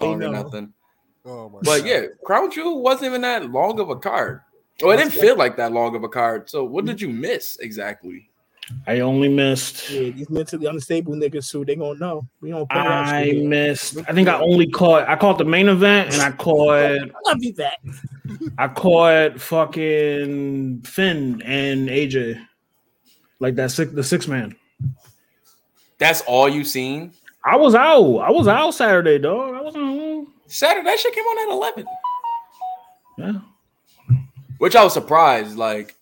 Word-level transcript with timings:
long 0.00 0.22
or 0.22 0.28
nothing. 0.28 0.72
Oh 1.24 1.48
my 1.48 1.58
but 1.62 1.78
God. 1.78 1.86
yeah, 1.86 2.02
Crown 2.24 2.50
Jewel 2.50 2.82
wasn't 2.82 3.06
even 3.06 3.20
that 3.22 3.50
long 3.50 3.78
of 3.80 3.90
a 3.90 3.96
card. 3.96 4.40
Oh, 4.82 4.90
it 4.90 4.96
didn't 4.96 5.12
feel 5.12 5.36
like 5.36 5.56
that 5.58 5.72
long 5.72 5.94
of 5.94 6.04
a 6.04 6.08
card. 6.08 6.48
So 6.48 6.64
what 6.64 6.86
did 6.86 6.98
mm-hmm. 6.98 7.10
you 7.10 7.14
miss 7.14 7.58
exactly? 7.60 8.30
I 8.86 9.00
only 9.00 9.28
missed. 9.28 9.90
Yeah, 9.90 10.10
these 10.10 10.30
mentally 10.30 10.66
unstable 10.66 11.14
niggas, 11.14 11.44
so 11.44 11.64
they 11.64 11.76
gonna 11.76 11.98
know. 11.98 12.26
We 12.40 12.50
don't. 12.50 12.66
I 12.70 13.32
missed. 13.44 13.98
I 14.08 14.12
think 14.12 14.28
I 14.28 14.40
only 14.40 14.68
caught. 14.68 15.08
I 15.08 15.16
caught 15.16 15.38
the 15.38 15.44
main 15.44 15.68
event, 15.68 16.12
and 16.12 16.22
I 16.22 16.30
caught. 16.30 17.10
I'll 17.26 17.36
be 17.36 17.52
back. 17.52 17.78
I 18.58 18.68
caught 18.68 19.40
fucking 19.40 20.82
Finn 20.82 21.42
and 21.42 21.88
AJ, 21.88 22.40
like 23.40 23.56
that 23.56 23.72
six, 23.72 23.92
the 23.92 24.04
six 24.04 24.28
man. 24.28 24.56
That's 25.98 26.22
all 26.22 26.48
you 26.48 26.64
seen. 26.64 27.12
I 27.44 27.56
was 27.56 27.74
out. 27.74 28.18
I 28.18 28.30
was 28.30 28.48
out 28.48 28.72
Saturday, 28.72 29.18
dog. 29.18 29.54
I 29.54 29.60
wasn't 29.62 29.84
home. 29.84 30.32
Saturday. 30.46 30.84
That 30.84 30.98
shit 30.98 31.14
came 31.14 31.24
on 31.24 31.48
at 31.48 31.54
eleven. 31.54 31.86
Yeah. 33.18 34.16
Which 34.58 34.76
I 34.76 34.84
was 34.84 34.92
surprised. 34.92 35.56
Like 35.56 35.96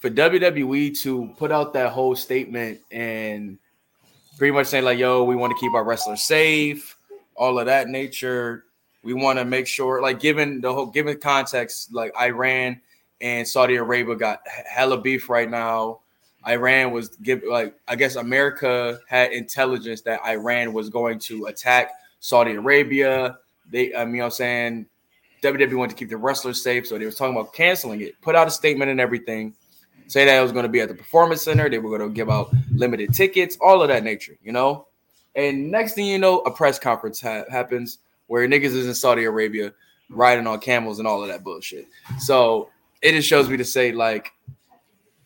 for 0.00 0.10
WWE 0.10 0.98
to 1.02 1.32
put 1.38 1.52
out 1.52 1.72
that 1.74 1.92
whole 1.92 2.16
statement 2.16 2.80
and 2.90 3.58
pretty 4.36 4.52
much 4.52 4.66
saying 4.66 4.84
like, 4.84 4.98
"Yo, 4.98 5.22
we 5.22 5.36
want 5.36 5.52
to 5.52 5.60
keep 5.60 5.72
our 5.74 5.84
wrestlers 5.84 6.22
safe," 6.22 6.96
all 7.36 7.58
of 7.58 7.66
that 7.66 7.88
nature. 7.88 8.64
We 9.04 9.14
want 9.14 9.38
to 9.40 9.44
make 9.44 9.66
sure, 9.66 10.00
like, 10.00 10.20
given 10.20 10.60
the 10.60 10.72
whole 10.72 10.86
given 10.86 11.18
context, 11.18 11.92
like 11.92 12.12
Iran 12.20 12.80
and 13.20 13.46
Saudi 13.46 13.74
Arabia 13.74 14.14
got 14.14 14.40
hella 14.46 15.00
beef 15.00 15.28
right 15.28 15.50
now. 15.50 16.01
Iran 16.46 16.92
was 16.92 17.08
give 17.08 17.42
like 17.48 17.74
I 17.86 17.96
guess 17.96 18.16
America 18.16 18.98
had 19.06 19.32
intelligence 19.32 20.00
that 20.02 20.20
Iran 20.26 20.72
was 20.72 20.88
going 20.88 21.18
to 21.20 21.46
attack 21.46 21.92
Saudi 22.20 22.52
Arabia. 22.52 23.38
They, 23.70 23.94
I 23.94 24.04
mean, 24.04 24.22
I'm 24.22 24.30
saying 24.30 24.86
WWE 25.42 25.74
wanted 25.74 25.90
to 25.90 25.96
keep 25.96 26.10
the 26.10 26.16
wrestlers 26.16 26.62
safe, 26.62 26.86
so 26.86 26.98
they 26.98 27.06
was 27.06 27.16
talking 27.16 27.36
about 27.36 27.52
canceling 27.52 28.00
it. 28.00 28.20
Put 28.20 28.34
out 28.34 28.48
a 28.48 28.50
statement 28.50 28.90
and 28.90 29.00
everything 29.00 29.54
say 30.12 30.26
that 30.26 30.38
it 30.38 30.42
was 30.42 30.52
going 30.52 30.64
to 30.64 30.68
be 30.68 30.80
at 30.80 30.88
the 30.88 30.94
performance 30.94 31.42
center. 31.42 31.68
They 31.68 31.78
were 31.78 31.96
going 31.96 32.08
to 32.08 32.14
give 32.14 32.28
out 32.28 32.52
limited 32.74 33.14
tickets, 33.14 33.56
all 33.60 33.82
of 33.82 33.88
that 33.88 34.04
nature, 34.04 34.36
you 34.42 34.52
know. 34.52 34.86
And 35.34 35.70
next 35.70 35.94
thing 35.94 36.06
you 36.06 36.18
know, 36.18 36.40
a 36.40 36.50
press 36.50 36.78
conference 36.78 37.20
ha- 37.20 37.44
happens 37.50 37.98
where 38.26 38.46
niggas 38.46 38.64
is 38.64 38.86
in 38.86 38.94
Saudi 38.94 39.24
Arabia 39.24 39.72
riding 40.10 40.46
on 40.46 40.60
camels 40.60 40.98
and 40.98 41.08
all 41.08 41.22
of 41.22 41.28
that 41.28 41.42
bullshit. 41.42 41.86
So 42.18 42.68
it 43.00 43.12
just 43.12 43.28
shows 43.28 43.48
me 43.48 43.56
to 43.56 43.64
say 43.64 43.92
like 43.92 44.32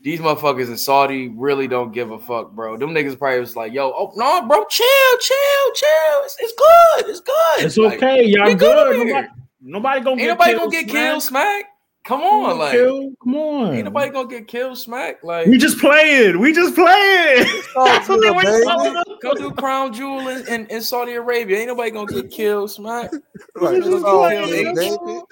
these 0.06 0.20
motherfuckers 0.20 0.68
in 0.68 0.76
Saudi 0.76 1.26
really 1.26 1.66
don't 1.66 1.90
give 1.90 2.12
a 2.12 2.18
fuck, 2.20 2.52
bro. 2.52 2.76
Them 2.76 2.90
niggas 2.90 3.18
probably 3.18 3.40
was 3.40 3.56
like, 3.56 3.72
yo, 3.72 3.92
oh 3.92 4.12
no, 4.14 4.46
bro, 4.46 4.64
chill, 4.66 5.18
chill, 5.18 5.72
chill. 5.74 6.20
It's, 6.22 6.36
it's 6.38 6.52
good, 6.52 7.10
it's 7.10 7.20
good. 7.20 7.64
It's 7.64 7.76
okay, 7.76 8.24
y'all 8.24 8.54
good. 8.54 8.60
good 8.60 9.04
nobody, 9.04 9.28
nobody 9.60 10.00
gonna 10.02 10.10
Ain't 10.10 10.20
get 10.20 10.28
nobody 10.28 10.54
gonna 10.54 10.70
get 10.70 10.88
killed, 10.88 11.24
smack. 11.24 11.64
Come 12.04 12.20
on, 12.20 12.56
like 12.56 12.70
kill. 12.70 13.14
come 13.20 13.34
on. 13.34 13.74
Ain't 13.74 13.84
nobody 13.86 14.12
gonna 14.12 14.28
get 14.28 14.46
killed, 14.46 14.78
smack. 14.78 15.24
Like 15.24 15.48
we 15.48 15.58
just 15.58 15.80
playing. 15.80 16.38
We 16.38 16.52
just 16.52 16.76
playing. 16.76 17.44
That's 17.74 18.08
what 18.08 18.20
they 18.22 18.30
were 18.30 19.04
Go 19.20 19.34
do 19.34 19.50
Crown 19.50 19.92
Jewel 19.92 20.28
in, 20.28 20.46
in, 20.46 20.66
in, 20.66 20.82
Saudi 20.82 21.14
Arabia. 21.14 21.58
Ain't 21.58 21.66
nobody 21.66 21.90
gonna 21.90 22.06
get 22.06 22.30
killed, 22.30 22.70
smack. 22.70 23.10
like, 23.56 23.82
killed, 23.82 25.24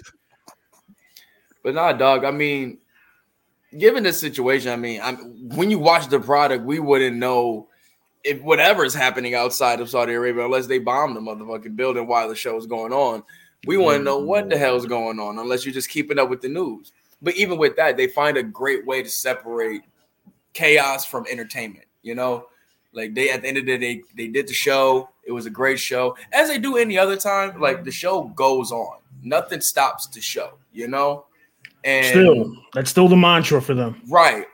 but 1.62 1.74
nah, 1.76 1.92
dog. 1.92 2.24
I 2.24 2.32
mean, 2.32 2.78
given 3.78 4.02
the 4.04 4.12
situation, 4.12 4.70
I 4.70 4.76
mean, 4.76 5.00
I'm 5.02 5.48
when 5.50 5.70
you 5.70 5.78
watch 5.78 6.08
the 6.08 6.20
product, 6.20 6.64
we 6.64 6.78
wouldn't 6.78 7.16
know 7.16 7.68
if 8.22 8.40
whatever's 8.42 8.94
happening 8.94 9.34
outside 9.34 9.80
of 9.80 9.90
Saudi 9.90 10.14
Arabia 10.14 10.44
unless 10.44 10.66
they 10.66 10.78
bomb 10.78 11.14
the 11.14 11.20
motherfucking 11.20 11.76
building 11.76 12.06
while 12.06 12.28
the 12.28 12.34
show 12.34 12.56
is 12.56 12.66
going 12.66 12.92
on. 12.92 13.22
We 13.66 13.76
want 13.76 13.98
to 13.98 14.02
know 14.02 14.18
what 14.18 14.50
the 14.50 14.58
hell's 14.58 14.86
going 14.86 15.18
on, 15.18 15.38
unless 15.38 15.64
you're 15.64 15.74
just 15.74 15.88
keeping 15.88 16.18
up 16.18 16.28
with 16.28 16.42
the 16.42 16.48
news. 16.48 16.92
But 17.22 17.36
even 17.36 17.58
with 17.58 17.76
that, 17.76 17.96
they 17.96 18.06
find 18.06 18.36
a 18.36 18.42
great 18.42 18.86
way 18.86 19.02
to 19.02 19.08
separate 19.08 19.82
chaos 20.52 21.04
from 21.06 21.26
entertainment. 21.30 21.86
You 22.02 22.14
know, 22.14 22.46
like 22.92 23.14
they 23.14 23.30
at 23.30 23.42
the 23.42 23.48
end 23.48 23.58
of 23.58 23.66
the 23.66 23.78
day, 23.78 24.02
they, 24.16 24.24
they 24.24 24.32
did 24.32 24.48
the 24.48 24.54
show. 24.54 25.08
It 25.24 25.32
was 25.32 25.46
a 25.46 25.50
great 25.50 25.80
show, 25.80 26.16
as 26.32 26.48
they 26.48 26.58
do 26.58 26.76
any 26.76 26.98
other 26.98 27.16
time. 27.16 27.60
Like 27.60 27.84
the 27.84 27.90
show 27.90 28.24
goes 28.24 28.70
on. 28.70 28.98
Nothing 29.22 29.62
stops 29.62 30.06
the 30.08 30.20
show. 30.20 30.58
You 30.72 30.88
know, 30.88 31.26
and 31.84 32.06
still, 32.06 32.56
that's 32.72 32.90
still 32.90 33.08
the 33.08 33.16
mantra 33.16 33.60
for 33.60 33.74
them, 33.74 34.00
right? 34.08 34.46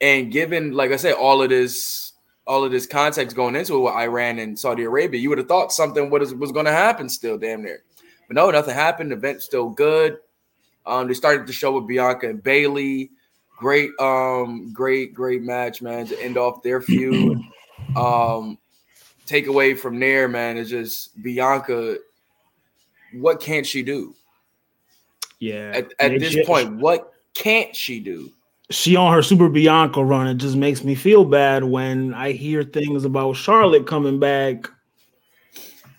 And 0.00 0.32
given, 0.32 0.72
like 0.72 0.92
I 0.92 0.96
said, 0.96 1.12
all 1.12 1.42
of 1.42 1.50
this, 1.50 2.14
all 2.46 2.64
of 2.64 2.72
this 2.72 2.86
context 2.86 3.36
going 3.36 3.54
into 3.54 3.76
it 3.76 3.80
with 3.80 3.94
Iran 3.94 4.38
and 4.38 4.58
Saudi 4.58 4.84
Arabia, 4.84 5.20
you 5.20 5.28
would 5.28 5.38
have 5.38 5.48
thought 5.48 5.72
something 5.72 6.10
was 6.10 6.34
was 6.34 6.52
going 6.52 6.66
to 6.66 6.72
happen. 6.72 7.08
Still, 7.08 7.36
damn 7.38 7.62
near. 7.62 7.82
But 8.26 8.36
no, 8.36 8.50
nothing 8.50 8.74
happened. 8.74 9.10
The 9.10 9.16
event's 9.16 9.44
still 9.44 9.70
good. 9.70 10.18
Um, 10.86 11.08
they 11.08 11.14
started 11.14 11.46
the 11.46 11.52
show 11.52 11.78
with 11.78 11.86
Bianca 11.86 12.28
and 12.28 12.42
Bayley. 12.42 13.10
Great, 13.58 13.90
um, 14.00 14.72
great, 14.72 15.12
great 15.12 15.42
match, 15.42 15.82
man, 15.82 16.06
to 16.06 16.22
end 16.22 16.38
off 16.38 16.62
their 16.62 16.80
feud. 16.80 17.38
Um, 17.96 18.56
take 19.26 19.48
away 19.48 19.74
from 19.74 19.98
there, 19.98 20.28
man, 20.28 20.58
is 20.58 20.70
just 20.70 21.20
Bianca. 21.20 21.96
What 23.14 23.40
can't 23.40 23.66
she 23.66 23.82
do? 23.82 24.14
Yeah. 25.40 25.72
At, 25.74 25.92
at 25.98 26.20
this 26.20 26.46
point, 26.46 26.76
what 26.76 27.12
can't 27.34 27.74
she 27.74 27.98
do? 28.00 28.30
She 28.70 28.94
on 28.94 29.12
her 29.12 29.22
Super 29.22 29.48
Bianca 29.48 30.04
run. 30.04 30.28
It 30.28 30.36
just 30.36 30.56
makes 30.56 30.84
me 30.84 30.94
feel 30.94 31.24
bad 31.24 31.64
when 31.64 32.14
I 32.14 32.32
hear 32.32 32.62
things 32.62 33.04
about 33.04 33.32
Charlotte 33.32 33.86
coming 33.86 34.20
back 34.20 34.70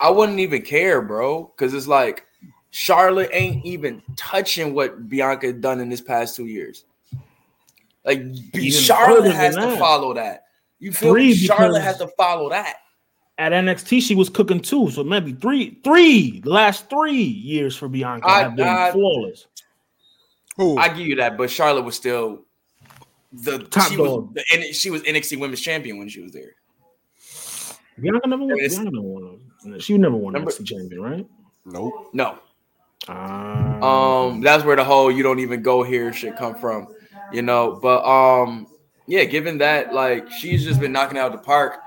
I 0.02 0.10
wouldn't 0.10 0.40
even 0.40 0.64
care, 0.64 1.00
bro, 1.02 1.44
because 1.44 1.76
it's 1.76 1.88
like 1.88 2.26
Charlotte 2.72 3.30
ain't 3.32 3.64
even 3.64 4.02
touching 4.16 4.74
what 4.74 5.08
Bianca 5.08 5.54
done 5.54 5.80
in 5.80 5.90
this 5.90 6.02
past 6.02 6.36
two 6.36 6.48
years. 6.48 6.86
Like 8.04 8.20
even 8.56 8.72
Charlotte 8.72 9.32
has 9.32 9.56
to 9.56 9.78
follow 9.78 10.16
that. 10.16 10.46
You 10.80 10.92
feel 10.92 11.14
three 11.14 11.36
Charlotte 11.36 11.84
has 11.84 12.00
to 12.00 12.08
follow 12.18 12.50
that. 12.50 12.78
At 13.42 13.54
NXT, 13.54 14.04
she 14.04 14.14
was 14.14 14.30
cooking 14.30 14.60
too, 14.60 14.92
so 14.92 15.04
maybe 15.04 15.34
three, 15.34 15.80
three, 15.84 16.42
the 16.42 16.52
last 16.52 16.92
three 16.92 17.24
years 17.24 17.76
for 17.76 17.90
Bianca 17.90 18.30
I, 18.30 18.44
have 18.44 18.56
been 18.56 18.68
I, 18.68 18.92
flawless. 18.92 19.48
Who? 20.58 20.78
I 20.78 20.90
give 20.90 21.08
you 21.08 21.16
that, 21.16 21.40
but 21.40 21.50
Charlotte 21.50 21.82
was 21.82 21.96
still 21.96 22.46
the 23.34 23.58
top 23.58 23.90
she 23.90 23.96
dog. 23.96 24.36
Was, 24.36 24.44
the, 24.52 24.74
she 24.74 24.92
was 24.92 25.02
NXT 25.02 25.40
Women's 25.40 25.60
Champion 25.60 25.98
when 25.98 26.08
she 26.08 26.22
was 26.22 26.32
there. 26.34 26.54
Bianca 28.00 28.28
never 28.28 28.44
won. 28.44 28.58
Bianca 28.58 28.84
never 28.84 29.02
won. 29.02 29.80
She 29.80 29.98
never 29.98 30.16
won 30.16 30.34
Number, 30.34 30.52
NXT 30.52 30.68
champion, 30.68 31.02
right? 31.02 31.28
Nope. 31.66 32.12
No. 32.14 32.38
Uh, 33.10 33.12
um, 33.84 34.42
that's 34.42 34.64
where 34.64 34.76
the 34.76 34.84
whole 34.84 35.12
"you 35.12 35.24
don't 35.24 35.40
even 35.40 35.64
go 35.64 35.82
here" 35.82 36.14
shit 36.14 36.38
come 36.38 36.54
from, 36.54 36.90
you 37.34 37.42
know. 37.42 37.80
But 37.82 38.06
um, 38.06 38.68
yeah, 39.08 39.24
given 39.24 39.58
that, 39.58 39.96
like, 39.96 40.32
she's 40.32 40.64
just 40.64 40.80
been 40.80 40.92
knocking 40.92 41.18
out 41.18 41.32
the 41.32 41.40
park. 41.40 41.80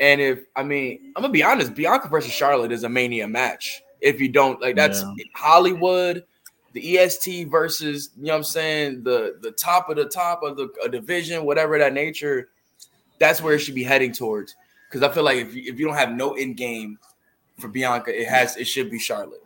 And 0.00 0.20
if 0.20 0.40
I 0.56 0.62
mean, 0.62 1.12
I'm 1.16 1.22
gonna 1.22 1.32
be 1.32 1.42
honest, 1.42 1.74
Bianca 1.74 2.08
versus 2.08 2.32
Charlotte 2.32 2.72
is 2.72 2.84
a 2.84 2.88
mania 2.88 3.28
match. 3.28 3.82
If 4.00 4.20
you 4.20 4.28
don't 4.28 4.60
like, 4.60 4.76
that's 4.76 5.02
yeah. 5.02 5.24
Hollywood, 5.34 6.24
the 6.72 6.98
EST 6.98 7.48
versus 7.48 8.10
you 8.16 8.24
know 8.24 8.32
what 8.32 8.38
I'm 8.38 8.44
saying, 8.44 9.04
the 9.04 9.38
the 9.40 9.52
top 9.52 9.88
of 9.88 9.96
the 9.96 10.06
top 10.06 10.42
of 10.42 10.56
the 10.56 10.70
division, 10.90 11.44
whatever 11.44 11.78
that 11.78 11.92
nature. 11.92 12.48
That's 13.18 13.40
where 13.40 13.54
it 13.54 13.60
should 13.60 13.76
be 13.76 13.84
heading 13.84 14.12
towards. 14.12 14.56
Because 14.88 15.08
I 15.08 15.14
feel 15.14 15.22
like 15.22 15.38
if 15.38 15.54
you, 15.54 15.72
if 15.72 15.78
you 15.78 15.86
don't 15.86 15.94
have 15.96 16.10
no 16.10 16.34
in 16.34 16.54
game 16.54 16.98
for 17.58 17.68
Bianca, 17.68 18.18
it 18.18 18.26
has 18.28 18.56
it 18.56 18.66
should 18.66 18.90
be 18.90 18.98
Charlotte. 18.98 19.42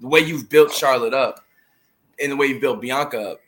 The 0.00 0.08
way 0.08 0.20
you've 0.20 0.48
built 0.48 0.72
Charlotte 0.72 1.14
up 1.14 1.44
and 2.20 2.32
the 2.32 2.36
way 2.36 2.46
you 2.46 2.60
built 2.60 2.80
Bianca 2.80 3.32
up, 3.32 3.40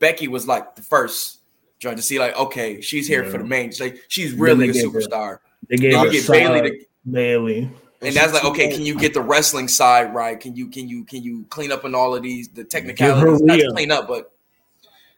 Becky 0.00 0.26
was 0.26 0.48
like 0.48 0.74
the 0.74 0.82
first 0.82 1.38
trying 1.78 1.96
to 1.96 2.02
see 2.02 2.18
like, 2.18 2.36
okay, 2.36 2.80
she's 2.80 3.06
here 3.06 3.24
yeah. 3.24 3.30
for 3.30 3.38
the 3.38 3.44
main. 3.44 3.72
like 3.78 4.02
she's 4.08 4.32
really 4.32 4.70
a 4.70 4.72
superstar. 4.72 5.38
Her, 5.70 5.76
they 5.76 5.76
gave 5.76 5.92
you 5.92 6.10
get 6.22 6.30
Bayley 6.30 6.70
to 6.70 6.86
Bayley. 7.10 7.70
And 8.02 8.14
that's 8.14 8.34
like, 8.34 8.44
okay, 8.44 8.70
can 8.70 8.84
you 8.84 8.96
get 8.96 9.14
the 9.14 9.22
wrestling 9.22 9.68
side 9.68 10.14
right? 10.14 10.38
Can 10.38 10.54
you 10.54 10.68
can 10.68 10.88
you 10.88 11.04
can 11.04 11.22
you 11.22 11.46
clean 11.48 11.72
up 11.72 11.84
on 11.84 11.94
all 11.94 12.14
of 12.14 12.22
these 12.22 12.48
the 12.48 12.64
technicalities? 12.64 13.40
Not 13.40 13.60
clean 13.74 13.90
up, 13.90 14.08
but 14.08 14.34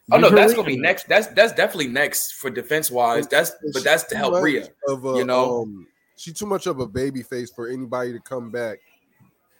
Oh 0.09 0.17
no, 0.17 0.29
that's 0.29 0.53
gonna 0.53 0.67
be 0.67 0.77
next. 0.77 1.09
That's 1.09 1.27
that's 1.27 1.51
definitely 1.53 1.89
next 1.89 2.33
for 2.33 2.49
defense 2.49 2.89
wise. 2.89 3.27
That's 3.27 3.51
but 3.73 3.83
that's 3.83 4.05
to 4.05 4.15
help 4.15 4.41
Rhea. 4.41 4.69
Of 4.87 5.05
a, 5.05 5.17
you 5.17 5.25
know, 5.25 5.63
um, 5.63 5.87
she's 6.15 6.33
too 6.33 6.45
much 6.45 6.65
of 6.65 6.79
a 6.79 6.87
baby 6.87 7.23
face 7.23 7.51
for 7.51 7.67
anybody 7.67 8.13
to 8.13 8.19
come 8.19 8.49
back 8.49 8.79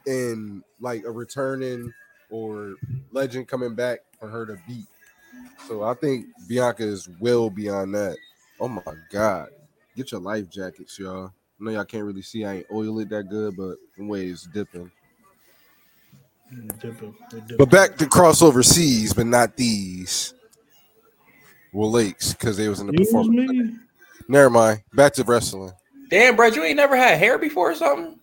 and 0.06 0.64
like 0.80 1.04
a 1.04 1.12
returning 1.12 1.92
or 2.30 2.76
legend 3.12 3.50
coming 3.50 3.76
back 3.76 4.00
for 4.20 4.30
her 4.30 4.46
to 4.46 4.58
beat. 4.68 4.86
So 5.68 5.84
I 5.84 5.94
think 5.96 6.28
Bianca 6.48 6.84
is 6.84 7.10
well 7.20 7.50
beyond 7.50 7.94
that. 7.96 8.16
Oh 8.62 8.70
my 8.70 8.82
god. 9.12 9.50
Get 9.98 10.12
your 10.12 10.22
life 10.22 10.48
jackets, 10.48 11.00
y'all. 11.00 11.26
I 11.60 11.64
know 11.64 11.72
y'all 11.72 11.84
can't 11.84 12.06
really 12.06 12.22
see 12.22 12.46
I 12.46 12.58
ain't 12.58 12.68
oil 12.72 13.00
it 13.00 13.10
that 13.10 13.24
good, 13.30 13.58
but 13.58 13.78
the 13.98 14.06
way 14.06 14.28
it's 14.28 14.44
dipping. 14.46 14.92
dipping. 16.80 17.16
dipping. 17.32 17.58
But 17.58 17.72
back 17.72 17.98
to 17.98 18.06
crossover 18.06 18.64
seas, 18.64 19.16
but 19.16 19.26
not 19.26 19.58
these. 19.58 20.36
Well, 21.74 21.90
Lakes, 21.90 22.34
because 22.34 22.58
they 22.58 22.70
was 22.70 22.80
in 22.80 22.86
the 22.86 22.94
performance. 22.94 23.72
Never 24.28 24.52
mind. 24.52 24.84
Back 24.94 25.14
to 25.14 25.24
wrestling. 25.24 25.74
Damn, 26.12 26.36
bro, 26.36 26.46
you 26.46 26.64
ain't 26.64 26.78
never 26.78 26.96
had 26.96 27.18
hair 27.18 27.40
before 27.40 27.72
or 27.72 27.76
something? 27.76 28.20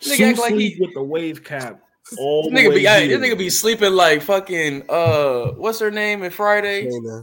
Nigga 0.00 0.16
Sue 0.16 0.24
act 0.24 0.38
like 0.38 0.52
sleep 0.54 0.76
he- 0.76 0.80
with 0.80 0.94
the 0.94 1.02
wave 1.02 1.44
cap. 1.44 1.78
All 2.18 2.44
This 2.44 2.52
the 2.52 2.56
nigga 2.56 2.68
way 2.70 2.74
be 2.76 2.80
yeah, 2.80 3.00
here. 3.00 3.18
this 3.18 3.28
nigga 3.28 3.38
be 3.38 3.50
sleeping 3.50 3.92
like 3.92 4.22
fucking 4.22 4.84
uh 4.88 5.48
what's 5.52 5.78
her 5.78 5.90
name 5.90 6.22
in 6.22 6.30
Friday? 6.30 6.88
Dana. 6.88 7.22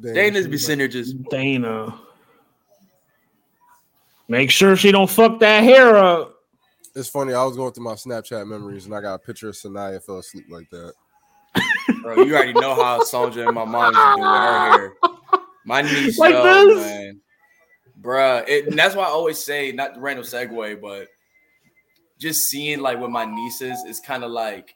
Dana's 0.00 0.46
be 0.46 0.58
sitting 0.58 0.78
there 0.78 0.88
just 0.88 1.20
Dana. 1.24 1.98
Make 4.28 4.50
sure 4.50 4.76
she 4.76 4.92
don't 4.92 5.08
fuck 5.08 5.40
that 5.40 5.64
hair 5.64 5.96
up. 5.96 6.34
It's 6.94 7.08
funny. 7.08 7.32
I 7.32 7.44
was 7.44 7.56
going 7.56 7.72
through 7.72 7.84
my 7.84 7.94
Snapchat 7.94 8.46
memories 8.46 8.84
and 8.86 8.94
I 8.94 9.00
got 9.00 9.14
a 9.14 9.18
picture 9.18 9.48
of 9.48 9.54
Sanaya 9.54 10.02
fell 10.02 10.18
asleep 10.18 10.46
like 10.50 10.68
that. 10.70 10.92
bro, 12.02 12.22
you 12.24 12.34
already 12.34 12.52
know 12.52 12.74
how 12.74 13.00
Sonja 13.02 13.46
and 13.46 13.54
my 13.54 13.64
mom 13.64 13.94
used 13.94 14.00
to 14.00 14.14
do 14.16 14.20
with 14.20 14.30
her 14.30 14.70
hair. 14.72 14.92
My 15.64 15.82
niece, 15.82 16.18
Like 16.18 16.32
yo, 16.32 16.66
this? 16.66 16.76
man. 16.78 17.20
Bruh, 18.00 18.48
it, 18.48 18.68
and 18.68 18.78
that's 18.78 18.94
why 18.94 19.04
I 19.04 19.08
always 19.08 19.42
say, 19.44 19.72
not 19.72 20.00
random 20.00 20.24
segue, 20.24 20.80
but 20.80 21.08
just 22.18 22.48
seeing 22.48 22.80
like 22.80 22.98
with 23.00 23.10
my 23.10 23.24
nieces 23.24 23.84
is 23.88 24.00
kind 24.00 24.24
of 24.24 24.30
like 24.30 24.74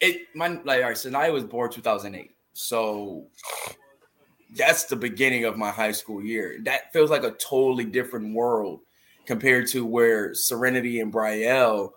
it. 0.00 0.22
My 0.34 0.48
like, 0.64 0.82
all 0.82 0.88
right, 0.88 0.96
Sanaya 0.96 1.32
was 1.32 1.44
born 1.44 1.70
2008, 1.70 2.35
so 2.56 3.26
that's 4.56 4.84
the 4.84 4.96
beginning 4.96 5.44
of 5.44 5.58
my 5.58 5.70
high 5.70 5.92
school 5.92 6.22
year. 6.22 6.58
That 6.62 6.90
feels 6.90 7.10
like 7.10 7.22
a 7.22 7.32
totally 7.32 7.84
different 7.84 8.34
world 8.34 8.80
compared 9.26 9.66
to 9.68 9.84
where 9.84 10.32
Serenity 10.34 11.00
and 11.00 11.12
Brielle 11.12 11.92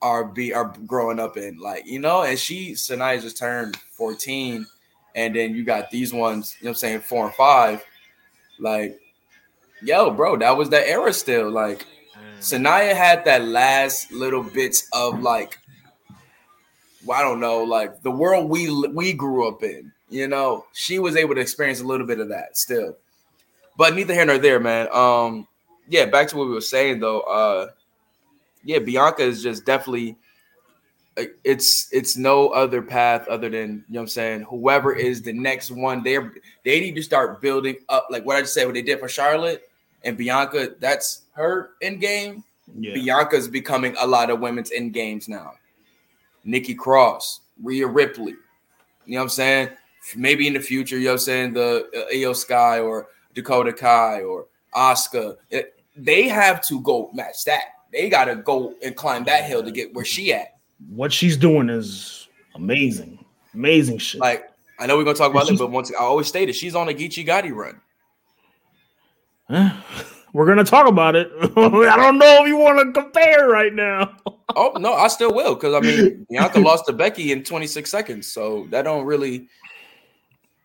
are 0.00 0.24
be 0.24 0.54
are 0.54 0.72
growing 0.86 1.18
up 1.18 1.36
in. 1.36 1.58
Like, 1.58 1.86
you 1.86 1.98
know, 1.98 2.22
and 2.22 2.38
she 2.38 2.72
Sanaya 2.74 3.20
just 3.20 3.38
turned 3.38 3.76
14, 3.92 4.64
and 5.16 5.34
then 5.34 5.52
you 5.52 5.64
got 5.64 5.90
these 5.90 6.12
ones, 6.12 6.56
you 6.60 6.66
know 6.66 6.70
what 6.70 6.74
I'm 6.74 6.78
saying, 6.78 7.00
four 7.00 7.26
and 7.26 7.34
five. 7.34 7.84
Like, 8.60 9.00
yo, 9.82 10.12
bro, 10.12 10.36
that 10.36 10.56
was 10.56 10.70
the 10.70 10.88
era 10.88 11.12
still. 11.12 11.50
Like, 11.50 11.80
mm. 11.80 12.38
Sanaya 12.38 12.94
had 12.94 13.24
that 13.24 13.44
last 13.44 14.12
little 14.12 14.44
bits 14.44 14.88
of 14.92 15.22
like, 15.22 15.58
well, 17.04 17.18
I 17.18 17.22
don't 17.22 17.40
know, 17.40 17.64
like 17.64 18.00
the 18.02 18.12
world 18.12 18.48
we 18.48 18.70
we 18.88 19.12
grew 19.12 19.48
up 19.48 19.64
in. 19.64 19.90
You 20.14 20.28
know, 20.28 20.66
she 20.72 21.00
was 21.00 21.16
able 21.16 21.34
to 21.34 21.40
experience 21.40 21.80
a 21.80 21.84
little 21.84 22.06
bit 22.06 22.20
of 22.20 22.28
that 22.28 22.56
still. 22.56 22.96
But 23.76 23.96
neither 23.96 24.14
here 24.14 24.24
nor 24.24 24.38
there, 24.38 24.60
man. 24.60 24.86
Um, 24.92 25.48
yeah, 25.88 26.06
back 26.06 26.28
to 26.28 26.36
what 26.36 26.46
we 26.46 26.54
were 26.54 26.60
saying 26.60 27.00
though. 27.00 27.22
Uh, 27.22 27.70
yeah, 28.62 28.78
Bianca 28.78 29.22
is 29.22 29.42
just 29.42 29.66
definitely. 29.66 30.16
It's 31.42 31.88
it's 31.92 32.16
no 32.16 32.50
other 32.50 32.80
path 32.80 33.26
other 33.26 33.50
than 33.50 33.84
you 33.88 33.94
know 33.94 33.98
what 33.98 34.00
I'm 34.02 34.06
saying. 34.06 34.40
Whoever 34.42 34.92
is 34.92 35.20
the 35.20 35.32
next 35.32 35.72
one, 35.72 36.04
they're 36.04 36.32
they 36.64 36.78
need 36.78 36.94
to 36.94 37.02
start 37.02 37.40
building 37.40 37.74
up 37.88 38.06
like 38.08 38.24
what 38.24 38.36
I 38.36 38.42
just 38.42 38.54
said. 38.54 38.66
What 38.66 38.74
they 38.74 38.82
did 38.82 39.00
for 39.00 39.08
Charlotte 39.08 39.68
and 40.04 40.16
Bianca, 40.16 40.76
that's 40.78 41.22
her 41.32 41.70
end 41.82 42.00
game. 42.00 42.44
Yeah. 42.78 42.94
Bianca's 42.94 43.48
becoming 43.48 43.96
a 43.98 44.06
lot 44.06 44.30
of 44.30 44.38
women's 44.38 44.70
end 44.70 44.92
games 44.92 45.28
now. 45.28 45.54
Nikki 46.44 46.74
Cross, 46.74 47.40
Rhea 47.60 47.88
Ripley. 47.88 48.36
You 49.06 49.14
know 49.14 49.18
what 49.18 49.22
I'm 49.24 49.28
saying? 49.30 49.68
Maybe 50.16 50.46
in 50.46 50.52
the 50.54 50.60
future, 50.60 50.98
you 50.98 51.04
know 51.04 51.10
what 51.12 51.14
I'm 51.14 51.18
saying? 51.20 51.52
The 51.54 52.08
uh, 52.12 52.16
Io 52.16 52.32
Sky 52.32 52.80
or 52.80 53.08
Dakota 53.34 53.72
Kai 53.72 54.22
or 54.22 54.46
Asuka. 54.74 55.36
It- 55.50 55.70
they 55.96 56.26
have 56.28 56.60
to 56.66 56.80
go 56.80 57.08
match 57.14 57.44
that. 57.44 57.62
They 57.92 58.08
got 58.08 58.24
to 58.24 58.34
go 58.34 58.74
and 58.82 58.96
climb 58.96 59.22
that 59.24 59.44
hill 59.44 59.62
to 59.62 59.70
get 59.70 59.94
where 59.94 60.04
she 60.04 60.32
at. 60.32 60.56
What 60.88 61.12
she's 61.12 61.36
doing 61.36 61.68
is 61.68 62.28
amazing. 62.56 63.24
Amazing 63.54 63.98
shit. 63.98 64.20
Like, 64.20 64.50
I 64.80 64.86
know 64.86 64.96
we're 64.96 65.04
going 65.04 65.14
to 65.14 65.22
talk 65.22 65.30
about 65.30 65.48
it, 65.48 65.56
but 65.56 65.70
once 65.70 65.92
I 65.92 66.02
always 66.02 66.26
stated, 66.26 66.56
she's 66.56 66.74
on 66.74 66.88
a 66.88 66.92
Geechee 66.92 67.24
Gotti 67.24 67.54
run. 67.54 67.80
Huh? 69.48 69.70
We're 70.32 70.46
gonna 70.46 70.64
talk 70.64 70.88
about 70.88 71.14
it. 71.14 71.30
I 71.40 71.96
don't 71.96 72.18
know 72.18 72.42
if 72.42 72.48
you 72.48 72.56
want 72.56 72.78
to 72.92 73.00
compare 73.00 73.48
right 73.48 73.72
now. 73.72 74.16
Oh, 74.56 74.72
no, 74.78 74.92
I 74.92 75.08
still 75.08 75.34
will 75.34 75.54
because 75.54 75.74
I 75.74 75.80
mean, 75.80 76.26
Bianca 76.30 76.60
lost 76.60 76.84
to 76.86 76.92
Becky 76.92 77.32
in 77.32 77.42
26 77.42 77.90
seconds. 77.90 78.26
So 78.30 78.68
that 78.70 78.82
don't 78.82 79.04
really. 79.04 79.48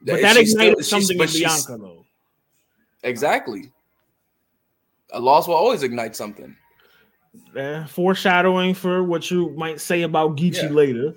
But 0.01 0.22
that 0.22 0.36
she's 0.38 0.51
still- 0.51 0.62
ignited 0.62 0.86
she's- 0.86 0.90
something 1.07 1.19
in 1.19 1.28
Bianca 1.28 1.78
though. 1.78 2.06
Exactly. 3.04 3.72
A 5.12 5.19
loss 5.19 5.48
will 5.48 5.56
always 5.56 5.84
ignite 5.84 6.16
something. 6.16 6.56
Eh, 7.56 7.86
foreshadowing 7.88 8.74
for 8.74 9.04
what 9.04 9.30
you 9.31 9.51
might 9.51 9.80
say 9.80 10.01
about 10.04 10.36
Geechee 10.36 10.63
Yeah. 10.63 10.69
later. 10.69 11.16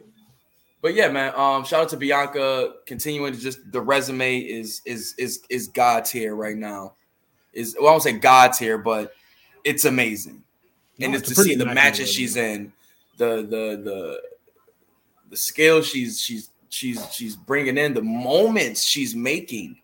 But 0.80 0.94
yeah, 0.94 1.08
man. 1.08 1.32
Um, 1.36 1.64
shout 1.64 1.82
out 1.82 1.88
to 1.90 1.96
Bianca. 1.96 2.74
Continuing 2.86 3.32
to 3.32 3.38
just 3.38 3.58
the 3.70 3.80
resume 3.80 4.38
is 4.38 4.82
is 4.84 5.14
is 5.18 5.40
is 5.48 5.68
god 5.68 6.04
tier 6.04 6.34
right 6.34 6.56
now. 6.56 6.94
Is 7.52 7.76
well, 7.78 7.88
I 7.88 7.90
won't 7.92 8.02
say 8.02 8.12
god 8.12 8.52
tier, 8.52 8.78
but 8.78 9.12
it's 9.64 9.84
amazing. 9.84 10.42
and 11.00 11.14
it's 11.14 11.30
it's 11.30 11.38
to 11.38 11.44
see 11.44 11.54
the 11.54 11.66
matches 11.66 12.10
she's 12.12 12.36
in, 12.36 12.72
the 13.16 13.36
the 13.42 13.80
the 13.82 14.22
the 15.30 15.36
skill 15.36 15.82
she's 15.82 16.20
she's 16.20 16.50
she's 16.72 17.06
she's 17.12 17.36
bringing 17.36 17.76
in, 17.76 17.94
the 17.94 18.02
moments 18.02 18.82
she's 18.82 19.14
making. 19.14 19.76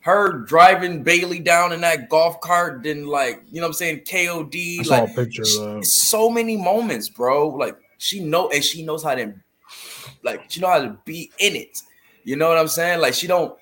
Her 0.00 0.32
driving 0.44 1.02
Bayley 1.02 1.40
down 1.40 1.72
in 1.72 1.80
that 1.82 2.08
golf 2.08 2.40
cart, 2.40 2.82
then 2.84 3.06
like 3.06 3.42
you 3.50 3.60
know 3.60 3.66
what 3.66 3.70
I'm 3.70 3.72
saying, 3.74 4.00
KOD, 4.00 4.86
like 4.88 5.14
picture 5.14 5.44
she- 5.44 5.80
so 5.82 6.30
many 6.30 6.56
moments, 6.56 7.08
bro. 7.08 7.48
Like 7.48 7.76
she 7.98 8.20
know 8.20 8.48
and 8.50 8.64
she 8.64 8.84
knows 8.84 9.02
how 9.02 9.16
to 9.16 9.34
like 10.22 10.44
she 10.48 10.60
know 10.60 10.68
how 10.68 10.80
to 10.80 10.96
be 11.04 11.30
in 11.38 11.56
it. 11.56 11.82
You 12.24 12.36
know 12.36 12.48
what 12.48 12.58
I'm 12.58 12.68
saying? 12.68 13.00
Like 13.00 13.14
she 13.14 13.26
don't 13.26 13.58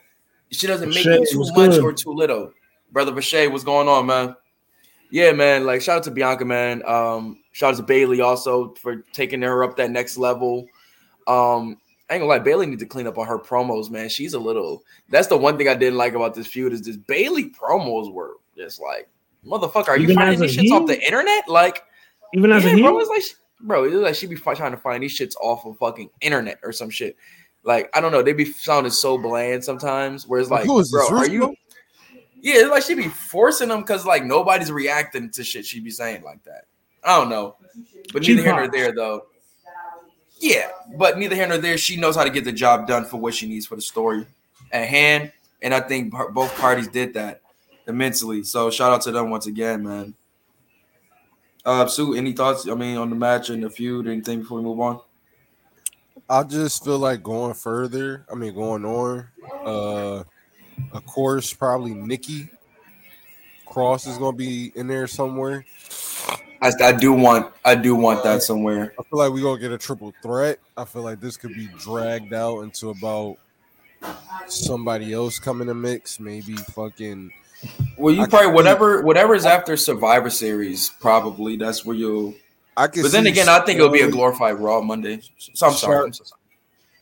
she 0.50 0.67
doesn't 0.67 0.90
make 0.90 1.06
Rashay 1.06 1.23
it 1.23 1.31
too 1.31 1.40
much 1.40 1.70
good. 1.73 1.82
or 1.82 1.93
too 1.93 2.12
little. 2.12 2.52
Brother 2.93 3.12
Rashay, 3.12 3.50
what's 3.50 3.64
going 3.64 3.88
on, 3.88 4.06
man? 4.06 4.37
Yeah, 5.11 5.32
man. 5.32 5.64
Like 5.64 5.81
shout 5.81 5.99
out 5.99 6.02
to 6.05 6.11
Bianca, 6.11 6.44
man. 6.44 6.82
Um, 6.87 7.40
shout 7.52 7.73
out 7.73 7.76
to 7.78 7.82
Bayley 7.82 8.20
also 8.20 8.75
for 8.75 8.96
taking 9.12 9.43
her 9.43 9.64
up 9.64 9.76
that 9.78 9.90
next 9.90 10.19
level. 10.19 10.69
Um, 11.26 11.78
I 12.08 12.14
ain't 12.14 12.20
gonna 12.20 12.29
lie, 12.29 12.38
Bayley 12.38 12.67
needs 12.67 12.82
to 12.82 12.87
clean 12.87 13.06
up 13.06 13.19
on 13.19 13.26
her 13.26 13.38
promos, 13.38 13.91
man. 13.91 14.08
She's 14.08 14.35
a 14.35 14.38
little. 14.38 14.85
That's 15.08 15.26
the 15.26 15.37
one 15.37 15.58
thing 15.58 15.69
I 15.69 15.75
didn't 15.75 15.99
like 15.99 16.14
about 16.14 16.35
this 16.35 16.47
feud 16.47 16.73
is 16.73 16.82
this 16.82 16.97
Bayley 16.97 17.50
promos 17.50 18.12
were 18.12 18.35
just 18.56 18.81
like, 18.81 19.08
motherfucker, 19.44 19.88
are 19.88 19.97
you 19.97 20.05
Even 20.05 20.17
finding 20.17 20.35
as 20.35 20.56
a 20.56 20.61
these 20.61 20.70
shits 20.70 20.75
off 20.75 20.87
the 20.87 21.00
internet? 21.05 21.49
Like, 21.49 21.82
Even 22.32 22.53
as 22.53 22.64
yeah, 22.64 22.70
a 22.70 22.81
bro, 22.81 22.93
heel, 22.93 23.00
it's 23.00 23.11
like, 23.11 23.23
she- 23.23 23.35
bro, 23.67 23.85
it's 23.85 23.94
like 23.94 24.14
she'd 24.14 24.31
be 24.31 24.37
trying 24.37 24.70
to 24.70 24.76
find 24.76 25.03
these 25.03 25.19
shits 25.19 25.35
off 25.41 25.67
of 25.67 25.76
fucking 25.79 26.11
internet 26.20 26.61
or 26.62 26.73
some 26.73 26.91
shit. 26.91 27.17
Like, 27.64 27.91
I 27.97 28.00
don't 28.00 28.12
know, 28.12 28.23
they 28.23 28.32
be 28.32 28.44
sounding 28.44 28.93
so 28.93 29.19
bland 29.19 29.64
sometimes. 29.64 30.29
Where 30.29 30.38
it's 30.38 30.50
like, 30.50 30.67
Who 30.67 30.79
is 30.79 30.91
this, 30.91 31.09
bro, 31.09 31.19
are 31.19 31.29
you? 31.29 31.56
Yeah, 32.41 32.61
it's 32.61 32.70
like 32.70 32.85
she'd 32.85 32.94
be 32.94 33.09
forcing 33.09 33.69
them 33.69 33.81
because 33.81 34.06
like 34.06 34.25
nobody's 34.25 34.70
reacting 34.70 35.31
to 35.31 35.43
shit 35.43 35.67
she'd 35.67 35.82
be 35.82 35.91
saying 35.91 36.23
like 36.23 36.44
that. 36.44 36.67
I 37.02 37.19
don't 37.19 37.29
know, 37.29 37.56
but 38.12 38.23
Cheap 38.23 38.37
neither 38.37 38.42
here 38.49 38.57
nor 38.57 38.69
there 38.69 38.95
though. 38.95 39.26
Yeah, 40.38 40.69
but 40.97 41.19
neither 41.19 41.35
here 41.35 41.47
nor 41.47 41.59
there. 41.59 41.78
She 41.78 41.97
knows 41.97 42.16
how 42.16 42.25
to 42.25 42.31
get 42.31 42.45
the 42.45 42.52
job 42.52 42.87
done 42.87 43.05
for 43.05 43.19
what 43.19 43.35
she 43.35 43.49
needs 43.49 43.66
for 43.66 43.76
the 43.76 43.83
story 43.83 44.26
at 44.71 44.87
hand, 44.88 45.33
and 45.62 45.73
I 45.73 45.81
think 45.81 46.12
both 46.33 46.55
parties 46.57 46.88
did 46.88 47.14
that 47.14 47.40
immensely. 47.87 48.43
So 48.43 48.71
shout 48.71 48.93
out 48.93 49.02
to 49.02 49.12
them 49.12 49.31
once 49.31 49.47
again, 49.47 49.85
man. 49.85 50.14
Uh, 51.64 51.87
Sue, 51.87 52.14
any 52.14 52.33
thoughts? 52.33 52.69
I 52.69 52.75
mean, 52.75 52.97
on 52.97 53.11
the 53.11 53.16
match 53.16 53.50
and 53.50 53.62
the 53.62 53.71
feud, 53.71 54.07
anything 54.07 54.40
before 54.40 54.59
we 54.59 54.64
move 54.64 54.78
on? 54.78 55.00
I 56.28 56.43
just 56.43 56.85
feel 56.85 56.99
like 56.99 57.23
going 57.23 57.55
further. 57.55 58.25
I 58.31 58.35
mean, 58.35 58.55
going 58.55 58.85
on. 58.85 59.26
Uh, 59.64 60.25
of 60.93 61.07
course, 61.07 61.52
probably 61.52 61.95
Nikki 61.95 62.50
Cross 63.64 64.07
is 64.07 64.19
gonna 64.19 64.37
be 64.37 64.73
in 64.75 64.87
there 64.87 65.07
somewhere. 65.07 65.64
I, 66.66 66.88
I 66.88 66.92
do 66.92 67.12
want, 67.12 67.52
I 67.64 67.75
do 67.75 67.94
want 67.94 68.25
that 68.25 68.42
somewhere. 68.42 68.92
I 68.99 69.02
feel 69.02 69.18
like 69.18 69.32
we're 69.32 69.42
gonna 69.42 69.61
get 69.61 69.73
a 69.73 69.78
triple 69.78 70.12
threat. 70.23 70.58
I 70.76 70.85
feel 70.85 71.02
like 71.02 71.20
this 71.20 71.37
could 71.37 71.54
be 71.54 71.68
dragged 71.78 72.32
out 72.32 72.61
into 72.61 72.90
about 72.90 73.37
somebody 74.46 75.12
else 75.12 75.38
coming 75.38 75.68
to 75.68 75.75
mix. 75.75 76.18
Maybe 76.20 76.54
fucking 76.54 77.30
Well, 77.99 78.14
you 78.14 78.23
I 78.23 78.26
probably 78.26 78.52
whatever, 78.52 79.02
whatever 79.02 79.35
is 79.35 79.46
after 79.46 79.76
Survivor 79.76 80.30
Series, 80.30 80.90
probably 81.00 81.56
that's 81.56 81.85
where 81.85 81.96
you'll. 81.96 82.35
I 82.76 82.88
can. 82.88 83.02
But 83.02 83.12
then 83.12 83.26
again, 83.26 83.49
I 83.49 83.61
think 83.61 83.78
it'll 83.78 83.90
be 83.90 84.02
a 84.02 84.08
uh, 84.08 84.11
glorified 84.11 84.56
Raw 84.56 84.80
Monday. 84.80 85.20
So 85.38 85.68
I'm 85.68 85.73
sorry. 85.75 86.12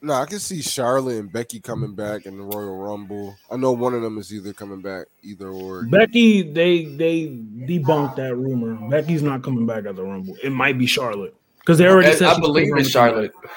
So 0.05 0.11
sorry. 0.11 0.19
No, 0.19 0.23
I 0.23 0.27
can 0.27 0.39
see 0.39 0.63
Charlotte 0.63 1.17
and 1.17 1.33
Becky 1.33 1.61
coming 1.61 1.95
back 1.95 2.27
in 2.27 2.37
the 2.37 2.45
Royal 2.45 2.77
Rumble. 2.77 3.37
I 3.51 3.57
know 3.57 3.73
one 3.73 3.95
of 3.95 4.03
them 4.03 4.19
is 4.19 4.33
either 4.33 4.53
coming 4.53 4.83
back, 4.83 5.07
either 5.23 5.49
or. 5.49 5.85
Becky, 5.85 6.43
they 6.43 6.85
they 6.85 7.27
debunked 7.27 8.17
that 8.17 8.37
rumor. 8.37 8.75
Becky's 8.89 9.23
not 9.23 9.43
coming 9.43 9.67
back 9.67 9.87
at 9.87 9.97
the 9.97 10.03
Rumble. 10.03 10.37
It 10.43 10.51
might 10.51 10.79
be 10.79 10.87
Charlotte 10.87 11.35
because 11.59 11.79
they 11.79 11.87
already 11.87 12.09
I, 12.09 12.15
said 12.15 12.29
I 12.29 12.41
believe 12.41 12.67
confirmed 12.67 12.81
it's 12.81 12.93
to 12.93 12.99
come 12.99 13.09
Charlotte. 13.09 13.33
back. 13.43 13.53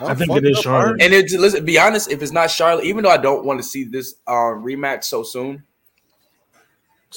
I 0.00 0.14
think 0.14 0.32
it 0.32 0.44
is 0.44 0.58
Charlotte. 0.58 1.00
And 1.00 1.12
it 1.12 1.30
listen, 1.30 1.64
be 1.64 1.78
honest, 1.78 2.10
if 2.10 2.22
it's 2.22 2.32
not 2.32 2.50
Charlotte, 2.50 2.84
even 2.84 3.04
though 3.04 3.10
I 3.10 3.18
don't 3.18 3.44
want 3.44 3.60
to 3.60 3.62
see 3.62 3.84
this 3.84 4.16
uh, 4.26 4.32
rematch 4.32 5.04
so 5.04 5.22
soon, 5.22 5.62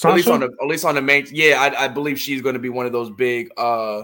at 0.04 0.14
least 0.14 0.28
on 0.28 0.42
the 0.42 0.56
at 0.62 0.68
least 0.68 0.86
on 0.86 0.96
the 0.96 1.02
main, 1.02 1.26
yeah, 1.32 1.62
I, 1.62 1.86
I 1.86 1.88
believe 1.88 2.20
she's 2.20 2.42
going 2.42 2.54
to 2.54 2.60
be 2.60 2.70
one 2.70 2.86
of 2.86 2.92
those 2.92 3.10
big, 3.10 3.50
uh, 3.58 4.04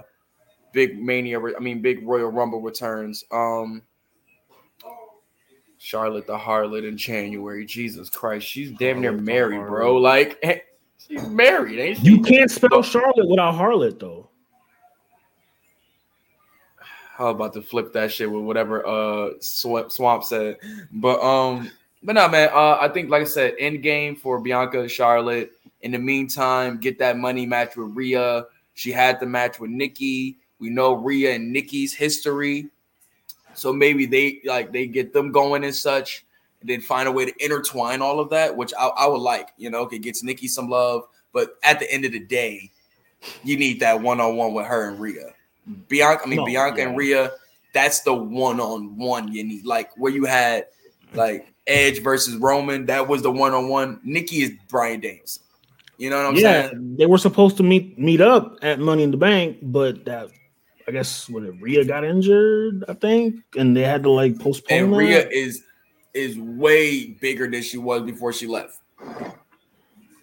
big 0.74 1.00
mania. 1.00 1.40
I 1.40 1.60
mean, 1.60 1.82
big 1.82 2.08
Royal 2.08 2.30
Rumble 2.30 2.62
returns. 2.62 3.24
Um, 3.32 3.84
Charlotte 5.84 6.28
the 6.28 6.38
Harlot 6.38 6.88
in 6.88 6.96
January. 6.96 7.66
Jesus 7.66 8.08
Christ, 8.08 8.46
she's 8.46 8.72
damn 8.74 9.02
near 9.02 9.10
Charlotte 9.10 9.24
married, 9.24 9.68
bro. 9.68 9.98
Like 9.98 10.40
she's 11.00 11.28
married, 11.28 11.80
ain't 11.80 11.98
she? 11.98 12.04
you 12.04 12.22
can't 12.22 12.52
spell 12.52 12.84
Charlotte 12.84 13.28
without 13.28 13.56
Harlot 13.56 14.00
though. 14.00 14.30
How 16.78 17.30
about 17.30 17.54
to 17.54 17.64
flip 17.64 17.94
that 17.94 18.12
shit 18.12 18.32
with 18.32 18.44
whatever 18.44 18.86
uh 18.86 19.32
Swamp, 19.40 19.92
Swamp 19.92 20.24
said, 20.24 20.58
but 20.92 21.20
um, 21.20 21.72
but 22.04 22.14
no, 22.14 22.30
man. 22.30 22.50
Uh, 22.54 22.78
I 22.80 22.88
think 22.88 23.10
like 23.10 23.24
I 23.24 23.26
said, 23.26 23.56
end 23.58 23.82
game 23.82 24.16
for 24.16 24.40
Bianca 24.40 24.88
Charlotte. 24.88 25.52
In 25.82 25.94
the 25.94 26.00
meantime, 26.00 26.80
get 26.80 27.00
that 27.00 27.18
money 27.18 27.48
match 27.48 27.76
with 27.76 27.96
Rhea. 27.96 28.46
She 28.76 28.92
had 28.92 29.20
the 29.20 29.26
match 29.26 29.60
with 29.60 29.72
Nikki. 29.72 30.38
We 30.60 30.70
know 30.70 30.94
Rhea 30.94 31.34
and 31.34 31.52
Nikki's 31.52 31.92
history, 31.92 32.68
so 33.62 33.72
maybe 33.72 34.08
they 34.08 34.42
like 34.44 34.74
they 34.74 34.88
get 34.88 35.14
them 35.14 35.32
going 35.32 35.64
and 35.64 35.76
such, 35.76 36.26
and 36.62 36.70
then 36.70 36.82
find 36.82 37.08
a 37.08 37.12
way 37.12 37.26
to 37.26 37.46
intertwine 37.46 38.02
all 38.02 38.20
of 38.20 38.32
that, 38.32 38.58
which 38.58 38.74
I, 38.78 38.88
I 38.88 39.06
would 39.06 39.22
like. 39.22 39.50
You 39.56 39.70
know, 39.70 39.88
it 39.88 40.00
gets 40.00 40.24
Nikki 40.24 40.48
some 40.48 40.68
love, 40.68 41.04
but 41.32 41.58
at 41.62 41.80
the 41.80 41.92
end 41.92 42.04
of 42.04 42.12
the 42.12 42.20
day, 42.20 42.72
you 43.44 43.58
need 43.58 43.80
that 43.82 44.02
one 44.02 44.20
on 44.20 44.36
one 44.36 44.56
with 44.56 44.66
her 44.66 44.90
and 44.90 45.00
Rhea. 45.00 45.36
Bianca, 45.88 46.24
I 46.26 46.28
mean 46.28 46.38
No, 46.38 46.46
Bianca 46.46 46.82
and 46.82 46.92
yeah. 46.94 46.98
Rhea. 46.98 47.32
That's 47.72 48.02
the 48.02 48.16
one 48.16 48.60
on 48.60 48.98
one 48.98 49.32
you 49.32 49.44
need. 49.44 49.64
Like 49.64 49.96
where 49.96 50.12
you 50.12 50.26
had 50.26 50.66
like 51.14 51.54
Edge 51.68 52.02
versus 52.02 52.38
Roman. 52.38 52.88
That 52.88 53.08
was 53.08 53.22
the 53.22 53.32
one 53.32 53.54
on 53.54 53.70
one. 53.70 54.00
Nikki 54.04 54.38
is 54.38 54.54
Bryan 54.70 55.02
Danielson. 55.02 55.44
You 56.00 56.10
know 56.10 56.18
what 56.18 56.26
I'm 56.26 56.36
yeah, 56.36 56.70
saying? 56.70 56.96
they 56.98 57.06
were 57.06 57.20
supposed 57.20 57.58
to 57.58 57.64
meet 57.64 58.00
meet 58.00 58.22
up 58.22 58.58
at 58.64 58.80
Money 58.80 59.04
in 59.04 59.12
the 59.12 59.18
Bank, 59.18 59.60
but 59.62 60.04
that 60.06 60.32
I 60.92 60.94
guess 60.94 61.30
when 61.30 61.58
Rhea 61.62 61.86
got 61.86 62.04
injured, 62.04 62.84
I 62.90 62.94
think, 62.96 63.38
and 63.58 63.74
they 63.78 63.84
had 63.84 64.04
to 64.04 64.10
like 64.10 64.38
postpone. 64.38 64.78
And. 64.78 64.98
Rhea 64.98 65.26
is 65.30 65.64
is 66.14 66.38
way 66.38 67.06
bigger 67.22 67.50
than 67.50 67.62
she 67.62 67.78
was 67.78 68.02
before 68.02 68.34
she 68.34 68.46
left. 68.46 68.82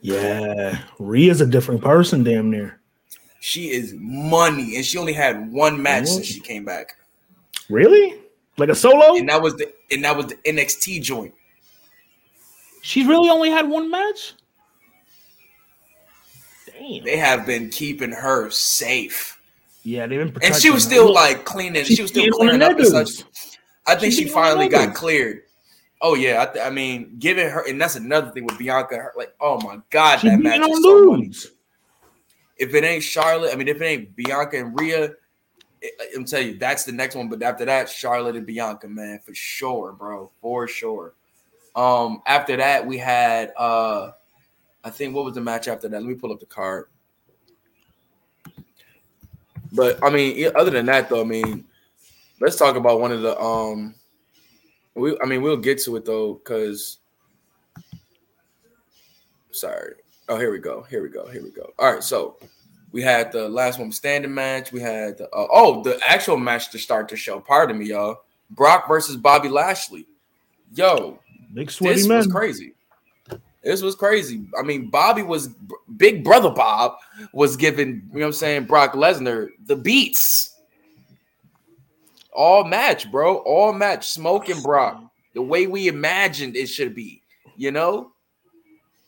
yeah, 0.03 0.79
Rhea's 0.99 1.41
a 1.41 1.47
different 1.47 1.83
person, 1.83 2.23
damn 2.23 2.51
near. 2.51 2.81
She 3.41 3.71
is 3.71 3.95
money, 3.97 4.77
and 4.77 4.85
she 4.85 4.99
only 4.99 5.15
had 5.15 5.51
one 5.51 5.83
match 5.83 6.07
since 6.07 6.27
she 6.27 6.39
came 6.39 6.67
back, 6.67 6.97
Really, 7.71 8.17
like 8.59 8.69
a 8.69 8.75
solo? 8.75 9.17
and 9.17 9.27
that 9.31 9.41
was 9.41 9.57
the 9.57 9.73
and 9.91 10.05
that 10.05 10.15
was 10.15 10.27
the 10.27 10.35
NXT 10.35 11.01
joint. 11.03 11.33
She's 12.83 13.07
really 13.07 13.31
only 13.31 13.49
had 13.49 13.67
one 13.67 13.91
match. 13.91 14.35
Damn. 16.67 17.05
They 17.05 17.17
have 17.17 17.47
been 17.47 17.71
keeping 17.71 18.13
her 18.13 18.51
safe, 18.51 19.38
Yeah, 19.89 20.07
they've 20.07 20.19
been. 20.19 20.29
and 20.29 20.35
she 20.35 20.41
protecting 20.41 20.73
was 20.75 20.85
her. 20.85 20.91
still 20.91 21.15
like 21.15 21.45
cleaning. 21.47 21.85
She, 21.85 22.03
was 22.03 22.11
still 22.11 22.25
being 22.25 22.33
on 22.35 22.39
clearing 22.41 22.59
the 22.59 22.67
up 22.67 22.79
and 22.79 22.87
such. 22.87 23.25
I 23.87 23.95
think 23.95 24.13
She 24.13 24.25
she 24.25 24.29
finally 24.29 24.69
got 24.69 24.95
cleared. 24.95 25.43
Oh 26.03 26.15
yeah, 26.15 26.43
I, 26.43 26.53
th- 26.53 26.65
I 26.65 26.69
mean, 26.71 27.17
giving 27.19 27.49
her, 27.49 27.67
and 27.67 27.81
that's 27.81 27.97
another 27.97 28.31
thing 28.31 28.45
with 28.45 28.59
Bianca. 28.59 28.97
Her, 28.97 29.13
like, 29.17 29.35
oh 29.41 29.59
my 29.63 29.81
god, 29.89 30.19
She 30.21 30.29
that 30.29 30.41
being 30.43 30.61
match 30.61 30.69
is 30.69 30.83
so 30.83 31.07
money. 31.07 31.33
If 32.59 32.75
it 32.75 32.85
ain't 32.85 33.03
Charlotte, 33.03 33.53
I 33.53 33.57
mean, 33.57 33.69
if 33.69 33.81
it 33.81 33.85
ain't 33.85 34.15
Bianca 34.15 34.59
and 34.59 34.79
Rhea, 34.79 35.15
it, 35.81 36.15
I'm 36.15 36.27
telling 36.27 36.49
you, 36.49 36.59
that's 36.59 36.85
the 36.85 36.93
next 36.93 37.15
one. 37.15 37.31
But 37.31 37.43
after 37.43 37.65
that, 37.65 37.89
Charlotte 37.89 38.37
and 38.37 38.47
Bianca, 38.47 38.89
man, 38.89 39.21
for 39.25 39.35
sure, 39.35 39.93
bro, 39.93 40.31
for 40.43 40.69
sure. 40.69 41.15
Um, 41.75 42.23
after 42.27 42.57
that, 42.59 42.87
we 42.87 42.99
had, 42.99 43.53
uh 43.57 44.11
I 44.85 44.91
think, 44.91 45.15
what 45.15 45.25
was 45.25 45.35
the 45.35 45.41
match 45.41 45.67
after 45.67 45.89
that? 45.89 46.01
Let 46.01 46.09
me 46.09 46.15
pull 46.15 46.33
up 46.33 46.41
the 46.41 46.47
card. 46.47 46.89
But 49.73 50.03
I 50.03 50.11
mean, 50.11 50.51
other 50.55 50.71
than 50.71 50.87
that, 50.87 51.09
though, 51.09 51.21
I 51.21 51.25
mean, 51.25 51.65
let's 52.41 52.57
talk 52.57 52.77
about 52.77 53.01
one 53.01 53.13
of 53.13 53.23
the 53.23 53.39
um. 53.41 53.95
We, 54.95 55.17
I 55.23 55.27
mean, 55.27 55.43
we'll 55.43 55.57
get 55.57 55.81
to 55.83 55.97
it 55.97 56.05
though, 56.05 56.35
because. 56.35 56.99
Sorry. 59.51 59.95
Oh, 60.29 60.39
here 60.39 60.53
we 60.53 60.59
go. 60.59 60.83
Here 60.83 61.03
we 61.03 61.09
go. 61.09 61.27
Here 61.29 61.43
we 61.43 61.51
go. 61.51 61.73
All 61.79 61.93
right. 61.93 62.03
So 62.03 62.37
we 62.93 63.03
had 63.03 63.33
the 63.33 63.49
last 63.49 63.79
one 63.79 63.93
standing 63.93 64.33
match. 64.33 64.73
We 64.73 64.81
had 64.81 65.19
the 65.19 65.25
uh, 65.27 65.47
oh 65.51 65.83
the 65.83 66.01
actual 66.07 66.37
match 66.37 66.71
to 66.71 66.79
start 66.79 67.09
the 67.09 67.17
show. 67.17 67.41
Pardon 67.41 67.79
me, 67.79 67.87
y'all. 67.87 68.23
Brock 68.51 68.89
versus 68.89 69.17
Bobby 69.17 69.49
Lashley. 69.49 70.07
Yo, 70.75 71.19
Big 71.55 71.71
sweaty 71.71 71.97
this 71.97 72.07
men. 72.07 72.19
was 72.19 72.27
crazy. 72.27 72.75
This 73.69 73.83
was 73.83 73.95
crazy. 73.95 74.47
I 74.59 74.63
mean, 74.63 74.89
Bobby 74.89 75.21
was 75.21 75.51
big 75.99 76.25
brother 76.25 76.49
Bob 76.49 76.97
was 77.35 77.55
giving, 77.55 77.89
you 77.89 78.01
know 78.15 78.21
what 78.21 78.27
I'm 78.29 78.33
saying, 78.33 78.65
Brock 78.65 78.95
Lesnar 78.95 79.51
the 79.67 79.77
beats. 79.77 80.57
All 82.33 82.65
match, 82.65 83.11
bro. 83.11 83.37
All 83.41 83.75
match. 83.75 84.09
Smoke 84.09 84.49
and 84.49 84.63
Brock. 84.63 85.03
The 85.35 85.43
way 85.43 85.67
we 85.67 85.87
imagined 85.87 86.57
it 86.57 86.69
should 86.69 86.95
be, 86.95 87.23
you 87.59 87.71
know? 87.71 88.13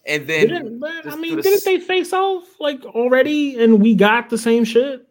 And 0.04 0.26
then 0.26 0.48
Didn't, 0.48 0.78
but, 0.78 1.06
I 1.10 1.16
mean, 1.16 1.40
didn't 1.40 1.64
they 1.64 1.80
face 1.80 2.12
off 2.12 2.44
like 2.60 2.84
already, 2.84 3.64
and 3.64 3.80
we 3.80 3.94
got 3.94 4.28
the 4.28 4.36
same 4.36 4.64
shit? 4.64 5.08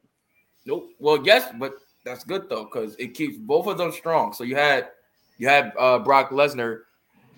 Nope. 0.68 0.92
Well, 1.00 1.26
yes, 1.26 1.52
but 1.58 1.74
that's 2.06 2.24
good 2.24 2.50
though, 2.50 2.66
because 2.66 2.96
it 2.98 3.16
keeps 3.16 3.38
both 3.38 3.66
of 3.66 3.80
them 3.80 3.92
strong. 3.94 4.32
So 4.32 4.44
you 4.44 4.56
had 4.56 4.90
you 5.40 5.48
had 5.48 5.74
uh 5.80 5.98
Brock 5.98 6.30
Lesnar 6.30 6.82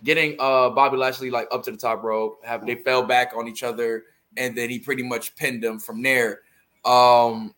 getting 0.04 0.36
uh 0.40 0.70
Bobby 0.70 0.98
Lashley 0.98 1.30
like 1.30 1.48
up 1.52 1.64
to 1.64 1.72
the 1.72 1.78
top 1.78 2.04
rope. 2.04 2.44
Have 2.46 2.66
they 2.66 2.76
fell 2.76 3.04
back 3.04 3.34
on 3.36 3.48
each 3.48 3.64
other, 3.64 4.06
and 4.38 4.58
then 4.58 4.70
he 4.70 4.80
pretty 4.80 5.04
much 5.04 5.36
pinned 5.36 5.64
them 5.64 5.80
from 5.80 6.02
there. 6.02 6.42
Um 6.86 7.54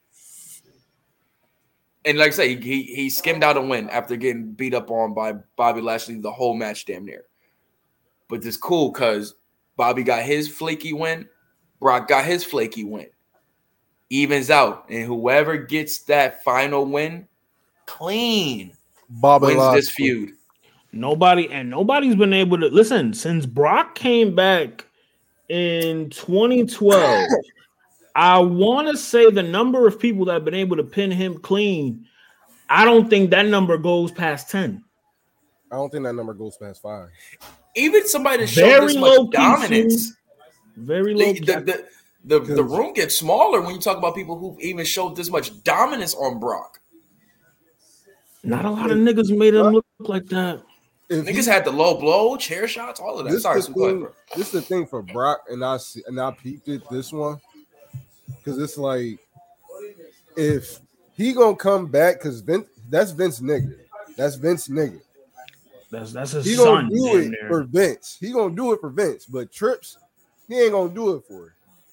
and 2.06 2.18
like 2.18 2.30
I 2.30 2.32
say, 2.32 2.56
he 2.60 2.84
he 2.84 3.10
skimmed 3.10 3.44
out 3.44 3.58
a 3.58 3.62
win 3.62 3.90
after 3.90 4.16
getting 4.16 4.52
beat 4.52 4.74
up 4.74 4.92
on 4.92 5.14
by 5.14 5.34
Bobby 5.56 5.82
Lashley 5.82 6.16
the 6.20 6.32
whole 6.32 6.54
match, 6.54 6.86
damn 6.86 7.06
near. 7.06 7.26
But 8.28 8.46
it's 8.46 8.58
cool 8.58 8.92
because 8.92 9.36
Bobby 9.78 10.04
got 10.04 10.24
his 10.24 10.48
flaky 10.48 10.94
win, 10.94 11.28
Brock 11.80 12.08
got 12.08 12.26
his 12.26 12.44
flaky 12.44 12.84
win 12.84 13.08
evens 14.10 14.52
out, 14.52 14.86
and 14.90 15.06
whoever 15.06 15.58
gets 15.58 16.04
that 16.04 16.44
final 16.44 16.86
win 16.86 17.28
clean 17.86 18.76
Bobby 19.10 19.48
wins 19.48 19.58
Lashley. 19.60 19.80
this 19.80 19.90
feud. 19.90 20.30
Nobody 20.94 21.50
and 21.52 21.72
nobody's 21.72 22.16
been 22.16 22.34
able 22.34 22.60
to 22.60 22.68
listen 22.68 23.14
since 23.14 23.48
Brock 23.48 23.96
came 23.96 24.36
back 24.36 24.86
in 25.50 26.12
2012. 26.12 27.30
I 28.16 28.38
want 28.38 28.88
to 28.90 28.98
say 28.98 29.32
the 29.32 29.42
number 29.42 29.88
of 29.88 30.00
people 30.00 30.26
that 30.26 30.34
have 30.34 30.46
been 30.46 30.54
able 30.54 30.78
to 30.78 30.84
pin 30.84 31.10
him 31.10 31.40
clean. 31.40 32.06
I 32.70 32.86
don't 32.86 33.10
think 33.10 33.32
that 33.32 33.48
number 33.48 33.76
goes 33.78 34.12
past 34.12 34.52
10. 34.52 34.84
I 35.72 35.76
don't 35.76 35.92
think 35.92 36.04
that 36.04 36.14
number 36.14 36.36
goes 36.36 36.56
past 36.58 36.84
five. 36.84 37.10
Even 37.76 38.08
somebody 38.08 38.44
that 38.44 38.48
showed 38.48 38.88
this 38.88 38.96
low 38.96 39.24
much 39.24 39.32
key, 39.32 39.38
dominance, 39.38 40.14
Very 40.78 41.16
low. 41.16 41.34
the, 41.34 41.40
the, 41.42 41.86
the, 42.24 42.40
the, 42.40 42.54
the 42.54 42.64
room 42.64 42.94
gets 42.94 43.18
smaller 43.18 43.62
when 43.62 43.74
you 43.74 43.82
talk 43.82 43.98
about 43.98 44.14
people 44.14 44.38
who 44.38 44.56
even 44.60 44.86
showed 44.86 45.16
this 45.16 45.32
much 45.32 45.64
dominance 45.64 46.14
on 46.14 46.40
Brock. 46.40 46.80
Not 48.44 48.66
a 48.66 48.70
lot 48.70 48.92
of 48.92 48.98
niggas 49.00 49.36
made 49.36 49.56
him 49.56 49.68
look 49.68 49.86
like 50.00 50.28
that. 50.28 50.62
If 51.20 51.26
Niggas 51.26 51.46
he- 51.46 51.50
had 51.52 51.66
the 51.66 51.72
low 51.72 52.00
blow, 52.00 52.36
chair 52.38 52.68
shots, 52.68 53.00
all 53.00 53.20
of 53.20 53.26
that. 53.26 53.32
this 53.32 53.44
Sorry, 53.44 53.60
the 53.60 53.66
Sue, 53.68 53.72
ahead, 53.84 53.92
thing, 53.92 54.00
bro. 54.02 54.12
this 54.36 54.52
the 54.52 54.62
thing 54.62 54.86
for 54.88 55.02
Brock, 55.02 55.42
and 55.50 55.64
I 55.64 55.78
see, 55.78 56.04
and 56.08 56.20
I 56.20 56.32
peeped 56.32 56.68
it 56.68 56.82
this 56.90 57.12
one 57.12 57.40
because 58.38 58.58
it's 58.60 58.78
like 58.78 59.20
if 60.36 60.80
he 61.16 61.34
gonna 61.34 61.56
come 61.56 61.88
back 61.88 62.16
because 62.20 62.42
Vince, 62.42 62.68
that's 62.90 63.12
Vince 63.12 63.40
nigga, 63.40 63.76
that's 64.18 64.36
Vince 64.36 64.68
nigga. 64.68 65.00
That's 65.92 66.12
that's 66.12 66.32
his 66.32 66.46
He 66.46 66.56
son. 66.56 66.88
gonna 66.88 66.90
do 66.90 67.18
it 67.18 67.30
near. 67.30 67.48
for 67.48 67.64
Vince. 67.64 68.18
He 68.20 68.32
gonna 68.32 68.56
do 68.56 68.72
it 68.74 68.80
for 68.82 68.90
Vince, 68.90 69.26
but 69.26 69.52
Trips, 69.52 69.98
he 70.48 70.60
ain't 70.60 70.72
gonna 70.72 70.94
do 70.94 71.14
it 71.16 71.24
for. 71.28 71.46
Him. 71.46 71.52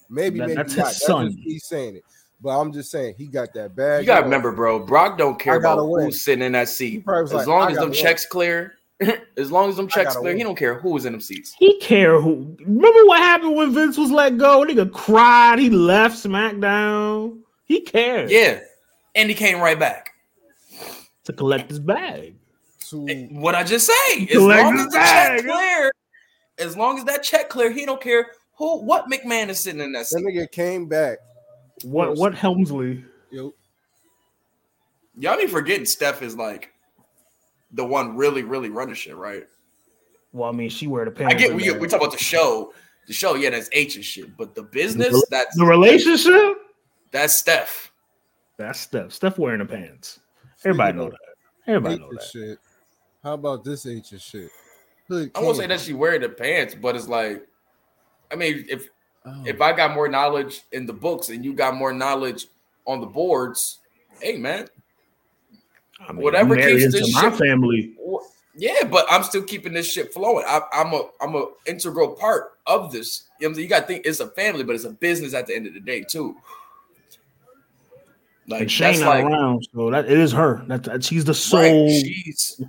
Maybe, 0.09 0.39
That- 0.39 0.49
maybe 0.49 0.57
that's 0.57 0.77
not. 0.77 0.89
his 0.89 1.03
son. 1.03 1.27
just 1.33 1.39
me 1.47 1.59
saying 1.59 1.97
it. 1.97 2.05
But 2.43 2.59
I'm 2.59 2.73
just 2.73 2.91
saying 2.91 3.17
he 3.19 3.27
got 3.27 3.53
that 3.53 3.77
bag. 3.77 4.01
You 4.03 4.07
gotta 4.07 4.23
remember, 4.25 4.51
bro. 4.53 4.79
Brock 4.79 5.19
don't 5.19 5.39
care 5.39 5.57
about 5.57 5.87
win. 5.87 6.07
who's 6.07 6.23
sitting 6.23 6.43
in 6.43 6.53
that 6.53 6.71
seat. 6.71 7.05
As 7.07 7.35
like, 7.35 7.47
long 7.47 7.71
as 7.71 7.77
them 7.77 7.91
win. 7.91 7.99
checks 7.99 8.25
clear, 8.25 8.77
as 9.37 9.51
long 9.51 9.69
as 9.71 9.77
them 9.77 9.89
checks 9.89 10.15
gotta 10.15 10.21
clear, 10.21 10.37
he 10.37 10.43
don't 10.43 10.57
care 10.57 10.75
who's 10.79 11.05
in 11.07 11.13
them 11.13 11.21
seats. 11.21 11.55
He 11.59 11.79
care 11.79 12.21
who. 12.21 12.57
Remember 12.61 13.07
what 13.07 13.19
happened 13.19 13.57
when 13.57 13.73
Vince 13.73 13.97
was 13.97 14.11
let 14.11 14.37
go? 14.39 14.65
Nigga 14.65 14.91
cried. 14.93 15.59
He 15.59 15.71
left 15.71 16.17
SmackDown. 16.23 17.39
He 17.65 17.81
cared. 17.81 18.31
Yeah, 18.31 18.61
and 19.15 19.29
he 19.29 19.35
came 19.35 19.61
right 19.61 19.79
back. 19.79 20.11
to 21.25 21.33
collect 21.33 21.71
his 21.71 21.79
bag. 21.79 22.35
To, 22.91 23.07
What 23.31 23.55
I 23.55 23.63
just 23.63 23.87
say, 23.87 24.27
as 24.27 24.37
long 24.43 24.77
as 24.79 24.87
the 24.87 24.99
check 24.99 25.41
clear, 25.45 25.93
as 26.59 26.77
long 26.77 26.99
as 26.99 27.05
that 27.05 27.23
check 27.23 27.49
clear, 27.49 27.71
he 27.71 27.87
don't 27.87 28.01
care 28.01 28.33
who, 28.57 28.83
what 28.83 29.07
McMahon 29.09 29.49
is 29.49 29.61
sitting 29.61 29.81
in 29.81 29.93
that 29.93 30.01
that 30.01 30.07
seat. 30.07 30.25
nigga 30.27 30.51
came 30.51 30.87
back. 30.89 31.19
What 31.85 32.17
what 32.17 32.35
Helmsley? 32.35 33.05
Yo, 33.31 33.55
Y'all 35.17 35.37
be 35.39 35.47
forgetting 35.47 35.87
Steph 35.87 36.21
is 36.23 36.35
like 36.37 36.70
the 37.73 37.85
one 37.85 38.17
really, 38.17 38.43
really 38.43 38.71
running 38.71 38.95
shit, 38.95 39.17
right? 39.17 39.47
Well, 40.33 40.49
I 40.49 40.53
mean, 40.53 40.71
she 40.71 40.87
wear 40.87 41.05
the 41.05 41.11
pants. 41.11 41.35
I 41.35 41.39
get 41.39 41.55
we 41.55 41.71
we 41.73 41.89
talk 41.89 42.01
about 42.01 42.13
the 42.13 42.19
show, 42.19 42.73
the 43.07 43.13
show, 43.13 43.35
yeah, 43.35 43.51
that's 43.51 43.69
H 43.73 43.97
and 43.97 44.05
shit, 44.05 44.37
but 44.37 44.55
the 44.55 44.63
business, 44.63 45.25
that's 45.31 45.57
the 45.57 45.65
relationship. 45.65 46.57
that's 47.11 47.37
Steph. 47.37 47.93
That's 48.57 48.79
Steph. 48.79 49.13
Steph 49.13 49.39
wearing 49.39 49.59
the 49.61 49.65
pants. 49.65 50.21
Everybody 50.65 50.97
know 50.99 51.11
that. 51.11 51.19
Everybody 51.67 51.99
know 51.99 52.11
that. 52.13 52.23
shit. 52.23 52.59
How 53.25 53.35
about 53.35 53.65
this 53.65 53.87
H 53.87 54.13
and 54.13 54.21
shit? 54.21 54.51
Hood 55.09 55.31
I 55.35 55.41
won't 55.41 55.57
say 55.57 55.67
that 55.67 55.81
she 55.81 55.93
wearing 55.95 56.21
the 56.21 56.29
pants, 56.29 56.75
but 56.75 56.95
it's 56.95 57.09
like, 57.09 57.47
I 58.31 58.37
mean, 58.37 58.65
if 58.69 58.89
Oh. 59.27 59.43
if 59.45 59.61
I 59.61 59.75
got 59.75 59.95
more 59.95 60.09
knowledge 60.09 60.63
in 60.73 60.87
the 60.87 60.95
books 60.95 61.29
and 61.29 61.45
you 61.45 61.53
got 61.53 61.75
more 61.75 61.93
knowledge 61.93 62.47
on 62.87 63.01
the 63.01 63.07
boards, 63.07 63.81
hey 64.21 64.39
man, 64.39 64.69
I 66.09 66.13
mean, 66.13 66.23
Whatever 66.23 66.57
keeps 66.57 66.93
this 66.93 67.15
my 67.15 67.31
shit- 67.31 67.35
family. 67.39 67.95
Yeah, 68.57 68.85
but 68.91 69.07
I'm 69.09 69.23
still 69.23 69.43
keeping 69.43 69.73
this 69.73 69.91
shit 69.91 70.13
flowing. 70.13 70.45
I, 70.47 70.61
I'm 70.73 70.93
a 70.93 71.09
I'm 71.21 71.35
a 71.37 71.47
integral 71.67 72.15
part 72.17 72.59
of 72.67 72.91
this. 72.93 73.23
You 73.39 73.45
know 73.45 73.49
what 73.49 73.51
I'm 73.51 73.55
saying? 73.55 73.65
You 73.65 73.69
got 73.71 73.81
to 73.81 73.87
think 73.87 74.07
it's 74.07 74.21
a 74.21 74.27
family, 74.29 74.65
but 74.65 74.75
it's 74.75 74.85
a 74.85 74.91
business 74.91 75.35
at 75.35 75.47
the 75.47 75.55
end 75.55 75.67
of 75.67 75.75
the 75.75 75.81
day 75.81 76.03
too. 76.03 76.37
Like 78.49 78.63
And 78.63 78.71
Shane 78.71 79.01
like, 79.01 79.25
around, 79.25 79.67
so 79.73 79.91
that 79.91 80.07
it 80.07 80.19
is 80.19 80.33
her. 80.33 80.63
That, 80.67 80.83
that 80.85 81.05
she's 81.05 81.25
the 81.25 81.33
right, 81.57 81.89
she's 81.91 82.61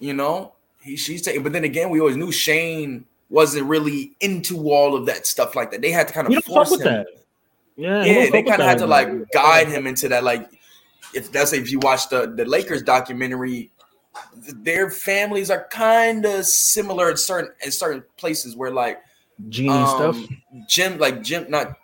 you 0.00 0.12
know 0.12 0.54
he 0.82 0.96
she's 0.96 1.22
taking. 1.22 1.42
But 1.44 1.52
then 1.52 1.64
again, 1.64 1.90
we 1.90 2.00
always 2.00 2.16
knew 2.16 2.32
Shane 2.32 3.04
wasn't 3.30 3.66
really 3.66 4.12
into 4.20 4.68
all 4.70 4.96
of 4.96 5.06
that 5.06 5.26
stuff 5.26 5.54
like 5.54 5.70
that. 5.70 5.82
They 5.82 5.92
had 5.92 6.08
to 6.08 6.14
kind 6.14 6.26
of 6.34 6.44
force 6.44 6.70
with 6.70 6.80
him. 6.80 6.86
that. 6.92 7.06
Yeah, 7.76 8.04
Yeah, 8.04 8.30
they 8.30 8.42
kind 8.42 8.60
of 8.60 8.66
had 8.66 8.78
to 8.78 8.86
like 8.86 9.08
guide 9.30 9.68
him 9.68 9.86
into 9.86 10.08
that. 10.08 10.24
Like, 10.24 10.50
if 11.14 11.30
that's 11.32 11.52
if 11.52 11.70
you 11.70 11.78
watch 11.80 12.08
the 12.08 12.32
the 12.36 12.44
Lakers 12.44 12.82
documentary, 12.82 13.72
their 14.36 14.90
families 14.90 15.50
are 15.50 15.66
kind 15.70 16.24
of 16.24 16.44
similar 16.46 17.10
in 17.10 17.16
certain 17.16 17.52
in 17.64 17.70
certain 17.72 18.02
places 18.16 18.56
where 18.56 18.70
like. 18.70 19.00
Jeanie 19.50 19.68
um, 19.68 19.86
stuff. 19.86 20.30
Jim, 20.66 20.98
like 20.98 21.22
Jim, 21.22 21.48
not 21.48 21.76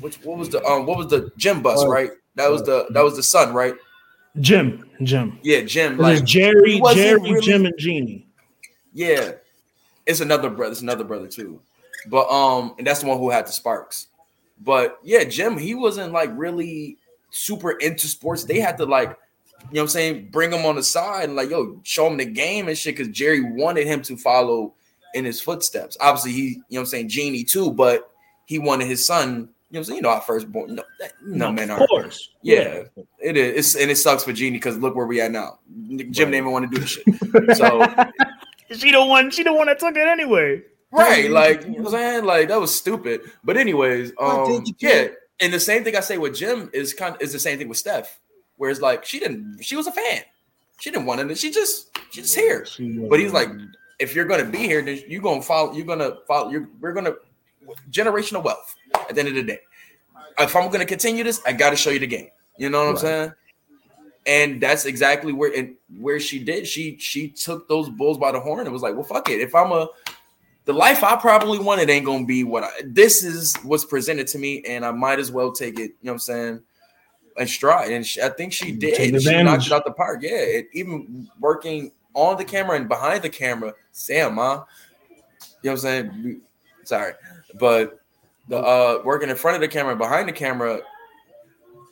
which 0.00 0.16
what 0.24 0.36
was 0.36 0.50
the 0.50 0.62
um 0.66 0.84
what 0.84 0.98
was 0.98 1.06
the 1.06 1.30
Jim 1.38 1.62
Buss 1.62 1.82
Right. 1.86 2.10
right? 2.10 2.18
That 2.34 2.50
was 2.50 2.62
the 2.64 2.84
that 2.90 3.02
was 3.02 3.16
the 3.16 3.22
son 3.22 3.54
right? 3.54 3.74
Jim, 4.40 4.84
Jim. 5.02 5.38
Yeah, 5.42 5.62
Jim. 5.62 5.96
Like 5.96 6.22
Jerry, 6.26 6.82
Jerry, 6.92 7.18
really- 7.22 7.40
Jim, 7.40 7.64
and 7.64 7.74
Jeanie. 7.78 8.26
yeah, 8.92 9.32
it's 10.04 10.20
another 10.20 10.50
brother. 10.50 10.72
It's 10.72 10.82
another 10.82 11.02
brother 11.02 11.28
too, 11.28 11.62
but 12.08 12.28
um, 12.28 12.74
and 12.76 12.86
that's 12.86 13.00
the 13.00 13.06
one 13.06 13.16
who 13.16 13.30
had 13.30 13.46
the 13.46 13.52
sparks. 13.52 14.08
But 14.62 14.98
yeah, 15.02 15.24
Jim, 15.24 15.56
he 15.56 15.74
wasn't 15.74 16.12
like 16.12 16.28
really 16.34 16.97
super 17.30 17.72
into 17.72 18.06
sports. 18.06 18.44
They 18.44 18.60
had 18.60 18.78
to 18.78 18.84
like, 18.84 19.10
you 19.10 19.14
know 19.14 19.16
what 19.70 19.80
I'm 19.82 19.88
saying, 19.88 20.28
bring 20.30 20.52
him 20.52 20.64
on 20.64 20.76
the 20.76 20.82
side 20.82 21.24
and 21.24 21.36
like, 21.36 21.50
yo, 21.50 21.80
show 21.82 22.06
him 22.06 22.16
the 22.16 22.24
game 22.24 22.68
and 22.68 22.78
shit. 22.78 22.96
Cause 22.96 23.08
Jerry 23.08 23.40
wanted 23.40 23.86
him 23.86 24.02
to 24.02 24.16
follow 24.16 24.74
in 25.14 25.24
his 25.24 25.40
footsteps. 25.40 25.96
Obviously, 26.00 26.32
he, 26.32 26.40
you 26.40 26.54
know 26.56 26.62
what 26.68 26.80
I'm 26.80 26.86
saying, 26.86 27.08
Jeanie 27.08 27.44
too, 27.44 27.72
but 27.72 28.10
he 28.46 28.58
wanted 28.58 28.86
his 28.86 29.04
son, 29.04 29.28
you 29.28 29.34
know 29.34 29.46
what 29.70 29.78
I'm 29.78 29.84
saying, 29.84 29.96
you 29.96 30.02
know, 30.02 30.08
our 30.10 30.20
firstborn, 30.20 30.70
you 30.70 30.76
know, 30.76 30.84
that, 31.00 31.12
you 31.22 31.34
know, 31.34 31.52
man, 31.52 31.70
of 31.70 31.80
our, 31.80 31.86
course. 31.86 32.30
yeah, 32.42 32.84
it 33.18 33.36
is. 33.36 33.56
It's, 33.74 33.82
and 33.82 33.90
it 33.90 33.96
sucks 33.96 34.24
for 34.24 34.32
Jeanie 34.32 34.56
because 34.56 34.78
look 34.78 34.94
where 34.94 35.06
we 35.06 35.20
at 35.20 35.30
now. 35.30 35.58
Jim 35.86 35.98
Right. 35.98 36.12
didn't 36.12 36.34
even 36.34 36.50
want 36.52 36.70
to 36.70 36.74
do 36.74 36.80
the 36.80 36.86
shit. 36.86 37.04
So 37.56 38.76
she 38.76 38.90
don't 38.90 39.08
want. 39.08 39.32
She 39.32 39.42
don't 39.42 39.56
want 39.56 39.68
to 39.70 39.74
took 39.74 39.96
it 39.96 40.06
anyway. 40.06 40.62
Right, 40.90 41.30
like 41.30 41.62
you 41.62 41.68
know 41.68 41.82
what 41.84 41.94
I'm 41.94 42.00
saying, 42.00 42.24
like 42.24 42.48
that 42.48 42.60
was 42.60 42.74
stupid. 42.74 43.20
But 43.44 43.56
anyways, 43.56 44.12
I 44.18 44.40
um, 44.40 44.46
think 44.46 44.68
you 44.68 44.74
yeah, 44.78 45.04
can. 45.08 45.16
And 45.40 45.52
the 45.52 45.60
same 45.60 45.84
thing 45.84 45.96
I 45.96 46.00
say 46.00 46.18
with 46.18 46.36
Jim 46.36 46.70
is 46.72 46.92
kind 46.94 47.14
of 47.14 47.22
is 47.22 47.32
the 47.32 47.38
same 47.38 47.58
thing 47.58 47.68
with 47.68 47.78
Steph, 47.78 48.18
where 48.56 48.70
it's 48.70 48.80
like 48.80 49.04
she 49.04 49.18
didn't, 49.18 49.62
she 49.62 49.76
was 49.76 49.86
a 49.86 49.92
fan, 49.92 50.22
she 50.80 50.90
didn't 50.90 51.06
want 51.06 51.20
it, 51.20 51.38
she 51.38 51.50
just 51.50 51.96
she's 52.10 52.24
just 52.24 52.36
here. 52.36 52.66
But 53.08 53.20
he's 53.20 53.32
like, 53.32 53.48
if 53.98 54.14
you're 54.14 54.24
gonna 54.24 54.44
be 54.44 54.58
here, 54.58 54.82
then 54.82 55.00
you're 55.08 55.22
gonna 55.22 55.42
follow, 55.42 55.72
you're 55.72 55.86
gonna 55.86 56.18
follow, 56.26 56.50
you're 56.50 56.68
we're 56.80 56.92
gonna 56.92 57.14
generational 57.90 58.42
wealth 58.42 58.74
at 58.94 59.14
the 59.14 59.20
end 59.20 59.28
of 59.28 59.34
the 59.34 59.42
day. 59.42 59.60
If 60.38 60.54
I'm 60.54 60.70
gonna 60.70 60.86
continue 60.86 61.24
this, 61.24 61.40
I 61.46 61.52
gotta 61.52 61.76
show 61.76 61.90
you 61.90 61.98
the 61.98 62.06
game. 62.06 62.28
You 62.56 62.70
know 62.70 62.84
what 62.84 62.90
I'm 62.90 62.96
saying? 62.96 63.32
And 64.26 64.60
that's 64.60 64.84
exactly 64.84 65.32
where 65.32 65.52
and 65.56 65.74
where 66.00 66.20
she 66.20 66.38
did. 66.38 66.66
She 66.66 66.98
she 66.98 67.28
took 67.28 67.68
those 67.68 67.88
bulls 67.88 68.18
by 68.18 68.32
the 68.32 68.40
horn 68.40 68.60
and 68.60 68.72
was 68.72 68.82
like, 68.82 68.94
well, 68.94 69.04
fuck 69.04 69.30
it. 69.30 69.40
If 69.40 69.54
I'm 69.54 69.72
a 69.72 69.88
the 70.68 70.74
life 70.74 71.02
I 71.02 71.16
probably 71.16 71.58
wanted 71.58 71.88
ain't 71.88 72.04
gonna 72.04 72.26
be 72.26 72.44
what 72.44 72.62
I 72.62 72.70
this 72.84 73.24
is 73.24 73.56
what's 73.62 73.86
presented 73.86 74.26
to 74.28 74.38
me, 74.38 74.62
and 74.68 74.84
I 74.84 74.90
might 74.90 75.18
as 75.18 75.32
well 75.32 75.50
take 75.50 75.78
it, 75.78 75.82
you 75.82 75.96
know 76.02 76.12
what 76.12 76.16
I'm 76.16 76.18
saying, 76.18 76.60
and 77.38 77.48
stride. 77.48 77.90
And 77.90 78.06
she, 78.06 78.20
I 78.20 78.28
think 78.28 78.52
she 78.52 78.72
did. 78.72 78.96
She 78.96 79.04
advantage. 79.04 79.44
knocked 79.46 79.66
it 79.66 79.72
out 79.72 79.86
the 79.86 79.92
park. 79.92 80.20
Yeah, 80.20 80.36
it, 80.36 80.68
even 80.74 81.26
working 81.40 81.92
on 82.12 82.36
the 82.36 82.44
camera 82.44 82.76
and 82.76 82.86
behind 82.86 83.22
the 83.22 83.30
camera, 83.30 83.72
Sam, 83.92 84.36
huh? 84.36 84.64
You 85.08 85.16
know 85.16 85.22
what 85.62 85.70
I'm 85.70 85.78
saying? 85.78 86.42
Sorry, 86.84 87.14
but 87.58 88.00
the 88.48 88.58
uh 88.58 89.00
working 89.06 89.30
in 89.30 89.36
front 89.36 89.54
of 89.54 89.62
the 89.62 89.68
camera, 89.68 89.92
and 89.92 89.98
behind 89.98 90.28
the 90.28 90.32
camera, 90.32 90.80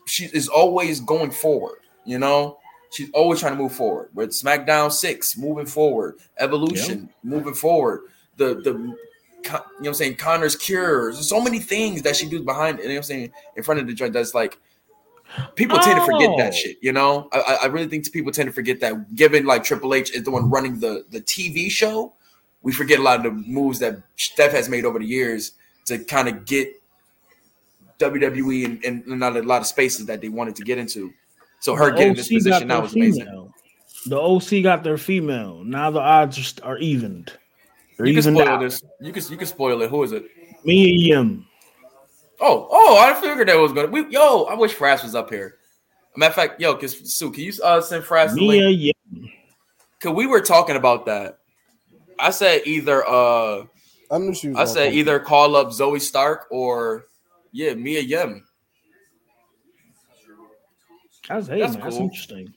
she 0.04 0.26
is 0.26 0.48
always 0.48 1.00
going 1.00 1.30
forward. 1.30 1.78
You 2.04 2.18
know, 2.18 2.58
she's 2.90 3.08
always 3.14 3.40
trying 3.40 3.56
to 3.56 3.58
move 3.58 3.72
forward. 3.72 4.10
With 4.12 4.32
SmackDown 4.32 4.92
Six, 4.92 5.38
moving 5.38 5.64
forward, 5.64 6.18
Evolution, 6.38 7.08
moving 7.22 7.54
forward. 7.54 8.02
The 8.36 8.54
the 8.54 8.70
you 8.72 9.52
know 9.52 9.60
what 9.78 9.86
I'm 9.88 9.94
saying 9.94 10.16
Connor's 10.16 10.56
cures. 10.56 11.14
There's 11.16 11.28
so 11.28 11.40
many 11.40 11.58
things 11.60 12.02
that 12.02 12.16
she 12.16 12.28
does 12.28 12.42
behind. 12.42 12.78
You 12.78 12.84
know 12.84 12.90
what 12.90 12.96
I'm 12.96 13.02
saying 13.04 13.32
in 13.56 13.62
front 13.62 13.80
of 13.80 13.86
the 13.86 13.94
joint. 13.94 14.12
That's 14.12 14.34
like 14.34 14.58
people 15.54 15.78
tend 15.78 15.98
to 16.00 16.04
forget 16.04 16.30
Oh. 16.30 16.36
that 16.38 16.54
shit. 16.54 16.78
You 16.80 16.92
know, 16.92 17.28
I, 17.32 17.58
I- 17.62 17.66
really 17.66 17.86
think 17.86 18.10
people 18.12 18.32
tend 18.32 18.48
to 18.48 18.52
forget 18.52 18.80
that. 18.80 19.14
Given 19.14 19.46
like 19.46 19.62
Triple 19.64 19.94
H 19.94 20.10
is 20.12 20.24
the 20.24 20.30
one 20.30 20.50
running 20.50 20.80
the 20.80 21.04
the 21.10 21.20
TV 21.20 21.70
show, 21.70 22.12
we 22.62 22.72
forget 22.72 22.98
a 22.98 23.02
lot 23.02 23.18
of 23.18 23.22
the 23.24 23.30
moves 23.30 23.78
that 23.78 24.02
Steph 24.16 24.52
has 24.52 24.68
made 24.68 24.84
over 24.84 24.98
the 24.98 25.06
years 25.06 25.52
to 25.86 25.98
kind 25.98 26.28
of 26.28 26.44
get 26.44 26.68
WWE 27.98 28.64
and, 28.64 28.84
in, 28.84 29.04
in 29.06 29.22
a 29.22 29.30
lot 29.42 29.60
of 29.60 29.66
spaces 29.66 30.06
that 30.06 30.20
they 30.20 30.28
wanted 30.28 30.56
to 30.56 30.62
get 30.62 30.78
into. 30.78 31.12
So 31.60 31.74
her 31.74 31.90
The 31.92 31.96
getting 31.96 32.14
this 32.14 32.26
OC 32.26 32.32
got 32.32 32.38
position 32.44 32.68
now 32.68 32.80
was 32.80 32.94
amazing. 32.94 33.52
The 34.06 34.20
OC 34.20 34.62
got 34.62 34.84
their 34.84 34.98
female. 34.98 35.64
Now 35.64 35.90
the 35.90 36.00
odds 36.00 36.60
are, 36.62 36.72
are 36.72 36.78
evened. 36.78 37.32
They're 37.96 38.06
You 38.06 38.14
can 38.14 38.34
spoil 38.34 38.48
out. 38.48 38.60
this. 38.60 38.82
You 39.00 39.12
can 39.12 39.22
you 39.30 39.36
can 39.36 39.46
spoil 39.46 39.82
it. 39.82 39.90
Who 39.90 40.02
is 40.02 40.12
it? 40.12 40.24
Me 40.64 40.90
and 40.90 41.00
Yim. 41.00 41.46
Oh, 42.40 42.68
oh, 42.70 42.98
I 42.98 43.14
figured 43.20 43.48
that 43.48 43.56
was 43.56 43.72
gonna. 43.72 43.88
We, 43.88 44.06
yo, 44.08 44.44
I 44.44 44.54
wish 44.54 44.74
Frass 44.74 45.02
was 45.02 45.14
up 45.14 45.30
here. 45.30 45.56
Matter 46.16 46.30
of 46.30 46.34
fact, 46.34 46.60
yo, 46.60 46.74
cause 46.74 47.14
Sue, 47.14 47.30
can 47.30 47.44
you 47.44 47.52
uh, 47.62 47.80
send 47.80 48.04
Frass 48.04 48.34
the 48.34 48.42
link? 48.42 48.62
and 48.62 48.74
Yim. 48.74 49.30
Cause 50.00 50.14
we 50.14 50.26
were 50.26 50.40
talking 50.40 50.76
about 50.76 51.06
that. 51.06 51.38
I 52.18 52.30
said 52.30 52.62
either 52.66 53.06
uh 53.08 53.64
I 54.10 54.18
knew 54.18 54.34
she. 54.34 54.52
I 54.54 54.64
said 54.64 54.90
come. 54.90 54.98
either 54.98 55.18
call 55.20 55.56
up 55.56 55.68
Zoey 55.68 56.00
Stark 56.00 56.46
or 56.50 57.06
yeah, 57.52 57.74
Mia 57.74 58.00
Yim. 58.00 58.46
That's 61.28 61.48
hey 61.48 61.60
That's 61.60 61.74
man, 61.74 61.82
that's 61.82 61.96
cool. 61.96 62.04
interesting. 62.04 62.54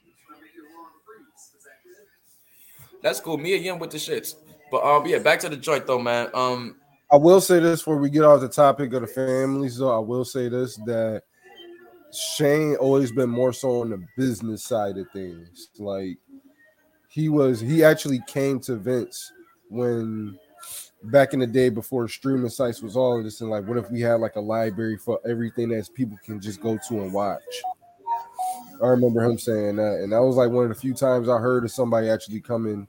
That's 3.01 3.19
cool. 3.19 3.37
Mia 3.37 3.57
Yim 3.57 3.79
with 3.79 3.91
the 3.91 3.97
shits. 3.97 4.35
But 4.71 4.83
um 4.83 5.05
yeah, 5.05 5.19
back 5.19 5.39
to 5.41 5.49
the 5.49 5.57
joint 5.57 5.87
though, 5.87 5.99
man. 5.99 6.29
Um 6.33 6.75
I 7.11 7.17
will 7.17 7.41
say 7.41 7.59
this 7.59 7.81
before 7.81 7.97
we 7.97 8.09
get 8.09 8.23
off 8.23 8.41
the 8.41 8.49
topic 8.49 8.93
of 8.93 9.01
the 9.01 9.07
families, 9.07 9.77
though. 9.77 9.95
I 9.95 9.99
will 9.99 10.25
say 10.25 10.47
this 10.47 10.75
that 10.85 11.23
Shane 12.13 12.75
always 12.75 13.11
been 13.11 13.29
more 13.29 13.53
so 13.53 13.81
on 13.81 13.89
the 13.89 14.03
business 14.15 14.63
side 14.63 14.97
of 14.97 15.09
things. 15.11 15.69
Like 15.79 16.17
he 17.09 17.29
was, 17.29 17.59
he 17.59 17.83
actually 17.83 18.21
came 18.27 18.59
to 18.61 18.75
Vince 18.75 19.31
when 19.69 20.37
back 21.03 21.33
in 21.33 21.39
the 21.39 21.47
day 21.47 21.69
before 21.69 22.07
streaming 22.07 22.49
sites 22.49 22.81
was 22.81 22.95
all 22.95 23.17
of 23.17 23.23
this, 23.23 23.41
and 23.41 23.49
like, 23.49 23.67
what 23.67 23.77
if 23.77 23.89
we 23.89 24.01
had 24.01 24.19
like 24.19 24.35
a 24.35 24.41
library 24.41 24.97
for 24.97 25.19
everything 25.27 25.69
that 25.69 25.89
people 25.95 26.17
can 26.23 26.39
just 26.39 26.61
go 26.61 26.77
to 26.87 27.01
and 27.01 27.13
watch? 27.13 27.41
I 28.83 28.87
remember 28.87 29.21
him 29.23 29.37
saying 29.37 29.77
that, 29.77 30.01
and 30.03 30.11
that 30.11 30.21
was 30.21 30.35
like 30.35 30.51
one 30.51 30.63
of 30.65 30.69
the 30.69 30.79
few 30.79 30.93
times 30.93 31.27
I 31.27 31.37
heard 31.37 31.63
of 31.63 31.71
somebody 31.71 32.09
actually 32.09 32.41
coming 32.41 32.87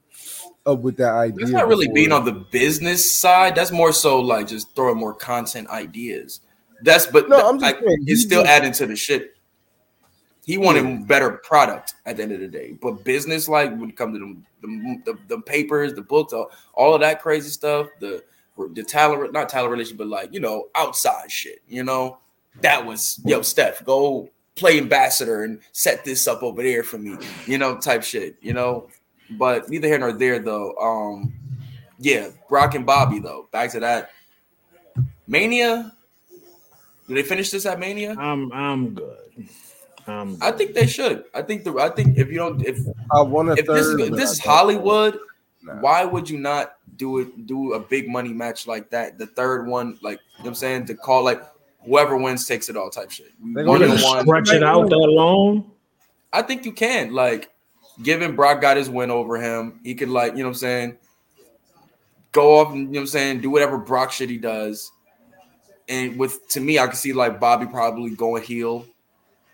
up 0.65 0.79
with 0.79 0.97
that 0.97 1.13
idea. 1.13 1.43
it's 1.43 1.51
not 1.51 1.67
really 1.67 1.85
before- 1.87 1.95
being 1.95 2.11
on 2.11 2.25
the 2.25 2.31
business 2.33 3.13
side. 3.13 3.55
That's 3.55 3.71
more 3.71 3.91
so 3.93 4.19
like 4.19 4.47
just 4.47 4.75
throwing 4.75 4.97
more 4.97 5.13
content 5.13 5.69
ideas. 5.69 6.41
That's 6.83 7.05
but 7.05 7.29
No, 7.29 7.37
I'm 7.47 7.59
just 7.59 7.75
like, 7.75 7.83
saying, 7.83 8.03
he's 8.05 8.23
still 8.23 8.41
just- 8.43 8.51
adding 8.51 8.71
to 8.73 8.85
the 8.87 8.95
shit. 8.95 9.35
He 10.43 10.57
wanted 10.57 11.07
better 11.07 11.29
product 11.43 11.93
at 12.05 12.17
the 12.17 12.23
end 12.23 12.31
of 12.31 12.39
the 12.39 12.47
day, 12.47 12.71
but 12.81 13.03
business 13.03 13.47
like 13.47 13.69
when 13.77 13.89
it 13.91 13.95
comes 13.95 14.15
to 14.15 14.19
them, 14.19 14.45
the, 14.61 15.13
the, 15.13 15.35
the 15.35 15.41
papers, 15.41 15.93
the 15.93 16.01
books, 16.01 16.33
all, 16.33 16.49
all 16.73 16.95
of 16.95 17.01
that 17.01 17.21
crazy 17.21 17.49
stuff, 17.49 17.87
the 17.99 18.23
the 18.73 18.83
talent, 18.83 19.33
not 19.33 19.49
talent 19.49 19.71
relation, 19.71 19.97
but 19.97 20.07
like 20.07 20.33
you 20.33 20.39
know 20.39 20.67
outside 20.75 21.31
shit. 21.31 21.61
You 21.67 21.83
know 21.83 22.17
that 22.61 22.85
was 22.85 23.21
yo 23.23 23.43
Steph, 23.43 23.85
go 23.85 24.29
play 24.55 24.79
ambassador 24.79 25.43
and 25.43 25.59
set 25.73 26.03
this 26.03 26.27
up 26.27 26.41
over 26.43 26.61
there 26.63 26.83
for 26.83 26.97
me. 26.97 27.17
You 27.45 27.59
know 27.59 27.77
type 27.77 28.01
shit. 28.03 28.35
You 28.41 28.53
know, 28.53 28.89
but 29.37 29.69
neither 29.69 29.87
here 29.87 29.99
nor 29.99 30.11
there 30.13 30.39
though. 30.39 30.75
Um, 30.77 31.33
yeah, 31.99 32.29
Brock 32.49 32.75
and 32.75 32.85
Bobby 32.85 33.19
though. 33.19 33.47
Back 33.51 33.71
to 33.71 33.79
that 33.81 34.11
Mania. 35.27 35.93
Did 37.07 37.17
they 37.17 37.23
finish 37.23 37.49
this 37.49 37.65
at 37.65 37.79
Mania? 37.79 38.15
I'm 38.17 38.51
I'm 38.51 38.93
good. 38.93 39.17
I'm 40.07 40.37
I 40.41 40.51
think 40.51 40.73
they 40.73 40.87
should. 40.87 41.25
I 41.33 41.41
think 41.41 41.63
the 41.63 41.73
I 41.77 41.89
think 41.89 42.17
if 42.17 42.29
you 42.29 42.35
don't 42.35 42.65
if 42.65 42.79
I 43.13 43.21
want 43.21 43.49
a 43.49 43.53
if 43.53 43.65
this 43.65 43.85
is 43.87 43.91
third. 43.91 43.99
if 44.01 44.15
this 44.15 44.31
is 44.31 44.39
Hollywood, 44.39 45.19
Nah. 45.63 45.73
why 45.79 46.03
would 46.05 46.27
you 46.27 46.39
not 46.39 46.77
do 46.97 47.19
it 47.19 47.45
do 47.45 47.73
a 47.73 47.79
big 47.79 48.09
money 48.09 48.33
match 48.33 48.65
like 48.65 48.89
that? 48.89 49.19
The 49.19 49.27
third 49.27 49.67
one, 49.67 49.99
like 50.01 50.17
you 50.37 50.39
know 50.39 50.43
what 50.43 50.47
I'm 50.49 50.55
saying, 50.55 50.85
to 50.87 50.95
call 50.95 51.23
like 51.23 51.43
whoever 51.85 52.17
wins 52.17 52.47
takes 52.47 52.67
it 52.69 52.75
all 52.75 52.89
type 52.89 53.11
shit. 53.11 53.31
They 53.53 53.63
One 53.63 53.79
You're 53.79 53.89
gonna 53.89 54.01
one. 54.01 54.25
stretch 54.25 54.53
it 54.53 54.63
out 54.63 54.89
that 54.89 54.95
long. 54.97 55.69
I 56.33 56.41
think 56.41 56.65
you 56.65 56.71
can. 56.71 57.13
Like, 57.13 57.50
given 58.03 58.35
Brock 58.35 58.61
got 58.61 58.77
his 58.77 58.89
win 58.89 59.11
over 59.11 59.41
him, 59.41 59.79
he 59.83 59.95
could 59.95 60.09
like, 60.09 60.33
you 60.33 60.39
know 60.39 60.45
what 60.45 60.55
I'm 60.55 60.55
saying, 60.55 60.97
go 62.31 62.59
off 62.59 62.71
and 62.71 62.79
you 62.79 62.85
know 62.85 62.91
what 62.91 63.01
I'm 63.01 63.07
saying, 63.07 63.41
do 63.41 63.49
whatever 63.49 63.77
Brock 63.77 64.11
shit 64.11 64.29
he 64.29 64.37
does. 64.37 64.91
And 65.89 66.17
with 66.17 66.47
to 66.49 66.59
me, 66.59 66.79
I 66.79 66.87
could 66.87 66.97
see 66.97 67.13
like 67.13 67.39
Bobby 67.39 67.65
probably 67.65 68.11
going 68.11 68.43
heel. 68.43 68.85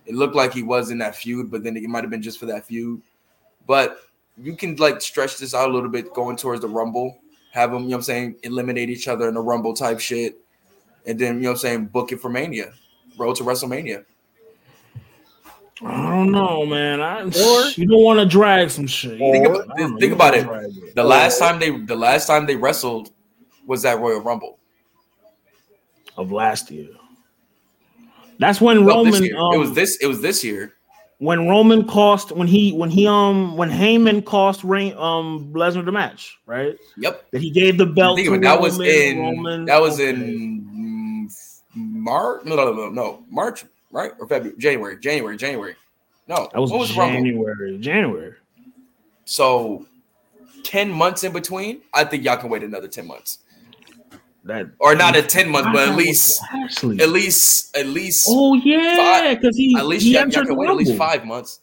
It 0.05 0.15
looked 0.15 0.36
like 0.36 0.53
he 0.53 0.63
was 0.63 0.89
in 0.91 0.99
that 0.99 1.15
feud, 1.15 1.51
but 1.51 1.63
then 1.63 1.75
it 1.75 1.83
might 1.83 2.03
have 2.03 2.12
been 2.12 2.21
just 2.21 2.39
for 2.39 2.45
that 2.45 2.65
feud. 2.65 3.01
But 3.65 3.99
you 4.38 4.55
can 4.55 4.75
like 4.75 5.01
stretch 5.01 5.38
this 5.38 5.53
out 5.53 5.69
a 5.69 5.73
little 5.73 5.89
bit 5.89 6.13
going 6.13 6.38
towards 6.38 6.62
the 6.62 6.67
Rumble. 6.67 7.17
Have 7.51 7.71
them, 7.71 7.83
you 7.83 7.89
know 7.89 7.95
what 7.95 8.01
I'm 8.01 8.03
saying, 8.03 8.36
eliminate 8.43 8.89
each 8.89 9.07
other 9.07 9.27
in 9.27 9.36
a 9.36 9.41
Rumble 9.41 9.73
type 9.73 9.99
shit. 9.99 10.38
And 11.05 11.17
then, 11.17 11.36
you 11.36 11.43
know 11.43 11.49
what 11.49 11.53
I'm 11.53 11.60
saying, 11.60 11.86
book 11.86 12.12
it 12.12 12.21
for 12.21 12.29
Mania. 12.29 12.73
Road 13.17 13.38
to 13.38 13.43
WrestleMania. 13.43 14.05
I 15.86 16.10
don't 16.10 16.32
know, 16.32 16.66
man. 16.66 17.02
I, 17.02 17.22
you 17.76 17.86
don't 17.88 18.04
want 18.04 18.20
to 18.20 18.26
drag 18.26 18.70
some 18.70 18.88
shit. 18.88 19.18
Think 19.20 19.46
about, 19.48 19.68
don't 19.78 19.92
know. 19.94 19.98
think 20.00 20.13
about 20.13 20.34
it. 20.34 20.44
drag 20.46 20.66
it. 20.76 20.96
The 20.96 21.04
last 21.04 21.38
time 21.40 21.60
they 21.60 21.70
the 21.70 21.96
last 21.96 22.26
time 22.28 22.46
they 22.46 22.56
wrestled 22.56 23.12
was 23.66 23.84
that 23.84 24.00
Royal 24.00 24.22
Rumble. 24.22 24.58
of 26.18 26.32
last 26.32 26.72
year. 26.72 26.90
That's 28.40 28.62
when 28.62 28.82
No, 28.86 28.88
Roman. 28.88 29.16
Um, 29.36 29.54
it 29.54 29.58
was 29.58 29.74
this. 29.74 29.98
It 29.98 30.08
was 30.08 30.22
this 30.22 30.44
year. 30.44 30.74
when 31.20 31.48
Roman 31.48 31.86
cost 31.88 32.32
when 32.32 32.48
he 32.48 32.72
when 32.74 32.90
he 32.90 33.08
um 33.08 33.58
when 33.58 33.70
Heyman 33.70 34.24
cost 34.26 34.63
Rain 34.63 34.94
um 34.98 35.52
Lesnar 35.54 35.84
the 35.86 35.92
match, 35.92 36.38
right? 36.46 36.76
Yep. 36.98 37.32
That 37.32 37.42
he 37.42 37.50
gave 37.52 37.78
the 37.78 37.86
belt 37.88 38.18
Think 38.18 38.30
to 38.30 38.36
of 38.36 38.42
that 38.42 38.60
was 38.62 38.80
in 38.80 39.20
Roman- 39.20 39.66
that 39.66 39.82
was 39.82 40.00
okay. 40.00 40.10
in 40.12 41.30
March. 41.76 42.46
No, 42.46 42.56
no, 42.56 42.72
no, 42.74 42.90
no, 42.90 43.24
March, 43.30 43.66
right? 43.97 44.12
Or 44.19 44.27
February, 44.27 44.57
January, 44.60 44.97
January, 44.99 45.38
January. 45.38 45.75
No, 46.27 46.49
that 46.53 46.60
was, 46.60 46.71
what 46.71 46.79
was 46.81 46.89
January. 46.91 47.77
January. 47.79 48.36
So 49.25 49.86
ten 50.63 50.91
months 50.91 51.23
in 51.23 51.33
between. 51.33 51.81
I 51.93 52.03
think 52.03 52.23
y'all 52.23 52.38
can 52.38 52.49
wait 52.49 52.63
another 52.63 52.88
ten 52.88 53.07
months, 53.07 53.39
That 54.43 54.67
or 54.79 54.93
not 54.95 55.15
a 55.15 55.23
ten 55.23 55.49
months, 55.49 55.69
but 55.73 55.89
at 55.89 55.95
least, 55.95 56.39
at 56.99 57.10
least, 57.10 57.75
at 57.75 57.88
least, 57.88 58.25
Oh 58.29 58.53
yeah, 58.55 59.33
because 59.33 59.57
he 59.57 59.75
at 59.75 59.88
least 59.88 60.03
he 60.03 60.12
y'all, 60.12 60.21
y'all 60.21 60.25
entered 60.25 60.47
can 60.47 60.57
wait 60.57 60.69
at 60.69 60.75
least 60.75 60.95
five 60.95 61.25
months. 61.25 61.60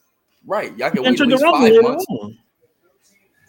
Right, 0.47 0.77
y'all 0.77 0.91
He 0.91 0.97
can 0.97 1.05
wait 1.05 1.21
at 1.21 1.29
least 1.29 1.45
five 1.45 1.83
months. 1.83 2.05
on. 2.09 2.39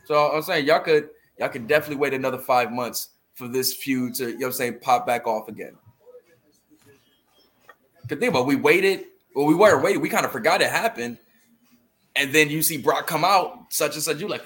So 0.05 0.31
I'm 0.31 0.43
saying 0.43 0.67
y'all 0.67 0.79
could 0.79 1.09
y'all 1.39 1.49
could 1.49 1.67
definitely 1.67 1.97
wait 1.97 2.13
another 2.13 2.37
five 2.37 2.71
months 2.71 3.09
for 3.33 3.47
this 3.47 3.73
feud 3.73 4.13
to 4.15 4.25
you 4.25 4.31
know 4.33 4.37
what 4.37 4.45
I'm 4.47 4.53
saying 4.53 4.79
pop 4.79 5.07
back 5.07 5.25
off 5.25 5.47
again. 5.47 5.75
Cause 8.07 8.19
think 8.19 8.29
about 8.29 8.41
it, 8.41 8.47
we 8.47 8.55
waited, 8.55 9.05
well, 9.35 9.45
we 9.45 9.55
weren't 9.55 9.83
waiting, 9.83 10.01
we 10.01 10.09
kind 10.09 10.25
of 10.25 10.31
forgot 10.31 10.61
it 10.61 10.69
happened. 10.69 11.17
And 12.15 12.33
then 12.33 12.49
you 12.49 12.61
see 12.61 12.77
Brock 12.77 13.07
come 13.07 13.25
out, 13.25 13.65
such 13.69 13.95
and 13.95 14.03
such, 14.03 14.19
you 14.19 14.27
like, 14.27 14.45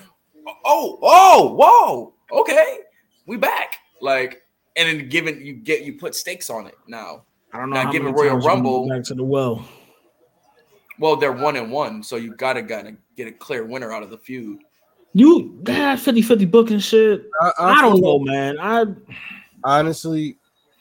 oh, 0.65 0.99
oh, 1.01 1.53
whoa, 1.55 2.39
okay, 2.39 2.79
we 3.25 3.37
back. 3.37 3.77
Like, 4.01 4.41
and 4.75 4.87
then 4.87 5.09
given 5.09 5.45
you 5.45 5.53
get 5.53 5.83
you 5.83 5.93
put 5.93 6.15
stakes 6.15 6.49
on 6.49 6.65
it 6.65 6.75
now. 6.87 7.23
I 7.53 7.59
don't 7.59 7.69
know. 7.69 7.75
Now 7.75 7.85
how 7.85 7.91
give 7.91 8.03
many 8.03 8.13
Royal 8.13 8.31
times 8.31 8.43
you 8.45 8.49
can 8.49 8.63
go 8.63 8.69
Rumble. 8.71 8.89
back 8.89 9.03
to 9.05 9.13
the 9.13 9.23
well. 9.23 9.67
Well, 10.99 11.15
they're 11.15 11.31
one 11.31 11.55
and 11.55 11.71
one, 11.71 12.03
so 12.03 12.15
you 12.15 12.35
gotta 12.35 12.61
gotta 12.61 12.95
get 13.15 13.27
a 13.27 13.31
clear 13.31 13.65
winner 13.65 13.91
out 13.91 14.03
of 14.03 14.09
the 14.09 14.17
feud. 14.17 14.59
You 15.13 15.59
that 15.63 15.99
50-50 15.99 16.49
booking 16.51 16.79
shit. 16.79 17.25
I, 17.41 17.51
I 17.59 17.81
don't 17.81 17.99
know, 17.99 18.19
man. 18.19 18.57
I 18.59 18.85
honestly, 19.63 20.37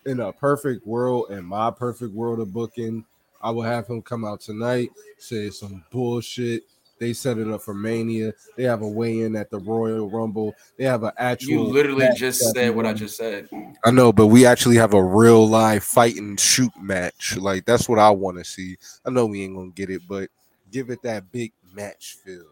in 0.08 0.20
a 0.20 0.32
perfect 0.32 0.86
world, 0.86 1.30
in 1.30 1.44
my 1.44 1.70
perfect 1.70 2.12
world 2.14 2.40
of 2.40 2.52
booking, 2.52 3.04
I 3.40 3.50
will 3.50 3.62
have 3.62 3.86
him 3.86 4.02
come 4.02 4.24
out 4.24 4.40
tonight, 4.40 4.90
say 5.18 5.50
some 5.50 5.84
bullshit. 5.90 6.64
They 6.98 7.12
set 7.12 7.38
it 7.38 7.46
up 7.46 7.62
for 7.62 7.74
Mania. 7.74 8.32
They 8.56 8.64
have 8.64 8.82
a 8.82 8.88
weigh-in 8.88 9.36
at 9.36 9.50
the 9.50 9.58
Royal 9.58 10.10
Rumble. 10.10 10.56
They 10.76 10.84
have 10.84 11.04
an 11.04 11.12
actual. 11.16 11.52
You 11.52 11.62
literally 11.62 12.08
just 12.16 12.40
said 12.52 12.70
we 12.70 12.76
what 12.76 12.86
I 12.86 12.92
just 12.92 13.16
said. 13.16 13.48
I 13.84 13.92
know, 13.92 14.12
but 14.12 14.26
we 14.26 14.44
actually 14.44 14.76
have 14.78 14.94
a 14.94 15.04
real 15.04 15.46
live 15.46 15.84
fight 15.84 16.16
and 16.16 16.40
shoot 16.40 16.72
match. 16.80 17.36
Like 17.36 17.66
that's 17.66 17.88
what 17.88 18.00
I 18.00 18.10
want 18.10 18.38
to 18.38 18.44
see. 18.44 18.78
I 19.06 19.10
know 19.10 19.26
we 19.26 19.44
ain't 19.44 19.54
gonna 19.54 19.70
get 19.70 19.90
it, 19.90 20.02
but 20.08 20.28
give 20.72 20.90
it 20.90 21.00
that 21.02 21.30
big 21.30 21.52
match 21.72 22.16
feel, 22.24 22.42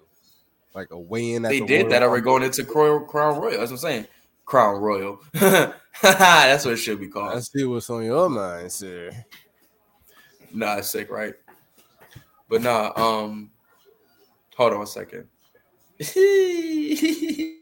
like 0.74 0.92
a 0.92 0.98
weigh-in. 0.98 1.44
At 1.44 1.48
They 1.48 1.58
the 1.58 1.66
did 1.66 1.80
Royal 1.80 1.90
that 1.90 2.02
already 2.04 2.22
Rumble. 2.22 2.38
going 2.38 2.42
into 2.44 2.64
Crown 2.64 3.40
Royal. 3.40 3.58
That's 3.58 3.62
what 3.62 3.70
I'm 3.72 3.76
saying. 3.78 4.06
Crown 4.46 4.80
Royal. 4.80 5.20
That's 5.32 6.64
what 6.64 6.74
it 6.74 6.78
should 6.78 7.00
be 7.00 7.08
called. 7.08 7.36
I 7.36 7.40
see 7.40 7.64
what's 7.64 7.90
on 7.90 8.04
your 8.04 8.30
mind, 8.30 8.72
sir. 8.72 9.10
Nah, 10.54 10.76
it's 10.76 10.88
sick, 10.88 11.10
right? 11.10 11.34
But 12.48 12.62
nah, 12.62 12.92
um, 12.96 13.50
hold 14.56 14.72
on 14.72 14.82
a 14.82 14.86
second. 14.86 15.26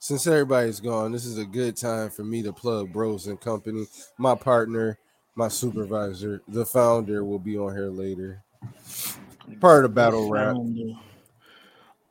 Since 0.00 0.26
everybody's 0.26 0.80
gone, 0.80 1.12
this 1.12 1.26
is 1.26 1.36
a 1.36 1.44
good 1.44 1.76
time 1.76 2.08
for 2.08 2.24
me 2.24 2.42
to 2.42 2.52
plug 2.52 2.92
Bros 2.92 3.26
and 3.26 3.38
Company. 3.38 3.86
My 4.16 4.34
partner, 4.34 4.98
my 5.34 5.48
supervisor, 5.48 6.42
the 6.48 6.64
founder 6.64 7.24
will 7.24 7.38
be 7.38 7.58
on 7.58 7.74
here 7.74 7.90
later. 7.90 8.42
Part 9.60 9.84
of 9.84 9.94
battle 9.94 10.30
rap. 10.30 10.56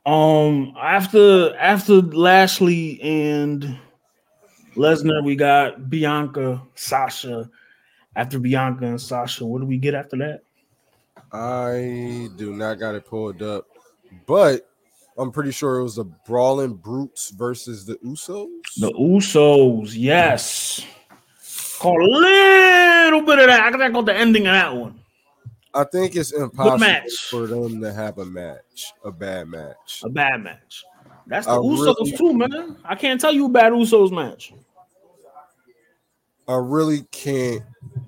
Um, 0.07 0.73
after 0.79 1.53
after 1.57 1.95
Lashley 1.95 3.01
and 3.01 3.77
Lesnar, 4.75 5.21
we 5.21 5.35
got 5.35 5.89
Bianca, 5.89 6.61
Sasha. 6.75 7.49
After 8.15 8.39
Bianca 8.39 8.85
and 8.85 9.01
Sasha, 9.01 9.45
what 9.45 9.59
do 9.59 9.67
we 9.67 9.77
get 9.77 9.93
after 9.93 10.17
that? 10.17 10.41
I 11.33 12.29
do 12.37 12.53
not 12.55 12.79
got 12.79 12.95
it 12.95 13.05
pulled 13.05 13.41
up, 13.41 13.67
but 14.25 14.69
I'm 15.17 15.29
pretty 15.29 15.51
sure 15.51 15.79
it 15.79 15.83
was 15.83 15.97
the 15.97 16.05
Brawling 16.05 16.75
Brutes 16.75 17.31
versus 17.31 17.85
the 17.85 17.95
Usos. 17.95 18.47
The 18.77 18.93
Usos, 18.93 19.91
yes. 19.93 20.85
A 21.83 21.89
little 21.89 23.21
bit 23.21 23.39
of 23.39 23.47
that. 23.47 23.61
I 23.61 23.71
gotta 23.71 23.89
go 23.91 24.01
the 24.01 24.15
ending 24.15 24.47
of 24.47 24.53
that 24.53 24.73
one. 24.73 24.99
I 25.77 25.83
think 25.83 26.15
it's 26.15 26.31
impossible 26.33 27.01
for 27.29 27.45
them 27.45 27.79
to 27.81 27.93
have 27.93 28.17
a 28.17 28.25
match, 28.25 28.93
a 29.03 29.11
bad 29.11 29.47
match. 29.47 30.01
A 30.03 30.09
bad 30.09 30.41
match. 30.43 30.83
That's 31.27 31.45
the 31.45 31.51
I 31.53 31.57
Usos 31.57 31.95
really- 31.99 32.11
too, 32.17 32.33
man. 32.33 32.77
I 32.83 32.95
can't 32.95 33.21
tell 33.21 33.31
you 33.31 33.47
bad 33.47 33.73
Usos 33.73 34.11
match. 34.11 34.53
I 36.47 36.55
really 36.55 37.01
can't 37.11 37.61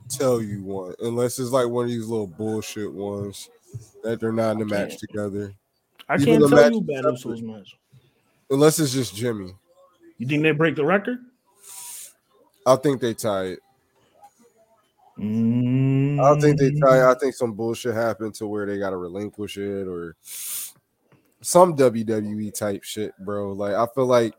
tell 0.08 0.42
you 0.42 0.64
one 0.64 0.96
unless 1.02 1.38
it's 1.38 1.52
like 1.52 1.68
one 1.68 1.86
of 1.86 1.92
these 1.92 2.08
little 2.08 2.26
bullshit 2.26 2.92
ones 2.92 3.50
that 4.04 4.20
they're 4.20 4.32
not 4.32 4.54
in 4.54 4.60
the 4.60 4.66
match 4.66 4.98
together. 4.98 5.54
I 6.08 6.16
Even 6.16 6.26
can't 6.26 6.50
tell 6.50 6.72
you 6.72 6.82
bad. 6.82 7.04
Usos 7.04 7.44
match. 7.44 7.78
Unless 8.50 8.80
it's 8.80 8.94
just 8.94 9.16
Jimmy. 9.16 9.54
You 10.18 10.26
think 10.28 10.42
they 10.42 10.52
break 10.52 10.76
the 10.76 10.86
record? 10.86 11.20
I 12.66 12.78
think 12.78 13.00
they 13.00 13.14
tie 13.14 13.44
it. 13.44 13.60
Mm, 15.20 16.20
I 16.20 16.30
don't 16.30 16.42
think 16.42 16.60
they 16.60 16.68
it. 16.68 16.84
I 16.84 17.14
think 17.16 17.36
some 17.36 17.54
bullshit 17.54 17.94
happened 17.94 18.36
to 18.36 18.48
where 18.48 18.66
they 18.66 18.78
gotta 18.78 18.98
relinquish 18.98 19.58
it 19.58 19.88
or 19.88 20.16
some 21.42 21.76
WWE 21.76 22.52
type 22.52 22.84
shit, 22.84 23.14
bro. 23.20 23.52
Like 23.54 23.74
I 23.74 23.86
feel 23.94 24.06
like 24.06 24.36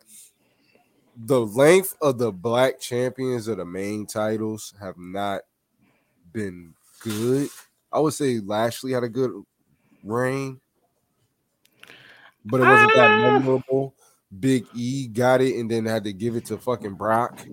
the 1.17 1.41
length 1.41 1.97
of 2.01 2.19
the 2.19 2.33
black 2.33 2.81
champions 2.81 3.49
of 3.49 3.59
the 3.59 3.65
main 3.65 4.07
titles 4.07 4.75
have 4.81 4.97
not 4.99 5.43
been 6.33 6.75
good. 7.01 7.49
I 7.93 8.01
would 8.01 8.15
say 8.15 8.41
Lashley 8.41 8.93
had 8.93 9.05
a 9.05 9.09
good 9.09 9.33
reign, 10.05 10.61
but 12.45 12.61
it 12.61 12.65
wasn't 12.65 12.95
that 12.95 13.11
Ah. 13.11 13.39
memorable. 13.39 13.95
Big 14.39 14.67
E 14.75 15.09
got 15.09 15.41
it 15.41 15.57
and 15.59 15.71
then 15.71 15.85
had 15.87 16.05
to 16.05 16.13
give 16.13 16.37
it 16.37 16.47
to 16.47 16.57
fucking 16.59 16.95
Brock. 16.95 17.45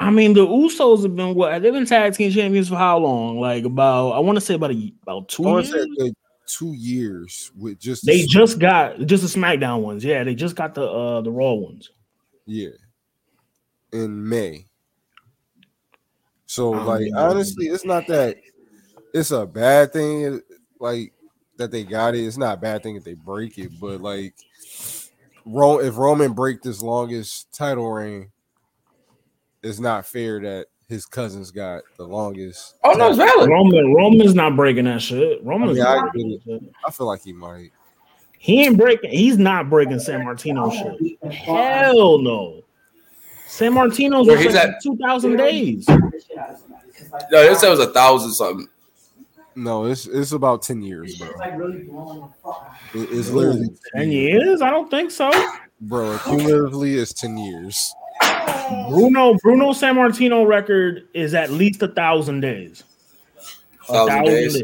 I 0.00 0.10
mean, 0.10 0.32
the 0.32 0.46
Usos 0.46 1.02
have 1.02 1.14
been 1.14 1.34
what? 1.34 1.60
They've 1.60 1.72
been 1.72 1.84
tag 1.84 2.14
team 2.14 2.32
champions 2.32 2.70
for 2.70 2.76
how 2.76 2.98
long? 2.98 3.38
Like 3.38 3.64
about, 3.64 4.12
I 4.12 4.18
want 4.20 4.36
to 4.36 4.40
say 4.40 4.54
about 4.54 4.72
a, 4.72 4.92
about 5.02 5.28
two 5.28 5.42
years. 5.42 5.74
a 5.74 6.14
two 6.46 6.72
years 6.72 7.52
with 7.56 7.78
just 7.78 8.04
They 8.04 8.22
just 8.22 8.58
got 8.58 8.98
just 9.00 9.22
the 9.22 9.40
SmackDown 9.40 9.82
ones. 9.82 10.04
Yeah, 10.04 10.24
they 10.24 10.34
just 10.34 10.56
got 10.56 10.74
the 10.74 10.84
uh 10.84 11.20
the 11.20 11.30
Raw 11.30 11.52
ones. 11.52 11.90
Yeah. 12.46 12.70
In 13.92 14.28
May. 14.28 14.66
So 16.46 16.70
like 16.70 17.06
honestly, 17.14 17.66
it's 17.66 17.84
not 17.84 18.06
that 18.08 18.36
it's 19.12 19.30
a 19.30 19.46
bad 19.46 19.92
thing 19.92 20.40
like 20.80 21.12
that 21.58 21.70
they 21.70 21.84
got 21.84 22.14
it. 22.14 22.24
It's 22.24 22.38
not 22.38 22.58
a 22.58 22.60
bad 22.60 22.82
thing 22.82 22.96
if 22.96 23.04
they 23.04 23.14
break 23.14 23.58
it, 23.58 23.70
but 23.78 24.00
like 24.00 24.34
if 25.46 25.96
Roman 25.96 26.32
break 26.32 26.62
this 26.62 26.82
longest 26.82 27.52
title 27.52 27.90
reign, 27.90 28.30
it's 29.62 29.78
not 29.80 30.06
fair 30.06 30.40
that 30.40 30.66
his 30.88 31.06
cousins 31.06 31.50
got 31.50 31.82
the 31.96 32.04
longest. 32.04 32.76
Oh 32.84 32.92
no, 32.92 33.08
it's 33.08 33.16
valid. 33.16 33.48
Roman 33.48 33.94
Roman's 33.94 34.34
not 34.34 34.56
breaking 34.56 34.84
that 34.86 35.00
shit. 35.02 35.42
Roman's 35.44 35.78
I 35.78 35.82
mean, 35.82 35.86
I 35.86 35.94
not 35.96 36.12
breaking 36.12 36.30
that 36.30 36.42
shit. 36.44 36.74
I 36.86 36.90
feel 36.90 37.06
like 37.06 37.22
he 37.22 37.32
might. 37.32 37.70
He 38.38 38.64
ain't 38.64 38.78
breaking. 38.78 39.10
He's 39.10 39.38
not 39.38 39.68
breaking 39.70 39.96
Sammartino 39.98 40.72
shit. 40.72 41.32
Hell 41.32 42.18
no. 42.18 42.62
Sammartino's 43.46 44.26
Where 44.26 44.36
was 44.36 44.46
he's 44.46 44.54
like 44.54 44.68
at- 44.68 44.82
two 44.82 44.96
thousand 44.96 45.36
days. 45.36 45.86
No, 45.88 45.98
they 47.30 47.54
said 47.54 47.68
it 47.68 47.70
was 47.70 47.80
a 47.80 47.92
thousand 47.92 48.32
something. 48.32 48.66
No, 49.56 49.84
it's 49.86 50.06
it's 50.06 50.32
about 50.32 50.62
10 50.62 50.80
years, 50.80 51.16
bro. 51.18 51.28
It's 52.94 53.28
Ooh, 53.30 53.32
literally 53.34 53.68
10 53.96 54.10
years? 54.12 54.62
I 54.62 54.70
don't 54.70 54.88
think 54.90 55.10
so. 55.10 55.30
Bro, 55.80 56.18
cumulatively 56.18 56.94
it's 56.96 57.12
10 57.12 57.36
years. 57.36 57.92
Bruno 58.88 59.34
Bruno 59.42 59.70
Sammartino 59.70 60.46
record 60.46 61.08
is 61.14 61.34
at 61.34 61.50
least 61.50 61.82
a 61.82 61.88
thousand 61.88 62.40
days. 62.40 62.84
A 63.88 64.06
Thousand 64.06 64.24
days. 64.24 64.62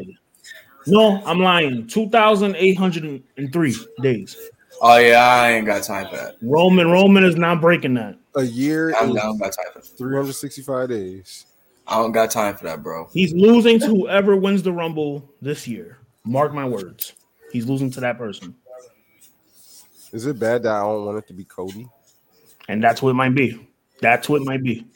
No, 0.87 1.23
I'm 1.25 1.41
lying. 1.41 1.87
2,803 1.87 3.77
days. 4.03 4.37
Oh 4.81 4.99
yeah, 4.99 5.25
I 5.25 5.53
ain't 5.53 5.67
got 5.67 5.83
time 5.83 6.09
for 6.09 6.17
that. 6.17 6.37
Roman 6.43 6.91
Roman 6.91 7.25
is 7.25 7.37
not 7.37 7.61
breaking 7.61 7.95
that. 7.95 8.17
A 8.37 8.43
year 8.43 8.95
I'm, 8.95 9.11
is 9.11 9.17
I 9.17 9.21
don't 9.21 9.39
got 9.39 9.53
time 9.53 9.73
for 9.75 9.81
365 9.81 10.89
days. 10.89 11.47
I 11.87 11.97
don't 11.97 12.12
got 12.12 12.31
time 12.31 12.57
for 12.57 12.65
that, 12.65 12.83
bro. 12.83 13.09
He's 13.12 13.33
losing 13.33 13.79
to 13.81 13.87
whoever 13.87 14.37
wins 14.37 14.62
the 14.62 14.73
Rumble 14.73 15.29
this 15.41 15.67
year. 15.67 15.99
Mark 16.25 16.53
my 16.53 16.65
words. 16.65 17.15
He's 17.53 17.67
losing 17.67 17.91
to 17.93 18.01
that 18.01 18.19
person. 18.19 18.55
Is 20.12 20.27
it 20.27 20.39
bad 20.39 20.65
that 20.65 20.75
I 20.75 20.81
don't 20.81 21.07
want 21.07 21.19
it 21.19 21.27
to 21.29 21.35
be 21.35 21.45
Cody? 21.45 21.89
And 22.69 22.83
that's 22.83 23.03
what 23.03 23.11
it 23.11 23.15
might 23.15 23.35
be. 23.35 23.66
That's 24.01 24.29
what 24.29 24.43
it 24.43 24.45
might 24.45 24.63
be. 24.63 24.87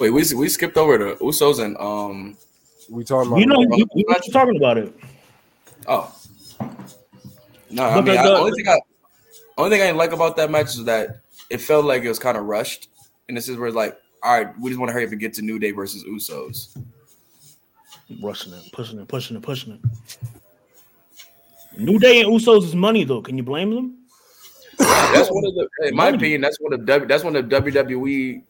Wait, 0.00 0.10
we 0.10 0.24
we 0.34 0.48
skipped 0.48 0.76
over 0.76 0.98
the 0.98 1.14
Usos 1.16 1.62
and 1.62 1.76
um. 1.78 2.36
We 2.90 3.02
talking 3.02 3.28
about 3.30 3.40
You 3.40 3.46
know, 3.46 3.56
Rumble 3.60 3.78
you, 3.78 3.86
you 3.94 4.04
were 4.08 4.14
talking 4.32 4.56
about 4.56 4.76
it. 4.76 4.94
Oh. 5.88 6.14
No, 7.70 7.84
I 7.84 7.94
But 7.94 8.04
mean, 8.04 8.14
the- 8.14 8.20
I, 8.20 8.22
the- 8.24 8.36
only 8.36 8.52
thing 8.62 8.68
I 8.68 8.78
only 9.56 9.70
thing 9.70 9.82
I 9.82 9.86
didn't 9.86 9.98
like 9.98 10.12
about 10.12 10.36
that 10.36 10.50
match 10.50 10.66
is 10.74 10.84
that 10.84 11.20
it 11.50 11.60
felt 11.60 11.84
like 11.84 12.02
it 12.02 12.08
was 12.08 12.18
kind 12.18 12.36
of 12.36 12.44
rushed, 12.44 12.88
and 13.28 13.36
this 13.36 13.48
is 13.48 13.56
where 13.56 13.68
it's 13.68 13.76
like, 13.76 13.96
all 14.22 14.36
right, 14.42 14.58
we 14.60 14.70
just 14.70 14.78
want 14.80 14.88
to 14.90 14.92
hurry 14.92 15.06
up 15.06 15.12
and 15.12 15.20
get 15.20 15.32
to 15.34 15.42
New 15.42 15.58
Day 15.58 15.70
versus 15.70 16.04
Usos. 16.04 16.76
Rushing 18.22 18.52
it, 18.52 18.70
pushing 18.72 18.98
it, 18.98 19.08
pushing 19.08 19.36
it, 19.36 19.42
pushing 19.42 19.72
it. 19.74 20.18
New 21.78 21.98
Day 21.98 22.20
and 22.20 22.30
Usos 22.30 22.64
is 22.64 22.74
money 22.74 23.04
though. 23.04 23.22
Can 23.22 23.36
you 23.38 23.42
blame 23.44 23.70
them? 23.74 23.98
That's 24.78 25.30
one 25.30 25.44
of 25.44 25.54
the, 25.54 25.68
in 25.88 25.96
my 25.96 26.08
opinion, 26.08 26.40
that's 26.40 26.58
one 26.60 26.72
of 26.72 26.84
W, 26.86 27.08
that's 27.08 27.24
one 27.24 27.36
of 27.36 27.46
WWE 27.46 28.42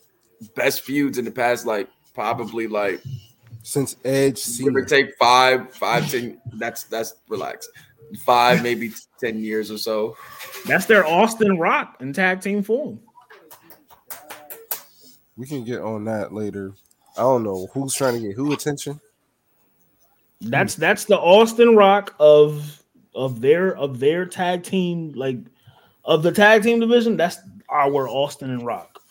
best 0.54 0.82
feuds 0.82 1.18
in 1.18 1.24
the 1.24 1.30
past, 1.30 1.66
like 1.66 1.88
probably 2.14 2.66
like 2.66 3.02
since 3.62 3.96
Edge 4.04 4.58
give 4.58 4.74
or 4.74 4.84
take 4.84 5.16
five, 5.18 5.72
five, 5.74 6.10
ten. 6.10 6.40
That's 6.54 6.84
that's 6.84 7.14
relax, 7.28 7.68
five 8.20 8.62
maybe 8.62 8.92
ten 9.18 9.38
years 9.38 9.70
or 9.70 9.78
so. 9.78 10.16
That's 10.66 10.86
their 10.86 11.06
Austin 11.06 11.58
Rock 11.58 11.96
and 12.00 12.14
tag 12.14 12.40
team 12.40 12.62
form. 12.62 13.00
We 15.36 15.46
can 15.46 15.64
get 15.64 15.80
on 15.80 16.04
that 16.04 16.32
later. 16.32 16.74
I 17.16 17.22
don't 17.22 17.42
know 17.42 17.68
who's 17.72 17.94
trying 17.94 18.14
to 18.14 18.28
get 18.28 18.36
who 18.36 18.52
attention. 18.52 19.00
That's 20.40 20.74
that's 20.74 21.06
the 21.06 21.18
Austin 21.18 21.74
Rock 21.74 22.14
of 22.20 22.82
of 23.14 23.40
their 23.40 23.76
of 23.76 24.00
their 24.00 24.26
tag 24.26 24.62
team 24.62 25.12
like 25.12 25.38
of 26.04 26.22
the 26.22 26.32
tag 26.32 26.62
team 26.62 26.80
division. 26.80 27.16
That's 27.16 27.38
our 27.68 28.08
Austin 28.08 28.50
and 28.50 28.64
Rock, 28.64 29.02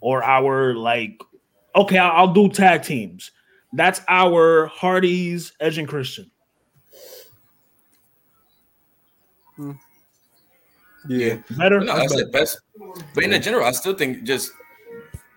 or 0.00 0.22
our 0.22 0.74
like. 0.74 1.20
Okay, 1.74 1.98
I'll, 1.98 2.26
I'll 2.28 2.32
do 2.32 2.48
tag 2.48 2.82
teams. 2.82 3.32
That's 3.72 4.00
our 4.08 4.66
Hardy's, 4.66 5.52
Edge 5.60 5.76
and 5.78 5.86
Christian. 5.86 6.30
Hmm. 9.56 9.72
Yeah. 11.08 11.36
Better. 11.50 11.80
No, 11.80 11.86
That's 11.86 12.00
that's 12.00 12.12
better. 12.14 12.24
the 12.24 12.30
best. 12.30 12.60
But 13.14 13.24
in 13.24 13.42
general, 13.42 13.66
I 13.66 13.72
still 13.72 13.94
think 13.94 14.24
just 14.24 14.52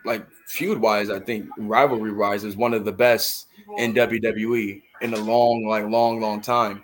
like 0.05 0.25
feud 0.47 0.79
wise, 0.79 1.09
I 1.09 1.19
think 1.19 1.47
rivalry 1.57 2.11
wise 2.13 2.43
is 2.43 2.55
one 2.55 2.73
of 2.73 2.85
the 2.85 2.91
best 2.91 3.47
in 3.77 3.93
WWE 3.93 4.81
in 5.01 5.13
a 5.13 5.17
long, 5.17 5.65
like 5.65 5.85
long, 5.85 6.19
long 6.19 6.41
time. 6.41 6.83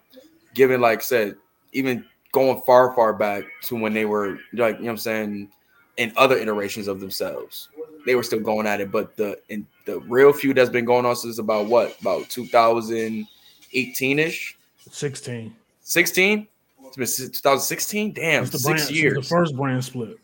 Given, 0.53 0.81
like 0.81 0.99
I 0.99 1.01
said, 1.01 1.35
even 1.73 2.05
going 2.35 2.61
far, 2.63 2.93
far 2.93 3.13
back 3.13 3.45
to 3.63 3.75
when 3.75 3.93
they 3.93 4.03
were 4.03 4.37
like, 4.53 4.75
you 4.75 4.81
know 4.81 4.87
what 4.87 4.91
I'm 4.91 4.97
saying, 4.97 5.49
in 5.95 6.11
other 6.17 6.37
iterations 6.37 6.89
of 6.89 6.99
themselves. 6.99 7.69
They 8.05 8.13
were 8.13 8.23
still 8.23 8.41
going 8.41 8.67
at 8.67 8.81
it, 8.81 8.91
but 8.91 9.15
the 9.15 9.39
in 9.49 9.65
the 9.85 10.01
real 10.01 10.33
feud 10.33 10.57
that's 10.57 10.69
been 10.69 10.85
going 10.85 11.05
on 11.05 11.15
since 11.15 11.39
about 11.39 11.67
what 11.67 11.99
about 12.01 12.29
2018 12.29 14.19
ish, 14.19 14.57
16. 14.91 15.55
16. 15.79 16.47
It's 16.83 16.97
been 16.97 17.07
2016. 17.07 18.13
Damn, 18.13 18.43
It's 18.43 18.51
the 18.51 18.59
six 18.59 18.65
brand, 18.65 18.81
it's 18.81 18.91
years. 18.91 19.15
The 19.15 19.23
first 19.23 19.55
brand 19.55 19.83
split. 19.83 20.19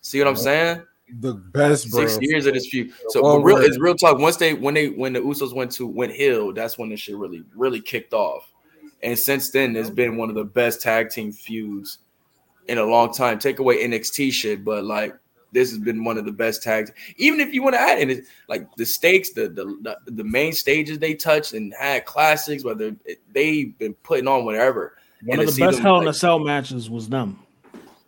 See 0.00 0.18
what 0.18 0.28
I'm 0.28 0.36
saying? 0.36 0.82
The 1.20 1.34
best, 1.34 1.90
bro. 1.90 2.06
Six 2.06 2.18
years 2.22 2.46
of 2.46 2.54
this 2.54 2.68
feud. 2.68 2.92
So 3.10 3.38
real, 3.38 3.58
it's 3.58 3.78
real 3.78 3.94
talk. 3.94 4.18
Once 4.18 4.36
they 4.36 4.54
when 4.54 4.74
they 4.74 4.88
when 4.88 5.12
the 5.12 5.20
Usos 5.20 5.54
went 5.54 5.72
to 5.72 5.86
went 5.86 6.12
heel, 6.12 6.52
that's 6.52 6.78
when 6.78 6.88
this 6.88 7.00
shit 7.00 7.16
really 7.16 7.44
really 7.54 7.80
kicked 7.80 8.14
off. 8.14 8.49
And 9.02 9.18
since 9.18 9.50
then, 9.50 9.76
it's 9.76 9.90
been 9.90 10.16
one 10.16 10.28
of 10.28 10.34
the 10.34 10.44
best 10.44 10.82
tag 10.82 11.10
team 11.10 11.32
feuds 11.32 11.98
in 12.68 12.78
a 12.78 12.84
long 12.84 13.12
time. 13.12 13.38
Take 13.38 13.58
away 13.58 13.84
NXT 13.86 14.32
shit, 14.32 14.64
but 14.64 14.84
like 14.84 15.16
this 15.52 15.70
has 15.70 15.78
been 15.78 16.04
one 16.04 16.18
of 16.18 16.24
the 16.24 16.32
best 16.32 16.62
tags. 16.62 16.90
Even 17.16 17.40
if 17.40 17.52
you 17.52 17.62
want 17.62 17.74
to 17.74 17.80
add 17.80 17.98
in 17.98 18.10
it, 18.10 18.24
like 18.48 18.66
the 18.76 18.84
stakes, 18.84 19.30
the 19.30 19.48
the 19.48 19.96
the, 20.06 20.24
main 20.24 20.52
stages 20.52 20.98
they 20.98 21.14
touched 21.14 21.54
and 21.54 21.74
had 21.78 22.04
classics, 22.04 22.62
whether 22.62 22.94
they've 23.32 23.76
been 23.78 23.94
putting 23.94 24.28
on 24.28 24.44
whatever. 24.44 24.96
One 25.24 25.40
And 25.40 25.48
of 25.48 25.54
the 25.54 25.60
best 25.60 25.76
them, 25.78 25.84
Hell 25.84 25.98
in 26.00 26.06
like- 26.06 26.14
a 26.14 26.18
Cell 26.18 26.38
matches 26.38 26.88
was 26.88 27.08
them. 27.08 27.38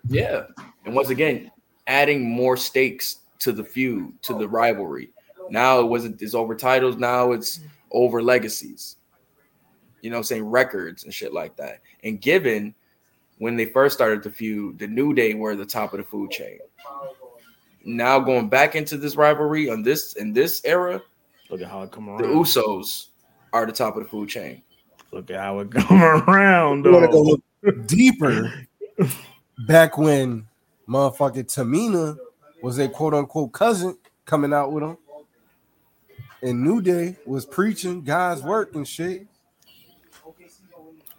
Yeah. 0.09 0.45
And 0.85 0.95
once 0.95 1.11
again, 1.11 1.51
adding 1.87 2.29
more 2.29 2.57
stakes 2.57 3.19
to 3.41 3.53
the 3.53 3.65
feud, 3.65 4.21
to 4.23 4.35
the 4.35 4.49
rivalry. 4.49 5.11
Now 5.51 5.81
it 5.81 5.87
wasn't 5.87 6.23
it's 6.23 6.35
over 6.35 6.55
titles, 6.55 6.97
now 6.97 7.33
it's 7.33 7.61
over 7.91 8.23
legacies. 8.23 8.97
You 10.03 10.11
know 10.11 10.19
I'm 10.19 10.23
saying? 10.25 10.45
Records 10.45 11.05
and 11.05 11.15
shit 11.15 11.33
like 11.33 11.57
that. 11.57 11.81
And 12.05 12.21
given 12.21 12.75
when 13.38 13.57
they 13.57 13.65
first 13.67 13.95
started 13.95 14.23
the 14.23 14.31
feud, 14.31 14.79
the 14.79 14.87
New 14.87 15.15
Day 15.15 15.35
were 15.35 15.57
the 15.57 15.65
top 15.65 15.93
of 15.95 15.99
the 15.99 16.05
food 16.05 16.31
chain. 16.31 16.59
Now 17.85 18.21
going 18.21 18.49
back 18.49 18.77
into 18.77 18.97
this 18.97 19.17
rivalry 19.17 19.69
on 19.71 19.83
this 19.83 20.15
in 20.15 20.33
this 20.33 20.61
era, 20.65 21.03
Look 21.51 21.61
at 21.61 21.69
how 21.69 21.83
it 21.83 21.91
come 21.91 22.09
around. 22.09 22.23
the. 22.23 22.29
Usos 22.29 23.09
are 23.53 23.67
the 23.67 23.73
top 23.73 23.97
of 23.97 24.03
the 24.05 24.09
food 24.09 24.29
chain. 24.29 24.62
Look 25.12 25.31
at 25.31 25.38
how 25.41 25.59
it 25.61 25.71
come 25.71 26.03
around. 26.03 26.85
You 26.85 26.93
want 26.93 27.05
to 27.05 27.11
go 27.11 27.23
look 27.23 27.87
deeper 27.87 28.53
back 29.67 29.99
when 29.99 30.47
motherfucking 30.88 31.53
Tamina 31.53 32.17
was 32.62 32.79
a 32.79 32.88
quote 32.88 33.15
unquote 33.15 33.53
cousin 33.53 33.97
coming 34.25 34.53
out 34.53 34.73
with 34.73 34.83
him. 34.85 34.97
And 36.43 36.62
New 36.62 36.81
Day 36.81 37.17
was 37.27 37.45
preaching 37.45 38.03
God's 38.03 38.43
work 38.43 38.75
and 38.75 38.87
shit. 38.87 39.27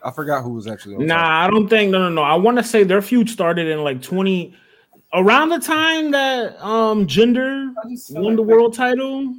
I 0.03 0.11
forgot 0.11 0.43
who 0.43 0.51
was 0.51 0.67
actually 0.67 0.95
on 0.95 1.01
top. 1.01 1.07
Nah, 1.07 1.45
I 1.45 1.49
don't 1.49 1.67
think. 1.67 1.91
No, 1.91 1.99
no, 1.99 2.09
no. 2.09 2.21
I 2.21 2.35
want 2.35 2.57
to 2.57 2.63
say 2.63 2.83
their 2.83 3.01
feud 3.01 3.29
started 3.29 3.67
in 3.67 3.83
like 3.83 4.01
twenty, 4.01 4.53
around 5.13 5.49
the 5.49 5.59
time 5.59 6.11
that 6.11 6.61
um 6.63 7.07
Jinder 7.07 7.73
won 8.11 8.35
the 8.35 8.43
world 8.43 8.73
title. 8.73 9.35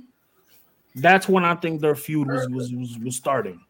That's 0.96 1.29
when 1.29 1.44
I 1.44 1.55
think 1.57 1.81
their 1.81 1.94
feud 1.94 2.29
was 2.29 2.48
was 2.48 2.72
was, 2.72 2.98
was 2.98 3.16
starting. 3.16 3.61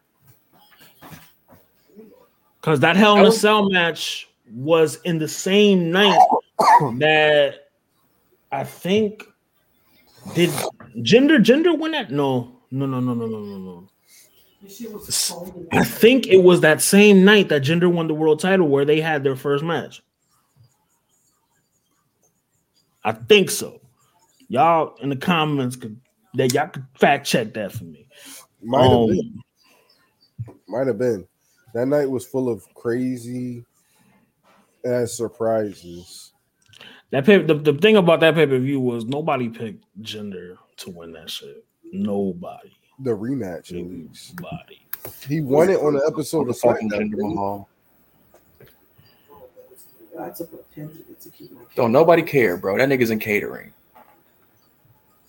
Because 2.61 2.81
that 2.81 2.97
Hell 2.97 3.19
in 3.19 3.27
a 3.27 3.33
Cell 3.33 3.69
match 3.69 4.29
was 4.53 4.97
in 5.03 5.19
the 5.19 5.29
same 5.29 5.91
night 5.91 6.19
that 6.99 7.69
I 8.53 8.65
think 8.65 9.25
did 10.35 10.51
Jinder 10.99 11.39
Jinder 11.39 11.79
win 11.79 11.93
that? 11.93 12.11
No, 12.11 12.61
no, 12.71 12.87
no, 12.87 13.01
no, 13.01 13.15
no, 13.15 13.27
no, 13.27 13.39
no, 13.39 13.59
no. 13.59 13.89
I 15.73 15.85
think 15.85 16.27
it 16.27 16.43
was 16.43 16.61
that 16.61 16.81
same 16.81 17.25
night 17.25 17.49
that 17.51 17.63
Jinder 17.63 17.93
won 17.93 18.09
the 18.09 18.15
world 18.15 18.41
title 18.41 18.69
where 18.69 18.85
they 18.85 19.01
had 19.01 19.23
their 19.25 19.37
first 19.37 19.65
match. 19.65 20.03
I 23.05 23.13
think 23.13 23.51
so. 23.51 23.81
Y'all 24.49 24.97
in 25.03 25.09
the 25.11 25.17
comments 25.17 25.77
could 25.77 26.01
that 26.35 26.53
y'all 26.55 26.69
could 26.69 26.87
fact 26.99 27.27
check 27.27 27.55
that 27.55 27.73
for 27.73 27.85
me. 27.85 28.07
Might 28.63 28.83
have 28.83 28.93
Um, 28.93 29.07
been. 29.09 29.41
Might 30.69 30.87
have 30.87 30.99
been. 30.99 31.27
That 31.75 31.87
night 31.87 32.09
was 32.09 32.25
full 32.27 32.49
of 32.49 32.65
crazy 32.75 33.65
ass 34.87 35.13
surprises. 35.13 36.33
that 37.11 37.25
pay, 37.27 37.43
the, 37.43 37.55
the 37.55 37.75
thing 37.75 37.97
about 37.97 38.21
that 38.21 38.35
pay 38.35 38.47
per 38.47 38.59
view 38.59 38.81
was 38.81 39.05
nobody 39.05 39.49
picked 39.49 39.85
Jinder 40.01 40.57
to 40.79 40.91
win 40.91 41.13
that 41.13 41.31
shit. 41.31 41.65
Nobody, 41.93 42.73
The 43.01 43.11
rematch, 43.11 43.71
at 43.71 43.91
least. 43.91 44.41
nobody. 44.41 44.81
He 45.29 45.41
won 45.41 45.69
it 45.69 45.81
on 45.81 45.95
the 45.95 46.05
episode 46.07 46.49
of 46.49 46.59
Fucking 46.59 46.91
SmackDown. 46.91 47.13
Jinder 47.13 47.35
Mahal. 47.35 47.69
It's 50.17 50.41
a 50.41 50.45
potential. 50.45 51.03
It's 51.11 51.27
a 51.27 51.31
keep 51.31 51.53
my 51.53 51.63
Don't 51.75 51.93
nobody 51.93 52.23
care, 52.23 52.57
bro. 52.57 52.79
That 52.79 52.89
nigga's 52.89 53.11
in 53.11 53.19
catering. 53.19 53.73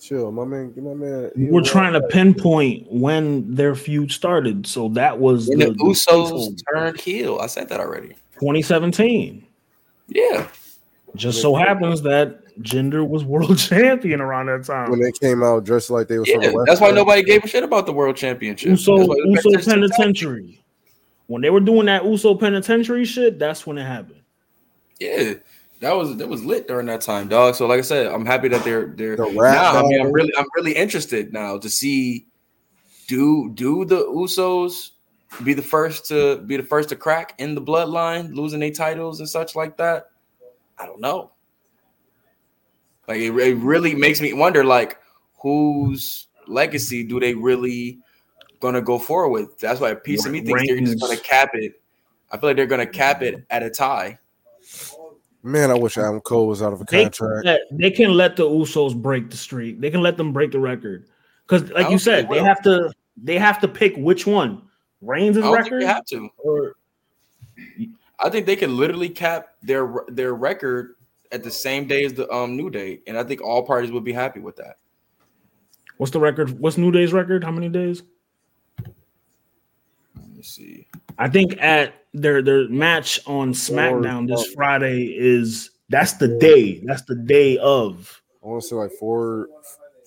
Chill, 0.00 0.30
my 0.30 0.44
man. 0.44 0.72
Get 0.72 0.84
my 0.84 0.94
man. 0.94 1.32
We're 1.34 1.62
trying 1.62 1.94
to 1.94 1.98
uh, 1.98 2.08
pinpoint 2.08 2.86
when 2.90 3.52
their 3.52 3.74
feud 3.74 4.12
started, 4.12 4.66
so 4.66 4.88
that 4.90 5.18
was 5.18 5.48
When 5.48 5.58
the, 5.58 5.66
the 5.66 5.72
the 5.72 5.84
Usos 5.84 6.56
turned 6.72 7.00
heel. 7.00 7.40
I 7.40 7.46
said 7.46 7.68
that 7.70 7.80
already. 7.80 8.10
2017. 8.34 9.44
Yeah. 10.08 10.46
Just 11.16 11.42
so 11.42 11.54
happens 11.54 12.02
that 12.02 12.42
Jinder 12.60 13.06
was 13.06 13.24
world 13.24 13.58
champion 13.70 14.20
around 14.20 14.46
that 14.46 14.64
time. 14.64 14.90
when 14.90 15.00
they 15.00 15.12
came 15.12 15.42
out 15.42 15.64
dressed 15.64 15.90
like 15.90 16.08
they 16.08 16.18
were 16.18 16.24
from 16.24 16.40
Yeah. 16.42 16.48
the 16.50 16.54
West 16.56 16.66
That's 16.68 16.80
why 16.80 16.88
Coast. 16.88 16.96
nobody 16.96 17.22
gave 17.22 17.44
a 17.44 17.48
shit 17.48 17.62
about 17.64 17.86
the 17.86 17.92
world 17.92 18.16
championship. 18.16 18.68
Uso 18.70 18.96
That's 18.96 19.08
why 19.08 19.14
it 19.18 19.28
was 19.28 19.44
Uso 19.44 19.50
back 19.52 19.60
to 19.62 19.66
the- 19.68 19.74
Penitentiary. 19.74 20.62
When 21.28 21.42
they 21.42 21.50
were 21.50 21.60
doing 21.60 21.86
that 21.86 22.04
Uso 22.04 22.34
Penitentiary 22.34 23.04
shit, 23.04 23.38
that's 23.38 23.66
when 23.66 23.78
it 23.78 23.84
happened. 23.84 24.22
Yeah. 25.00 25.34
That 25.80 25.94
was 25.94 26.16
that 26.16 26.26
was 26.28 26.42
lit 26.44 26.66
during 26.68 26.86
that 26.86 27.02
time, 27.02 27.28
dog. 27.28 27.54
So 27.54 27.66
like 27.66 27.78
I 27.78 27.82
said, 27.82 28.06
I'm 28.06 28.24
happy 28.24 28.48
that 28.48 28.64
they're 28.64 28.86
they're 28.86 29.16
The 29.16 29.24
rap 29.36 29.74
now. 29.74 29.80
I 29.80 29.82
mean, 29.82 30.00
I'm 30.00 30.10
really 30.12 30.32
I'm 30.38 30.46
really 30.56 30.72
interested 30.72 31.34
now 31.34 31.58
to 31.58 31.68
see 31.68 32.26
do 33.08 33.50
do 33.54 33.84
the 33.84 34.04
Usos 34.06 34.92
be 35.44 35.52
the 35.52 35.60
first 35.62 36.06
to 36.08 36.38
be 36.38 36.56
the 36.56 36.62
first 36.62 36.88
to 36.88 36.96
crack 36.96 37.34
in 37.38 37.54
the 37.54 37.60
bloodline, 37.60 38.34
losing 38.34 38.60
their 38.60 38.70
titles 38.70 39.20
and 39.20 39.28
such 39.28 39.54
like 39.54 39.76
that? 39.76 40.06
I 40.78 40.86
don't 40.86 41.00
know. 41.00 41.32
Like 43.08 43.18
it, 43.20 43.30
it 43.32 43.56
really 43.56 43.94
makes 43.94 44.20
me 44.20 44.32
wonder, 44.32 44.64
like 44.64 44.98
whose 45.38 46.26
legacy 46.46 47.02
do 47.04 47.20
they 47.20 47.34
really 47.34 47.98
gonna 48.60 48.82
go 48.82 48.98
forward 48.98 49.30
with? 49.30 49.58
That's 49.58 49.80
why 49.80 49.90
a 49.90 49.96
piece 49.96 50.26
of 50.26 50.32
me 50.32 50.40
thinks 50.40 50.66
they're 50.66 50.80
just 50.80 51.00
gonna 51.00 51.16
cap 51.16 51.50
it. 51.54 51.80
I 52.30 52.38
feel 52.38 52.50
like 52.50 52.56
they're 52.56 52.66
gonna 52.66 52.86
cap 52.86 53.22
it 53.22 53.44
at 53.50 53.62
a 53.62 53.70
tie. 53.70 54.18
Man, 55.42 55.70
I 55.70 55.74
wish 55.74 55.96
Adam 55.96 56.20
Cole 56.20 56.48
was 56.48 56.60
out 56.60 56.72
of 56.72 56.80
a 56.80 56.84
They, 56.84 57.04
contract. 57.04 57.44
let- 57.44 57.60
they 57.70 57.90
can 57.90 58.14
let 58.14 58.34
the 58.34 58.42
Usos 58.44 59.00
break 59.00 59.30
the 59.30 59.36
streak. 59.36 59.80
They 59.80 59.90
can 59.90 60.00
let 60.02 60.16
them 60.16 60.32
break 60.32 60.50
the 60.50 60.58
record. 60.58 61.06
Because, 61.46 61.70
like 61.70 61.88
you 61.88 61.98
said, 61.98 62.28
they 62.28 62.38
they 62.38 62.42
have 62.44 62.60
to. 62.62 62.92
They 63.22 63.38
have 63.38 63.60
to 63.60 63.68
pick 63.68 63.96
which 63.96 64.26
one. 64.26 64.62
Reigns' 65.00 65.38
I 65.38 65.42
think 65.42 65.56
record 65.56 65.82
they 65.82 65.86
have 65.86 66.04
to. 66.06 66.28
or 66.38 66.74
I 68.18 68.28
think 68.28 68.46
they 68.46 68.56
can 68.56 68.76
literally 68.76 69.08
cap 69.08 69.50
their 69.62 70.04
their 70.08 70.34
record 70.34 70.96
at 71.32 71.42
the 71.42 71.50
same 71.50 71.86
day 71.86 72.04
as 72.04 72.14
the 72.14 72.30
um 72.32 72.56
new 72.56 72.70
day, 72.70 73.00
and 73.06 73.18
I 73.18 73.24
think 73.24 73.40
all 73.42 73.62
parties 73.62 73.90
would 73.90 74.04
be 74.04 74.12
happy 74.12 74.40
with 74.40 74.56
that. 74.56 74.76
what's 75.96 76.12
the 76.12 76.20
record? 76.20 76.58
What's 76.60 76.76
New 76.76 76.90
Day's 76.90 77.12
record? 77.12 77.44
How 77.44 77.50
many 77.50 77.68
days? 77.68 78.02
Let 80.16 80.28
me 80.34 80.42
see. 80.42 80.86
I 81.18 81.28
think 81.28 81.60
at 81.60 81.94
their 82.12 82.42
their 82.42 82.68
match 82.68 83.20
on 83.26 83.52
SmackDown 83.52 84.28
this 84.28 84.52
Friday 84.54 85.14
is 85.16 85.70
that's 85.88 86.14
the 86.14 86.38
day. 86.38 86.80
That's 86.84 87.02
the 87.02 87.14
day 87.14 87.58
of. 87.58 88.22
I 88.42 88.48
want 88.48 88.62
to 88.62 88.68
say 88.68 88.76
like 88.76 88.92
four, 88.98 89.48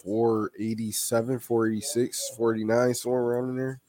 487, 0.03 1.39
486, 1.39 2.31
489, 2.37 2.93
somewhere 2.93 3.21
around 3.21 3.49
in 3.49 3.57
there. 3.57 3.81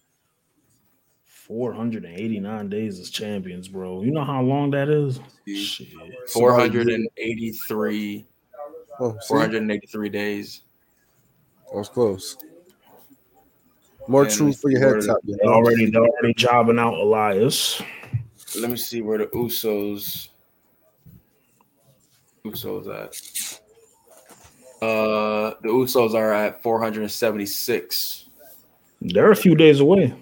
489 1.51 2.69
days 2.69 3.01
as 3.01 3.11
champions, 3.11 3.67
bro. 3.67 4.03
You 4.03 4.13
know 4.13 4.23
how 4.25 4.41
long 4.41 4.71
that 4.71 4.89
is? 4.89 5.19
See. 5.45 5.65
Shit. 5.65 5.89
Four 6.33 6.55
hundred 6.55 6.87
and 6.89 7.09
eighty 7.17 7.51
three. 7.51 8.25
Oh, 9.01 9.11
see, 9.15 9.19
Four 9.27 9.41
hundred 9.41 9.63
and 9.63 9.73
eighty 9.73 9.89
three 9.89 10.09
days. 10.11 10.61
that 11.69 11.77
was 11.77 11.89
close. 11.89 12.37
More 14.07 14.23
Yeah, 14.27 14.31
truth 14.31 14.61
for 14.61 14.71
your 14.71 14.79
head 14.79 14.99
of- 14.99 15.07
top. 15.09 15.19
you 15.25 15.37
They 15.37 15.45
know? 15.45 15.53
already 15.55 15.91
they're 15.91 16.03
already 16.07 16.35
jobbing 16.35 16.79
out 16.79 16.95
Elias. 16.95 17.83
Let 18.61 18.71
me 18.71 18.77
see 18.77 19.03
where 19.03 19.19
the 19.19 19.27
Usos. 19.27 20.29
Usos 22.45 22.87
at. 22.87 23.13
Uh, 24.81 25.55
the 25.63 25.69
Usos 25.69 26.15
are 26.15 26.33
at 26.33 26.63
four 26.63 26.81
hundred 26.81 27.03
and 27.03 27.11
seventy 27.11 27.47
six. 27.47 28.29
They're 29.01 29.33
a 29.33 29.37
few 29.37 29.57
days 29.57 29.81
away. 29.81 30.15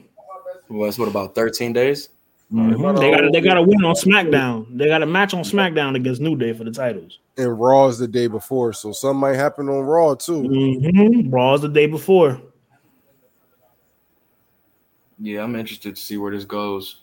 Well, 0.69 0.87
that's 0.87 0.99
what 0.99 1.09
about 1.09 1.35
thirteen 1.35 1.73
days? 1.73 2.11
Mhm. 2.53 2.99
They 2.99 3.11
got 3.11 3.33
they 3.33 3.41
got 3.41 3.55
to 3.55 3.63
win 3.63 3.85
on 3.85 3.95
SmackDown. 3.95 4.67
They 4.77 4.87
got 4.87 5.03
a 5.03 5.07
match 5.07 5.35
on 5.35 5.43
SmackDown 5.45 5.97
against 5.97 6.21
New 6.21 6.37
Day 6.37 6.53
for 6.55 6.65
the 6.65 6.71
titles. 6.71 7.19
And 7.37 7.59
Raw 7.59 7.89
is 7.89 7.99
the 7.99 8.09
day 8.09 8.27
before, 8.27 8.73
so 8.73 8.93
something 8.93 9.21
might 9.21 9.35
happen 9.37 9.69
on 9.69 9.81
Raw 9.83 10.15
too. 10.15 10.43
Mm-hmm. 10.43 11.31
Raw's 11.31 11.61
the 11.61 11.69
day 11.69 11.87
before. 11.87 12.41
Yeah, 15.19 15.43
I'm 15.43 15.57
interested 15.57 15.97
to 15.97 16.03
see 16.03 16.17
where 16.17 16.33
this 16.33 16.45
goes. 16.45 17.03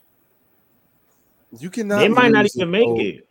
You 1.59 1.69
cannot. 1.69 1.99
they 1.99 2.07
might 2.07 2.31
not 2.31 2.47
even 2.53 2.71
make 2.71 2.85
both. 2.85 2.99
it. 2.99 3.27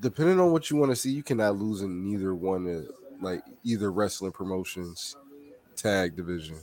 Depending 0.00 0.40
on 0.40 0.52
what 0.52 0.68
you 0.68 0.76
want 0.76 0.90
to 0.90 0.96
see, 0.96 1.10
you 1.10 1.22
cannot 1.22 1.56
lose 1.56 1.82
in 1.82 2.04
neither 2.04 2.34
one 2.34 2.66
of 2.66 2.88
like 3.22 3.42
either 3.62 3.92
wrestling 3.92 4.32
promotions 4.32 5.16
tag 5.76 6.16
division. 6.16 6.56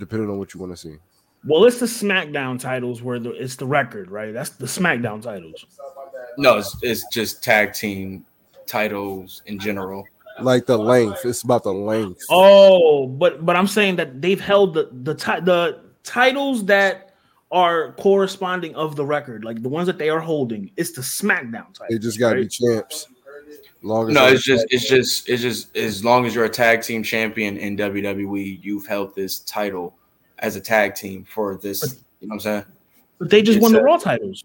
Depending 0.00 0.30
on 0.30 0.38
what 0.38 0.54
you 0.54 0.60
want 0.60 0.72
to 0.72 0.76
see. 0.76 0.96
Well, 1.44 1.64
it's 1.64 1.78
the 1.78 1.86
SmackDown 1.86 2.58
titles 2.58 3.02
where 3.02 3.18
the 3.18 3.30
it's 3.30 3.56
the 3.56 3.66
record, 3.66 4.10
right? 4.10 4.32
That's 4.32 4.50
the 4.50 4.66
SmackDown 4.66 5.22
titles. 5.22 5.64
No, 6.38 6.58
it's, 6.58 6.76
it's 6.82 7.06
just 7.12 7.42
tag 7.44 7.74
team 7.74 8.24
titles 8.66 9.42
in 9.46 9.58
general. 9.58 10.04
Like 10.40 10.64
the 10.64 10.78
length, 10.78 11.24
it's 11.24 11.42
about 11.42 11.62
the 11.64 11.72
length. 11.72 12.24
Oh, 12.30 13.06
but 13.06 13.44
but 13.44 13.56
I'm 13.56 13.66
saying 13.66 13.96
that 13.96 14.22
they've 14.22 14.40
held 14.40 14.74
the 14.74 14.88
the 14.90 15.14
ti- 15.14 15.40
the 15.40 15.82
titles 16.02 16.64
that 16.64 17.14
are 17.52 17.92
corresponding 17.92 18.74
of 18.74 18.96
the 18.96 19.04
record, 19.04 19.44
like 19.44 19.62
the 19.62 19.68
ones 19.68 19.86
that 19.86 19.98
they 19.98 20.08
are 20.08 20.20
holding. 20.20 20.70
It's 20.76 20.92
the 20.92 21.02
SmackDown 21.02 21.74
titles. 21.74 21.88
They 21.90 21.98
just 21.98 22.18
got 22.18 22.34
to 22.34 22.42
be 22.42 22.48
champs. 22.48 23.06
Long 23.82 24.08
as 24.08 24.14
No, 24.14 24.26
it's 24.26 24.44
just 24.44 24.66
it's 24.70 24.86
just 24.86 25.28
it's 25.28 25.40
just 25.40 25.74
as 25.76 26.04
long 26.04 26.26
as 26.26 26.34
you're 26.34 26.44
a 26.44 26.50
tag 26.50 26.82
team 26.82 27.02
champion 27.02 27.56
in 27.56 27.76
WWE, 27.76 28.62
you've 28.62 28.86
held 28.86 29.14
this 29.14 29.38
title 29.40 29.94
as 30.40 30.56
a 30.56 30.60
tag 30.60 30.94
team 30.94 31.24
for 31.24 31.56
this. 31.56 31.82
You 32.20 32.28
know 32.28 32.32
what 32.32 32.34
I'm 32.34 32.40
saying? 32.40 32.64
But 33.18 33.30
they 33.30 33.42
just 33.42 33.56
It's 33.56 33.62
won 33.62 33.72
the 33.72 33.80
a- 33.80 33.82
Raw 33.84 33.96
titles. 33.96 34.44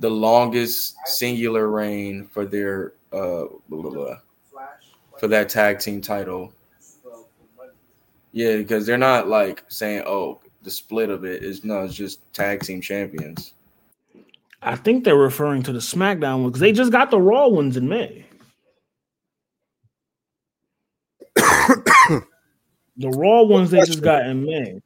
The 0.00 0.10
longest 0.10 0.96
singular 1.06 1.68
reign 1.68 2.26
for 2.26 2.44
their 2.44 2.94
uh 3.12 3.44
blah, 3.68 3.82
blah, 3.82 3.90
blah, 3.90 4.16
for 5.18 5.28
that 5.28 5.48
tag 5.48 5.78
team 5.78 6.00
title. 6.00 6.52
Yeah, 8.32 8.56
because 8.56 8.86
they're 8.86 8.96
not 8.98 9.28
like 9.28 9.64
saying, 9.68 10.04
"Oh, 10.06 10.40
the 10.62 10.70
split 10.70 11.10
of 11.10 11.24
it 11.24 11.42
is 11.42 11.64
no, 11.64 11.82
it's 11.84 11.94
just 11.94 12.20
tag 12.32 12.62
team 12.62 12.80
champions." 12.80 13.54
I 14.62 14.76
think 14.76 15.04
they're 15.04 15.16
referring 15.16 15.62
to 15.64 15.72
the 15.72 15.78
SmackDown 15.78 16.42
ones 16.42 16.50
because 16.52 16.60
they 16.60 16.72
just 16.72 16.92
got 16.92 17.10
the 17.10 17.20
Raw 17.20 17.48
ones 17.48 17.76
in 17.76 17.88
May. 17.88 18.24
The 23.00 23.08
Raw 23.10 23.42
ones 23.42 23.70
they 23.70 23.80
just 23.80 24.02
got 24.02 24.26
in 24.26 24.44
May. 24.44 24.80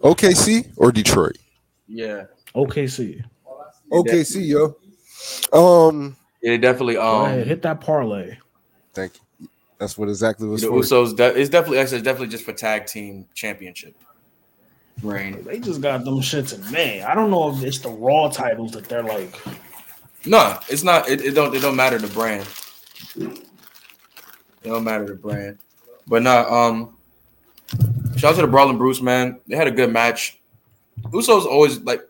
OKC 0.00 0.70
or 0.76 0.92
Detroit. 0.92 1.38
Yeah, 1.88 2.24
OKC. 2.54 3.24
OKC, 3.90 4.46
yo. 4.46 4.76
Um, 5.52 6.16
yeah, 6.42 6.52
they 6.52 6.58
definitely. 6.58 6.94
Go 6.94 7.02
Um, 7.24 7.24
ahead, 7.26 7.46
hit 7.46 7.62
that 7.62 7.80
parlay. 7.80 8.36
thank 8.92 9.12
you. 9.40 9.48
That's 9.78 9.98
what 9.98 10.08
exactly 10.08 10.46
was 10.46 10.60
the 10.62 10.68
for. 10.68 10.80
Usos. 10.80 11.16
De- 11.16 11.38
it's 11.38 11.50
definitely 11.50 11.78
actually 11.78 11.98
it's 11.98 12.04
definitely 12.04 12.28
just 12.28 12.44
for 12.44 12.52
tag 12.52 12.86
team 12.86 13.26
championship 13.34 13.94
reign. 15.02 15.42
They 15.44 15.58
just 15.58 15.80
got 15.80 16.04
them 16.04 16.20
shits 16.20 16.54
in 16.54 16.70
May. 16.72 17.02
I 17.02 17.14
don't 17.14 17.30
know 17.30 17.50
if 17.54 17.62
it's 17.62 17.78
the 17.80 17.90
Raw 17.90 18.28
titles 18.28 18.72
that 18.72 18.84
they're 18.84 19.02
like. 19.02 19.34
No, 20.26 20.58
it's 20.68 20.82
not. 20.82 21.08
It, 21.08 21.20
it 21.22 21.32
don't. 21.32 21.54
It 21.54 21.60
don't 21.60 21.76
matter 21.76 21.98
the 21.98 22.06
brand. 22.08 22.46
It 23.16 23.38
don't 24.62 24.84
matter 24.84 25.06
the 25.06 25.14
brand. 25.14 25.58
But 26.06 26.22
not. 26.22 26.48
Um. 26.50 26.93
Shout 28.16 28.32
out 28.32 28.36
to 28.36 28.42
the 28.42 28.48
Brawling 28.48 28.78
Brutes 28.78 29.00
man. 29.00 29.40
They 29.46 29.56
had 29.56 29.66
a 29.66 29.72
good 29.72 29.92
match. 29.92 30.40
Usos 31.06 31.44
always 31.46 31.80
like. 31.80 32.02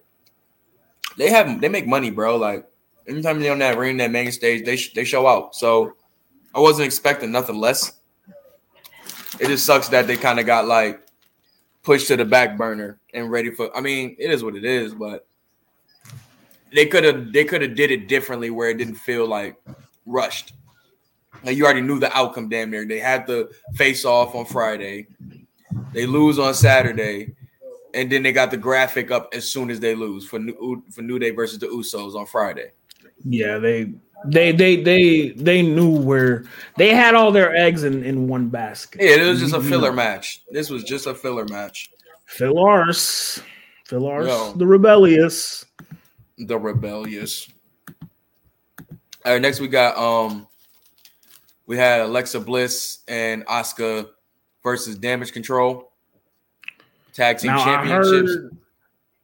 They 1.17 1.31
have. 1.31 1.61
They 1.61 1.69
make 1.69 1.87
money, 1.87 2.11
bro. 2.11 2.37
Like 2.37 2.67
anytime 3.07 3.41
they're 3.41 3.53
on 3.53 3.59
that 3.61 3.79
ring, 3.79 3.97
that 3.99 4.11
main 4.11 4.33
stage, 4.33 4.65
they 4.65 4.77
they 4.95 5.05
show 5.05 5.27
out. 5.27 5.55
So 5.55 5.97
I 6.55 6.61
wasn't 6.61 6.87
expecting 6.87 7.33
nothing 7.33 7.57
less. 7.57 7.95
It 9.41 9.49
just 9.49 9.67
sucks 9.67 9.89
that 9.89 10.07
they 10.07 10.17
kind 10.17 10.39
of 10.39 10.47
got 10.47 10.67
like 10.67 11.01
pushed 11.83 12.09
to 12.09 12.17
the 12.17 12.25
back 12.25 12.57
burner 12.57 12.99
and 13.13 13.31
ready 13.31 13.51
for. 13.51 13.77
I 13.77 13.81
mean, 13.81 14.17
it 14.19 14.31
is 14.31 14.45
what 14.45 14.55
it 14.55 14.65
is, 14.65 14.95
but 14.95 15.27
they 16.73 16.87
could 16.87 17.05
have 17.05 17.33
they 17.33 17.45
could 17.45 17.63
have 17.63 17.75
did 17.75 17.91
it 17.91 18.09
differently 18.09 18.51
where 18.51 18.71
it 18.71 18.79
didn't 18.79 18.97
feel 18.97 19.27
like 19.27 19.57
rushed. 20.07 20.53
Like 21.43 21.57
you 21.57 21.65
already 21.65 21.83
knew 21.83 21.99
the 21.99 22.17
outcome 22.17 22.49
damn 22.49 22.71
near. 22.71 22.87
They 22.87 23.01
had 23.01 23.27
the 23.27 23.51
face 23.75 24.05
off 24.05 24.35
on 24.35 24.47
Friday. 24.47 25.07
They 25.93 26.07
lose 26.07 26.39
on 26.39 26.55
Saturday, 26.55 27.35
and 27.95 28.11
then 28.11 28.23
they 28.23 28.33
got 28.33 28.51
the 28.51 28.57
graphic 28.57 29.11
up 29.11 29.29
as 29.33 29.51
soon 29.51 29.71
as 29.71 29.81
they 29.81 29.95
lose 29.95 30.27
for 30.27 30.39
New 30.39 30.83
for 30.91 31.03
New 31.03 31.19
Day 31.19 31.31
versus 31.31 31.59
the 31.59 31.67
Usos 31.67 32.15
on 32.15 32.27
Friday. 32.27 32.73
Yeah, 33.25 33.59
they 33.59 33.93
they 34.27 34.53
they 34.53 34.83
they 34.83 35.31
they 35.31 35.63
knew 35.63 35.99
where 36.01 36.45
they 36.77 36.95
had 36.95 37.15
all 37.15 37.31
their 37.31 37.55
eggs 37.55 37.85
in 37.85 38.05
in 38.05 38.29
one 38.29 38.49
basket. 38.49 39.01
Yeah, 39.03 39.17
it 39.17 39.29
was 39.29 39.41
just 39.41 39.55
a 39.55 39.61
filler 39.61 39.91
know. 39.91 39.97
match. 39.97 40.43
This 40.51 40.71
was 40.71 40.85
just 40.85 41.07
a 41.07 41.15
filler 41.15 41.47
match. 41.47 41.91
Phil 42.27 42.59
Ars, 42.59 43.41
Phil 43.85 44.03
Yo. 44.03 44.53
the 44.55 44.67
rebellious. 44.67 45.65
The 46.39 46.59
rebellious. 46.59 47.49
All 49.25 49.33
right, 49.33 49.41
next 49.41 49.61
we 49.61 49.69
got 49.69 49.97
um 49.97 50.47
we 51.67 51.77
had 51.77 52.01
Alexa 52.01 52.41
Bliss 52.41 53.01
and 53.09 53.47
Asuka 53.47 54.09
versus 54.65 54.97
Damage 54.97 55.33
Control. 55.33 55.93
Tag 57.13 57.39
team 57.39 57.53
Now 57.53 57.61
I 57.61 57.65
championships. 57.65 58.33
heard, 58.33 58.57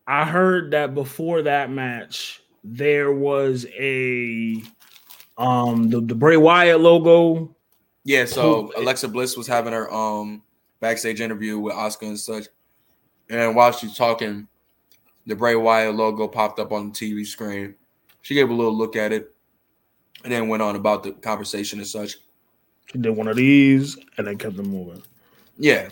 I 0.06 0.24
heard 0.24 0.70
that 0.70 0.94
before 0.94 1.42
that 1.42 1.70
match 1.70 2.42
there 2.62 3.12
was 3.12 3.66
a 3.76 4.62
um 5.38 5.88
the, 5.88 6.00
the 6.00 6.14
Bray 6.14 6.36
Wyatt 6.36 6.80
logo. 6.80 7.56
Yeah, 8.04 8.26
so 8.26 8.70
Alexa 8.76 9.08
Bliss 9.08 9.36
was 9.36 9.48
having 9.48 9.72
her 9.72 9.92
um 9.92 10.42
backstage 10.78 11.20
interview 11.20 11.58
with 11.58 11.74
Oscar 11.74 12.06
and 12.06 12.18
such. 12.18 12.44
And 13.28 13.56
while 13.56 13.72
she's 13.72 13.96
talking, 13.96 14.46
the 15.26 15.34
Bray 15.34 15.56
Wyatt 15.56 15.94
logo 15.94 16.28
popped 16.28 16.60
up 16.60 16.72
on 16.72 16.90
the 16.90 16.92
TV 16.92 17.26
screen. 17.26 17.74
She 18.22 18.34
gave 18.34 18.50
a 18.50 18.54
little 18.54 18.76
look 18.76 18.96
at 18.96 19.12
it 19.12 19.34
and 20.22 20.32
then 20.32 20.48
went 20.48 20.62
on 20.62 20.76
about 20.76 21.02
the 21.02 21.12
conversation 21.12 21.78
and 21.78 21.88
such. 21.88 22.16
She 22.86 22.98
did 22.98 23.16
one 23.16 23.28
of 23.28 23.36
these 23.36 23.96
and 24.18 24.26
then 24.26 24.36
kept 24.36 24.56
them 24.56 24.68
moving. 24.68 25.02
Yeah. 25.60 25.90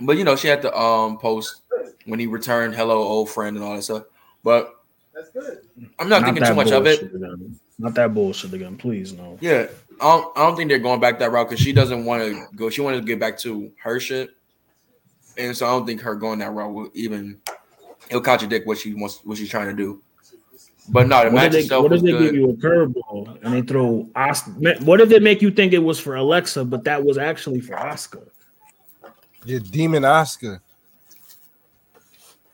But 0.00 0.18
you 0.18 0.24
know, 0.24 0.36
she 0.36 0.48
had 0.48 0.62
to 0.62 0.76
um 0.76 1.18
post 1.18 1.62
when 2.04 2.20
he 2.20 2.26
returned 2.26 2.74
"Hello, 2.74 3.02
old 3.02 3.30
friend" 3.30 3.56
and 3.56 3.64
all 3.64 3.74
that 3.74 3.82
stuff. 3.82 4.04
But 4.44 4.74
That's 5.14 5.30
good. 5.30 5.58
I'm 5.98 6.08
not, 6.08 6.24
thinking 6.24 6.44
too 6.44 6.54
much 6.54 6.70
of 6.70 6.86
it. 6.86 7.02
Again. 7.02 7.58
Not 7.78 7.94
that 7.94 8.14
bullshit 8.14 8.52
again, 8.52 8.76
please 8.76 9.12
no. 9.12 9.38
Yeah, 9.40 9.66
I 10.00 10.04
don't, 10.04 10.38
I 10.38 10.42
don't 10.42 10.56
think 10.56 10.68
they're 10.70 10.78
going 10.78 11.00
back 11.00 11.18
that 11.18 11.32
route 11.32 11.48
because 11.48 11.62
she 11.62 11.72
doesn't 11.72 12.04
want 12.04 12.22
to 12.22 12.46
go. 12.54 12.70
She 12.70 12.80
wanted 12.80 13.00
to 13.00 13.06
get 13.06 13.18
back 13.18 13.38
to 13.40 13.70
her 13.82 13.98
shit, 13.98 14.30
and 15.36 15.56
so 15.56 15.66
I 15.66 15.70
don't 15.70 15.86
think 15.86 16.00
her 16.02 16.14
going 16.14 16.38
that 16.40 16.52
route 16.52 16.72
will 16.72 16.90
even 16.94 17.40
it'll 18.08 18.20
contradict 18.20 18.66
what 18.66 18.78
she 18.78 18.94
wants, 18.94 19.20
what 19.24 19.38
she's 19.38 19.50
trying 19.50 19.68
to 19.68 19.74
do. 19.74 20.02
But 20.88 21.08
no, 21.08 21.24
the 21.24 21.30
What 21.30 21.34
match 21.34 21.46
if 21.46 21.52
they, 21.52 21.58
itself 21.60 21.82
what 21.82 21.92
was 21.92 22.02
if 22.02 22.06
they 22.06 22.12
good. 22.12 22.22
give 22.22 22.34
you 22.34 22.50
a 22.50 22.54
curveball 22.54 23.44
and 23.44 23.54
they 23.54 23.62
throw 23.62 24.08
Oscar? 24.14 24.52
What 24.80 25.00
if 25.00 25.08
they 25.08 25.18
make 25.18 25.42
you 25.42 25.50
think 25.50 25.72
it 25.72 25.78
was 25.78 25.98
for 25.98 26.14
Alexa, 26.14 26.64
but 26.64 26.84
that 26.84 27.04
was 27.04 27.18
actually 27.18 27.60
for 27.60 27.76
Oscar? 27.78 28.32
Your 29.46 29.60
demon 29.60 30.04
Oscar. 30.04 30.60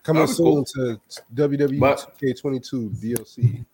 Coming 0.03 0.26
soon 0.26 0.64
to 0.74 1.01
WWE 1.34 1.80
But- 1.80 2.18
2K22 2.20 2.90
DLC. 3.01 3.64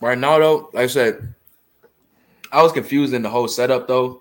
Right 0.00 0.16
now, 0.18 0.38
though, 0.38 0.70
like 0.72 0.84
I 0.84 0.86
said, 0.86 1.34
I 2.50 2.62
was 2.62 2.72
confused 2.72 3.12
in 3.14 3.22
the 3.22 3.28
whole 3.28 3.46
setup 3.46 3.86
though. 3.86 4.20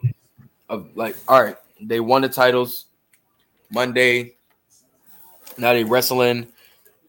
Of 0.70 0.90
like, 0.96 1.16
all 1.28 1.44
right, 1.44 1.56
they 1.82 2.00
won 2.00 2.22
the 2.22 2.30
titles 2.30 2.86
Monday. 3.72 4.36
Now 5.58 5.74
they 5.74 5.84
wrestling 5.84 6.48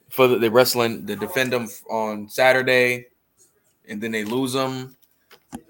for 0.09 0.27
the 0.27 0.39
they 0.39 0.49
wrestling 0.49 1.07
to 1.07 1.17
defend 1.17 1.53
them 1.53 1.69
on 1.91 2.29
Saturday, 2.29 3.07
and 3.89 4.03
then 4.03 4.11
they 4.13 4.25
lose 4.25 4.53
them. 4.53 4.97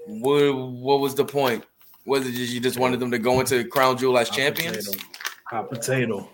What 0.07 0.55
what 0.55 1.01
was 1.01 1.15
the 1.15 1.25
point? 1.25 1.65
Was 2.05 2.27
it 2.27 2.33
just 2.33 2.53
you 2.53 2.61
just 2.61 2.79
wanted 2.79 3.01
them 3.01 3.11
to 3.13 3.19
go 3.19 3.41
into 3.41 3.65
Crown 3.65 3.97
Jewel 3.97 4.19
as 4.19 4.29
champions? 4.31 4.89
Hot 5.47 5.69
potato. 5.71 6.29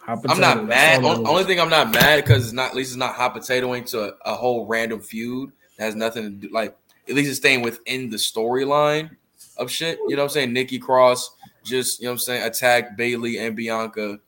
Hot 0.00 0.20
potato. 0.22 0.32
I'm 0.34 0.40
not 0.40 0.66
That's 0.68 1.02
mad. 1.02 1.04
all 1.04 1.18
On- 1.20 1.26
Only 1.26 1.44
thing 1.44 1.60
I'm 1.60 1.70
not 1.70 1.92
mad 1.92 2.24
because 2.24 2.44
it's 2.44 2.52
not 2.52 2.70
at 2.70 2.76
least 2.76 2.90
it's 2.90 2.96
not 2.96 3.14
hot 3.14 3.34
potatoing 3.34 3.86
to 3.90 4.08
a, 4.26 4.32
a 4.32 4.34
whole 4.34 4.66
random 4.66 5.00
feud 5.00 5.52
that 5.78 5.84
has 5.84 5.94
nothing 5.94 6.24
to 6.24 6.30
do. 6.30 6.48
Like 6.52 6.76
at 7.08 7.14
least 7.14 7.28
it's 7.30 7.38
staying 7.38 7.62
within 7.62 8.10
the 8.10 8.16
storyline 8.16 9.10
of 9.56 9.70
shit. 9.70 9.98
You 10.08 10.16
know 10.16 10.22
what 10.22 10.30
I'm 10.30 10.34
saying? 10.34 10.52
Nikki 10.52 10.78
Cross 10.78 11.30
just 11.62 12.00
you 12.00 12.06
know 12.06 12.10
what 12.10 12.14
I'm 12.14 12.18
saying 12.18 12.42
attacked 12.42 12.96
Bayley 12.96 13.38
and 13.38 13.54
Bianca 13.54 14.18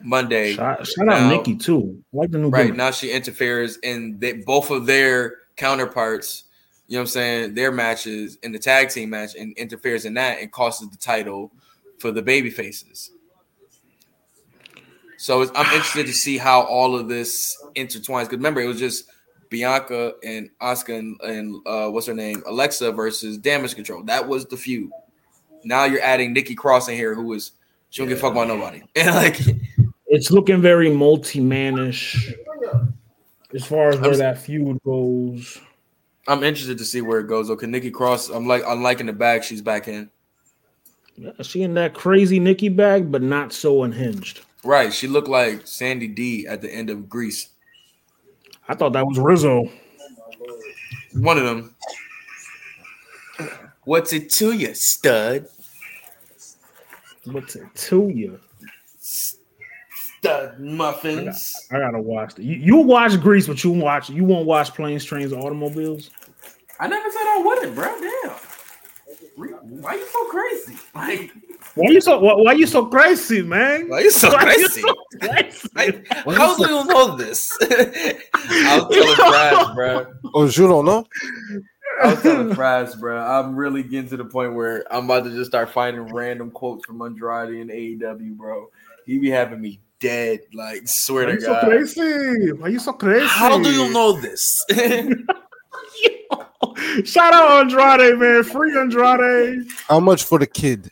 Monday. 0.00 0.54
Shout, 0.54 0.86
shout 0.86 1.08
out 1.08 1.28
Nikki 1.28 1.56
too. 1.56 2.02
I 2.14 2.16
like 2.18 2.30
the 2.30 2.38
new 2.38 2.48
Right 2.50 2.62
gimmick. 2.64 2.76
now 2.76 2.90
she 2.92 3.10
interferes 3.10 3.78
in 3.78 4.18
they, 4.20 4.34
both 4.34 4.70
of 4.70 4.86
their 4.86 5.38
counterparts. 5.56 6.44
You 6.92 6.98
know 6.98 7.04
what 7.04 7.08
I'm 7.08 7.12
saying? 7.12 7.54
Their 7.54 7.72
matches 7.72 8.36
in 8.42 8.52
the 8.52 8.58
tag 8.58 8.90
team 8.90 9.08
match 9.08 9.34
and 9.34 9.56
interferes 9.56 10.04
in 10.04 10.12
that 10.12 10.40
and 10.40 10.52
costs 10.52 10.86
the 10.86 10.94
title 10.98 11.50
for 11.98 12.10
the 12.10 12.20
baby 12.20 12.50
faces. 12.50 13.12
So 15.16 15.40
it's, 15.40 15.50
I'm 15.54 15.64
interested 15.74 16.04
to 16.04 16.12
see 16.12 16.36
how 16.36 16.64
all 16.64 16.94
of 16.94 17.08
this 17.08 17.56
intertwines. 17.76 18.24
Because 18.24 18.36
remember, 18.36 18.60
it 18.60 18.66
was 18.66 18.78
just 18.78 19.06
Bianca 19.48 20.12
and 20.22 20.50
Oscar 20.60 20.96
and, 20.96 21.18
and 21.22 21.66
uh, 21.66 21.88
what's 21.88 22.08
her 22.08 22.14
name, 22.14 22.42
Alexa 22.44 22.92
versus 22.92 23.38
Damage 23.38 23.74
Control. 23.74 24.02
That 24.02 24.28
was 24.28 24.44
the 24.44 24.58
feud. 24.58 24.90
Now 25.64 25.86
you're 25.86 26.02
adding 26.02 26.34
Nikki 26.34 26.54
Cross 26.54 26.90
in 26.90 26.94
here, 26.94 27.14
who 27.14 27.32
is 27.32 27.52
she 27.88 28.02
don't 28.02 28.10
give 28.10 28.18
a 28.18 28.20
fuck 28.20 28.32
about 28.32 28.48
nobody. 28.48 28.82
And 28.96 29.14
like, 29.14 29.40
It's 30.08 30.30
looking 30.30 30.60
very 30.60 30.90
multi-manish 30.90 32.34
as 33.54 33.64
far 33.64 33.88
as 33.88 33.98
where 33.98 34.14
that 34.18 34.36
feud 34.36 34.78
goes. 34.84 35.58
I'm 36.28 36.44
interested 36.44 36.78
to 36.78 36.84
see 36.84 37.00
where 37.00 37.20
it 37.20 37.26
goes. 37.26 37.50
Okay, 37.50 37.66
Nikki 37.66 37.90
Cross. 37.90 38.28
I'm 38.28 38.46
like, 38.46 38.62
I'm 38.66 38.82
liking 38.82 39.06
the 39.06 39.12
bag 39.12 39.42
she's 39.42 39.62
back 39.62 39.88
in. 39.88 40.10
Yeah, 41.16 41.32
she 41.42 41.62
in 41.62 41.74
that 41.74 41.94
crazy 41.94 42.38
Nikki 42.40 42.68
bag, 42.68 43.10
but 43.10 43.22
not 43.22 43.52
so 43.52 43.82
unhinged. 43.82 44.42
Right, 44.64 44.92
she 44.92 45.08
looked 45.08 45.28
like 45.28 45.66
Sandy 45.66 46.06
D 46.06 46.46
at 46.46 46.62
the 46.62 46.72
end 46.72 46.88
of 46.90 47.08
Grease. 47.08 47.48
I 48.68 48.74
thought 48.74 48.92
that 48.92 49.06
was 49.06 49.18
Rizzo. 49.18 49.68
One 51.14 51.36
of 51.38 51.44
them. 51.44 51.74
What's 53.84 54.12
it 54.12 54.30
to 54.30 54.52
you, 54.52 54.74
stud? 54.74 55.46
What's 57.24 57.56
it 57.56 57.66
to 57.74 58.08
you? 58.08 58.38
Stud 59.00 59.41
muffins. 60.58 61.68
I 61.70 61.78
gotta 61.78 62.00
watch 62.00 62.38
it. 62.38 62.42
You, 62.42 62.56
you 62.56 62.76
watch 62.76 63.20
Grease, 63.20 63.46
but 63.46 63.62
you 63.64 63.70
watch 63.72 64.10
you 64.10 64.24
won't 64.24 64.46
watch 64.46 64.74
planes, 64.74 65.04
trains, 65.04 65.32
automobiles. 65.32 66.10
I 66.80 66.88
never 66.88 67.10
said 67.10 67.22
I 67.22 67.42
wouldn't, 67.44 67.74
bro. 67.74 68.00
Damn. 68.00 68.36
Why 69.36 69.94
you 69.94 70.06
so 70.06 70.24
crazy? 70.26 70.78
Like, 70.94 71.32
Why 71.74 71.90
you 71.90 72.00
so 72.02 72.18
why, 72.18 72.34
why 72.34 72.52
you 72.52 72.66
so 72.66 72.84
crazy, 72.86 73.40
man? 73.40 73.88
Why 73.88 74.00
you 74.00 74.10
so 74.10 74.28
Why 74.30 74.40
you 74.56 74.68
crazy? 74.68 74.80
so 74.82 74.94
crazy? 75.20 75.68
I, 75.76 76.32
how 76.32 76.56
do 76.56 76.62
you 76.64 76.84
know 76.84 77.16
this? 77.16 77.50
I 77.62 78.78
was 78.78 78.88
telling 78.90 79.16
Fraz, 79.16 79.74
bro. 79.74 80.12
Oh, 80.34 80.44
you 80.46 80.68
don't 80.68 80.84
know? 80.84 81.06
I 82.02 82.10
was 82.12 82.22
telling 82.22 82.48
Fraz, 82.50 82.98
bro. 83.00 83.18
I'm 83.18 83.56
really 83.56 83.82
getting 83.82 84.08
to 84.10 84.18
the 84.18 84.24
point 84.24 84.54
where 84.54 84.84
I'm 84.92 85.06
about 85.06 85.24
to 85.24 85.30
just 85.30 85.50
start 85.50 85.70
finding 85.70 86.02
random 86.12 86.50
quotes 86.50 86.84
from 86.84 87.00
Andrade 87.00 87.58
and 87.58 87.70
AEW, 87.70 88.36
bro. 88.36 88.68
He 89.06 89.18
be 89.18 89.30
having 89.30 89.60
me 89.60 89.80
dead. 90.02 90.40
Like, 90.52 90.82
swear 90.84 91.26
Why 91.26 91.32
to 91.32 91.40
you 91.40 91.46
so 91.46 91.60
crazy? 91.60 92.52
Why 92.52 92.68
you 92.68 92.78
so 92.78 92.92
crazy? 92.92 93.26
How 93.26 93.58
do 93.58 93.72
you 93.72 93.90
know 93.92 94.12
this? 94.12 94.60
Shout 97.04 97.32
out 97.32 97.62
Andrade, 97.62 98.18
man. 98.18 98.42
Free 98.44 98.78
Andrade. 98.78 99.66
How 99.88 100.00
much 100.00 100.24
for 100.24 100.38
the 100.38 100.46
kid? 100.46 100.90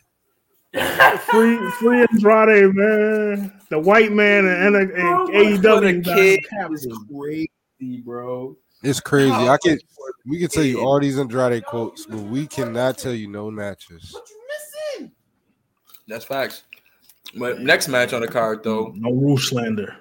Free 0.73 1.57
free 1.79 2.05
Andrade, 2.11 2.73
man. 2.73 3.53
The 3.69 3.79
white 3.79 4.11
man 4.11 4.45
and, 4.45 4.75
and, 4.75 4.91
and 4.91 5.01
How 5.01 5.25
much 5.25 5.33
AEW. 5.33 5.61
for 5.61 5.81
the 5.81 5.93
got 5.93 6.15
kid 6.15 6.39
captive. 6.49 6.73
is 6.73 6.87
crazy, 7.13 8.01
bro. 8.01 8.57
It's 8.83 8.99
crazy. 8.99 9.31
How 9.31 9.49
I 9.49 9.57
can 9.57 9.79
we 10.25 10.39
can 10.39 10.47
tell 10.47 10.63
you 10.63 10.81
all 10.81 10.99
these 10.99 11.19
Andrade 11.19 11.63
quotes, 11.65 12.05
but 12.05 12.19
we 12.19 12.47
cannot 12.47 12.97
tell 12.97 13.13
you 13.13 13.27
no 13.27 13.51
matches. 13.51 14.11
What 14.11 14.27
you 14.29 14.41
missing? 14.99 15.11
That's 16.07 16.25
facts. 16.25 16.63
But 17.35 17.61
next 17.61 17.87
match 17.87 18.13
on 18.13 18.21
the 18.21 18.27
card, 18.27 18.63
though, 18.63 18.91
No 18.95 19.11
rule 19.11 19.37
slander. 19.37 19.95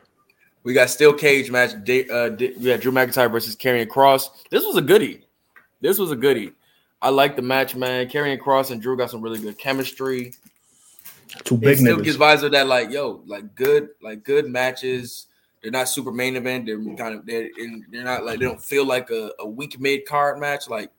we 0.65 0.73
got 0.75 0.91
steel 0.91 1.13
cage 1.15 1.51
match. 1.51 1.73
Uh, 1.75 2.31
we 2.39 2.49
got 2.65 2.81
Drew 2.81 2.93
McIntyre 2.93 3.31
versus 3.31 3.55
Karrion 3.57 3.89
Cross. 3.89 4.45
This 4.51 4.65
was 4.65 4.77
a 4.77 4.83
goodie. 4.83 5.25
This 5.81 5.99
was 5.99 6.11
a 6.11 6.17
goodie. 6.17 6.53
I 7.03 7.09
like 7.11 7.37
the 7.37 7.43
match, 7.43 7.75
man. 7.77 8.09
Karrion 8.09 8.39
Cross 8.41 8.71
and 8.71 8.83
Drew 8.83 8.97
got 8.97 9.11
some 9.11 9.23
really 9.23 9.39
good 9.39 9.59
chemistry. 9.59 10.33
Two 11.45 11.55
It 11.55 11.61
big 11.61 11.79
still 11.79 11.99
niggas. 11.99 12.05
gives 12.05 12.17
vibes 12.19 12.43
of 12.43 12.53
that, 12.53 12.67
like 12.67 12.91
yo, 12.91 13.23
like 13.27 13.55
good, 13.55 13.91
like 14.03 14.25
good 14.25 14.49
matches. 14.51 15.27
They're 15.63 15.71
not 15.71 15.89
super 15.89 16.11
main 16.11 16.35
event. 16.37 16.67
They're 16.67 16.83
kind 16.97 17.15
of 17.15 17.25
they're 17.27 17.49
in, 17.59 17.87
they're 17.93 18.03
not 18.03 18.25
like 18.25 18.41
they 18.41 18.47
don't 18.47 18.63
feel 18.63 18.85
like 18.85 19.11
a, 19.11 19.31
a 19.39 19.47
weak 19.47 19.79
mid 19.79 20.05
card 20.07 20.39
match. 20.41 20.69
Like 20.69 20.91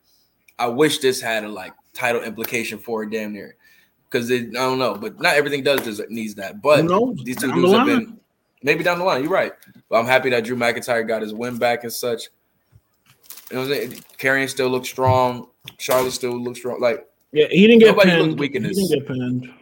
I 0.58 0.66
wish 0.68 0.98
this 1.00 1.20
had 1.20 1.44
a 1.44 1.48
like 1.48 1.74
title 1.92 2.22
implication 2.22 2.78
for 2.78 3.02
it, 3.02 3.10
damn 3.10 3.32
near. 3.34 3.56
Because 4.12 4.30
I 4.30 4.40
don't 4.40 4.78
know, 4.78 4.94
but 4.94 5.18
not 5.20 5.36
everything 5.36 5.62
does 5.62 5.80
does 5.80 6.02
needs 6.10 6.34
that. 6.34 6.60
But 6.60 6.82
these 7.24 7.36
two 7.36 7.48
Down 7.48 7.60
the 7.62 7.66
dudes 7.66 7.72
have 7.72 7.86
been 7.86 8.20
maybe 8.62 8.84
down 8.84 8.98
the 8.98 9.04
line. 9.04 9.22
You're 9.22 9.32
right. 9.32 9.52
But 9.88 9.98
I'm 9.98 10.06
happy 10.06 10.28
that 10.30 10.44
Drew 10.44 10.56
McIntyre 10.56 11.06
got 11.06 11.22
his 11.22 11.32
win 11.32 11.56
back 11.56 11.84
and 11.84 11.92
such. 11.92 12.24
You 13.50 13.56
know 13.56 13.62
what 13.62 13.70
I'm 13.70 13.90
saying? 13.90 14.04
Karrion 14.18 14.48
still 14.48 14.68
looks 14.68 14.88
strong. 14.88 15.48
Charlotte 15.78 16.12
still 16.12 16.38
looks 16.38 16.58
strong. 16.58 16.80
Like 16.80 17.06
Yeah, 17.32 17.46
he 17.50 17.66
didn't 17.66 17.80
get 17.80 17.98
pinned. 17.98 18.28
looked 18.28 18.40
weak 18.40 18.54
in 18.54 18.64
he 18.64 18.70
didn't 18.70 18.90
get 18.90 19.06
pinned. 19.06 19.54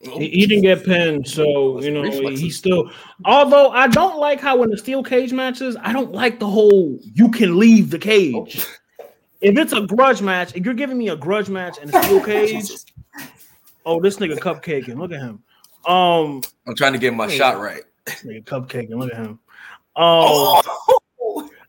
He, 0.00 0.28
he 0.28 0.46
didn't 0.46 0.62
get 0.62 0.84
pinned, 0.84 1.26
so 1.26 1.80
you 1.82 1.90
know 1.90 2.02
he 2.02 2.50
still. 2.50 2.90
Although 3.24 3.70
I 3.70 3.88
don't 3.88 4.18
like 4.18 4.40
how 4.40 4.62
in 4.62 4.70
the 4.70 4.78
steel 4.78 5.02
cage 5.02 5.32
matches, 5.32 5.76
I 5.80 5.92
don't 5.92 6.12
like 6.12 6.38
the 6.38 6.46
whole 6.46 6.98
you 7.02 7.30
can 7.30 7.58
leave 7.58 7.90
the 7.90 7.98
cage. 7.98 8.64
If 9.40 9.56
it's 9.56 9.72
a 9.72 9.82
grudge 9.82 10.20
match, 10.20 10.54
if 10.56 10.64
you're 10.64 10.74
giving 10.74 10.98
me 10.98 11.08
a 11.10 11.16
grudge 11.16 11.48
match 11.48 11.78
and 11.80 11.94
a 11.94 12.02
steel 12.02 12.20
cage, 12.24 12.70
oh 13.86 14.00
this 14.00 14.16
nigga 14.16 14.38
cupcaking. 14.38 14.96
Look 14.98 15.12
at 15.12 15.20
him. 15.20 15.42
Um, 15.86 16.42
I'm 16.66 16.74
trying 16.76 16.92
to 16.92 16.98
get 16.98 17.14
my 17.14 17.28
shot 17.28 17.58
right. 17.58 17.82
this 18.06 18.22
nigga 18.24 18.44
cupcaking. 18.44 18.90
Look 18.96 19.12
at 19.12 19.18
him. 19.18 19.28
Um, 19.28 19.38
Oh, 20.00 20.62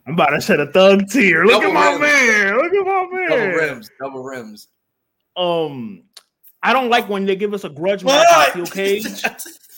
I'm 0.07 0.13
about 0.13 0.27
to 0.29 0.41
shed 0.41 0.59
a 0.59 0.71
thug 0.71 1.07
tear. 1.09 1.45
Look 1.45 1.61
Double 1.61 1.67
at 1.67 1.73
my 1.73 1.89
rims. 1.91 2.01
man. 2.01 2.57
Look 2.57 2.73
at 2.73 2.85
my 2.85 3.07
man. 3.11 3.29
double 3.29 3.53
rims, 3.67 3.89
double 4.01 4.23
rims. 4.23 4.67
um 5.37 6.03
I 6.63 6.73
don't 6.73 6.89
like 6.89 7.07
when 7.07 7.25
they 7.25 7.35
give 7.35 7.53
us 7.53 7.63
a 7.63 7.69
grudge 7.69 8.03
match 8.03 8.55
in 8.55 8.65
steel 8.65 8.75
cage. 8.75 9.23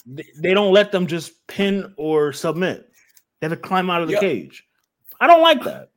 They- 0.06 0.26
They 0.40 0.54
don't 0.56 0.74
let 0.74 0.92
them 0.92 1.06
just 1.08 1.46
pin 1.48 1.94
or 1.98 2.34
submit. 2.34 2.90
They 3.40 3.48
have 3.48 3.56
to 3.56 3.62
climb 3.68 3.90
out 3.92 4.02
of 4.02 4.08
the 4.08 4.14
Yep. 4.14 4.22
cage. 4.22 4.64
I 5.20 5.28
don't 5.28 5.42
like 5.44 5.64
that. 5.66 5.91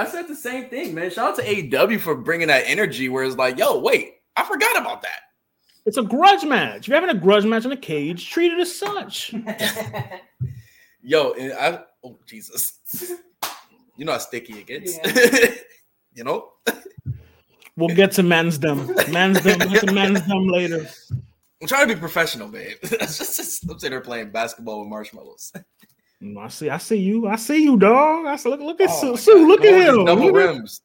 I 0.00 0.06
said 0.06 0.28
the 0.28 0.34
same 0.34 0.70
thing, 0.70 0.94
man. 0.94 1.10
Shout 1.10 1.32
out 1.32 1.36
to 1.36 1.42
AEW 1.42 2.00
for 2.00 2.14
bringing 2.14 2.48
that 2.48 2.64
energy 2.66 3.10
where 3.10 3.22
it's 3.22 3.36
like, 3.36 3.58
yo, 3.58 3.78
wait, 3.78 4.14
I 4.34 4.44
forgot 4.44 4.80
about 4.80 5.02
that. 5.02 5.20
It's 5.84 5.98
a 5.98 6.02
grudge 6.02 6.44
match. 6.44 6.80
If 6.80 6.88
you're 6.88 7.00
having 7.00 7.14
a 7.14 7.20
grudge 7.20 7.44
match 7.44 7.66
in 7.66 7.72
a 7.72 7.76
cage, 7.76 8.30
treat 8.30 8.50
it 8.50 8.58
as 8.58 8.74
such. 8.74 9.34
Yo, 11.02 11.32
and 11.32 11.52
I, 11.52 11.80
oh, 12.02 12.18
Jesus. 12.26 12.78
You 13.98 14.06
know 14.06 14.12
how 14.12 14.18
sticky 14.18 14.54
it 14.54 14.66
gets. 14.66 14.98
you 16.14 16.24
know? 16.24 16.52
We'll 17.76 17.94
get 17.94 18.12
to 18.12 18.22
men's 18.22 18.58
them. 18.58 18.94
Men's 19.10 19.42
them. 19.42 19.58
We'll 19.58 19.68
get 19.70 19.86
to 19.86 19.92
men's 19.92 20.26
them 20.26 20.48
later. 20.48 20.88
I'm 21.60 21.68
trying 21.68 21.88
to 21.88 21.94
be 21.94 22.00
professional, 22.00 22.48
babe. 22.48 22.76
I'm 23.00 23.06
sitting 23.06 23.90
there 23.90 24.00
playing 24.00 24.30
basketball 24.30 24.80
with 24.80 24.88
marshmallows. 24.88 25.52
Mm, 26.22 26.36
I 26.38 26.48
see, 26.48 26.68
I 26.68 26.76
see 26.78 26.96
you, 26.96 27.26
I 27.28 27.36
see 27.36 27.62
you, 27.64 27.76
dog. 27.78 28.26
I 28.26 28.36
see, 28.36 28.48
look, 28.50 28.60
look 28.60 28.80
at 28.80 28.90
Oh 28.90 29.16
Sue, 29.16 29.16
Sue, 29.16 29.46
look 29.48 29.64
at 29.64 29.72
him. 29.74 30.04
Double 30.04 30.26
Look 30.26 30.34
rims. 30.34 30.82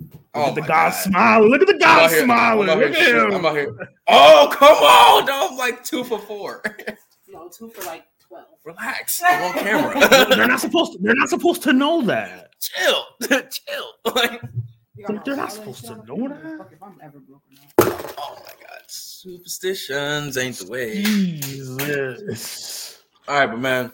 look 0.00 0.12
at 0.34 0.54
the 0.54 0.60
my 0.60 0.66
guy 0.66 0.88
God. 0.90 0.90
smiling. 0.90 1.50
Look 1.50 1.62
at 1.62 1.66
the 1.68 1.72
I'm 1.74 1.78
guy 1.78 2.04
out 2.04 2.10
here- 2.10 2.24
smiling. 2.24 2.68
I'm 2.70 2.78
Look 2.80 2.94
here 2.94 3.18
at 3.26 3.26
him. 3.28 3.34
I'm 3.34 3.46
out 3.46 3.56
here. 3.56 3.74
Oh, 4.08 4.48
come 4.52 4.76
on, 4.76 5.26
dog. 5.26 5.50
I'm 5.52 5.56
like 5.58 5.82
two 5.84 6.04
for 6.04 6.18
four. 6.18 6.62
No, 7.28 7.48
two 7.48 7.70
for 7.70 7.82
like 7.86 8.04
twelve. 8.20 8.44
Relax. 8.64 9.22
I'm 9.24 9.42
on 9.42 9.52
camera. 9.54 10.26
they're 10.36 10.46
not 10.48 10.60
supposed 10.60 10.92
to. 10.92 10.98
They're 11.00 11.14
not 11.14 11.30
supposed 11.30 11.62
to 11.62 11.72
know 11.72 12.02
that. 12.02 12.50
chill. 12.60 13.04
chill. 13.30 14.14
Like, 14.14 14.42
You 14.96 15.06
got 15.06 15.14
my 15.16 15.22
They're 15.24 15.36
not 15.36 15.48
wallet 15.48 15.52
supposed 15.52 15.84
to 15.86 15.92
on 15.94 16.00
it. 16.00 16.06
know 16.08 16.28
Fuck 16.58 16.68
that. 16.68 16.76
If 16.76 16.82
I'm 16.82 16.98
ever 17.02 17.20
broken 17.20 17.56
oh 18.18 18.36
my 18.38 18.52
god. 18.60 18.82
Superstitions 18.86 20.36
ain't 20.36 20.56
the 20.56 20.66
way. 20.70 21.02
Jesus. 21.02 22.91
All 23.28 23.38
right, 23.38 23.46
but 23.46 23.58
man. 23.58 23.92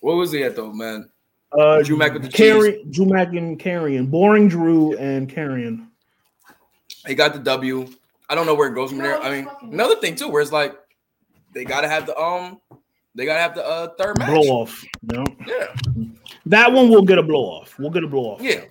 What 0.00 0.16
was 0.16 0.30
he 0.32 0.42
at 0.44 0.54
though, 0.56 0.72
man? 0.72 1.08
Uh, 1.56 1.82
Drew 1.82 1.96
Mack 1.96 2.12
with 2.12 2.22
the 2.22 2.28
Carry, 2.28 2.84
Drew 2.90 3.06
Mack 3.06 3.32
and 3.32 3.58
Karrion. 3.58 4.10
Boring 4.10 4.48
Drew 4.48 4.96
and 4.98 5.28
Karrion. 5.28 5.86
He 7.06 7.14
got 7.14 7.32
the 7.32 7.38
W. 7.40 7.86
I 8.28 8.34
don't 8.34 8.46
know 8.46 8.54
where 8.54 8.68
it 8.68 8.74
goes 8.74 8.90
from 8.90 8.98
there. 8.98 9.20
I 9.20 9.30
mean, 9.30 9.48
another 9.62 9.96
thing 9.96 10.14
too, 10.16 10.28
where 10.28 10.42
it's 10.42 10.52
like 10.52 10.76
they 11.54 11.64
gotta 11.64 11.88
have 11.88 12.06
the 12.06 12.16
um, 12.18 12.60
they 13.14 13.24
gotta 13.24 13.40
have 13.40 13.54
the 13.54 13.64
uh 13.66 13.88
third 13.98 14.18
match. 14.18 14.28
Blow 14.28 14.42
off. 14.60 14.84
You 14.84 15.18
know? 15.18 15.24
Yeah, 15.46 15.74
That 16.46 16.72
one 16.72 16.88
will 16.90 17.02
get 17.04 17.18
a 17.18 17.22
blow 17.22 17.44
off. 17.44 17.78
We'll 17.78 17.90
get 17.90 18.04
a 18.04 18.08
blow 18.08 18.32
off. 18.34 18.42
yeah. 18.42 18.62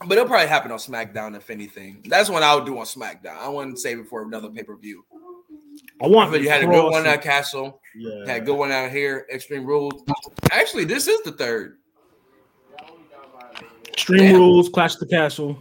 But 0.00 0.12
it'll 0.12 0.26
probably 0.28 0.46
happen 0.46 0.70
on 0.70 0.78
SmackDown 0.78 1.36
if 1.36 1.50
anything. 1.50 2.04
That's 2.08 2.30
what 2.30 2.44
I 2.44 2.54
would 2.54 2.64
do 2.66 2.78
on 2.78 2.84
SmackDown. 2.84 3.36
I 3.36 3.48
wouldn't 3.48 3.80
save 3.80 3.98
it 3.98 4.06
for 4.06 4.22
another 4.22 4.48
pay 4.48 4.62
per 4.62 4.76
view. 4.76 5.04
I 6.02 6.06
want. 6.06 6.30
But 6.30 6.42
you 6.42 6.48
had 6.48 6.62
a 6.62 6.66
good 6.66 6.90
one 6.90 7.06
at 7.06 7.22
Castle. 7.22 7.80
Yeah. 7.96 8.26
Had 8.26 8.42
a 8.42 8.44
good 8.44 8.56
one 8.56 8.70
out 8.70 8.90
here. 8.90 9.26
Extreme 9.32 9.64
Rules. 9.66 10.02
Actually, 10.50 10.84
this 10.84 11.08
is 11.08 11.20
the 11.22 11.32
third. 11.32 11.78
Extreme 13.88 14.20
Damn. 14.22 14.36
Rules, 14.36 14.68
Clash 14.68 14.94
of 14.94 15.00
the 15.00 15.06
Castle. 15.06 15.58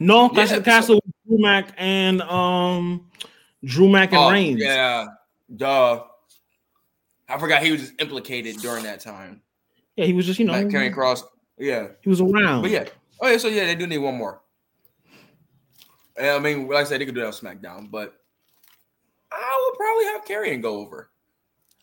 No, 0.00 0.28
Clash 0.28 0.50
Yeah, 0.50 0.56
of 0.56 0.64
the 0.64 0.70
Castle, 0.70 1.00
Drew 1.26 1.38
Mack 1.38 1.74
and 1.76 2.22
um 2.22 3.10
Drew 3.64 3.88
Mack 3.88 4.10
and 4.12 4.18
Oh, 4.18 4.30
Reigns. 4.30 4.60
yeah, 4.62 5.06
duh. 5.54 6.02
I 7.28 7.38
forgot 7.38 7.62
he 7.62 7.72
was 7.72 7.80
just 7.82 8.00
implicated 8.00 8.56
during 8.56 8.84
that 8.84 9.00
time. 9.00 9.42
Yeah, 9.96 10.06
he 10.06 10.12
was 10.12 10.26
just, 10.26 10.38
you 10.38 10.44
know, 10.46 10.52
Like 10.52 10.66
Karrion 10.68 10.92
Cross. 10.92 11.24
Yeah. 11.58 11.88
he 12.02 12.08
was 12.10 12.20
around. 12.20 12.62
But 12.62 12.70
yeah. 12.70 12.84
Oh 13.20 13.28
yeah, 13.28 13.36
so 13.38 13.48
yeah, 13.48 13.64
they 13.66 13.74
do 13.74 13.86
need 13.86 13.98
one 13.98 14.16
more. 14.16 14.42
And, 16.16 16.26
I 16.28 16.38
mean, 16.38 16.68
like 16.68 16.78
I 16.80 16.84
said, 16.84 17.00
they 17.00 17.06
could 17.06 17.14
do 17.14 17.20
that 17.22 17.28
on 17.28 17.32
SmackDown, 17.32 17.90
but 17.90 18.14
I 19.36 19.64
would 19.70 19.78
probably 19.78 20.04
have 20.06 20.24
Karrion 20.24 20.62
go 20.62 20.76
over. 20.78 21.10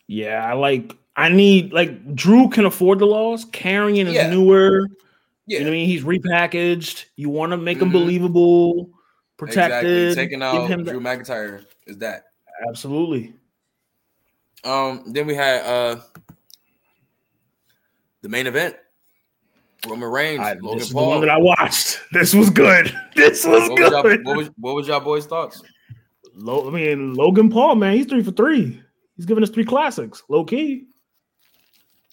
Yeah, 0.07 0.45
I 0.45 0.53
like 0.53 0.95
I 1.15 1.29
need 1.29 1.73
like 1.73 2.15
Drew 2.15 2.49
can 2.49 2.65
afford 2.65 2.99
the 2.99 3.05
loss. 3.05 3.45
Karrion 3.45 4.05
is 4.07 4.13
Yeah. 4.13 4.29
newer. 4.29 4.87
Yeah, 5.47 5.59
You 5.59 5.65
know 5.65 5.71
what 5.71 5.75
I 5.75 5.79
mean? 5.79 5.87
He's 5.87 6.03
repackaged. 6.03 7.05
You 7.15 7.29
want 7.29 7.51
to 7.51 7.57
make 7.57 7.79
him 7.81 7.89
Mhm. 7.89 7.93
believable, 7.93 8.89
protected. 9.37 10.09
exactly. 10.09 10.23
Taking 10.25 10.43
out 10.43 10.67
him 10.69 10.83
the- 10.83 10.91
Drew 10.91 11.01
McIntyre 11.01 11.65
is 11.87 11.97
that. 11.97 12.25
Absolutely. 12.69 13.33
Um, 14.63 15.03
then 15.07 15.25
we 15.27 15.33
had 15.35 15.61
uh 15.65 15.95
the 18.21 18.29
main 18.29 18.47
event. 18.47 18.75
Roman 19.87 20.09
Reigns, 20.11 20.39
I, 20.41 20.53
Logan 20.53 20.79
is 20.79 20.89
the 20.89 20.93
Paul. 20.93 21.09
one 21.09 21.21
that 21.21 21.29
I 21.31 21.37
watched. 21.39 21.99
This 22.11 22.35
was 22.35 22.49
good. 22.51 22.95
This 23.15 23.43
was 23.45 23.67
what, 23.67 23.71
was 23.71 23.79
good. 23.79 23.91
y'all, 23.91 24.23
what, 24.25 24.37
was, 24.37 24.49
what 24.59 24.75
was 24.75 24.87
y'all 24.87 24.99
boys' 24.99 25.25
thoughts? 25.25 25.61
Lo- 26.41 26.67
I 26.67 26.71
mean, 26.71 27.13
Logan 27.13 27.49
Paul, 27.49 27.75
man, 27.75 27.95
he's 27.95 28.05
three 28.07 28.23
for 28.23 28.31
three. 28.31 28.81
He's 29.15 29.25
giving 29.25 29.43
us 29.43 29.49
three 29.49 29.65
classics, 29.65 30.23
low 30.29 30.43
key. 30.43 30.87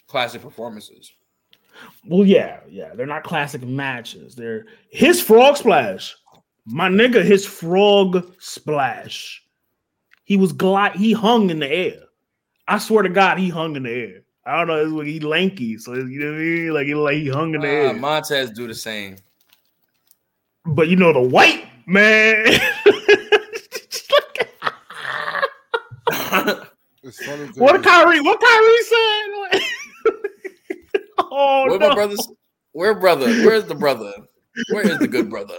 Classic 0.07 0.41
performances. 0.43 1.13
Well, 2.07 2.25
yeah, 2.27 2.61
yeah, 2.69 2.95
they're 2.95 3.07
not 3.07 3.23
classic 3.25 3.63
matches. 3.63 4.35
They're 4.35 4.67
his 4.91 5.21
frog 5.21 5.57
splash, 5.57 6.15
my 6.67 6.89
nigga. 6.89 7.23
His 7.25 7.47
frog 7.47 8.33
splash. 8.39 9.43
He 10.25 10.37
was 10.37 10.53
glide. 10.53 10.97
He 10.97 11.13
hung 11.13 11.51
in 11.51 11.59
the 11.61 11.71
air. 11.71 12.01
I 12.67 12.79
swear 12.79 13.03
to 13.05 13.09
God, 13.09 13.39
he 13.39 13.49
hung 13.49 13.77
in 13.77 13.85
the 13.85 13.91
air. 13.91 14.21
I 14.45 14.59
don't 14.59 14.67
know. 14.67 14.83
It's 14.83 14.93
like 14.93 15.07
he 15.07 15.21
lanky, 15.21 15.79
so 15.79 15.95
you 15.95 16.19
know 16.21 16.31
what 16.33 16.35
I 16.35 16.39
mean. 16.39 16.75
Like 16.75 16.87
he 16.87 16.95
like 16.95 17.17
he 17.17 17.29
hung 17.29 17.55
in 17.55 17.61
the 17.61 17.69
Uh, 17.69 17.71
air. 17.71 17.95
Montez 17.95 18.51
do 18.51 18.67
the 18.67 18.75
same. 18.75 19.17
but 20.67 20.89
you 20.89 20.97
know 20.97 21.13
the 21.13 21.21
white 21.21 21.67
man. 21.87 22.45
It's 27.09 27.25
funny. 27.25 27.47
what 27.57 27.73
to- 27.73 27.83
Kyrie? 27.83 28.21
What 28.21 28.41
Kyrie 28.41 28.83
said? 28.83 29.63
oh 31.19 31.65
Where 31.69 31.79
no! 31.79 31.89
my 31.89 31.95
brothers? 31.95 32.29
Where 32.73 32.95
brother? 32.95 33.27
Where's 33.27 33.65
the 33.65 33.75
brother? 33.75 34.13
Where 34.71 34.87
is 34.87 34.99
the 34.99 35.09
good 35.09 35.31
brother? 35.31 35.55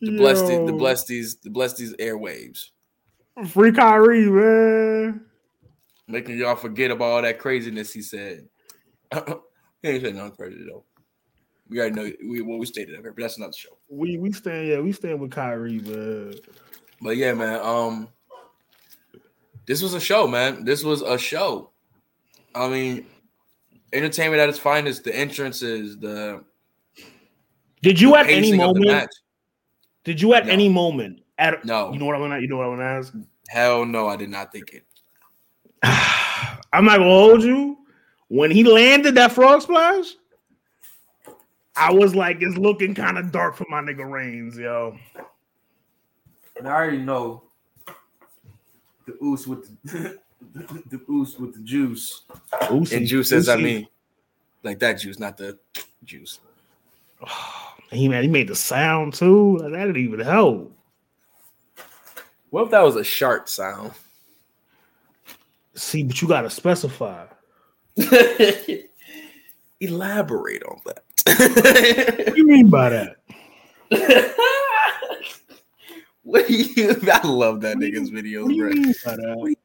The 0.00 0.16
blessed, 0.16 0.46
the 0.46 0.52
Yo. 0.52 0.76
bless 0.78 1.04
these, 1.06 1.36
the 1.36 1.50
bless 1.50 1.74
these 1.74 1.94
airwaves, 1.96 2.70
Free 3.48 3.72
Kyrie, 3.72 4.30
man. 4.30 5.24
making 6.08 6.38
y'all 6.38 6.56
forget 6.56 6.90
about 6.90 7.04
all 7.04 7.22
that 7.22 7.38
craziness 7.38 7.92
he 7.92 8.02
said. 8.02 8.48
he 9.12 9.18
ain't 9.84 10.02
said 10.02 10.14
nothing 10.14 10.32
crazy 10.32 10.64
though. 10.68 10.84
We 11.68 11.80
already 11.80 11.94
know 11.94 12.10
we 12.28 12.40
what 12.42 12.58
we 12.58 12.66
stated 12.66 12.94
up 12.96 13.02
here, 13.02 13.12
but 13.12 13.22
that's 13.22 13.36
another 13.36 13.52
show. 13.54 13.78
We 13.88 14.16
we 14.18 14.32
stand, 14.32 14.68
yeah, 14.68 14.80
we 14.80 14.92
stand 14.92 15.20
with 15.20 15.30
Kyrie, 15.30 15.80
man. 15.80 16.34
But 17.00 17.16
yeah, 17.16 17.34
man. 17.34 17.60
Um, 17.62 18.08
this 19.66 19.82
was 19.82 19.94
a 19.94 20.00
show, 20.00 20.26
man. 20.26 20.64
This 20.64 20.82
was 20.84 21.02
a 21.02 21.18
show. 21.18 21.70
I 22.54 22.68
mean, 22.68 23.06
entertainment 23.92 24.40
at 24.40 24.48
its 24.48 24.58
finest. 24.58 25.04
The 25.04 25.14
entrances, 25.14 25.98
the 25.98 26.44
Did 27.82 28.00
you 28.00 28.14
at 28.16 28.26
any 28.26 28.42
pacing 28.42 28.62
of 28.62 28.74
the 28.74 28.80
moment? 28.80 29.10
Did 30.04 30.20
you 30.20 30.34
at 30.34 30.46
No. 30.46 30.52
any 30.52 30.68
moment? 30.68 31.22
At 31.38 31.64
No. 31.64 31.92
you 31.92 31.98
know 31.98 32.06
what 32.06 32.16
I 32.16 32.18
want 32.18 32.32
to 32.34 32.40
you 32.40 32.48
know 32.48 32.56
what 32.58 32.66
I 32.66 32.68
want 32.68 32.80
to 32.80 32.84
ask. 32.84 33.14
Hell 33.48 33.84
no, 33.84 34.08
I 34.08 34.16
did 34.16 34.30
not 34.30 34.52
think 34.52 34.72
it. 34.72 34.84
I'm 35.82 36.84
not 36.84 36.98
gonna 36.98 37.10
hold 37.10 37.42
you. 37.42 37.78
When 38.28 38.50
he 38.50 38.64
landed 38.64 39.14
that 39.16 39.32
frog 39.32 39.60
splash, 39.62 40.14
I 41.76 41.92
was 41.92 42.14
like, 42.14 42.38
it's 42.40 42.56
looking 42.56 42.94
kind 42.94 43.18
of 43.18 43.30
dark 43.32 43.56
for 43.56 43.66
my 43.68 43.80
nigga 43.80 44.10
Reigns, 44.10 44.56
yo. 44.56 44.96
And 46.56 46.68
I 46.68 46.72
already 46.72 46.98
know 46.98 47.44
the 49.06 49.12
oos 49.22 49.46
with 49.46 49.68
the, 49.84 50.18
the 50.54 51.00
with 51.38 51.54
the 51.54 51.60
juice. 51.62 52.22
And 52.70 53.06
juices, 53.06 53.48
I 53.48 53.56
mean, 53.56 53.86
like 54.62 54.78
that 54.80 54.94
juice, 54.94 55.18
not 55.18 55.36
the 55.36 55.58
juice. 56.04 56.40
he 57.90 58.08
man, 58.08 58.22
he 58.22 58.28
made 58.28 58.48
the 58.48 58.56
sound 58.56 59.14
too. 59.14 59.58
Like, 59.58 59.72
that 59.72 59.86
didn't 59.86 60.04
even 60.04 60.20
help. 60.20 60.72
What 62.50 62.64
if 62.64 62.70
that 62.70 62.82
was 62.82 62.96
a 62.96 63.04
shark 63.04 63.48
sound? 63.48 63.92
See, 65.74 66.02
but 66.02 66.20
you 66.20 66.28
gotta 66.28 66.50
specify. 66.50 67.24
Elaborate 69.80 70.62
on 70.64 70.80
that. 70.84 71.02
What 71.26 72.34
do 72.34 72.36
you 72.36 72.46
mean 72.46 72.68
by 72.68 72.90
that? 72.90 73.16
what 76.22 76.46
do 76.48 76.54
you? 76.54 76.96
I 77.12 77.26
love 77.26 77.60
that 77.62 77.76
nigga's 77.76 78.10
What 78.12 78.24
videos, 78.24 78.48
do 78.48 78.54
you 78.54 78.62
bro. 78.64 78.70
mean 78.72 78.94
by 79.04 79.16
that? 79.16 79.34
What 79.36 79.46
do 79.46 79.50
you 79.50 79.56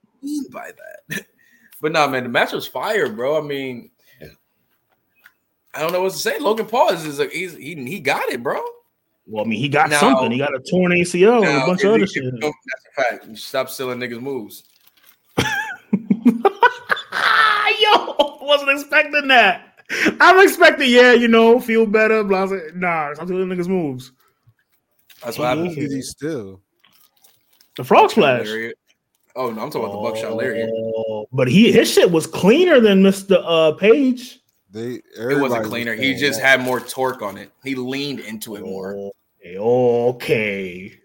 mean 0.41 0.45
by 0.51 0.71
that? 1.09 1.25
But 1.79 1.91
no, 1.91 2.07
man, 2.07 2.23
the 2.23 2.29
match 2.29 2.53
was 2.53 2.65
fire, 2.65 3.07
bro. 3.07 3.37
I 3.37 3.41
mean, 3.45 3.91
I 5.75 5.79
don't 5.81 5.91
know 5.93 6.01
what 6.01 6.13
to 6.13 6.17
say. 6.17 6.39
Logan 6.39 6.65
Paul 6.65 6.89
is, 6.89 7.05
is 7.05 7.19
a, 7.19 7.27
he's, 7.27 7.55
he 7.55 7.75
he 7.75 7.99
got 7.99 8.27
it, 8.29 8.41
bro. 8.41 8.59
Well, 9.27 9.45
I 9.45 9.47
mean, 9.47 9.59
he 9.59 9.69
got 9.69 9.91
Now- 9.91 9.99
something. 9.99 10.31
He 10.31 10.39
got 10.39 10.55
a 10.55 10.59
torn 10.59 10.91
ACL 10.91 11.45
and 11.47 11.61
a 11.61 11.65
bunch 11.67 11.83
of 11.83 11.89
other 11.91 11.99
you- 11.99 12.07
shit. 12.07 12.23
if- 12.23 12.39
That's 12.41 12.55
a 12.55 13.01
fact. 13.03 13.27
You 13.27 13.35
stop 13.35 13.69
selling 13.69 13.99
niggas' 13.99 14.19
moves. 14.19 14.63
Yo, 17.79 18.37
wasn't 18.41 18.71
expecting 18.71 19.27
that. 19.27 19.79
I'm 20.19 20.39
expecting, 20.43 20.89
yeah, 20.89 21.13
you 21.13 21.27
know, 21.27 21.59
feel 21.59 21.85
better. 21.85 22.23
Blah, 22.23 22.47
blah. 22.47 22.57
Nah, 22.73 23.13
stop 23.13 23.27
doing 23.27 23.47
niggas' 23.47 23.67
moves. 23.67 24.11
That's 25.27 25.37
what 25.37 25.57
Who 25.57 25.63
happened. 25.65 25.75
did 25.75 25.91
he 25.91 26.01
still? 26.01 26.61
The 27.75 27.83
frog 27.83 28.11
splash. 28.11 28.47
Oh 29.35 29.51
no, 29.51 29.61
I'm 29.61 29.69
talking 29.69 29.81
about 29.83 29.91
the 29.91 30.09
buckshot 30.09 30.35
lariat. 30.35 30.69
Oh, 30.73 31.27
But 31.33 31.49
he 31.49 31.69
his 31.71 31.91
shit 31.91 32.09
was 32.11 32.25
cleaner 32.25 32.79
than 32.79 33.03
Mr. 33.03 33.43
Uh 33.45 33.73
Page. 33.73 34.39
They 34.71 35.01
It 35.19 35.39
wasn't 35.39 35.61
was 35.61 35.69
cleaner. 35.69 35.93
He 35.95 36.15
just 36.15 36.39
that. 36.39 36.59
had 36.59 36.61
more 36.61 36.79
torque 36.79 37.21
on 37.21 37.37
it. 37.37 37.51
He 37.63 37.75
leaned 37.75 38.21
into 38.21 38.55
it 38.55 38.61
more. 38.63 39.11
Okay, 39.45 39.57
okay. 39.57 40.99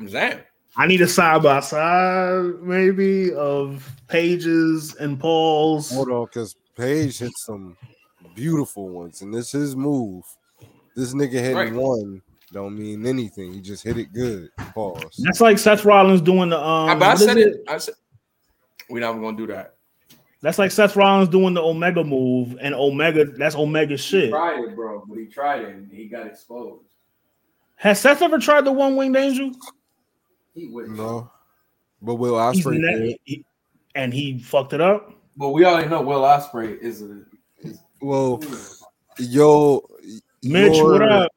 I'm. 0.00 0.44
I 0.76 0.86
need 0.86 1.00
a 1.02 1.08
side 1.08 1.42
by 1.42 1.60
side, 1.60 2.60
maybe, 2.62 3.32
of 3.34 3.88
Pages 4.08 4.94
and 4.96 5.18
Paul's. 5.20 5.90
Hold 5.92 6.10
on, 6.10 6.24
because 6.26 6.56
Page 6.76 7.18
hit 7.18 7.30
some 7.36 7.76
beautiful 8.34 8.88
ones, 8.88 9.22
and 9.22 9.32
this 9.32 9.54
is 9.54 9.60
his 9.60 9.76
move. 9.76 10.24
This 10.96 11.14
nigga 11.14 11.32
hitting 11.32 11.56
Right. 11.56 11.72
one 11.72 12.22
don't 12.54 12.78
mean 12.78 13.04
anything. 13.04 13.52
You 13.52 13.60
just 13.60 13.82
hit 13.82 13.98
it 13.98 14.12
good. 14.12 14.48
Pause. 14.72 15.20
That's 15.24 15.40
like 15.40 15.58
Seth 15.58 15.84
Rollins 15.84 16.22
doing 16.22 16.48
the 16.50 16.58
um. 16.58 16.98
but 16.98 17.08
I 17.10 17.14
said 17.16 17.36
it. 17.36 17.64
I 17.68 17.78
said 17.78 17.94
we're 18.88 19.00
not 19.00 19.14
gonna 19.14 19.36
do 19.36 19.46
that. 19.48 19.74
That's 20.40 20.58
like 20.58 20.70
Seth 20.70 20.94
Rollins 20.94 21.28
doing 21.28 21.54
the 21.54 21.62
Omega 21.62 22.04
move, 22.04 22.56
and 22.60 22.74
Omega. 22.74 23.24
That's 23.24 23.56
Omega 23.56 23.96
shit. 23.96 24.30
tried 24.30 24.60
it, 24.60 24.76
bro, 24.76 25.02
but 25.08 25.18
he 25.18 25.26
tried 25.26 25.62
it 25.62 25.74
and 25.74 25.90
he 25.90 26.06
got 26.06 26.26
exposed. 26.26 26.84
Has 27.76 28.00
Seth 28.00 28.22
ever 28.22 28.38
tried 28.38 28.64
the 28.64 28.72
one 28.72 28.94
winged 28.96 29.16
angel? 29.16 29.50
He 30.54 30.68
wouldn't. 30.68 30.96
No, 30.96 31.30
but 32.00 32.14
Will 32.14 32.52
He's 32.52 32.64
Ospreay 32.64 32.78
ne- 32.78 33.06
did. 33.08 33.18
he- 33.24 33.44
and 33.96 34.12
he 34.14 34.38
fucked 34.38 34.72
it 34.72 34.80
up. 34.80 35.12
But 35.36 35.50
we 35.50 35.64
already 35.64 35.88
know 35.88 36.02
Will 36.02 36.22
Ospreay 36.22 36.78
is 36.78 37.02
a 37.02 37.22
is, 37.58 37.78
Well, 38.00 38.40
yo, 39.18 39.84
Mitch, 40.42 40.76
your, 40.76 40.92
what 40.92 41.02
up? 41.10 41.32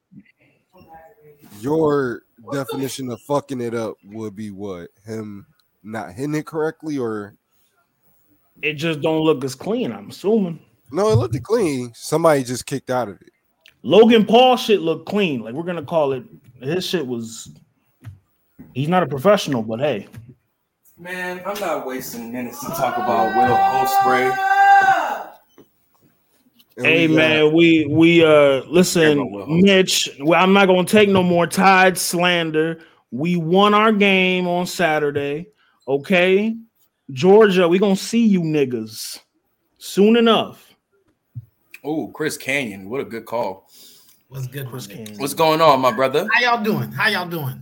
Your 1.62 2.24
definition 2.52 3.10
of 3.12 3.22
fucking 3.22 3.62
it 3.62 3.74
up 3.74 3.96
would 4.06 4.36
be 4.36 4.52
what? 4.52 4.90
Him 5.06 5.46
not 5.84 6.14
hitting 6.14 6.36
it 6.36 6.46
correctly, 6.46 6.98
or 6.98 7.36
It 8.62 8.74
just 8.74 9.02
don't 9.02 9.22
look 9.22 9.44
as 9.44 9.56
clean. 9.56 9.92
I'm 9.92 10.10
assuming 10.10 10.60
no? 10.92 11.10
It 11.10 11.16
looked 11.16 11.42
clean. 11.44 11.92
Somebody 11.94 12.44
just 12.44 12.66
kicked 12.66 12.90
out 12.90 13.10
of 13.10 13.22
it. 13.22 13.32
Logan 13.84 14.26
Paul 14.26 14.58
shit 14.58 14.82
looked 14.82 15.08
clean. 15.08 15.42
Like 15.42 15.54
we're 15.54 15.64
gonna 15.64 15.84
call 15.84 16.14
it. 16.14 16.24
His 16.62 16.86
shit 16.86 17.06
was. 17.06 17.50
He's 18.74 18.88
not 18.88 19.04
a 19.04 19.08
professional, 19.08 19.64
but 19.64 19.80
hey, 19.80 20.08
man. 20.98 21.42
I'm 21.46 21.60
not 21.60 21.86
wasting 21.86 22.32
minutes 22.32 22.60
to 22.62 22.68
talk 22.68 22.98
about 22.98 23.36
Will 23.36 23.56
Ospreay. 23.56 24.36
And 26.78 26.86
hey 26.86 27.08
we 27.08 27.16
got- 27.16 27.18
man, 27.18 27.54
we 27.54 27.86
we 27.90 28.24
uh 28.24 28.62
listen, 28.68 29.18
Yeah, 29.18 29.24
but 29.24 29.32
Will- 29.32 29.48
Mitch. 29.48 30.10
Well, 30.20 30.42
I'm 30.42 30.54
not 30.54 30.68
gonna 30.68 30.86
take 30.86 31.10
no 31.10 31.24
more 31.24 31.48
Tide 31.48 31.98
slander. 31.98 32.80
We 33.12 33.36
won 33.36 33.74
our 33.74 33.92
game 33.92 34.48
on 34.48 34.68
Saturday. 34.68 35.48
Okay, 35.88 36.56
Georgia, 37.12 37.68
we 37.68 37.80
gonna 37.80 37.96
see 37.96 38.26
you 38.26 38.42
niggas 38.42 39.20
soon 39.80 40.18
enough. 40.18 40.76
Oh, 41.84 42.10
Chris 42.10 42.38
Canyon, 42.38 42.90
what 42.90 43.02
a 43.02 43.06
good 43.06 43.26
call. 43.26 43.70
What's 44.28 44.48
good? 44.48 44.68
Chris 44.70 44.86
Chris 44.86 44.98
Canyon. 44.98 45.20
What's 45.20 45.34
going 45.34 45.62
on, 45.62 45.80
my 45.80 45.92
brother? 45.92 46.28
How 46.34 46.42
y'all 46.42 46.64
doing? 46.64 46.92
How 46.92 47.08
y'all 47.10 47.30
doing? 47.30 47.60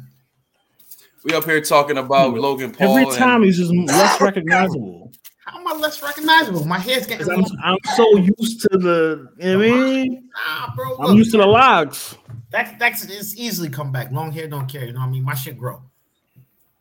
We 1.23 1.33
up 1.33 1.45
here 1.45 1.61
talking 1.61 1.97
about 1.97 2.33
Logan 2.33 2.71
Paul. 2.71 2.97
Every 2.97 3.03
and- 3.03 3.13
time 3.13 3.43
he's 3.43 3.57
just 3.57 3.71
less 3.73 4.19
recognizable. 4.19 5.11
How 5.55 5.61
am 5.61 5.67
I 5.67 5.79
less 5.79 6.03
recognizable? 6.03 6.65
My 6.65 6.77
hair's 6.77 7.07
getting. 7.07 7.29
I'm. 7.31 7.45
I'm 7.63 7.77
so 7.95 8.17
used 8.17 8.59
to 8.61 8.77
the, 8.77 9.29
you 9.39 9.53
know 9.53 9.57
what 9.57 9.65
I 9.65 9.69
mean, 9.69 10.29
Nah, 10.35 10.75
bro. 10.75 10.97
I'm 10.97 11.15
used 11.15 11.31
to 11.31 11.37
the 11.37 11.45
locks. 11.45 12.17
that, 12.51 12.77
that's 12.77 13.05
it's 13.05 13.37
easily 13.37 13.69
come 13.69 13.89
back. 13.89 14.11
Long 14.11 14.33
hair 14.33 14.49
don't 14.49 14.67
care. 14.67 14.83
You 14.85 14.91
know 14.91 14.99
what 14.99 15.05
I 15.07 15.11
mean? 15.11 15.23
My 15.23 15.33
shit 15.33 15.57
grow. 15.57 15.81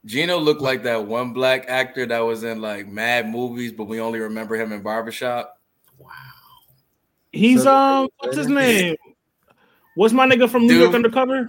Gino 0.04 0.38
looked 0.38 0.60
like 0.60 0.82
that 0.82 1.06
one 1.06 1.32
black 1.32 1.66
actor 1.68 2.04
that 2.04 2.18
was 2.18 2.42
in 2.42 2.60
like 2.60 2.88
mad 2.88 3.28
movies, 3.30 3.70
but 3.70 3.84
we 3.84 4.00
only 4.00 4.18
remember 4.18 4.56
him 4.56 4.72
in 4.72 4.82
Barbershop. 4.82 5.56
Wow. 5.96 6.10
He's 7.30 7.62
So- 7.62 7.72
um, 7.72 8.08
what's 8.18 8.36
his 8.36 8.48
name? 8.48 8.96
What's 9.94 10.12
my 10.12 10.26
nigga 10.26 10.50
from 10.50 10.62
New 10.62 10.68
Dude. 10.74 10.82
York 10.82 10.94
Undercover? 10.96 11.48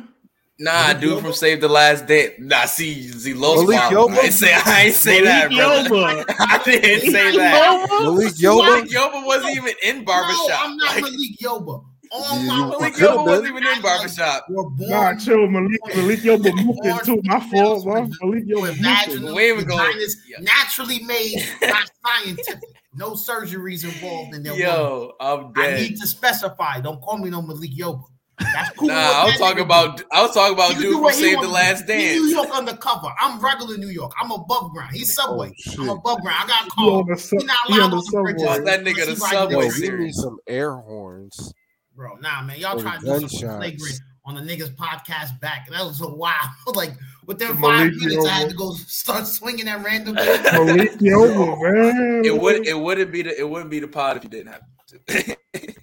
Nah, 0.58 0.72
Malik 0.88 1.00
dude 1.02 1.18
Yoba? 1.18 1.22
from 1.22 1.34
Save 1.34 1.62
the 1.62 1.68
Last 1.68 2.08
Dance. 2.08 2.34
Nah, 2.40 2.66
see, 2.66 3.10
see, 3.10 3.34
Los 3.34 3.58
Malik 3.64 3.92
Wild. 3.92 3.94
Yoba? 3.94 4.18
I 4.18 4.22
ain't 4.24 4.34
say, 4.34 4.54
I 4.54 4.82
ain't 4.84 4.96
say 4.96 5.22
that, 5.24 5.52
Malik 5.52 5.88
brother. 5.90 6.24
Yoba. 6.24 6.36
I 6.40 6.62
didn't 6.64 7.12
say 7.12 7.38
that. 7.38 7.88
Malik 8.02 8.34
Yoba. 8.36 8.62
Malik 8.78 8.90
Yoba 8.90 9.26
wasn't 9.26 9.58
even 9.58 9.74
in 9.84 10.06
Barbershop. 10.06 10.48
No, 10.48 10.56
I'm 10.58 10.78
not 10.78 10.94
Like, 10.96 11.04
Malik 11.04 11.40
Yoba. 11.42 11.86
All 12.12 12.40
You- 12.40 12.48
my 12.48 12.56
you 12.58 12.70
Malik 12.80 12.94
Yoba 12.94 13.26
wasn't 13.26 13.48
even 13.50 13.68
in 13.68 13.82
Barbershop. 13.82 14.46
Were 14.50 14.70
born 14.70 14.90
Nah, 14.90 15.16
chill, 15.18 15.48
Malik. 15.48 15.80
Malik 15.96 16.20
Yoba 16.22 16.64
moved 16.66 16.86
in 16.86 17.00
too. 17.00 17.22
My 17.26 17.40
fault, 17.42 17.84
bro. 17.84 18.02
with 18.04 18.12
Malik 18.22 18.46
Yoba 18.48 18.82
moved 18.82 19.26
in. 19.28 19.36
We 19.36 19.52
ain't 19.52 19.68
going- 19.68 20.08
naturally 20.40 21.04
made, 21.04 21.44
not 21.64 21.90
scientific. 22.06 22.70
No 22.94 23.12
surgeries 23.12 23.84
involved 23.84 24.34
in 24.36 24.44
their 24.44 24.54
woman. 24.54 24.68
Yo, 24.68 25.12
I'm 25.20 25.52
dead. 25.52 25.74
I 25.74 25.82
need 25.82 25.98
to 26.00 26.08
specify. 26.08 26.80
Don't 26.80 27.02
call 27.02 27.18
me 27.18 27.30
no 27.30 27.42
Malik 27.42 27.72
Yoba. 27.78 28.04
That's 28.40 28.70
cool. 28.78 28.90
Nah, 28.90 28.94
I 28.96 29.26
was 29.26 29.38
talking 29.38 29.64
about 29.64 30.04
I 30.12 30.22
was 30.22 30.34
talking 30.34 30.54
about 30.54 30.74
He 30.74 30.82
dude 30.82 30.84
do 30.84 30.92
from 30.94 31.02
what 31.04 31.16
he 31.16 31.22
Save 31.22 31.42
the. 31.42 31.48
Last 31.48 31.90
He 31.90 31.96
New 32.20 32.26
York 32.28 32.50
undercover. 32.52 33.08
I'm 33.20 33.40
regular 33.40 33.78
New 33.78 33.90
York. 33.90 34.12
I'm 34.22 34.32
above 34.32 34.72
ground. 34.72 34.94
He's 34.94 35.18
oh, 35.20 35.24
subway. 35.28 35.54
Oh. 35.70 35.84
I'm 35.84 35.90
above 35.90 36.22
ground. 36.22 36.44
I 36.44 36.48
got 36.48 36.64
He 36.66 36.70
called. 36.72 37.10
on 37.10 37.16
the 37.16 37.36
He 37.40 37.46
not 37.46 37.58
he 37.68 37.74
on 37.74 37.80
allowed 37.80 37.84
on 37.84 37.90
the 38.04 38.22
bridges. 38.22 38.42
subway. 38.44 38.56
Fuck 38.58 38.66
that 38.66 38.80
nigga, 38.84 39.06
the 39.06 39.16
subway 39.16 39.54
Yo, 39.66 39.72
direct. 39.72 39.80
we 40.00 40.06
need 40.06 40.14
some 40.16 40.38
air 40.48 40.76
horns. 40.76 41.54
Bro, 41.96 42.18
nah, 42.18 42.42
man. 42.44 42.58
Y'all 42.60 42.78
Or 42.78 42.82
trying 42.82 43.00
to 43.00 43.06
do 43.06 43.12
something 43.12 43.30
gunshots. 43.30 43.56
flagrant 43.58 44.00
on 44.26 44.36
the 44.36 44.42
niggas 44.42 44.76
podcast 44.76 45.40
back. 45.40 45.70
That 45.70 45.86
was 45.86 46.00
so 46.00 46.14
wild. 46.14 46.36
like 46.76 46.92
within 47.26 47.50
five 47.50 47.60
Malik 47.62 47.96
minutes, 47.96 48.26
I 48.26 48.30
had 48.32 48.50
to 48.50 48.56
go 48.56 48.74
start 48.74 49.28
swinging 49.28 49.70
at 49.70 49.82
random. 49.82 50.16
Malik 50.16 50.94
Yoba, 51.00 51.62
man. 51.74 52.26
It 52.26 52.38
would 52.38 52.68
it 52.68 52.78
wouldn't 52.78 53.14
be 53.14 53.22
the 53.22 53.40
it 53.40 53.50
wouldn't 53.50 53.72
be 53.72 53.80
the 53.80 53.88
pod 53.88 54.18
if 54.18 54.24
you 54.26 54.30
didn't 54.30 54.52
have 54.52 54.62
to. 55.08 55.38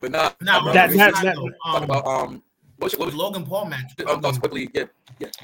but 0.00 0.10
nah, 0.12 0.30
Nah, 0.40 0.58
I'm 0.58 0.64
bro, 0.64 0.72
That- 0.72 0.90
it's 0.90 0.98
that- 0.98 1.14
not 1.14 1.22
that- 1.24 1.34
though. 1.36 1.50
talking 1.64 1.76
Um, 1.76 1.82
about 1.84 2.06
um 2.06 2.42
what's 2.78 2.92
your, 2.94 2.98
the 3.00 3.04
what's 3.06 3.16
Logan 3.16 3.44
Paul 3.46 3.66
match. 3.66 3.92
your, 3.98 4.10
um, 4.10 4.20
quickly? 4.22 4.68
Yeah, 4.74 4.84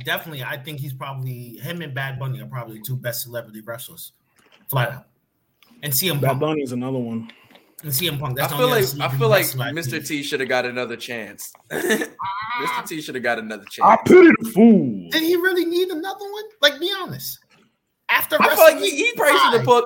Definitely, 0.04 0.42
I 0.44 0.56
think 0.58 0.80
he's 0.80 0.92
probably 0.92 1.56
him 1.58 1.80
and 1.80 1.94
Bad 1.94 2.18
Bunny 2.18 2.40
are 2.40 2.46
probably 2.46 2.80
two 2.84 2.96
best 2.96 3.22
celebrity 3.22 3.62
wrestlers, 3.62 4.12
flat 4.68 4.90
out. 4.90 5.06
And 5.82 5.92
CM 5.92 6.20
Bad 6.20 6.28
Punk. 6.28 6.40
Bunny's 6.40 6.72
another 6.72 6.98
one. 6.98 7.30
And 7.82 7.90
CM 7.90 8.20
Punk. 8.20 8.38
I 8.38 8.42
That's 8.42 8.52
the 8.52 8.58
feel 8.58 8.68
like 8.68 8.84
I 9.00 9.16
feel 9.18 9.28
like 9.28 9.46
Mr. 9.46 10.06
T 10.06 10.22
should 10.22 10.40
have 10.40 10.48
got 10.48 10.66
another 10.66 10.94
chance. 10.96 11.52
Mr. 11.72 12.86
T 12.86 13.00
should 13.00 13.14
have 13.14 13.24
got 13.24 13.38
another 13.38 13.64
chance. 13.64 13.80
I 13.80 13.96
pity 14.06 14.28
the 14.40 14.50
fool. 14.50 15.08
Did 15.10 15.22
he 15.22 15.34
really 15.36 15.64
need 15.64 15.88
another 15.88 16.24
one? 16.30 16.44
Like, 16.60 16.78
be 16.78 16.92
honest. 17.00 17.38
After 18.08 18.36
I 18.40 18.48
feel 18.54 18.64
like 18.64 18.78
he, 18.78 18.90
he 18.90 19.12
probably 19.16 19.38
should 19.38 19.52
have 19.54 19.64
put 19.64 19.84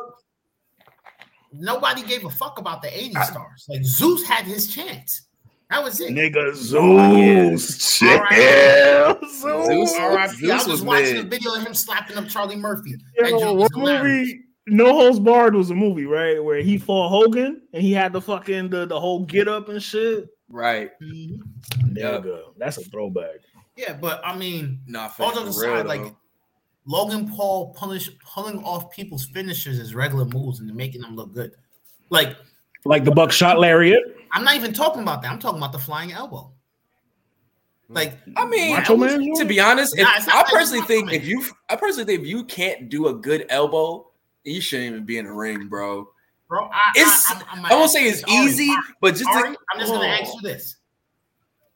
nobody 1.59 2.03
gave 2.03 2.25
a 2.25 2.31
fuck 2.31 2.59
about 2.59 2.83
the 2.83 2.97
80 2.97 3.15
stars. 3.23 3.67
Like 3.69 3.83
Zeus 3.85 4.25
had 4.25 4.45
his 4.45 4.69
chance. 4.75 5.23
That 5.71 5.83
was 5.83 6.01
it. 6.01 6.13
Nigga 6.13 6.55
Zeus. 6.55 7.99
Chill. 7.99 8.09
All 8.11 8.19
right. 8.21 9.17
Zeus. 9.31 9.67
Zeus- 9.67 9.99
All 9.99 10.15
right, 10.15 10.31
Zeus 10.31 10.51
I 10.51 10.55
was 10.57 10.67
was 10.69 10.83
watching 10.83 11.15
mid. 11.17 11.27
a 11.27 11.29
video 11.29 11.55
of 11.55 11.63
him 11.67 11.75
slapping 11.75 12.17
up 12.17 12.29
Charlie 12.29 12.57
Murphy. 12.57 12.95
That 13.19 13.31
Yo, 13.31 13.53
what 13.55 13.75
movie? 13.77 14.43
No 14.69 14.93
Holds 14.93 15.21
Barred 15.21 15.55
was 15.55 15.71
a 15.71 15.75
movie, 15.75 16.07
right? 16.07 16.43
Where 16.43 16.61
he 16.61 16.77
fought 16.79 17.09
Hogan 17.09 17.63
and 17.73 17.83
he 17.83 17.93
had 17.93 18.13
the 18.13 18.21
fucking 18.21 18.69
the, 18.71 18.85
the 18.87 18.99
whole 18.99 19.25
get 19.25 19.47
up 19.49 19.69
and 19.69 19.81
shit. 19.83 20.27
right. 20.49 20.91
Mhm. 21.03 21.39
Yeah. 21.95 22.11
Nigga, 22.19 22.41
that's 22.59 22.77
a 22.79 22.83
throwback. 22.83 23.37
Yeah, 23.77 23.93
but 23.95 24.21
I 24.25 24.37
mean, 24.37 24.81
Nah, 24.87 25.03
all 25.19 25.31
for 25.31 25.35
jokes 25.35 25.57
aside, 25.57 25.87
like 25.87 26.03
though. 26.03 26.17
Logan 26.87 27.29
Paul 27.29 27.75
punish 27.75 28.09
pulling 28.21 28.63
off 28.63 28.91
people's 28.91 29.25
finishers 29.27 29.79
as 29.81 29.95
regular 29.95 30.25
moves 30.25 30.61
and 30.61 30.73
making 30.75 31.01
them 31.03 31.17
look 31.17 31.35
good. 31.35 31.53
Like 32.11 32.37
Like 32.85 33.05
the 33.05 33.11
buckshot 33.11 33.59
lariat. 33.59 34.03
I'm 34.33 34.45
not 34.45 34.55
even 34.57 34.73
talking 34.73 35.03
about 35.03 35.23
that. 35.23 35.31
I'm 35.33 35.39
talking 35.39 35.59
about 35.59 35.73
the 35.73 35.79
flying 35.79 36.13
elbow. 36.13 36.53
Hmm. 37.89 37.95
Like 37.95 38.19
I 38.37 38.47
mean, 38.47 38.75
Macho 38.75 38.97
Man. 38.97 39.21
to 39.37 39.45
be 39.45 39.59
honest, 39.61 39.97
if, 39.99 40.05
Nah, 40.05 40.11
not 40.19 40.29
I 40.29 40.37
like 40.39 40.47
personally 40.53 40.87
think 40.87 41.13
if 41.13 41.25
you, 41.27 41.45
I 41.69 41.77
personally 41.77 42.05
think 42.05 42.23
if 42.23 42.27
you 42.29 42.45
can't 42.45 42.89
do 42.89 43.09
a 43.09 43.15
good 43.15 43.47
elbow, 43.49 44.11
you 44.45 44.61
shouldn't 44.61 44.93
even 44.93 45.05
be 45.05 45.19
in 45.19 45.25
the 45.27 45.33
ring, 45.33 45.67
bro. 45.69 46.09
bro, 46.49 46.69
I, 46.73 46.93
It's- 46.97 47.25
I, 47.29 47.43
I'm, 47.51 47.67
I'm 47.67 47.73
won't 47.73 47.91
say 47.91 48.05
it's 48.05 48.23
Ari, 48.25 48.35
easy, 48.47 48.71
Ari, 48.71 48.81
but 49.01 49.11
just 49.17 49.27
Ari, 49.29 49.53
to, 49.55 49.59
I'm 49.73 49.81
just 49.81 49.93
gonna 49.93 50.07
Oh. 50.07 50.11
ask 50.11 50.35
you 50.35 50.41
this: 50.43 50.77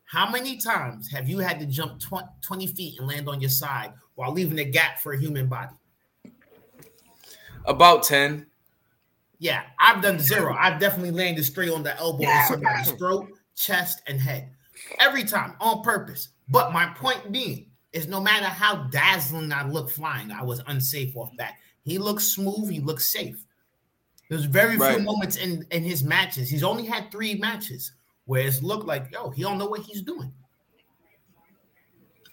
How 0.05 0.31
many 0.31 0.57
times 0.59 1.11
have 1.11 1.29
you 1.29 1.39
had 1.39 1.59
to 1.61 1.67
jump 1.67 1.99
tw- 2.01 2.23
20 2.43 2.67
feet 2.69 2.99
and 3.01 3.09
land 3.09 3.29
on 3.29 3.41
your 3.41 3.51
side 3.51 3.93
while 4.21 4.33
leaving 4.33 4.59
a 4.59 4.65
gap 4.65 5.01
for 5.01 5.15
a 5.15 5.19
human 5.19 5.47
body? 5.49 5.73
about 7.65 8.03
ten. 8.03 8.47
Yeah, 9.39 9.63
I've 9.79 10.03
done 10.03 10.19
zero. 10.19 10.55
I've 10.59 10.79
definitely 10.79 11.11
landed 11.13 11.45
straight 11.45 11.71
on 11.71 11.83
the 11.83 11.97
elbow 11.97 12.25
of 12.29 12.45
somebody's 12.47 12.93
throat, 12.93 13.29
chest, 13.57 14.03
and 14.07 14.21
head. 14.21 14.51
Every 14.99 15.25
time 15.25 15.55
on 15.61 15.83
purpose. 15.83 16.29
But 16.49 16.73
my 16.73 16.87
point 16.97 17.33
being 17.33 17.67
is 17.95 18.07
no 18.07 18.21
matter 18.21 18.47
how 18.47 18.85
dazzling 18.91 19.53
I 19.53 19.67
look 19.67 19.89
flying, 19.91 20.31
I 20.31 20.43
was 20.43 20.61
unsafe 20.67 21.17
off 21.17 21.31
that. 21.39 21.55
He 21.85 21.97
looks 21.97 22.25
smooth, 22.25 22.69
he 22.71 22.81
looks 22.81 23.11
safe. 23.11 23.43
There's 24.29 24.45
very 24.45 24.77
Right. 24.77 24.97
few 24.97 25.05
moments 25.05 25.37
in, 25.37 25.67
in 25.71 25.83
his 25.83 26.03
matches. 26.05 26.51
He's 26.51 26.63
only 26.63 26.85
had 26.85 27.11
three 27.11 27.35
matches 27.37 27.93
where 28.27 28.47
it's 28.47 28.63
looked 28.63 28.87
like, 28.87 29.11
yo, 29.11 29.31
he 29.31 29.43
don't 29.43 29.59
know 29.59 29.67
what 29.67 29.81
he's 29.81 30.03
doing. 30.03 30.33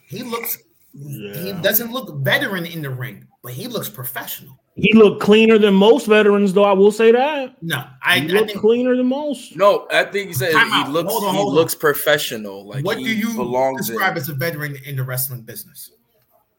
He 0.07 0.23
looks 0.23 0.57
he 0.99 1.53
doesn't 1.61 1.91
look 1.91 2.17
veteran 2.23 2.65
in 2.65 2.81
the 2.81 2.89
ring, 2.89 3.27
but 3.43 3.53
he 3.53 3.67
looks 3.67 3.89
professional. 3.89 4.57
He 4.75 4.93
looked 4.93 5.21
cleaner 5.21 5.57
than 5.57 5.73
most 5.73 6.05
veterans, 6.05 6.53
though. 6.53 6.63
I 6.63 6.73
will 6.73 6.91
say 6.91 7.11
that. 7.11 7.55
No, 7.63 7.83
I, 8.03 8.19
He 8.19 8.37
I 8.37 8.45
think 8.45 8.59
cleaner 8.59 8.95
than 8.95 9.07
most. 9.07 9.55
No, 9.55 9.87
I 9.91 10.03
think 10.05 10.27
he 10.29 10.33
said 10.33 10.53
Time 10.53 10.67
he 10.69 10.81
out. 10.81 10.91
looks 10.91 11.11
Hold 11.11 11.23
on, 11.23 11.33
he 11.35 11.41
on. 11.41 11.47
looks 11.47 11.73
professional. 11.73 12.67
Like 12.67 12.85
what 12.85 12.97
do 12.97 13.03
you 13.03 13.31
describe 13.77 14.11
in. 14.11 14.17
as 14.17 14.29
a 14.29 14.33
veteran 14.33 14.75
in 14.85 14.95
the 14.95 15.03
wrestling 15.03 15.41
business? 15.41 15.91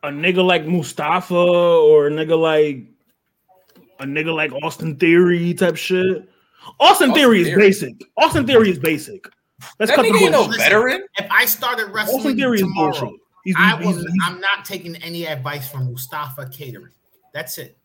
A 0.02 0.08
nigga 0.08 0.44
like 0.44 0.64
Mustafa 0.66 1.34
or 1.34 2.08
a 2.08 2.10
nigga 2.10 2.38
like 2.40 2.84
a 4.00 4.04
nigga 4.04 4.34
like 4.34 4.52
Austin 4.64 4.96
Theory 4.96 5.54
type 5.54 5.76
shit. 5.76 6.28
Austin, 6.80 7.10
Austin 7.10 7.14
Theory 7.14 7.40
is 7.42 7.46
Theory. 7.48 7.62
basic. 7.62 7.94
Austin 8.16 8.46
Theory 8.46 8.70
is 8.70 8.78
basic. 8.78 9.28
Let's 9.78 9.90
That 9.90 9.96
cut 9.96 10.02
the 10.02 10.10
nigga 10.10 10.22
ain't 10.22 10.32
no 10.32 10.44
veteran. 10.48 11.04
If 11.18 11.26
I 11.30 11.46
started 11.46 11.86
wrestling 11.86 12.16
Austin 12.16 12.16
wrestling 12.16 12.36
Theory 12.36 12.60
is 12.60 12.66
bullshit. 12.74 13.20
He's, 13.44 13.54
I 13.58 13.74
was. 13.74 13.86
he's- 13.86 13.96
he's- 13.98 14.16
I'm 14.24 14.40
not 14.40 14.64
taking 14.64 14.96
any 14.96 15.26
advice 15.26 15.70
from 15.70 15.90
Mustafa 15.90 16.48
Catering. 16.52 16.92
That's 17.32 17.58
it. 17.58 17.76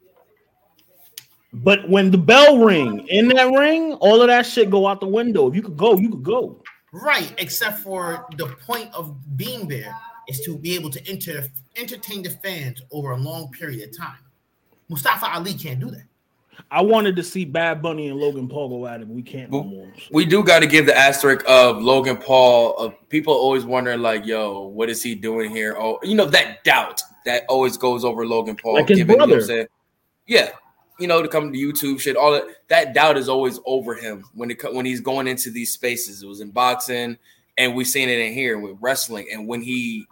but 1.54 1.88
when 1.88 2.10
the 2.10 2.18
bell 2.18 2.58
ring 2.58 3.06
in 3.10 3.28
that 3.28 3.52
ring, 3.54 3.94
all 3.96 4.22
of 4.22 4.28
that 4.28 4.44
shit 4.46 4.72
go 4.72 4.88
out 4.88 5.00
the 5.00 5.06
window. 5.08 5.48
If 5.48 5.56
you 5.56 5.62
could 5.62 5.78
go, 5.78 5.96
you 5.98 6.10
could 6.10 6.24
go. 6.24 6.64
Right, 6.92 7.32
except 7.38 7.80
for 7.80 8.26
the 8.38 8.48
point 8.68 8.92
of 8.94 9.16
being 9.38 9.68
there 9.68 9.94
is 10.28 10.40
to 10.42 10.58
be 10.58 10.74
able 10.76 10.90
to 10.90 11.08
enter, 11.08 11.44
entertain 11.76 12.24
the 12.24 12.30
fans 12.32 12.82
over 12.92 13.12
a 13.12 13.18
long 13.18 13.52
period 13.52 13.88
of 13.90 13.96
time. 13.98 14.18
Mustafa 14.90 15.28
Ali 15.34 15.54
can't 15.54 15.80
do 15.80 15.92
that. 15.92 16.06
I 16.72 16.82
wanted 16.82 17.16
to 17.18 17.24
see 17.24 17.46
Bad 17.46 17.82
Bunny 17.82 18.08
and 18.10 18.20
Logan 18.20 18.48
Paul 18.48 18.70
go 18.70 18.88
at 18.88 19.02
it, 19.02 19.08
but 19.08 19.14
we 19.16 19.22
can't 19.22 19.52
no 19.52 19.60
Well, 19.60 19.68
more. 19.68 19.88
We 20.12 20.26
do 20.26 20.44
got 20.44 20.60
to 20.60 20.68
give 20.68 20.86
the 20.86 20.98
asterisk 20.98 21.44
of 21.48 21.82
Logan 21.82 22.18
Paul. 22.18 22.76
Of 22.78 22.94
people 23.10 23.34
always 23.34 23.66
wondering, 23.66 24.02
like, 24.02 24.26
"Yo, 24.26 24.68
what 24.68 24.90
is 24.90 25.04
he 25.04 25.16
doing 25.16 25.52
here?" 25.52 25.76
Oh, 25.78 26.00
you 26.04 26.16
know 26.16 26.26
that 26.26 26.64
doubt 26.64 27.02
that 27.26 27.44
always 27.50 27.78
goes 27.78 28.04
over 28.04 28.26
Logan 28.26 28.56
Paul. 28.56 28.76
Like 28.76 28.90
his 28.90 29.00
given, 29.00 29.14
you 29.14 29.18
know 29.18 29.24
what 29.26 29.34
I'm 29.34 29.38
brother. 29.38 29.46
saying? 29.48 29.68
yeah, 30.28 30.50
you 31.00 31.08
know, 31.08 31.22
to 31.22 31.28
come 31.28 31.52
to 31.52 31.58
YouTube 31.60 32.00
shit, 32.00 32.16
all 32.16 32.32
that. 32.32 32.46
That 32.70 32.94
doubt 32.94 33.18
is 33.18 33.30
always 33.30 33.60
over 33.66 33.96
him 33.96 34.24
when 34.34 34.52
it 34.52 34.62
when 34.74 34.86
he's 34.86 35.02
going 35.02 35.28
into 35.28 35.50
these 35.52 35.72
spaces. 35.72 36.24
It 36.24 36.28
was 36.28 36.42
in 36.42 36.52
boxing, 36.52 37.18
and 37.58 37.76
we 37.76 37.84
seen 37.86 38.10
it 38.10 38.20
in 38.20 38.34
here 38.34 38.58
with 38.58 38.78
wrestling. 38.82 39.28
And 39.32 39.48
when 39.48 39.62
he 39.62 40.06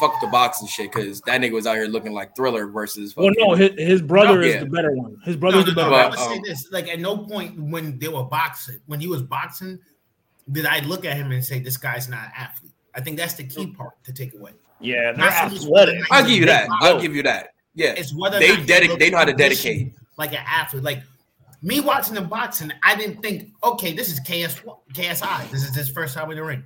fucked 0.00 0.20
the 0.20 0.26
boxing 0.26 0.66
shit, 0.68 0.90
because 0.92 1.20
that 1.22 1.40
nigga 1.40 1.52
was 1.52 1.66
out 1.66 1.76
here 1.76 1.86
looking 1.86 2.12
like 2.12 2.34
Thriller 2.34 2.66
versus. 2.66 3.16
Well, 3.16 3.30
no, 3.38 3.54
his, 3.54 3.70
his 3.78 4.02
brother 4.02 4.40
No, 4.40 4.46
is 4.46 4.54
yeah. 4.54 4.60
the 4.60 4.66
better 4.66 4.92
one. 4.92 5.16
His 5.24 5.36
No, 5.36 5.40
brother's 5.40 5.66
no, 5.66 5.72
the 5.74 5.82
no, 5.84 5.90
one. 5.90 6.00
I 6.00 6.08
would 6.08 6.16
But, 6.16 6.24
say 6.28 6.36
um, 6.36 6.42
this: 6.44 6.68
like 6.72 6.88
at 6.88 6.98
no 7.00 7.16
point 7.18 7.58
when 7.60 7.98
they 7.98 8.08
were 8.08 8.24
boxing, 8.24 8.80
when 8.86 8.98
he 9.00 9.06
was 9.06 9.22
boxing, 9.22 9.78
did 10.50 10.66
I 10.66 10.80
look 10.80 11.04
at 11.04 11.16
him 11.16 11.30
and 11.30 11.44
say 11.44 11.60
this 11.60 11.76
guy's 11.76 12.08
not 12.08 12.24
an 12.26 12.32
athlete? 12.36 12.72
I 12.94 13.00
think 13.00 13.16
that's 13.16 13.34
the 13.34 13.44
key 13.44 13.68
part 13.68 14.02
to 14.04 14.12
take 14.12 14.34
away. 14.34 14.50
Yeah, 14.80 15.12
they're 15.12 15.16
Not 15.18 15.32
athletic. 15.32 15.68
whether 15.70 15.92
or 15.92 15.98
not 15.98 16.06
I'll 16.10 16.22
give 16.26 16.38
you 16.38 16.46
that. 16.46 16.62
big 16.68 16.72
I'll 16.80 17.00
give 17.00 17.14
you 17.14 17.22
that. 17.22 17.50
Yeah, 17.74 17.90
It's 17.96 18.12
whether 18.12 18.38
or 18.38 18.40
they 18.40 18.48
not 18.48 18.58
he 18.60 18.64
dedic- 18.66 18.88
looks 18.88 18.98
they 19.04 19.10
know 19.10 19.18
how 19.18 19.24
to 19.26 19.32
dedicate. 19.32 19.94
like 20.16 20.32
an 20.32 20.42
athlete. 20.44 20.82
Like 20.82 21.02
me 21.62 21.80
watching 21.80 22.14
the 22.14 22.22
boxing, 22.22 22.72
I 22.82 22.96
didn't 22.96 23.22
think, 23.22 23.50
okay, 23.62 23.92
this 23.92 24.08
is 24.08 24.18
KS 24.20 24.60
KSI. 24.94 25.50
This 25.50 25.62
is 25.68 25.74
his 25.76 25.88
first 25.90 26.14
time 26.14 26.30
in 26.30 26.36
the 26.38 26.42
ring. 26.42 26.64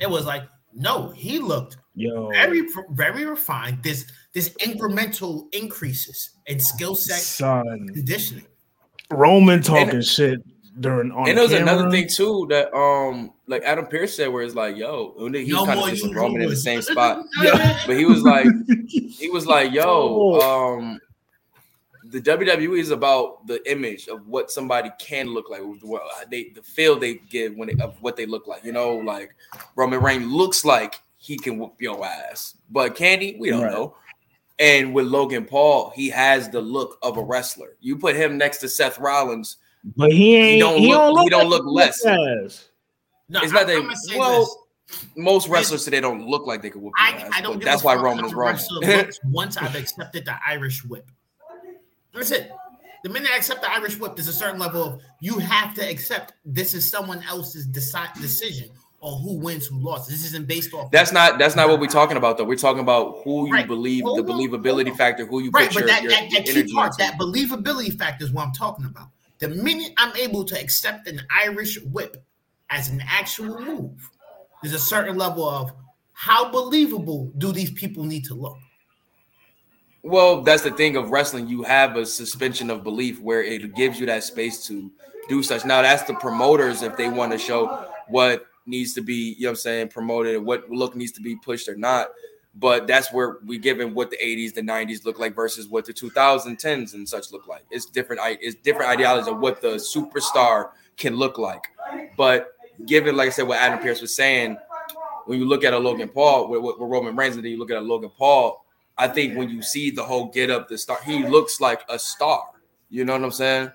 It 0.00 0.10
was 0.10 0.26
like, 0.26 0.44
no, 0.74 1.08
he 1.10 1.38
looked 1.38 1.76
Yo, 1.94 2.28
very 2.30 2.68
very 2.90 3.24
refined. 3.24 3.82
This 3.82 4.06
this 4.34 4.50
incremental 4.60 5.46
increases 5.54 6.30
in 6.46 6.60
skill 6.60 6.94
set 6.94 7.18
son, 7.20 7.88
conditioning. 7.94 8.46
Roman 9.10 9.62
talking 9.62 10.02
shit 10.02 10.40
during 10.80 11.10
on 11.12 11.28
And 11.28 11.38
there 11.38 11.42
was 11.44 11.52
camera. 11.52 11.72
another 11.72 11.90
thing 11.90 12.06
too 12.08 12.46
that 12.50 12.74
um 12.76 13.32
like 13.46 13.62
Adam 13.62 13.86
Pearce 13.86 14.14
said 14.16 14.28
where 14.28 14.42
it's 14.42 14.54
like, 14.54 14.76
yo, 14.76 15.14
when 15.16 15.32
he 15.32 15.44
was 15.44 15.52
No 15.52 15.64
kind 15.64 15.78
of 15.78 15.86
more 15.86 15.88
just 15.94 16.14
Roman 16.14 16.42
in 16.42 16.50
the 16.50 16.56
same 16.56 16.82
spot. 16.82 17.24
Yeah. 17.42 17.78
But 17.86 17.96
he 17.96 18.04
was 18.04 18.22
like, 18.22 18.46
he 18.88 19.30
was 19.30 19.46
like, 19.46 19.72
yo, 19.72 20.40
um 20.78 20.98
the 22.10 22.20
WWE 22.20 22.78
is 22.78 22.90
about 22.90 23.46
the 23.46 23.60
image 23.70 24.08
of 24.08 24.26
what 24.26 24.50
somebody 24.50 24.90
can 24.98 25.28
look 25.34 25.50
like, 25.50 25.60
what 25.82 26.02
they 26.30 26.50
the 26.54 26.62
feel 26.62 26.98
they 26.98 27.14
give 27.14 27.54
when 27.54 27.68
they, 27.68 27.82
of 27.84 27.96
what 28.02 28.16
they 28.16 28.26
look 28.26 28.46
like. 28.46 28.64
You 28.64 28.72
know, 28.72 28.96
like 28.96 29.34
Roman 29.74 30.00
Reigns 30.02 30.26
looks 30.26 30.64
like 30.64 31.00
he 31.16 31.36
can 31.36 31.58
whoop 31.58 31.74
your 31.80 32.04
ass, 32.04 32.56
but 32.70 32.94
Candy. 32.94 33.36
We 33.38 33.50
don't 33.50 33.62
Right. 33.62 33.72
know. 33.72 33.96
And 34.58 34.94
with 34.94 35.06
Logan 35.06 35.44
Paul, 35.44 35.92
he 35.94 36.08
has 36.10 36.48
the 36.48 36.60
look 36.60 36.98
of 37.02 37.18
a 37.18 37.22
wrestler. 37.22 37.76
You 37.80 37.96
put 37.98 38.16
him 38.16 38.38
next 38.38 38.58
to 38.58 38.68
Seth 38.68 38.98
Rollins, 38.98 39.58
but 39.96 40.10
he 40.12 40.34
ain't. 40.36 40.60
don't 40.60 40.78
He 40.78 40.88
look- 40.88 40.96
don't 40.98 41.12
look. 41.14 41.22
he 41.24 41.28
don't 41.30 41.50
like 41.50 41.60
look 41.60 41.64
he 41.64 41.70
less. 41.74 42.04
has. 42.04 42.68
No, 43.28 43.40
It's 43.42 43.52
not 43.52 43.66
that- 43.66 43.98
well, 44.16 44.40
this. 44.88 45.04
most 45.16 45.48
wrestlers 45.48 45.84
today 45.84 46.00
don't 46.00 46.26
look 46.26 46.46
like 46.46 46.62
they 46.62 46.70
could 46.70 46.80
whoop 46.80 46.94
your 46.96 47.06
I, 47.06 47.20
ass. 47.22 47.30
I 47.34 47.40
don't 47.42 47.56
but 47.58 47.64
that's 47.64 47.82
why 47.82 47.96
fuck 47.96 48.04
Roman 48.04 48.20
how 48.20 48.26
is 48.26 48.30
the 48.30 48.36
Roman. 48.36 48.54
wrestler 48.54 48.80
looks 48.80 49.20
once 49.30 49.56
I've 49.56 49.74
accepted 49.74 50.24
the 50.24 50.36
Irish 50.46 50.84
whip. 50.84 51.10
That's 52.16 52.30
it. 52.30 52.50
The 53.04 53.10
minute 53.10 53.30
I 53.32 53.36
accept 53.36 53.62
the 53.62 53.70
Irish 53.70 53.98
whip, 53.98 54.16
there's 54.16 54.26
a 54.26 54.32
certain 54.32 54.58
level 54.58 54.82
of 54.82 55.02
you 55.20 55.38
have 55.38 55.74
to 55.74 55.88
accept 55.88 56.32
this 56.44 56.74
is 56.74 56.88
someone 56.88 57.22
else's 57.24 57.66
decide, 57.66 58.08
decision 58.20 58.70
on 59.00 59.22
who 59.22 59.38
wins, 59.38 59.66
who 59.66 59.78
lost. 59.78 60.08
This 60.08 60.24
isn't 60.24 60.48
based 60.48 60.74
off. 60.74 60.90
That's 60.90 61.12
not 61.12 61.38
that's 61.38 61.54
not 61.54 61.68
what 61.68 61.78
we're 61.78 61.86
talking 61.86 62.16
about 62.16 62.38
though. 62.38 62.44
We're 62.44 62.56
talking 62.56 62.80
about 62.80 63.18
who 63.22 63.46
you 63.46 63.52
Right. 63.52 63.66
believe, 63.66 64.04
the 64.04 64.24
believability 64.24 64.96
factor, 64.96 65.26
who 65.26 65.40
you 65.40 65.50
right, 65.50 65.68
put 65.70 65.74
but 65.74 65.80
your, 65.80 65.88
that, 65.88 66.02
your, 66.02 66.10
that, 66.10 66.30
that 66.32 66.44
key 66.46 66.74
part, 66.74 66.98
into. 66.98 66.98
that 66.98 67.18
believability 67.18 67.96
factor 67.96 68.24
is 68.24 68.32
what 68.32 68.46
I'm 68.46 68.52
talking 68.52 68.86
about. 68.86 69.08
The 69.38 69.48
minute 69.48 69.92
I'm 69.98 70.16
able 70.16 70.44
to 70.44 70.58
accept 70.58 71.06
an 71.06 71.20
Irish 71.30 71.78
whip 71.82 72.24
as 72.70 72.88
an 72.88 73.02
actual 73.06 73.60
move, 73.60 74.10
there's 74.62 74.74
a 74.74 74.78
certain 74.78 75.16
level 75.16 75.48
of 75.48 75.72
how 76.12 76.50
believable 76.50 77.30
do 77.36 77.52
these 77.52 77.70
people 77.70 78.02
need 78.02 78.24
to 78.24 78.34
look. 78.34 78.56
Well, 80.06 80.42
that's 80.42 80.62
the 80.62 80.70
thing 80.70 80.94
of 80.94 81.10
wrestling. 81.10 81.48
You 81.48 81.64
have 81.64 81.96
a 81.96 82.06
suspension 82.06 82.70
of 82.70 82.84
belief 82.84 83.20
where 83.20 83.42
it 83.42 83.74
gives 83.74 83.98
you 83.98 84.06
that 84.06 84.22
space 84.22 84.64
to 84.68 84.88
do 85.28 85.42
such. 85.42 85.64
Now, 85.64 85.82
that's 85.82 86.04
the 86.04 86.14
promoters 86.14 86.82
if 86.82 86.96
they 86.96 87.08
want 87.08 87.32
to 87.32 87.38
show 87.38 87.84
what 88.06 88.46
needs 88.66 88.94
to 88.94 89.00
be, 89.00 89.34
you 89.36 89.42
know 89.42 89.48
what 89.48 89.50
I'm 89.50 89.56
saying, 89.56 89.88
promoted, 89.88 90.44
what 90.44 90.70
look 90.70 90.94
needs 90.94 91.10
to 91.12 91.20
be 91.20 91.34
pushed 91.34 91.68
or 91.68 91.74
not. 91.74 92.10
But 92.54 92.86
that's 92.86 93.12
where 93.12 93.38
we 93.44 93.58
given 93.58 93.94
what 93.94 94.10
the 94.10 94.16
80s, 94.18 94.54
the 94.54 94.62
90s 94.62 95.04
look 95.04 95.18
like 95.18 95.34
versus 95.34 95.66
what 95.66 95.84
the 95.86 95.92
2010s 95.92 96.94
and 96.94 97.08
such 97.08 97.32
look 97.32 97.48
like. 97.48 97.64
It's 97.72 97.86
different. 97.86 98.22
It's 98.40 98.54
different 98.54 98.90
ideologies 98.92 99.26
of 99.26 99.40
what 99.40 99.60
the 99.60 99.74
superstar 99.74 100.70
can 100.96 101.16
look 101.16 101.36
like. 101.36 101.66
But 102.16 102.54
given, 102.86 103.16
like 103.16 103.26
I 103.26 103.30
said, 103.30 103.48
what 103.48 103.58
Adam 103.58 103.80
Pearce 103.80 104.00
was 104.00 104.14
saying, 104.14 104.56
when 105.24 105.40
you 105.40 105.46
look 105.46 105.64
at 105.64 105.74
a 105.74 105.78
Logan 105.78 106.08
Paul, 106.10 106.46
with, 106.46 106.62
with 106.62 106.76
Roman 106.78 107.16
Reigns, 107.16 107.34
and 107.34 107.44
then 107.44 107.50
you 107.50 107.58
look 107.58 107.72
at 107.72 107.76
a 107.76 107.80
Logan 107.80 108.10
Paul, 108.16 108.62
I 108.98 109.08
think 109.08 109.36
when 109.36 109.50
you 109.50 109.62
see 109.62 109.90
the 109.90 110.04
whole 110.04 110.26
get 110.30 110.50
up, 110.50 110.68
the 110.68 110.78
star, 110.78 110.98
he 111.04 111.26
looks 111.26 111.60
like 111.60 111.82
a 111.88 111.98
star. 111.98 112.44
You 112.88 113.04
know 113.04 113.12
what 113.12 113.24
I'm 113.24 113.30
saying? 113.30 113.70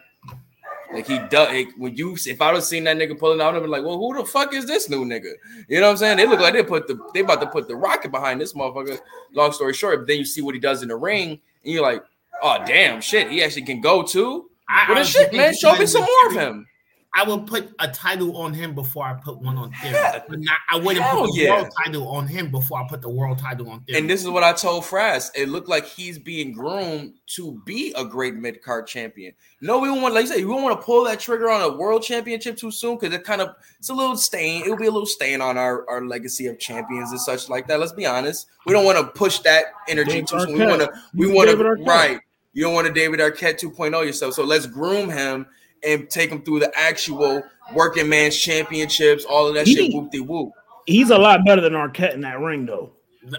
Like 0.93 1.07
he 1.07 1.19
does. 1.29 1.49
like, 1.49 1.69
when 1.77 1.95
you, 1.95 2.17
if 2.25 2.41
I 2.41 2.47
would 2.47 2.55
have 2.55 2.63
seen 2.63 2.83
that 2.85 2.97
nigga 2.97 3.17
pulling 3.17 3.39
out, 3.39 3.55
I'd 3.55 3.61
be 3.61 3.67
like, 3.67 3.83
well, 3.83 3.97
who 3.97 4.17
the 4.17 4.25
fuck 4.25 4.53
is 4.53 4.65
this 4.65 4.89
new 4.89 5.05
nigga? 5.05 5.33
You 5.69 5.79
know 5.79 5.87
what 5.87 5.91
I'm 5.91 5.97
saying? 5.97 6.17
They 6.17 6.27
look 6.27 6.39
like 6.39 6.53
they 6.53 6.63
put 6.63 6.87
the, 6.87 6.99
they 7.13 7.21
about 7.21 7.39
to 7.41 7.47
put 7.47 7.67
the 7.67 7.75
rocket 7.75 8.11
behind 8.11 8.41
this 8.41 8.53
motherfucker. 8.53 8.99
Long 9.33 9.51
story 9.51 9.73
short, 9.73 9.99
but 9.99 10.07
then 10.07 10.17
you 10.17 10.25
see 10.25 10.41
what 10.41 10.53
he 10.53 10.59
does 10.59 10.81
in 10.81 10.89
the 10.89 10.95
ring, 10.97 11.29
and 11.63 11.73
you're 11.73 11.83
like, 11.83 12.03
oh 12.41 12.57
damn, 12.65 12.99
shit, 12.99 13.29
he 13.29 13.43
actually 13.43 13.61
can 13.63 13.79
go 13.79 14.03
too. 14.03 14.49
Well, 14.87 14.95
then 14.95 15.05
shit, 15.05 15.33
man, 15.33 15.55
show 15.55 15.75
me 15.75 15.85
some 15.85 16.01
more 16.01 16.27
of 16.29 16.33
him. 16.33 16.67
I 17.13 17.23
would 17.27 17.45
put 17.45 17.73
a 17.79 17.89
title 17.89 18.37
on 18.37 18.53
him 18.53 18.73
before 18.73 19.05
I 19.05 19.13
put 19.15 19.41
one 19.41 19.57
on 19.57 19.71
Theory. 19.73 19.95
Yeah. 19.95 20.21
But 20.29 20.39
not, 20.39 20.57
I 20.69 20.77
wouldn't 20.79 21.05
Hell 21.05 21.25
put 21.25 21.35
the 21.35 21.41
yeah. 21.41 21.55
world 21.55 21.73
title 21.83 22.07
on 22.07 22.25
him 22.25 22.49
before 22.49 22.81
I 22.81 22.87
put 22.87 23.01
the 23.01 23.09
world 23.09 23.37
title 23.37 23.69
on 23.69 23.81
Theory. 23.81 23.99
And 23.99 24.09
this 24.09 24.21
is 24.21 24.29
what 24.29 24.43
I 24.43 24.53
told 24.53 24.85
Fraz. 24.85 25.29
It 25.35 25.49
looked 25.49 25.67
like 25.67 25.85
he's 25.85 26.17
being 26.17 26.53
groomed 26.53 27.15
to 27.35 27.61
be 27.65 27.93
a 27.97 28.05
great 28.05 28.35
mid 28.35 28.61
card 28.61 28.87
champion. 28.87 29.33
No, 29.59 29.79
we 29.79 29.89
don't 29.89 30.01
want, 30.01 30.13
like 30.13 30.23
you 30.23 30.27
said, 30.29 30.37
we 30.37 30.43
don't 30.43 30.63
want 30.63 30.79
to 30.79 30.85
pull 30.85 31.03
that 31.03 31.19
trigger 31.19 31.49
on 31.49 31.61
a 31.61 31.75
world 31.75 32.01
championship 32.01 32.55
too 32.55 32.71
soon 32.71 32.97
because 32.97 33.13
it 33.13 33.25
kind 33.25 33.41
of 33.41 33.55
it's 33.77 33.89
a 33.89 33.93
little 33.93 34.15
stain. 34.15 34.63
It 34.63 34.69
will 34.69 34.77
be 34.77 34.87
a 34.87 34.91
little 34.91 35.05
stain 35.05 35.41
on 35.41 35.57
our, 35.57 35.87
our 35.89 36.05
legacy 36.05 36.47
of 36.47 36.59
champions 36.59 37.11
and 37.11 37.19
such 37.19 37.49
like 37.49 37.67
that. 37.67 37.81
Let's 37.81 37.91
be 37.91 38.05
honest. 38.05 38.47
We 38.65 38.71
don't 38.71 38.85
want 38.85 38.97
to 38.99 39.07
push 39.07 39.39
that 39.39 39.65
energy 39.89 40.11
David 40.11 40.27
too 40.27 40.39
soon. 40.39 40.53
We 40.53 40.65
want 40.65 40.81
to, 40.81 40.93
we 41.13 41.27
want 41.27 41.49
to, 41.49 41.83
right. 41.83 42.21
You 42.53 42.63
don't 42.63 42.73
want 42.73 42.87
to 42.87 42.93
David 42.93 43.19
Arquette 43.19 43.59
2.0 43.59 44.05
yourself. 44.05 44.33
So 44.33 44.43
let's 44.43 44.65
groom 44.65 45.09
him 45.09 45.45
and 45.83 46.09
take 46.09 46.29
him 46.29 46.41
through 46.43 46.59
the 46.59 46.71
actual 46.77 47.43
working 47.73 48.07
man's 48.09 48.37
championships, 48.37 49.25
all 49.25 49.47
of 49.47 49.55
that 49.55 49.67
He- 49.67 49.75
shit. 49.75 49.93
Whoop 49.93 50.11
de 50.11 50.19
whoop. 50.19 50.51
He's 50.85 51.09
a 51.11 51.17
lot 51.17 51.41
better 51.45 51.61
than 51.61 51.73
Arquette 51.73 52.13
in 52.13 52.21
that 52.21 52.39
ring, 52.39 52.65
though. 52.65 52.91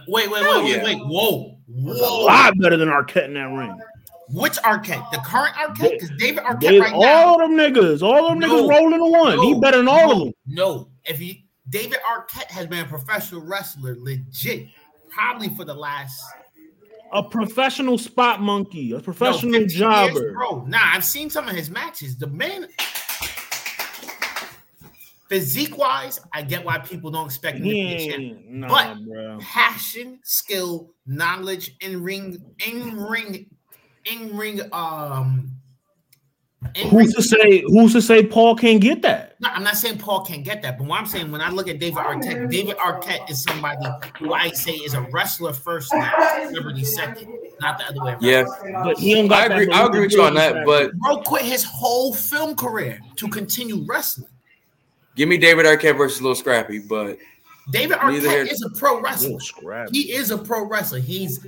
wait, 0.09 0.30
wait, 0.30 0.43
Hell 0.43 0.62
wait, 0.62 0.64
wait, 0.64 0.76
yeah. 0.76 0.84
wait. 0.84 0.99
Whoa. 1.07 1.57
He's 1.66 2.01
a 2.01 2.07
lot 2.07 2.57
better 2.59 2.76
than 2.76 2.88
Arquette 2.88 3.24
in 3.26 3.34
that 3.34 3.51
ring. 3.51 3.76
Which 4.30 4.53
Arquette? 4.59 5.11
The 5.11 5.18
current 5.18 5.55
Arquette? 5.57 5.90
Because 5.93 6.11
David 6.18 6.45
Arquette 6.45 6.61
Dave, 6.61 6.80
right 6.80 6.93
now. 6.93 7.01
all 7.03 7.38
them 7.38 7.53
niggas, 7.53 8.01
all 8.03 8.28
them 8.30 8.38
No. 8.38 8.49
niggas 8.49 8.68
rolling 8.70 8.93
in 8.95 9.11
one. 9.11 9.38
he 9.40 9.59
better 9.61 9.78
than 9.78 9.88
all 9.88 10.12
of 10.12 10.18
them. 10.20 10.32
No. 10.47 10.88
If 11.05 11.18
he 11.18 11.47
David 11.68 11.99
Arquette 12.09 12.51
has 12.51 12.66
been 12.66 12.84
a 12.84 12.88
professional 12.88 13.43
wrestler 13.43 13.97
legit, 13.99 14.68
probably 15.11 15.49
for 15.51 15.64
the 15.64 15.74
last 15.74 16.22
A 17.12 17.22
professional 17.22 17.98
spot 17.98 18.40
monkey, 18.40 18.92
a 18.92 19.00
professional 19.00 19.52
15 19.52 19.68
jobber. 19.68 20.12
Years, 20.20 20.32
bro. 20.32 20.64
Nah, 20.66 20.78
I've 20.82 21.04
seen 21.04 21.28
some 21.28 21.46
of 21.48 21.54
his 21.54 21.68
matches. 21.68 22.16
The 22.16 22.26
man 22.26 22.68
physique 25.28 25.76
wise, 25.78 26.20
I 26.32 26.42
get 26.42 26.64
why 26.64 26.78
people 26.78 27.10
don't 27.10 27.26
expect 27.26 27.58
him 27.58 27.64
to 27.64 27.68
be 27.70 27.80
a 27.80 28.08
champion. 28.10 28.44
nah, 28.60 28.68
But- 28.68 29.04
bro. 29.04 29.38
passion, 29.40 30.20
skill, 30.24 30.90
knowledge, 31.06 31.74
in 31.80 32.02
ring, 32.02 32.38
in 32.66 32.96
ring, 32.98 33.46
in 34.04 34.36
ring, 34.36 34.60
um, 34.72 35.50
in 36.74 36.90
ring. 36.90 37.06
Who's 37.06 37.14
to 37.14 37.22
say? 37.22 37.62
Who's 37.66 37.92
to 37.92 38.02
say 38.02 38.24
Paul 38.24 38.56
can't 38.56 38.80
get 38.80 39.02
that? 39.02 39.36
No, 39.40 39.48
I'm 39.50 39.64
not 39.64 39.76
saying 39.76 39.98
Paul 39.98 40.24
can't 40.24 40.44
get 40.44 40.62
that, 40.62 40.78
but 40.78 40.86
what 40.86 41.00
I'm 41.00 41.06
saying 41.06 41.30
when 41.32 41.40
I 41.40 41.50
look 41.50 41.68
at 41.68 41.78
David 41.78 41.98
Arquette, 41.98 42.50
David 42.50 42.76
Arquette 42.76 43.28
is 43.30 43.42
somebody 43.42 43.84
who 44.18 44.32
I 44.32 44.50
say 44.50 44.72
is 44.72 44.94
a 44.94 45.02
wrestler 45.12 45.52
first, 45.52 45.92
now, 45.92 46.12
celebrity 46.48 46.84
second, 46.84 47.28
not 47.60 47.78
the 47.78 47.86
other 47.86 48.02
way 48.04 48.12
around. 48.12 48.22
Yeah. 48.22 48.44
But 48.84 48.98
he 48.98 49.14
don't 49.14 49.28
got 49.28 49.50
I 49.50 49.54
agree. 49.54 49.74
I 49.74 49.86
agree 49.86 50.00
with 50.00 50.12
you 50.12 50.22
on 50.22 50.34
that, 50.34 50.64
but 50.64 50.92
Bro 50.94 51.22
quit 51.22 51.42
his 51.42 51.64
whole 51.64 52.14
film 52.14 52.54
career 52.54 53.00
to 53.16 53.28
continue 53.28 53.84
wrestling. 53.86 54.28
Give 55.14 55.28
me 55.28 55.36
David 55.36 55.66
Arquette 55.66 55.96
versus 55.96 56.22
Little 56.22 56.34
Scrappy, 56.34 56.78
but 56.78 57.18
David 57.70 57.98
Neither 58.02 58.28
here- 58.28 58.44
Arquette 58.44 58.52
is 58.52 58.62
a 58.62 58.70
pro 58.78 59.00
wrestler. 59.00 59.26
Little 59.28 59.40
scrap. 59.40 59.88
He 59.92 60.12
is 60.12 60.30
a 60.30 60.38
pro 60.38 60.66
wrestler. 60.66 60.98
He's 60.98 61.38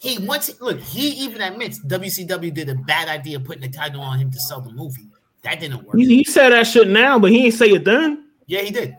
he 0.00 0.18
once 0.24 0.50
look. 0.60 0.78
He 0.80 1.08
even 1.24 1.40
admits 1.40 1.80
WCW 1.80 2.54
did 2.54 2.68
a 2.68 2.74
bad 2.76 3.08
idea 3.08 3.40
putting 3.40 3.62
the 3.62 3.76
title 3.76 4.00
on 4.00 4.18
him 4.18 4.30
to 4.30 4.38
sell 4.40 4.60
the 4.60 4.70
movie. 4.72 5.08
That 5.42 5.60
didn't 5.60 5.84
work. 5.84 5.96
He, 5.96 6.06
he 6.06 6.24
said 6.24 6.50
that 6.50 6.66
shit 6.66 6.88
now, 6.88 7.18
but 7.18 7.30
he 7.30 7.46
ain't 7.46 7.54
say 7.54 7.66
it 7.70 7.84
then. 7.84 8.26
Yeah, 8.46 8.60
he 8.60 8.70
did. 8.70 8.96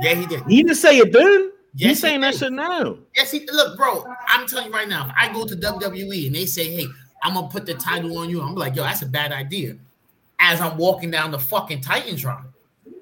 Yeah, 0.00 0.14
he 0.14 0.26
did. 0.26 0.42
He 0.48 0.62
didn't 0.62 0.76
say 0.76 0.98
it 0.98 1.12
then. 1.12 1.52
Yes, 1.74 1.90
He's 1.90 2.00
saying 2.00 2.14
he 2.16 2.20
that 2.22 2.32
did. 2.32 2.38
shit 2.40 2.52
now. 2.52 2.96
Yes, 3.14 3.30
he 3.30 3.46
look, 3.52 3.76
bro. 3.76 4.04
I'm 4.28 4.46
telling 4.46 4.66
you 4.68 4.72
right 4.72 4.88
now, 4.88 5.06
if 5.06 5.12
I 5.20 5.32
go 5.32 5.46
to 5.46 5.54
WWE 5.54 6.26
and 6.28 6.34
they 6.34 6.46
say, 6.46 6.72
"Hey, 6.74 6.86
I'm 7.22 7.34
gonna 7.34 7.48
put 7.48 7.66
the 7.66 7.74
title 7.74 8.16
on 8.18 8.30
you," 8.30 8.40
I'm 8.40 8.54
like, 8.54 8.74
"Yo, 8.74 8.82
that's 8.82 9.02
a 9.02 9.06
bad 9.06 9.30
idea." 9.32 9.76
As 10.40 10.60
I'm 10.60 10.76
walking 10.78 11.10
down 11.10 11.32
the 11.32 11.38
fucking 11.38 11.80
Titantron, 11.82 12.44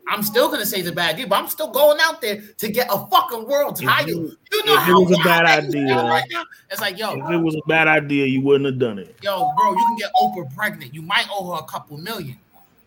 I'm 0.09 0.22
still 0.22 0.48
gonna 0.50 0.66
say 0.66 0.78
it's 0.78 0.88
a 0.88 0.92
bad 0.92 1.14
idea, 1.14 1.26
but 1.26 1.38
I'm 1.38 1.48
still 1.48 1.70
going 1.70 1.98
out 2.00 2.20
there 2.20 2.40
to 2.59 2.68
get 2.68 2.86
a 2.90 3.07
fucking 3.09 3.46
world 3.46 3.80
title. 3.80 4.09
you- 4.11 4.36
You, 4.52 4.64
know 4.64 4.74
if 4.82 4.88
it 4.88 4.92
was 4.94 5.12
a 5.18 5.22
bad 5.22 5.44
idea- 5.46 5.96
right 6.04 6.24
now? 6.30 6.44
It's 6.70 6.80
like, 6.80 6.98
yo, 6.98 7.12
If 7.12 7.30
it 7.30 7.36
was 7.38 7.54
a 7.57 7.61
bad 7.68 7.88
idea, 7.88 8.26
you 8.26 8.40
wouldn't 8.40 8.66
have 8.66 8.78
done 8.78 8.98
it. 8.98 9.16
yo, 9.22 9.52
bro, 9.57 9.72
you 9.72 9.84
can 9.88 9.96
get 9.96 10.11
Oprah 10.20 10.54
pregnant. 10.57 10.94
You 10.94 11.02
might 11.02 11.26
owe 11.32 11.52
her 11.52 11.61
a 11.61 11.64
couple 11.64 11.98
million, 11.98 12.36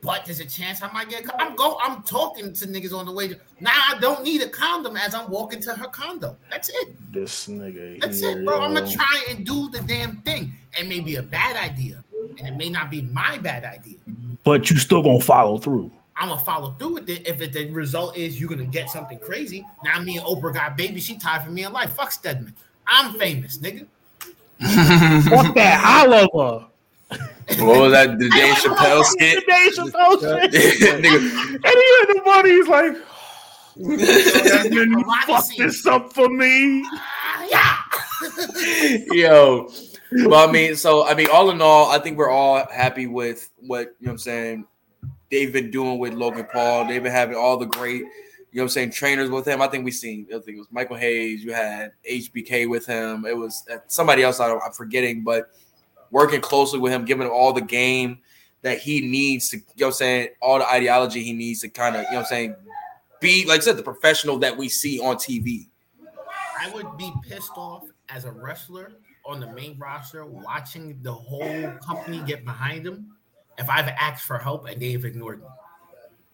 but 0.02 0.26
there's 0.26 0.40
a 0.40 0.46
chance 0.46 0.82
I 0.82 0.90
might 0.94 1.10
get. 1.10 1.26
I'm 1.40 1.56
go. 1.56 1.78
I'm 1.82 2.02
talking 2.04 2.54
to 2.54 2.66
niggas 2.68 2.94
on 2.98 3.06
the 3.06 3.12
way. 3.12 3.36
Now 3.60 3.72
I 3.76 4.00
don't 4.00 4.24
need 4.24 4.42
a 4.42 4.48
condom 4.50 4.96
as 4.96 5.14
I'm 5.14 5.30
walking 5.30 5.60
to 5.62 5.74
her 5.76 5.88
condo. 5.90 6.38
That's 6.50 6.70
it. 6.70 6.96
This 7.14 7.48
nigga. 7.48 8.00
That's 8.02 8.22
here, 8.22 8.40
it, 8.40 8.46
bro. 8.46 8.62
I'm 8.62 8.74
gonna 8.74 8.90
try 8.90 9.26
and 9.30 9.46
do 9.46 9.70
the 9.70 9.82
damn 9.82 10.18
thing. 10.22 10.54
It 10.80 10.88
may 10.88 11.02
be 11.02 11.18
a 11.18 11.24
bad 11.24 11.58
idea, 11.58 12.02
and 12.40 12.48
it 12.48 12.56
may 12.56 12.70
not 12.70 12.90
be 12.90 13.02
my 13.02 13.38
bad 13.40 13.66
idea. 13.66 13.98
But 14.46 14.70
you 14.70 14.78
still 14.78 15.04
gonna 15.04 15.20
follow 15.20 15.58
through. 15.58 15.92
I'm 16.20 16.28
gonna 16.28 16.42
follow 16.42 16.72
through 16.72 16.96
with 16.96 17.10
it. 17.10 17.26
If 17.26 17.40
it, 17.40 17.54
the 17.54 17.72
result 17.72 18.18
is 18.18 18.40
you're 18.40 18.50
gonna 18.50 18.66
get 18.66 18.90
something 18.90 19.20
crazy, 19.20 19.66
now 19.86 20.02
me 20.02 20.18
and 20.18 20.26
Oprah 20.26 20.54
got 20.54 20.76
baby. 20.76 21.00
She 21.00 21.18
tied 21.18 21.46
for 21.46 21.50
me 21.50 21.64
in 21.64 21.72
life. 21.72 21.94
Fuck 21.94 22.12
Stedman. 22.12 22.54
I'm 22.86 23.14
famous, 23.14 23.58
nigga. 23.58 23.86
Fuck 24.60 25.56
that. 25.56 25.82
I 25.86 26.06
love 26.06 26.30
her. 26.34 26.68
what 27.64 27.80
was 27.80 27.92
that? 27.94 28.20
The 28.20 28.30
Dave 28.30 28.56
Chappelle 28.56 29.04
skit? 29.06 29.44
Dave 29.48 29.74
Chappelle 29.78 30.20
shit. 30.20 30.52
Nigga, 31.04 31.54
And 31.54 31.64
he 31.64 31.88
had 31.98 32.06
the 32.08 32.22
money. 32.26 32.52
He's 32.52 32.68
like, 32.68 32.96
A 33.78 35.08
lot 35.08 35.26
to 35.26 35.34
fuck 35.34 35.58
this 35.58 35.86
up 35.86 36.12
for 36.14 36.28
me. 36.28 36.84
Ah, 36.92 37.46
yeah. 37.50 39.06
Yo, 39.12 39.72
well, 40.26 40.48
I 40.48 40.52
mean, 40.52 40.76
so 40.76 41.08
I 41.08 41.16
mean, 41.16 41.28
all 41.32 41.50
in 41.52 41.62
all, 41.62 41.90
I 41.90 42.00
think 42.00 42.18
we're 42.18 42.30
all 42.30 42.68
happy 42.70 43.08
with 43.08 43.50
what 43.56 43.96
you 44.00 44.08
know. 44.08 44.10
what 44.10 44.12
I'm 44.12 44.18
saying 44.18 44.66
they've 45.32 45.52
been 45.52 45.72
doing 45.72 46.00
with 46.00 46.14
Logan 46.14 46.48
Paul. 46.52 46.88
They've 46.88 47.02
been 47.02 47.12
having 47.12 47.36
all 47.36 47.58
the 47.58 47.66
great, 47.66 48.02
you 48.02 48.04
know, 48.04 48.10
what 48.52 48.64
I'm 48.64 48.70
saying 48.70 48.92
trainers 48.92 49.30
with 49.30 49.48
him. 49.48 49.62
I 49.62 49.68
think 49.68 49.86
we've 49.86 49.94
seen. 49.94 50.28
I 50.30 50.40
think 50.40 50.58
it 50.58 50.60
was 50.60 50.72
Michael 50.72 50.96
Hayes. 50.96 51.44
You 51.44 51.54
had 51.54 51.92
HBK 52.10 52.70
with 52.70 52.86
him. 52.86 53.26
It 53.26 53.38
was 53.38 53.64
uh, 53.72 53.78
somebody 53.88 54.24
else. 54.24 54.40
I 54.40 54.52
I'm 54.52 54.72
forgetting, 54.72 55.24
but 55.24 55.52
working 56.12 56.42
closely 56.42 56.80
with 56.80 56.92
him, 56.92 57.06
giving 57.06 57.28
him 57.28 57.34
all 57.34 57.54
the 57.54 57.62
game 57.62 58.20
that 58.62 58.80
he 58.80 59.02
needs 59.02 59.50
to. 59.50 59.58
You 59.58 59.64
know, 59.64 59.86
what 59.86 59.88
I'm 59.88 59.94
saying 59.94 60.30
all 60.42 60.60
the 60.60 60.70
ideology 60.70 61.24
he 61.24 61.34
needs 61.34 61.62
to 61.62 61.70
kind 61.70 61.96
of, 61.96 62.04
you 62.04 62.12
know, 62.12 62.18
what 62.18 62.22
I'm 62.22 62.28
saying 62.28 62.56
be 63.20 63.46
like 63.46 63.62
I 63.62 63.64
said, 63.64 63.78
the 63.78 63.84
professional 63.84 64.38
that 64.40 64.56
we 64.56 64.70
see 64.70 65.00
on 65.00 65.16
TV. 65.18 65.68
I 66.62 66.70
would 66.74 66.98
be 66.98 67.12
pissed 67.24 67.52
off 67.56 67.84
as 68.10 68.26
a 68.26 68.32
wrestler 68.32 68.94
on 69.26 69.40
the 69.40 69.48
main 69.48 69.78
roster 69.78 70.26
watching 70.26 70.98
the 71.04 71.14
whole 71.14 71.72
company 71.86 72.22
get 72.26 72.44
behind 72.44 72.86
him 72.86 73.16
if 73.60 73.70
I've 73.70 73.88
asked 73.90 74.26
for 74.26 74.38
help 74.38 74.68
and 74.68 74.82
they've 74.82 75.04
ignored 75.04 75.42
me. 75.42 75.48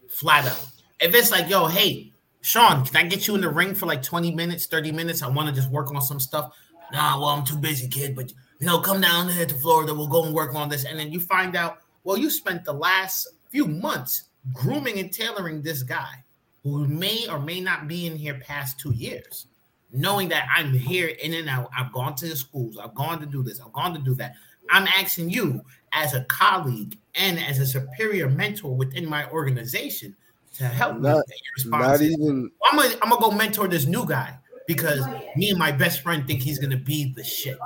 Flat 0.07 0.45
out. 0.45 0.65
If 0.99 1.13
it's 1.13 1.31
like, 1.31 1.49
yo, 1.49 1.67
hey, 1.67 2.13
Sean, 2.41 2.85
can 2.85 2.95
I 2.95 3.03
get 3.03 3.27
you 3.27 3.35
in 3.35 3.41
the 3.41 3.49
ring 3.49 3.75
for 3.75 3.85
like 3.85 4.01
20 4.01 4.31
minutes, 4.31 4.67
30 4.67 4.91
minutes? 4.91 5.21
I 5.21 5.27
want 5.27 5.49
to 5.49 5.55
just 5.55 5.69
work 5.69 5.93
on 5.93 6.01
some 6.01 6.19
stuff. 6.19 6.55
Nah, 6.93 7.19
well, 7.19 7.29
I'm 7.29 7.43
too 7.43 7.57
busy, 7.57 7.87
kid. 7.87 8.15
But 8.15 8.31
you 8.59 8.67
know, 8.67 8.79
come 8.79 9.01
down 9.01 9.29
here 9.29 9.45
to 9.45 9.55
Florida. 9.55 9.93
We'll 9.93 10.07
go 10.07 10.23
and 10.23 10.33
work 10.33 10.55
on 10.55 10.69
this. 10.69 10.85
And 10.85 10.97
then 10.97 11.11
you 11.11 11.19
find 11.19 11.55
out, 11.55 11.79
well, 12.03 12.17
you 12.17 12.29
spent 12.29 12.63
the 12.63 12.73
last 12.73 13.27
few 13.49 13.67
months 13.67 14.29
grooming 14.53 14.99
and 14.99 15.11
tailoring 15.11 15.61
this 15.61 15.83
guy 15.83 16.23
who 16.63 16.87
may 16.87 17.27
or 17.27 17.39
may 17.39 17.59
not 17.59 17.87
be 17.87 18.05
in 18.05 18.15
here 18.15 18.39
past 18.39 18.79
two 18.79 18.93
years 18.93 19.47
knowing 19.95 20.29
that 20.29 20.47
I'm 20.55 20.73
here 20.73 21.07
in 21.07 21.33
and 21.33 21.49
out. 21.49 21.69
I've 21.77 21.91
gone 21.93 22.15
to 22.15 22.27
the 22.27 22.35
schools. 22.35 22.77
I've 22.77 22.93
gone 22.93 23.19
to 23.21 23.25
do 23.25 23.43
this. 23.43 23.59
I've 23.59 23.73
gone 23.73 23.93
to 23.93 24.01
do 24.01 24.13
that. 24.15 24.35
I'm 24.69 24.87
asking 24.87 25.29
you 25.29 25.61
as 25.93 26.13
a 26.13 26.23
colleague 26.25 26.97
and 27.15 27.39
as 27.39 27.59
a 27.59 27.65
superior 27.65 28.29
mentor 28.29 28.75
within 28.75 29.07
my 29.07 29.29
organization 29.29 30.15
to 30.57 30.65
help 30.65 30.95
me. 30.97 31.01
Not- 31.09 31.17
with 31.17 31.65
your 31.65 31.79
Not 31.79 32.01
even 32.01 32.51
I'm 32.71 32.77
gonna 32.77 32.95
I'm 33.01 33.09
gonna 33.09 33.21
go 33.21 33.31
mentor 33.31 33.67
this 33.67 33.85
new 33.85 34.05
guy 34.05 34.37
because 34.67 35.05
me 35.35 35.49
and 35.49 35.59
my 35.59 35.71
best 35.71 36.01
friend 36.01 36.25
think 36.27 36.41
he's 36.41 36.59
gonna 36.59 36.77
be 36.77 37.13
the 37.13 37.23
shit. 37.23 37.57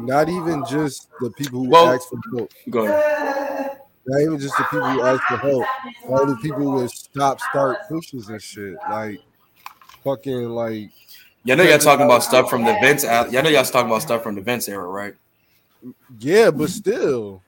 not 0.00 0.28
even 0.28 0.64
just 0.66 1.08
the 1.20 1.30
people 1.30 1.64
who 1.64 1.70
Well- 1.70 1.92
ask 1.92 2.08
for 2.08 2.18
help. 2.36 2.52
Go 2.70 2.86
ahead. 2.86 3.78
Not 4.04 4.20
even 4.20 4.38
just 4.40 4.56
the 4.56 4.64
people 4.64 4.88
who 4.90 5.02
ask 5.02 5.22
for 5.24 5.36
help. 5.36 5.64
All 6.08 6.26
the 6.26 6.36
people 6.36 6.72
with 6.72 6.90
stop 6.90 7.40
start 7.40 7.78
pushes 7.88 8.28
and 8.28 8.42
shit. 8.42 8.74
Like 8.90 9.20
fucking 10.02 10.48
like 10.50 10.90
Y'all 11.44 11.56
know 11.56 11.64
y'all 11.64 11.78
talking 11.78 12.04
about 12.06 12.22
stuff 12.22 12.48
from 12.48 12.64
the 12.64 12.72
Vince. 12.80 13.02
Y'all 13.02 13.30
know 13.42 13.48
y'all 13.50 13.64
talking 13.64 13.90
about 13.90 14.02
stuff 14.02 14.22
from 14.22 14.36
the 14.36 14.40
Vince 14.40 14.68
era, 14.68 14.86
right? 14.86 15.14
yeah, 16.20 16.50
but 16.50 16.70
still. 16.70 17.42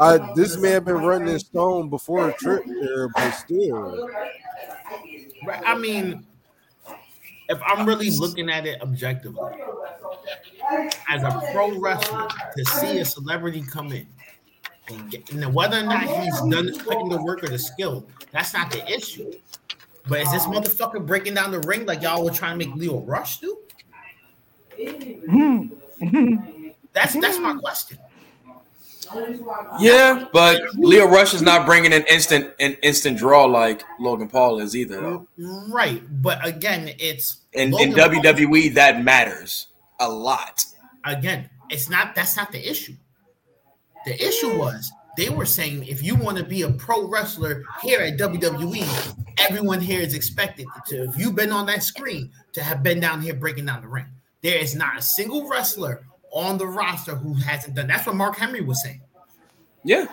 I, 0.00 0.32
this 0.34 0.56
man 0.56 0.84
been 0.84 0.96
running 0.96 1.28
his 1.28 1.42
stone 1.42 1.88
before 1.88 2.30
a 2.30 2.32
trip 2.34 2.64
there, 2.66 3.08
but 3.08 3.30
still. 3.32 4.10
I 5.64 5.76
mean, 5.76 6.26
if 7.48 7.60
I'm 7.66 7.86
really 7.86 8.10
looking 8.10 8.50
at 8.50 8.66
it 8.66 8.80
objectively, 8.82 9.52
as 11.08 11.22
a 11.22 11.42
pro 11.52 11.78
wrestler, 11.78 12.28
to 12.56 12.64
see 12.64 12.98
a 12.98 13.04
celebrity 13.04 13.62
come 13.62 13.92
in 13.92 14.06
and, 14.88 15.10
get, 15.10 15.30
and 15.30 15.54
whether 15.54 15.78
or 15.78 15.82
not 15.82 16.02
he's 16.02 16.40
done 16.42 16.72
putting 16.80 17.08
the 17.08 17.22
work 17.22 17.42
or 17.42 17.48
the 17.48 17.58
skill, 17.58 18.06
that's 18.32 18.54
not 18.54 18.70
the 18.70 18.90
issue. 18.90 19.32
But 20.06 20.20
is 20.20 20.32
this 20.32 20.46
motherfucker 20.46 21.04
breaking 21.04 21.34
down 21.34 21.50
the 21.50 21.60
ring 21.60 21.86
like 21.86 22.02
y'all 22.02 22.24
were 22.24 22.30
trying 22.30 22.58
to 22.58 22.66
make 22.66 22.74
Lio 22.76 23.00
Rush 23.00 23.40
do? 23.40 23.58
Hmm. 25.28 25.68
That's 26.92 27.18
that's 27.20 27.40
my 27.40 27.54
question. 27.54 27.98
Yeah, 29.80 30.26
but 30.32 30.60
Lio 30.76 31.06
Rush 31.06 31.34
is 31.34 31.42
not 31.42 31.66
bringing 31.66 31.92
an 31.92 32.04
instant 32.10 32.52
an 32.60 32.76
instant 32.82 33.18
draw 33.18 33.44
like 33.44 33.82
Logan 34.00 34.28
Paul 34.28 34.60
is 34.60 34.74
either. 34.76 35.00
Though. 35.00 35.28
Right, 35.68 36.02
but 36.22 36.44
again, 36.46 36.90
it's 36.98 37.38
In, 37.52 37.68
in 37.78 37.92
Logan 37.94 38.22
Paul- 38.22 38.32
WWE, 38.34 38.74
that 38.74 39.02
matters 39.02 39.68
a 40.00 40.08
lot. 40.08 40.64
again, 41.04 41.48
it's 41.70 41.88
not 41.88 42.14
that's 42.14 42.36
not 42.36 42.52
the 42.52 42.68
issue. 42.70 42.94
The 44.06 44.22
issue 44.22 44.58
was 44.58 44.92
they 45.16 45.30
were 45.30 45.46
saying 45.46 45.84
if 45.86 46.02
you 46.02 46.14
want 46.14 46.36
to 46.38 46.44
be 46.44 46.62
a 46.62 46.70
pro 46.70 47.08
wrestler 47.08 47.62
here 47.82 48.00
at 48.00 48.18
WWE, 48.18 48.86
everyone 49.38 49.80
here 49.80 50.00
is 50.00 50.12
expected 50.14 50.66
to, 50.88 51.04
if 51.04 51.16
you've 51.16 51.34
been 51.36 51.52
on 51.52 51.66
that 51.66 51.82
screen, 51.82 52.30
to 52.52 52.62
have 52.62 52.82
been 52.82 53.00
down 53.00 53.22
here 53.22 53.34
breaking 53.34 53.66
down 53.66 53.80
the 53.82 53.88
ring. 53.88 54.06
There 54.42 54.58
is 54.58 54.74
not 54.74 54.98
a 54.98 55.02
single 55.02 55.48
wrestler 55.48 56.04
on 56.34 56.58
the 56.58 56.66
roster 56.66 57.14
who 57.14 57.32
hasn't 57.34 57.74
done. 57.76 57.86
That's 57.86 58.06
what 58.06 58.16
Mark 58.16 58.36
Henry 58.36 58.60
was 58.60 58.82
saying. 58.82 59.00
Yeah, 59.84 60.06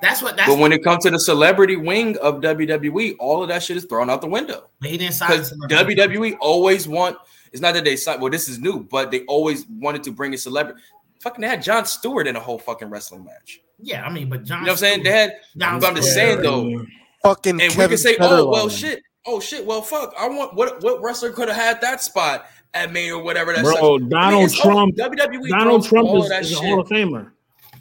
That's 0.00 0.22
what 0.22 0.36
that's. 0.36 0.48
but 0.48 0.58
when 0.58 0.72
it 0.72 0.82
comes 0.84 1.04
to 1.04 1.10
the 1.10 1.18
celebrity 1.18 1.76
wing 1.76 2.16
of 2.18 2.36
WWE, 2.36 3.16
all 3.18 3.42
of 3.42 3.48
that 3.48 3.62
shit 3.62 3.76
is 3.76 3.84
thrown 3.84 4.08
out 4.10 4.20
the 4.20 4.26
window. 4.28 4.70
but 4.80 4.90
he 4.90 4.96
didn't 4.98 5.14
sign. 5.14 5.30
Because. 5.30 5.52
WWE 5.52 6.36
always 6.40 6.86
want. 6.88 7.16
It's 7.52 7.60
not 7.60 7.74
that 7.74 7.84
they 7.84 7.96
sign. 7.96 8.20
Well, 8.20 8.30
this 8.30 8.48
is 8.48 8.58
new, 8.58 8.84
but 8.84 9.10
they 9.10 9.20
always 9.26 9.66
wanted 9.68 10.02
to 10.04 10.12
bring 10.12 10.32
a 10.34 10.38
celebrity. 10.38 10.80
Fucking, 11.20 11.40
they 11.40 11.48
had 11.48 11.62
Jon 11.62 11.86
Stewart 11.86 12.26
in 12.26 12.36
a 12.36 12.40
whole 12.40 12.58
fucking 12.58 12.88
wrestling 12.90 13.24
match. 13.24 13.60
Yeah, 13.80 14.04
I 14.04 14.10
mean, 14.12 14.28
but 14.28 14.44
John. 14.44 14.60
You 14.60 14.66
know 14.66 14.72
what 14.72 14.74
I'm 14.74 14.78
saying? 14.78 15.02
They 15.04 15.10
had. 15.10 15.32
John 15.56 15.80
but 15.80 15.88
I'm 15.88 15.96
just 15.96 16.10
Stewart- 16.12 16.42
saying 16.42 16.42
though. 16.42 16.84
Fucking 17.22 17.60
And 17.62 17.74
we 17.74 17.88
can 17.88 17.96
say, 17.96 18.16
oh 18.20 18.50
well, 18.50 18.68
shit, 18.68 19.02
oh 19.24 19.40
shit, 19.40 19.64
well, 19.64 19.80
fuck. 19.80 20.12
I 20.18 20.28
want 20.28 20.54
what 20.54 20.82
what 20.82 21.00
wrestler 21.02 21.30
could 21.30 21.48
have 21.48 21.56
had 21.56 21.80
that 21.80 22.02
spot 22.02 22.46
at 22.74 22.92
me 22.92 23.10
or 23.10 23.22
whatever. 23.22 23.52
That's 23.52 23.62
Bro, 23.62 24.00
Donald 24.00 24.52
Trump- 24.52 24.96
WWE 24.96 25.48
Donald 25.48 25.84
Trump 25.84 26.08
all 26.08 26.22
is, 26.22 26.28
that 26.28 26.42
is 26.42 26.52
a. 26.52 26.56
Hall 26.56 26.80
of 26.80 26.88
Famer. 26.88 27.30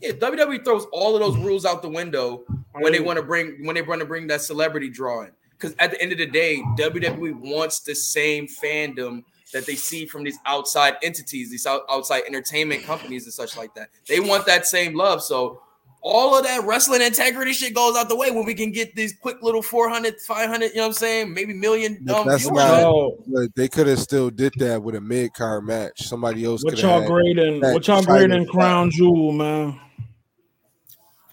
Yeah, 0.01 0.11
WWE 0.11 0.63
throws 0.63 0.85
all 0.91 1.15
of 1.15 1.21
those 1.21 1.37
rules 1.37 1.65
out 1.65 1.81
the 1.81 1.89
window 1.89 2.43
when 2.73 2.91
they 2.91 2.99
want 2.99 3.17
to 3.17 3.23
bring 3.23 3.65
when 3.65 3.75
they 3.75 3.81
want 3.81 4.01
to 4.01 4.05
bring 4.05 4.27
that 4.27 4.41
celebrity 4.41 4.89
drawing. 4.89 5.31
Because 5.51 5.75
at 5.79 5.91
the 5.91 6.01
end 6.01 6.11
of 6.11 6.17
the 6.17 6.25
day, 6.25 6.61
WWE 6.77 7.35
wants 7.39 7.79
the 7.81 7.95
same 7.95 8.47
fandom 8.47 9.23
that 9.53 9.65
they 9.65 9.75
see 9.75 10.05
from 10.05 10.23
these 10.23 10.37
outside 10.45 10.95
entities, 11.03 11.49
these 11.51 11.65
outside 11.65 12.23
entertainment 12.27 12.83
companies 12.83 13.23
and 13.23 13.33
such 13.33 13.55
like 13.55 13.73
that. 13.75 13.89
They 14.07 14.19
want 14.19 14.45
that 14.47 14.65
same 14.65 14.95
love. 14.95 15.23
So 15.23 15.61
all 16.05 16.37
of 16.37 16.43
that 16.43 16.65
wrestling 16.65 17.01
integrity 17.01 17.53
shit 17.53 17.73
goes 17.73 17.95
out 17.95 18.09
the 18.09 18.15
way 18.15 18.29
when 18.29 18.43
we 18.45 18.53
can 18.53 18.71
get 18.73 18.93
these 18.93 19.15
quick 19.21 19.41
little 19.41 19.61
400, 19.61 20.19
500, 20.19 20.65
you 20.65 20.75
know 20.75 20.81
what 20.81 20.87
I'm 20.87 20.93
saying? 20.93 21.33
Maybe 21.33 21.53
million. 21.53 21.97
Um, 22.09 22.27
that's 22.27 22.43
viewers. 22.43 22.55
not- 22.57 23.13
But 23.27 23.55
they 23.55 23.69
could 23.69 23.87
have 23.87 23.99
still 23.99 24.29
did 24.29 24.53
that 24.57 24.83
with 24.83 24.95
a 24.95 25.01
mid 25.01 25.33
card 25.33 25.65
match. 25.65 26.03
Somebody 26.03 26.43
else 26.43 26.61
what 26.63 26.77
y'all 26.81 26.99
have. 27.01 27.09
grading? 27.09 27.61
What 27.61 27.87
y'all 27.87 28.01
title 28.03 28.27
grading 28.27 28.47
Crown 28.47 28.91
Jewel, 28.91 29.31
man? 29.31 29.79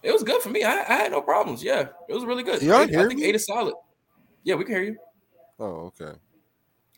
It 0.02 0.12
was 0.12 0.22
good 0.22 0.40
for 0.40 0.48
me. 0.50 0.62
I, 0.62 0.72
I 0.80 0.94
had 0.94 1.10
no 1.10 1.20
problems. 1.20 1.62
Yeah, 1.62 1.88
it 2.08 2.14
was 2.14 2.24
really 2.24 2.42
good. 2.42 2.62
Y'all 2.62 2.80
Eight- 2.82 2.90
I 2.90 2.98
hear 3.00 3.08
think 3.08 3.20
me? 3.20 3.26
eight 3.26 3.34
is 3.34 3.44
solid. 3.46 3.74
Yeah, 4.44 4.54
we 4.54 4.64
can 4.64 4.74
hear 4.74 4.84
you. 4.84 4.96
Oh, 5.58 5.92
okay. 6.00 6.16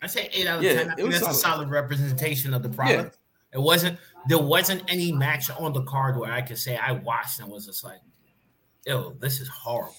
I 0.00 0.06
say 0.06 0.28
eight 0.32 0.46
out 0.46 0.58
of 0.58 0.64
Yeah, 0.64 0.74
ten. 0.74 0.88
I 0.90 0.92
it 0.92 0.96
think 0.96 1.08
was 1.08 1.20
that's 1.20 1.36
a 1.36 1.40
solid. 1.40 1.54
solid 1.56 1.70
representation 1.70 2.54
of 2.54 2.62
the 2.62 2.68
product. 2.68 3.18
It 3.52 3.58
wasn't 3.60 3.98
there 4.28 4.38
wasn't 4.38 4.82
any 4.88 5.12
match 5.12 5.50
on 5.50 5.72
the 5.72 5.82
card 5.82 6.16
where 6.18 6.32
I 6.32 6.42
could 6.42 6.58
say 6.58 6.76
I 6.76 6.92
watched 6.92 7.40
and 7.40 7.48
was 7.50 7.66
just 7.66 7.82
like, 7.84 8.00
"Ew, 8.86 9.16
this 9.20 9.40
is 9.40 9.48
horrible." 9.48 9.94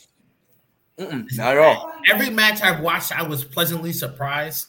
Mm-mm, 0.97 1.25
not 1.37 1.57
at 1.57 1.57
all. 1.57 1.91
Every 2.09 2.29
match 2.29 2.61
I've 2.61 2.79
watched, 2.81 3.11
I 3.11 3.23
was 3.23 3.43
pleasantly 3.43 3.91
surprised. 3.91 4.67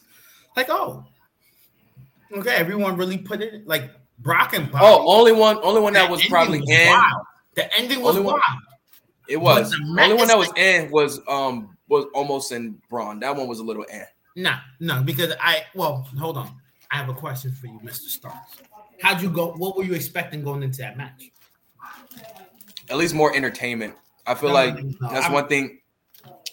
Like, 0.57 0.67
oh, 0.69 1.05
okay, 2.35 2.55
everyone 2.55 2.97
really 2.97 3.17
put 3.17 3.41
it 3.41 3.67
like 3.67 3.91
Brock 4.19 4.53
and 4.53 4.71
Bobby. 4.71 4.85
Oh, 4.87 5.05
only 5.19 5.31
one, 5.31 5.57
only 5.61 5.81
one 5.81 5.93
that 5.93 6.09
was 6.09 6.25
probably 6.25 6.59
was 6.61 6.69
in. 6.69 6.87
wild. 6.89 7.21
The 7.55 7.75
ending 7.77 8.01
was 8.01 8.15
Only 8.17 8.25
one- 8.27 8.35
wild. 8.35 8.59
It 9.27 9.37
was 9.37 9.71
the 9.71 9.77
only 10.03 10.15
one 10.15 10.27
that 10.27 10.37
was 10.37 10.51
in 10.55 10.91
was 10.91 11.19
um 11.27 11.75
was 11.87 12.05
almost 12.13 12.51
in 12.51 12.79
Braun. 12.89 13.19
That 13.21 13.35
one 13.35 13.47
was 13.47 13.59
a 13.59 13.63
little 13.63 13.85
eh. 13.89 14.03
No, 14.35 14.55
no, 14.79 15.01
because 15.03 15.33
I 15.41 15.63
well, 15.73 16.07
hold 16.19 16.37
on. 16.37 16.51
I 16.91 16.97
have 16.97 17.09
a 17.09 17.13
question 17.13 17.51
for 17.51 17.65
you, 17.67 17.79
Mr. 17.83 18.07
Starks. 18.07 18.57
How'd 19.01 19.21
you 19.21 19.29
go? 19.29 19.51
What 19.53 19.75
were 19.77 19.83
you 19.83 19.93
expecting 19.93 20.43
going 20.43 20.63
into 20.63 20.79
that 20.79 20.97
match? 20.97 21.31
At 22.89 22.97
least 22.97 23.13
more 23.13 23.35
entertainment. 23.35 23.95
I 24.27 24.35
feel 24.35 24.49
No, 24.49 24.55
like 24.55 24.75
no, 24.83 24.93
that's 25.09 25.25
I'm- 25.25 25.33
one 25.33 25.47
thing. 25.47 25.79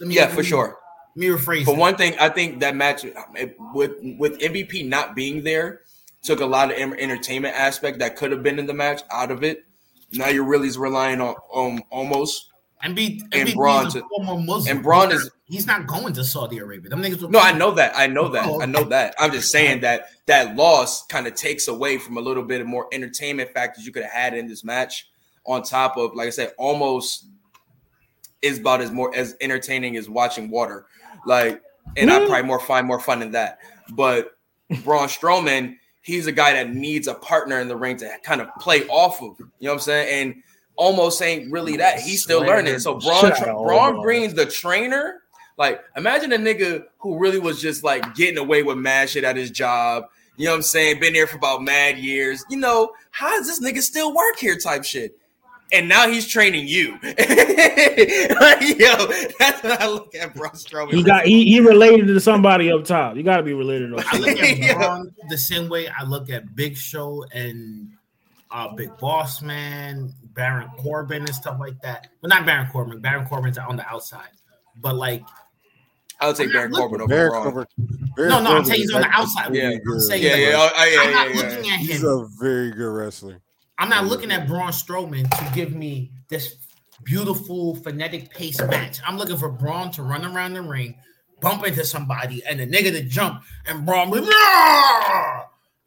Me- 0.00 0.14
Yeah, 0.16 0.22
let 0.22 0.32
for 0.32 0.40
me- 0.40 0.46
sure. 0.46 0.78
Let 1.14 1.20
me 1.20 1.26
rephrase. 1.28 1.64
For 1.64 1.74
it. 1.74 1.78
one 1.78 1.96
thing, 1.96 2.14
I 2.18 2.28
think 2.30 2.60
that 2.60 2.74
match 2.74 3.04
it- 3.04 3.56
with 3.74 3.92
with 4.18 4.38
MVP 4.40 4.82
not 4.82 5.14
being 5.14 5.42
there 5.44 5.80
took 6.22 6.40
a 6.40 6.46
lot 6.46 6.70
of 6.70 6.76
entertainment 6.78 7.54
aspect 7.56 7.98
that 7.98 8.16
could 8.16 8.30
have 8.32 8.42
been 8.42 8.58
in 8.58 8.66
the 8.66 8.74
match 8.74 9.02
out 9.10 9.30
of 9.30 9.42
it. 9.44 9.64
Now 10.12 10.28
you're 10.28 10.44
really 10.44 10.70
relying 10.76 11.20
on 11.20 11.34
um 11.54 11.82
Omos. 11.92 12.30
And 12.84 12.96
be 12.96 13.22
and 13.32 13.48
and 13.48 13.54
Braun 13.54 13.82
Braun 13.82 13.92
to- 13.92 14.08
former 14.16 14.42
Muslim. 14.42 14.76
and 14.76 14.82
Braun 14.84 15.12
is 15.12 15.30
he's 15.44 15.66
not 15.68 15.86
going 15.86 16.12
to 16.14 16.24
Saudi 16.24 16.58
Arabia. 16.58 16.90
Them 16.90 17.00
niggas. 17.00 17.30
No, 17.30 17.38
I 17.38 17.52
know 17.52 17.70
that. 17.72 17.92
I 17.96 18.08
know 18.08 18.28
that. 18.30 18.44
Oh, 18.44 18.60
I 18.60 18.66
know 18.66 18.82
that. 18.84 19.14
I'm 19.18 19.30
just 19.30 19.52
saying 19.52 19.82
that 19.82 20.06
that 20.26 20.56
loss 20.56 21.06
kind 21.06 21.26
of 21.28 21.34
takes 21.34 21.68
away 21.68 21.98
from 21.98 22.16
a 22.16 22.20
little 22.20 22.42
bit 22.42 22.60
of 22.60 22.66
more 22.66 22.88
entertainment 22.92 23.50
factors 23.52 23.86
you 23.86 23.92
could 23.92 24.02
have 24.02 24.12
had 24.12 24.34
in 24.34 24.48
this 24.48 24.64
match. 24.64 25.08
On 25.44 25.62
top 25.62 25.96
of, 25.96 26.14
like 26.14 26.26
I 26.26 26.30
said, 26.30 26.52
Omos 26.58 27.24
is 28.42 28.58
about 28.58 28.80
as 28.80 28.90
more 28.90 29.14
as 29.14 29.36
entertaining 29.40 29.96
as 29.96 30.08
watching 30.08 30.50
water. 30.50 30.86
Like, 31.26 31.62
and 31.96 32.10
I 32.10 32.18
probably 32.26 32.42
more 32.42 32.60
find 32.60 32.86
more 32.86 33.00
fun 33.00 33.22
in 33.22 33.32
that. 33.32 33.58
But 33.92 34.32
Braun 34.84 35.08
Strowman, 35.08 35.76
he's 36.00 36.26
a 36.26 36.32
guy 36.32 36.52
that 36.54 36.74
needs 36.74 37.06
a 37.06 37.14
partner 37.14 37.60
in 37.60 37.68
the 37.68 37.76
ring 37.76 37.96
to 37.98 38.10
kind 38.24 38.40
of 38.40 38.48
play 38.60 38.86
off 38.88 39.22
of. 39.22 39.36
You 39.38 39.46
know 39.60 39.70
what 39.70 39.74
I'm 39.74 39.78
saying? 39.80 40.32
And 40.32 40.42
Omos 40.78 41.20
ain't 41.22 41.52
really 41.52 41.76
that. 41.76 42.00
He's 42.00 42.22
still 42.22 42.40
learning. 42.40 42.78
So 42.78 42.98
Braun, 42.98 43.20
Shut 43.20 43.48
up, 43.48 43.56
Braun 43.62 43.92
Braun. 43.92 44.02
brings 44.02 44.34
the 44.34 44.46
trainer. 44.46 45.22
Like, 45.58 45.80
imagine 45.96 46.32
a 46.32 46.38
nigga 46.38 46.84
who 46.98 47.18
really 47.18 47.38
was 47.38 47.60
just 47.60 47.84
like 47.84 48.14
getting 48.14 48.38
away 48.38 48.62
with 48.62 48.78
mad 48.78 49.10
shit 49.10 49.24
at 49.24 49.36
his 49.36 49.50
job. 49.50 50.04
You 50.36 50.46
know 50.46 50.52
what 50.52 50.56
I'm 50.56 50.62
saying? 50.62 51.00
Been 51.00 51.12
there 51.12 51.26
for 51.26 51.36
about 51.36 51.62
mad 51.62 51.98
years. 51.98 52.42
You 52.48 52.56
know, 52.56 52.92
how 53.10 53.36
does 53.36 53.46
this 53.46 53.60
nigga 53.60 53.82
still 53.82 54.14
work 54.14 54.38
here? 54.38 54.56
Type 54.56 54.84
shit. 54.84 55.18
And 55.72 55.88
now 55.88 56.06
he's 56.08 56.26
training 56.26 56.68
you. 56.68 56.92
like, 57.02 57.16
yo, 57.16 59.06
that's 59.38 59.62
what 59.62 59.80
I 59.80 59.88
look 59.88 60.14
at 60.14 60.34
Braun 60.34 60.52
Strowman. 60.52 60.92
He 60.92 61.02
got 61.02 61.24
he, 61.24 61.44
he 61.44 61.60
related 61.60 62.08
to 62.08 62.20
somebody 62.20 62.70
up 62.70 62.84
top. 62.84 63.16
You 63.16 63.22
got 63.22 63.38
to 63.38 63.42
be 63.42 63.54
related. 63.54 63.92
Up 63.94 64.04
I 64.12 64.18
look 64.18 64.38
at 64.38 64.76
Braun 64.76 65.14
the 65.30 65.38
same 65.38 65.70
way 65.70 65.88
I 65.88 66.04
look 66.04 66.28
at 66.28 66.54
Big 66.54 66.76
Show 66.76 67.24
and 67.32 67.90
uh, 68.50 68.74
Big 68.74 68.90
Boss 68.98 69.40
Man, 69.40 70.12
Baron 70.34 70.68
Corbin, 70.78 71.22
and 71.22 71.34
stuff 71.34 71.58
like 71.60 71.80
that. 71.82 72.08
Well, 72.20 72.28
not 72.30 72.46
Baron 72.46 72.68
Corbin. 72.70 73.00
Baron 73.00 73.26
Corbin's 73.26 73.58
on 73.58 73.76
the 73.76 73.86
outside, 73.88 74.30
but 74.80 74.94
like, 74.96 75.22
I 76.20 76.28
would 76.28 76.36
take 76.36 76.52
Baron 76.52 76.70
Look- 76.72 76.80
Corbin 76.80 77.00
over 77.00 77.08
Baron 77.08 77.30
Braun. 77.30 77.42
Corbin. 77.52 77.66
Baron 78.16 78.30
no, 78.30 78.38
no, 78.40 78.44
I'm 78.44 78.44
Corbin 78.46 78.64
saying 78.66 78.80
he's 78.80 78.92
on 78.94 79.00
the 79.02 79.10
outside. 79.10 79.54
Yeah. 79.54 79.70
I'm 79.70 80.00
saying, 80.00 80.22
Yeah, 80.22 80.30
like, 80.30 80.40
yeah, 80.40 80.52
oh, 80.56 80.70
oh, 80.76 80.84
yeah, 80.84 81.00
I'm 81.00 81.12
not 81.12 81.28
yeah, 81.28 81.34
yeah. 81.34 81.40
looking 81.48 81.70
at 81.70 81.78
him. 81.80 81.86
He's 81.86 82.02
a 82.04 82.26
very 82.40 82.70
good 82.70 82.92
wrestler. 82.92 83.38
I'm 83.78 83.88
not 83.88 84.04
looking 84.06 84.30
at 84.30 84.46
Braun 84.46 84.70
Strowman 84.70 85.28
to 85.30 85.54
give 85.54 85.74
me 85.74 86.12
this 86.28 86.56
beautiful 87.04 87.74
phonetic 87.76 88.30
pace 88.30 88.60
match. 88.60 89.00
I'm 89.04 89.16
looking 89.16 89.36
for 89.36 89.48
Braun 89.48 89.90
to 89.92 90.02
run 90.02 90.24
around 90.24 90.52
the 90.54 90.62
ring, 90.62 90.94
bump 91.40 91.66
into 91.66 91.84
somebody, 91.84 92.44
and 92.44 92.60
the 92.60 92.66
nigga 92.66 92.92
to 92.92 93.02
jump, 93.02 93.42
and 93.66 93.84
Braun 93.84 94.10
be, 94.12 94.20
"Nah!" 94.20 94.28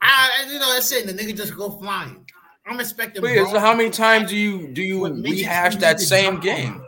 I, 0.01 0.45
you 0.51 0.59
know, 0.59 0.73
that's 0.73 0.91
it. 0.91 1.05
And 1.07 1.17
the 1.17 1.23
nigga 1.23 1.37
just 1.37 1.55
go 1.55 1.69
flying. 1.69 2.24
I'm 2.65 2.79
expecting. 2.79 3.21
But 3.21 3.31
yeah, 3.31 3.45
so 3.45 3.59
how 3.59 3.75
many 3.75 3.89
times 3.89 4.29
do 4.29 4.37
you 4.37 4.67
do 4.67 4.81
you 4.81 5.05
rehash 5.05 5.75
that 5.77 5.99
same 5.99 6.39
game? 6.39 6.75
on. 6.75 6.87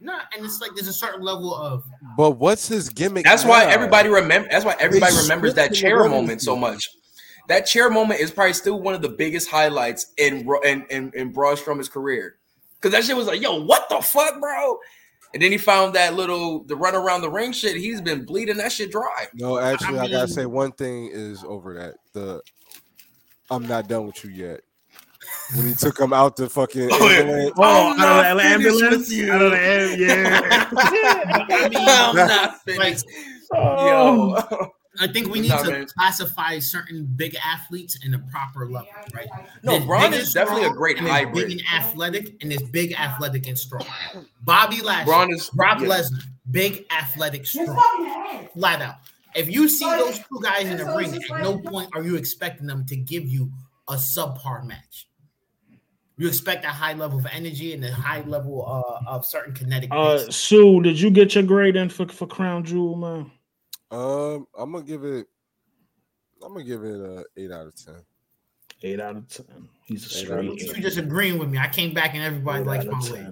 No, 0.00 0.16
and 0.34 0.44
it's 0.44 0.60
like 0.60 0.70
there's 0.74 0.88
a 0.88 0.92
certain 0.92 1.22
level 1.22 1.52
of 1.54 1.84
But 2.16 2.32
what's 2.32 2.68
his 2.68 2.88
gimmick? 2.88 3.24
That's 3.24 3.44
why 3.44 3.64
everybody 3.64 4.08
remember. 4.08 4.48
That's 4.50 4.64
why 4.64 4.76
everybody 4.78 5.12
They 5.14 5.22
remembers 5.22 5.54
that 5.54 5.74
chair 5.74 6.08
moment 6.08 6.40
so 6.40 6.54
much. 6.54 6.88
That 7.48 7.66
chair 7.66 7.90
moment 7.90 8.20
is 8.20 8.30
probably 8.30 8.52
still 8.52 8.80
one 8.80 8.94
of 8.94 9.02
the 9.02 9.08
biggest 9.08 9.48
highlights 9.48 10.12
in 10.16 10.46
Ro- 10.46 10.60
in 10.60 10.84
in, 10.90 11.10
in 11.14 11.32
Braun 11.32 11.56
Strowman's 11.56 11.88
career. 11.88 12.36
Because 12.80 12.92
that 12.92 13.04
shit 13.04 13.16
was 13.16 13.26
like, 13.26 13.40
yo, 13.40 13.64
what 13.64 13.88
the 13.88 14.00
fuck, 14.00 14.38
bro? 14.38 14.78
And 15.34 15.42
then 15.42 15.50
he 15.50 15.58
found 15.58 15.94
that 15.94 16.14
little 16.14 16.62
the 16.62 16.76
run 16.76 16.94
around 16.94 17.22
the 17.22 17.30
ring 17.30 17.52
shit. 17.52 17.76
He's 17.76 18.00
been 18.00 18.24
bleeding 18.24 18.58
that 18.58 18.70
shit 18.70 18.92
dry. 18.92 19.26
No, 19.34 19.58
actually, 19.58 19.98
I, 19.98 20.04
I 20.04 20.08
gotta 20.08 20.28
say 20.28 20.46
one 20.46 20.72
thing 20.72 21.10
is 21.12 21.42
over 21.42 21.74
that. 21.74 21.96
The 22.12 22.40
I'm 23.50 23.66
not 23.66 23.88
done 23.88 24.06
with 24.06 24.24
you 24.24 24.30
yet. 24.30 24.60
When 25.54 25.66
he 25.68 25.74
took 25.74 25.98
him 25.98 26.12
out 26.12 26.36
the 26.36 26.48
fucking 26.48 26.88
Oh, 26.92 27.08
ambulance, 27.08 27.52
Oh, 27.56 27.92
I'm 27.96 28.00
out 28.00 28.32
of 28.32 28.36
the 28.38 28.44
ambulance. 28.44 28.96
with 29.08 29.12
you. 29.12 29.32
Out 29.32 29.42
of 29.42 29.50
the 29.52 29.58
am- 29.58 29.98
yeah. 29.98 30.68
I 30.76 31.68
mean, 31.68 31.78
I'm 31.78 32.14
not 32.16 32.50
like, 32.66 32.76
finished. 32.76 33.04
Oh. 33.54 33.86
Yo. 33.86 34.70
I 35.00 35.06
think 35.06 35.32
we 35.32 35.40
need 35.40 35.50
Nah, 35.50 35.62
to 35.62 35.70
man. 35.70 35.86
classify 35.96 36.58
certain 36.58 37.04
big 37.16 37.36
athletes 37.44 37.98
in 38.04 38.14
a 38.14 38.18
proper 38.18 38.66
level, 38.68 38.88
right? 39.14 39.28
No, 39.62 39.72
There's 39.72 39.84
Braun 39.86 40.12
is 40.12 40.32
definitely 40.32 40.64
a 40.64 40.70
great 40.70 40.98
and 40.98 41.06
there's 41.06 41.16
hybrid. 41.18 41.48
Big 41.48 41.58
and 41.58 41.62
athletic, 41.72 42.42
and 42.42 42.52
is 42.52 42.62
big 42.70 42.94
athletic 42.94 43.46
and 43.46 43.56
strong. 43.56 43.86
Bobby 44.42 44.82
Lashley, 44.82 45.04
Braun 45.12 45.32
is 45.32 45.48
Brock 45.50 45.80
yeah. 45.80 45.86
Lesnar, 45.86 46.24
big 46.50 46.84
athletic, 46.90 47.46
strong, 47.46 48.48
flat 48.54 48.82
out. 48.82 48.96
If 49.36 49.48
you 49.48 49.68
see 49.68 49.86
those 49.86 50.18
two 50.18 50.40
guys 50.42 50.66
in 50.66 50.78
the 50.78 50.86
ring, 50.86 51.14
at 51.14 51.42
no 51.42 51.58
point 51.58 51.90
are 51.94 52.02
you 52.02 52.16
expecting 52.16 52.66
them 52.66 52.84
to 52.86 52.96
give 52.96 53.24
you 53.24 53.52
a 53.88 53.94
subpar 53.94 54.64
match. 54.66 55.06
You 56.18 56.26
expect 56.26 56.64
a 56.64 56.68
high 56.68 56.94
level 56.94 57.18
of 57.18 57.26
energy 57.32 57.72
and 57.74 57.84
a 57.84 57.92
high 57.92 58.22
level 58.22 58.66
uh, 58.66 59.08
of 59.08 59.24
certain 59.24 59.54
kinetic. 59.54 59.88
Uh, 59.92 60.18
pace. 60.24 60.34
Sue, 60.36 60.82
did 60.82 61.00
you 61.00 61.10
get 61.10 61.34
your 61.36 61.44
grade 61.44 61.76
in 61.76 61.88
for, 61.88 62.06
for 62.08 62.26
Crown 62.26 62.64
Jewel, 62.64 62.96
man? 62.96 63.30
um, 63.90 64.46
I'm 64.58 64.72
gonna 64.72 64.84
give 64.84 65.04
it. 65.04 65.26
I'm 66.44 66.52
gonna 66.52 66.64
give 66.64 66.82
it 66.84 67.00
a 67.00 67.24
eight 67.36 67.50
out 67.52 67.66
of 67.68 67.74
ten. 67.76 68.02
Eight 68.82 69.00
out 69.00 69.16
of 69.16 69.28
ten. 69.28 69.68
He's 69.86 70.02
a 70.04 70.18
Eight 70.18 70.24
straight. 70.26 70.44
you 70.60 70.72
eight. 70.76 70.82
just 70.82 70.98
agreeing 70.98 71.38
with 71.38 71.48
me. 71.50 71.58
I 71.58 71.68
came 71.68 71.94
back 71.94 72.14
and 72.14 72.22
everybody 72.22 72.60
Eight 72.62 72.66
likes 72.66 72.84
my 72.84 72.98
of 72.98 73.10
way. 73.12 73.26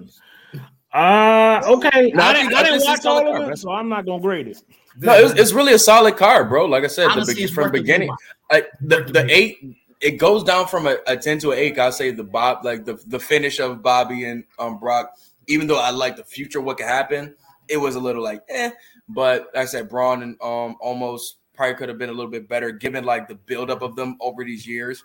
Uh 0.93 1.61
okay. 1.65 2.11
No, 2.13 2.23
I 2.23 2.27
I, 2.29 2.33
didn't, 2.33 2.53
I 2.53 2.59
I 2.59 2.63
didn't 2.63 2.83
watch 2.85 3.05
all 3.05 3.21
card, 3.21 3.35
of 3.35 3.41
man. 3.43 3.51
it, 3.51 3.57
so 3.57 3.71
I'm 3.71 3.89
not 3.89 4.05
gonna 4.05 4.21
grade 4.21 4.47
it. 4.47 4.57
No, 4.99 5.13
it's, 5.13 5.37
it's 5.39 5.51
really 5.51 5.73
a 5.73 5.79
solid 5.79 6.15
card, 6.17 6.47
bro. 6.49 6.65
Like 6.65 6.85
I 6.85 6.87
said, 6.87 7.07
the 7.07 7.11
Honestly, 7.11 7.35
be- 7.35 7.47
from 7.47 7.71
beginning, 7.71 8.09
like 8.49 8.69
the, 8.81 9.03
the 9.03 9.11
the 9.11 9.19
watch. 9.21 9.31
eight, 9.31 9.77
it 10.01 10.17
goes 10.17 10.43
down 10.43 10.67
from 10.67 10.87
a, 10.87 10.97
a 11.07 11.17
ten 11.17 11.39
to 11.39 11.51
an 11.51 11.57
eight. 11.57 11.79
I 11.79 11.89
say 11.89 12.11
the 12.11 12.23
Bob, 12.23 12.63
like 12.63 12.85
the 12.85 13.01
the 13.07 13.19
finish 13.19 13.59
of 13.59 13.81
Bobby 13.81 14.25
and 14.25 14.43
um 14.59 14.79
Brock. 14.79 15.11
Even 15.47 15.67
though 15.67 15.79
I 15.79 15.91
like 15.91 16.17
the 16.17 16.23
future, 16.23 16.59
what 16.59 16.77
could 16.77 16.87
happen, 16.87 17.33
it 17.69 17.77
was 17.77 17.95
a 17.95 17.99
little 17.99 18.23
like 18.23 18.43
eh. 18.49 18.71
But 19.09 19.47
like 19.53 19.63
I 19.63 19.65
said, 19.65 19.89
Braun 19.89 20.21
and 20.21 20.33
um 20.41 20.75
Omos 20.83 21.33
probably 21.53 21.75
could 21.75 21.89
have 21.89 21.97
been 21.97 22.09
a 22.09 22.13
little 22.13 22.31
bit 22.31 22.47
better 22.47 22.71
given 22.71 23.03
like 23.03 23.27
the 23.27 23.35
buildup 23.35 23.81
of 23.81 23.95
them 23.95 24.17
over 24.21 24.43
these 24.43 24.67
years. 24.67 25.03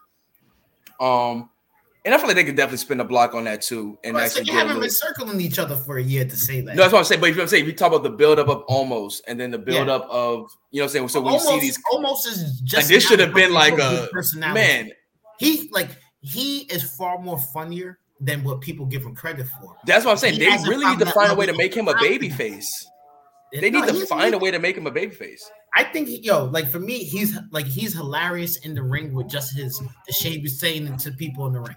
Um, 1.01 1.51
and 2.05 2.15
I 2.15 2.19
feel 2.19 2.27
like 2.27 2.37
they 2.37 2.45
could 2.45 2.57
definitely 2.57 2.79
spin 2.79 3.01
a 3.01 3.05
block 3.05 3.35
on 3.35 3.45
that 3.45 3.63
too, 3.63 3.99
and 4.03 4.15
Well, 4.15 4.23
so 4.29 4.41
actually 4.41 4.41
you 4.53 4.53
get 4.59 4.65
a 4.65 4.69
haven't 4.69 4.81
been 4.83 4.91
circling 4.91 5.41
each 5.41 5.59
other 5.59 5.77
for 5.77 5.99
a 5.99 6.03
year 6.03 6.25
to 6.25 6.37
say 6.37 6.61
that. 6.61 6.75
no, 6.75 6.83
that's 6.83 6.93
what 6.93 6.99
I'm 7.01 7.05
saying. 7.05 7.21
But 7.21 7.31
if 7.31 7.37
you 7.37 7.47
saying 7.47 7.63
if 7.63 7.69
you 7.69 7.75
talk 7.77 7.89
about 7.93 8.03
the 8.03 8.11
buildup 8.11 8.49
of 8.49 8.67
Omos, 8.67 9.21
and 9.29 9.39
then 9.39 9.51
the 9.51 9.59
buildup 9.59 10.09
of 10.11 10.51
you 10.71 10.81
know 10.81 10.85
what 10.85 10.89
I'm 10.89 10.89
saying. 10.91 11.09
So 11.09 11.21
when 11.21 11.35
Omos, 11.35 11.39
you 11.41 11.41
see 11.41 11.61
these, 11.61 11.79
Omos 11.93 12.27
is 12.27 12.61
just 12.65 12.83
like 12.85 12.87
this 12.95 13.07
should 13.07 13.21
have 13.21 13.35
been 13.35 13.53
like 13.53 13.79
a 13.79 14.09
personality. 14.13 14.61
man. 14.61 14.91
He 15.39 15.69
like 15.73 15.91
he 16.21 16.61
is 16.63 16.83
far 16.97 17.19
more 17.19 17.39
funnier 17.39 17.99
than 18.21 18.45
what 18.45 18.61
people 18.61 18.87
give 18.87 19.03
him 19.03 19.15
credit 19.15 19.47
for. 19.61 19.77
That's 19.85 20.05
what 20.05 20.13
I'm 20.13 20.17
saying. 20.19 20.35
He 20.35 20.41
They 20.41 20.57
really 20.69 20.87
need 20.87 21.01
to 21.01 21.07
find 21.07 21.33
a 21.33 21.35
way 21.35 21.47
to 21.47 21.57
make 21.57 21.75
him 21.75 21.89
a 21.89 21.95
baby 22.01 22.31
face. 22.31 22.87
They 23.53 23.71
need 23.71 23.73
No, 23.73 23.87
to 23.87 24.07
find 24.07 24.35
a 24.35 24.39
way 24.39 24.51
to 24.51 24.59
make 24.59 24.77
him 24.77 24.87
a 24.87 24.91
baby 24.91 25.15
face. 25.15 25.51
I 25.75 25.85
think 25.85 26.09
he- 26.09 26.21
yo, 26.21 26.45
like 26.45 26.71
for 26.71 26.79
me, 26.81 26.99
he's 27.05 27.37
like 27.51 27.67
he's 27.67 27.95
hilarious 27.95 28.57
in 28.59 28.75
the 28.75 28.83
ring 28.83 29.15
with 29.15 29.29
just 29.29 29.57
his 29.57 29.79
the 30.07 30.13
shit 30.13 30.33
he 30.33 30.39
was 30.39 30.59
saying 30.59 30.97
to 30.99 31.13
people 31.13 31.47
in 31.47 31.55
the 31.55 31.61
ring. 31.61 31.77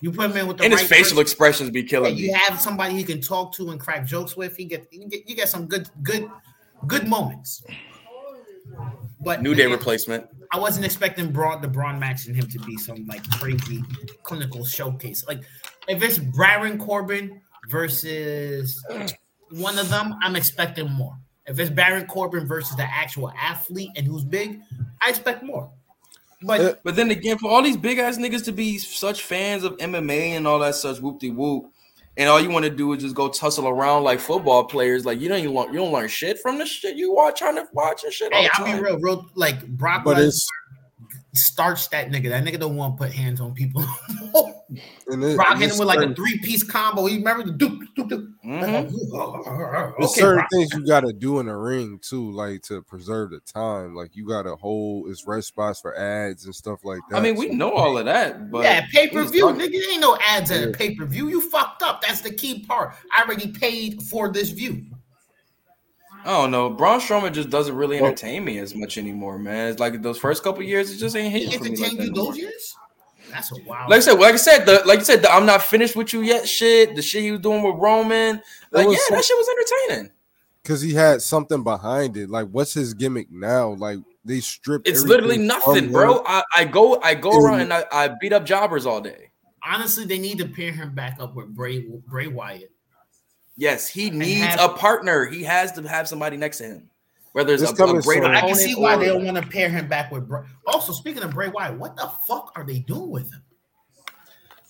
You 0.00 0.12
put 0.12 0.30
him 0.30 0.36
in 0.36 0.46
with 0.46 0.58
the 0.58 0.64
And 0.64 0.72
his 0.72 0.82
right 0.82 0.88
facial 0.88 1.04
person, 1.16 1.18
expressions 1.18 1.70
be 1.70 1.82
killing 1.82 2.16
you 2.16 2.32
have 2.34 2.60
somebody 2.60 2.94
he 2.94 3.02
can 3.02 3.20
talk 3.20 3.52
to 3.54 3.70
and 3.70 3.80
crack 3.80 4.06
jokes 4.06 4.36
with. 4.36 4.56
He 4.56 4.64
get 4.64 4.86
you 4.92 5.08
get, 5.08 5.28
you 5.28 5.34
get 5.34 5.48
some 5.48 5.66
good 5.66 5.88
good 6.02 6.28
good 6.86 7.08
moments. 7.08 7.62
But 9.20 9.42
New 9.42 9.54
Day 9.54 9.66
replacement. 9.66 10.26
I 10.52 10.58
wasn't 10.58 10.86
expecting 10.86 11.32
Braun 11.32 11.60
the 11.60 11.68
Braun 11.68 11.98
match 11.98 12.26
and 12.26 12.36
him 12.36 12.46
to 12.48 12.58
be 12.60 12.76
some 12.76 13.06
like 13.06 13.28
crazy 13.32 13.82
clinical 14.22 14.64
showcase. 14.64 15.24
Like 15.26 15.42
if 15.88 16.02
it's 16.02 16.18
Baron 16.18 16.78
Corbin 16.78 17.40
versus 17.68 18.80
one 19.50 19.78
of 19.78 19.88
them, 19.88 20.14
I'm 20.22 20.36
expecting 20.36 20.90
more. 20.90 21.18
If 21.48 21.58
it's 21.58 21.70
Baron 21.70 22.06
Corbin 22.06 22.46
versus 22.46 22.76
the 22.76 22.84
actual 22.84 23.32
athlete 23.40 23.90
and 23.96 24.06
who's 24.06 24.24
big, 24.24 24.60
I 25.02 25.10
expect 25.10 25.42
more. 25.42 25.70
But 26.42 26.60
Uh, 26.60 26.74
But 26.84 26.94
then 26.94 27.10
again, 27.10 27.38
for 27.38 27.50
all 27.50 27.62
these 27.62 27.76
big 27.76 27.98
ass 27.98 28.18
niggas 28.18 28.44
to 28.44 28.52
be 28.52 28.78
such 28.78 29.22
fans 29.22 29.64
of 29.64 29.76
MMA 29.78 30.36
and 30.36 30.46
all 30.46 30.58
that 30.60 30.74
such 30.74 31.00
whoop 31.00 31.18
de 31.18 31.30
whoop, 31.30 31.72
and 32.16 32.28
all 32.28 32.40
you 32.40 32.50
want 32.50 32.64
to 32.64 32.70
do 32.70 32.92
is 32.92 33.02
just 33.02 33.14
go 33.14 33.28
tussle 33.28 33.66
around 33.68 34.04
like 34.04 34.20
football 34.20 34.64
players, 34.64 35.06
like 35.06 35.20
you 35.20 35.28
don't 35.28 35.38
even 35.38 35.54
learn, 35.54 35.72
you 35.72 35.78
don't 35.78 35.92
learn 35.92 36.08
shit 36.08 36.38
from 36.40 36.58
the 36.58 36.66
shit 36.66 36.96
you 36.96 37.12
watch 37.12 37.38
trying 37.38 37.56
to 37.56 37.66
watch 37.72 38.04
and 38.04 38.12
shit. 38.12 38.32
all 38.32 38.42
hey, 38.42 38.48
the 38.48 38.62
I'll 38.62 38.76
be 38.76 38.82
real, 38.82 38.98
real 38.98 39.30
like 39.34 39.66
Brock 39.68 40.04
But 40.04 40.16
Lesnar 40.16 40.26
it's 40.26 40.48
starts 41.38 41.86
that 41.88 42.10
nigga. 42.10 42.28
That 42.28 42.44
nigga 42.44 42.58
don't 42.60 42.76
want 42.76 42.96
to 42.98 43.04
put 43.04 43.12
hands 43.12 43.40
on 43.40 43.54
people. 43.54 43.84
and 45.08 45.24
it, 45.24 45.36
Brock 45.36 45.52
and 45.52 45.60
hit 45.62 45.72
him 45.72 45.78
with 45.78 45.88
like 45.88 46.00
a 46.00 46.14
three 46.14 46.38
piece 46.38 46.62
combo. 46.62 47.06
You 47.06 47.18
remember 47.18 47.44
the 47.44 47.52
duke, 47.52 47.82
duke, 47.96 48.08
duke. 48.08 48.24
Mhm. 48.44 48.90
There's 48.90 48.92
Okay, 49.12 50.06
certain 50.20 50.36
Brock. 50.36 50.48
things 50.52 50.72
you 50.74 50.86
got 50.86 51.00
to 51.00 51.12
do 51.12 51.40
in 51.40 51.46
the 51.46 51.54
ring 51.56 51.98
too, 52.02 52.30
like 52.32 52.62
to 52.62 52.82
preserve 52.82 53.30
the 53.30 53.40
time. 53.40 53.94
Like 53.94 54.14
you 54.14 54.26
got 54.26 54.42
to 54.42 54.56
hold 54.56 55.08
its 55.10 55.26
rest 55.26 55.48
spots 55.48 55.80
for 55.80 55.96
ads 55.98 56.44
and 56.44 56.54
stuff 56.54 56.84
like 56.84 57.00
that. 57.10 57.16
I 57.16 57.20
mean, 57.20 57.36
we 57.36 57.48
So- 57.48 57.54
know 57.54 57.72
all 57.72 57.96
of 57.98 58.04
that, 58.04 58.50
but 58.50 58.64
yeah, 58.64 58.86
pay 58.92 59.08
per 59.08 59.24
view, 59.24 59.48
he's 59.48 59.56
talking- 59.58 59.60
nigga. 59.72 59.92
Ain't 59.92 60.00
no 60.00 60.18
ads 60.26 60.50
at 60.50 60.68
a 60.68 60.72
pay 60.72 60.94
per 60.94 61.04
view. 61.06 61.28
You 61.28 61.40
fucked 61.40 61.82
up. 61.82 62.02
That's 62.02 62.20
the 62.20 62.32
key 62.32 62.64
part. 62.64 62.92
I 63.12 63.22
already 63.22 63.48
paid 63.48 64.02
for 64.02 64.30
this 64.30 64.50
view. 64.50 64.84
I 66.28 66.32
don't 66.32 66.50
know. 66.50 66.68
Braun 66.68 67.00
Strowman 67.00 67.32
just 67.32 67.48
doesn't 67.48 67.74
really 67.74 67.96
entertain 67.98 68.44
me 68.44 68.58
as 68.58 68.74
much 68.74 68.98
anymore, 68.98 69.38
man. 69.38 69.68
It's 69.70 69.80
like 69.80 70.02
those 70.02 70.18
first 70.18 70.42
couple 70.44 70.62
years, 70.62 70.90
it 70.92 70.98
just 70.98 71.16
ain't 71.16 71.32
He 71.32 71.46
hitting 71.46 71.58
for 71.58 71.64
me. 71.64 71.70
Like, 71.70 71.96
that 71.96 72.04
you 72.04 72.12
no 72.12 72.24
those 72.26 72.36
years. 72.36 72.76
That's 73.30 73.50
a 73.50 73.54
wild. 73.64 73.88
like 73.90 73.96
I 73.96 74.00
said, 74.00 74.12
like 74.20 74.34
I 74.34 74.36
said, 74.36 74.66
the 74.66 74.82
like 74.84 74.98
I 75.00 75.02
said, 75.02 75.22
the 75.22 75.30
I'm 75.32 75.46
not 75.46 75.62
finished 75.62 75.96
with 75.96 76.12
you 76.12 76.20
yet. 76.20 76.46
Shit, 76.46 76.94
the 76.96 77.00
shit 77.02 77.22
he 77.22 77.30
was 77.32 77.40
doing 77.40 77.62
with 77.62 77.76
Roman, 77.76 78.42
like 78.72 78.86
yeah, 78.90 78.96
some- 79.06 79.16
that 79.16 79.24
shit 79.24 79.36
was 79.38 79.48
entertaining. 79.88 80.12
because 80.62 80.82
he 80.82 80.92
had 80.92 81.22
something 81.22 81.62
behind 81.62 82.16
it. 82.18 82.28
Like, 82.28 82.48
what's 82.50 82.74
his 82.74 82.92
gimmick 82.92 83.30
now? 83.30 83.70
Like 83.70 83.98
they 84.24 84.40
stripped. 84.40 84.86
It's 84.86 85.04
literally 85.04 85.38
nothing, 85.38 85.90
bro. 85.92 86.22
I, 86.26 86.42
I 86.54 86.64
go 86.66 87.00
I 87.02 87.14
go 87.14 87.32
And- 87.32 87.44
around 87.44 87.60
and 87.60 87.72
I, 87.72 87.84
I 87.90 88.08
beat 88.20 88.34
up 88.34 88.44
jobbers 88.44 88.84
all 88.84 89.00
day. 89.00 89.30
Honestly, 89.66 90.04
they 90.04 90.18
need 90.18 90.36
to 90.38 90.46
pair 90.46 90.72
him 90.72 90.94
back 90.94 91.16
up 91.20 91.34
with 91.34 91.54
Bray 91.54 91.86
Bray 92.06 92.26
Wyatt. 92.28 92.70
Yes, 93.58 93.88
he 93.88 94.08
needs 94.08 94.46
have- 94.54 94.70
a 94.70 94.74
partner. 94.74 95.26
He 95.26 95.42
has 95.42 95.72
to 95.72 95.82
have 95.82 96.06
somebody 96.08 96.36
next 96.36 96.58
to 96.58 96.64
him. 96.64 96.90
Whether 97.32 97.52
it's 97.52 97.62
It's 97.62 97.78
a, 97.78 97.84
a 97.84 98.00
great 98.00 98.22
soon. 98.22 98.24
I 98.34 98.40
can 98.40 98.54
see 98.54 98.74
why 98.74 98.94
or- 98.94 98.98
they 98.98 99.06
don't 99.06 99.24
want 99.24 99.36
to 99.36 99.46
pair 99.46 99.68
him 99.68 99.88
back 99.88 100.10
with 100.12 100.26
Bray. 100.28 100.42
Also, 100.66 100.92
speaking 100.92 101.22
of 101.24 101.32
Bray 101.34 101.48
Wyatt, 101.48 101.76
what 101.78 101.96
the 101.96 102.08
fuck 102.26 102.52
are 102.56 102.64
they 102.64 102.78
doing 102.78 103.10
with 103.10 103.30
him? 103.32 103.42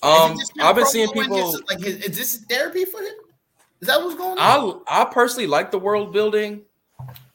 Um 0.03 0.33
it 0.33 0.39
just 0.39 0.57
him 0.57 0.65
I've 0.65 0.75
been 0.77 0.87
seeing 0.87 1.11
people 1.11 1.53
his- 1.53 1.63
like, 1.69 1.85
is, 1.85 1.97
is 2.05 2.17
this 2.17 2.37
therapy 2.49 2.85
for 2.85 3.01
him? 3.01 3.15
Is 3.81 3.89
that 3.89 4.03
what's 4.03 4.17
going 4.17 4.39
on? 4.39 4.83
I 4.89 5.03
I 5.03 5.05
personally 5.05 5.47
like 5.47 5.71
the 5.71 5.79
world 5.79 6.13
building. 6.13 6.63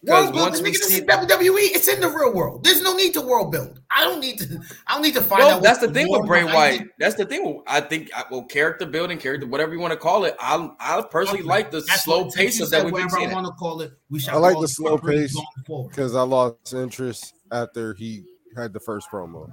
World 0.05 0.33
Because 0.33 0.35
building, 0.35 0.41
once 0.41 0.61
we 0.61 0.73
see 0.73 1.01
WWE. 1.01 1.75
It's 1.75 1.87
in 1.87 2.01
the 2.01 2.09
real 2.09 2.33
world. 2.33 2.63
There's 2.65 2.81
no 2.81 2.93
need 2.93 3.13
to 3.13 3.21
world 3.21 3.53
build. 3.53 3.79
I 3.89 4.03
don't 4.03 4.19
need 4.19 4.37
to. 4.39 4.59
I 4.85 4.95
don't 4.95 5.01
need 5.01 5.13
to 5.13 5.21
find 5.21 5.41
No, 5.43 5.49
out. 5.51 5.63
that's 5.63 5.79
the 5.79 5.87
thing 5.87 6.07
with 6.09 6.25
Bray 6.27 6.41
behind 6.41 6.55
Wyatt. 6.55 6.81
it. 6.81 6.87
That's 6.99 7.15
the 7.15 7.25
thing. 7.25 7.45
with- 7.45 7.63
I 7.67 7.79
think 7.79 8.09
I- 8.13 8.25
well, 8.29 8.43
character 8.43 8.85
building, 8.85 9.17
character, 9.17 9.47
whatever 9.47 9.73
you 9.73 9.79
want 9.79 9.93
to 9.93 9.97
call 9.99 10.25
it. 10.25 10.35
I 10.41 10.69
I 10.79 11.01
personally 11.09 11.43
like 11.43 11.71
the 11.71 11.79
That's 11.87 12.03
slow 12.03 12.23
what- 12.25 12.33
pace 12.33 12.59
of 12.59 12.69
that 12.71 12.83
we've 12.83 12.93
been 12.93 13.03
whatever 13.05 13.15
seeing. 13.17 13.29
I 13.31 13.33
want 13.33 13.45
to 13.47 13.53
call 13.53 13.79
it. 13.81 13.93
We 14.09 14.19
shall 14.19 14.35
I 14.43 14.51
like 14.51 14.59
the 14.59 14.67
slow 14.67 14.97
pace 14.97 15.39
because 15.89 16.15
I 16.15 16.23
lost 16.23 16.73
interest 16.73 17.33
after 17.53 17.93
he 17.93 18.25
had 18.57 18.73
the 18.73 18.81
first 18.81 19.07
promo. 19.09 19.49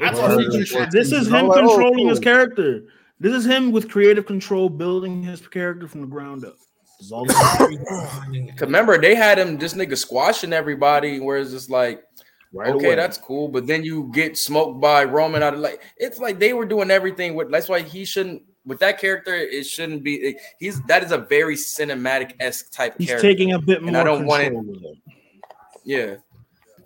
I 0.00 0.08
It's 0.08 0.18
thought 0.18 0.30
Word. 0.30 0.50
he 0.50 0.58
just 0.60 0.72
tried- 0.72 0.92
This 0.92 1.12
is 1.12 1.28
I'm 1.28 1.40
him 1.44 1.48
like, 1.48 1.58
oh, 1.62 1.68
controlling 1.68 2.08
his 2.08 2.20
character. 2.20 2.84
This 3.20 3.34
is 3.34 3.44
him 3.44 3.70
with 3.70 3.90
creative 3.90 4.24
control, 4.24 4.68
building 4.70 5.22
his 5.22 5.46
character 5.46 5.86
from 5.86 6.00
the 6.00 6.06
ground 6.06 6.44
up. 6.44 6.56
This 6.98 7.06
is 7.06 7.12
all 7.12 7.24
this 7.26 7.36
is. 7.36 8.50
'Cause 8.52 8.60
remember, 8.60 8.98
they 8.98 9.14
had 9.14 9.38
him 9.38 9.58
this 9.58 9.74
nigga 9.74 9.96
squashing 9.96 10.52
everybody, 10.52 11.20
whereas 11.20 11.52
it's 11.52 11.62
just 11.64 11.70
like, 11.70 12.02
right 12.52 12.70
okay, 12.74 12.86
away. 12.86 12.94
that's 12.94 13.18
cool, 13.18 13.48
but 13.48 13.66
then 13.66 13.82
you 13.84 14.10
get 14.14 14.38
smoked 14.38 14.80
by 14.80 15.04
Roman 15.04 15.42
out 15.42 15.54
of 15.54 15.60
like 15.60 15.82
it's 15.96 16.18
like 16.18 16.38
they 16.38 16.52
were 16.52 16.66
doing 16.66 16.90
everything 16.90 17.34
with. 17.34 17.50
That's 17.50 17.68
why 17.68 17.80
he 17.80 18.04
shouldn't 18.04 18.42
with 18.64 18.78
that 18.78 18.98
character. 19.00 19.34
It 19.34 19.64
shouldn't 19.64 20.02
be. 20.04 20.14
it- 20.16 20.36
he's 20.58 20.80
that 20.82 21.02
is 21.02 21.10
a 21.12 21.18
very 21.18 21.56
cinematic 21.56 22.32
esque 22.40 22.72
type 22.72 22.94
He's 22.98 23.08
character. 23.08 23.28
taking 23.28 23.52
a 23.52 23.58
bit 23.58 23.82
more 23.82 23.88
And 23.88 23.96
I 23.96 24.04
don't 24.04 24.24
want 24.26 24.42
it-. 24.44 24.98
Yeah. 25.84 26.16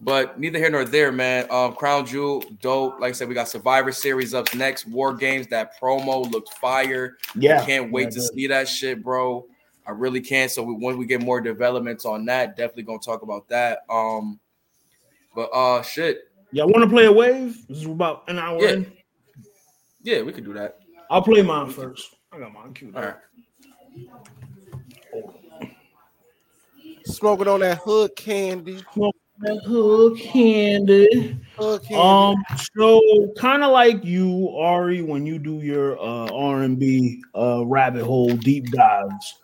But 0.01 0.39
neither 0.39 0.59
here 0.59 0.71
nor 0.71 0.85
there, 0.85 1.11
man. 1.11 1.47
Um, 1.51 1.75
Crown 1.75 2.07
Jewel, 2.07 2.43
dope. 2.61 3.01
Like 3.01 3.11
I 3.11 3.13
said, 3.13 3.29
we 3.29 3.35
got 3.35 3.49
Survivor 3.49 3.91
Series 3.91 4.33
up 4.33 4.55
next. 4.55 4.87
War 4.87 5.13
Games, 5.13 5.49
that 5.49 5.73
promo 5.81 6.31
looked 6.31 6.55
fire. 6.55 7.17
Yeah, 7.35 7.65
Can't 7.67 7.91
wait 7.91 8.05
Yeah, 8.05 8.11
to 8.11 8.21
see 8.23 8.47
that 8.47 8.69
shit, 8.69 9.03
bro. 9.03 9.45
I 9.89 9.93
really 9.93 10.21
can. 10.21 10.51
So 10.51 10.63
we, 10.63 10.75
when 10.75 10.99
we 10.99 11.07
get 11.07 11.23
more 11.23 11.41
developments 11.41 12.05
on 12.05 12.27
that, 12.27 12.57
definitely 12.59 12.83
gonna 12.83 12.99
talk 12.99 13.23
about 13.23 13.49
that. 13.49 13.87
Um, 13.89 14.39
but 15.35 15.49
uh, 15.55 15.81
shit, 15.83 16.31
Y'all 16.53 16.69
want 16.69 16.83
to 16.83 16.91
play 16.91 17.07
a 17.07 17.13
wave? 17.13 17.67
This 17.69 17.79
is 17.79 17.87
about 17.87 18.25
an 18.29 18.39
hour 18.39 18.63
Yeah. 18.63 18.71
in. 18.73 18.93
yeah, 20.03 20.23
we 20.23 20.33
could 20.33 20.45
do 20.45 20.53
that. 20.53 20.81
I'll 21.11 21.23
play 21.23 21.41
mine 21.43 21.71
first. 21.71 22.17
I 22.33 22.39
got 22.39 22.53
mine 22.53 22.75
queued. 22.75 22.95
All 22.95 23.03
up. 23.03 23.23
right. 25.15 25.25
Smoking 27.07 27.49
on 27.49 27.61
that 27.61 27.79
hood 27.79 28.15
candy. 28.15 28.85
Smoking 28.93 29.21
That 29.39 29.63
hook 29.65 30.19
candy. 30.19 31.39
Hood 31.59 31.83
candy. 31.83 31.95
Um, 31.95 32.37
so 32.75 33.01
kind 33.39 33.65
of 33.65 33.73
like 33.73 34.05
you, 34.05 34.51
Ari, 34.51 35.01
when 35.03 35.25
you 35.25 35.39
do 35.39 35.61
your 35.61 35.99
uh 35.99 36.31
R 36.31 36.63
and 36.63 36.79
B 36.79 37.23
uh 37.35 37.65
rabbit 37.67 38.05
hole 38.05 38.37
deep 38.37 38.71
dives. 38.71 39.39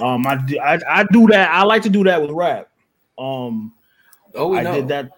Um, 0.00 0.26
I, 0.26 0.36
do- 0.36 0.58
I 0.60 0.78
I 0.88 1.04
do 1.10 1.26
that. 1.28 1.50
I 1.50 1.62
like 1.64 1.82
to 1.82 1.88
do 1.90 2.04
that 2.04 2.20
with 2.20 2.30
rap. 2.30 2.68
Um, 3.18 3.72
Oh, 4.34 4.48
we 4.48 4.58
I 4.58 4.62
know. 4.62 4.74
did 4.74 4.88
that. 4.88 5.10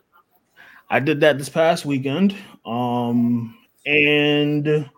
I 0.91 1.01
did 1.01 1.20
that 1.20 1.39
this 1.39 1.49
past 1.49 1.85
weekend. 1.85 2.37
Um, 2.64 3.57
and 3.85 4.89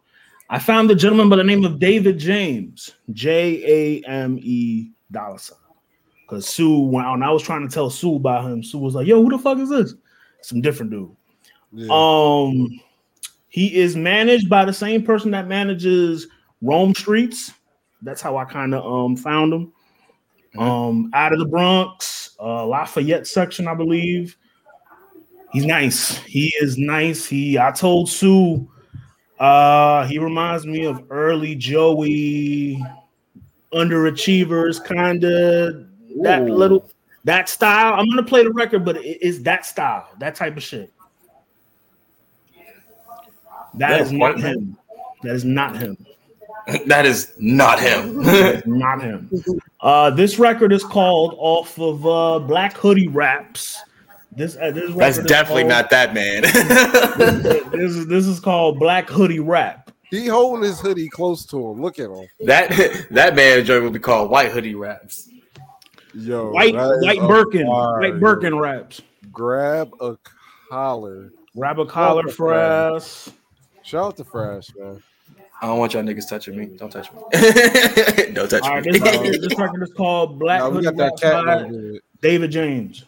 I 0.51 0.59
found 0.59 0.91
a 0.91 0.95
gentleman 0.95 1.29
by 1.31 1.37
the 1.37 1.45
name 1.45 1.65
of 1.65 1.79
David 1.79 2.19
James, 2.19 2.91
J 3.13 4.03
A 4.05 4.09
M 4.09 4.39
E 4.43 4.91
dollar 5.11 5.39
sign. 5.39 5.57
Because 6.23 6.47
Sue, 6.47 6.79
when 6.81 7.05
I, 7.05 7.11
when 7.13 7.23
I 7.23 7.31
was 7.31 7.43
trying 7.43 7.67
to 7.67 7.73
tell 7.75 7.89
Sue 7.91 8.17
about 8.17 8.45
him, 8.51 8.63
Sue 8.63 8.79
was 8.79 8.95
like, 8.95 9.07
"Yo, 9.07 9.23
who 9.23 9.31
the 9.31 9.39
fuck 9.39 9.59
is 9.59 9.71
this?" 9.71 9.95
Some 10.43 10.61
different 10.61 10.93
dude. 10.93 11.11
Yeah. 11.73 11.89
Um, 11.91 12.69
he 13.49 13.75
is 13.81 13.97
managed 13.97 14.49
by 14.49 14.65
the 14.65 14.73
same 14.73 15.03
person 15.03 15.31
that 15.33 15.49
manages 15.49 16.29
Rome 16.63 16.93
Streetz. 16.95 17.53
That's 18.03 18.21
how 18.21 18.37
I 18.37 18.45
kind 18.45 18.75
of 18.75 18.85
um 18.85 19.17
found 19.17 19.53
him. 19.53 19.73
Um, 20.59 21.11
out 21.15 21.33
of 21.33 21.39
the 21.39 21.47
Bronx, 21.47 22.37
uh, 22.41 22.67
Lafayette 22.67 23.27
section, 23.27 23.69
I 23.69 23.75
believe. 23.75 24.37
He's 25.53 25.65
nice. 25.65 26.19
He 26.19 26.53
is 26.61 26.79
nice. 26.79 27.27
He, 27.27 27.59
I 27.59 27.71
told 27.71 28.09
Sue, 28.09 28.69
uh, 29.39 30.07
he 30.07 30.19
reminds 30.19 30.67
me 30.67 30.85
of 30.85 31.05
early 31.11 31.55
Joey, 31.55 32.83
underachievers, 33.73 34.85
kind 34.85 35.25
of 35.25 35.87
that 36.23 36.43
Ooh. 36.43 36.55
little 36.55 36.91
that 37.25 37.49
style. 37.49 37.95
I'm 37.95 38.09
gonna 38.09 38.23
play 38.23 38.45
the 38.45 38.53
record, 38.53 38.85
but 38.85 38.97
it 38.97 39.23
is 39.23 39.43
that 39.45 39.67
style, 39.67 40.09
that 40.19 40.35
type 40.35 40.57
of 40.57 40.63
shit. 40.63 40.93
That 43.75 43.91
that 43.91 44.01
is 44.01 44.09
is 44.09 44.13
not 44.13 44.39
him. 44.39 44.77
That 45.23 45.35
is 45.35 45.45
not 45.45 45.77
him. 45.77 45.97
that 46.87 47.07
is 47.07 47.33
not 47.39 47.81
him. 47.81 48.21
not 48.67 49.03
him. 49.03 49.29
Uh, 49.81 50.11
this 50.11 50.39
record 50.39 50.73
is 50.73 50.85
called 50.85 51.35
off 51.39 51.79
of 51.79 52.07
uh, 52.07 52.39
Black 52.47 52.77
Hoodie 52.77 53.09
Raps. 53.09 53.79
This 54.33 54.57
uh, 54.57 54.71
this 54.71 54.95
That's 54.95 55.19
definitely 55.25 55.63
called- 55.63 55.71
not 55.71 55.91
that 55.91 56.15
man. 56.15 56.43
This 57.71 57.97
is 57.97 58.07
this 58.07 58.27
is 58.27 58.41
called 58.41 58.79
Black 58.79 59.09
Hoodie 59.09 59.41
Rap. 59.41 59.91
he 60.11 60.27
holding 60.27 60.63
his 60.65 60.81
hoodie 60.81 61.09
close 61.09 61.45
to 61.47 61.57
him. 61.71 61.81
Look 61.83 61.99
at 61.99 62.11
him. 62.11 62.27
that 62.41 63.07
that 63.11 63.35
man 63.35 63.65
joint 63.65 63.85
would 63.85 63.93
be 63.93 63.99
called 63.99 64.31
White 64.31 64.51
Hoodie 64.53 64.75
Raps. 64.75 65.29
Yo, 66.15 66.51
White 66.51 66.75
that 66.75 66.91
is 66.97 67.05
White 67.05 67.19
a 67.23 67.27
Birkin, 67.29 67.67
bar, 67.67 68.01
White 68.01 68.15
yo. 68.15 68.21
Birkin 68.21 68.59
raps. 68.59 69.01
Grab 69.33 69.93
a 70.01 70.17
collar. 70.69 71.33
Grab 71.57 71.79
a 71.79 71.87
collar 71.87 72.25
Fuck 72.25 72.33
for 72.33 72.55
that. 72.55 73.33
Shout 73.85 74.05
out 74.07 74.17
to 74.17 74.25
Fresh, 74.25 74.71
man. 74.77 75.03
I 75.63 75.67
don't 75.67 75.79
want 75.79 75.93
y'all 75.93 76.03
niggas 76.03 76.29
touching 76.29 76.57
me. 76.57 76.67
Don't 76.77 76.91
touch 76.91 77.13
me. 77.13 77.21
Don't 78.33 78.49
touch 78.49 78.63
All 78.63 78.77
right, 78.77 78.85
me. 78.85 78.93
this 78.93 79.01
record, 79.03 79.43
this 79.43 79.59
record 79.59 79.83
is 79.83 79.93
called 79.95 80.39
Black 80.39 80.61
Nah, 80.61 80.71
we 80.71 80.77
Hoodie 80.77 80.87
got 80.87 80.97
that 80.97 81.05
Raps 81.05 81.21
cat 81.21 81.45
by 81.45 81.55
that. 81.57 82.01
David 82.23 82.51
James. 82.51 83.05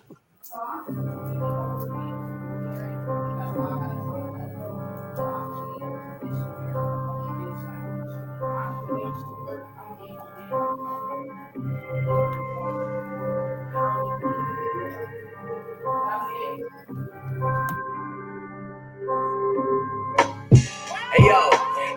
Hey 21.13 21.27
yo, 21.27 21.42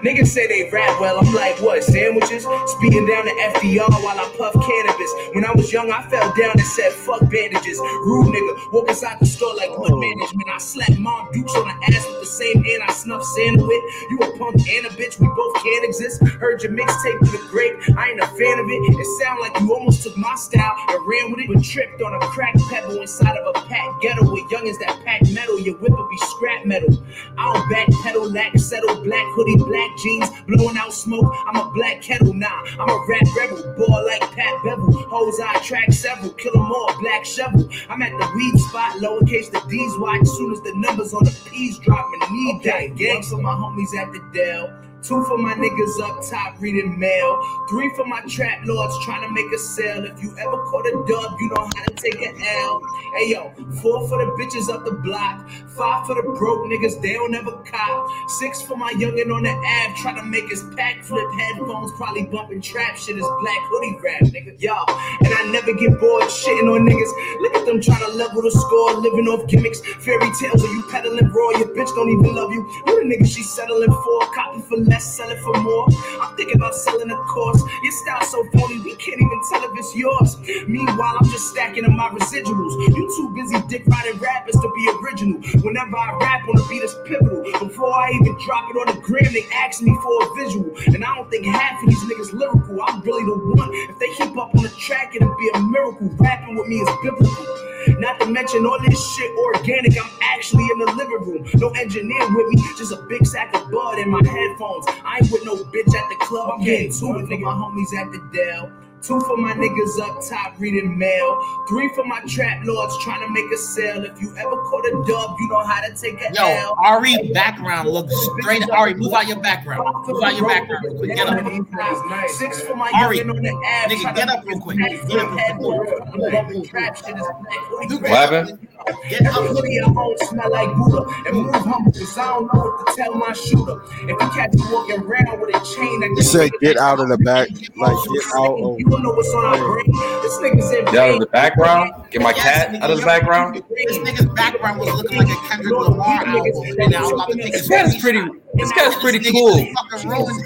Niggas 0.06 0.28
say 0.28 0.46
they 0.46 0.70
rap 0.70 1.02
well, 1.02 1.18
I'm 1.18 1.34
like, 1.34 1.60
what, 1.64 1.84
sandwiches? 1.84 2.46
Speeding 2.78 3.08
down 3.08 3.26
the 3.26 3.34
FDR 3.58 3.90
while 4.06 4.20
I 4.20 4.30
puff 4.38 4.54
cannabis. 4.54 5.12
When 5.34 5.44
I 5.44 5.52
was 5.54 5.74
young, 5.74 5.90
I 5.90 6.04
fell 6.04 6.32
down 6.38 6.52
and 6.52 6.62
said, 6.62 6.94
fuck 6.94 7.22
bandages. 7.22 7.80
Rude 8.06 8.30
nigga, 8.30 8.72
walk 8.72 8.88
inside 8.88 9.18
the 9.20 9.26
store 9.26 9.56
like 9.56 9.70
good 9.74 9.90
oh. 9.92 9.98
management. 9.98 10.48
I 10.48 10.60
slapped 10.60 11.00
mom 11.00 11.32
dukes 11.34 11.56
on 11.56 11.66
the 11.66 11.74
ass 11.90 12.06
with 12.06 12.20
the 12.20 12.26
same 12.28 12.64
hand 12.64 12.84
I 12.86 12.94
snuffed 12.94 13.26
Santa 13.26 13.66
with. 13.66 13.84
You 14.12 14.20
a 14.22 14.38
punk 14.38 14.62
and 14.70 14.86
a 14.86 14.90
bitch, 14.90 15.20
we 15.20 15.26
both 15.26 15.56
can't 15.64 15.86
exist. 15.86 16.22
Heard 16.38 16.62
your 16.62 16.74
mixtape 16.74 17.20
with 17.22 17.34
a 17.34 17.42
grape, 17.50 17.74
I 17.98 18.12
ain't 18.12 18.22
a 18.22 18.28
fan 18.38 18.60
of 18.62 18.70
it. 18.70 18.78
It 18.86 19.24
sound 19.26 19.42
like 19.42 19.60
you 19.60 19.74
almost 19.74 20.04
took 20.04 20.16
my 20.18 20.36
style 20.36 20.78
and 20.90 21.02
ran 21.08 21.32
with 21.32 21.40
it, 21.40 21.50
but 21.52 21.64
tripped 21.64 22.04
on 22.04 22.14
a 22.14 22.20
crack 22.28 22.54
pebble 22.70 23.02
inside 23.02 23.38
of 23.38 23.56
a 23.56 23.66
pack 23.66 23.90
ghetto 24.02 24.30
with 24.30 24.46
youngins 24.54 24.78
that 24.86 25.02
pack 25.04 25.26
metal. 25.32 25.60
Your 25.60 25.78
whip 25.78 25.98
will 25.98 26.08
be 26.08 26.18
scrap 26.30 26.64
metal. 26.64 26.94
I 27.40 27.54
don't 27.54 27.66
backpedal, 27.74 28.32
lack 28.32 28.56
settle, 28.60 29.02
black 29.02 29.26
hoodie, 29.34 29.58
black 29.58 29.95
jeans, 29.98 30.30
blowing 30.48 30.78
out 30.78 30.94
smoke. 30.94 31.34
I'm 31.48 31.56
a 31.56 31.72
black 31.72 32.02
kettle, 32.02 32.34
nah. 32.34 32.64
I'm 32.80 32.90
a 32.90 33.06
rap 33.08 33.24
rebel, 33.38 33.76
ball 33.78 34.06
like 34.06 34.22
Pat 34.32 34.54
Bevel. 34.64 34.92
Hoes 35.10 35.40
I 35.40 35.56
attract 35.60 35.94
several, 35.94 36.32
kill 36.32 36.56
'em 36.56 36.72
all, 36.72 36.94
black 37.00 37.26
shovel. 37.26 37.70
I'm 37.90 38.02
at 38.02 38.12
the 38.12 38.28
weed 38.36 38.60
spot, 38.60 38.94
lowercase 39.02 39.52
the 39.52 39.62
D's 39.70 39.98
watch. 40.00 40.28
Soon 40.28 40.52
as 40.52 40.62
the 40.62 40.74
numbers 40.76 41.14
on 41.14 41.24
the 41.24 41.36
P's 41.50 41.80
drop, 41.80 42.06
and 42.14 42.32
need 42.32 42.64
that. 42.64 42.96
Gang 42.96 43.24
So 43.24 43.38
my 43.38 43.52
homies 43.54 43.96
at 43.98 44.12
the 44.12 44.22
Dell. 44.34 44.85
Two 45.06 45.24
for 45.26 45.38
my 45.38 45.54
niggas 45.54 46.02
up 46.02 46.28
top 46.28 46.60
reading 46.60 46.98
mail. 46.98 47.40
Three 47.70 47.94
for 47.96 48.06
my 48.06 48.22
trap 48.22 48.66
lords 48.66 48.98
trying 49.06 49.22
to 49.22 49.30
make 49.30 49.46
a 49.54 49.58
sale. 49.60 50.04
If 50.04 50.24
you 50.24 50.36
ever 50.36 50.64
caught 50.66 50.88
a 50.88 50.94
dub, 51.08 51.40
you 51.40 51.50
know 51.50 51.62
how 51.62 51.86
to 51.86 51.94
take 51.94 52.20
an 52.26 52.42
L. 52.42 52.82
Hey 53.16 53.30
yo, 53.30 53.54
four 53.84 54.08
for 54.10 54.18
the 54.18 54.32
bitches 54.34 54.74
up 54.74 54.84
the 54.84 54.94
block. 54.94 55.48
Five 55.78 56.08
for 56.08 56.16
the 56.16 56.24
broke 56.24 56.66
niggas, 56.66 57.00
they 57.04 57.14
don't 57.14 57.36
ever 57.36 57.52
cop. 57.52 58.10
Six 58.40 58.64
for 58.64 58.78
my 58.78 58.94
youngin' 58.94 59.32
on 59.32 59.44
the 59.44 59.54
app 59.54 59.96
trying 59.98 60.16
to 60.16 60.24
make 60.24 60.50
his 60.50 60.64
pack 60.76 61.04
flip 61.04 61.28
headphones, 61.38 61.92
probably 61.98 62.26
bumping 62.26 62.62
trap 62.62 62.98
shit. 62.98 63.16
Is 63.16 63.28
black 63.42 63.62
hoodie 63.70 64.00
rap, 64.02 64.22
nigga. 64.34 64.60
Y'all, 64.60 64.90
and 65.22 65.32
I 65.32 65.52
never 65.52 65.74
get 65.74 66.00
bored 66.00 66.24
shitting 66.24 66.66
on 66.66 66.82
niggas. 66.82 67.42
Look 67.42 67.54
at 67.54 67.66
them 67.68 67.80
trying 67.80 68.02
to 68.02 68.18
level 68.18 68.42
the 68.42 68.50
score, 68.50 68.96
living 68.96 69.28
off 69.28 69.48
gimmicks, 69.48 69.82
fairy 70.02 70.32
tales. 70.42 70.64
Are 70.64 70.74
you 70.74 70.84
peddling 70.90 71.30
raw? 71.30 71.50
Your 71.52 71.70
bitch 71.76 71.94
don't 71.94 72.10
even 72.10 72.34
love 72.34 72.52
you. 72.52 72.66
You 72.88 73.08
the 73.08 73.16
nigga 73.16 73.28
she 73.28 73.44
settling 73.44 73.92
for, 73.92 74.20
copy 74.34 74.62
for 74.62 74.78
less, 74.78 74.95
sell 74.98 75.30
it 75.30 75.40
for 75.40 75.54
more. 75.62 75.88
I'm 76.22 76.36
thinking 76.36 76.56
about 76.58 76.76
selling 76.76 77.12
a 77.12 77.16
course. 77.16 77.62
Your 77.84 77.92
style's 77.92 78.32
so 78.32 78.44
phony, 78.54 78.80
we 78.80 78.96
can't 78.96 79.20
even 79.20 79.42
tell 79.50 79.64
if 79.64 79.72
it's 79.78 79.96
yours. 79.96 80.38
Meanwhile, 80.68 81.16
I'm 81.20 81.30
just 81.30 81.50
stacking 81.50 81.86
up 81.86 81.92
my 81.92 82.10
residuals. 82.10 82.74
You 82.96 83.06
too 83.16 83.30
busy 83.36 83.58
dick 83.68 83.84
riding 83.88 84.20
rappers 84.20 84.56
to 84.56 84.72
be 84.76 84.84
original. 85.04 85.40
Whenever 85.62 85.98
I 85.98 86.18
rap 86.22 86.48
on 86.48 86.60
a 86.60 86.68
beat, 86.68 86.84
it's 86.84 86.96
pivotal. 87.06 87.44
Before 87.68 87.94
I 87.94 88.12
even 88.16 88.38
drop 88.46 88.70
it 88.72 88.78
on 88.78 88.96
the 88.96 89.02
gram, 89.02 89.32
they 89.34 89.46
ask 89.54 89.82
me 89.82 89.96
for 90.04 90.24
a 90.24 90.36
visual. 90.36 90.72
And 90.88 91.04
I 91.04 91.16
don't 91.16 91.30
think 91.30 91.46
half 91.46 91.82
of 91.84 91.90
these 91.90 92.04
niggas 92.06 92.34
lyrical. 92.34 92.80
I'm 92.84 93.02
really 93.02 93.24
the 93.26 93.36
one. 93.56 93.70
If 93.90 94.00
they 94.00 94.10
keep 94.16 94.38
up 94.38 94.56
on 94.56 94.64
the 94.64 94.70
track, 94.70 95.16
it'll 95.16 95.36
be 95.38 95.50
a 95.54 95.60
miracle. 95.62 96.10
Rapping 96.18 96.56
with 96.56 96.68
me 96.68 96.78
is 96.78 96.90
biblical. 97.04 97.66
Not 98.00 98.20
to 98.20 98.26
mention 98.26 98.66
all 98.66 98.80
this 98.82 99.16
shit 99.16 99.32
organic. 99.38 99.94
I'm 100.02 100.10
actually 100.22 100.66
in 100.74 100.80
the 100.80 100.92
living 100.94 101.22
room. 101.22 101.48
No 101.56 101.70
engineer 101.70 102.26
with 102.36 102.48
me, 102.50 102.62
just 102.78 102.92
a 102.92 102.98
big 103.08 103.26
sack 103.26 103.54
of 103.56 103.70
bud 103.72 104.00
in 104.00 104.10
my 104.10 104.22
headphones. 104.26 104.85
I 104.88 105.20
ain't 105.22 105.32
with 105.32 105.46
no 105.46 105.56
bitch 105.58 105.96
at 105.96 106.10
the 106.10 106.16
club. 106.22 106.52
I'm 106.54 106.64
getting 106.64 106.92
to 106.92 107.06
it, 107.20 107.26
nigga. 107.28 107.42
My 107.42 107.54
homies 107.54 107.94
at 107.96 108.12
the 108.12 108.20
Dell. 108.34 108.72
Two 109.06 109.20
for 109.22 109.38
my 109.38 109.54
niggas 109.54 110.00
up 110.02 110.20
top 110.28 110.60
reading 110.60 110.98
mail. 110.98 111.40
Three 111.70 111.90
for 111.94 112.04
my 112.06 112.22
trap 112.22 112.66
lords 112.66 112.98
trying 113.04 113.22
to 113.22 113.32
make 113.32 113.46
a 113.54 113.58
sale. 113.58 114.04
If 114.04 114.20
you 114.20 114.36
ever 114.36 114.56
caught 114.64 114.84
a 114.88 114.92
dub, 115.08 115.36
you 115.40 115.48
know 115.48 115.64
how 115.64 115.86
to 115.86 115.94
take 115.94 116.20
a 116.22 116.34
Yo, 116.34 116.42
L. 116.44 116.76
Ari 116.84 117.32
background 117.32 117.90
looks 117.90 118.16
straight. 118.40 118.68
Ari, 118.72 118.96
move 118.96 119.14
out 119.14 119.28
your 119.28 119.40
background. 119.42 119.84
Move 120.08 120.24
out 120.24 120.36
your 120.36 120.48
background 120.48 120.86
real 120.86 120.98
quick. 120.98 121.16
Get 121.16 121.28
up. 121.28 122.30
Six 122.30 122.62
for 122.64 122.76
my 122.76 122.92
Ari, 122.96 123.22
on 123.22 123.28
the 123.28 123.62
app. 123.68 123.92
nigga, 123.92 124.16
get 124.16 124.30
up 124.30 124.44
real 124.44 124.60
quick. 124.60 124.78
Get 124.80 125.20
up 125.20 125.60
real 125.60 125.84
quick. 125.84 126.02
I'm 126.12 126.32
bumping 126.32 126.66
trap 126.66 126.98
shit 126.98 127.16
is 127.16 127.22
black 127.22 127.60
hoodie 127.68 127.94
You 127.94 128.00
rap. 128.02 128.10
What 128.10 128.34
happened? 128.34 128.68
Get 129.10 129.26
up. 129.28 129.38
Everybody 129.38 129.78
at 129.78 129.84
home 129.86 130.16
smell 130.30 130.52
like 130.52 130.76
Buddha 130.76 131.06
and 131.28 131.38
move 131.38 131.56
humble 131.56 131.92
because 131.92 132.18
I 132.18 132.26
don't 132.26 132.54
know 132.54 132.60
what 132.60 132.88
to 132.88 132.96
tell 132.96 133.14
my 133.16 133.34
shooter. 133.34 133.82
If 134.02 134.10
you 134.10 134.30
catch 134.30 134.54
me 134.54 134.64
walking 134.72 135.02
around 135.02 135.42
with 135.42 135.56
a 135.56 135.76
chain 135.76 136.00
that 136.02 136.12
He 136.16 136.22
said, 136.24 136.52
"Get 136.62 136.78
out 136.78 137.00
of 137.00 137.10
the 137.10 137.18
back, 137.18 137.50
like 137.78 137.98
get 138.14 138.24
out 138.36 138.60
of." 138.62 138.95
You 138.96 139.04
don't 139.04 139.12
know 139.12 139.18
what's 139.18 139.34
on 139.34 139.44
our 139.44 139.58
brain. 139.58 139.92
This 140.22 140.38
nigga's 140.38 140.72
in 140.72 140.86
Get 140.86 140.96
out 140.96 141.10
of 141.10 141.20
the 141.20 141.26
background. 141.26 141.92
Get 142.12 142.22
my 142.22 142.32
cat 142.32 142.82
out 142.82 142.90
of 142.90 143.00
the 143.02 143.06
background. 143.06 143.62
This 143.70 143.98
nigga's 143.98 144.34
background 144.34 144.80
was 144.80 144.88
looking 144.96 145.18
like 145.18 145.28
a 145.28 145.50
Kendrick 145.50 145.74
Lamar 145.74 146.26
album, 146.26 146.54
and 146.80 146.92
now 146.92 147.08
I'm 147.10 147.14
about 147.16 147.30
to 147.30 147.36
take 147.36 147.56
a 147.56 147.58
This 147.58 147.68
cat 147.68 147.88
is 147.88 147.98
pretty. 147.98 148.22
This 148.56 148.72
cat 148.72 148.88
is 148.88 148.96
pretty 148.96 149.20
cool. 149.32 149.58
Fucking 149.92 150.10
ruined. 150.10 150.46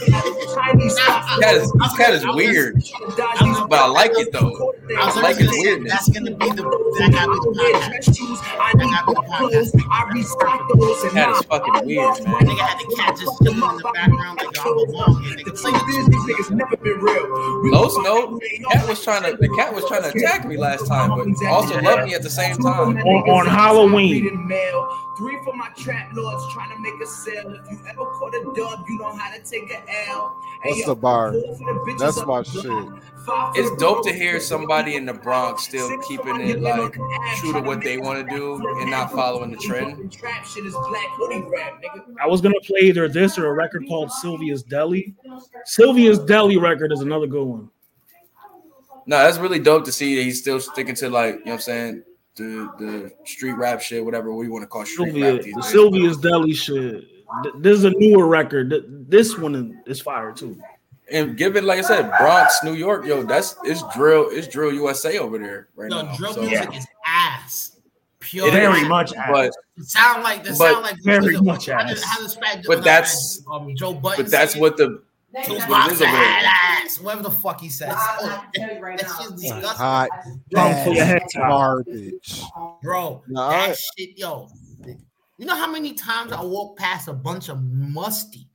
Cat 1.42 1.56
is 1.56 1.72
this 1.72 1.98
cat 1.98 2.14
is 2.14 2.26
weird, 2.36 2.82
but 3.70 3.80
I 3.80 3.88
like 3.88 4.12
it 4.16 4.32
though. 4.32 4.74
I 4.98 5.22
like 5.22 5.38
gonna 5.38 5.50
his 5.52 5.52
weirdness. 5.64 5.92
That's 5.92 6.10
gonna 6.10 6.32
be 6.32 6.50
the 6.50 6.64
that 7.00 7.12
got 7.12 7.28
the 7.28 7.54
podcast. 7.54 8.50
I 8.60 8.74
need. 8.74 9.82
I 9.90 10.10
restock 10.14 10.70
those 10.74 11.04
and 11.04 11.12
Cat 11.14 11.30
is 11.36 11.42
fucking 11.44 11.86
weird, 11.86 12.06
lost 12.06 12.24
man. 12.24 12.32
my 12.34 12.40
Nigga 12.40 12.60
had 12.60 12.80
the 12.80 12.96
cat 12.96 13.18
just 13.18 13.38
chilling 13.44 13.58
in 13.58 13.78
the 13.78 13.92
background 13.94 14.40
like 14.40 14.56
yo, 14.56 14.62
I 14.62 14.86
belong 14.86 15.24
here. 15.24 15.36
Nigga, 15.38 15.62
play 15.62 15.72
The 15.72 15.72
the 15.72 15.80
truth 15.80 16.00
is, 16.00 16.08
these 16.10 16.26
niggas 16.36 16.52
never 16.56 16.78
been 16.78 17.00
real. 17.00 17.62
We 17.64 17.72
Los 17.72 17.96
fuck 17.96 18.04
note. 18.06 18.42
Cat 18.72 18.90
was 18.90 19.04
trying 19.04 19.24
to. 19.24 19.38
The 19.38 19.50
cat 19.56 19.74
was 19.74 19.86
trying 19.86 20.04
to 20.04 20.10
attack 20.10 20.46
me 20.48 20.58
last 20.58 20.88
time, 20.88 21.10
but 21.10 21.48
also 21.48 21.80
love 21.82 22.06
me 22.06 22.16
at 22.16 22.24
the 22.24 22.30
same 22.30 22.58
time. 22.58 22.98
On- 22.98 23.30
on 23.30 23.46
Halloween. 23.46 24.48
Reading. 25.20 25.40
Three 25.40 25.44
for 25.44 25.56
my 25.56 25.70
trap 25.78 26.12
lords 26.14 26.44
trying 26.54 26.70
to 26.76 26.80
make 26.80 27.00
a 27.02 27.06
sale. 27.06 27.54
If 27.54 27.72
you 27.72 27.80
ever 27.88 28.06
caught 28.06 28.34
a 28.36 28.44
dub, 28.56 28.86
you 28.88 28.98
know 28.98 29.16
how 29.16 29.36
to 29.36 29.42
take 29.44 29.72
a 29.72 29.78
L. 30.10 30.36
Hey, 30.64 30.70
What's 30.70 30.80
yo, 30.82 30.86
the 30.88 30.96
bar? 30.96 31.32
the 31.32 31.96
That's 32.00 32.26
my 32.26 32.44
shit. 32.44 32.64
block. 32.64 33.54
It's 33.56 33.70
dope 33.82 34.04
to 34.06 34.14
hear 34.14 34.40
somebody 34.40 34.96
in 34.96 35.06
the 35.06 35.14
Bronx 35.14 35.64
still 35.64 35.98
keeping 36.02 36.42
it 36.42 36.62
like 36.62 36.80
on 36.80 36.92
the 36.92 37.20
app, 37.28 37.38
true 37.38 37.54
to 37.54 37.62
what 37.62 37.82
they 37.82 37.98
want 37.98 38.28
to 38.28 38.36
do 38.36 38.56
and 38.80 38.90
not 38.90 39.12
following 39.12 39.52
the 39.52 39.58
trend. 39.58 40.12
Trap 40.12 40.46
shit 40.46 40.66
is 40.66 40.74
black 40.74 41.08
hoodie 41.12 41.44
rap, 41.48 41.82
nigga. 41.84 42.04
I 42.22 42.28
was 42.28 42.42
gonna 42.42 42.60
play 42.64 42.82
either 42.82 43.08
this 43.08 43.38
or 43.38 43.48
a 43.48 43.54
record 43.54 43.86
called 43.88 44.12
Sylvia's 44.12 44.64
Deli. 44.64 45.14
Sylvia's 45.66 46.20
Deli 46.20 46.58
record 46.58 46.92
is 46.92 47.02
another 47.02 47.28
good 47.28 47.46
one. 47.46 47.70
No, 49.06 49.18
that's 49.18 49.38
really 49.38 49.60
dope 49.60 49.86
to 49.86 49.92
see 49.92 50.16
that 50.16 50.24
he's 50.24 50.40
still 50.40 50.60
sticking 50.60 50.96
to 50.96 51.10
like 51.10 51.36
you 51.36 51.40
know 51.40 51.52
what 51.52 51.54
I'm 51.54 51.60
saying 51.62 52.04
the 52.40 52.72
the 52.80 53.12
street 53.26 53.54
rap 53.54 53.82
shit, 53.82 54.04
whatever 54.04 54.34
we 54.34 54.48
want 54.50 54.64
to 54.64 54.68
call 54.68 54.86
street 54.86 55.06
Sylvia, 55.14 55.34
rap 55.36 55.44
the 55.44 55.54
days. 55.54 55.66
Sylvia's 55.68 56.18
Deli 56.18 56.54
shit. 56.54 57.06
This 57.62 57.78
is 57.78 57.84
a 57.84 57.92
newer 57.92 58.26
record. 58.28 58.74
This 59.10 59.38
one 59.38 59.82
is 59.86 60.02
fire 60.02 60.32
too. 60.32 60.60
And 61.12 61.38
given 61.38 61.66
like 61.66 61.80
I 61.80 61.82
said, 61.82 62.12
Bronx, 62.20 62.64
New 62.64 62.74
York, 62.74 63.06
yo, 63.06 63.24
that's 63.24 63.56
it's 63.64 63.84
drill, 63.96 64.28
it's 64.32 64.48
drill 64.48 64.74
USA 64.74 65.18
over 65.20 65.38
there 65.38 65.68
right 65.76 65.90
No, 65.90 66.04
now. 66.04 66.16
drill 66.16 66.34
So, 66.34 66.42
music 66.42 66.76
is 66.76 66.86
ass. 67.06 67.76
Pure 68.20 68.50
It 68.50 68.52
Very 68.52 68.82
ass. 68.82 68.88
much, 68.90 69.14
but 69.32 69.52
It 69.78 69.86
sound 69.86 70.24
like 70.24 70.44
the 70.44 70.54
sound 70.56 70.84
like 70.84 70.96
Very 71.04 71.22
listen, 71.38 71.46
much 71.46 71.68
how 71.70 71.84
does- 71.84 72.04
ass. 72.04 72.04
how 72.04 72.20
does 72.22 72.38
But 72.68 72.84
that's- 72.84 73.42
um, 73.52 73.76
Joe 73.76 73.94
Budden 73.94 74.26
but 74.26 74.32
that's 74.32 74.56
what 74.56 74.76
the 74.78 75.02
Two 75.46 75.54
what 75.56 75.70
box 75.70 75.92
it 75.92 75.94
is 75.96 76.02
of 76.02 76.08
over 76.08 76.18
there. 76.18 76.26
head 76.26 76.46
ass, 76.86 77.00
whatever 77.00 77.24
the 77.24 77.32
fuck 77.32 77.62
he 77.62 77.70
says. 77.70 77.94
I'll 77.96 78.44
Oh, 78.60 78.80
right 78.80 79.00
that 79.00 79.08
shit's 79.22 79.42
disgusting, 79.42 79.68
Hot 79.78 80.10
Tongue 80.56 80.84
full 80.84 80.92
of 80.94 80.98
head 80.98 81.22
ass 81.24 81.32
top. 81.34 81.50
garbage. 81.50 82.42
bro. 82.82 83.24
Nah, 83.28 83.50
that 83.50 83.70
I- 83.70 83.76
shit, 83.98 84.18
yo. 84.18 84.50
You 85.38 85.46
know 85.46 85.56
how 85.56 85.72
many 85.72 85.94
times 85.94 86.32
I 86.34 86.44
walk 86.44 86.78
past 86.78 87.08
a 87.08 87.14
bunch 87.14 87.48
of 87.50 87.62
musty 87.62 88.50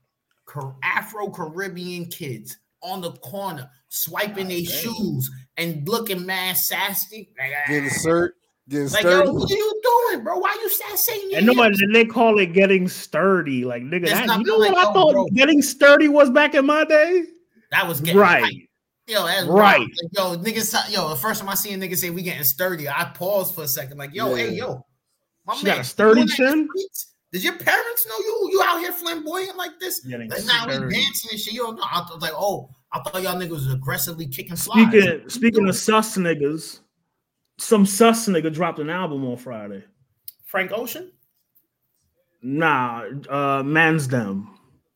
Afro 0.83 1.29
Caribbean 1.29 2.05
kids 2.05 2.57
on 2.83 3.01
the 3.01 3.11
corner 3.13 3.69
swiping 3.89 4.45
ah, 4.45 4.49
their 4.49 4.63
shoes 4.63 5.31
and 5.57 5.87
looking 5.87 6.25
mad 6.25 6.57
sassy? 6.57 7.29
Like, 7.39 7.51
Getting 7.67 7.89
cert, 7.89 8.29
getting 8.69 8.89
like 8.89 9.03
yo, 9.03 9.31
what 9.31 9.51
are 9.51 9.55
you 9.55 9.81
doing, 10.11 10.23
bro? 10.23 10.37
Why 10.37 10.57
you 10.61 10.69
sassing? 10.69 11.37
And 11.37 11.45
no, 11.45 11.63
and 11.63 11.93
they 11.93 12.05
call 12.05 12.39
it 12.39 12.53
getting 12.53 12.87
sturdy. 12.87 13.65
Like 13.65 13.83
nigga, 13.83 14.07
that, 14.07 14.39
you 14.39 14.43
know 14.43 14.57
like, 14.57 14.71
what 14.71 14.87
I 14.87 14.93
thought 14.93 15.13
bro. 15.13 15.25
getting 15.33 15.61
sturdy 15.61 16.07
was 16.07 16.29
back 16.29 16.55
in 16.55 16.65
my 16.65 16.83
day. 16.85 17.23
That 17.71 17.87
was 17.87 18.01
getting 18.01 18.19
Right. 18.19 18.43
hype. 18.43 18.69
Yo, 19.07 19.25
that's 19.25 19.47
Right. 19.47 19.79
right. 19.79 19.87
Yo, 20.13 20.35
niggas, 20.37 20.91
yo, 20.91 21.09
the 21.09 21.15
first 21.15 21.39
time 21.39 21.49
I 21.49 21.53
see 21.53 21.73
a 21.73 21.77
nigga 21.77 21.95
say 21.95 22.09
we 22.09 22.23
getting 22.23 22.43
sturdy, 22.43 22.89
I 22.89 23.11
paused 23.13 23.53
for 23.53 23.63
a 23.63 23.67
second, 23.67 23.97
like, 23.97 24.15
yo, 24.15 24.33
hey, 24.33 24.53
yo, 24.53 24.83
my 25.45 25.55
She 25.55 25.65
got 25.65 25.73
man, 25.73 25.81
a 25.81 25.83
sturdy 25.83 26.21
you 26.21 26.23
in 26.23 26.27
the 26.27 26.33
chin? 26.33 26.69
Did 27.31 27.43
your 27.43 27.57
parents 27.57 28.07
know 28.07 28.17
you? 28.17 28.49
You 28.53 28.63
out 28.63 28.79
here 28.79 28.93
flamboyant 28.93 29.57
like 29.57 29.79
this? 29.79 29.99
Getting 29.99 30.29
Like, 30.29 30.45
now 30.45 30.65
we 30.67 30.73
dancing 30.73 31.31
and 31.31 31.39
shit. 31.39 31.53
You 31.53 31.63
don't 31.63 31.75
know. 31.75 31.83
I 31.83 31.99
was 32.09 32.21
like, 32.21 32.31
oh, 32.33 32.69
I 32.93 33.01
thought 33.01 33.21
y'all 33.21 33.35
niggas 33.35 33.49
was 33.49 33.73
aggressively 33.73 34.25
kicking 34.27 34.55
slides. 34.55 34.89
Speaking 34.89 35.29
speaking 35.29 35.67
of 35.67 35.75
sus 35.75 36.15
niggas, 36.17 36.79
some 37.57 37.85
sus 37.85 38.27
nigga 38.27 38.53
dropped 38.53 38.79
an 38.79 38.89
album 38.89 39.25
on 39.25 39.37
Friday. 39.37 39.83
Frank 40.43 40.71
Ocean. 40.73 41.11
Nah, 42.41 43.05
uh 43.29 43.63
Man's 43.63 44.07
Them. 44.07 44.51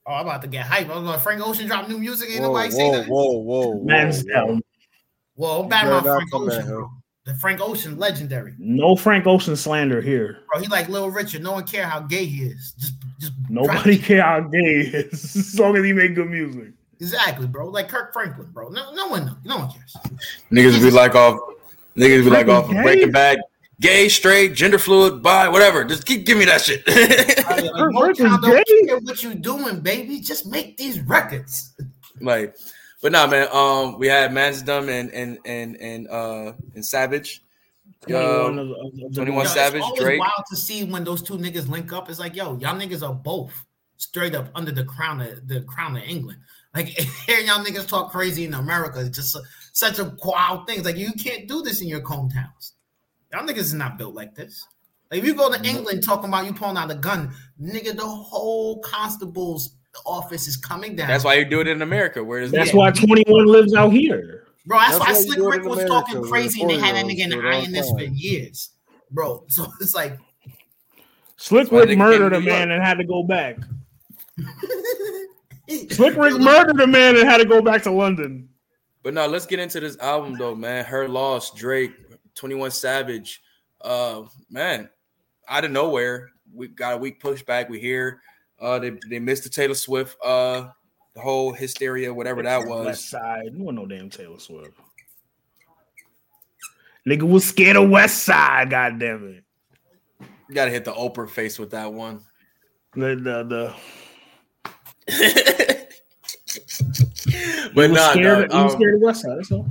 Oh, 0.06 0.14
I'm 0.14 0.26
about 0.26 0.42
to 0.42 0.48
get 0.48 0.66
hype. 0.66 0.90
I 0.90 0.96
was 0.96 1.04
like, 1.04 1.20
Frank 1.20 1.46
Ocean 1.46 1.68
dropped 1.68 1.90
new 1.90 2.00
music. 2.00 2.30
Ain't 2.30 2.42
Whoa, 2.42 2.48
nobody 2.48 2.72
say 2.72 2.84
whoa, 2.84 2.92
nothing. 2.92 3.10
whoa, 3.12 3.32
whoa, 3.40 3.68
whoa, 3.70 3.84
Man's 3.86 4.24
whoa. 4.24 4.48
Them. 4.48 4.62
Well, 5.36 5.62
I'm 5.64 5.70
bad 5.70 5.88
about 5.88 6.04
Frank 6.04 6.34
Ocean, 6.34 6.68
bro. 6.68 6.90
The 7.26 7.36
Frank 7.36 7.62
Ocean 7.62 7.98
legendary. 7.98 8.56
No 8.58 8.96
Frank 8.96 9.28
Ocean 9.28 9.56
slander 9.56 10.02
here. 10.02 10.40
Bro, 10.52 10.62
he 10.62 10.68
like 10.68 10.90
Little 10.90 11.12
Richard. 11.12 11.44
No 11.44 11.52
one 11.54 11.66
care 11.66 11.86
how 11.86 12.00
gay 12.00 12.26
he 12.26 12.46
is. 12.46 12.74
Just 12.80 12.94
Just 13.20 13.34
Nobody 13.50 13.98
care 13.98 14.22
how 14.24 14.42
gay 14.42 14.86
he 14.86 14.98
is 14.98 15.36
as 15.36 15.60
long 15.60 15.78
as 15.78 15.84
he 15.84 15.94
make 15.94 16.16
good 16.16 16.30
music. 16.30 16.74
Exactly, 17.00 17.48
bro. 17.48 17.68
Like 17.68 17.88
Kirk 17.88 18.12
Franklin, 18.14 18.50
bro. 18.52 18.70
No, 18.70 18.94
no 18.94 19.08
one, 19.08 19.38
no 19.46 19.58
one 19.60 19.72
cares. 19.72 19.96
Niggas 20.52 20.82
be 20.82 20.92
like 20.92 21.16
off. 21.16 21.40
Niggas 21.96 22.24
be 22.24 22.30
like 22.30 22.46
Freaking 22.48 22.56
off 22.56 22.66
of 22.66 22.72
gay? 22.72 22.82
Breaking 22.84 23.12
Bad. 23.12 23.40
Gay, 23.82 24.10
straight, 24.10 24.54
gender 24.56 24.78
fluid, 24.78 25.24
bi, 25.24 25.48
whatever. 25.48 25.86
Just 25.86 26.06
keep 26.06 26.26
give 26.26 26.38
me 26.38 26.46
that 26.46 26.62
shit. 26.62 26.86
Like, 26.88 27.72
Kirk 27.74 27.94
Motown 27.94 28.42
don't 28.42 28.56
gay? 28.68 28.86
care 28.88 28.98
what 29.00 29.24
you 29.24 29.34
doing, 29.36 29.80
baby. 29.80 30.20
Just 30.20 30.46
make 30.48 30.76
these 30.78 31.00
records. 31.02 31.74
like, 32.20 32.56
but 33.02 33.14
nah, 33.14 33.26
man. 33.28 33.48
Um, 33.54 33.98
we 33.98 34.08
had 34.08 34.32
Mansdom 34.32 34.90
and 34.90 35.10
and 35.14 35.38
and 35.46 35.78
and 35.78 36.10
uh 36.10 36.52
and 36.76 36.86
Savage. 36.86 37.42
21 38.02 38.22
Yo, 38.24 38.30
of- 38.48 38.58
of- 38.58 38.70
of 38.70 39.12
the- 39.14 39.16
21 39.16 39.46
Yo, 39.46 39.50
Savage, 39.52 39.76
it's 39.80 39.86
always 39.86 40.02
Drake. 40.02 40.20
wild 40.20 40.44
to 40.50 40.56
see 40.58 40.84
when 40.86 41.04
those 41.04 41.22
two 41.22 41.38
niggas 41.38 41.68
link 41.70 41.92
up. 41.94 42.10
It's 42.10 42.20
like, 42.20 42.36
yo, 42.36 42.58
y'all 42.58 42.76
niggas 42.80 43.06
are 43.08 43.14
both 43.14 43.52
straight 43.98 44.36
up 44.36 44.48
under 44.56 44.72
the 44.72 44.84
crown 44.86 45.22
of 45.22 45.48
the 45.48 45.62
crown 45.62 45.96
of 45.98 46.04
England. 46.04 46.40
Like 46.76 46.88
hearing 47.28 47.48
y'all 47.48 47.64
niggas 47.64 47.88
talk 47.88 48.12
crazy 48.12 48.44
in 48.46 48.54
America 48.54 49.00
is 49.00 49.10
just 49.10 49.32
su- 49.34 49.42
such 49.80 49.98
a 50.00 50.14
wild 50.24 50.68
thing. 50.68 50.78
It's 50.78 50.86
like 50.86 50.98
you 50.98 51.14
can't 51.14 51.48
do 51.48 51.62
this 51.62 51.82
in 51.82 51.88
your 51.88 52.02
hometowns. 52.02 52.74
Y'all 53.32 53.48
niggas 53.48 53.58
is 53.58 53.74
not 53.74 53.98
built 53.98 54.14
like 54.14 54.36
this. 54.36 54.66
Like 55.10 55.20
if 55.20 55.26
you 55.26 55.34
go 55.34 55.52
to 55.52 55.64
England 55.68 56.04
talking 56.04 56.30
about 56.30 56.46
you 56.46 56.54
pulling 56.54 56.78
out 56.78 56.92
a 56.92 56.96
gun, 56.96 57.34
nigga, 57.62 57.96
the 57.96 58.06
whole 58.06 58.80
constable's 58.82 59.76
office 60.06 60.48
is 60.48 60.58
coming 60.58 60.96
down. 60.96 61.08
That's 61.08 61.24
why 61.24 61.36
you 61.36 61.46
do 61.46 61.62
it 61.62 61.68
in 61.68 61.82
America. 61.82 62.24
Where 62.24 62.42
is 62.42 62.52
That's 62.52 62.72
Yeah. 62.72 62.76
why 62.78 62.92
21 62.92 63.46
lives 63.46 63.74
out 63.74 63.92
here. 63.92 64.44
Bro, 64.66 64.80
that's, 64.80 64.92
That's 64.92 65.00
why 65.00 65.14
why 65.14 65.20
Slick 65.20 65.40
Rick 65.40 65.64
was 65.64 65.80
America, 65.80 65.94
talking 65.94 66.24
crazy 66.24 66.62
and 66.62 66.70
they 66.70 66.78
had 66.78 66.96
that 66.96 67.06
nigga 67.06 67.20
in 67.22 67.30
do 67.30 67.42
the 67.42 67.48
it 67.48 67.54
all 67.54 67.62
INS 67.62 67.72
the 67.72 67.94
for 67.98 68.04
years. 68.14 68.70
Bro, 69.12 69.46
so 69.50 69.66
it's 69.80 69.96
like 69.96 70.18
Slick 71.38 71.72
Rick 71.72 71.98
murdered 71.98 72.34
a 72.34 72.42
man 72.42 72.70
and 72.72 72.84
had 72.84 72.98
to 72.98 73.06
go 73.06 73.24
back. 73.24 73.58
Slick 75.92 76.16
Rick 76.18 76.40
murdered 76.40 76.82
a 76.82 76.88
man 76.88 77.16
and 77.16 77.28
had 77.28 77.38
to 77.38 77.46
go 77.46 77.62
back 77.62 77.84
to 77.84 77.92
London. 77.92 78.49
But 79.04 79.14
now 79.14 79.26
let's 79.28 79.46
get 79.46 79.60
into 79.60 79.80
this 79.80 79.98
album 80.00 80.38
though, 80.38 80.56
man. 80.56 80.86
Her 80.86 81.08
loss, 81.08 81.52
Drake, 81.54 81.94
21 82.36 82.72
Savage. 82.72 83.42
Uh 83.82 84.24
man, 84.50 84.90
out 85.48 85.66
of 85.66 85.72
nowhere, 85.72 86.32
we 86.54 86.68
got 86.68 86.96
a 86.96 86.98
week 86.98 87.22
pushback. 87.22 87.70
We 87.70 87.80
hear 87.80 88.22
uh 88.60 88.80
they, 88.80 88.98
they 89.10 89.20
missed 89.20 89.44
the 89.44 89.50
Taylor 89.50 89.74
Swift, 89.74 90.18
uh 90.24 90.70
the 91.14 91.22
whole 91.22 91.54
hysteria, 91.54 92.14
whatever 92.14 92.44
that 92.44 92.68
was. 92.68 92.86
West. 92.86 93.10
Side. 93.10 93.52
You 93.54 93.64
want 93.64 93.78
no 93.78 93.86
damn 93.86 94.10
Taylor 94.10 94.40
Swift. 94.40 94.78
Nigga 97.08 97.24
was 97.24 97.46
scared 97.46 97.78
of 97.78 97.90
West 97.90 98.24
Side, 98.24 98.70
god 98.70 99.00
damn 99.00 99.28
it. 99.28 99.44
You 100.50 100.56
gotta 100.56 100.72
hit 100.72 100.84
the 100.84 100.94
Oprah 100.94 101.30
face 101.30 101.58
with 101.58 101.72
that 101.72 101.94
one. 101.94 102.22
The, 102.96 103.16
the, 103.16 103.74
the, 105.08 105.88
but 107.74 107.86
he 107.86 107.92
was 107.92 108.00
nah, 108.00 108.12
scared, 108.12 108.50
nah, 108.52 108.64
um, 108.66 108.70
scared 108.70 108.96
of 108.96 109.02
West 109.02 109.22
Side. 109.22 109.38
That's 109.38 109.52
all. 109.52 109.68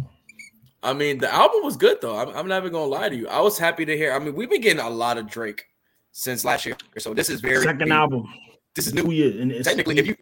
I 0.83 0.93
mean, 0.93 1.19
the 1.19 1.33
album 1.33 1.63
was 1.65 1.77
good 1.77 2.01
though. 2.01 2.17
I'm, 2.17 2.29
I'm 2.37 2.49
never 2.49 2.71
gonna 2.71 2.85
lie 2.85 3.09
to 3.09 3.17
you. 3.17 3.29
I 3.29 3.41
was 3.41 3.59
happy 3.59 3.85
to 3.85 3.97
hear. 3.97 4.13
I 4.13 4.19
mean, 4.19 4.35
we've 4.35 4.49
been 4.51 4.61
getting 4.61 4.85
a 4.85 4.89
lot 4.91 5.19
of 5.19 5.29
Drake 5.29 5.65
since 6.13 6.45
last 6.45 6.67
year, 6.67 6.77
so 6.99 7.15
this 7.15 7.29
is 7.31 7.41
very 7.41 7.63
Second 7.63 7.93
album. 7.93 8.27
This 8.75 8.87
is 8.87 8.95
new. 8.95 9.11
years. 9.11 9.41
And 9.41 9.51
it's 9.51 9.67
Technically, 9.67 9.99
if 9.99 10.07
you 10.07 10.17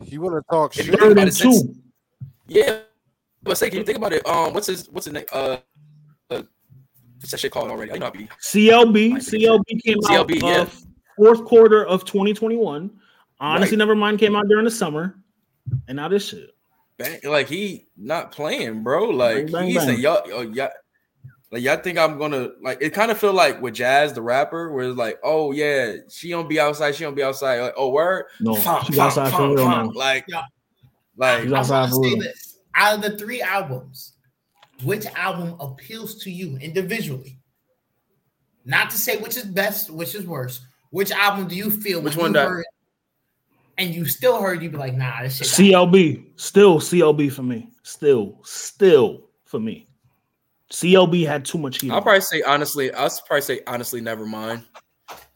You 0.00 0.20
want 0.20 0.36
to 0.36 0.42
talk 0.50 0.76
If 0.78 0.86
you- 0.86 0.92
third 0.92 1.12
about 1.12 1.18
and 1.18 1.28
it 1.28 1.34
since- 1.34 1.62
two. 1.62 1.74
Yeah, 2.46 2.78
but 3.42 3.58
say, 3.58 3.68
can 3.68 3.80
you 3.80 3.84
think 3.84 3.98
about 3.98 4.14
it? 4.14 4.26
Um, 4.26 4.54
what's 4.54 4.66
his 4.66 4.88
what's 4.90 5.04
his 5.04 5.12
name? 5.14 5.26
Uh, 5.30 5.58
uh 6.30 6.42
what's 7.18 7.30
that 7.32 7.40
shit 7.40 7.52
called 7.52 7.70
already? 7.70 7.92
I 7.92 7.98
know 7.98 8.06
I 8.06 8.10
be 8.10 8.28
CLB. 8.40 9.10
Might 9.10 9.30
be 9.30 9.44
CLB 9.44 10.10
out 10.10 10.28
CLB, 10.28 10.42
yeah. 10.42 10.48
uh, 10.62 10.66
fourth 11.16 11.44
quarter 11.44 11.84
of 11.84 12.04
2021. 12.06 12.90
Honestly, 13.40 13.76
Right. 13.76 13.88
Nevermind 13.88 14.18
came 14.18 14.34
out 14.34 14.48
during 14.48 14.64
the 14.64 14.70
summer. 14.70 15.16
And 15.86 15.96
now 15.96 16.08
this 16.08 16.28
shit. 16.28 16.54
Bang, 16.98 17.20
like 17.24 17.48
he 17.48 17.86
not 17.96 18.32
playing, 18.32 18.82
bro. 18.82 19.04
Like 19.04 19.44
Bang, 19.46 19.52
bang, 19.52 19.66
he's 19.68 19.76
bang. 19.76 19.86
saying, 19.86 20.00
y'all, 20.00 20.28
y'all, 20.28 20.44
y'all, 20.44 20.68
like 21.50 21.62
y'all 21.62 21.76
think 21.78 21.98
I'm 21.98 22.18
gonna 22.18 22.50
like 22.62 22.78
it. 22.82 22.90
Kind 22.92 23.10
of 23.10 23.18
feel 23.18 23.32
like 23.32 23.60
with 23.62 23.74
Jazz 23.74 24.12
the 24.12 24.20
rapper, 24.22 24.70
where 24.72 24.88
it's 24.88 24.98
like, 24.98 25.18
oh 25.22 25.52
yeah, 25.52 25.94
she 26.10 26.28
don't 26.30 26.48
be 26.48 26.60
outside, 26.60 26.94
she 26.94 27.04
don't 27.04 27.14
be 27.14 27.22
outside. 27.22 27.60
Like, 27.60 27.74
oh 27.76 27.88
word, 27.90 28.26
No, 28.40 28.54
Funk, 28.56 28.86
she's 28.86 28.96
funk, 28.96 29.06
outside 29.08 29.30
for 29.30 29.36
funk, 29.38 29.56
real 29.58 29.66
funk. 29.66 29.94
now. 29.94 29.98
Like, 29.98 30.24
Yeah. 30.28 30.42
like 31.16 31.42
He's 31.44 31.52
I 31.52 31.58
outside 31.58 31.80
want 31.80 31.90
to 31.92 31.96
for 31.96 32.04
say 32.04 32.10
real. 32.10 32.22
this: 32.22 32.58
out 32.74 32.94
of 32.96 33.02
the 33.02 33.16
three 33.18 33.40
albums, 33.40 34.14
which 34.84 35.06
album 35.06 35.56
appeals 35.60 36.22
to 36.24 36.30
you 36.30 36.56
individually? 36.58 37.38
Not 38.64 38.90
to 38.90 38.98
say 38.98 39.16
which 39.16 39.36
is 39.38 39.44
best, 39.44 39.88
which 39.90 40.14
is 40.14 40.26
worse. 40.26 40.60
Which 40.90 41.10
album 41.10 41.48
do 41.48 41.54
you 41.56 41.70
feel 41.70 42.00
Which 42.02 42.16
when 42.16 42.24
one 42.24 42.30
you 42.30 42.40
that- 42.40 42.48
heard 42.48 42.64
and 43.78 43.94
you 43.94 44.04
still 44.04 44.40
heard 44.40 44.62
you 44.62 44.70
be 44.70 44.76
like, 44.76 44.94
nah, 44.94 45.22
this 45.22 45.36
shit. 45.38 45.70
got- 45.72 45.88
CLB. 45.88 46.24
Still 46.36 46.78
CLB 46.80 47.32
for 47.32 47.42
me. 47.42 47.68
Still, 47.82 48.38
still 48.44 49.22
for 49.44 49.58
me. 49.60 49.88
CLB 50.70 51.26
had 51.26 51.44
too 51.44 51.56
much 51.58 51.80
heat. 51.80 51.90
I'll 51.90 52.02
probably 52.02 52.20
say 52.20 52.42
honestly, 52.42 52.92
I'll 52.92 53.10
probably 53.26 53.40
say 53.40 53.60
honestly, 53.66 54.00
never 54.02 54.26
mind. 54.26 54.64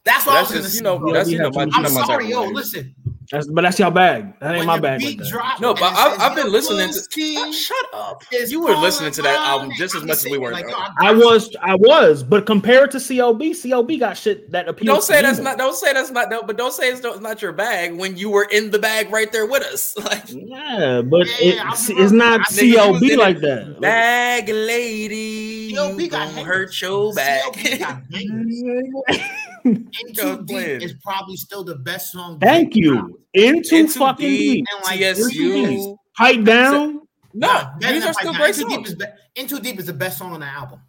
That's 0.05 0.25
what 0.27 0.33
That's 0.33 0.51
I 0.51 0.55
was 0.57 0.63
just 0.65 0.75
you 0.75 0.81
gonna 0.83 0.99
know, 0.99 0.99
say, 0.99 1.11
bro. 1.11 1.13
that's 1.13 1.29
you 1.31 1.37
know, 1.39 1.51
my, 1.51 1.61
I'm 1.63 1.67
you 1.69 1.73
I'm 1.77 1.83
know 1.83 1.89
my 1.89 2.05
sorry, 2.05 2.23
type 2.25 2.31
yo. 2.33 2.43
of. 2.43 2.51
Listen, 2.51 2.95
That's, 3.33 3.47
but 3.47 3.61
that's 3.63 3.79
your 3.79 3.89
bag. 3.89 4.31
That 4.39 4.51
ain't 4.51 4.59
when 4.59 4.67
my 4.67 4.79
bag. 4.79 4.99
beat 4.99 5.17
Like 5.17 5.25
that. 5.25 5.27
drop 5.31 5.59
No, 5.59 5.73
but 5.73 5.91
I, 5.91 6.11
says, 6.11 6.19
I've 6.19 6.35
been 6.35 6.51
listening 6.51 6.89
to. 6.89 7.01
pussy 7.01 7.51
Shut 7.51 7.85
up. 7.91 8.23
You 8.47 8.61
were 8.61 8.75
listening 8.75 9.11
to 9.13 9.23
that 9.23 9.35
album 9.47 9.71
just 9.75 9.95
as 9.95 10.03
much 10.03 10.17
as 10.17 10.25
we 10.25 10.37
were. 10.37 10.51
like, 10.51 10.69
yo, 10.69 10.75
I 10.99 11.11
was, 11.11 11.53
I 11.59 11.73
was, 11.73 12.21
but 12.21 12.45
compared 12.45 12.91
to 12.91 12.99
CLB, 12.99 13.49
CLB 13.49 13.99
got 13.99 14.17
shit 14.17 14.51
that 14.51 14.67
appeals. 14.69 14.85
Don't 14.85 15.03
say 15.03 15.15
to 15.21 15.23
that's 15.23 15.39
me. 15.39 15.45
not. 15.45 15.57
Don't 15.57 15.75
say 15.75 15.93
that's 15.93 16.11
not. 16.11 16.29
But 16.29 16.57
don't 16.57 16.73
say 16.73 16.89
it's 16.91 17.01
not, 17.01 17.23
not 17.23 17.41
your 17.41 17.53
bag 17.53 17.97
when 17.97 18.15
you 18.17 18.29
were 18.29 18.47
in 18.51 18.69
the 18.69 18.77
bag 18.77 19.09
right 19.11 19.31
there 19.31 19.47
with 19.47 19.63
us. 19.63 19.95
Like 20.03 20.25
Yeah, 20.29 21.01
but 21.03 21.25
Yeah, 21.41 21.71
it's, 21.71 21.89
I'm- 21.89 21.97
it's 21.99 22.11
not 22.11 22.41
Nigga, 22.51 22.61
you 22.67 22.91
was 22.91 23.01
CLB 23.01 23.17
like 23.17 23.39
that. 23.39 23.81
Bag 23.81 24.47
lady, 24.49 25.73
CLB 25.73 26.03
you 26.03 26.09
got 26.09 26.27
gon' 26.27 26.35
hangers. 26.35 26.45
hurt 26.45 26.81
your 26.81 27.13
back. 27.15 27.43
CLB 29.63 29.73
got 29.73 29.91
bangers. 29.91 29.93
Into 29.99 30.43
playing. 30.45 30.79
Deep 30.79 30.89
is 30.89 30.95
probably 31.03 31.35
still 31.37 31.63
the 31.63 31.75
best 31.75 32.11
song. 32.11 32.39
Thank 32.39 32.75
you. 32.75 33.19
Into, 33.33 33.75
Into 33.75 33.99
fucking 33.99 34.27
deep, 34.29 34.39
deep. 34.39 34.65
And 34.73 34.83
like 34.85 35.15
TSU. 35.17 35.97
Pipe 36.17 36.43
down. 36.43 37.01
No, 37.35 37.47
Nah, 37.47 37.71
these 37.79 38.05
are 38.05 38.13
still 38.13 38.33
great 38.33 38.55
Down. 38.55 38.63
Into 38.63 38.69
Deep 38.69 38.71
songs. 38.75 38.89
is 38.89 38.95
be- 38.95 39.05
Into 39.41 39.59
Deep 39.59 39.79
is 39.79 39.85
the 39.87 39.93
best 39.93 40.17
song 40.19 40.33
on 40.33 40.39
the 40.41 40.45
album. 40.45 40.81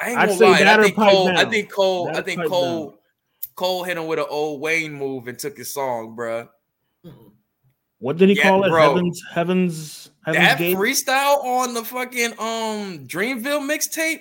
I 0.00 0.10
ain't 0.10 0.18
I'd 0.18 0.30
say 0.38 0.44
lie. 0.50 0.58
that 0.62 0.78
I 0.80 0.82
think 0.84 0.94
Cole. 0.96 1.28
I 1.36 1.44
think 1.46 1.72
Cole. 1.72 2.06
That 2.06 2.16
I 2.16 2.22
think 2.22 2.40
Pipe 2.40 2.48
Cole. 2.48 2.98
Cole 3.56 3.82
hit 3.84 3.96
him 3.96 4.06
with 4.06 4.18
an 4.18 4.26
old 4.28 4.60
Wayne 4.60 4.92
move 4.92 5.26
and 5.26 5.38
took 5.38 5.56
his 5.56 5.72
song, 5.72 6.14
bruh. 6.16 6.48
What 7.98 8.18
did 8.18 8.28
he 8.28 8.36
Yeah, 8.36 8.50
call 8.50 8.64
it? 8.64 8.68
bro. 8.68 8.88
Heavens, 8.94 9.22
heavens, 9.32 10.10
heavens 10.26 10.44
That 10.44 10.58
gate. 10.58 10.76
freestyle 10.76 11.42
on 11.42 11.72
the 11.72 11.82
fucking 11.82 12.32
um 12.32 13.06
Dreamville 13.08 13.62
mixtape, 13.66 14.20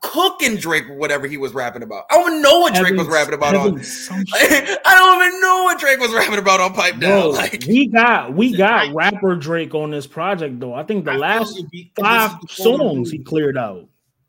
cooking 0.00 0.56
Drake 0.56 0.84
whatever 0.88 1.26
he 1.26 1.36
was 1.36 1.52
rapping 1.52 1.82
about. 1.82 2.04
I 2.10 2.14
don't 2.14 2.30
even 2.32 2.42
know 2.42 2.60
what 2.60 2.74
Drake 2.74 2.96
was 2.96 3.06
rapping 3.08 3.34
about 3.34 3.54
on. 3.54 3.60
heavens, 3.66 4.06
some 4.06 4.24
shit. 4.26 4.78
I 4.84 4.94
don't 4.94 5.26
even 5.28 5.40
know 5.40 5.64
what 5.64 5.78
Drake 5.78 5.98
was 6.00 6.12
rapping 6.12 6.38
about 6.38 6.60
on 6.60 6.72
Pipe 6.74 6.98
Down. 6.98 7.20
Bro, 7.20 7.30
Like, 7.30 7.64
we 7.68 7.86
got 7.86 8.34
we 8.34 8.52
got 8.56 8.88
I- 8.88 8.92
rapper 8.92 9.36
Drake 9.36 9.74
on 9.74 9.90
this 9.90 10.06
project 10.06 10.58
though. 10.60 10.74
I 10.74 10.82
think 10.84 11.04
the 11.04 11.12
I 11.12 11.16
last 11.16 11.56
you, 11.56 11.66
B- 11.68 11.92
'cause 11.94 12.04
five 12.04 12.40
the 12.40 12.48
songs 12.48 13.10
he 13.10 13.18
cleared 13.18 13.58
out. 13.58 13.88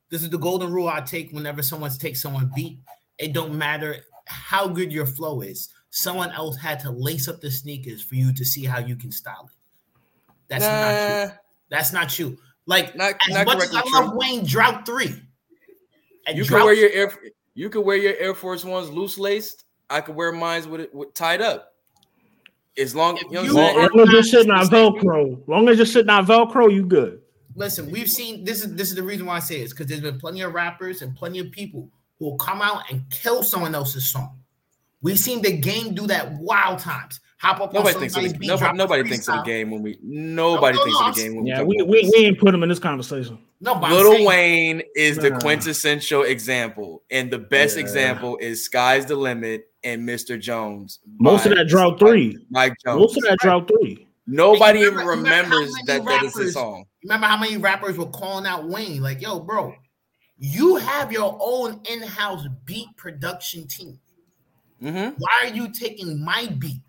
This 0.10 0.24
is 0.24 0.30
the 0.30 0.38
golden 0.38 0.72
rule 0.72 0.90
I 0.90 1.00
take 1.02 1.32
whenever 1.32 1.62
someone 1.64 1.90
takes 1.92 2.22
someone 2.22 2.52
beat. 2.56 2.80
It 3.18 3.32
don't 3.34 3.56
matter 3.56 3.98
how 4.26 4.68
good 4.68 4.92
your 4.92 5.06
flow 5.06 5.42
is. 5.42 5.70
Someone 5.90 6.32
else 6.32 6.58
had 6.58 6.80
to 6.82 6.92
lace 6.92 7.28
up 7.28 7.40
the 7.42 7.50
sneakers 7.52 8.02
for 8.02 8.16
you 8.16 8.34
to 8.34 8.44
see 8.46 8.66
how 8.66 8.80
you 8.80 8.96
can 8.96 9.12
style 9.12 9.50
it. 9.50 9.58
That's 10.50 10.64
not 10.66 11.26
you. 11.30 11.32
That's 11.70 11.94
not 11.94 12.20
you. 12.20 12.38
Like 12.66 12.96
not 12.96 13.14
as 13.30 13.34
not 13.36 13.46
much 13.48 13.64
as 13.64 13.74
I 13.76 13.82
love 13.90 14.10
true. 14.10 14.18
Wayne 14.18 14.46
Drought 14.46 14.86
Three. 14.86 15.22
And 16.28 16.38
You 16.38 16.46
can 16.46 16.64
wear 16.64 16.74
your 16.74 16.90
air. 16.92 17.12
You 17.54 17.70
can 17.70 17.84
wear 17.84 17.98
your 17.98 18.16
Air 18.18 18.34
Force 18.34 18.64
Ones 18.64 18.90
loose 18.90 19.18
laced. 19.18 19.66
I 19.90 20.00
could 20.02 20.16
wear 20.16 20.32
mine 20.32 20.70
with 20.70 20.82
it 20.82 20.96
with, 20.96 21.14
tied 21.14 21.42
up. 21.42 21.74
As 22.78 22.96
long 22.96 23.18
If 23.18 23.24
you 23.24 23.32
know 23.32 23.42
you 23.44 23.56
what 23.56 23.76
I'm 23.76 23.76
Long, 23.76 23.90
saying. 23.90 23.90
long 23.96 24.08
as 24.08 24.14
your 24.14 24.24
shit 24.24 24.48
not 24.48 24.68
Velcro, 24.68 25.48
long 25.48 25.70
as 25.70 25.78
your 25.78 25.86
shit 25.86 26.06
not 26.06 26.26
Velcro, 26.26 26.74
you 26.74 26.86
good. 26.86 27.22
listen, 27.56 27.92
we've 27.92 28.10
seen 28.10 28.46
this 28.46 28.64
is 28.64 28.74
this 28.76 28.90
is 28.90 28.96
the 28.96 29.04
reason 29.04 29.26
why 29.26 29.36
I 29.36 29.40
say 29.40 29.60
this 29.62 29.72
because 29.72 29.88
there's 29.88 30.00
been 30.02 30.18
plenty 30.20 30.42
of 30.42 30.54
rappers 30.54 31.02
and 31.02 31.14
plenty 31.14 31.40
of 31.40 31.52
people 31.52 31.90
who 32.18 32.26
will 32.30 32.38
come 32.38 32.62
out 32.62 32.84
and 32.90 33.04
kill 33.10 33.44
someone 33.44 33.76
else's 33.76 34.10
song. 34.10 34.40
We've 35.02 35.20
seen 35.20 35.42
the 35.42 35.58
game 35.58 35.94
do 35.94 36.08
that 36.08 36.32
wild 36.34 36.80
times. 36.80 37.20
Hop 37.42 37.60
up 37.60 37.74
Nobody 37.74 37.96
on 37.96 38.00
thinks 38.02 38.16
of 38.16 38.22
the, 38.24 38.38
beat, 38.38 38.48
nobody, 38.48 38.78
nobody 38.78 39.10
thinks 39.10 39.28
of 39.28 39.38
the 39.38 39.42
game 39.42 39.72
when 39.72 39.82
we 39.82 39.98
nobody 40.04 40.78
No, 40.78 40.84
no, 40.86 40.86
thinks 40.86 41.00
no, 41.02 41.08
of 41.10 41.16
the 41.16 41.22
game 41.24 41.36
when 41.36 41.44
we 41.44 41.50
Yeah, 41.50 41.58
talk 41.58 41.68
we, 41.68 41.76
about 41.78 41.88
we, 41.90 42.12
we 42.16 42.26
ain't 42.28 42.40
put 42.40 42.54
him 42.54 42.62
in 42.62 42.70
this 42.70 42.78
conversation. 42.78 43.40
No, 43.62 43.74
Little 43.80 44.12
saying- 44.12 44.28
Wayne 44.28 44.82
is 44.96 45.18
the 45.18 45.32
quintessential 45.32 46.22
example, 46.22 47.02
and 47.10 47.32
the 47.32 47.40
best 47.40 47.78
Yeah. 47.78 47.82
example 47.82 48.38
is 48.38 48.64
"Sky's 48.64 49.08
the 49.08 49.16
Limit" 49.16 49.72
and 49.84 50.08
"Mr. 50.08 50.40
Jones." 50.40 51.00
Most 51.18 51.48
of 51.48 51.56
that 51.56 51.68
drought 51.68 51.98
three. 51.98 52.38
Mike 52.52 52.76
Jones. 52.86 53.00
Most 53.00 53.18
of 53.18 53.24
that 53.24 53.40
drought 53.40 53.68
three. 53.68 54.08
Nobody 54.28 54.80
And 54.84 54.88
even 54.90 54.94
you 54.94 55.00
remember- 55.00 55.16
you 55.16 55.24
remember 55.24 55.56
remembers 55.56 55.74
many 55.74 55.86
that 55.88 56.06
that 56.06 56.24
is 56.26 56.34
the 56.34 56.40
rappers- 56.42 56.54
song. 56.54 56.86
Remember 57.04 57.26
how 57.26 57.38
many 57.38 57.58
rappers 57.58 57.98
were 57.98 58.06
calling 58.06 58.46
out 58.46 58.68
Wayne? 58.70 59.02
Like, 59.02 59.20
yo, 59.20 59.40
bro, 59.40 59.74
you 60.38 60.76
have 60.76 61.12
your 61.12 61.36
own 61.42 61.82
in-house 61.90 62.46
beat 62.66 62.88
production 62.98 63.68
team. 63.68 64.00
Mhm. 64.80 65.16
Why 65.18 65.40
are 65.50 65.54
you 65.56 65.70
taking 65.72 66.24
my 66.24 66.46
beat 66.60 66.82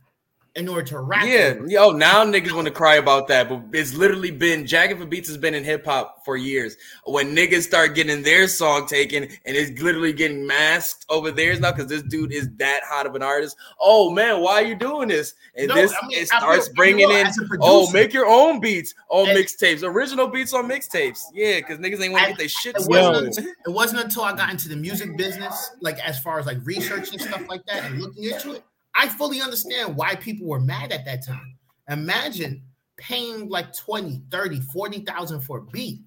in 0.54 0.68
order 0.68 0.82
to 0.82 1.00
rap? 1.00 1.24
Yeah, 1.26 1.54
over 1.56 1.66
yo, 1.66 1.90
now 1.90 2.24
niggas 2.24 2.52
want 2.52 2.66
to 2.66 2.72
cry 2.72 2.96
about 2.96 3.28
that, 3.28 3.48
but 3.48 3.62
it's 3.72 3.94
literally 3.94 4.30
been 4.30 4.66
Jacking 4.66 4.98
for 4.98 5.06
Beats 5.06 5.28
has 5.28 5.38
been 5.38 5.54
in 5.54 5.64
hip 5.64 5.84
hop 5.84 6.24
for 6.24 6.36
years. 6.36 6.76
When 7.04 7.34
niggas 7.34 7.62
start 7.62 7.94
getting 7.94 8.22
their 8.22 8.48
song 8.48 8.86
taken 8.86 9.24
and 9.24 9.56
it's 9.56 9.80
literally 9.80 10.12
getting 10.12 10.46
masked 10.46 11.06
over 11.08 11.30
theirs 11.30 11.60
now 11.60 11.72
because 11.72 11.88
this 11.88 12.02
dude 12.02 12.32
is 12.32 12.48
that 12.56 12.80
hot 12.84 13.06
of 13.06 13.14
an 13.14 13.22
artist. 13.22 13.56
Oh 13.80 14.10
man, 14.10 14.40
why 14.40 14.62
are 14.62 14.66
you 14.66 14.74
doing 14.74 15.08
this? 15.08 15.34
And 15.56 15.68
No, 15.68 15.74
this 15.74 15.94
I 16.00 16.06
mean, 16.06 16.18
it 16.18 16.28
starts 16.28 16.66
feel- 16.68 16.74
bringing 16.74 17.08
you 17.08 17.08
know, 17.08 17.20
in, 17.20 17.32
oh, 17.60 17.90
make 17.90 18.12
your 18.12 18.26
own 18.26 18.60
beats 18.60 18.94
oh, 19.10 19.22
on 19.22 19.28
mixtapes, 19.34 19.82
original 19.82 20.28
beats 20.28 20.52
on 20.52 20.68
mixtapes. 20.68 21.24
Yeah, 21.32 21.56
because 21.56 21.78
niggas 21.78 22.00
ain't 22.02 22.12
want 22.12 22.24
to 22.24 22.30
get 22.30 22.38
their 22.38 22.48
shit. 22.48 22.76
It 22.76 22.86
wasn't, 22.88 23.26
until, 23.28 23.44
it 23.66 23.70
wasn't 23.70 24.02
until 24.02 24.22
I 24.24 24.36
got 24.36 24.50
into 24.50 24.68
the 24.68 24.76
music 24.76 25.16
business, 25.16 25.70
like 25.80 25.98
as 26.06 26.18
far 26.20 26.38
as 26.38 26.46
like 26.46 26.58
researching 26.64 27.18
stuff 27.18 27.48
like 27.48 27.64
that 27.66 27.84
and 27.84 28.00
looking 28.00 28.24
into 28.24 28.52
it, 28.52 28.64
I 28.94 29.09
fully 29.09 29.40
understand 29.40 29.97
why 29.97 30.16
people 30.16 30.47
were 30.47 30.60
mad 30.60 30.93
at 30.93 31.05
that 31.05 31.24
time. 31.27 31.56
Imagine 31.89 32.62
paying 32.97 33.48
like 33.48 33.74
20, 33.74 34.23
30, 34.31 34.60
40,000 34.60 35.40
for 35.40 35.59
a 35.59 35.62
beat 35.62 36.01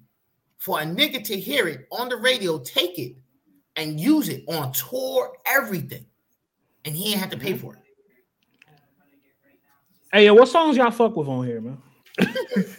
for 0.58 0.80
a 0.80 0.84
nigga 0.84 1.22
to 1.24 1.38
hear 1.38 1.68
it 1.68 1.86
on 1.92 2.08
the 2.08 2.16
radio, 2.16 2.58
take 2.58 2.98
it 2.98 3.16
and 3.76 4.00
use 4.00 4.28
it 4.28 4.44
on 4.48 4.72
tour, 4.72 5.32
everything. 5.46 6.06
And 6.84 6.94
he 6.94 7.12
ain't 7.12 7.20
have 7.20 7.30
to 7.30 7.36
pay 7.36 7.52
mm-hmm. 7.52 7.66
for 7.66 7.74
it. 7.74 7.80
Hey, 10.12 10.26
yo, 10.26 10.34
what 10.34 10.48
songs 10.48 10.76
y'all 10.76 10.90
fuck 10.90 11.16
with 11.16 11.28
on 11.28 11.46
here, 11.46 11.60
man? 11.60 11.78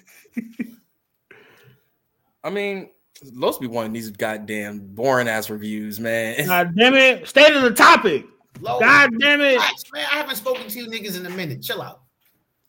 I 2.43 2.49
mean, 2.49 2.89
Los 3.33 3.57
be 3.57 3.67
wanting 3.67 3.93
these 3.93 4.09
goddamn 4.09 4.79
boring 4.79 5.27
ass 5.27 5.49
reviews, 5.49 5.99
man. 5.99 6.47
God 6.47 6.75
damn 6.75 6.95
it. 6.95 7.27
Stay 7.27 7.51
to 7.51 7.59
the 7.59 7.71
topic. 7.71 8.25
Low, 8.61 8.79
God 8.79 9.11
damn 9.19 9.41
it. 9.41 9.53
relax, 9.53 9.83
man. 9.93 10.05
I 10.11 10.17
haven't 10.17 10.35
spoken 10.35 10.67
to 10.67 10.79
you 10.79 10.87
niggas 10.87 11.19
in 11.19 11.25
a 11.25 11.29
minute. 11.29 11.61
Chill 11.61 11.81
out. 11.81 12.01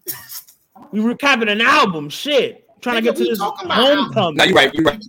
We 0.93 1.01
recapping 1.01 1.51
an 1.51 1.60
album. 1.60 2.09
Shit. 2.09 2.65
trying 2.81 2.97
to 2.97 3.02
get 3.02 3.16
to 3.16 3.24
this 3.24 3.40
about 3.40 3.59
homecoming. 3.69 4.36
No, 4.36 4.44
you're 4.44 4.55
right. 4.55 4.73
You're 4.73 4.85
right. 4.85 5.02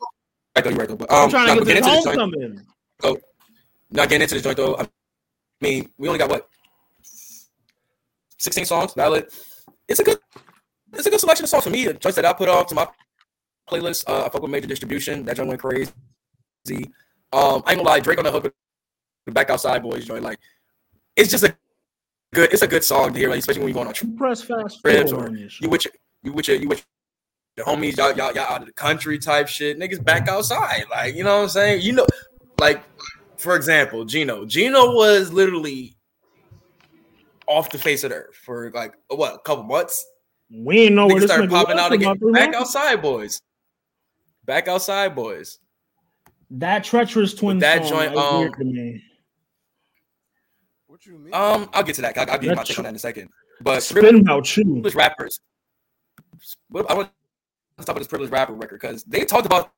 Right 0.55 0.63
though, 0.63 0.69
you're 0.71 0.79
right 0.79 0.89
though. 0.89 0.95
But 0.95 1.11
um, 1.11 1.25
I'm 1.25 1.29
trying 1.29 1.47
to 1.47 1.61
but 1.61 1.67
get 1.67 1.75
to 1.75 1.81
getting 1.81 1.83
this 1.83 2.05
into 2.05 2.09
this 2.09 2.15
joint, 2.15 2.65
homecoming. 3.03 3.21
not 3.91 4.09
getting 4.09 4.21
into 4.23 4.33
this 4.33 4.43
joint 4.43 4.57
though. 4.57 4.77
I 4.77 4.87
mean, 5.61 5.89
we 5.97 6.07
only 6.07 6.17
got 6.17 6.29
what 6.29 6.49
16 8.39 8.65
songs. 8.65 8.93
Valid. 8.93 9.27
It's 9.87 9.99
a 9.99 10.03
good. 10.03 10.17
It's 10.93 11.05
a 11.05 11.09
good 11.09 11.19
selection 11.19 11.43
of 11.43 11.49
songs 11.49 11.65
for 11.65 11.69
me. 11.69 11.85
The 11.85 11.93
joints 11.93 12.15
that 12.15 12.25
I 12.25 12.33
put 12.33 12.49
on 12.49 12.65
to 12.65 12.75
my 12.75 12.87
playlist. 13.69 14.05
Uh, 14.07 14.25
I 14.25 14.29
fuck 14.29 14.41
with 14.41 14.51
Major 14.51 14.67
Distribution. 14.67 15.23
That 15.25 15.37
joint 15.37 15.49
went 15.49 15.61
crazy. 15.61 15.91
Um, 17.31 17.61
I 17.65 17.71
ain't 17.71 17.77
gonna 17.77 17.83
lie. 17.83 17.99
Drake 17.99 18.17
on 18.17 18.23
the 18.23 18.31
hook 18.31 18.43
with 18.43 18.53
the 19.25 19.31
Back 19.31 19.49
Outside 19.49 19.83
Boys 19.83 20.05
joint. 20.05 20.23
Like, 20.23 20.39
it's 21.19 21.31
just 21.31 21.43
a 21.43 21.55
good. 22.33 22.51
It's 22.53 22.61
a 22.61 22.67
good 22.67 22.83
song 22.83 23.13
to 23.13 23.19
hear, 23.19 23.29
like, 23.29 23.39
especially 23.39 23.61
when 23.61 23.69
you're 23.69 23.75
going 23.75 23.87
on 23.87 23.93
trips. 23.93 24.13
Press 24.17 24.41
fast 24.41 24.81
forward 24.81 25.11
or 25.11 25.27
on 25.27 25.33
this 25.35 25.51
shit. 25.53 25.63
you 25.63 25.69
with 25.69 25.85
your, 25.85 25.93
you 26.23 26.33
with 26.33 26.47
your, 26.47 26.57
you 26.57 26.67
with 26.67 26.85
your 27.57 27.65
homies, 27.65 27.97
y'all, 27.97 28.15
y'all, 28.15 28.33
y'all 28.33 28.51
out 28.51 28.61
of 28.61 28.67
the 28.67 28.73
country 28.73 29.19
type 29.19 29.47
shit. 29.47 29.77
Niggas 29.77 30.03
back 30.03 30.27
outside, 30.27 30.85
like 30.89 31.15
you 31.15 31.23
know 31.23 31.37
what 31.37 31.43
I'm 31.43 31.49
saying. 31.49 31.81
You 31.81 31.93
know, 31.93 32.07
like 32.59 32.83
for 33.37 33.55
example, 33.55 34.05
Gino. 34.05 34.45
Gino 34.45 34.93
was 34.93 35.31
literally 35.33 35.95
off 37.47 37.69
the 37.71 37.77
face 37.77 38.03
of 38.03 38.11
the 38.11 38.17
earth 38.17 38.35
for 38.35 38.71
like 38.71 38.93
what 39.09 39.35
a 39.35 39.39
couple 39.39 39.63
months. 39.65 40.05
We 40.51 40.75
didn't 40.77 40.95
know 40.95 41.07
Niggas 41.07 41.25
started 41.25 41.49
popping 41.49 41.77
out 41.77 41.91
again. 41.91 42.17
Back 42.31 42.55
outside, 42.55 43.01
boys. 43.01 43.41
Back 44.45 44.67
outside, 44.67 45.13
boys. 45.13 45.59
That 46.51 46.83
treacherous 46.83 47.35
twin 47.35 47.59
that 47.59 47.85
song 47.85 47.89
joint, 47.89 48.15
um, 48.15 48.39
weird 48.39 48.53
to 48.53 48.65
me. 48.65 49.03
What 50.99 51.05
you 51.05 51.17
mean? 51.19 51.33
Um, 51.33 51.69
I'll 51.73 51.83
get 51.83 51.95
to 51.95 52.01
that. 52.01 52.17
I'll, 52.17 52.29
I'll 52.29 52.37
give 52.37 52.43
you 52.43 52.49
my 52.49 52.55
That's 52.55 52.69
take 52.69 52.79
on 52.79 52.83
that 52.83 52.89
in 52.89 52.95
a 52.95 52.99
second. 52.99 53.29
But 53.61 53.83
Spin 53.83 54.19
about 54.19 54.57
you. 54.57 54.63
privileged 54.65 54.95
rappers. 54.95 55.39
What- 56.69 56.89
I 56.91 56.93
want 56.93 57.09
to 57.77 57.85
talk 57.85 57.89
about 57.89 57.99
this 57.99 58.07
privileged 58.07 58.33
rapper 58.33 58.53
record 58.53 58.81
because 58.81 59.03
they 59.05 59.23
talked 59.23 59.45
about 59.45 59.71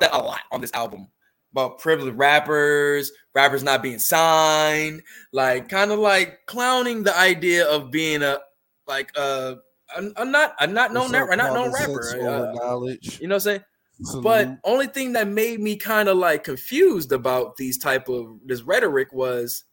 that 0.00 0.12
a 0.12 0.18
lot 0.18 0.40
on 0.50 0.60
this 0.60 0.70
album 0.74 1.08
about 1.52 1.78
privileged 1.78 2.16
rappers, 2.18 3.12
rappers 3.34 3.62
not 3.62 3.82
being 3.82 3.98
signed, 3.98 5.02
like 5.32 5.68
kind 5.68 5.90
of 5.90 5.98
like 5.98 6.40
clowning 6.46 7.02
the 7.02 7.16
idea 7.16 7.66
of 7.66 7.90
being 7.90 8.22
a 8.22 8.38
like 8.86 9.10
a 9.16 9.56
a, 9.96 10.02
a 10.16 10.24
not 10.24 10.54
a 10.60 10.66
not 10.66 10.92
known 10.92 11.12
What's 11.12 11.14
up, 11.14 11.28
rapper, 11.28 11.36
not 11.36 11.54
known 11.54 11.72
rapper. 11.72 12.02
sense 12.02 12.22
uh, 12.24 12.52
knowledge. 12.54 13.20
you 13.20 13.28
know 13.28 13.34
what 13.34 13.36
I'm 13.36 13.40
saying? 13.40 13.60
Salute. 14.04 14.24
But 14.24 14.58
only 14.64 14.86
thing 14.86 15.12
that 15.12 15.28
made 15.28 15.60
me 15.60 15.76
kind 15.76 16.08
of 16.08 16.16
like 16.18 16.44
confused 16.44 17.12
about 17.12 17.56
these 17.56 17.78
type 17.78 18.08
of 18.08 18.38
this 18.44 18.62
rhetoric 18.62 19.12
was 19.12 19.64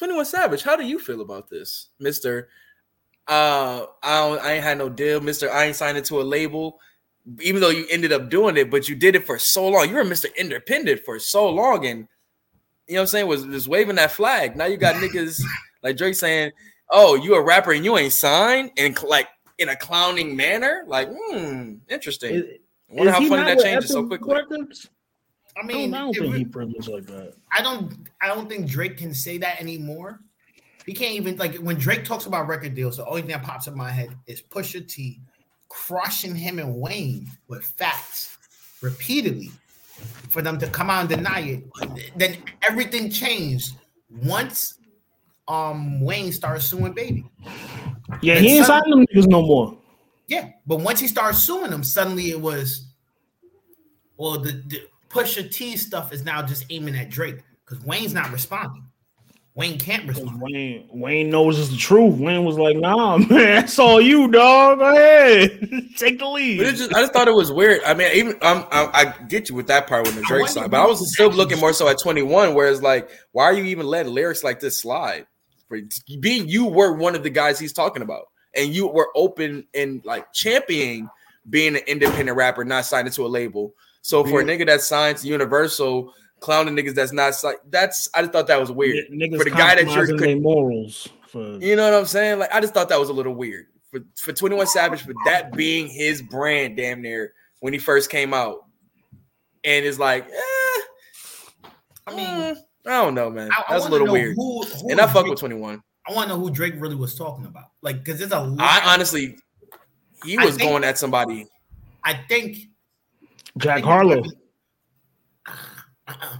21 0.00 0.24
Savage. 0.24 0.62
How 0.62 0.76
do 0.76 0.86
you 0.86 0.98
feel 0.98 1.20
about 1.20 1.50
this, 1.50 1.90
Mister? 1.98 2.48
Uh, 3.28 3.84
I 4.02 4.18
don't, 4.20 4.40
I 4.40 4.52
ain't 4.54 4.64
had 4.64 4.78
no 4.78 4.88
deal, 4.88 5.20
Mister. 5.20 5.52
I 5.52 5.66
ain't 5.66 5.76
signed 5.76 5.98
into 5.98 6.22
a 6.22 6.24
label, 6.24 6.80
even 7.42 7.60
though 7.60 7.68
you 7.68 7.86
ended 7.90 8.10
up 8.10 8.30
doing 8.30 8.56
it, 8.56 8.70
but 8.70 8.88
you 8.88 8.96
did 8.96 9.14
it 9.14 9.26
for 9.26 9.38
so 9.38 9.68
long. 9.68 9.90
You 9.90 9.96
were 9.96 10.04
Mister 10.04 10.28
Independent 10.38 11.02
for 11.04 11.18
so 11.18 11.50
long, 11.50 11.84
and 11.84 12.08
you 12.88 12.94
know 12.94 13.00
what 13.00 13.02
I'm 13.02 13.06
saying 13.08 13.26
was 13.26 13.44
just 13.44 13.68
waving 13.68 13.96
that 13.96 14.10
flag. 14.10 14.56
Now 14.56 14.64
you 14.64 14.78
got 14.78 14.94
niggas 14.94 15.38
like 15.82 15.98
Drake 15.98 16.14
saying, 16.14 16.52
"Oh, 16.88 17.14
you 17.16 17.34
a 17.34 17.44
rapper 17.44 17.72
and 17.72 17.84
you 17.84 17.98
ain't 17.98 18.14
signed," 18.14 18.70
and 18.78 19.00
like 19.02 19.28
in 19.58 19.68
a 19.68 19.76
clowning 19.76 20.34
manner. 20.34 20.82
Like, 20.86 21.10
hmm, 21.12 21.74
interesting. 21.90 22.36
Is, 22.36 22.44
I 22.90 22.94
wonder 22.94 23.12
how 23.12 23.28
funny 23.28 23.54
that 23.54 23.62
changes 23.62 23.90
so 23.90 24.06
quickly. 24.06 24.32
Records? 24.32 24.88
I 25.56 25.60
I 25.60 25.62
mean, 25.64 25.90
don't, 25.90 25.94
I 25.94 26.04
don't 26.04 26.14
think 26.14 26.34
he 26.36 26.44
privileged 26.44 26.88
like 26.88 27.06
that. 27.06 27.34
I 27.52 27.62
don't 27.62 28.08
I 28.20 28.28
don't 28.28 28.48
think 28.48 28.68
Drake 28.68 28.96
can 28.96 29.14
say 29.14 29.38
that 29.38 29.60
anymore. 29.60 30.20
He 30.86 30.94
can't 30.94 31.12
even 31.14 31.36
like 31.36 31.56
when 31.56 31.76
Drake 31.76 32.04
talks 32.04 32.26
about 32.26 32.48
record 32.48 32.74
deals, 32.74 32.96
the 32.96 33.06
only 33.06 33.22
thing 33.22 33.30
that 33.30 33.42
pops 33.42 33.66
in 33.66 33.76
my 33.76 33.90
head 33.90 34.10
is 34.26 34.42
Pusha 34.42 34.86
T 34.86 35.20
crushing 35.68 36.34
him 36.34 36.58
and 36.58 36.74
Wayne 36.74 37.30
with 37.48 37.64
facts 37.64 38.36
repeatedly 38.80 39.50
for 40.28 40.42
them 40.42 40.58
to 40.58 40.66
come 40.66 40.90
out 40.90 41.00
and 41.00 41.08
deny 41.08 41.40
it. 41.40 42.16
Then 42.16 42.36
everything 42.68 43.10
changed 43.10 43.74
once 44.22 44.74
um 45.48 46.00
Wayne 46.00 46.32
started 46.32 46.60
suing 46.60 46.92
Baby. 46.92 47.24
Yeah, 48.22 48.36
And 48.36 48.44
he 48.44 48.56
ain't 48.56 48.66
signing 48.66 48.90
them 48.90 49.06
niggas 49.06 49.28
no 49.28 49.42
more. 49.42 49.76
Yeah, 50.26 50.50
but 50.66 50.80
once 50.80 51.00
he 51.00 51.08
started 51.08 51.36
suing 51.36 51.70
them, 51.70 51.82
suddenly 51.82 52.30
it 52.30 52.40
was 52.40 52.86
well 54.16 54.38
the, 54.38 54.52
the 54.66 54.82
Pusha 55.10 55.50
T 55.52 55.76
stuff 55.76 56.12
is 56.12 56.24
now 56.24 56.42
just 56.42 56.64
aiming 56.70 56.96
at 56.96 57.10
Drake 57.10 57.42
because 57.66 57.84
Wayne's 57.84 58.14
not 58.14 58.30
responding. 58.32 58.84
Wayne 59.54 59.78
can't 59.78 60.06
'Cause 60.06 60.20
respond. 60.20 60.40
Wayne, 60.40 60.88
Wayne 60.92 61.28
knows 61.28 61.58
it's 61.58 61.70
the 61.70 61.76
truth. 61.76 62.18
Wayne 62.18 62.44
was 62.44 62.56
like, 62.56 62.76
"Nah, 62.76 63.18
man, 63.18 63.28
that's 63.28 63.78
all 63.80 64.00
you, 64.00 64.28
dog. 64.30 64.78
Go 64.78 64.92
ahead, 64.94 65.88
take 65.96 66.20
the 66.20 66.26
lead." 66.26 66.58
But 66.58 66.76
just, 66.76 66.94
I 66.94 67.00
just 67.00 67.12
thought 67.12 67.26
it 67.26 67.34
was 67.34 67.50
weird. 67.50 67.82
I 67.84 67.94
mean, 67.94 68.10
even 68.14 68.32
um, 68.42 68.64
I, 68.70 68.88
I 69.18 69.24
get 69.24 69.48
you 69.50 69.56
with 69.56 69.66
that 69.66 69.88
part 69.88 70.06
with 70.06 70.14
the 70.14 70.22
Drake 70.22 70.42
wonder 70.42 70.52
side, 70.52 70.70
but 70.70 70.80
I 70.80 70.86
was 70.86 71.12
still 71.12 71.30
looking 71.30 71.58
more 71.58 71.72
so 71.72 71.88
at 71.88 71.98
21, 72.00 72.54
where 72.54 72.68
it's 72.68 72.80
like, 72.80 73.10
why 73.32 73.44
are 73.44 73.52
you 73.52 73.64
even 73.64 73.86
letting 73.86 74.14
lyrics 74.14 74.44
like 74.44 74.60
this 74.60 74.80
slide? 74.80 75.26
For 75.68 75.78
being 76.20 76.48
you 76.48 76.66
were 76.66 76.92
one 76.92 77.16
of 77.16 77.24
the 77.24 77.30
guys 77.30 77.58
he's 77.58 77.72
talking 77.72 78.02
about, 78.02 78.26
and 78.54 78.72
you 78.72 78.86
were 78.86 79.08
open 79.16 79.66
and 79.74 80.00
like 80.04 80.32
championing 80.32 81.10
being 81.48 81.74
an 81.74 81.82
independent 81.88 82.36
rapper, 82.36 82.64
not 82.64 82.84
signed 82.84 83.08
into 83.08 83.26
a 83.26 83.28
label. 83.28 83.74
So 84.02 84.24
for 84.24 84.40
a 84.40 84.44
nigga 84.44 84.66
that 84.66 84.80
signed 84.80 85.18
to 85.18 85.26
Universal, 85.28 86.12
clowning 86.40 86.74
niggas 86.76 86.94
that's 86.94 87.12
not 87.12 87.34
signed, 87.34 87.58
that's 87.68 88.08
I 88.14 88.20
just 88.22 88.32
thought 88.32 88.46
that 88.46 88.58
was 88.60 88.70
weird. 88.70 89.04
N- 89.10 89.36
For 89.36 89.44
the 89.44 89.50
guy 89.50 89.74
that 89.76 89.84
you're 89.84 90.06
compromising 90.06 90.42
morals 90.42 91.08
for 91.28 91.58
You 91.58 91.76
know 91.76 91.84
what 91.90 91.98
I'm 91.98 92.06
saying? 92.06 92.38
Like 92.38 92.52
I 92.54 92.60
just 92.60 92.72
thought 92.74 92.88
that 92.88 92.98
was 92.98 93.08
a 93.10 93.12
little 93.12 93.34
weird 93.34 93.66
for 93.90 94.00
for 94.16 94.32
21 94.32 94.66
Savage 94.68 95.02
for 95.02 95.12
that 95.26 95.52
being 95.52 95.86
his 95.88 96.22
brand, 96.22 96.76
damn 96.76 97.02
near 97.02 97.34
when 97.60 97.72
he 97.72 97.78
first 97.78 98.08
came 98.10 98.32
out, 98.32 98.64
and 99.64 99.84
it's 99.84 99.98
like, 99.98 100.26
eh, 100.26 100.82
I 102.06 102.14
mean, 102.14 102.26
mm, 102.26 102.56
I 102.86 102.90
don't 103.02 103.14
know, 103.14 103.30
man. 103.30 103.50
I, 103.52 103.62
I 103.68 103.74
That's 103.74 103.86
a 103.86 103.90
little 103.90 104.10
weird. 104.10 104.34
Who, 104.36 104.62
who 104.64 104.90
and 104.90 105.00
I 105.00 105.06
fuck 105.06 105.24
Drake- 105.24 105.30
with 105.32 105.40
21. 105.40 105.82
I 106.08 106.14
want 106.14 106.28
to 106.30 106.34
know 106.34 106.40
who 106.40 106.50
Drake 106.50 106.74
really 106.78 106.96
was 106.96 107.14
talking 107.14 107.44
about. 107.44 107.66
Like, 107.82 107.98
because 108.02 108.18
there's 108.18 108.32
a 108.32 108.40
lot. 108.40 108.58
I 108.58 108.94
honestly, 108.94 109.36
he 110.24 110.38
was 110.38 110.56
think- 110.56 110.70
going 110.70 110.84
at 110.84 110.96
somebody. 110.96 111.46
I 112.02 112.14
think 112.14 112.56
Jack 113.58 113.82
Harlow. 113.84 114.22
Uh-uh. 115.46 116.36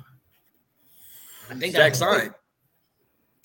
I 1.51 1.55
think 1.55 1.74
Jack 1.74 1.93
that 1.93 1.97
signed. 1.97 2.31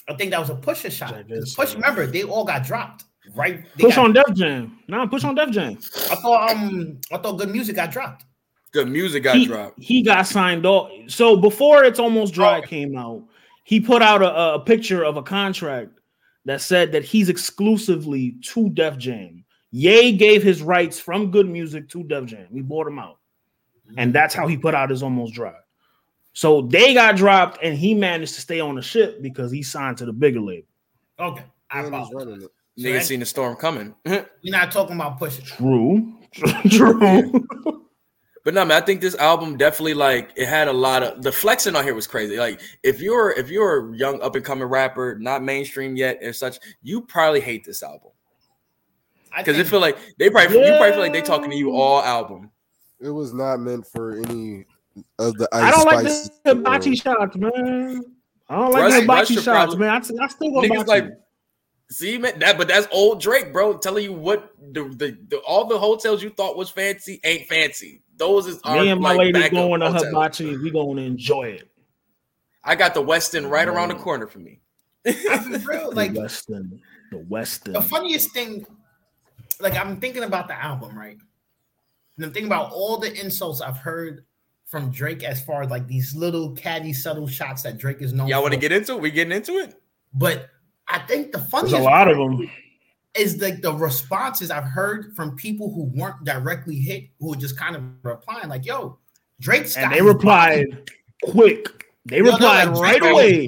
I 0.08 0.14
think 0.14 0.32
that 0.32 0.40
was 0.40 0.50
a 0.52 0.56
Pusha 0.56 0.92
shot. 0.92 1.16
Push. 1.56 1.74
Remember, 1.74 2.06
they 2.06 2.24
all 2.24 2.46
got 2.46 2.64
dropped. 2.64 3.06
Right? 3.34 3.66
They 3.76 3.84
Push 3.86 3.96
got- 3.96 4.06
on 4.06 4.14
Def 4.14 4.34
Jam. 4.36 4.78
Nah, 4.88 5.08
push 5.08 5.24
on 5.24 5.34
Def 5.34 5.50
Jam. 5.50 5.80
I 6.12 6.16
thought 6.16 6.52
um 6.52 7.00
I 7.12 7.18
thought 7.18 7.38
good 7.40 7.50
music 7.50 7.76
got 7.76 7.90
dropped. 7.92 8.26
Good 8.72 8.88
music 8.90 9.24
got 9.24 9.38
he, 9.38 9.46
dropped. 9.48 9.82
he 9.82 10.04
got 10.04 10.28
signed 10.28 10.66
off. 10.66 10.92
So 11.08 11.36
before 11.36 11.84
it's 11.86 11.98
almost 11.98 12.34
dry 12.36 12.60
Oh. 12.60 12.62
came 12.62 12.96
out, 12.98 13.24
he 13.64 13.80
put 13.80 14.04
out 14.04 14.22
a, 14.22 14.54
a 14.56 14.60
picture 14.60 15.04
of 15.04 15.18
a 15.18 15.24
contract 15.24 15.90
that 16.46 16.62
said 16.62 16.92
that 16.92 17.04
he's 17.04 17.30
exclusively 17.30 18.36
to 18.44 18.70
Def 18.70 18.98
Jam. 18.98 19.44
Ye 19.72 20.12
gave 20.12 20.44
his 20.44 20.62
rights 20.62 21.00
from 21.00 21.32
Good 21.32 21.50
Music 21.50 21.90
to 21.90 22.04
Def 22.04 22.26
Jam. 22.26 22.46
We 22.52 22.62
bought 22.62 22.86
him 22.86 23.00
out, 23.00 23.18
and 23.98 24.14
that's 24.14 24.34
how 24.34 24.48
he 24.48 24.58
put 24.58 24.74
out 24.76 24.90
his 24.90 25.04
almost 25.04 25.34
dry. 25.34 25.54
So 26.34 26.62
they 26.64 26.94
got 26.94 27.16
dropped, 27.16 27.60
and 27.64 27.78
he 27.78 27.94
managed 27.94 28.36
to 28.36 28.42
stay 28.42 28.60
on 28.60 28.76
the 28.76 28.82
ship 28.82 29.22
because 29.22 29.52
he 29.52 29.64
signed 29.64 29.98
to 30.00 30.06
the 30.06 30.14
bigger 30.14 30.42
label. 30.42 30.68
Okay, 31.20 31.44
I 31.72 31.80
And 31.80 31.88
apologize. 31.88 32.14
running 32.14 32.42
it. 32.44 32.52
Niggas 32.78 32.94
that- 33.00 33.06
seen 33.06 33.20
the 33.22 33.26
storm 33.26 33.56
coming. 33.56 33.96
We're 34.06 34.26
not 34.44 34.72
talking 34.72 34.96
about 34.98 35.18
pushing. 35.18 35.46
True, 35.46 36.14
true. 36.70 37.32
But 38.44 38.54
no, 38.54 38.64
man, 38.66 38.82
I 38.84 38.86
think 38.86 39.02
this 39.02 39.16
album 39.16 39.58
definitely 39.58 39.94
like 39.96 40.32
it 40.36 40.48
had 40.48 40.68
a 40.68 40.74
lot 40.74 41.02
of 41.02 41.24
the 41.24 41.32
flexing 41.32 41.76
on 41.76 41.84
here 41.84 41.96
was 41.96 42.06
crazy. 42.06 42.38
Like 42.38 42.62
if 42.84 43.02
you're 43.02 43.32
if 43.32 43.50
you're 43.50 43.92
a 43.94 43.98
young 43.98 44.22
up 44.22 44.36
and 44.36 44.44
coming 44.46 44.66
rapper, 44.68 45.18
not 45.20 45.42
mainstream 45.42 45.96
yet 45.96 46.20
and 46.22 46.36
such, 46.36 46.60
you 46.84 47.02
probably 47.02 47.40
hate 47.40 47.64
this 47.64 47.82
album 47.82 48.12
I 49.34 49.38
because 49.42 49.56
it 49.56 49.60
think- 49.64 49.70
feel 49.70 49.80
like 49.80 49.98
they 50.20 50.30
probably 50.30 50.60
you 50.60 50.68
probably 50.76 50.92
feel 50.92 51.00
like 51.00 51.14
they 51.14 51.22
talking 51.22 51.50
to 51.50 51.56
you 51.58 51.72
all 51.72 52.02
album. 52.04 52.52
It 53.06 53.10
was 53.12 53.34
not 53.34 53.60
meant 53.60 53.86
for 53.88 54.18
any 54.18 54.66
of 55.20 55.34
the. 55.38 55.48
Ice 55.52 55.64
I 55.64 55.72
don't 55.72 55.86
like 55.86 56.00
Spices 56.00 56.30
the 56.44 56.54
the 56.54 56.56
world. 56.56 56.66
hibachi 56.68 56.96
shots, 56.96 57.36
man. 57.38 58.04
I 58.50 58.56
don't 58.56 58.72
like 58.72 58.82
Russ- 58.84 58.94
the 58.94 59.02
hibachi 59.02 59.34
shots, 59.36 59.46
probably- 59.46 59.78
man. 59.80 59.90
I, 59.90 59.98
I 60.24 60.28
still 60.28 60.52
go 60.52 60.62
Niggas 60.62 60.80
hibachi. 60.80 60.88
like 60.88 61.12
see 61.92 62.18
man 62.18 62.40
that, 62.40 62.58
but 62.58 62.68
that's 62.68 62.88
old 62.92 63.22
Drake, 63.22 63.54
bro, 63.54 63.78
telling 63.78 64.04
you 64.06 64.14
what 64.14 64.52
the, 64.72 64.86
the, 64.86 65.18
the 65.30 65.38
all 65.48 65.66
the 65.66 65.78
hotels 65.78 66.24
you 66.24 66.30
thought 66.32 66.58
was 66.58 66.70
fancy 66.70 67.20
ain't 67.24 67.48
fancy. 67.48 68.02
Those 68.18 68.48
is 68.48 68.60
our 68.64 68.82
Me 68.82 68.90
and 68.90 69.02
my 69.02 69.14
like, 69.14 69.34
lady 69.34 69.50
going 69.50 69.82
to 69.82 69.88
hotels. 69.92 70.06
hibachi. 70.08 70.58
We 70.58 70.72
going 70.72 70.98
to 70.98 71.04
enjoy 71.04 71.44
it. 71.50 71.70
I 72.64 72.76
got 72.76 72.94
the 72.96 73.04
Westin 73.04 73.46
oh, 73.46 73.50
right 73.50 73.68
around 73.68 73.90
the 73.90 73.96
corner 73.96 74.26
for 74.26 74.40
me. 74.40 74.62
Real, 75.06 75.92
like 75.94 76.14
the 76.14 76.22
Westin, 76.22 76.80
the 77.12 77.18
Westin. 77.30 77.74
the 77.74 77.82
funniest 77.82 78.32
thing, 78.32 78.66
like 79.60 79.76
I'm 79.76 79.98
thinking 80.00 80.24
about 80.24 80.48
the 80.48 80.56
album, 80.56 80.98
right? 80.98 81.18
And 82.18 82.26
I'm 82.26 82.32
thinking 82.34 82.48
about 82.48 82.72
all 82.72 82.98
the 82.98 83.14
insults 83.20 83.62
I've 83.62 83.78
heard 83.78 84.26
from 84.66 84.90
Drake 84.92 85.24
as 85.24 85.42
far 85.44 85.64
as 85.64 85.70
like 85.70 85.88
these 85.88 86.16
little 86.16 86.52
caddy 86.54 86.94
subtle 86.94 87.28
shots 87.28 87.64
that 87.64 87.78
Drake 87.78 88.02
is 88.02 88.14
known 88.14 88.28
Y'all 88.28 88.42
want 88.42 88.54
to 88.54 88.60
get 88.60 88.72
into 88.72 88.94
it? 88.94 89.02
We 89.02 89.12
getting 89.12 89.34
into 89.34 89.54
it? 89.54 89.76
But 90.14 90.50
I 90.88 91.00
think 91.00 91.32
the 91.32 91.38
There's 91.40 91.50
funniest 91.52 91.76
a 91.80 91.84
lot 91.84 92.08
of 92.10 92.18
them. 92.18 92.50
is 93.16 93.42
like 93.42 93.62
the 93.62 93.74
responses 93.74 94.50
I've 94.52 94.64
heard 94.64 95.14
from 95.16 95.36
people 95.36 95.72
who 95.74 95.84
weren't 95.94 96.24
directly 96.24 96.76
hit, 96.78 97.06
who 97.20 97.30
were 97.30 97.36
just 97.36 97.58
kind 97.58 97.76
of 97.76 97.84
replying, 98.04 98.50
like, 98.50 98.66
yo, 98.66 98.98
Drake's 99.40 99.76
And 99.76 99.86
got 99.90 99.94
they 99.94 100.02
replied 100.02 100.70
body. 100.70 100.84
quick. 101.32 101.86
They 102.06 102.18
Yo, 102.18 102.24
they're 102.24 102.34
replied 102.34 102.70
like, 102.70 102.82
right 102.82 103.12
away. 103.12 103.48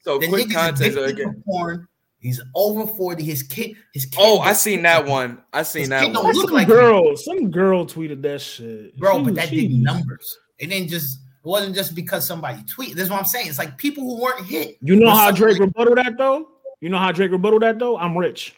So 0.00 0.18
The 0.18 0.28
quick 0.28 0.46
nigga's 0.48 0.54
context 0.54 0.98
again. 0.98 1.28
Uh, 1.28 1.50
porn. 1.50 1.88
He's 2.24 2.40
over 2.54 2.86
40. 2.86 3.22
His 3.22 3.42
kid, 3.42 3.76
his 3.92 4.06
kid. 4.06 4.18
Oh, 4.18 4.40
I 4.40 4.54
seen 4.54 4.82
that 4.82 5.04
one. 5.04 5.42
I 5.52 5.62
seen 5.62 5.90
that 5.90 6.04
kid 6.06 6.14
don't 6.14 6.24
one. 6.24 6.34
look 6.34 6.48
Some 6.48 6.56
like 6.56 6.66
girl, 6.66 7.16
some 7.18 7.50
girl 7.50 7.84
tweeted 7.84 8.22
that 8.22 8.40
shit. 8.40 8.96
bro, 8.98 9.18
She- 9.18 9.24
but 9.26 9.34
that 9.34 9.48
she- 9.50 9.68
did 9.68 9.76
numbers. 9.82 10.38
It 10.58 10.68
didn't 10.68 10.88
just 10.88 11.18
it 11.44 11.46
wasn't 11.48 11.74
just 11.76 11.94
because 11.94 12.26
somebody 12.26 12.62
tweeted. 12.62 12.94
That's 12.94 13.10
what 13.10 13.18
I'm 13.18 13.26
saying. 13.26 13.48
It's 13.48 13.58
like 13.58 13.76
people 13.76 14.02
who 14.04 14.22
weren't 14.22 14.46
hit. 14.46 14.78
You 14.80 14.96
know 14.96 15.10
how 15.10 15.26
some- 15.26 15.34
Drake 15.34 15.58
rebutted 15.58 15.98
that 15.98 16.16
though? 16.16 16.48
You 16.80 16.88
know 16.88 16.96
how 16.98 17.12
Drake 17.12 17.30
rebutted 17.30 17.60
that 17.60 17.78
though? 17.78 17.98
I'm 17.98 18.16
rich. 18.16 18.54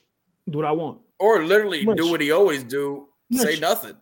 Do 0.49 0.59
what 0.59 0.65
I 0.67 0.71
want. 0.73 1.01
Or 1.19 1.43
literally 1.45 1.85
do 1.85 2.09
what 2.09 2.21
he 2.21 2.31
always 2.31 2.63
do. 2.63 3.09
Say 3.33 3.47
Rich. 3.47 3.61
nothing. 3.61 3.97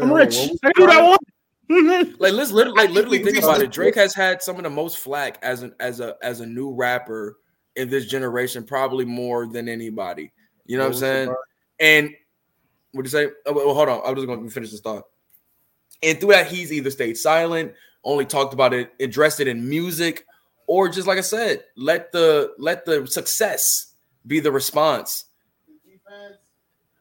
I'm 0.00 0.12
rich. 0.12 0.36
I 0.62 0.70
do 0.76 0.82
what 0.82 0.90
I 0.90 1.02
want. 1.02 1.20
Like 2.18 2.32
let's 2.32 2.50
literally, 2.50 2.78
like 2.78 2.90
literally 2.90 3.22
think 3.22 3.38
about 3.38 3.60
it. 3.62 3.70
Drake 3.70 3.94
has 3.94 4.12
had 4.12 4.42
some 4.42 4.56
of 4.56 4.64
the 4.64 4.70
most 4.70 4.98
flack 4.98 5.38
as 5.42 5.62
an 5.62 5.72
as 5.78 6.00
a 6.00 6.16
as 6.20 6.40
a 6.40 6.46
new 6.46 6.72
rapper 6.72 7.36
in 7.76 7.88
this 7.88 8.06
generation, 8.06 8.64
probably 8.64 9.04
more 9.04 9.46
than 9.46 9.68
anybody. 9.68 10.32
You 10.66 10.78
know 10.78 10.84
what, 10.84 10.94
I'm 10.94 10.98
saying? 10.98 11.34
And 11.78 12.10
what 12.92 13.02
do 13.02 13.06
you 13.06 13.10
say? 13.10 13.32
Oh, 13.46 13.52
well, 13.52 13.74
hold 13.74 13.88
on. 13.88 14.02
I'm 14.04 14.14
just 14.14 14.26
going 14.26 14.44
to 14.44 14.50
finish 14.50 14.70
this 14.70 14.80
thought. 14.80 15.04
And 16.02 16.18
through 16.18 16.30
that, 16.30 16.46
he's 16.46 16.72
either 16.72 16.90
stayed 16.90 17.16
silent, 17.16 17.74
only 18.04 18.24
talked 18.24 18.54
about 18.54 18.72
it, 18.72 18.92
addressed 19.00 19.40
it 19.40 19.48
in 19.48 19.68
music, 19.68 20.26
or 20.66 20.88
just 20.88 21.06
like 21.06 21.18
I 21.18 21.22
said, 21.22 21.64
let 21.76 22.12
the 22.12 22.52
let 22.58 22.84
the 22.84 23.06
success 23.06 23.94
be 24.26 24.40
the 24.40 24.52
response. 24.52 25.24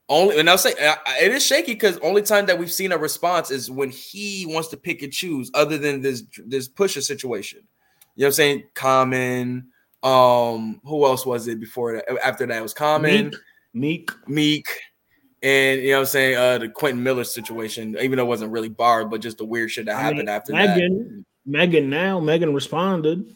Only, 0.09 0.39
and 0.39 0.49
I'll 0.49 0.57
say 0.57 0.73
it 0.79 1.31
is 1.31 1.45
shaky 1.45 1.73
because 1.73 1.99
only 1.99 2.23
time 2.23 2.47
that 2.47 2.57
we've 2.57 2.71
seen 2.71 2.91
a 2.91 2.97
response 2.97 3.51
is 3.51 3.69
when 3.69 3.91
he 3.91 4.45
wants 4.47 4.69
to 4.69 4.77
pick 4.77 5.03
and 5.03 5.13
choose, 5.13 5.51
other 5.53 5.77
than 5.77 6.01
this 6.01 6.23
this 6.45 6.67
Pusha 6.67 7.03
situation. 7.03 7.59
You 8.15 8.23
know 8.23 8.25
what 8.25 8.29
I'm 8.29 8.33
saying? 8.33 8.63
Common. 8.73 9.67
Um, 10.03 10.79
who 10.83 11.05
else 11.05 11.25
was 11.25 11.47
it 11.47 11.59
before 11.59 11.93
that? 11.93 12.05
After 12.23 12.45
that, 12.45 12.57
it 12.57 12.61
was 12.61 12.73
Common. 12.73 13.33
Meek. 13.73 14.09
Meek, 14.27 14.67
and 15.43 15.81
you 15.81 15.89
know 15.91 15.97
what 15.97 15.99
I'm 16.01 16.05
saying, 16.07 16.35
uh 16.37 16.57
the 16.57 16.69
Quentin 16.69 17.03
Miller 17.03 17.23
situation, 17.23 17.95
even 18.01 18.17
though 18.17 18.23
it 18.25 18.27
wasn't 18.27 18.51
really 18.51 18.69
barred, 18.69 19.09
but 19.11 19.21
just 19.21 19.37
the 19.37 19.45
weird 19.45 19.71
shit 19.71 19.85
that 19.85 19.95
I 19.97 20.01
happened 20.01 20.19
mean, 20.19 20.29
after 20.29 20.53
that. 20.53 20.77
Megan. 20.77 21.25
Megan 21.45 21.89
now. 21.89 22.19
Megan 22.19 22.53
responded. 22.53 23.35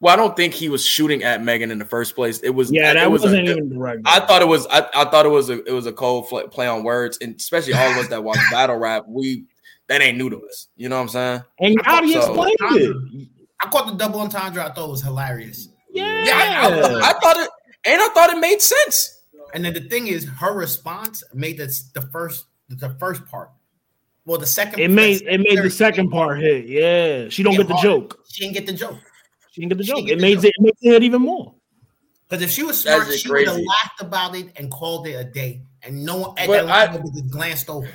Well, 0.00 0.12
I 0.12 0.16
don't 0.16 0.36
think 0.36 0.52
he 0.54 0.68
was 0.68 0.84
shooting 0.84 1.22
at 1.22 1.42
Megan 1.42 1.70
in 1.70 1.78
the 1.78 1.84
first 1.84 2.14
place. 2.14 2.40
It 2.40 2.50
was 2.50 2.70
Yeah, 2.72 2.90
it 2.90 2.94
that 2.94 3.10
was 3.10 3.22
a- 3.22 3.26
wasn't 3.26 3.48
even 3.48 3.68
direct. 3.70 4.00
I 4.04 4.20
thought 4.20 4.42
it 4.42 4.48
was 4.48 4.66
I, 4.68 4.88
I 4.94 5.04
thought 5.06 5.24
it 5.26 5.30
was 5.30 5.50
a 5.50 5.62
it 5.64 5.72
was 5.72 5.86
a 5.86 5.92
cold 5.92 6.28
fl- 6.28 6.40
play 6.40 6.66
on 6.66 6.82
words, 6.84 7.18
and 7.20 7.34
especially 7.36 7.74
all 7.74 7.90
of 7.90 7.96
us 7.98 8.08
that 8.08 8.22
watch 8.24 8.38
battle 8.50 8.76
rap, 8.76 9.04
we 9.08 9.44
that 9.88 10.00
ain't 10.02 10.16
new 10.18 10.30
to 10.30 10.40
us. 10.46 10.68
You 10.76 10.88
know 10.88 10.96
what 10.96 11.02
I'm 11.02 11.08
saying? 11.08 11.42
and 11.60 11.78
I 11.84 12.00
Gotti 12.02 12.12
thought 12.14 12.24
so. 12.24 12.42
explained 12.44 12.56
it. 12.82 13.28
I 13.64 13.70
caught 13.70 13.86
the 13.86 13.94
double 13.94 14.20
entendre. 14.20 14.64
I 14.64 14.72
thought 14.72 14.88
it 14.88 14.90
was 14.90 15.02
hilarious. 15.02 15.68
Yeah. 15.90 16.24
I, 16.32 17.10
I 17.10 17.12
thought 17.20 17.36
it 17.36 17.50
and 17.84 18.00
I 18.02 18.08
thought 18.08 18.30
it 18.30 18.38
made 18.38 18.60
sense. 18.60 19.22
And 19.54 19.64
then 19.64 19.74
the 19.74 19.80
thing 19.80 20.08
is, 20.08 20.24
her 20.40 20.52
response 20.52 21.22
made 21.32 21.58
this 21.58 21.90
the 21.94 22.02
first 22.02 22.46
the 22.68 22.90
first 22.98 23.24
part. 23.26 23.50
Well, 24.26 24.38
the 24.38 24.46
second 24.46 24.80
it 24.80 24.90
made 24.90 25.22
it 25.22 25.38
made 25.40 25.62
the 25.62 25.70
second 25.70 26.10
part 26.10 26.40
hit. 26.40 26.66
Yeah. 26.66 27.28
She 27.28 27.42
don't 27.42 27.56
get 27.56 27.68
the 27.68 27.74
hard. 27.74 27.84
joke. 27.84 28.18
She 28.30 28.42
didn't 28.44 28.54
get 28.54 28.66
the 28.66 28.72
joke. 28.72 28.98
She 29.52 29.60
didn't 29.60 29.70
get 29.70 29.78
the 29.78 29.84
joke. 29.84 30.06
get 30.06 30.12
It 30.12 30.16
the 30.16 30.22
makes 30.22 30.42
joke. 30.42 30.46
it, 30.46 30.54
it 30.58 30.62
makes 30.62 30.78
it 30.82 30.90
hit 30.92 31.02
even 31.04 31.22
more. 31.22 31.54
Because 32.28 32.42
if 32.42 32.50
she 32.50 32.62
was 32.64 32.82
That's 32.82 32.96
smart, 32.96 33.12
just 33.12 33.22
she 33.24 33.30
would 33.30 33.46
have 33.46 33.56
laughed 33.56 34.00
about 34.00 34.34
it 34.34 34.48
and 34.56 34.70
called 34.70 35.06
it 35.06 35.12
a 35.12 35.24
day, 35.24 35.62
and 35.82 36.04
no 36.04 36.16
one 36.16 36.38
at 36.38 36.46
But 36.48 36.66
that 36.66 36.88
I- 36.90 36.92
would 36.92 37.02
have 37.02 37.12
just 37.12 37.30
glanced 37.30 37.68
over. 37.68 37.88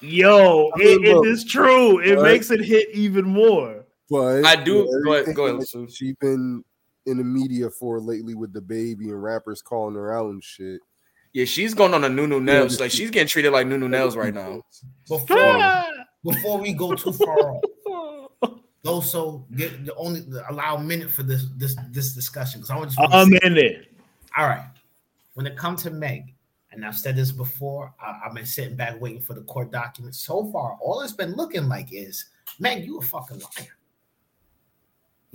Yo, 0.00 0.70
I 0.74 0.78
mean, 0.78 1.04
it, 1.04 1.08
it 1.08 1.14
look, 1.16 1.26
is 1.26 1.42
true. 1.44 1.98
It 2.00 2.14
right? 2.16 2.22
makes 2.22 2.50
it 2.50 2.60
hit 2.64 2.88
even 2.94 3.24
more. 3.24 3.85
But 4.10 4.44
I 4.44 4.56
do- 4.56 4.86
with 4.86 5.04
go 5.04 5.12
ahead- 5.12 5.20
everything 5.22 5.34
go 5.34 5.46
ahead, 5.46 5.60
that 5.60 5.66
Sue. 5.68 5.88
She 5.90 6.12
been 6.20 6.64
in 7.06 7.18
the 7.18 7.24
media 7.24 7.70
for 7.70 8.00
lately 8.00 8.34
with 8.34 8.52
the 8.52 8.60
baby 8.60 9.10
and 9.10 9.22
rappers 9.22 9.62
calling 9.62 9.94
her 9.94 10.12
out 10.16 10.30
and 10.30 10.42
shit. 10.42 10.80
Yeah, 11.32 11.44
she's 11.44 11.74
going 11.74 11.92
on 11.94 12.02
a 12.04 12.08
Nunu 12.08 12.40
Nails. 12.40 12.76
Yeah. 12.76 12.84
Like 12.84 12.90
she's 12.90 13.10
getting 13.10 13.28
treated 13.28 13.52
like 13.52 13.66
Nunu 13.66 13.88
Nails 13.88 14.16
right 14.16 14.32
now. 14.34 14.62
Before 15.08 15.84
before 16.24 16.58
we 16.58 16.72
go 16.72 16.94
too 16.94 17.12
far 17.12 17.38
off, 17.38 18.60
also 18.86 19.44
get 19.56 19.84
the 19.84 19.94
only 19.96 20.22
allow 20.50 20.76
a 20.76 20.82
minute 20.82 21.10
for 21.10 21.22
this 21.22 21.46
this 21.56 21.76
this 21.90 22.12
discussion 22.14 22.60
because 22.60 22.70
I 22.70 22.76
want 22.76 22.90
to 22.92 23.02
A 23.12 23.24
say, 23.24 23.38
minute. 23.42 23.88
all 24.36 24.46
right. 24.46 24.68
When 25.34 25.46
it 25.46 25.56
comes 25.56 25.82
to 25.82 25.90
Meg, 25.90 26.32
and 26.72 26.84
I've 26.84 26.96
said 26.96 27.14
this 27.16 27.30
before, 27.30 27.92
I, 28.00 28.22
I've 28.24 28.34
been 28.34 28.46
sitting 28.46 28.74
back 28.74 28.98
waiting 29.00 29.20
for 29.20 29.34
the 29.34 29.42
court 29.42 29.70
documents. 29.70 30.18
So 30.20 30.50
far, 30.50 30.78
all 30.80 31.02
it's 31.02 31.12
been 31.12 31.34
looking 31.34 31.68
like 31.68 31.88
is 31.92 32.24
Meg, 32.58 32.84
you 32.86 32.98
a 32.98 33.02
fucking 33.02 33.38
liar. 33.40 33.68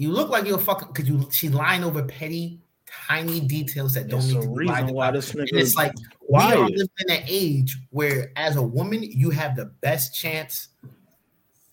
You 0.01 0.11
look 0.11 0.29
like 0.29 0.47
you're 0.47 0.57
fucking 0.57 0.87
because 0.87 1.07
you 1.07 1.27
she's 1.31 1.53
lying 1.53 1.83
over 1.83 2.01
petty, 2.01 2.59
tiny 3.07 3.39
details 3.39 3.93
that 3.93 4.07
don't 4.07 4.21
There's 4.21 4.33
need 4.33 4.39
a 4.39 4.41
to 4.41 4.47
be 4.47 4.53
reason 4.55 4.73
lied 4.87 4.91
why 4.95 5.09
about. 5.09 5.13
this 5.13 5.31
And 5.35 5.41
it's 5.43 5.51
is 5.53 5.75
like 5.75 5.93
we 6.27 6.39
are 6.39 6.53
quiet. 6.55 6.71
living 6.71 6.89
in 7.07 7.15
an 7.17 7.23
age 7.27 7.77
where, 7.91 8.31
as 8.35 8.55
a 8.55 8.63
woman, 8.63 9.03
you 9.03 9.29
have 9.29 9.55
the 9.55 9.65
best 9.65 10.15
chance 10.15 10.69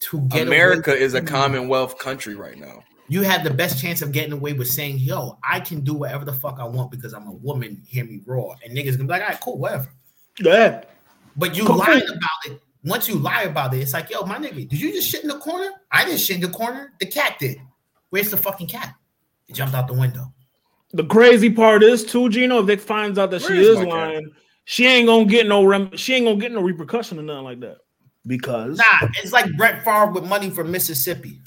to 0.00 0.20
get 0.28 0.46
America 0.46 0.90
with 0.90 1.00
is 1.00 1.14
a 1.14 1.22
commonwealth 1.22 1.98
country 1.98 2.34
right 2.34 2.58
now. 2.58 2.84
You 3.08 3.22
have 3.22 3.44
the 3.44 3.50
best 3.50 3.80
chance 3.80 4.02
of 4.02 4.12
getting 4.12 4.32
away 4.34 4.52
with 4.52 4.68
saying, 4.68 4.98
"Yo, 4.98 5.38
I 5.42 5.60
can 5.60 5.80
do 5.80 5.94
whatever 5.94 6.26
the 6.26 6.34
fuck 6.34 6.58
I 6.60 6.64
want 6.66 6.90
because 6.90 7.14
I'm 7.14 7.26
a 7.28 7.32
woman." 7.32 7.82
Hear 7.88 8.04
me 8.04 8.20
raw, 8.26 8.50
and 8.62 8.76
niggas 8.76 8.92
gonna 8.98 9.04
be 9.04 9.06
like, 9.06 9.22
"All 9.22 9.28
right, 9.28 9.40
cool, 9.40 9.58
whatever." 9.58 9.88
Yeah. 10.38 10.84
But 11.34 11.56
you 11.56 11.64
Cool. 11.64 11.76
lying 11.78 12.02
about 12.06 12.52
it. 12.52 12.60
Once 12.84 13.08
you 13.08 13.14
lie 13.16 13.44
about 13.44 13.72
it, 13.72 13.78
it's 13.80 13.94
like, 13.94 14.10
"Yo, 14.10 14.22
my 14.26 14.36
nigga, 14.36 14.68
did 14.68 14.78
you 14.78 14.92
just 14.92 15.08
shit 15.08 15.22
in 15.22 15.28
the 15.28 15.38
corner? 15.38 15.70
I 15.90 16.04
didn't 16.04 16.20
shit 16.20 16.36
in 16.36 16.42
the 16.42 16.48
corner. 16.48 16.92
The 17.00 17.06
cat 17.06 17.36
did. 17.40 17.56
Where's 18.10 18.30
the 18.30 18.36
fucking 18.36 18.68
cat? 18.68 18.94
It 19.48 19.54
jumped 19.54 19.74
out 19.74 19.86
the 19.88 19.94
window." 19.94 20.32
The 20.92 21.04
crazy 21.04 21.50
part 21.50 21.82
is 21.82 22.04
too, 22.04 22.28
Gino. 22.30 22.60
If 22.60 22.66
Vic 22.66 22.80
finds 22.80 23.18
out 23.18 23.30
that 23.32 23.42
Where 23.42 23.50
she 23.50 23.58
is 23.60 23.68
is 23.68 23.78
my 23.78 23.84
cat? 23.84 23.90
lying, 23.92 24.30
she 24.64 24.86
ain't 24.86 25.06
gonna 25.06 25.26
get 25.26 25.46
no 25.46 25.64
rem- 25.64 25.96
she 25.96 26.14
ain't 26.14 26.24
gonna 26.26 26.40
get 26.40 26.52
no 26.52 26.62
repercussion 26.62 27.18
or 27.18 27.22
nothing 27.22 27.44
like 27.44 27.60
that. 27.60 27.76
Because 28.26 28.78
Nah, 28.78 29.08
it's 29.22 29.32
like 29.32 29.54
Brett 29.56 29.84
Favre 29.84 30.10
with 30.12 30.24
money 30.24 30.50
from 30.50 30.70
Mississippi. 30.70 31.40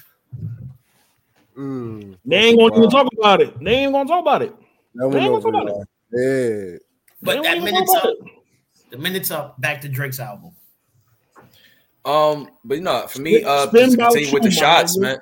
Mm, 1.58 2.18
they 2.26 2.38
ain't 2.38 2.58
gonna 2.60 2.72
Wow. 2.72 2.78
even 2.78 2.90
talk 2.90 3.08
about 3.18 3.42
it. 3.42 3.60
They 3.64 3.74
ain't 3.76 3.94
gonna 3.94 4.08
talk 4.08 4.22
about 4.22 4.42
it. 4.42 4.56
that 4.96 5.10
They 5.12 5.20
ain't 5.20 5.32
gonna 5.32 5.42
talk 5.42 5.50
about 5.54 5.70
it. 5.70 5.88
my 6.12 6.20
head. 6.20 6.80
But 7.22 7.44
that 7.44 7.56
ain't 7.56 7.64
minute's 7.64 7.94
up. 7.96 8.14
The 8.90 8.98
minute's 8.98 9.32
up. 9.32 9.60
Back 9.62 9.82
to 9.82 9.90
Drake's 9.90 10.20
album. 10.20 10.52
Um, 12.04 12.50
but 12.64 12.76
you 12.78 12.84
know, 12.84 13.06
for 13.08 13.22
me, 13.22 13.44
uh, 13.44 13.68
just 13.72 13.98
continue 13.98 14.34
with 14.34 14.44
the 14.44 14.52
shots, 14.52 14.98
nigga. 14.98 15.02
man. 15.02 15.18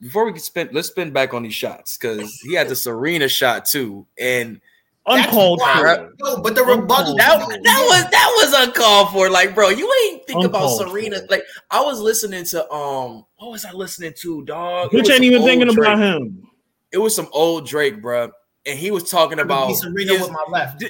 But 0.00 0.06
before 0.06 0.24
we 0.24 0.32
can 0.32 0.40
spin, 0.40 0.68
let's 0.72 0.88
spin 0.88 1.10
back 1.10 1.34
on 1.34 1.42
these 1.42 1.54
shots 1.54 1.96
because 1.96 2.32
he 2.40 2.54
had 2.54 2.68
the 2.68 2.76
Serena 2.76 3.28
shot 3.28 3.64
too, 3.66 4.06
and 4.18 4.60
Uncalled 5.08 5.60
for. 5.60 6.12
No, 6.20 6.42
but 6.42 6.54
the 6.54 6.62
rebuttal. 6.62 7.16
That, 7.16 7.38
that 7.38 7.86
was 7.88 8.10
that 8.10 8.32
was 8.36 8.68
uncalled 8.68 9.10
for. 9.10 9.30
Like, 9.30 9.54
bro, 9.54 9.70
you 9.70 9.90
ain't 10.04 10.26
think 10.26 10.44
about 10.44 10.68
Serena. 10.68 11.20
for. 11.20 11.26
Like, 11.30 11.44
I 11.70 11.80
was 11.80 12.00
listening 12.00 12.44
to 12.46 12.70
um, 12.70 13.24
what 13.36 13.50
was 13.50 13.64
I 13.64 13.72
listening 13.72 14.12
to, 14.18 14.44
dog? 14.44 14.92
It 14.92 15.04
Bitch 15.04 15.10
ain't 15.10 15.24
even 15.24 15.42
thinking 15.44 15.68
Drake. 15.68 15.78
about 15.78 15.98
him. 15.98 16.46
It 16.92 16.98
was 16.98 17.14
some 17.14 17.28
old 17.32 17.66
Drake, 17.66 18.02
bro, 18.02 18.30
and 18.66 18.78
he 18.78 18.90
was 18.90 19.10
talking 19.10 19.40
about 19.40 19.72
Serena 19.76 20.12
his- 20.12 20.22
with 20.22 20.30
my 20.30 20.44
left. 20.50 20.84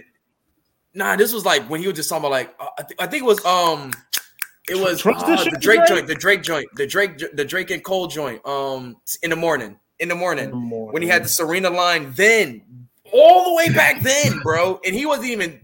Nah, 0.94 1.14
this 1.14 1.32
was 1.32 1.44
like 1.44 1.62
when 1.70 1.80
he 1.80 1.86
was 1.86 1.94
just 1.94 2.08
talking 2.08 2.22
about 2.22 2.32
like 2.32 2.54
uh, 2.58 2.70
I, 2.76 2.82
think 2.82 3.02
I 3.02 3.06
think 3.06 3.22
it 3.22 3.26
was 3.26 3.44
um, 3.44 3.92
it 4.70 4.76
was 4.76 5.04
uh, 5.06 5.36
shit 5.36 5.52
the 5.52 5.58
Drake 5.60 5.78
Drake? 5.80 5.88
joint, 5.88 6.06
the 6.06 6.14
Drake 6.14 6.42
joint, 6.42 6.68
the 6.74 6.86
Drake, 6.86 7.18
the 7.34 7.44
Drake 7.44 7.70
and 7.70 7.82
Cole 7.84 8.06
joint. 8.06 8.44
Um, 8.46 8.96
in 9.22 9.30
the 9.30 9.36
morning, 9.36 9.78
in 9.98 10.08
the 10.08 10.14
morning, 10.14 10.50
when 10.90 11.02
he 11.02 11.08
had 11.08 11.24
the 11.24 11.28
Serena 11.28 11.70
line, 11.70 12.12
then 12.12 12.62
all 13.12 13.44
the 13.50 13.54
way 13.54 13.68
back 13.74 14.02
then, 14.02 14.38
bro, 14.42 14.80
and 14.84 14.94
he 14.94 15.06
wasn't 15.06 15.28
even. 15.28 15.60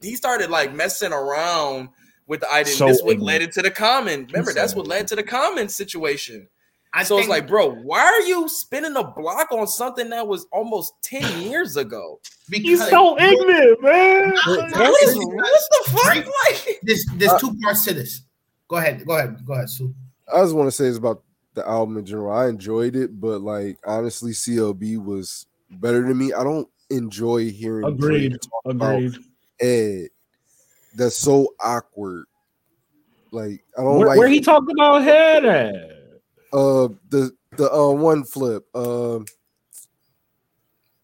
He 0.00 0.16
started 0.16 0.50
like 0.50 0.74
messing 0.74 1.12
around 1.12 1.88
with 2.26 2.40
the 2.40 2.52
idea. 2.52 2.74
So 2.74 2.86
this 2.88 3.02
what 3.02 3.12
ignorant. 3.12 3.26
led 3.26 3.42
into 3.42 3.62
the 3.62 3.70
common. 3.70 4.26
Remember, 4.26 4.50
He's 4.50 4.54
that's 4.54 4.74
what 4.74 4.86
led 4.86 5.06
to 5.08 5.16
the 5.16 5.22
common 5.22 5.68
situation. 5.68 6.48
I 6.94 7.04
so 7.04 7.16
it's 7.16 7.22
think- 7.26 7.30
like, 7.30 7.48
bro, 7.48 7.70
why 7.70 8.00
are 8.00 8.20
you 8.26 8.48
spinning 8.48 8.92
the 8.92 9.02
block 9.04 9.50
on 9.50 9.66
something 9.66 10.10
that 10.10 10.26
was 10.26 10.46
almost 10.52 10.92
ten 11.02 11.40
years 11.40 11.76
ago? 11.78 12.20
Because 12.50 12.68
He's 12.68 12.88
so 12.90 13.16
ignorant, 13.18 13.82
man. 13.82 14.32
What 14.44 15.02
is- 15.04 15.16
what 15.16 15.62
the 15.86 15.90
fuck? 15.90 16.02
Drake- 16.04 16.26
Like, 16.26 16.80
There's 16.82 17.06
there's 17.14 17.40
two 17.40 17.56
parts 17.62 17.84
to 17.86 17.94
this. 17.94 18.22
Go 18.72 18.78
ahead, 18.78 19.04
go 19.04 19.18
ahead, 19.18 19.44
go 19.44 19.52
ahead, 19.52 19.68
Sue. 19.68 19.94
I 20.32 20.40
just 20.40 20.54
want 20.54 20.66
to 20.66 20.70
say 20.72 20.86
it's 20.86 20.96
about 20.96 21.22
the 21.52 21.68
album 21.68 21.98
in 21.98 22.06
general. 22.06 22.32
I 22.32 22.48
enjoyed 22.48 22.96
it, 22.96 23.20
but 23.20 23.42
like 23.42 23.76
honestly, 23.84 24.32
CLB 24.32 24.96
was 24.96 25.44
better 25.72 26.00
than 26.00 26.16
me. 26.16 26.32
I 26.32 26.42
don't 26.42 26.66
enjoy 26.88 27.50
hearing 27.50 27.84
Agreed. 27.84 28.30
Drake 28.30 28.40
talk 28.40 28.62
about 28.74 28.96
Agreed. 28.96 29.18
Ed. 29.60 30.08
That's 30.94 31.18
so 31.18 31.48
awkward. 31.60 32.24
Like 33.30 33.62
I 33.76 33.82
don't 33.82 33.98
Where, 33.98 34.08
like 34.08 34.18
where 34.18 34.28
he 34.28 34.40
talked 34.40 34.72
about 34.72 35.02
head 35.02 35.44
at? 35.44 35.74
uh 36.54 36.88
the 37.10 37.30
the 37.58 37.70
uh 37.70 37.90
one 37.90 38.24
flip 38.24 38.64
um 38.74 39.26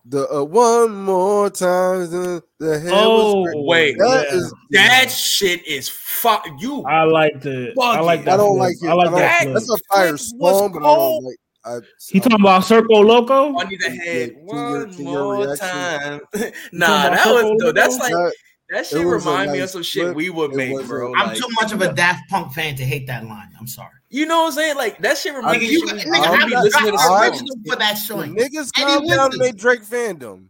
the 0.09 0.27
uh, 0.33 0.43
one 0.43 0.95
more 1.05 1.51
time 1.51 2.11
the, 2.11 2.43
the 2.59 2.79
head 2.81 2.93
Oh, 2.95 3.43
was 3.43 3.53
wait, 3.57 3.99
That 3.99 4.27
yeah. 4.31 4.37
is- 4.37 4.55
that 4.71 5.11
shit 5.11 5.67
is 5.67 5.89
fuck 5.89 6.47
you. 6.59 6.83
I 6.85 7.05
like 7.05 7.45
it. 7.45 7.75
I 7.79 8.01
like 8.01 8.25
that. 8.25 8.35
I 8.35 8.37
don't 8.39 8.57
like 8.59 8.77
it. 8.83 8.89
I 8.89 8.95
like 8.95 9.09
I 9.09 9.11
don't- 9.11 9.19
that. 9.21 9.43
flip. 9.43 9.55
that's 9.55 9.71
a 9.71 9.79
fire 9.93 10.17
Flip 10.17 10.41
was 10.41 10.59
song, 10.59 10.73
but 10.73 10.79
I 10.83 10.95
don't 10.97 11.25
like. 11.25 11.37
I, 11.65 11.81
He 12.09 12.21
talking 12.21 12.41
about 12.41 12.63
Circo 12.63 13.05
Loco? 13.05 13.55
Under 13.59 13.77
the 13.79 13.91
head 13.91 14.31
Yeah, 14.47 14.47
to 14.47 15.03
your- 15.03 15.27
one 15.27 15.37
your 15.39 15.47
more 15.47 15.57
time. 15.57 16.21
nah, 16.73 17.11
that 17.11 17.27
was 17.27 17.43
Circle 17.43 17.57
no, 17.59 17.73
that's 17.73 17.99
like 17.99 18.13
that- 18.13 18.33
that 18.70 18.86
shit 18.86 19.01
it 19.01 19.05
was 19.05 19.24
remind 19.24 19.53
me 19.53 19.61
of 19.61 19.70
some 19.70 19.82
shit 19.82 20.05
flip. 20.05 20.16
we 20.16 20.31
would 20.31 20.53
It 20.53 20.57
make, 20.57 20.86
bro. 20.86 21.12
I'm 21.15 21.28
Like, 21.28 21.39
too 21.39 21.47
much 21.61 21.73
of 21.73 21.81
a 21.82 21.93
Daft 21.93 22.28
Punk 22.28 22.53
fan 22.53 22.77
to 22.77 22.85
hate 22.85 23.07
that 23.07 23.24
line. 23.24 23.51
I'm 23.59 23.66
sorry. 23.66 23.90
you 24.11 24.27
know 24.27 24.43
what 24.43 24.47
I'm 24.49 24.53
saying? 24.53 24.77
Like 24.77 24.99
that 25.03 25.16
shit 25.19 25.35
reminds 25.35 25.61
me 25.61 25.70
you, 25.73 25.82
of 25.85 25.89
shit 25.90 26.05
we- 26.07 26.12
nigga, 26.19 26.27
I'm 26.43 26.49
not 26.51 26.65
listening 26.65 26.86
to 26.86 26.90
the 26.93 26.99
I- 26.99 27.07
songs. 27.07 27.31
original 27.40 27.57
for 27.66 27.77
that 27.77 27.95
the 27.95 28.01
showing. 28.01 28.35
niggas 28.36 28.70
Eddie 28.77 28.85
calm 28.85 29.07
down 29.07 29.31
Winston. 29.31 29.32
and 29.32 29.40
they 29.43 29.53
Drake 29.53 29.82
fandom. 29.85 30.47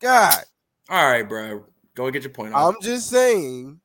God, 0.00 0.42
All 0.88 1.04
right, 1.10 1.22
bro. 1.28 1.64
Go 1.94 2.04
and 2.04 2.12
get 2.12 2.22
your 2.22 2.32
point. 2.32 2.54
I'm 2.54 2.76
just 2.80 3.08
saying, 3.10 3.80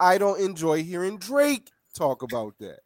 I 0.00 0.18
don't 0.18 0.40
enjoy 0.40 0.82
hearing 0.82 1.18
Drake 1.18 1.70
talk 1.96 2.22
about 2.22 2.54
that. 2.60 2.80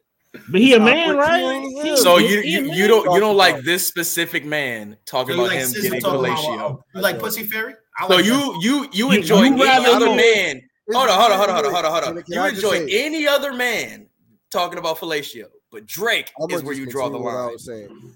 But 0.49 0.61
he 0.61 0.73
a 0.73 0.79
man, 0.79 1.17
right? 1.17 1.41
him. 1.83 1.97
So 1.97 2.17
He- 2.17 2.27
you 2.29 2.39
you, 2.41 2.71
you 2.73 2.87
don't 2.87 3.13
you 3.13 3.19
don't 3.19 3.35
like 3.35 3.63
this 3.63 3.85
specific 3.85 4.45
man 4.45 4.97
talking 5.05 5.35
So 5.35 5.41
about 5.45 5.55
like 5.55 5.65
him 5.65 5.71
getting 5.81 5.99
talking 6.01 6.19
fellatio. 6.31 6.61
oh, 6.61 6.67
uh, 6.67 6.77
you 6.95 7.01
like 7.01 7.19
Pussy 7.19 7.43
Fairy? 7.43 7.73
I 7.97 8.07
So 8.07 8.15
like 8.15 8.25
you 8.25 8.57
you 8.61 8.87
you 8.93 9.11
You- 9.11 9.11
enjoy 9.11 9.43
you 9.43 9.63
any 9.63 9.85
other 9.85 10.05
know- 10.07 10.15
man? 10.15 10.61
Hold 10.93 11.09
on, 11.09 11.19
hold 11.19 11.31
on, 11.31 11.37
hold 11.37 11.49
on, 11.49 11.55
hold 11.55 11.65
on, 11.65 11.71
hold 11.73 11.85
on, 11.85 12.03
hold 12.03 12.17
on. 12.17 12.23
You 12.27 12.43
enjoy 12.45 12.87
say- 12.87 13.05
any 13.05 13.27
other 13.27 13.53
man 13.53 14.07
talking 14.49 14.77
about 14.79 14.97
fellatio, 14.97 15.45
but 15.71 15.85
Drake 15.85 16.31
is 16.49 16.63
where 16.63 16.73
you 16.73 16.85
draw 16.85 17.07
the 17.09 17.17
continue 17.17 17.25
What 17.33 17.49
I 17.49 17.51
was 17.51 17.65
saying, 17.65 18.13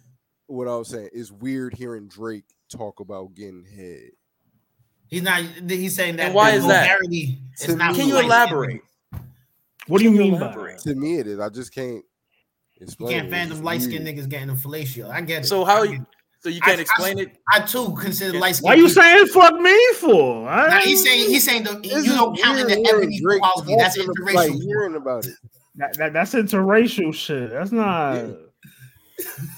what 0.48 0.68
I 0.68 0.76
was 0.76 0.90
saying 0.90 1.10
is 1.14 1.32
weird 1.32 1.74
hearing 1.74 2.08
Drake 2.08 2.44
talk 2.70 3.00
about 3.00 3.34
getting 3.34 3.64
head. 3.66 4.10
He's 5.08 5.22
not. 5.22 5.44
He's 5.70 5.96
saying 5.96 6.16
that. 6.18 6.28
And 6.28 6.36
why 6.36 6.52
is 6.52 6.66
that? 6.68 6.88
vulgarity 6.88 7.40
is 7.62 7.76
not 7.76 7.92
me- 7.94 8.00
Can 8.00 8.08
you 8.10 8.20
elaborate? 8.20 8.82
What 9.88 10.00
do 10.00 10.04
you 10.04 10.12
mean 10.12 10.32
by 10.32 10.38
elaborate? 10.48 10.78
that? 10.84 10.90
To 10.90 10.96
me, 10.96 11.20
it 11.20 11.28
is. 11.28 11.40
I 11.40 11.48
just 11.50 11.74
can't 11.74 12.04
You 12.78 12.82
explain. 12.82 13.14
can't 13.14 13.28
it. 13.28 13.32
fan 13.32 13.42
It's 13.42 13.50
them 13.50 13.58
just 13.58 13.64
light 13.64 13.82
skinned 13.84 14.08
niggas 14.08 14.28
getting 14.28 14.50
a 14.50 14.56
fellatio. 14.56 15.10
I 15.10 15.22
get 15.22 15.44
it. 15.44 15.48
So 15.48 15.64
how 15.64 15.82
I 15.82 15.84
you- 15.84 15.90
get 15.92 16.02
it. 16.02 16.08
So 16.46 16.50
you 16.50 16.62
can't 16.62 16.78
I- 16.78 16.82
explain 16.82 17.18
it? 17.18 17.40
I 17.52 17.62
too 17.62 17.96
consider 18.00 18.38
light 18.38 18.58
skinned. 18.58 18.66
Why 18.66 18.76
you 18.76 18.88
saying 18.88 19.26
fuck 19.30 19.56
me 19.60 19.94
for? 19.96 20.48
I- 20.48 20.68
Nah, 20.70 20.80
he's 20.82 21.04
saying 21.04 21.28
he's 21.28 21.44
saying 21.44 21.64
the, 21.64 21.72
you 21.82 21.90
just 21.90 22.06
don't 22.10 22.40
count 22.40 22.60
in 22.60 22.68
the 22.68 22.76
hearing 22.76 22.88
ebony 23.06 23.20
Drake 23.20 23.40
quality. 23.42 23.76
That's 23.76 23.98
interracial. 23.98 24.34
Like 24.36 24.52
hearing 24.52 24.94
about 24.96 25.26
it. 25.26 25.34
that, 25.78 25.98
that- 25.98 26.14
that's 26.14 26.36
interracial 26.36 27.12
shit. 27.16 27.50
That's 27.50 27.72
not. 27.72 28.26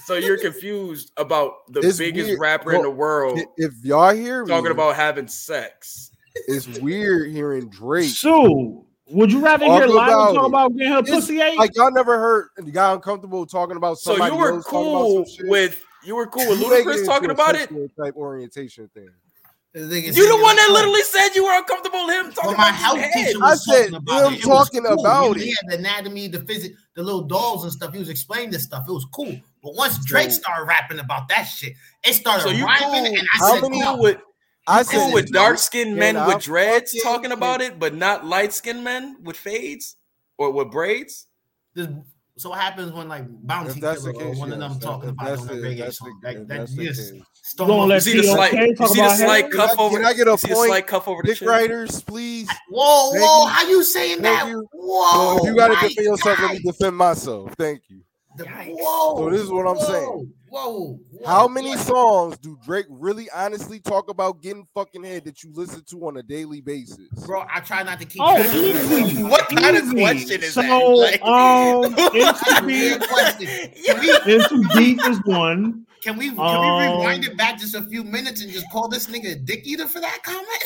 So 0.06 0.14
you're 0.14 0.38
confused 0.38 1.12
about 1.18 1.70
the 1.70 1.80
It's 1.80 1.98
biggest 1.98 2.28
weird. 2.28 2.40
rapper 2.40 2.72
in 2.72 2.80
the 2.80 2.88
world 2.90 3.38
If 3.58 3.74
y'all 3.84 4.14
hear 4.14 4.44
me, 4.46 4.48
talking 4.50 4.70
about 4.70 4.96
having 4.96 5.28
sex. 5.28 6.10
it's 6.46 6.66
weird 6.78 7.30
hearing 7.32 7.68
Drake. 7.68 8.08
So 8.08 8.86
would 9.10 9.30
you 9.30 9.40
rather 9.40 9.66
hear 9.66 9.80
Talk 9.80 9.88
Lila 9.90 10.04
about 10.04 10.32
talk 10.34 10.46
about 10.46 10.74
getting 10.74 10.92
her 10.94 10.98
It's 11.00 11.10
pussy 11.10 11.42
ate? 11.42 11.58
Like 11.58 11.76
y'all 11.76 11.90
never 11.92 12.18
heard 12.18 12.46
and 12.56 12.72
got 12.72 12.94
uncomfortable 12.94 13.44
talking 13.44 13.76
about 13.76 13.98
So 13.98 14.12
somebody 14.12 14.34
you 14.34 14.40
were 14.40 14.52
else 14.54 14.64
talking 14.64 14.78
about 14.80 14.98
cool 15.02 15.26
some 15.26 15.34
shit? 15.34 15.48
with 15.48 15.84
you 16.04 16.14
were 16.16 16.26
cool 16.26 16.48
with 16.50 16.60
You 16.60 16.70
make 16.70 16.86
Ludacris 16.86 17.04
talking 17.04 17.30
about 17.30 17.54
it. 17.54 17.68
sexual 17.68 17.88
type 17.98 18.14
orientation 18.16 18.88
thing. 18.94 19.08
You 19.74 19.82
the 19.84 20.42
one 20.42 20.56
that 20.56 20.70
literally 20.72 21.02
said 21.02 21.28
you 21.34 21.44
were 21.44 21.56
uncomfortable 21.56 22.06
with 22.06 22.16
him 22.16 22.24
Well, 22.24 22.32
talking 22.34 22.56
my 22.56 22.68
about 22.70 22.74
health 22.74 22.96
getting 22.96 23.12
teacher 23.12 23.26
head. 23.26 23.36
I 23.42 23.50
was 23.50 23.64
said 23.64 23.80
talking 23.90 23.94
about 23.96 24.26
him 24.26 24.32
it. 24.32 24.38
It 24.40 24.42
talking 24.44 24.82
cool. 24.82 25.00
about 25.00 25.36
He 25.36 25.50
it. 25.50 25.56
had 25.56 25.70
the 25.70 25.78
anatomy, 25.78 26.26
the 26.28 26.40
physics, 26.40 26.80
the 26.94 27.02
little 27.02 27.22
dolls 27.22 27.62
and 27.64 27.72
stuff. 27.72 27.92
He 27.92 27.98
was 27.98 28.08
explaining 28.08 28.50
this 28.50 28.64
stuff. 28.64 28.86
It 28.88 28.92
was 28.92 29.06
cool. 29.12 29.36
But 29.62 29.74
once 29.74 30.02
Drake 30.04 30.30
So- 30.32 30.40
started 30.40 30.64
rapping 30.64 30.98
about 30.98 31.28
that 31.28 31.42
shit, 31.44 31.74
it 32.02 32.14
started 32.14 32.42
So 32.42 32.48
you 32.48 32.64
rhyming, 32.64 33.04
cool? 33.04 33.18
and 33.18 33.28
I 33.34 33.38
How 33.38 33.54
said, 33.54 33.62
many 33.62 33.82
cool 33.82 33.98
with 34.00 34.18
I 34.66 34.82
cool 34.84 35.00
said 35.00 35.14
with 35.14 35.30
dark 35.32 35.58
skinned 35.58 35.96
men 35.96 36.14
Can 36.16 36.26
with 36.26 36.42
dreads 36.42 36.96
talking 37.02 37.30
about 37.32 37.60
it, 37.60 37.78
but 37.78 37.94
not 37.94 38.24
light 38.26 38.52
skinned 38.54 38.82
men 38.82 39.18
with 39.22 39.36
fades 39.36 39.96
or 40.38 40.50
with 40.50 40.70
braids. 40.72 41.26
This- 41.74 41.88
so 42.38 42.50
what 42.50 42.58
happens 42.60 42.92
when 42.92 43.08
like 43.08 43.24
Bounty 43.46 43.70
If 43.70 43.80
that's 43.80 44.00
Killer 44.02 44.12
the 44.12 44.18
or 44.18 44.28
case, 44.30 44.38
one 44.38 44.52
of 44.52 44.58
them 44.58 44.72
yes, 44.72 44.80
talking 44.82 45.08
if 45.10 45.14
about 45.14 45.26
that's 45.28 45.42
it 45.44 45.50
on 45.50 45.56
a 45.56 45.60
the- 45.60 45.66
reggae 45.68 45.78
that's 45.78 45.98
the- 45.98 46.04
song? 46.04 46.20
Like 46.24 46.36
that, 46.38 46.48
that's 46.48 46.72
you 46.74 46.88
just 46.88 47.12
case. 47.12 47.22
stone 47.42 47.68
You 47.68 47.74
let 47.84 47.94
You 47.96 48.00
see 48.00 48.16
the 48.16 48.22
T.O.K. 48.22 48.34
slight, 48.34 48.52
you 48.52 48.76
see 48.88 49.00
the 49.02 49.16
slight 49.16 49.44
head? 49.44 49.52
cuff 49.52 49.70
Can 49.70 49.80
over. 49.80 49.96
can 49.98 50.06
I 50.06 50.12
get 50.14 50.28
a 50.28 50.30
the 50.30 50.48
point? 50.54 50.68
slight 50.68 50.86
cuff 50.86 51.08
over 51.08 51.22
the 51.22 51.28
Dick 51.28 51.38
chin. 51.38 51.48
writers, 51.48 52.00
please. 52.02 52.48
Whoa, 52.70 53.10
Thank 53.12 53.24
whoa! 53.24 53.42
you. 53.44 53.48
How 53.50 53.68
you 53.68 53.82
saying 53.84 54.22
Thank 54.22 54.38
that? 54.40 54.48
you. 54.48 54.66
Whoa! 54.72 55.34
Well, 55.34 55.38
if 55.38 55.44
you 55.44 55.56
gotta 55.56 55.74
defend 55.74 56.06
yourself, 56.06 56.38
let 56.40 56.52
me 56.52 56.58
defend 56.64 56.96
myself. 56.96 57.54
Thank 57.58 57.82
you. 57.88 58.00
The- 58.36 58.44
Whoa! 58.46 59.16
So 59.16 59.30
this 59.30 59.40
is 59.40 59.50
what 59.50 59.66
I'm 59.66 59.76
whoa, 59.76 59.84
saying. 59.86 60.32
Whoa! 60.48 60.98
whoa 61.10 61.26
How 61.26 61.48
many 61.48 61.70
what? 61.70 61.78
songs 61.80 62.38
do 62.38 62.58
Drake 62.64 62.86
really 62.88 63.28
honestly 63.34 63.80
talk 63.80 64.10
about 64.10 64.42
getting 64.42 64.66
fucking 64.74 65.02
head 65.02 65.24
that 65.24 65.42
you 65.42 65.50
listen 65.54 65.82
to 65.90 66.06
on 66.06 66.18
a 66.18 66.22
daily 66.22 66.60
basis? 66.60 67.08
Bro, 67.26 67.46
I 67.52 67.60
try 67.60 67.82
not 67.82 67.98
to 68.00 68.04
keep. 68.06 68.20
Oh, 68.22 68.36
track. 68.36 68.54
easy. 68.54 69.22
What 69.28 69.48
kind 69.48 69.76
of 69.76 69.90
question 69.90 70.42
is 70.42 70.54
so, 70.54 70.62
that? 70.62 70.68
Like- 70.96 71.22
um, 71.22 71.92
That's 72.12 72.52
a 72.52 72.56
into 72.58 72.66
weird 72.66 73.00
deep, 73.00 73.08
question. 73.08 73.72
Can 73.84 74.00
we 74.00 74.10
into 74.34 74.68
deep 74.74 75.00
is 75.08 75.20
one. 75.24 75.86
can 76.02 76.16
we 76.16 76.28
can 76.30 76.38
Um, 76.38 76.78
we 76.78 76.86
rewind 76.86 77.24
it 77.24 77.36
back 77.36 77.58
just 77.58 77.74
a 77.74 77.82
few 77.82 78.04
minutes 78.04 78.42
and 78.42 78.52
just 78.52 78.70
call 78.70 78.88
this 78.88 79.06
nigga 79.06 79.32
a 79.32 79.34
dick 79.36 79.66
eater 79.66 79.88
for 79.88 80.00
that 80.00 80.22
comment? 80.22 80.64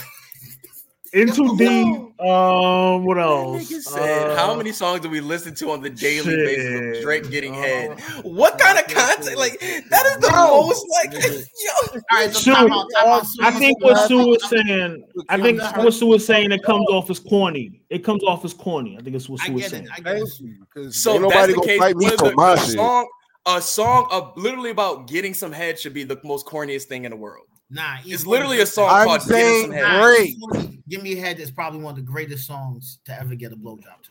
Into 1.15 1.55
deep. 1.59 2.21
Um, 2.27 3.05
what 3.05 3.19
else? 3.19 3.85
Said, 3.85 4.29
Uh, 4.31 4.37
how 4.37 4.55
many 4.55 4.73
songs 4.73 5.01
do 5.01 5.11
we 5.11 5.21
listen 5.21 5.55
to 5.57 5.71
on 5.71 5.83
the 5.83 5.91
daily 5.91 6.25
shit. 6.25 6.47
basis 6.47 6.97
of 6.99 7.03
Drake 7.03 7.31
getting 7.31 7.55
Uh, 7.55 7.61
head? 7.61 8.01
What 8.23 8.59
kind 8.59 8.79
of 8.79 8.87
content? 8.87 9.37
Like 9.37 9.61
that 9.61 10.07
is 10.07 10.15
the 10.19 10.29
Bro. 10.31 10.63
most 10.63 10.87
like 10.89 11.13
yo. 11.23 11.93
All 11.93 12.01
right, 12.13 12.33
so 12.33 12.39
Sue, 12.41 12.53
time 12.55 12.73
out, 12.73 12.87
time 12.95 13.09
out. 13.09 13.27
I 13.43 13.51
think 13.51 13.83
what 13.85 14.09
Sue 14.09 14.27
was 14.27 14.49
saying. 14.49 15.05
I 15.29 15.39
think 15.41 15.61
what 15.77 15.93
Sue 15.93 16.07
was 16.07 16.25
saying. 16.25 16.51
It 16.51 16.63
comes 16.63 16.87
off 16.91 17.11
as 17.11 17.19
corny. 17.19 17.83
It 17.91 18.05
comes 18.05 18.23
off 18.25 18.45
as 18.47 18.55
corny. 18.55 18.97
I 18.99 19.03
think 19.03 19.15
it's 19.17 19.29
what 19.29 19.41
Sue 19.41 19.53
was 19.53 19.67
saying. 19.67 19.85
it. 19.85 19.91
I 19.95 20.01
get 20.01 20.17
it. 20.17 20.19
Thank 20.21 20.41
you. 20.41 20.67
Because 20.75 21.03
So 21.03 21.13
that's 21.13 21.23
nobody 21.23 21.53
the 21.53 21.59
gonna 21.59 21.67
case. 21.69 21.79
fight 21.79 21.97
me 21.97 22.09
for 22.11 22.29
the- 22.31 22.35
my 22.37 22.53
a 22.55 22.59
shit. 22.59 22.71
song, 22.77 23.07
a 23.45 23.61
song 23.61 24.07
of 24.11 24.33
literally 24.37 24.71
about 24.71 25.09
getting 25.09 25.35
some 25.35 25.53
head 25.53 25.79
should 25.79 25.93
be 25.93 26.05
the 26.05 26.19
most 26.25 26.47
corniest 26.47 26.85
thing 26.85 27.05
in 27.05 27.11
the 27.11 27.17
world. 27.19 27.45
Nah, 27.75 27.97
It's 28.05 28.27
literally 28.27 28.61
a 28.61 28.67
song 28.67 28.89
I'm 28.91 29.07
called 29.07 29.21
"Getting 29.21 29.35
saying 29.35 29.63
Some 29.63 29.73
Head." 29.73 30.03
Great. 30.03 30.79
Give 30.89 31.03
Me 31.03 31.13
a 31.15 31.21
Head 31.21 31.41
is 31.41 31.51
probably 31.51 31.81
one 31.81 31.93
of 31.93 31.97
the 31.97 32.03
greatest 32.03 32.47
songs 32.47 32.99
to 33.07 33.19
ever 33.19 33.35
get 33.35 33.51
a 33.53 33.57
blowjob 33.57 34.03
to. 34.03 34.11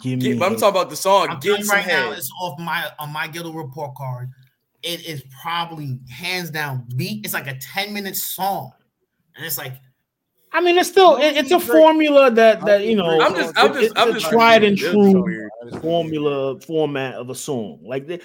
Give 0.00 0.20
me. 0.20 0.34
but 0.34 0.46
I'm 0.46 0.54
a- 0.54 0.56
talking 0.56 0.68
about 0.80 0.90
the 0.90 0.96
song 0.96 1.28
I'm 1.30 1.40
telling 1.40 1.40
"Getting 1.40 1.58
you 1.60 1.64
Some 1.66 1.76
right 1.76 1.86
now, 1.86 2.10
it's 2.12 2.30
off 2.40 2.58
my 2.58 2.90
on 2.98 3.12
my 3.12 3.28
ghetto 3.28 3.52
report 3.52 3.94
card. 3.94 4.28
It 4.82 5.06
is 5.06 5.22
probably 5.40 5.98
hands 6.10 6.50
down 6.50 6.84
beat. 6.96 7.24
It's 7.24 7.32
like 7.32 7.46
a 7.46 7.56
10 7.58 7.92
minute 7.94 8.16
song. 8.16 8.72
And 9.36 9.46
it's 9.46 9.56
like 9.58 9.74
I 10.52 10.60
mean, 10.60 10.76
it's 10.76 10.88
still 10.88 11.16
it, 11.16 11.36
it's 11.36 11.50
a 11.52 11.60
formula 11.60 12.30
that 12.32 12.64
that 12.66 12.84
you 12.86 12.96
know. 12.96 13.20
I'm 13.20 13.34
just- 13.34 13.52
I'm 13.56 13.70
it- 13.76 13.80
just- 13.80 13.98
I'm 13.98 14.12
just 14.14 14.30
tried 14.30 14.64
and 14.64 14.76
true 14.76 15.48
formula 15.80 16.58
format 16.60 17.14
of 17.14 17.30
a 17.30 17.34
song. 17.34 17.80
Like 17.84 18.06
the, 18.06 18.20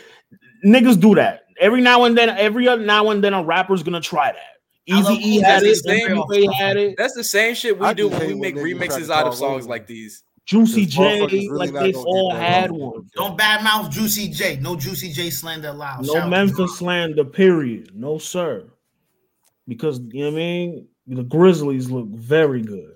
niggas 0.65 0.99
do 0.99 1.15
that 1.15 1.43
every 1.59 1.81
now 1.81 2.05
and 2.05 2.17
then. 2.17 2.29
Every 2.29 2.67
other 2.67 2.83
now 2.83 3.09
and 3.11 3.23
then, 3.23 3.33
a 3.33 3.43
rapper's 3.43 3.83
gonna 3.83 4.01
try 4.01 4.31
that. 4.31 4.60
I 4.89 4.99
Easy 4.99 5.13
E 5.29 5.35
had 5.41 5.63
That's 5.63 5.79
it. 5.79 5.83
the 5.85 6.29
same- 6.29 6.51
had 6.53 6.77
it. 6.77 6.95
That's 6.97 7.13
the 7.13 7.23
same 7.23 7.53
shit 7.55 7.79
we 7.79 7.85
I 7.85 7.93
do 7.93 8.07
when 8.07 8.27
we 8.27 8.33
make 8.33 8.55
when 8.55 8.65
remixes 8.65 9.09
out 9.09 9.27
of 9.27 9.35
songs 9.35 9.67
like 9.67 9.85
these. 9.87 10.23
Juicy 10.47 10.87
J, 10.87 11.21
really 11.21 11.49
like 11.49 11.71
they 11.71 11.91
gonna 11.91 12.03
all 12.03 12.33
had 12.33 12.71
wrong. 12.71 12.79
one. 12.79 13.09
Don't 13.15 13.37
badmouth 13.37 13.91
Juicy 13.91 14.29
J. 14.29 14.57
No 14.57 14.75
Juicy 14.75 15.11
J 15.13 15.29
slander 15.29 15.69
allowed. 15.69 16.01
No 16.05 16.13
Shout 16.13 16.17
out 16.17 16.23
to 16.23 16.29
Memphis 16.31 16.77
slander, 16.77 17.23
period. 17.23 17.91
No, 17.95 18.17
sir. 18.17 18.65
Because 19.67 19.99
you 20.11 20.23
know 20.25 20.31
what 20.31 20.33
I 20.33 20.37
mean, 20.37 20.87
the 21.07 21.23
Grizzlies 21.23 21.91
look 21.91 22.07
very 22.07 22.61
good. 22.63 22.95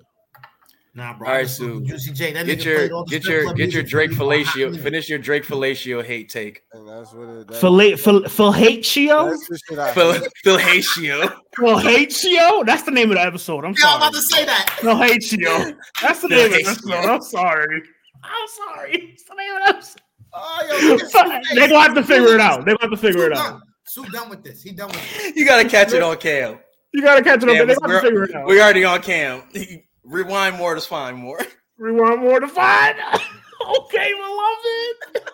Nah, 0.96 1.12
bro. 1.12 1.28
All 1.28 1.34
right, 1.34 1.46
Sue. 1.46 1.82
Juicy 1.82 2.10
J. 2.12 2.32
That 2.32 2.46
Get 2.46 2.60
nigga 2.60 2.64
your 2.64 2.76
played 2.78 2.92
all 2.92 3.04
the 3.04 3.10
get 3.10 3.24
your 3.26 3.52
get 3.52 3.72
your 3.72 3.82
Drake 3.82 4.14
for 4.14 4.30
me 4.30 4.42
for 4.44 4.58
a 4.60 4.64
hot 4.70 4.74
fellatio. 4.74 4.82
Finish 4.82 5.08
your 5.10 5.18
Drake 5.18 5.44
fellatio 5.44 6.02
hate 6.02 6.30
take. 6.30 6.62
And 6.72 6.88
that's 6.88 7.12
what 7.12 7.28
it. 7.28 7.48
That, 7.48 7.56
Phil 7.58 7.96
Phil 7.98 8.28
Phil 8.30 8.52
Hatio? 8.54 9.28
that's 9.30 9.46
the 9.46 9.90
Phil 9.92 10.12
hate. 10.14 10.32
Phil 10.42 10.58
Hatio. 10.58 11.32
Phil 11.54 11.78
Hatio? 11.80 12.64
That's 12.64 12.82
the 12.84 12.92
name 12.92 13.10
of 13.10 13.16
the 13.16 13.22
episode. 13.22 13.66
I'm 13.66 13.74
Yeah, 13.78 13.88
I'm 13.88 13.96
about 13.98 14.14
to 14.14 14.22
say 14.22 14.46
that. 14.46 14.70
Phil 14.80 14.94
Hatio. 14.96 15.76
That's 16.00 16.20
the 16.22 16.28
Phil 16.28 16.38
name 16.38 16.46
of 16.46 16.64
the 16.64 16.70
episode. 16.70 17.10
I'm 17.10 17.20
sorry. 17.20 17.82
I'm 18.24 18.48
sorry. 18.48 18.92
It's 19.12 19.24
the 19.24 19.34
name 19.34 19.52
of 19.56 19.62
the 19.64 19.68
episode. 19.68 20.00
Oh, 20.32 20.66
yo, 20.80 20.88
look 20.94 21.02
at 21.02 21.10
Sue 21.10 21.18
face. 21.18 21.54
They're 21.54 21.68
gonna 21.68 21.80
have 21.82 21.94
to 21.94 22.04
figure 22.04 22.34
it 22.34 22.40
out. 22.40 22.64
They're 22.64 22.74
gonna 22.78 22.90
have 22.90 22.98
to 22.98 23.06
figure 23.06 23.26
it 23.30 23.36
out. 23.36 23.60
Sue 23.84 24.04
done 24.06 24.30
with 24.30 24.42
this. 24.42 24.62
He 24.62 24.72
done 24.72 24.88
with 24.88 25.14
this. 25.18 25.36
You 25.36 25.44
gotta 25.44 25.68
catch 25.68 25.92
it 25.92 26.02
on 26.02 26.16
cam. 26.16 26.58
You 26.94 27.02
gotta 27.02 27.22
catch 27.22 27.42
it 27.42 27.50
up. 27.50 27.54
Yeah, 27.54 27.64
They're 27.66 27.76
gonna 27.76 27.92
have 27.92 28.02
to 28.02 28.08
we're, 28.08 28.22
figure 28.22 28.24
it 28.24 28.34
out. 28.34 28.46
we're 28.46 28.62
already 28.62 28.84
on 28.84 29.02
cam. 29.02 29.42
Rewind 30.06 30.56
more 30.56 30.74
to 30.74 30.80
find 30.80 31.16
more. 31.16 31.40
Rewind 31.78 32.20
more 32.22 32.40
to 32.40 32.48
find. 32.48 32.96
okay, 33.78 34.12
beloved. 34.14 35.26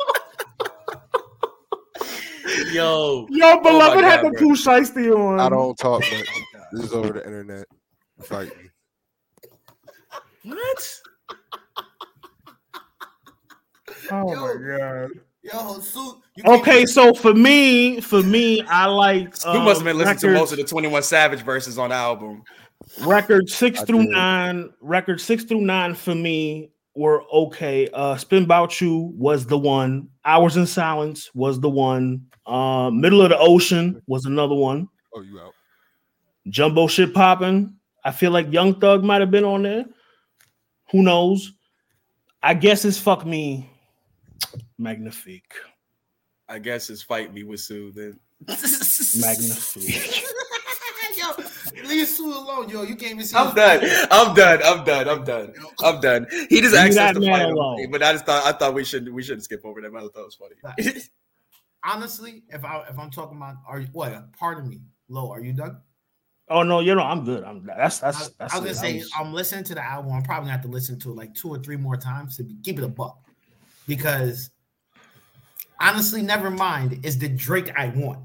Yo, 2.72 3.26
Yo, 3.30 3.60
beloved 3.60 3.98
Oh 3.98 4.02
had 4.02 4.22
God, 4.22 4.32
the 4.32 4.38
bro. 4.38 4.48
poo 4.48 4.56
shiesty 4.56 5.14
on. 5.16 5.38
I 5.38 5.48
don't 5.48 5.76
talk 5.78 6.00
much. 6.00 6.28
This 6.72 6.84
is 6.86 6.92
over 6.92 7.12
the 7.12 7.24
internet. 7.24 7.66
Fight 8.22 8.50
me. 8.56 8.70
what? 10.44 11.00
Oh 14.10 14.32
Yo. 14.32 14.40
my 14.40 14.54
god. 14.78 15.10
Yo, 15.42 15.80
Sue. 15.80 16.22
You 16.36 16.44
Okay, 16.54 16.86
so 16.86 17.12
for 17.14 17.34
me, 17.34 18.00
for 18.00 18.22
me, 18.22 18.62
I 18.62 18.86
like. 18.86 19.40
Who 19.42 19.60
must 19.60 19.80
have 19.80 19.84
been 19.84 19.96
um, 19.96 19.98
listening 19.98 20.32
to 20.32 20.38
most 20.38 20.52
of 20.52 20.58
the 20.58 20.64
Twenty 20.64 20.88
One 20.88 21.02
Savage 21.02 21.42
verses 21.42 21.78
on 21.78 21.90
the 21.90 21.96
album? 21.96 22.42
Record 23.00 23.48
six 23.48 23.80
I 23.80 23.84
through 23.84 24.04
did. 24.04 24.10
nine. 24.10 24.70
Record 24.80 25.20
six 25.20 25.44
through 25.44 25.62
nine 25.62 25.94
for 25.94 26.14
me 26.14 26.70
were 26.94 27.22
okay. 27.32 27.88
Uh, 27.92 28.16
Spin 28.16 28.44
About 28.44 28.80
You 28.80 29.12
was 29.16 29.46
the 29.46 29.58
one. 29.58 30.08
Hours 30.24 30.56
in 30.56 30.66
Silence 30.66 31.30
was 31.34 31.60
the 31.60 31.70
one. 31.70 32.26
Uh, 32.46 32.90
Middle 32.90 33.22
of 33.22 33.30
the 33.30 33.38
Ocean 33.38 34.02
was 34.06 34.24
another 34.24 34.54
one. 34.54 34.88
Oh, 35.14 35.20
you 35.20 35.40
out? 35.40 35.54
Jumbo 36.48 36.86
shit 36.86 37.14
popping. 37.14 37.74
I 38.04 38.10
feel 38.10 38.32
like 38.32 38.52
Young 38.52 38.78
Thug 38.80 39.04
might 39.04 39.20
have 39.20 39.30
been 39.30 39.44
on 39.44 39.62
there. 39.62 39.84
Who 40.90 41.02
knows? 41.02 41.52
I 42.42 42.54
guess 42.54 42.84
it's 42.84 42.98
fuck 42.98 43.24
me. 43.24 43.70
Magnifique. 44.76 45.54
I 46.48 46.58
guess 46.58 46.90
it's 46.90 47.02
fight 47.02 47.32
me 47.32 47.44
with 47.44 47.60
Sue 47.60 47.92
then. 47.92 48.18
Magnifique. 49.20 50.24
yo, 51.38 51.82
leave 51.88 52.06
Sue 52.08 52.32
alone, 52.32 52.68
yo. 52.68 52.82
You 52.82 52.96
can't 52.96 53.12
even 53.12 53.24
see. 53.24 53.36
I'm 53.36 53.54
done. 53.54 53.80
I'm 54.10 54.34
done. 54.34 54.60
I'm 54.64 54.84
done. 54.84 55.08
I'm 55.08 55.24
done. 55.24 55.52
I'm 55.82 56.00
done. 56.00 56.26
He 56.48 56.60
just 56.60 56.72
Leave 56.74 56.80
asked 56.80 56.90
us 56.90 56.94
that 56.96 57.12
to 57.14 57.20
man 57.20 57.38
fight 57.40 57.50
alone. 57.50 57.90
but 57.90 58.02
I 58.02 58.12
just 58.12 58.26
thought 58.26 58.44
I 58.46 58.52
thought 58.56 58.74
we 58.74 58.84
should 58.84 59.12
we 59.12 59.22
shouldn't 59.22 59.44
skip 59.44 59.64
over 59.64 59.80
that. 59.80 59.88
I 59.88 60.00
thought 60.00 60.08
it 60.14 60.14
was 60.16 60.34
funny. 60.36 61.02
Honestly, 61.84 62.42
if 62.48 62.64
I 62.64 62.84
if 62.88 62.98
I'm 62.98 63.10
talking 63.10 63.36
about, 63.36 63.56
are 63.66 63.80
you 63.80 63.88
what? 63.92 64.32
Pardon 64.38 64.68
me, 64.68 64.80
low. 65.08 65.30
Are 65.30 65.40
you 65.40 65.52
done? 65.52 65.80
Oh 66.48 66.62
no, 66.62 66.80
you 66.80 66.94
know 66.94 67.02
I'm 67.02 67.24
good. 67.24 67.44
I'm 67.44 67.64
that's 67.66 68.02
I, 68.02 68.10
that's 68.12 68.28
that's 68.30 68.54
I 68.54 68.58
was 68.58 68.64
it. 68.70 68.74
gonna 68.74 68.74
say 68.74 68.98
was- 68.98 69.10
I'm 69.18 69.32
listening 69.32 69.64
to 69.64 69.74
the 69.74 69.84
album. 69.84 70.12
I'm 70.12 70.22
probably 70.22 70.44
gonna 70.44 70.52
have 70.52 70.62
to 70.62 70.68
listen 70.68 70.98
to 71.00 71.10
it 71.10 71.16
like 71.16 71.34
two 71.34 71.48
or 71.48 71.58
three 71.58 71.76
more 71.76 71.96
times 71.96 72.36
to 72.36 72.44
be, 72.44 72.56
keep 72.62 72.78
it 72.78 72.84
a 72.84 72.88
buck, 72.88 73.18
because 73.88 74.50
honestly, 75.80 76.22
never 76.22 76.50
mind 76.50 77.04
is 77.04 77.18
the 77.18 77.28
Drake 77.28 77.70
I 77.76 77.88
want, 77.88 78.20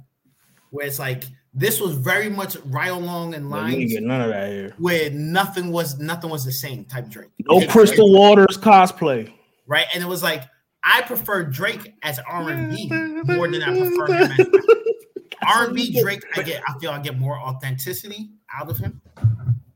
where 0.72 0.86
it's 0.86 1.00
like 1.00 1.24
this 1.60 1.82
was 1.82 1.96
very 1.96 2.30
much 2.30 2.56
right 2.66 2.92
along 2.92 3.34
in 3.34 3.42
Yeah, 3.44 3.48
we 3.48 3.54
line 3.54 3.72
didn't 3.74 3.88
get 3.90 4.04
none 4.04 4.22
of 4.22 4.30
that 4.30 4.50
here. 4.52 4.76
where 4.78 5.10
nothing 5.10 5.72
was 5.72 5.98
nothing 6.00 6.30
was 6.30 6.46
the 6.46 6.52
same 6.52 6.86
type 6.86 7.10
Drake. 7.10 7.32
No 7.50 7.66
Crystal 7.68 8.14
Waters 8.14 8.58
cosplay. 8.58 9.32
right? 9.66 9.86
And 9.94 10.04
it 10.04 10.08
was 10.08 10.22
like 10.24 10.44
I 10.84 11.02
prefer 11.02 11.44
Drake 11.44 11.94
as 12.04 12.20
R 12.20 12.50
and 12.50 12.72
B 12.76 12.88
more 13.26 13.50
than 13.50 13.64
I 13.64 13.78
prefer 13.78 14.06
him 14.26 14.32
as 14.32 14.48
R 15.48 15.66
and 15.66 15.76
B. 15.76 16.00
Drake, 16.02 16.24
I 16.36 16.42
get, 16.44 16.62
I 16.68 16.78
feel 16.80 16.92
I 16.92 17.00
get 17.00 17.18
more 17.18 17.38
authenticity 17.40 18.30
out 18.54 18.70
of 18.70 18.78
him, 18.78 19.02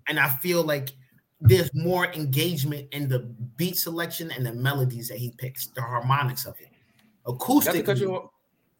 and 0.08 0.20
I 0.20 0.28
feel 0.30 0.64
like 0.64 0.90
there's 1.40 1.74
more 1.74 2.06
engagement 2.14 2.88
in 2.91 3.08
the 3.08 3.20
beat 3.58 3.78
selection 3.78 4.32
and 4.32 4.45
the 4.45 4.53
melodies 4.53 5.08
that 5.10 5.18
he 5.18 5.32
picks, 5.38 5.68
the 5.68 5.82
harmonics 5.82 6.45
of 6.45 6.56
it. 6.60 6.68
Not 7.26 7.32
to 7.40 7.44
Acoustic, 7.44 7.86
cut 7.86 7.98
you 7.99 8.16
off. 8.16 8.31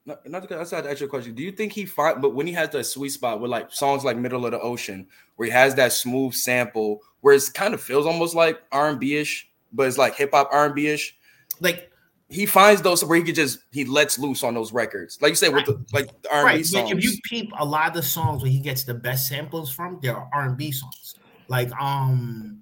Not, 0.06 0.28
not 0.28 0.42
to 0.42 0.48
cut, 0.48 0.58
that's 0.58 0.72
not 0.72 0.84
to 0.84 0.90
ask 0.90 1.00
you 1.00 1.06
a 1.06 1.10
question. 1.10 1.36
Do 1.36 1.44
you 1.44 1.52
think 1.52 1.74
he 1.74 1.86
find, 1.86 2.22
but 2.22 2.34
when 2.34 2.48
he 2.48 2.54
has 2.54 2.70
that 2.70 2.86
sweet 2.86 3.10
spot 3.10 3.40
with 3.40 3.52
like 3.52 3.72
songs 3.72 4.04
like 4.04 4.18
Middle 4.18 4.46
of 4.46 4.52
the 4.52 4.60
Ocean, 4.60 5.08
where 5.36 5.46
he 5.46 5.52
has 5.52 5.76
that 5.76 5.94
smooth 5.94 6.34
sample, 6.34 7.02
where 7.22 7.36
it 7.36 7.44
kind 7.54 7.74
of 7.74 7.82
feels 7.82 8.06
almost 8.06 8.34
like 8.34 8.62
R 8.72 8.90
and 8.90 9.00
B 9.00 9.16
ish, 9.16 9.50
but 9.72 9.88
it's 9.88 9.98
like 9.98 10.16
hip 10.16 10.32
hop 10.34 10.50
R 10.52 10.66
and 10.66 10.76
B 10.76 10.88
ish. 10.88 11.16
like 11.60 11.92
He 12.30 12.48
finds 12.48 12.82
those 12.82 13.06
where 13.06 13.18
he 13.18 13.24
could 13.24 13.36
just 13.36 13.60
he 13.72 13.86
lets 13.86 14.18
loose 14.18 14.44
on 14.44 14.56
those 14.56 14.74
records, 14.74 15.22
like 15.22 15.30
you 15.30 15.36
said 15.36 15.54
with 15.54 15.66
the 15.66 15.84
like 15.94 16.22
the 16.24 16.34
R 16.34 16.48
and 16.48 16.58
B 16.58 16.64
songs. 16.64 16.90
But 16.90 16.98
if 16.98 17.04
you 17.04 17.18
peep 17.26 17.52
a 17.60 17.66
lot 17.66 17.90
of 17.90 17.94
the 17.94 18.04
songs 18.04 18.42
where 18.42 18.52
he 18.52 18.60
gets 18.60 18.84
the 18.84 18.96
best 18.96 19.28
samples 19.28 19.72
from, 19.72 20.00
they 20.02 20.10
are 20.10 20.28
R 20.34 20.48
and 20.48 20.58
B 20.58 20.72
songs. 20.72 21.16
Like 21.48 21.70
um, 21.80 22.62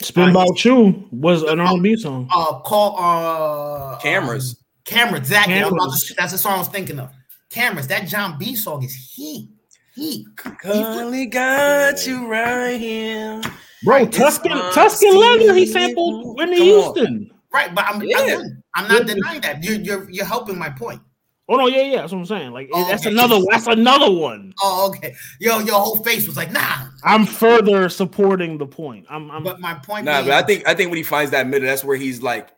Spin 0.00 0.30
About 0.30 0.64
You 0.64 1.08
was 1.10 1.42
an 1.42 1.58
R&B 1.60 1.96
song. 1.96 2.28
uh, 2.32 2.60
call 2.60 2.96
uh, 2.98 3.98
Cameras. 3.98 4.56
um, 4.58 4.64
Cameras, 4.88 5.20
exactly. 5.20 5.54
I 5.54 5.68
about 5.68 5.92
to- 5.98 6.14
that's 6.14 6.32
the 6.32 6.38
song 6.38 6.54
I 6.54 6.58
was 6.58 6.68
thinking 6.68 6.98
of. 6.98 7.10
Cameras. 7.50 7.86
That 7.88 8.08
Jon 8.08 8.38
B 8.38 8.54
song 8.56 8.82
is 8.82 8.94
heat. 8.94 9.48
Heat. 9.94 10.26
Only 10.64 11.26
got 11.26 12.06
you 12.06 12.26
right 12.26 12.78
here. 12.78 13.40
Bro, 13.84 13.94
Right, 13.96 14.12
Tuscan 14.12 14.50
Tuscan 14.72 15.14
my 15.14 15.20
Leather, 15.38 15.54
he 15.54 15.66
secret. 15.66 15.82
sampled 15.88 16.36
Whitney 16.36 16.64
Houston. 16.64 17.30
Right, 17.52 17.74
but 17.74 17.84
I'm, 17.84 18.02
Yeah. 18.02 18.16
I'm, 18.40 18.62
I'm 18.74 18.88
not 18.88 19.06
denying 19.06 19.40
that. 19.42 19.62
You're, 19.64 19.76
you're 19.80 20.10
you're 20.10 20.24
helping 20.24 20.58
my 20.58 20.68
point. 20.70 21.00
Oh 21.48 21.56
no, 21.56 21.66
yeah, 21.66 21.82
yeah, 21.82 21.96
that's 22.02 22.12
what 22.12 22.18
I'm 22.18 22.26
saying. 22.26 22.52
Like 22.52 22.68
Oh, 22.72 22.86
that's 22.88 23.06
okay. 23.06 23.14
another 23.14 23.40
that's 23.50 23.66
another 23.66 24.10
one. 24.10 24.52
Oh, 24.62 24.88
okay. 24.90 25.14
Yo, 25.40 25.58
your 25.60 25.76
whole 25.76 25.96
face 26.04 26.26
was 26.26 26.36
like, 26.36 26.52
nah. 26.52 26.88
I'm 27.04 27.24
further 27.24 27.88
supporting 27.88 28.58
the 28.58 28.66
point. 28.66 29.06
I'm, 29.08 29.30
I'm 29.30 29.42
But 29.44 29.58
my 29.60 29.74
point 29.74 30.04
Nah, 30.04 30.18
being, 30.18 30.26
but 30.28 30.34
I 30.34 30.46
think 30.46 30.68
I 30.68 30.74
think 30.74 30.90
when 30.90 30.98
he 30.98 31.02
finds 31.02 31.30
that 31.30 31.46
middle, 31.46 31.66
that's 31.66 31.82
where 31.84 31.96
he's 31.96 32.22
like 32.22 32.48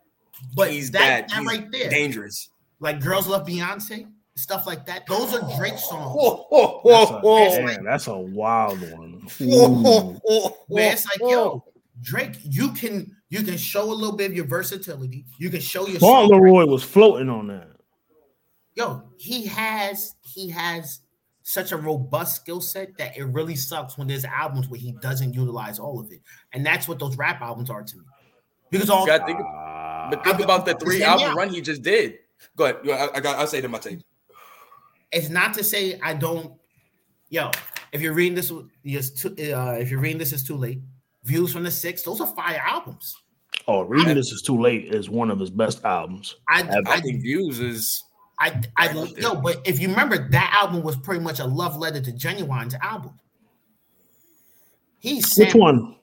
but 0.55 0.71
he's 0.71 0.91
that, 0.93 1.29
that, 1.29 1.29
that 1.29 1.39
he's 1.39 1.47
right 1.47 1.71
there, 1.71 1.91
dangerous. 1.91 2.51
like 2.81 3.01
Girls 3.01 3.27
Love 3.27 3.47
Beyonce, 3.47 4.07
stuff 4.37 4.67
like 4.67 4.87
that. 4.87 5.07
Those 5.07 5.35
are 5.35 5.57
Drake 5.59 5.79
songs. 5.79 6.15
Whoa, 6.15 6.47
whoa, 6.51 6.81
that's, 6.85 7.11
a, 7.11 7.21
whoa. 7.21 7.67
man, 7.67 7.85
that's 7.85 8.07
a 8.07 8.17
wild 8.19 8.81
one. 8.93 9.23
Whoa, 9.39 9.71
Ooh. 9.71 9.75
whoa, 9.83 10.21
whoa, 10.25 10.57
Where 10.69 10.93
it's 10.93 11.07
like, 11.07 11.21
whoa. 11.21 11.31
yo, 11.31 11.65
Drake, 12.03 12.37
you 12.45 12.73
can 12.73 13.15
you 13.29 13.43
can 13.43 13.57
show 13.57 13.85
a 13.85 13.93
little 13.95 14.17
bit 14.17 14.31
of 14.31 14.37
your 14.37 14.47
versatility. 14.47 15.25
You 15.39 15.51
can 15.51 15.61
show 15.61 15.87
your 15.87 15.99
Vaughn 15.99 16.29
song. 16.29 16.41
Leroy 16.41 16.65
was 16.67 16.83
floating 16.83 17.29
on 17.29 17.47
that. 17.49 17.69
yo, 18.75 19.03
he 19.19 19.47
has 19.47 20.15
he 20.23 20.49
has 20.51 21.01
such 21.43 21.73
a 21.73 21.77
robust 21.77 22.37
skill 22.37 22.61
set 22.61 22.97
that 22.99 23.17
it 23.17 23.25
really 23.25 23.57
sucks 23.57 23.99
when 23.99 24.07
there's 24.07 24.25
albums 24.25 24.69
where 24.69 24.79
he 24.79 24.93
doesn't 25.01 25.35
utilize 25.35 25.79
all 25.79 25.99
of 26.01 26.11
it, 26.13 26.21
and 26.53 26.65
that's 26.65 26.87
what 26.89 26.99
those 26.99 27.17
rap 27.17 27.41
albums 27.43 27.71
are 27.71 27.83
to 27.83 27.97
me. 27.97 28.05
Because 28.71 28.89
all 28.89 29.01
You 29.01 29.07
gotta 29.09 29.27
think. 29.27 29.41
But 30.11 30.25
think 30.25 30.41
about 30.41 30.67
the 30.67 30.75
three 30.75 31.01
Yeah. 31.01 31.13
album 31.13 31.37
run 31.37 31.49
he 31.51 31.61
just 31.61 31.83
did. 31.83 32.19
Go 32.57 32.65
ahead. 32.65 32.77
I, 32.89 33.17
I 33.17 33.21
got. 33.21 33.39
I'll 33.39 33.47
say 33.47 33.61
to 33.61 33.69
my 33.69 33.79
tape. 33.79 34.01
it's 35.13 35.29
not 35.29 35.55
to 35.55 35.65
say 35.65 35.99
I 36.03 36.15
don't. 36.15 36.55
Yo, 37.29 37.51
if 37.93 38.01
you're 38.01 38.13
reading 38.13 38.35
this, 38.35 38.53
it's 38.85 39.11
too, 39.11 39.29
uh, 39.55 39.73
if 39.79 39.91
you're 39.91 40.01
reading 40.01 40.19
this, 40.19 40.33
it's 40.33 40.43
too 40.43 40.57
late. 40.57 40.81
Views 41.25 41.53
from 41.53 41.65
the 41.65 41.71
Six, 41.71 42.03
those 42.03 42.21
are 42.21 42.27
fire 42.35 42.63
albums. 42.65 43.15
Oh, 43.69 43.83
reading 43.83 44.15
this 44.15 44.33
is 44.33 44.43
too 44.43 44.59
late 44.61 44.95
is 44.95 45.11
one 45.11 45.31
of 45.31 45.39
his 45.39 45.51
best 45.51 45.85
albums. 45.85 46.37
I, 46.49 46.63
I 46.63 46.95
I, 46.95 47.01
think 47.01 47.21
views 47.21 47.61
is 47.61 48.03
I, 48.39 48.61
I, 48.77 48.91
yo, 49.19 49.35
but 49.35 49.61
if 49.65 49.79
you 49.79 49.89
remember, 49.89 50.29
that 50.31 50.59
album 50.63 50.83
was 50.83 50.97
pretty 50.97 51.21
much 51.21 51.41
a 51.41 51.45
love 51.45 51.77
letter 51.77 52.01
to 52.01 52.11
Ginuwine's 52.11 52.75
album. 52.81 53.19
He 54.99 55.23
Which 55.37 55.55
one? 55.55 55.97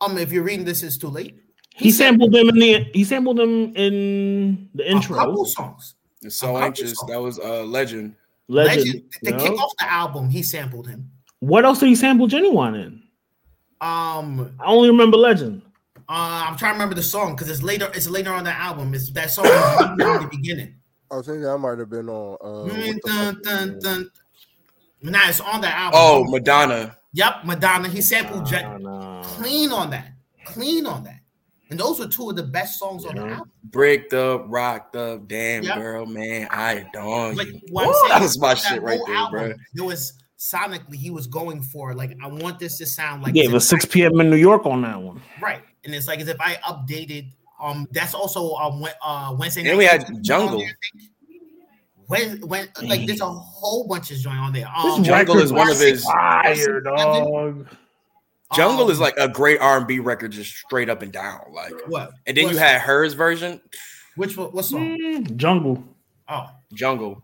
um, 0.00 0.16
if 0.18 0.32
you're 0.32 0.42
reading 0.42 0.64
this, 0.64 0.82
it's 0.82 0.96
too 0.96 1.08
late. 1.08 1.38
He 1.78 1.90
sampled 1.92 2.32
them 2.32 2.48
in 2.48 2.54
the 2.56 2.84
he 2.92 3.04
sampled 3.04 3.36
them 3.38 3.74
in 3.76 4.68
the 4.74 4.84
A 4.90 5.00
couple 5.00 5.16
intro. 5.30 5.44
songs. 5.44 5.94
is 6.22 6.36
so 6.36 6.46
couple 6.48 6.62
anxious. 6.62 6.94
songs. 6.98 7.10
That 7.10 7.20
was 7.20 7.38
a 7.38 7.60
uh, 7.60 7.64
legend. 7.64 8.14
Legend. 8.48 8.84
Legend. 8.86 9.12
To 9.24 9.30
you 9.30 9.36
kick 9.38 9.60
off 9.60 9.72
the 9.78 9.90
album, 9.90 10.28
he 10.30 10.42
sampled 10.42 10.88
him. 10.88 11.10
What 11.40 11.64
else 11.64 11.78
did 11.80 11.88
he 11.88 11.94
sample 11.94 12.26
Ginuwine 12.26 12.74
in? 12.86 13.02
Um, 13.80 14.52
I 14.58 14.66
only 14.66 14.90
remember 14.90 15.16
Legend. 15.16 15.62
uh, 16.08 16.46
I'm 16.48 16.56
trying 16.56 16.72
to 16.72 16.74
remember 16.78 16.94
the 16.96 17.02
song 17.02 17.34
because 17.36 17.48
it's 17.48 17.62
later. 17.62 17.90
It's 17.94 18.08
later 18.08 18.32
on 18.32 18.42
the 18.44 18.50
album. 18.52 18.92
It's 18.94 19.10
that 19.12 19.30
song 19.30 19.44
in 19.46 19.96
the 19.98 20.28
beginning. 20.30 20.74
I 21.12 21.22
think 21.22 21.42
that 21.42 21.56
might 21.58 21.78
have 21.78 21.88
been 21.88 22.08
on. 22.08 22.36
Uh, 22.42 22.64
what 22.74 23.02
Dun, 23.06 23.40
dun, 23.42 23.78
dun. 23.78 24.10
Nah, 25.00 25.28
it's 25.28 25.40
on 25.40 25.60
that 25.60 25.74
album. 25.78 26.00
Oh, 26.02 26.24
Madonna. 26.28 26.96
Yep, 27.12 27.44
Madonna. 27.44 27.88
He 27.88 28.00
sampled 28.00 28.44
Jet 28.46 28.80
Nah, 28.80 29.20
nah. 29.20 29.22
clean 29.22 29.70
on 29.72 29.90
that. 29.90 30.12
Clean 30.44 30.84
on 30.86 31.04
that. 31.04 31.20
And 31.70 31.78
those 31.78 31.98
were 32.00 32.06
two 32.08 32.30
of 32.30 32.36
the 32.36 32.42
best 32.42 32.78
songs 32.78 33.04
on 33.04 33.16
the 33.16 33.22
album. 33.22 33.50
Bricked 33.64 34.14
up, 34.14 34.44
rocked 34.48 34.96
up. 34.96 35.28
Damn, 35.28 35.64
Yep. 35.64 35.76
girl, 35.76 36.06
man, 36.06 36.48
I 36.50 36.72
adore 36.74 37.34
Like 37.34 37.48
you. 37.48 37.60
what 37.70 37.86
I'm 37.88 37.92
saying, 37.94 38.08
that 38.08 38.22
was 38.22 38.38
my 38.38 38.54
that 38.54 38.58
shit 38.58 38.82
right 38.82 39.00
there, 39.06 39.14
album, 39.16 39.32
bro. 39.50 39.54
It 39.76 39.82
was 39.86 40.14
sonically 40.38 40.94
he 40.94 41.10
was 41.10 41.26
going 41.26 41.60
for 41.62 41.94
like 41.94 42.16
I 42.22 42.28
want 42.28 42.58
this 42.58 42.78
to 42.78 42.86
sound 42.86 43.22
like 43.22 43.34
He 43.34 43.42
gave 43.42 43.50
as 43.50 43.56
us 43.56 43.72
if 43.72 43.80
6 43.82 43.84
p.m. 43.92 44.20
in 44.20 44.30
New 44.30 44.36
York 44.36 44.64
on 44.66 44.82
that 44.82 45.00
one. 45.00 45.20
Right, 45.42 45.60
and 45.84 45.94
it's 45.94 46.06
like 46.06 46.20
as 46.20 46.28
if 46.28 46.40
I 46.40 46.54
updated. 46.66 47.32
Um, 47.60 47.86
that's 47.90 48.14
also 48.14 48.54
um 48.54 48.86
uh 49.02 49.34
Wednesday. 49.38 49.62
And 49.62 49.70
Night 49.70 49.78
we 49.78 49.84
had 49.84 50.06
Jungle. 50.24 50.60
there, 50.60 50.78
When 52.06 52.40
when 52.48 52.68
like 52.84 53.06
there's 53.06 53.20
a 53.20 53.26
whole 53.28 53.86
bunch 53.86 54.10
of 54.10 54.16
joint 54.18 54.38
on 54.38 54.52
there. 54.52 54.68
Um, 54.74 55.02
Jungle 55.04 55.38
is 55.40 55.52
one 55.52 55.68
of 55.68 55.78
his- 55.78 56.04
fire, 56.04 56.80
dog. 56.80 57.66
Jungle 58.54 58.86
um, 58.86 58.90
is 58.90 58.98
like 59.00 59.14
a 59.18 59.28
great 59.28 59.60
R 59.60 59.76
and 59.78 59.86
B 59.86 59.98
record, 59.98 60.32
just 60.32 60.54
straight 60.56 60.88
up 60.88 61.02
and 61.02 61.12
down. 61.12 61.40
Like, 61.52 61.72
what? 61.86 62.12
and 62.26 62.36
then 62.36 62.44
you 62.44 62.48
What's- 62.48 62.58
had 62.60 62.80
hers 62.80 63.12
version, 63.14 63.60
which 64.16 64.36
one- 64.36 64.48
what 64.52 64.64
song? 64.64 64.98
Mm, 64.98 65.36
Jungle. 65.36 65.84
Oh, 66.28 66.46
Jungle. 66.72 67.22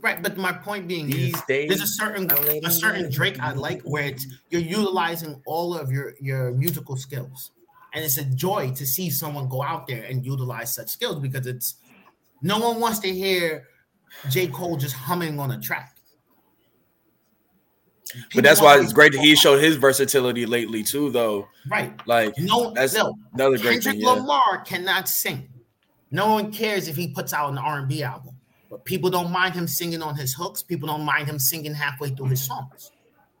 right. 0.00 0.22
But 0.22 0.36
my 0.38 0.52
point 0.52 0.88
being 0.88 1.06
These 1.08 1.34
is 1.34 1.42
days, 1.42 1.68
there's 1.68 1.82
a 1.82 1.86
certain 1.86 2.30
a 2.64 2.70
certain 2.70 3.10
Drake 3.10 3.38
I 3.40 3.52
like 3.52 3.82
where 3.82 4.04
it's 4.04 4.26
you're 4.50 4.60
utilizing 4.62 5.40
all 5.46 5.74
of 5.76 5.90
your 5.92 6.14
your 6.20 6.52
musical 6.52 6.96
skills, 6.96 7.50
and 7.92 8.02
it's 8.04 8.16
a 8.16 8.24
joy 8.24 8.70
to 8.76 8.86
see 8.86 9.10
someone 9.10 9.48
go 9.48 9.62
out 9.62 9.86
there 9.86 10.04
and 10.04 10.24
utilize 10.24 10.74
such 10.74 10.88
skills 10.88 11.18
because 11.20 11.46
it's 11.46 11.74
no 12.42 12.58
one 12.58 12.80
wants 12.80 12.98
to 13.00 13.08
hear 13.12 13.68
J 14.30 14.46
Cole 14.48 14.76
just 14.78 14.94
humming 14.94 15.38
on 15.38 15.50
a 15.50 15.60
track. 15.60 15.95
But 18.34 18.44
that's 18.44 18.60
why 18.62 18.78
it's 18.78 18.92
great 18.92 19.12
that 19.12 19.20
he 19.20 19.34
showed 19.34 19.60
his 19.62 19.76
versatility 19.76 20.46
lately 20.46 20.82
too, 20.82 21.10
though. 21.10 21.48
right. 21.68 21.92
Like 22.06 22.34
No, 22.38 22.72
that's 22.72 22.94
no. 22.94 23.14
another 23.34 23.58
great 23.58 23.82
Kendrick 23.82 23.94
thing. 23.96 24.00
Yeah. 24.02 24.10
Lamar 24.10 24.62
cannot 24.64 25.08
sing. 25.08 25.48
No 26.10 26.32
one 26.32 26.52
cares 26.52 26.86
if 26.88 26.96
he 26.96 27.08
puts 27.08 27.32
out 27.32 27.50
an 27.50 27.58
R&B 27.58 28.02
album, 28.04 28.36
but 28.70 28.84
people 28.84 29.10
don't 29.10 29.32
mind 29.32 29.54
him 29.54 29.66
singing 29.66 30.02
on 30.02 30.14
his 30.14 30.32
hooks. 30.34 30.62
People 30.62 30.86
don't 30.88 31.04
mind 31.04 31.26
him 31.26 31.38
singing 31.38 31.74
halfway 31.74 32.10
through 32.10 32.26
his 32.28 32.42
songs 32.42 32.92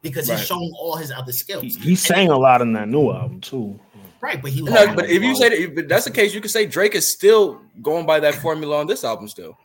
because 0.02 0.28
Right. 0.28 0.36
he's 0.38 0.46
showing 0.46 0.72
all 0.78 0.96
his 0.96 1.12
other 1.12 1.32
skills. 1.32 1.62
He, 1.62 1.70
he 1.70 1.94
sang 1.96 2.28
a 2.28 2.36
lot 2.38 2.60
in 2.60 2.72
that 2.72 2.88
new 2.88 3.10
album 3.12 3.40
too. 3.40 3.78
right, 4.20 4.42
but 4.42 4.50
he 4.50 4.62
was 4.62 4.72
No, 4.72 4.94
but 4.94 5.08
if 5.08 5.22
you 5.22 5.36
say 5.36 5.48
that, 5.50 5.80
if 5.80 5.88
that's 5.88 6.04
the 6.06 6.10
case, 6.10 6.34
you 6.34 6.40
could 6.40 6.50
say 6.50 6.66
Drake 6.66 6.96
is 6.96 7.10
still 7.10 7.60
going 7.82 8.04
by 8.04 8.18
that 8.20 8.34
formula 8.34 8.78
on 8.80 8.88
this 8.88 9.04
album 9.04 9.28
still. 9.28 9.56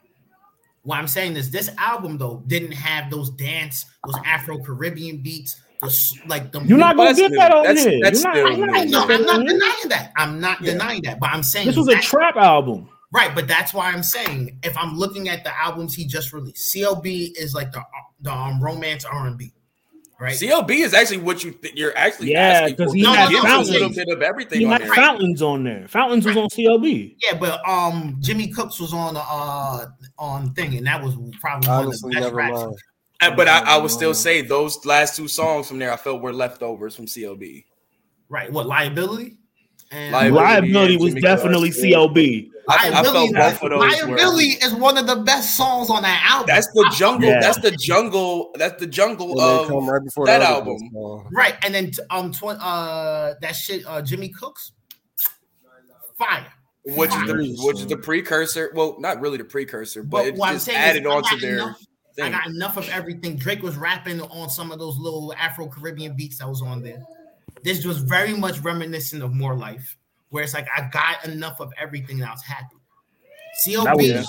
What 0.84 0.98
I'm 0.98 1.08
saying 1.08 1.36
is 1.36 1.52
this 1.52 1.70
album 1.78 2.18
though 2.18 2.44
didn't 2.48 2.72
have 2.74 3.10
those 3.12 3.30
dance, 3.32 3.86
those 4.06 4.16
Afro 4.26 4.58
Caribbean 4.60 5.18
beats, 5.18 5.62
those 5.82 6.14
like 6.28 6.52
the 6.52 6.62
You're 6.62 6.78
not 6.78 6.96
gonna 6.98 7.14
get 7.14 7.32
that 7.34 7.52
on 7.54 7.64
That's- 7.64 7.86
here. 7.86 8.00
that's 8.02 8.24
You're 8.24 8.34
not, 8.34 8.38
still 8.48 8.58
you're 8.58 8.68
not 8.68 8.74
new. 8.74 8.82
I 8.82 8.86
know, 8.86 9.08
gonna 9.08 9.14
I'm 9.16 9.26
not 9.26 9.48
denying 9.48 9.90
that. 9.90 10.12
I'm 10.18 10.40
not 10.40 10.62
Yeah. 10.62 10.72
denying 10.74 11.02
that, 11.04 11.20
but 11.20 11.30
I'm 11.32 11.44
saying 11.44 11.68
This 11.68 11.78
was 11.78 11.88
a 11.88 11.96
trap 12.00 12.36
album. 12.36 12.88
Right, 13.14 13.36
but 13.36 13.46
that's 13.48 13.74
why 13.74 13.92
I'm 13.92 14.04
saying 14.04 14.58
if 14.64 14.78
I'm 14.78 14.98
looking 14.98 15.28
at 15.28 15.44
the 15.44 15.56
albums 15.60 15.94
he 15.94 16.06
just 16.06 16.32
released, 16.32 16.74
CLB 16.74 17.34
is 17.38 17.54
like 17.54 17.72
the 17.74 17.82
the 18.22 18.32
um, 18.32 18.64
romance 18.64 19.04
R 19.04 19.28
and 19.28 19.38
B, 19.38 19.52
right? 20.22 20.34
CLB 20.36 20.70
is 20.84 20.94
actually 20.94 21.18
what 21.18 21.44
you 21.44 21.52
th- 21.52 21.74
you're 21.76 21.98
actually 21.98 22.32
Yeah, 22.32 22.62
asking 22.62 22.78
'cause 22.78 22.92
for. 22.92 22.96
he 22.96 23.02
He 23.02 23.06
had 23.08 23.30
gives 23.30 23.44
a 23.70 23.74
little 23.74 23.90
bit 23.90 24.08
of 24.10 24.22
everything 24.22 24.60
He 24.60 24.66
on 24.66 24.72
had 24.74 24.82
there. 24.84 24.94
Fountains 24.96 25.42
on 25.42 25.64
there. 25.64 25.88
Fountains 25.88 26.26
was 26.26 26.38
on 26.38 26.48
CLB. 26.50 27.16
yeah, 27.24 27.38
but 27.38 27.60
um, 27.68 28.18
Jimmy 28.22 28.48
Cooks 28.48 28.80
was 28.80 28.94
on 28.94 29.18
uh 29.18 29.88
on 30.20 30.54
thing, 30.54 30.78
and 30.78 30.86
that 30.88 31.04
was 31.04 31.16
probably 31.42 31.68
Honestly, 31.70 32.10
one 32.14 32.24
of 32.24 32.32
the 32.32 32.38
best 32.38 32.52
raps. 32.52 32.62
mind. 32.62 32.76
Uh, 33.24 33.36
But 33.36 33.48
I, 33.48 33.60
I 33.76 33.78
would 33.78 33.92
still 33.92 34.14
say 34.14 34.42
those 34.42 34.84
last 34.86 35.16
two 35.16 35.28
songs 35.28 35.68
from 35.68 35.78
there 35.80 35.92
I 35.92 35.98
felt 35.98 36.22
were 36.22 36.32
leftovers 36.34 36.96
from 36.96 37.06
CLB. 37.08 37.66
Right, 38.30 38.52
what 38.52 38.66
liability? 38.68 39.38
And 39.94 40.14
Liability. 40.14 40.44
Liability 40.46 40.98
was 40.98 41.14
definitely 41.16 41.70
Cooks, 41.70 41.84
yeah. 41.84 41.98
CLB. 41.98 42.50
I, 42.70 42.76
I 42.76 43.04
felt 43.04 43.16
Liability, 43.16 43.34
both 43.34 43.64
of 43.64 43.70
those 43.72 43.72
were. 43.72 43.78
Liability 44.18 44.46
is 44.64 44.74
one 44.74 44.98
of 44.98 45.06
the 45.06 45.18
best 45.18 45.58
songs 45.58 45.90
on 45.90 46.04
that 46.04 46.26
album. 46.30 46.48
That's 46.48 46.68
the 46.68 46.90
jungle. 46.96 47.28
Yeah. 47.30 47.42
That's 47.42 47.60
the 47.60 47.72
jungle. 47.72 48.52
That's 48.56 48.80
the 48.80 48.88
jungle 48.88 49.32
And 49.42 49.68
come 49.68 49.78
of 49.84 49.88
right 49.90 50.04
before 50.04 50.26
that 50.28 50.40
the 50.40 50.46
other 50.46 50.70
album. 50.72 50.90
uh, 50.96 51.30
right, 51.34 51.56
and 51.64 51.76
then 51.76 51.92
um, 52.10 52.32
tw- 52.32 52.44
uh, 52.46 53.34
that 53.42 53.52
shit, 53.56 53.86
uh, 53.86 54.02
Jimmy 54.02 54.30
Cooks, 54.30 54.72
fire. 56.18 56.48
which 56.86 57.10
is 57.14 57.28
the 57.28 57.56
which 57.66 57.80
is 57.80 57.88
the 57.88 57.98
precursor. 57.98 58.72
Well, 58.74 58.96
not 59.00 59.20
really 59.20 59.38
the 59.40 59.44
precursor, 59.44 60.04
but, 60.04 60.18
But 60.20 60.26
it 60.28 60.36
what 60.36 60.50
I'm 60.50 60.56
just 60.56 60.66
saying 60.68 60.78
added 60.78 61.06
I 61.06 61.10
on 61.16 61.24
to 61.24 61.30
got 61.32 61.42
their 61.42 61.54
enough- 61.58 61.82
I 62.22 62.30
got 62.30 62.48
enough 62.48 62.78
of 62.78 62.88
everything. 62.90 63.38
Drake 63.38 63.64
was 63.64 63.78
rapping 63.78 64.22
on 64.22 64.50
some 64.50 64.72
of 64.72 64.80
those 64.80 64.98
little 64.98 65.34
Afro 65.38 65.68
Caribbean 65.68 66.16
beats 66.16 66.38
that 66.40 66.48
was 66.48 66.62
on 66.62 66.82
there. 66.84 67.02
This 67.64 67.86
was 67.86 68.00
very 68.00 68.34
much 68.34 68.60
reminiscent 68.60 69.24
of 69.24 69.34
More 69.34 69.56
Life, 69.56 69.98
where 70.30 70.44
it's 70.44 70.54
like 70.54 70.68
I 70.76 70.90
got 70.92 71.26
enough 71.26 71.60
of 71.60 71.72
everything 71.80 72.20
and 72.20 72.26
I 72.26 72.32
was 72.32 72.44
happy. 72.44 72.76
That 73.66 73.98
was 73.98 74.28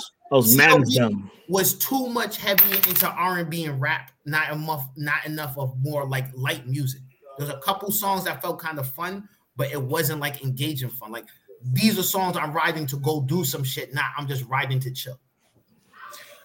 CLB 0.88 1.30
was 1.48 1.74
too 1.74 2.08
much 2.08 2.38
heavy 2.38 2.76
into 2.88 3.06
R 3.06 3.38
and 3.38 3.50
B 3.50 3.64
and 3.64 3.80
rap, 3.80 4.10
not 4.24 4.50
enough, 4.50 4.88
not 4.96 5.26
enough 5.26 5.56
of 5.58 5.76
more 5.78 6.06
like 6.06 6.26
light 6.34 6.66
music. 6.66 7.02
There's 7.36 7.50
a 7.50 7.58
couple 7.58 7.90
songs 7.90 8.24
that 8.24 8.40
felt 8.40 8.58
kind 8.58 8.78
of 8.78 8.88
fun, 8.88 9.28
but 9.56 9.70
it 9.70 9.80
wasn't 9.80 10.20
like 10.20 10.42
engaging 10.42 10.88
fun. 10.88 11.12
Like 11.12 11.26
these 11.72 11.98
are 11.98 12.02
songs 12.02 12.36
I'm 12.36 12.52
riding 12.52 12.86
to 12.86 12.96
go 12.96 13.22
do 13.22 13.44
some 13.44 13.64
shit, 13.64 13.92
not 13.92 14.06
I'm 14.16 14.26
just 14.26 14.44
riding 14.46 14.80
to 14.80 14.90
chill. 14.90 15.20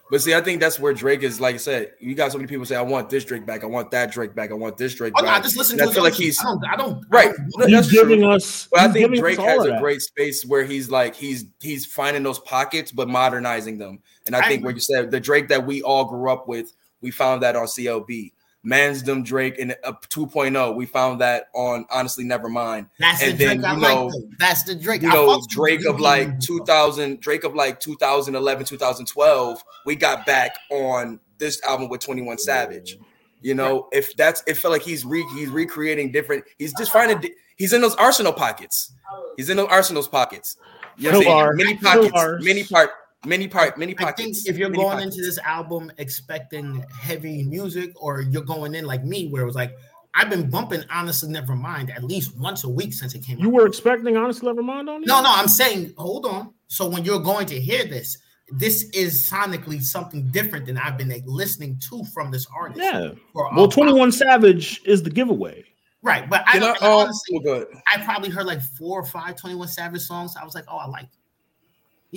But 0.10 0.22
see, 0.22 0.34
I 0.34 0.40
think 0.42 0.62
that's 0.62 0.80
where 0.80 0.94
Drake 0.94 1.22
is. 1.24 1.42
Like 1.42 1.56
I 1.56 1.58
said, 1.58 1.92
you 2.00 2.16
got 2.16 2.32
so 2.32 2.38
many 2.38 2.48
people 2.48 2.66
say, 2.66 2.76
"I 2.78 2.82
want 2.82 3.10
this 3.10 3.26
Drake 3.26 3.46
back. 3.46 3.64
I 3.64 3.68
want 3.68 3.92
that 3.92 4.12
Drake 4.12 4.34
back. 4.34 4.52
I 4.52 4.54
want 4.54 4.78
this 4.78 4.96
Drake 4.96 5.14
Oh 5.18 5.22
no, 5.22 5.30
I 5.30 5.34
back." 5.36 5.44
just 5.44 5.58
listen 5.58 5.74
And 5.74 5.80
to. 5.80 5.84
I 5.84 5.88
his 5.88 5.96
feel 5.96 6.04
like 6.04 6.14
he's 6.14 6.40
I 6.40 6.44
don't. 6.44 6.66
I 6.66 6.76
don't. 6.78 7.06
right. 7.10 7.30
I 7.30 7.32
don't- 7.34 7.58
No, 7.58 7.66
He's 7.66 7.76
that's 7.76 7.92
giving 7.92 8.20
true. 8.22 8.30
us. 8.32 8.68
But 8.72 8.80
I 8.82 8.88
think 8.94 9.16
Drake 9.18 9.38
has 9.40 9.66
a 9.66 9.70
that. 9.70 9.82
great 9.82 10.02
space 10.02 10.46
where 10.46 10.64
he's 10.64 10.90
like 10.90 11.14
he's 11.16 11.46
he's 11.60 11.86
finding 11.86 12.24
those 12.24 12.40
pockets 12.40 12.92
but 12.92 13.10
modernizing 13.10 13.78
them. 13.78 14.00
And 14.28 14.36
I, 14.36 14.40
I 14.40 14.48
think 14.48 14.60
agree. 14.60 14.70
what 14.70 14.76
you 14.76 14.82
said, 14.82 15.12
the 15.12 15.20
Drake 15.20 15.50
that 15.50 15.66
we 15.66 15.82
all 15.82 16.06
grew 16.06 16.30
up 16.32 16.48
with, 16.48 16.72
we 17.02 17.12
found 17.12 17.42
that 17.44 17.56
on 17.58 17.66
CLB. 17.66 18.32
Mansdom 18.68 19.23
Drake 19.23 19.57
in 19.57 19.72
a 19.84 19.94
2.0, 19.94 20.76
we 20.76 20.85
found 20.85 21.22
that 21.22 21.48
on 21.53 21.85
Honestly 21.89 22.26
Nevermind. 22.26 22.89
That's 22.99 23.22
And 23.23 23.38
the 23.38 23.45
then, 23.45 23.57
Drake 23.57 23.69
I 23.69 23.73
like. 23.76 23.95
know, 23.95 24.11
though. 24.11 24.30
That's 24.39 24.64
the 24.64 24.76
Drake. 24.76 25.02
You 25.02 25.10
know, 25.10 25.41
Drake 25.49 25.85
of 25.85 25.99
like 25.99 26.39
2000, 26.39 27.19
Drake 27.22 27.44
of 27.44 27.56
like 27.56 27.80
2011, 27.80 28.65
2012. 28.65 29.64
We 29.85 29.95
got 29.95 30.26
back 30.26 30.57
on 30.69 31.19
this 31.38 31.64
album 31.64 31.88
with 31.88 32.02
21 32.02 32.38
Savage. 32.39 32.98
You 33.41 33.53
know, 33.53 33.88
if 33.91 34.15
that's 34.18 34.44
it 34.48 34.57
felt 34.57 34.72
like 34.73 34.81
he's 34.81 35.06
re 35.06 35.23
he's 35.35 35.49
recreating 35.49 36.11
different. 36.11 36.44
He's 36.57 36.73
just 36.73 36.91
finding 36.91 37.31
he's 37.56 37.72
in 37.72 37.81
those 37.81 37.95
arsenal 37.95 38.34
pockets. 38.34 38.91
He's 39.38 39.49
in 39.49 39.57
those 39.57 39.69
arsenals 39.69 40.07
pockets. 40.07 40.57
You 40.98 41.11
know 41.11 41.19
what 41.19 41.27
I'm 41.27 41.31
saying? 41.31 41.38
Pillars. 41.38 41.57
Many 41.57 41.77
pockets, 41.77 42.11
Pillars. 42.11 42.44
many 42.45 42.64
part, 42.64 42.89
many 43.28 43.48
part, 43.48 43.78
many 43.78 43.94
parts. 43.94 44.20
I 44.20 44.24
think 44.24 44.36
if 44.45 44.58
you're 44.58 44.70
many 44.70 44.84
going 44.84 44.98
pockets. 44.98 45.16
into 45.16 45.26
this 45.26 45.38
album 45.40 45.91
expecting 45.98 46.84
heavy 46.99 47.44
music, 47.44 47.91
or 48.02 48.22
you're 48.22 48.44
going 48.44 48.76
in 48.76 48.86
like 48.86 49.04
me, 49.04 49.28
where 49.30 49.44
it 49.44 49.45
was 49.45 49.56
like 49.56 49.78
I've 50.18 50.32
been 50.32 50.49
bumping 50.49 50.84
honestly 50.90 51.30
never 51.30 51.56
mind 51.56 51.91
at 51.91 52.04
least 52.04 52.36
once 52.38 52.64
a 52.64 52.70
week 52.70 52.94
since 52.94 53.14
it 53.14 53.24
came 53.24 53.38
You 53.38 53.44
out. 53.44 53.48
You 53.48 53.56
were 53.56 53.68
expecting 53.68 54.18
honestly 54.18 54.48
never 54.48 54.64
mind 54.64 54.90
on 54.90 55.04
it? 55.04 55.08
No, 55.08 55.22
no, 55.22 55.32
I'm 55.32 55.48
saying 55.48 55.94
hold 55.95 56.26
on. 56.26 56.54
So 56.68 56.90
when 56.90 57.06
you're 57.06 57.20
going 57.20 57.45
to 57.48 57.60
hear 57.60 57.86
this, 57.86 58.18
this 58.49 58.90
is 58.95 59.30
sonically 59.30 59.82
something 59.82 60.28
different 60.30 60.66
than 60.66 60.78
I've 60.78 60.98
been 60.98 61.10
like, 61.10 61.24
listening 61.26 61.80
to 61.90 62.04
from 62.14 62.32
this 62.32 62.48
artist. 62.56 62.82
Yeah. 62.82 63.12
Well, 63.34 63.68
21 63.68 64.12
Savage 64.12 64.82
is 64.86 65.04
the 65.04 65.10
giveaway. 65.10 65.64
Right, 66.02 66.30
but 66.30 66.44
I 66.48 66.56
you 66.56 66.60
know, 66.62 66.68
don't 66.68 66.84
uh, 66.84 66.86
oh, 66.88 66.99
honestly. 66.99 67.66
I 67.91 68.04
probably 68.04 68.30
heard 68.30 68.45
like 68.45 68.62
four 68.62 68.99
or 68.99 69.06
five 69.06 69.36
21 69.36 69.68
Savage 69.68 70.02
songs. 70.02 70.36
I 70.40 70.45
was 70.45 70.56
like, 70.56 70.66
oh, 70.68 70.78
I 70.78 70.88
like. 70.88 71.04
It. 71.04 71.10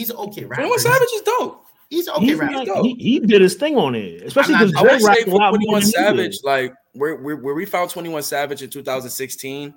He's 0.00 0.10
an 0.10 0.16
okay 0.16 0.44
rapper. 0.46 0.62
21 0.62 0.78
Savage 0.78 1.08
is 1.14 1.22
dope. 1.22 1.66
He's 1.90 2.06
an 2.06 2.14
okay 2.14 2.24
He's 2.26 2.38
rapper. 2.38 2.54
like- 2.54 2.82
he, 2.84 2.94
he 2.94 3.18
did 3.20 3.42
his 3.42 3.54
thing 3.54 3.76
on 3.76 3.94
it, 3.94 4.22
especially 4.22 4.54
because 4.54 4.72
not- 4.72 4.80
I 4.80 4.82
would 4.82 4.88
Drake 4.90 5.00
say 5.02 5.06
rapped 5.08 5.20
a 5.22 5.30
for 5.30 5.36
lot 5.38 5.50
more 5.52 5.58
21 5.58 5.74
than 5.80 5.82
he 5.82 5.90
Savage, 5.90 6.36
did. 6.38 6.44
like 6.44 6.72
where, 6.92 7.16
where 7.16 7.36
where 7.36 7.54
we 7.54 7.66
found 7.66 7.90
21 7.90 8.22
Savage 8.22 8.62
in 8.62 8.70
2016, 8.70 9.74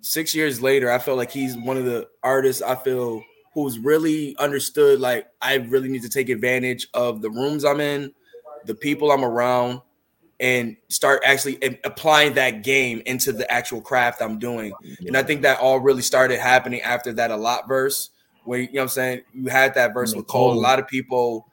six 0.00 0.34
years 0.34 0.60
later, 0.60 0.90
I 0.90 0.98
felt 0.98 1.18
like 1.18 1.30
he's 1.30 1.56
one 1.56 1.76
of 1.76 1.84
the 1.84 2.08
artists 2.22 2.62
I 2.62 2.74
feel 2.74 3.22
who's 3.54 3.78
really 3.78 4.36
understood. 4.38 4.98
Like 5.00 5.26
I 5.40 5.54
really 5.56 5.88
need 5.88 6.02
to 6.02 6.08
take 6.08 6.28
advantage 6.30 6.88
of 6.94 7.22
the 7.22 7.30
rooms 7.30 7.64
I'm 7.64 7.80
in, 7.80 8.12
the 8.64 8.74
people 8.74 9.12
I'm 9.12 9.24
around, 9.24 9.80
and 10.40 10.76
start 10.88 11.22
actually 11.24 11.58
applying 11.84 12.34
that 12.34 12.62
game 12.64 13.00
into 13.06 13.32
the 13.32 13.48
actual 13.50 13.80
craft 13.80 14.20
I'm 14.20 14.38
doing. 14.38 14.72
And 15.06 15.16
I 15.16 15.22
think 15.22 15.42
that 15.42 15.60
all 15.60 15.78
really 15.78 16.02
started 16.02 16.40
happening 16.40 16.80
after 16.82 17.12
that 17.12 17.30
a 17.30 17.36
lot 17.36 17.68
verse, 17.68 18.10
where 18.44 18.60
you 18.60 18.66
know 18.66 18.72
what 18.72 18.82
I'm 18.82 18.88
saying 18.88 19.20
you 19.32 19.48
had 19.48 19.74
that 19.74 19.94
verse 19.94 20.14
with 20.14 20.26
Cole. 20.26 20.52
A 20.52 20.54
lot 20.54 20.78
of 20.78 20.88
people 20.88 21.46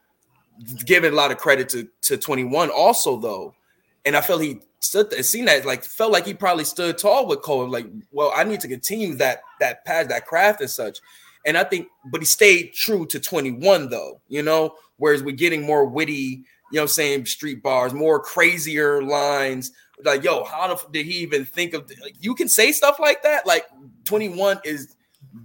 giving 0.86 1.12
a 1.12 1.16
lot 1.16 1.32
of 1.32 1.38
credit 1.38 1.70
to 1.70 1.88
to 2.02 2.18
21 2.18 2.70
also 2.70 3.18
though 3.18 3.56
and 4.06 4.16
i 4.16 4.22
felt 4.22 4.44
he 4.44 4.60
stood 4.80 5.12
it 5.14 5.24
seemed 5.24 5.48
that 5.48 5.66
like 5.66 5.84
felt 5.84 6.12
like 6.12 6.24
he 6.24 6.36
probably 6.36 6.64
stood 6.64 7.00
tall 7.00 7.26
with 7.26 7.42
cole 7.42 7.68
like 7.68 7.88
well 8.12 8.32
i 8.36 8.44
need 8.44 8.60
to 8.60 8.68
continue 8.68 9.16
that 9.16 9.42
that 9.60 9.84
path 9.86 10.08
that 10.10 10.28
craft 10.28 10.62
and 10.62 10.70
such 10.70 11.00
and 11.48 11.58
i 11.58 11.64
think 11.64 11.88
but 12.12 12.22
he 12.22 12.26
stayed 12.26 12.74
true 12.74 13.08
to 13.08 13.20
21 13.20 13.90
though 13.90 14.22
you 14.28 14.44
know 14.44 14.76
whereas 14.98 15.24
we're 15.24 15.32
getting 15.32 15.64
more 15.64 15.86
witty 15.86 16.44
you 16.72 16.78
know, 16.78 16.84
what 16.84 16.92
I'm 16.92 16.94
saying 16.94 17.26
street 17.26 17.62
bars, 17.62 17.94
more 17.94 18.20
crazier 18.20 19.04
lines. 19.04 19.72
Like, 20.04 20.24
yo, 20.24 20.46
how 20.46 20.74
did 20.92 21.06
he 21.06 21.16
even 21.16 21.46
think 21.46 21.74
of? 21.74 21.92
Like, 22.02 22.16
you 22.22 22.34
can 22.34 22.48
say 22.48 22.72
stuff 22.72 22.98
like 23.00 23.24
that. 23.24 23.46
Like, 23.46 23.66
21 24.06 24.62
is 24.64 24.96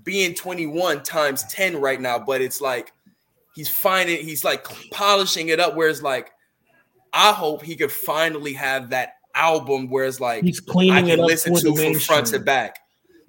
being 0.03 0.35
21 0.35 1.03
times 1.03 1.45
10 1.45 1.81
right 1.81 2.01
now, 2.01 2.19
but 2.19 2.41
it's 2.41 2.61
like 2.61 2.93
he's 3.55 3.69
finding, 3.69 4.25
he's 4.25 4.45
like 4.45 4.65
polishing 4.91 5.49
it 5.49 5.61
up. 5.61 5.77
Whereas, 5.77 6.03
like, 6.03 6.33
I 7.13 7.33
hope 7.33 7.63
he 7.63 7.77
could 7.77 7.93
finally 7.93 8.53
have 8.53 8.91
that 8.91 9.15
album 9.37 9.89
where 9.91 10.07
it's 10.07 10.21
like 10.21 10.43
He's 10.43 10.61
I 10.61 10.73
cleaning 10.73 11.07
it 11.09 11.11
can 11.17 11.21
up 11.21 11.27
listen 11.27 11.55
to 11.55 11.77
from 11.77 12.01
front 12.01 12.27
to 12.29 12.39
back. 12.41 12.79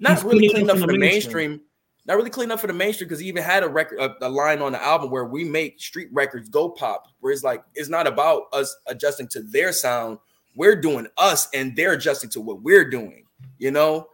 Not 0.00 0.14
He's 0.14 0.24
really 0.24 0.48
cleaning 0.48 0.66
cleaning 0.66 0.70
up 0.70 0.78
for 0.78 0.86
the 0.86 0.92
the 0.92 0.98
mainstream. 0.98 1.50
mainstream. 1.50 1.66
Not 2.06 2.16
really 2.16 2.30
cleaning 2.30 2.52
up 2.52 2.60
for 2.60 2.66
the 2.66 2.72
mainstream 2.72 3.08
because 3.08 3.20
he 3.20 3.28
even 3.28 3.42
had 3.42 3.62
a 3.62 3.68
record, 3.68 3.98
a, 3.98 4.14
a 4.22 4.28
line 4.30 4.62
on 4.62 4.72
the 4.72 4.82
album 4.82 5.10
where 5.10 5.26
we 5.26 5.44
make 5.44 5.78
street 5.78 6.08
records 6.12 6.48
go 6.48 6.70
pop. 6.70 7.04
Where 7.20 7.32
it's 7.32 7.44
like 7.44 7.62
it's 7.74 7.90
not 7.90 8.06
about 8.06 8.44
us 8.52 8.74
adjusting 8.86 9.28
to 9.28 9.42
their 9.42 9.72
sound. 9.72 10.18
We're 10.56 10.80
doing 10.80 11.06
us, 11.18 11.48
and 11.52 11.76
they're 11.76 11.92
adjusting 11.92 12.30
to 12.30 12.40
what 12.40 12.62
we're 12.62 12.88
doing. 12.88 13.24
You 13.58 13.70
know, 13.70 14.08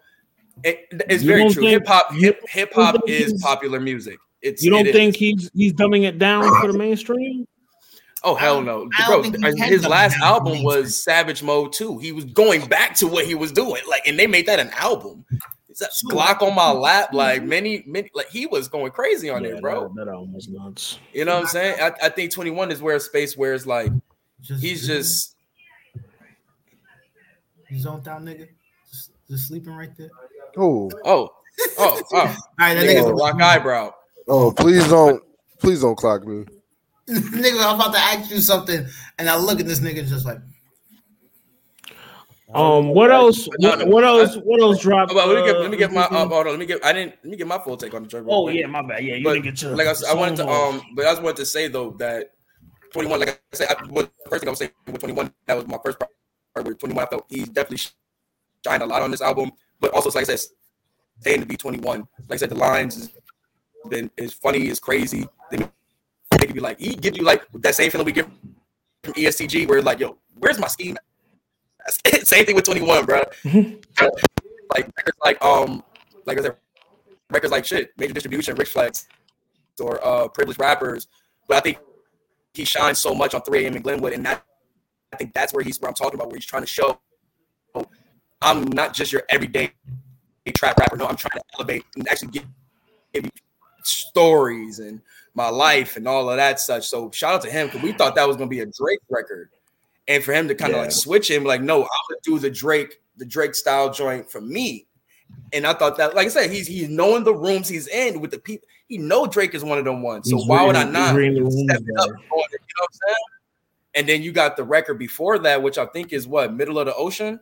It- 0.62 0.86
it's 1.08 1.22
You 1.24 1.28
very 1.30 1.50
true. 1.50 1.66
Hip 1.66 1.86
hop, 1.86 2.12
hip 2.14 2.40
hip 2.48 2.72
hop 2.72 2.96
is 3.08 3.40
popular 3.42 3.80
music. 3.80 4.18
It's 4.42 4.62
You 4.62 4.70
don't 4.70 4.86
it 4.86 4.92
think 4.92 5.14
is. 5.14 5.20
he's 5.20 5.50
he's 5.54 5.72
dumbing 5.72 6.04
it 6.04 6.18
down 6.18 6.44
for 6.60 6.70
the 6.70 6.78
mainstream? 6.78 7.46
Oh 8.22 8.34
hell 8.34 8.62
no, 8.62 8.88
bro! 9.06 9.22
think 9.22 9.36
he 9.36 9.42
th- 9.42 9.56
can 9.56 9.68
His 9.68 9.86
last 9.86 10.18
album 10.20 10.62
was 10.62 11.02
Savage 11.02 11.42
Mode 11.42 11.72
2. 11.74 11.98
He 11.98 12.12
was 12.12 12.24
going 12.24 12.66
back 12.66 12.94
to 12.96 13.06
what 13.06 13.26
he 13.26 13.34
was 13.34 13.52
doing, 13.52 13.82
like, 13.88 14.06
and 14.06 14.18
they 14.18 14.26
made 14.26 14.46
that 14.46 14.58
an 14.60 14.70
album. 14.78 15.26
It's 15.68 15.80
that 15.80 15.92
So- 15.92 16.08
Glock 16.08 16.40
on 16.40 16.54
my 16.54 16.70
lap, 16.70 17.08
like 17.12 17.42
many, 17.42 17.82
many, 17.86 18.10
like 18.14 18.30
he 18.30 18.46
was 18.46 18.68
going 18.68 18.92
crazy 18.92 19.28
on 19.28 19.42
Yeah, 19.44 19.50
there, 19.52 19.60
bro. 19.60 19.88
That, 19.94 20.06
that 20.06 20.08
album 20.12 20.32
was 20.32 20.48
nuts. 20.48 20.98
You 21.12 21.24
know 21.26 21.34
what 21.34 21.42
I'm 21.42 21.46
saying? 21.48 21.80
I, 21.80 21.92
I 22.06 22.08
think 22.08 22.32
21 22.32 22.70
is 22.70 22.80
where 22.80 22.96
a 22.96 23.00
space 23.00 23.36
where 23.36 23.52
it's 23.52 23.66
like 23.66 23.90
Just, 24.40 24.62
he's 24.62 24.86
just 24.86 25.36
you 27.70 27.78
zoned 27.80 28.06
out, 28.08 28.22
nigga. 28.22 28.48
Just, 28.90 29.10
just 29.28 29.48
sleeping 29.48 29.72
right 29.74 29.94
there. 29.96 30.10
Oh, 30.56 30.90
oh, 31.04 31.30
oh, 31.78 32.02
oh, 32.12 32.12
All 32.12 32.24
right, 32.58 32.74
that 32.74 32.84
nigga's 32.84 32.94
nigga's 33.04 33.10
a 33.10 33.14
black 33.14 33.40
eyebrow. 33.40 33.92
oh, 34.28 34.52
please 34.52 34.86
don't, 34.88 35.22
please 35.58 35.80
don't 35.82 35.96
clock 35.96 36.24
me. 36.26 36.44
nigga, 37.08 37.64
I'm 37.64 37.74
about 37.76 37.92
to 37.92 37.98
ask 37.98 38.30
you 38.30 38.40
something, 38.40 38.86
and 39.18 39.28
I 39.28 39.36
look 39.36 39.60
at 39.60 39.66
this 39.66 39.80
nigga 39.80 40.06
just 40.08 40.24
like, 40.24 40.38
Um, 42.54 42.88
what 42.88 43.10
else? 43.10 43.48
No, 43.58 43.70
What, 43.70 43.78
no, 43.80 43.84
what 43.86 44.04
I- 44.04 44.26
what 44.38 44.60
else 44.60 44.80
dropped? 44.80 45.12
But 45.12 45.28
let 45.28 45.36
me 45.40 45.46
get 45.46 45.56
uh, 45.56 45.60
let 45.60 45.70
me 45.70 45.76
get 45.76 45.92
my 45.92 46.02
uh, 46.02 46.08
weekend? 46.10 46.30
hold 46.30 46.46
on, 46.46 46.52
let 46.52 46.58
me 46.60 46.66
get 46.66 46.84
I 46.84 46.92
didn't 46.92 47.14
let 47.24 47.30
me 47.30 47.36
get 47.36 47.46
my 47.46 47.58
full 47.58 47.76
take 47.76 47.92
on 47.94 48.04
the 48.04 48.08
joint. 48.08 48.26
Oh 48.28 48.44
quick. 48.44 48.56
yeah, 48.56 48.66
my 48.66 48.82
bad. 48.82 49.04
Yeah, 49.04 49.16
you 49.16 49.24
but 49.24 49.32
didn't 49.34 49.44
get 49.46 49.62
your 49.62 49.76
like 49.76 49.88
I, 49.88 49.94
I 50.08 50.14
wanted 50.14 50.36
to 50.36 50.48
um, 50.48 50.80
but 50.94 51.04
I 51.06 51.10
just 51.10 51.22
wanted 51.22 51.36
to 51.38 51.46
say 51.46 51.68
though 51.68 51.90
that 51.98 52.30
21, 52.92 53.18
like 53.20 53.28
I 53.30 53.56
said, 53.56 53.68
I, 53.70 53.84
what, 53.86 54.08
first 54.30 54.40
thing 54.42 54.48
I 54.48 54.52
was 54.52 54.58
saying 54.60 54.70
with 54.86 55.00
21, 55.00 55.32
that 55.46 55.56
was 55.56 55.66
my 55.66 55.78
first 55.84 55.98
part 55.98 56.10
where 56.54 56.74
21. 56.74 57.04
I 57.04 57.08
felt 57.08 57.26
he 57.28 57.40
definitely 57.44 57.78
shined 58.64 58.82
a 58.82 58.86
lot 58.86 59.02
on 59.02 59.10
this 59.10 59.20
album, 59.20 59.50
but 59.84 59.92
also 59.92 60.08
like 60.08 60.22
I 60.22 60.34
said, 60.34 60.50
staying 61.20 61.40
to 61.40 61.46
be 61.46 61.58
21. 61.58 62.00
Like 62.00 62.08
I 62.30 62.36
said, 62.36 62.48
the 62.48 62.54
lines 62.54 62.96
is 62.96 63.10
been 63.90 64.10
is 64.16 64.32
funny, 64.32 64.68
is 64.68 64.80
crazy. 64.80 65.26
They 65.50 65.58
you 66.48 66.54
be 66.54 66.60
like, 66.60 66.80
he 66.80 66.94
give 66.94 67.18
you 67.18 67.22
like 67.22 67.44
that 67.52 67.74
same 67.74 67.90
feeling 67.90 68.06
we 68.06 68.12
get 68.12 68.26
from 69.02 69.12
ESCG, 69.12 69.68
where 69.68 69.82
like, 69.82 70.00
yo, 70.00 70.16
where's 70.38 70.58
my 70.58 70.68
scheme? 70.68 70.96
Same 72.22 72.46
thing 72.46 72.54
with 72.54 72.64
21, 72.64 73.04
bro. 73.04 73.22
like 73.44 74.86
records 74.96 75.18
like 75.22 75.44
um, 75.44 75.82
like 76.24 76.38
I 76.38 76.42
said, 76.42 76.56
records 77.30 77.52
like 77.52 77.66
shit, 77.66 77.92
major 77.98 78.14
distribution, 78.14 78.56
Rich 78.56 78.70
Flex, 78.70 79.06
or 79.78 80.00
uh 80.02 80.28
privileged 80.28 80.58
rappers. 80.58 81.08
But 81.46 81.58
I 81.58 81.60
think 81.60 81.78
he 82.54 82.64
shines 82.64 83.00
so 83.00 83.14
much 83.14 83.34
on 83.34 83.42
3 83.42 83.64
a.m. 83.64 83.76
in 83.76 83.82
Glenwood, 83.82 84.14
and 84.14 84.24
that 84.24 84.42
I 85.12 85.16
think 85.16 85.34
that's 85.34 85.52
where 85.52 85.62
he's 85.62 85.78
where 85.78 85.90
I'm 85.90 85.94
talking 85.94 86.14
about, 86.14 86.28
where 86.28 86.36
he's 86.36 86.46
trying 86.46 86.62
to 86.62 86.68
show 86.68 86.98
I'm 88.44 88.64
not 88.68 88.94
just 88.94 89.12
your 89.12 89.22
everyday 89.28 89.72
trap 90.54 90.76
rapper. 90.78 90.96
No, 90.96 91.06
I'm 91.06 91.16
trying 91.16 91.38
to 91.38 91.42
elevate 91.58 91.84
and 91.96 92.06
actually 92.08 92.28
give, 92.32 92.44
give 93.12 93.30
stories 93.82 94.78
and 94.78 95.00
my 95.34 95.48
life 95.48 95.96
and 95.96 96.06
all 96.06 96.28
of 96.30 96.36
that 96.36 96.60
such. 96.60 96.86
So 96.86 97.10
shout 97.10 97.34
out 97.34 97.42
to 97.42 97.50
him 97.50 97.66
because 97.66 97.82
we 97.82 97.92
thought 97.92 98.14
that 98.16 98.28
was 98.28 98.36
gonna 98.36 98.48
be 98.48 98.60
a 98.60 98.66
Drake 98.66 99.00
record, 99.08 99.50
and 100.08 100.22
for 100.22 100.32
him 100.32 100.46
to 100.48 100.54
kind 100.54 100.72
of 100.72 100.76
Yeah. 100.76 100.82
like 100.82 100.92
switch 100.92 101.30
him, 101.30 101.44
like, 101.44 101.60
no, 101.62 101.82
I'm 101.82 101.88
gonna 102.08 102.20
do 102.22 102.38
the 102.38 102.50
Drake, 102.50 103.00
the 103.16 103.24
Drake 103.24 103.54
style 103.54 103.90
joint 103.92 104.30
for 104.30 104.40
me. 104.40 104.86
And 105.52 105.66
I 105.66 105.72
thought 105.72 105.96
that, 105.96 106.14
like 106.14 106.26
I 106.26 106.30
said, 106.30 106.50
he's 106.50 106.66
he's 106.66 106.88
knowing 106.88 107.24
the 107.24 107.34
rooms 107.34 107.66
he's 107.68 107.88
in 107.88 108.20
with 108.20 108.30
the 108.30 108.38
people. 108.38 108.68
He 108.86 108.98
know 108.98 109.26
Drake 109.26 109.54
is 109.54 109.64
one 109.64 109.78
of 109.78 109.84
them 109.86 110.02
ones. 110.02 110.28
So 110.30 110.36
He's 110.36 110.46
why 110.46 110.64
would 110.64 110.76
I 110.76 110.84
not 110.84 111.10
step 111.14 111.18
it 111.20 111.40
up? 111.40 111.40
better. 111.40 111.40
You 111.40 111.80
know 111.80 112.36
what 112.36 112.44
I'm 112.82 112.88
saying? 112.92 113.16
And 113.96 114.08
then 114.08 114.22
you 114.22 114.30
got 114.32 114.56
the 114.56 114.64
record 114.64 114.98
before 114.98 115.38
that, 115.38 115.62
which 115.62 115.78
I 115.78 115.86
think 115.86 116.12
is 116.12 116.26
what 116.28 116.52
middle 116.52 116.78
of 116.78 116.86
the 116.86 116.94
ocean. 116.94 117.40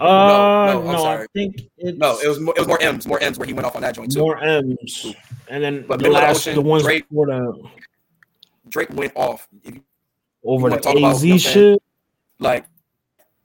Uh, 0.00 0.04
no, 0.06 0.82
no, 0.82 0.88
I'm 0.90 0.94
I 0.94 0.98
sorry. 0.98 1.26
think 1.34 1.60
it's 1.78 1.98
No, 1.98 2.18
it 2.20 2.28
was 2.28 2.38
more, 2.40 2.54
it 2.56 2.60
was 2.60 2.68
more 2.68 2.80
M's, 2.82 3.06
more 3.06 3.18
M's 3.20 3.38
where 3.38 3.46
he 3.46 3.52
went 3.52 3.66
off 3.66 3.74
on 3.76 3.82
that 3.82 3.94
joint 3.94 4.12
too. 4.12 4.20
more 4.20 4.38
M's, 4.38 5.14
and 5.48 5.62
then 5.62 5.84
But 5.88 5.98
the 5.98 6.04
the 6.04 6.10
last, 6.10 6.36
Ocean, 6.46 6.54
the 6.54 6.60
ones 6.62 6.84
Drake- 6.84 7.08
before 7.08 7.26
the 7.26 7.62
Drake 8.68 8.92
went 8.92 9.12
off. 9.16 9.48
You- 9.64 9.82
over 10.44 10.70
the 10.70 10.76
about, 10.76 10.96
AZ 11.16 11.24
you 11.24 11.32
know 11.32 11.38
shit. 11.38 11.82
like 12.38 12.64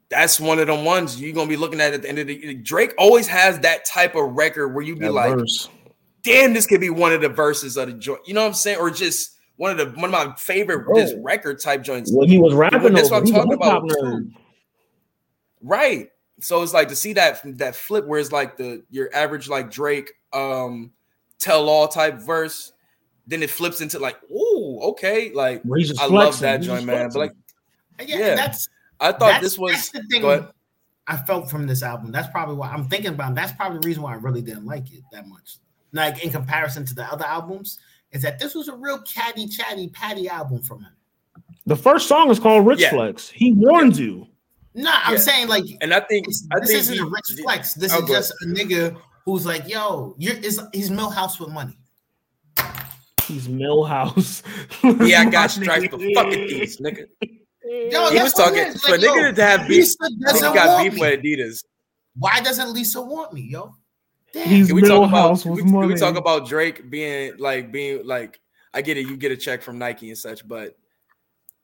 that's 0.10 0.40
one 0.40 0.60
of 0.60 0.68
them 0.68 0.86
ones 0.86 1.20
you're 1.20 1.34
gonna 1.34 1.50
be 1.50 1.58
looking 1.58 1.82
at 1.82 1.92
at 1.94 2.04
the 2.04 2.08
end 2.10 2.20
of 2.20 2.28
the 2.28 2.54
Drake 2.54 2.94
always 3.00 3.28
has 3.28 3.60
that 3.62 3.84
type 3.86 4.16
of 4.16 4.34
record 4.34 4.70
where 4.76 4.84
you 4.84 4.94
be 4.96 5.06
That 5.08 5.12
like, 5.12 5.34
verse. 5.36 5.70
damn, 6.22 6.54
this 6.54 6.68
could 6.68 6.80
be 6.80 6.92
one 6.92 7.12
of 7.12 7.22
the 7.22 7.30
verses 7.30 7.78
of 7.78 7.88
the 7.88 7.94
joint. 7.94 8.22
You 8.28 8.36
know 8.36 8.42
what 8.42 8.48
I'm 8.50 8.54
saying? 8.54 8.78
Or 8.78 8.92
just 8.92 9.32
one 9.58 9.72
of 9.72 9.78
the 9.78 10.00
one 10.00 10.06
of 10.06 10.12
my 10.12 10.36
favorite 10.36 10.86
Bro. 10.86 11.00
just 11.02 11.16
record 11.24 11.60
type 11.60 11.82
joints. 11.82 12.12
What 12.12 12.30
he 12.30 12.38
was 12.38 12.54
rapping 12.54 12.94
that's 12.94 13.12
over. 13.12 13.22
what 13.26 13.28
I'm 13.28 13.34
talking 13.34 13.54
about. 13.54 13.90
Right. 15.62 16.10
So 16.44 16.62
it's 16.62 16.74
like 16.74 16.90
to 16.90 16.96
see 16.96 17.14
that 17.14 17.42
that 17.58 17.76
flip 17.76 18.06
where 18.06 18.20
it's 18.20 18.32
like 18.32 18.58
the 18.58 18.84
your 18.90 19.10
average 19.14 19.48
like 19.48 19.72
Drake 19.72 20.12
um 20.34 20.92
tell 21.40 21.70
all 21.70 21.88
type 21.88 22.20
verse, 22.20 22.74
then 23.28 23.42
it 23.44 23.50
flips 23.50 23.82
into 23.82 24.00
like, 24.00 24.18
oh, 24.32 24.80
okay, 24.92 25.32
like 25.34 25.64
Where 25.64 25.80
he's 25.80 25.90
just 25.90 26.02
I 26.02 26.08
love 26.08 26.40
that 26.40 26.60
He's 26.60 26.68
joint, 26.68 26.80
just 26.80 26.88
man. 26.88 27.10
But 27.10 27.20
like 27.20 27.32
yeah, 28.06 28.18
Yeah. 28.18 28.36
that's 28.36 28.68
I 29.00 29.12
thought 29.12 29.20
that's, 29.20 29.44
this 29.44 29.58
was 29.58 29.74
that's 29.74 29.92
the 29.92 30.04
thing 30.04 30.22
go 30.22 30.32
ahead. 30.32 30.50
I 31.08 31.18
felt 31.18 31.50
from 31.50 31.68
this 31.68 31.84
album. 31.84 32.12
That's 32.12 32.30
probably 32.30 32.56
why 32.56 32.70
I'm 32.70 32.88
thinking 32.88 33.12
about. 33.12 33.36
That's 33.36 33.52
probably 33.54 33.80
the 33.80 33.88
reason 33.88 34.04
why 34.04 34.14
I 34.14 34.16
really 34.16 34.42
didn't 34.42 34.66
like 34.66 34.92
it 34.94 35.04
that 35.12 35.28
much. 35.28 35.58
Like 35.92 36.24
in 36.24 36.32
comparison 36.32 36.86
to 36.86 36.96
the 36.96 37.04
other 37.04 37.26
albums, 37.26 37.80
is 38.12 38.22
that 38.22 38.40
this 38.40 38.56
was 38.56 38.68
a 38.68 38.76
real 38.76 39.02
catty, 39.02 39.48
chatty, 39.48 39.90
patty 39.90 40.30
album 40.30 40.62
from 40.62 40.80
him. 40.80 40.94
The 41.66 41.76
first 41.76 42.08
song 42.08 42.30
is 42.30 42.40
called 42.40 42.66
Rich 42.66 42.80
Yeah. 42.80 42.92
Flex. 42.92 43.30
He 43.30 43.54
warned 43.54 43.98
you. 43.98 44.28
No, 44.76 44.92
I'm 44.92 45.14
Yeah. 45.14 45.20
saying 45.20 45.48
like 45.48 45.66
and 45.82 45.94
I 45.94 46.00
think 46.02 46.28
it's- 46.28 46.46
I 46.52 46.60
this 46.60 46.70
think 46.70 46.80
isn't 46.80 46.94
he- 46.96 47.00
a 47.02 47.06
rich 47.06 47.42
flex. 47.44 47.74
This 47.76 47.94
Oh, 47.94 48.00
is 48.00 48.06
go 48.08 48.14
just 48.14 48.32
a 48.42 48.46
nigga 48.48 48.98
who's 49.26 49.46
like, 49.46 49.68
yo, 49.70 50.16
you're 50.18 50.36
is 50.36 50.60
he's 50.74 50.90
Milhouse 50.90 51.40
with 51.40 51.50
money. 51.50 51.78
He's 53.28 53.48
Milhouse. 53.48 54.42
Yeah, 55.08 55.22
I 55.22 55.30
got 55.30 55.50
stripes 55.52 55.88
for 55.88 56.00
fucking 56.14 56.48
these, 56.48 56.78
nigga. 56.78 57.06
Yo, 57.64 58.10
He 58.12 58.22
was 58.22 58.34
talking 58.34 58.58
it 58.60 58.68
is. 58.76 58.82
for 58.82 58.90
a 58.90 58.92
Like, 58.98 59.02
yo, 59.02 59.14
nigga 59.16 59.36
to 59.36 59.44
have 59.44 59.68
beef. 59.68 59.88
He 60.02 60.40
got 60.42 60.54
want 60.68 60.84
beef 60.84 60.94
me. 60.96 61.00
with 61.00 61.20
Adidas. 61.22 61.64
Why 62.18 62.42
doesn't 62.42 62.74
Lisa 62.74 63.02
want 63.02 63.34
me, 63.34 63.42
yo? 63.50 63.76
Damn. 64.34 64.48
He's 64.50 64.68
Can 64.68 64.76
we 64.76 64.82
talk 64.82 65.08
about 65.08 65.32
Milhouse 65.34 65.42
can 65.44 65.52
with 65.52 65.64
we, 65.64 65.72
can 65.72 65.88
we 65.88 65.96
talk 65.96 66.16
about 66.18 66.48
Drake 66.48 66.90
being 66.90 67.34
like 67.38 67.72
being 67.72 68.06
like 68.06 68.40
I 68.74 68.82
get 68.82 68.98
it, 68.98 69.08
you 69.08 69.16
get 69.16 69.32
a 69.32 69.38
check 69.38 69.62
from 69.62 69.78
Nike 69.78 70.10
and 70.10 70.18
such, 70.18 70.46
but 70.48 70.76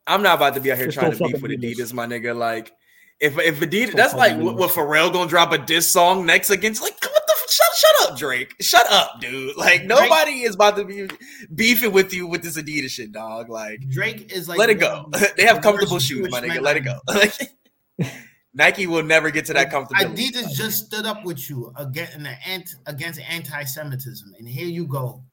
I'm 0.07 0.21
not 0.23 0.35
about 0.37 0.53
to 0.55 0.61
be 0.61 0.71
out 0.71 0.77
here 0.77 0.85
Just 0.87 0.97
trying 0.99 1.11
to 1.11 1.17
beef 1.17 1.31
fuck 1.33 1.41
with 1.41 1.51
Adidas. 1.51 1.75
Adidas, 1.77 1.93
my 1.93 2.05
nigga. 2.07 2.35
Like 2.37 2.71
if 3.19 3.37
if 3.39 3.59
Adidas, 3.59 3.93
that's 3.93 4.13
like 4.13 4.33
Adidas. 4.33 4.43
what, 4.43 4.55
what 4.55 4.69
Pharrell 4.71 5.11
gonna 5.11 5.29
drop 5.29 5.51
a 5.51 5.57
diss 5.57 5.91
song 5.91 6.25
next 6.25 6.49
against 6.49 6.81
like 6.81 6.97
what 7.01 7.23
the 7.27 7.35
shut 7.49 7.67
shut 7.75 8.11
up 8.11 8.17
Drake. 8.17 8.55
Shut 8.61 8.85
up 8.89 9.19
dude. 9.19 9.57
Like 9.57 9.85
nobody 9.85 10.43
is 10.43 10.55
about 10.55 10.77
to 10.77 10.85
be 10.85 11.09
beefing 11.53 11.91
with 11.91 12.13
you 12.13 12.27
with 12.27 12.43
this 12.43 12.57
Adidas 12.57 12.91
shit 12.91 13.11
dog. 13.11 13.49
Like 13.49 13.81
Drake 13.89 14.31
is 14.31 14.47
like 14.47 14.57
let 14.57 14.69
it 14.69 14.75
go. 14.75 15.09
They 15.37 15.43
have 15.45 15.61
comfortable 15.61 15.99
shoes 15.99 16.29
my 16.31 16.39
Jewish 16.39 16.51
nigga. 16.51 16.55
man. 16.55 16.63
Let 16.63 16.77
it 16.77 16.81
go. 16.81 18.07
Nike 18.53 18.87
will 18.87 19.03
never 19.03 19.29
get 19.29 19.45
to 19.45 19.53
that 19.53 19.69
comfortable 19.69 20.11
Adidas 20.11 20.53
just 20.53 20.85
stood 20.85 21.05
up 21.05 21.23
with 21.23 21.49
you 21.49 21.71
against 21.77 22.17
ant 22.45 22.75
against 22.85 23.19
anti-Semitism, 23.19 24.33
and 24.39 24.47
here 24.47 24.67
you 24.67 24.87
go, 24.87 25.23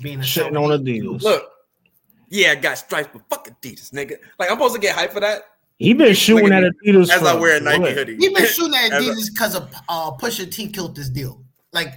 being 0.00 0.18
a 0.18 0.22
Shitting 0.22 0.60
on 0.60 0.78
Adidas. 0.78 1.22
Look, 1.22 1.50
yeah, 2.28 2.50
I 2.50 2.54
got 2.56 2.78
stripes, 2.78 3.08
but 3.12 3.22
fuck 3.30 3.48
Adidas, 3.48 3.92
nigga. 3.92 4.16
Like 4.38 4.50
I'm 4.50 4.56
supposed 4.56 4.74
to 4.74 4.80
get 4.80 4.94
hype 4.94 5.12
for 5.12 5.20
that 5.20 5.42
He 5.78 5.92
been 5.92 6.14
shooting 6.14 6.52
at 6.52 6.64
at 6.64 6.72
Adidas 6.84 7.10
as 7.10 7.22
I 7.22 7.34
for 7.34 7.40
wear 7.40 7.56
a 7.56 7.60
Nike 7.60 7.80
what? 7.80 7.92
hoodie. 7.92 8.16
He 8.16 8.28
been 8.28 8.46
shooting 8.46 8.74
at 8.74 8.92
a- 8.92 8.96
Adidas 8.96 9.32
because 9.32 9.54
of 9.54 9.74
uh, 9.88 10.12
Pusha 10.12 10.50
T 10.50 10.68
killed 10.68 10.94
this 10.94 11.08
deal. 11.08 11.42
Like 11.72 11.94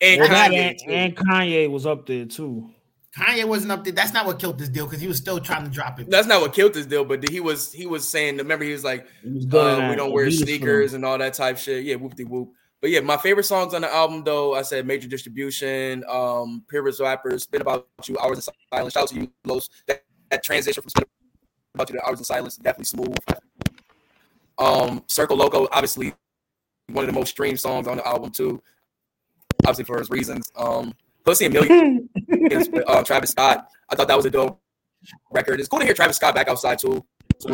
and 0.00 0.20
Well, 0.20 0.28
Kanye 0.28 0.76
and, 0.84 0.90
and 0.90 1.16
Kanye 1.16 1.70
was 1.70 1.86
up 1.86 2.06
there 2.06 2.24
too. 2.24 2.70
Kanye 3.16 3.44
wasn't 3.44 3.72
up 3.72 3.84
there. 3.84 3.92
That's 3.92 4.14
not 4.14 4.24
what 4.24 4.38
killed 4.38 4.58
this 4.58 4.70
deal 4.70 4.86
because 4.86 5.00
he 5.00 5.06
was 5.06 5.18
still 5.18 5.38
trying 5.38 5.64
to 5.64 5.70
drop 5.70 6.00
it. 6.00 6.08
That's 6.08 6.26
not 6.26 6.40
what 6.40 6.54
killed 6.54 6.72
this 6.72 6.86
deal, 6.86 7.04
but 7.04 7.28
he 7.28 7.40
was 7.40 7.70
he 7.72 7.86
was 7.86 8.08
saying. 8.08 8.38
Remember, 8.38 8.64
he 8.64 8.72
was 8.72 8.84
like, 8.84 9.06
He 9.22 9.30
was 9.30 9.44
uh, 9.54 9.88
"We 9.90 9.96
don't 9.96 10.12
wear 10.12 10.26
Adidas 10.26 10.42
sneakers 10.42 10.94
and 10.94 11.04
all 11.04 11.18
that 11.18 11.34
type 11.34 11.58
shit." 11.58 11.84
Yeah, 11.84 11.96
whoop 11.96 12.14
de 12.14 12.24
whoop. 12.24 12.52
But 12.80 12.90
yeah, 12.90 13.00
my 13.00 13.16
favorite 13.16 13.44
songs 13.44 13.74
on 13.74 13.82
the 13.82 13.94
album, 13.94 14.24
though, 14.24 14.54
I 14.54 14.62
said 14.62 14.86
Major 14.86 15.06
Distribution, 15.06 16.02
um, 16.08 16.64
Pyrrhus 16.68 17.00
Rappers, 17.00 17.44
Spin 17.44 17.60
About 17.60 17.86
You, 18.06 18.18
Hours 18.18 18.38
in 18.38 18.52
Silence. 18.72 18.92
Shout 18.94 19.02
out 19.04 19.08
to 19.10 19.20
you, 19.20 19.30
Los. 19.44 19.68
That, 19.86 20.02
that 20.30 20.42
transition 20.42 20.82
from 20.82 20.90
Spin 20.90 21.04
About 21.74 21.88
You 21.90 21.98
to 21.98 22.06
Hours 22.06 22.18
in 22.18 22.24
Silence 22.24 22.56
definitely 22.56 22.84
smooth. 22.84 23.16
Um, 24.58 25.00
Circo 25.08 25.36
Loco, 25.36 25.66
obviously 25.72 26.14
one 26.90 27.04
of 27.04 27.12
the 27.12 27.18
most 27.18 27.30
streamed 27.30 27.60
songs 27.60 27.86
on 27.86 27.96
the 27.96 28.06
album 28.06 28.30
too. 28.30 28.62
Obviously 29.64 29.84
for 29.84 29.98
his 29.98 30.10
reasons. 30.10 30.50
Um, 30.56 30.94
Pussy 31.24 31.46
and 31.46 31.54
Million 31.54 32.08
is 32.50 32.68
with, 32.72 32.88
uh, 32.88 33.02
Travis 33.02 33.30
Scott. 33.30 33.68
I 33.88 33.94
thought 33.96 34.08
that 34.08 34.16
was 34.16 34.26
a 34.26 34.30
dope 34.30 34.60
record. 35.30 35.60
It's 35.60 35.68
cool 35.68 35.78
to 35.78 35.84
hear 35.84 35.94
Travis 35.94 36.16
Scott 36.16 36.34
back 36.34 36.48
outside 36.48 36.78
too. 36.78 37.04
So, 37.38 37.50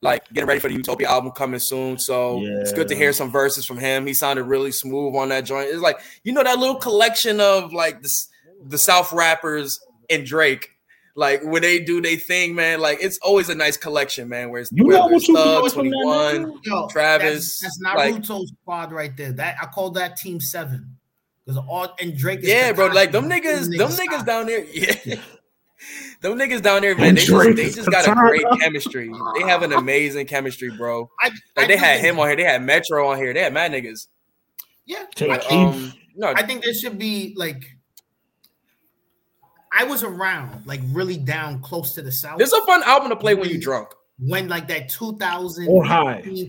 like 0.00 0.28
getting 0.32 0.48
ready 0.48 0.58
for 0.58 0.68
the 0.68 0.74
Utopia 0.74 1.08
album 1.08 1.30
coming 1.30 1.60
soon. 1.60 1.98
So 1.98 2.40
it's 2.44 2.72
good 2.72 2.88
to 2.88 2.96
hear 2.96 3.12
some 3.12 3.30
verses 3.30 3.64
from 3.64 3.78
him. 3.78 4.06
He 4.06 4.14
sounded 4.14 4.44
really 4.44 4.72
smooth 4.72 5.14
on 5.14 5.28
that 5.28 5.42
joint. 5.42 5.68
It's 5.68 5.80
like 5.80 6.00
you 6.24 6.32
know 6.32 6.42
that 6.42 6.58
little 6.58 6.76
collection 6.76 7.40
of 7.40 7.72
like 7.72 8.02
the 8.02 8.26
the 8.66 8.78
South 8.78 9.12
rappers 9.12 9.80
and 10.10 10.26
Drake. 10.26 10.70
Like 11.14 11.42
when 11.44 11.60
they 11.62 11.78
do 11.78 12.00
their 12.00 12.16
thing, 12.16 12.54
man. 12.54 12.80
Like 12.80 12.98
it's 13.02 13.18
always 13.18 13.48
a 13.50 13.54
nice 13.54 13.76
collection, 13.76 14.28
man. 14.28 14.50
Where 14.50 14.60
it's 14.62 14.72
You 14.72 14.84
know 14.84 15.00
whether 15.02 15.14
what 15.14 15.28
you 15.28 15.34
Thug, 15.34 15.64
get 15.64 15.72
21. 15.74 16.60
Yo, 16.64 16.88
Travis, 16.88 17.60
That's, 17.60 17.78
that's 17.78 17.96
like- 17.96 18.14
Naruto's 18.14 18.52
squad 18.62 18.92
right 18.92 19.14
there. 19.16 19.32
That 19.32 19.56
I 19.60 19.66
call 19.66 19.90
that 19.90 20.16
Team 20.16 20.40
Seven 20.40 20.96
because 21.44 21.62
all 21.68 21.94
and 22.00 22.16
Drake. 22.16 22.40
Is 22.40 22.48
Yeah, 22.48 22.72
bro. 22.72 22.86
Like 22.86 23.12
them 23.12 23.28
Kakashi. 23.28 23.42
niggas, 23.42 23.76
them 23.78 23.90
side. 23.90 24.08
niggas 24.08 24.26
down 24.26 24.46
there. 24.46 24.64
Yeah. 24.74 25.16
Them 26.20 26.38
niggas 26.38 26.62
down 26.62 26.82
there, 26.82 26.94
man, 26.96 27.08
And 27.08 27.18
they 27.18 27.24
Drake 27.24 27.56
just, 27.56 27.56
they 27.56 27.70
just 27.82 27.90
got 27.90 28.04
a 28.04 28.08
Katana. 28.10 28.28
great 28.28 28.44
chemistry. 28.60 29.12
They 29.34 29.42
have 29.48 29.62
an 29.64 29.72
amazing 29.72 30.28
chemistry, 30.28 30.70
bro. 30.70 31.10
I, 31.20 31.28
Like 31.56 31.64
I 31.64 31.66
they 31.66 31.76
had 31.76 31.98
him 32.00 32.20
on 32.20 32.28
here, 32.28 32.36
they 32.36 32.44
had 32.44 32.62
Metro 32.62 33.08
on 33.08 33.16
here, 33.18 33.34
they 33.34 33.40
had 33.40 33.52
mad 33.52 33.72
niggas. 33.72 34.06
Yeah, 34.86 35.04
Take 35.16 35.28
But, 35.30 35.50
um, 35.50 35.92
no, 36.14 36.28
I 36.36 36.44
think 36.46 36.62
there 36.62 36.72
should 36.74 36.98
be 37.00 37.34
like. 37.36 37.64
I 39.76 39.84
was 39.84 40.02
around, 40.02 40.66
like 40.66 40.80
really 40.92 41.16
down 41.16 41.60
close 41.62 41.94
to 41.94 42.02
the 42.02 42.12
south. 42.12 42.38
this 42.38 42.52
is 42.52 42.58
a 42.62 42.66
fun 42.66 42.82
album 42.84 43.08
to 43.10 43.16
play 43.16 43.34
when 43.34 43.48
you're 43.48 43.58
drunk. 43.60 43.88
when 44.18 44.48
like 44.48 44.68
that 44.68 44.88
2000 44.88 45.66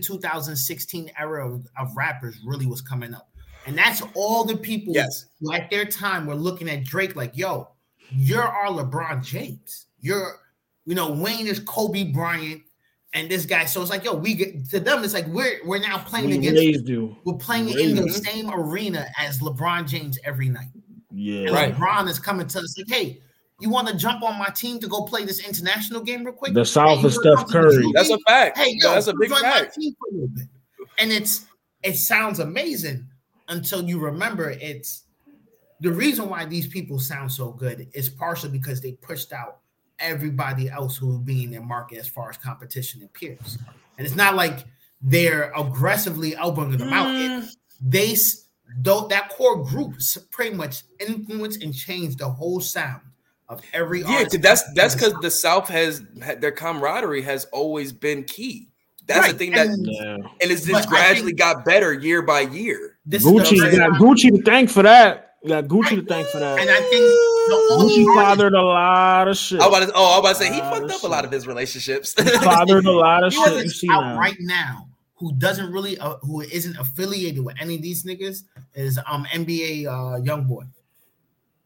2016 0.02 1.10
era 1.18 1.50
of, 1.52 1.66
of 1.78 1.96
rappers 1.96 2.36
really 2.44 2.66
was 2.66 2.80
coming 2.80 3.14
up 3.14 3.28
and 3.66 3.76
that's 3.76 4.02
all 4.14 4.44
the 4.44 4.56
people 4.56 4.94
Yes. 4.94 5.26
who 5.40 5.52
at 5.52 5.70
their 5.70 5.84
time 5.84 6.26
were 6.26 6.34
looking 6.34 6.68
at 6.68 6.84
drake 6.84 7.16
like 7.16 7.32
yo 7.36 7.68
you're 8.10 8.42
our 8.42 8.68
lebron 8.68 9.24
james 9.24 9.86
you're 10.00 10.36
you 10.84 10.94
know 10.94 11.10
wayne 11.10 11.46
is 11.46 11.58
kobe 11.60 12.04
bryant 12.12 12.62
and 13.14 13.30
this 13.30 13.46
guy 13.46 13.64
so 13.64 13.80
it's 13.80 13.90
like 13.90 14.04
yo 14.04 14.12
we 14.14 14.34
get 14.34 14.68
to 14.70 14.78
them 14.80 15.02
it's 15.02 15.14
like 15.14 15.26
we're 15.28 15.58
we're 15.64 15.78
now 15.80 15.98
playing 15.98 16.28
We 16.28 16.48
against 16.48 16.86
you. 16.86 17.16
we're 17.24 17.34
playing 17.38 17.70
in 17.70 17.96
the 17.96 18.10
same 18.10 18.50
arena 18.50 19.06
as 19.18 19.38
lebron 19.40 19.88
james 19.88 20.18
every 20.24 20.48
night 20.50 20.68
Yeah. 21.14 21.42
and 21.46 21.50
Right. 21.52 21.74
lebron 21.74 22.08
is 22.08 22.18
coming 22.18 22.46
to 22.48 22.58
us 22.58 22.76
like 22.76 22.88
hey 22.88 23.20
you 23.60 23.70
want 23.70 23.86
to 23.86 23.96
jump 23.96 24.22
on 24.24 24.36
my 24.36 24.48
team 24.48 24.80
to 24.80 24.88
go 24.88 25.02
play 25.02 25.24
this 25.24 25.38
international 25.46 26.02
game 26.02 26.24
real 26.24 26.34
quick? 26.34 26.52
The 26.54 26.64
South 26.64 26.98
Hey, 26.98 27.06
is 27.06 27.14
Steph 27.14 27.36
come 27.36 27.46
to 27.46 27.52
the 27.52 27.52
Curry. 27.52 27.90
That's 27.94 28.10
a 28.10 28.18
fact. 28.26 28.58
hey, 28.58 28.76
yo, 28.80 28.90
That's 28.92 29.06
a 29.06 29.14
big 29.14 29.30
join 29.30 29.42
my 29.42 29.50
fact. 29.60 29.74
team 29.76 29.94
for 29.98 30.08
a 30.08 30.12
little 30.12 30.28
bit. 30.28 30.48
And 30.98 31.12
it's 31.12 31.46
it 31.84 31.94
sounds 31.94 32.40
amazing 32.40 33.06
until 33.48 33.84
you 33.84 34.00
remember 34.00 34.50
it's 34.50 35.04
the 35.80 35.92
reason 35.92 36.28
why 36.28 36.44
these 36.46 36.66
people 36.66 36.98
sound 36.98 37.30
so 37.30 37.52
good 37.52 37.86
is 37.94 38.08
partially 38.08 38.50
because 38.50 38.80
they 38.80 38.92
pushed 38.92 39.32
out 39.32 39.58
everybody 40.00 40.68
else 40.68 40.96
who 40.96 41.06
would 41.08 41.24
be 41.24 41.44
in 41.44 41.50
their 41.52 41.62
market 41.62 41.98
as 41.98 42.08
far 42.08 42.28
as 42.30 42.36
competition 42.36 43.00
and 43.02 43.12
peers. 43.12 43.58
And 43.98 44.06
it's 44.06 44.16
not 44.16 44.34
like 44.34 44.64
they're 45.00 45.52
aggressively 45.56 46.34
elbowing 46.36 46.76
them 46.76 46.92
out. 46.92 47.06
Mm. 47.06 47.42
It, 47.44 47.56
they 47.80 48.12
s- 48.12 48.43
though 48.80 49.06
that 49.08 49.28
core 49.30 49.64
group 49.64 49.94
pretty 50.30 50.54
much 50.56 50.82
influenced 51.00 51.62
and 51.62 51.74
changed 51.74 52.18
the 52.18 52.28
whole 52.28 52.60
sound 52.60 53.00
of 53.48 53.60
every 53.72 54.00
Yeah, 54.00 54.08
artist. 54.12 54.30
'cause 54.32 54.40
that's 54.40 54.62
that's 54.74 54.94
because 54.94 55.12
the 55.22 55.30
South 55.30 55.68
has 55.68 56.02
had 56.22 56.40
their 56.40 56.50
camaraderie 56.52 57.22
has 57.22 57.44
always 57.46 57.92
been 57.92 58.24
key. 58.24 58.68
That's 59.06 59.20
Right, 59.20 59.32
the 59.32 59.38
thing 59.38 59.52
that 59.52 59.66
and- 59.66 59.86
Yeah. 59.86 60.14
and 60.14 60.50
it's 60.50 60.64
just 60.64 60.88
gradually 60.88 61.32
got 61.34 61.64
better 61.64 61.92
year 61.92 62.22
by 62.22 62.40
year. 62.40 62.98
this 63.04 63.22
Gucci 63.24 63.58
first 63.60 63.76
got 63.76 63.90
Gucci 64.00 64.34
to 64.34 64.42
thank 64.42 64.70
for 64.70 64.82
that. 64.82 65.32
You 65.42 65.50
got 65.50 65.64
Gucci 65.64 65.90
to 66.00 66.02
thank 66.06 66.26
for 66.28 66.38
that. 66.40 66.58
And 66.58 66.70
I 66.70 66.76
think 66.80 67.04
the 67.04 67.76
Gucci 67.82 68.14
fathered 68.16 68.54
a 68.54 68.62
lot 68.62 69.28
of 69.28 69.36
shit. 69.36 69.60
I 69.60 69.68
was 69.68 69.76
about 69.76 69.86
to, 69.90 69.92
oh, 69.94 70.04
I 70.04 70.18
was 70.18 70.18
about 70.20 70.28
to 70.30 70.34
say 70.36 70.52
he 70.54 70.60
fucked 70.60 70.84
up 70.90 70.90
shit. 70.92 71.02
a 71.02 71.08
lot 71.08 71.26
of 71.26 71.30
his 71.30 71.46
relationships. 71.46 72.14
He 72.16 72.24
fathered 72.38 72.86
a 72.86 72.90
lot 72.92 73.24
of 73.24 73.32
He 73.34 73.38
shit. 73.44 73.52
You 73.52 73.62
was 73.64 73.78
see 73.78 73.88
out 73.92 74.00
now. 74.00 74.18
right 74.18 74.36
now 74.40 74.88
who 75.24 75.32
doesn't 75.32 75.72
really 75.72 75.98
uh, 75.98 76.16
who 76.20 76.42
isn't 76.42 76.76
affiliated 76.76 77.42
with 77.42 77.56
any 77.58 77.76
of 77.76 77.82
these 77.82 78.04
niggas 78.04 78.44
is 78.74 78.98
um 79.06 79.24
NBA 79.32 79.86
uh 79.86 80.20
young 80.22 80.44
boy. 80.44 80.64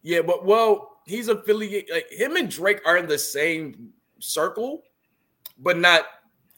Yeah, 0.02 0.22
but 0.22 0.44
well, 0.46 1.00
he's 1.06 1.26
affiliated. 1.28 1.90
Like 1.92 2.06
him 2.10 2.36
and 2.36 2.48
Drake 2.48 2.80
are 2.86 2.96
in 2.96 3.06
the 3.08 3.18
same 3.18 3.90
circle, 4.20 4.82
but 5.58 5.76
not 5.76 6.02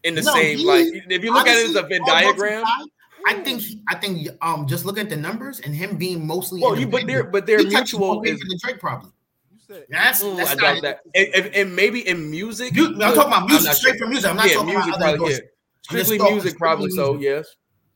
in 0.05 0.15
the 0.15 0.21
No, 0.23 0.33
same. 0.35 0.59
he- 0.59 0.67
Like 0.67 0.87
if 1.09 1.25
you 1.25 1.33
look 1.33 1.49
at 1.49 1.57
it 1.57 1.71
as 1.71 1.77
a 1.77 1.83
Venn 1.83 2.05
diagram. 2.07 2.65
I 3.27 3.35
think 3.35 3.63
I 3.89 3.95
think 3.97 4.29
um 4.43 4.67
just 4.67 4.85
look 4.85 4.99
at 4.99 5.09
the 5.09 5.17
numbers 5.17 5.61
and 5.61 5.75
him 5.75 5.97
being 5.97 6.27
mostly 6.27 6.61
Well, 6.61 6.79
you 6.79 6.87
but 6.87 7.01
independent, 7.03 7.09
their 7.09 7.25
but 7.31 7.47
their 7.47 7.59
he 7.59 7.65
touches 7.65 7.93
mutual 7.95 8.15
more 8.15 8.23
paper 8.23 8.35
is. 8.35 8.41
than 8.49 8.59
Drake 8.63 8.81
probably. 8.81 9.11
You 9.53 9.59
said 9.67 9.85
That's, 9.91 10.21
that's 10.21 10.51
I 10.53 10.55
not 10.55 10.61
doubt 10.61 10.83
that. 10.83 11.01
And, 11.15 11.29
and- 11.35 11.55
and 11.55 11.77
maybe 11.77 12.07
in 12.09 12.31
music, 12.31 12.75
You, 12.75 12.87
I'm 12.95 13.15
talking 13.15 13.21
about 13.33 13.49
music, 13.49 13.73
straight 13.75 13.93
sure. 13.93 13.99
from 13.99 14.11
music. 14.11 14.31
I'm 14.31 14.37
not 14.37 14.49
yeah, 14.49 14.55
talking 14.55 14.69
music 14.75 14.95
about 14.95 15.03
other 15.09 15.17
probably. 15.19 15.35
Yeah. 15.35 15.41
Endorsements. 15.91 15.93
I'm 15.93 15.97
just 15.99 16.07
Strictly 16.07 16.19
talking 16.19 16.35
music, 16.35 16.51
strictly 16.51 16.59
probably 16.59 16.91
so. 16.91 17.19
Yes, 17.19 17.47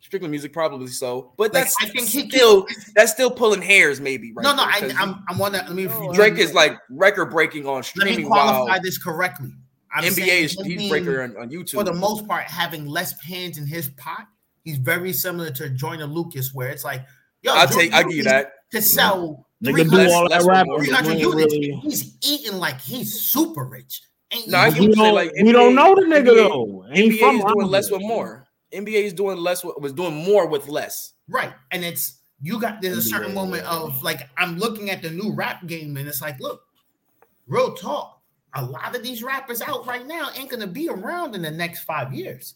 strictly 0.00 0.28
music, 0.28 0.52
probably 0.52 0.86
so. 0.88 1.32
But 1.36 1.52
Like, 1.54 1.64
that's 1.64 1.76
I 1.82 1.86
think 1.88 2.08
he 2.08 2.28
still 2.30 2.64
can- 2.64 2.76
that's 2.94 3.12
still 3.12 3.30
pulling 3.30 3.62
hairs, 3.62 4.00
maybe. 4.00 4.32
Right 4.34 4.42
no, 4.44 4.50
no, 4.54 4.56
there, 4.64 4.66
I, 4.74 4.80
'cause 4.80 4.92
I'm 4.98 5.24
I 5.28 5.36
want 5.36 5.54
to 5.54 5.60
let 5.62 5.72
me 5.74 5.88
Drake 6.14 6.34
is 6.38 6.52
like 6.54 6.78
record 6.90 7.26
breaking 7.26 7.66
on 7.66 7.82
streaming. 7.82 8.14
let 8.14 8.22
me 8.22 8.26
qualify 8.28 8.72
While 8.72 8.82
this 8.82 8.98
correctly. 8.98 9.52
I'm 9.96 10.04
NBA 10.04 10.42
is 10.42 10.58
him 10.58 10.64
he's 10.66 10.90
breaker 10.90 11.22
on, 11.22 11.36
on 11.36 11.50
YouTube. 11.50 11.74
for 11.74 11.84
the 11.84 11.92
most 11.92 12.26
part, 12.26 12.44
having 12.44 12.84
less 12.86 13.14
pans 13.24 13.58
in 13.58 13.66
his 13.66 13.90
pot, 13.90 14.26
he's 14.64 14.78
very 14.78 15.12
similar 15.12 15.50
to 15.52 15.70
Joyner 15.70 16.06
Lucas, 16.06 16.52
where 16.52 16.68
it's 16.68 16.82
like, 16.84 17.04
yo, 17.42 17.52
I'll 17.54 17.68
Joyner 17.68 17.80
take. 17.80 17.92
I'll 17.92 18.02
give 18.04 18.16
you 18.16 18.22
that. 18.24 18.52
To 18.72 18.82
sell 18.82 19.46
Nigga 19.62 19.76
do 19.76 19.90
300 19.90 20.10
all 20.10 20.28
that 20.28 20.30
Less- 20.30 20.44
less 20.44 20.46
rap. 20.46 20.66
300 20.78 21.14
we 21.14 21.20
units, 21.20 21.54
really- 21.54 21.80
he's 21.84 22.16
eating 22.28 22.58
like 22.58 22.80
he's 22.80 23.20
super 23.20 23.64
rich. 23.64 24.02
Ain't 24.35 24.48
No, 24.48 24.59
I 24.59 24.66
you- 24.69 24.73
get 24.73 24.81
we 24.81 24.89
what 24.89 24.97
don't, 24.97 25.15
like, 25.15 25.32
we 25.43 25.52
don't 25.52 25.74
know 25.74 25.94
the 25.94 26.02
nigga 26.02 26.28
NBA 26.28 26.35
though. 26.35 26.85
Ain't 26.90 27.12
NBA 27.12 27.19
from 27.19 27.36
is 27.36 27.43
doing 27.43 27.59
around 27.59 27.70
less 27.70 27.90
with 27.90 28.01
more. 28.02 28.47
NBA 28.73 29.02
is 29.05 29.12
doing 29.12 29.39
less 29.39 29.65
with 29.65 29.77
was 29.78 29.93
doing 29.93 30.15
more 30.15 30.47
with 30.48 30.69
less. 30.69 31.12
right, 31.28 31.52
and 31.70 31.85
it's 31.85 32.19
you 32.43 32.61
got 32.61 32.82
there's 32.82 32.98
a 32.98 33.02
certain 33.02 33.31
NBA, 33.31 33.35
moment 33.35 33.65
of 33.66 34.02
like 34.02 34.28
I'm 34.36 34.59
looking 34.59 34.90
at 34.90 35.01
the 35.02 35.11
new 35.11 35.32
rap 35.32 35.66
game, 35.66 35.97
and 35.97 36.09
it's 36.09 36.20
like, 36.20 36.39
look, 36.40 36.62
real 37.47 37.74
talk. 37.74 38.20
A 38.56 38.65
lot 38.65 38.94
of 38.94 39.02
these 39.02 39.23
rappers 39.23 39.61
out 39.62 39.86
right 39.86 40.06
now 40.06 40.31
ain't 40.36 40.51
gonna 40.51 40.66
be 40.66 40.89
around 40.89 41.35
in 41.35 41.43
the 41.43 41.51
next 41.51 41.82
five 41.85 42.12
years. 42.12 42.55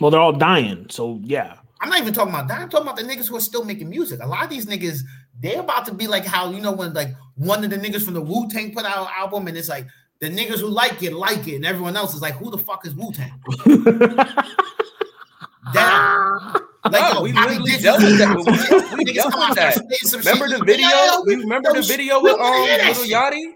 Well, 0.00 0.10
they're 0.10 0.20
all 0.20 0.32
dying. 0.32 0.86
So 0.90 1.20
yeah. 1.22 1.56
I'm 1.80 1.90
not 1.90 2.00
even 2.00 2.14
talking 2.14 2.32
about 2.32 2.48
that. 2.48 2.60
I'm 2.60 2.70
talking 2.70 2.86
about 2.86 2.96
the 2.96 3.02
niggas 3.02 3.28
who 3.28 3.36
are 3.36 3.40
still 3.40 3.62
making 3.64 3.90
music. 3.90 4.20
A 4.22 4.26
lot 4.26 4.44
of 4.44 4.48
these 4.50 4.64
niggas, 4.64 5.00
they're 5.40 5.60
about 5.60 5.84
to 5.86 5.92
be 5.94 6.06
like 6.06 6.24
how 6.24 6.50
you 6.50 6.60
know 6.62 6.72
when 6.72 6.94
like 6.94 7.14
one 7.34 7.62
of 7.64 7.68
the 7.70 7.76
niggas 7.76 8.02
from 8.02 8.14
the 8.14 8.22
Wu 8.22 8.48
Tang 8.48 8.72
put 8.72 8.86
out 8.86 9.06
an 9.08 9.12
album 9.14 9.46
and 9.46 9.56
it's 9.58 9.68
like 9.68 9.86
the 10.20 10.28
niggas 10.30 10.60
who 10.60 10.68
like 10.68 11.02
it 11.02 11.12
like 11.12 11.46
it, 11.48 11.56
and 11.56 11.66
everyone 11.66 11.96
else 11.96 12.14
is 12.14 12.22
like, 12.22 12.34
who 12.34 12.50
the 12.50 12.58
fuck 12.58 12.86
is 12.86 12.94
Wu 12.94 13.12
Tang? 13.12 13.32
That 15.72 16.60
like 16.84 16.92
No, 16.92 17.12
yo, 17.14 17.22
we 17.22 17.32
Bobby 17.32 17.48
literally 17.58 17.70
Dixon- 17.72 17.82
dealt 17.84 18.00
with 18.02 18.18
that. 18.18 18.96
We 18.96 19.04
Niggas 19.04 19.14
dealt 19.14 19.34
with 19.34 19.56
that. 19.56 19.56
there 19.56 19.72
saying 19.72 19.98
some 20.04 20.20
Remember 20.20 20.48
shit, 20.48 20.58
the 20.60 20.64
video? 20.64 20.88
You 21.26 21.40
remember 21.40 21.72
the 21.72 21.82
video 21.82 22.22
with 22.22 22.34
um 22.34 22.62
Little 22.62 22.94
shit. 23.04 23.12
Yachty? 23.12 23.52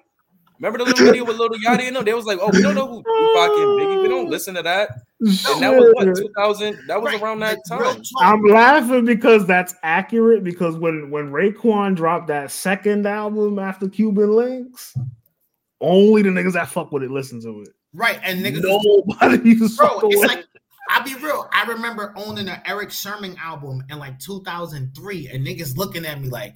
Remember 0.58 0.78
the 0.78 0.84
little 0.84 1.06
video 1.06 1.24
with 1.24 1.38
Little 1.38 1.56
Yachty 1.56 1.86
and 1.86 1.96
them? 1.96 2.04
They 2.04 2.12
was 2.12 2.26
like, 2.26 2.38
oh, 2.42 2.50
we 2.52 2.60
don't 2.60 2.74
know 2.74 2.86
who 2.86 2.96
Tupac 3.02 3.50
and 3.56 3.80
Biggie. 3.80 4.02
We 4.02 4.08
don't 4.08 4.28
listen 4.28 4.54
to 4.56 4.62
that. 4.62 4.90
And 5.20 5.62
that 5.62 5.74
was 5.74 5.90
what 5.94 6.14
2000. 6.14 6.76
That 6.86 7.00
was 7.00 7.14
Right, 7.14 7.22
around 7.22 7.38
that 7.40 7.58
time. 7.66 8.02
I'm 8.20 8.42
laughing 8.42 9.06
because 9.06 9.46
that's 9.46 9.74
accurate. 9.82 10.44
Because 10.44 10.76
when 10.76 11.10
when 11.10 11.30
Raekwon 11.30 11.96
dropped 11.96 12.26
that 12.26 12.50
second 12.50 13.06
album 13.06 13.58
after 13.58 13.88
Cuban 13.88 14.32
Links, 14.36 14.94
only 15.80 16.22
the 16.22 16.30
niggas 16.30 16.52
that 16.54 16.68
fuck 16.68 16.92
with 16.92 17.02
it 17.02 17.10
listen 17.10 17.40
to 17.42 17.62
it. 17.62 17.68
right, 17.94 18.18
and 18.22 18.44
niggas 18.44 18.62
Nobody 18.62 19.54
to 19.58 19.68
bro, 19.76 20.00
it's 20.04 20.26
like. 20.26 20.44
I'll 20.92 21.04
be 21.04 21.14
real. 21.16 21.48
I 21.52 21.64
remember 21.66 22.12
owning 22.16 22.48
an 22.48 22.60
Erick 22.66 22.90
Sermon 22.90 23.36
album 23.40 23.84
in 23.90 23.98
like 24.00 24.18
2003, 24.18 25.28
and 25.28 25.46
niggas 25.46 25.76
looking 25.76 26.04
at 26.04 26.20
me 26.20 26.28
like, 26.28 26.54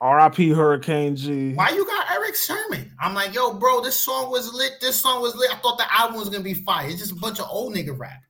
R.I.P. 0.00 0.50
Hurricane 0.50 1.16
G. 1.16 1.54
"Why 1.54 1.70
you 1.70 1.84
got 1.84 2.08
Erick 2.12 2.36
Sermon? 2.36 2.92
I'm 3.00 3.14
like, 3.14 3.34
"Yo, 3.34 3.54
bro, 3.54 3.80
this 3.80 3.96
song 3.98 4.30
was 4.30 4.52
lit. 4.54 4.74
This 4.80 5.00
song 5.00 5.20
was 5.22 5.34
lit. 5.34 5.50
I 5.52 5.58
thought 5.58 5.76
the 5.76 5.92
album 5.92 6.18
was 6.20 6.28
gonna 6.28 6.44
be 6.44 6.54
fire. 6.54 6.88
It's 6.88 7.00
just 7.00 7.10
a 7.12 7.16
bunch 7.16 7.40
of 7.40 7.46
old 7.50 7.74
nigga 7.74 7.98
rap. 7.98 8.22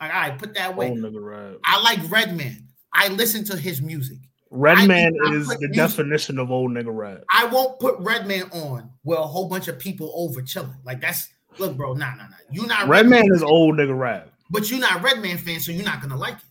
Like, 0.00 0.12
all 0.12 0.20
right, 0.20 0.36
put 0.36 0.54
that 0.54 0.70
Oh, 0.70 0.72
away. 0.72 0.90
nigga, 0.90 1.20
right. 1.22 1.56
I 1.64 1.80
like 1.80 2.00
Redman. 2.10 2.66
I 2.92 3.06
listen 3.08 3.44
to 3.44 3.56
his 3.56 3.80
music. 3.80 4.18
Redman 4.52 5.16
is 5.32 5.48
the 5.48 5.56
music- 5.58 5.72
definition 5.74 6.38
of 6.38 6.50
old 6.50 6.70
nigga 6.72 6.94
rap. 6.94 7.24
I 7.32 7.46
won't 7.46 7.80
put 7.80 7.96
Redman 7.98 8.50
on 8.52 8.90
where 9.02 9.18
a 9.18 9.22
whole 9.22 9.48
bunch 9.48 9.68
of 9.68 9.78
people 9.78 10.12
over 10.14 10.42
chilling. 10.42 10.74
Like 10.84 11.00
that's 11.00 11.28
look, 11.58 11.76
bro. 11.76 11.94
Nah, 11.94 12.14
nah, 12.14 12.24
nah. 12.24 12.36
You 12.50 12.66
not 12.66 12.86
Redman 12.88 13.32
is 13.32 13.42
old 13.42 13.76
nigga 13.76 13.98
rap. 13.98 14.28
but 14.50 14.70
you're 14.70 14.80
not 14.80 15.02
Redman 15.02 15.38
fan, 15.38 15.58
so 15.60 15.72
you're 15.72 15.84
not 15.84 16.00
gonna 16.02 16.16
like 16.16 16.34
it. 16.34 16.42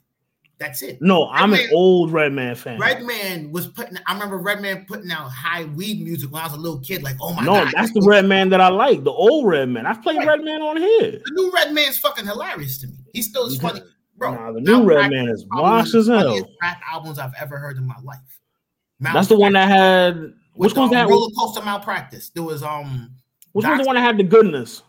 That's 0.57 0.83
it. 0.83 1.01
No, 1.01 1.27
I'm 1.31 1.53
an 1.55 1.67
old 1.73 2.11
Redman 2.13 2.53
fan. 2.53 2.79
Redman 2.79 3.51
was 3.51 3.65
putting. 3.67 3.97
I 4.05 4.13
remember 4.13 4.37
Redman 4.37 4.85
putting 4.87 5.09
out 5.11 5.31
high 5.31 5.65
weed 5.65 6.03
music 6.03 6.31
when 6.31 6.39
I 6.39 6.45
was 6.45 6.53
a 6.53 6.57
little 6.59 6.79
kid. 6.79 7.01
Like, 7.01 7.15
oh 7.19 7.33
my 7.33 7.43
no, 7.43 7.53
god, 7.53 7.73
that's 7.75 7.91
the 7.93 8.01
Redman 8.05 8.49
that 8.49 8.61
I 8.61 8.67
like, 8.67 9.03
the 9.03 9.11
old 9.11 9.47
Redman. 9.47 9.87
I've 9.87 10.03
played 10.03 10.17
Right. 10.19 10.27
Redman 10.27 10.61
on 10.61 10.77
here. 10.77 11.13
The 11.25 11.31
new 11.33 11.51
Redman's 11.51 11.97
fucking 11.97 12.27
hilarious 12.27 12.77
to 12.81 12.87
me. 12.87 12.93
He's 13.11 13.27
still 13.27 13.47
as 13.47 13.57
funny, 13.57 13.81
bro. 14.21 14.35
Nah, 14.35 14.51
the 14.51 14.61
new 14.61 14.85
Malpractice 14.85 15.11
Redman 15.11 15.29
is 15.29 15.45
washed 15.49 15.95
as 15.95 16.05
the 16.05 16.19
hell. 16.19 16.49
Rap 16.61 16.81
albums 16.89 17.19
I've 17.19 17.33
ever 17.39 17.57
heard 17.57 17.77
in 17.77 17.85
my 17.85 17.99
life. 18.03 18.19
That's 18.99 19.27
the 19.27 19.37
one 19.37 19.53
that 19.53 19.67
had. 19.67 20.33
Which 20.53 20.75
one's 20.75 20.91
the 20.91 20.97
that? 20.97 21.07
roller 21.07 21.31
coaster 21.37 21.63
malpractice? 21.63 22.29
There 22.29 22.43
was 22.43 22.61
um. 22.61 23.11
Which 23.53 23.65
one's 23.65 23.81
the 23.81 23.87
one 23.87 23.95
that 23.95 24.01
had 24.01 24.17
the 24.17 24.23
goodness? 24.23 24.83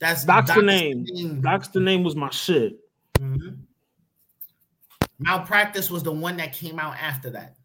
That's 0.00 0.24
Dox 0.24 0.48
the 0.48 0.54
Dox 0.54 0.66
name. 0.66 1.40
Dox 1.40 1.68
the 1.68 1.80
name 1.80 2.02
was 2.02 2.16
my 2.16 2.30
shit. 2.30 2.78
Mhm. 3.18 3.58
Malpractice 5.18 5.90
was 5.90 6.02
the 6.02 6.12
one 6.12 6.36
that 6.36 6.52
came 6.52 6.78
out 6.78 6.96
after 6.96 7.30
that. 7.30 7.56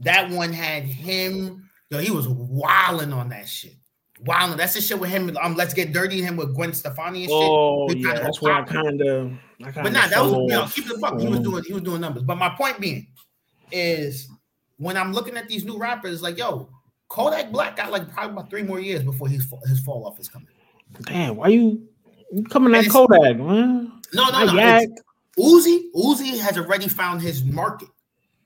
That 0.00 0.30
one 0.30 0.52
had 0.52 0.84
him. 0.84 1.70
Yo, 1.90 1.98
he 1.98 2.10
was 2.10 2.28
wilding 2.28 3.12
on 3.12 3.28
that 3.30 3.48
shit. 3.48 3.76
Wilding. 4.24 4.56
That's 4.56 4.74
the 4.74 4.80
shit 4.80 4.98
with 4.98 5.10
him. 5.10 5.36
Um, 5.42 5.54
let's 5.54 5.74
get 5.74 5.92
dirty. 5.92 6.22
Him 6.22 6.36
with 6.36 6.54
Gwen 6.54 6.72
Stefani 6.72 7.24
and 7.24 7.30
shit. 7.30 7.32
Oh 7.32 7.90
yeah, 7.90 8.08
kinda 8.08 8.22
that's 8.22 8.40
where 8.40 8.54
I 8.54 8.62
kind 8.62 9.00
of. 9.02 9.32
But 9.58 9.92
nah, 9.92 10.06
that 10.06 10.22
was 10.22 10.32
you 10.32 10.46
know, 10.46 10.66
keep 10.66 10.88
the 10.88 10.98
fuck. 10.98 11.20
He 11.20 11.28
was 11.28 11.40
doing 11.40 11.64
he 11.64 11.72
was 11.72 11.82
doing 11.82 12.00
numbers. 12.00 12.22
But 12.22 12.36
my 12.36 12.50
point 12.50 12.80
being 12.80 13.06
is 13.70 14.28
when 14.78 14.96
I'm 14.96 15.12
looking 15.12 15.36
at 15.36 15.48
these 15.48 15.64
new 15.64 15.78
rappers, 15.78 16.22
like 16.22 16.38
yo, 16.38 16.68
Kodak 17.08 17.52
Black 17.52 17.76
got 17.76 17.92
like 17.92 18.10
probably 18.12 18.32
about 18.32 18.50
three 18.50 18.62
more 18.62 18.80
years 18.80 19.02
before 19.02 19.28
his 19.28 19.46
his 19.66 19.80
fall 19.80 20.06
off 20.06 20.18
is 20.18 20.28
coming. 20.28 20.48
Damn, 21.02 21.36
why 21.36 21.48
you, 21.48 21.86
you 22.32 22.44
coming 22.44 22.74
at 22.74 22.84
And 22.84 22.92
Kodak, 22.92 23.36
man? 23.36 23.92
No, 24.12 24.30
no, 24.30 24.44
no. 24.52 24.86
Uzi, 25.38 25.90
Uzi 25.94 26.38
has 26.38 26.56
already 26.56 26.88
found 26.88 27.20
his 27.20 27.44
market, 27.44 27.88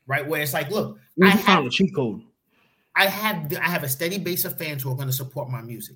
right? 0.07 0.27
Where 0.27 0.41
it's 0.41 0.53
like, 0.53 0.71
look, 0.71 0.97
I 1.21 1.25
You 1.25 1.31
have, 1.31 1.41
found 1.41 1.67
a 1.67 1.69
cheat 1.69 1.93
code. 1.93 2.21
I 2.99 3.05
have, 3.05 3.53
I 3.53 3.69
have 3.69 3.83
a 3.83 3.89
steady 3.89 4.17
base 4.17 4.43
of 4.45 4.57
fans 4.57 4.83
who 4.83 4.91
are 4.91 4.95
going 4.95 5.07
to 5.07 5.13
support 5.13 5.49
my 5.49 5.61
music, 5.61 5.95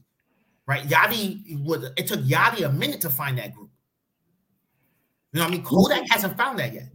right? 0.66 0.84
Was, 0.86 1.92
it 1.98 2.08
took 2.08 2.22
Yachty 2.22 2.66
a 2.66 2.72
minute 2.72 3.02
to 3.02 3.10
find 3.10 3.38
that 3.38 3.54
group. 3.54 3.70
You 5.34 5.40
know 5.40 5.46
what 5.46 5.54
I 5.54 5.56
mean? 5.58 5.64
Kodak 5.66 6.04
hasn't 6.10 6.38
found 6.38 6.60
that 6.60 6.74
yet. 6.74 6.90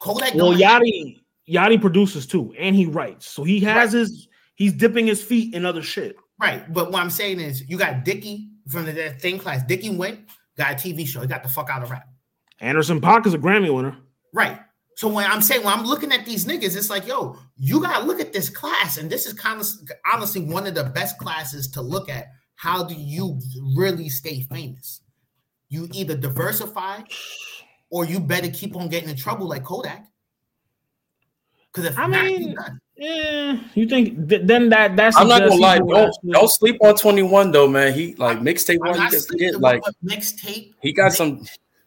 Kodak, 0.00 0.34
Well, 0.34 0.52
Yachty, 0.54 1.20
Yachty 1.48 1.80
produces 1.80 2.26
too, 2.26 2.54
and 2.58 2.74
he 2.74 2.86
writes, 2.86 3.26
so 3.26 3.44
he 3.44 3.60
has 3.60 3.92
his. 3.92 4.26
He's 4.56 4.72
dipping 4.72 5.06
his 5.06 5.22
feet 5.22 5.54
in 5.54 5.64
other 5.64 5.82
shit. 5.82 6.16
right? 6.40 6.72
But 6.72 6.90
what 6.90 7.00
I'm 7.00 7.10
saying 7.10 7.38
is, 7.38 7.62
you 7.68 7.78
got 7.78 8.04
Dicky 8.04 8.48
from 8.68 8.86
the 8.86 8.92
that 8.92 9.20
thing 9.20 9.38
class. 9.38 9.62
Dicky 9.62 9.90
went, 9.90 10.18
got 10.56 10.72
a 10.72 10.74
TV 10.74 11.06
show. 11.06 11.20
He 11.20 11.28
got 11.28 11.44
the 11.44 11.48
fuck 11.48 11.70
out 11.70 11.84
of 11.84 11.90
rap. 11.92 12.08
Anderson 12.58 13.00
Paak 13.00 13.24
is 13.26 13.34
a 13.34 13.38
Grammy 13.38 13.72
winner. 13.72 13.96
Right. 14.34 14.58
So 14.98 15.06
when 15.06 15.30
I'm 15.30 15.42
saying 15.42 15.62
when 15.62 15.72
I'm 15.72 15.84
looking 15.84 16.10
at 16.10 16.26
these 16.26 16.44
niggas, 16.44 16.76
it's 16.76 16.90
like, 16.90 17.06
yo, 17.06 17.38
you 17.56 17.80
gotta 17.80 18.04
look 18.04 18.18
at 18.18 18.32
this 18.32 18.50
class, 18.50 18.98
and 18.98 19.08
this 19.08 19.26
is 19.26 19.32
kind 19.32 19.60
of 19.60 19.66
honestly 20.12 20.40
one 20.40 20.66
of 20.66 20.74
the 20.74 20.82
best 20.82 21.18
classes 21.18 21.68
to 21.68 21.80
look 21.80 22.08
at. 22.08 22.26
How 22.56 22.82
do 22.82 22.96
you 22.96 23.38
really 23.76 24.08
stay 24.08 24.40
famous? 24.40 25.02
You 25.68 25.88
either 25.92 26.16
diversify, 26.16 27.02
or 27.90 28.06
you 28.06 28.18
better 28.18 28.48
keep 28.50 28.74
on 28.74 28.88
getting 28.88 29.08
in 29.08 29.14
trouble 29.14 29.46
like 29.46 29.62
Kodak. 29.62 30.04
Because 31.72 31.90
if 31.90 31.96
I 31.96 32.08
not, 32.08 32.24
mean, 32.24 32.48
you 32.48 32.54
done. 32.56 32.80
Yeah, 32.96 33.60
you 33.74 33.88
think 33.88 34.28
th- 34.28 34.42
then 34.46 34.68
that 34.70 34.96
that's 34.96 35.16
I'm 35.16 35.28
not 35.28 35.42
gonna 35.42 35.54
lie. 35.54 35.78
Don't, 35.78 36.12
don't 36.28 36.50
sleep 36.50 36.76
on 36.80 36.96
21 36.96 37.52
though, 37.52 37.68
man. 37.68 37.92
He 37.92 38.16
like 38.16 38.40
mixtape 38.40 38.80
I'm 38.82 38.90
one. 38.90 39.12
You 39.12 39.18
not 39.20 39.38
can 39.38 39.60
like 39.60 39.82
mixtape. 40.04 40.74
he 40.82 40.92
got 40.92 41.12
some. 41.12 41.46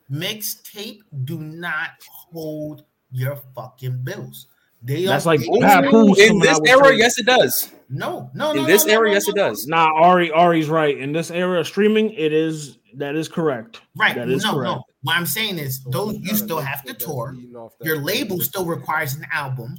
Mixtape 0.10 1.02
do 1.26 1.40
not 1.40 1.90
hold 2.32 2.86
your 3.12 3.38
fucking 3.56 4.04
bills. 4.04 4.48
They 4.84 5.06
That's 5.06 5.26
like 5.28 5.42
they 5.42 5.46
don't- 5.46 5.62
Papoose 5.86 6.20
In 6.20 6.40
this 6.40 6.60
era, 6.68 6.80
Drake. 6.88 7.00
yes, 7.00 7.20
it 7.20 7.26
does. 7.28 7.70
No, 7.90 8.32
no, 8.34 8.52
In 8.52 8.58
no. 8.58 8.66
this 8.66 8.86
no, 8.86 8.94
no, 8.94 9.00
era, 9.00 9.08
no, 9.10 9.14
yes, 9.14 9.28
no, 9.28 9.32
it 9.32 9.36
does. 9.36 9.68
Nah, 9.68 9.92
Ari 9.96 10.32
Ari's 10.32 10.70
right. 10.70 10.98
In 10.98 11.12
this 11.12 11.30
era 11.30 11.60
of 11.60 11.68
streaming, 11.68 12.12
it 12.14 12.34
is 12.34 12.78
that 12.96 13.16
is 13.16 13.28
correct. 13.28 13.82
Right. 13.96 14.16
That 14.16 14.28
is 14.30 14.44
no, 14.44 14.54
correct. 14.54 14.72
no. 14.78 14.84
What 15.04 15.16
I'm 15.18 15.26
saying 15.28 15.60
is 15.60 15.84
those 15.86 16.18
you 16.20 16.36
still 16.36 16.60
have 16.60 16.84
to 16.86 16.94
tour. 16.94 17.36
Your 17.82 17.98
label 18.00 18.40
still 18.42 18.66
requires 18.66 19.14
an 19.16 19.26
album. 19.32 19.76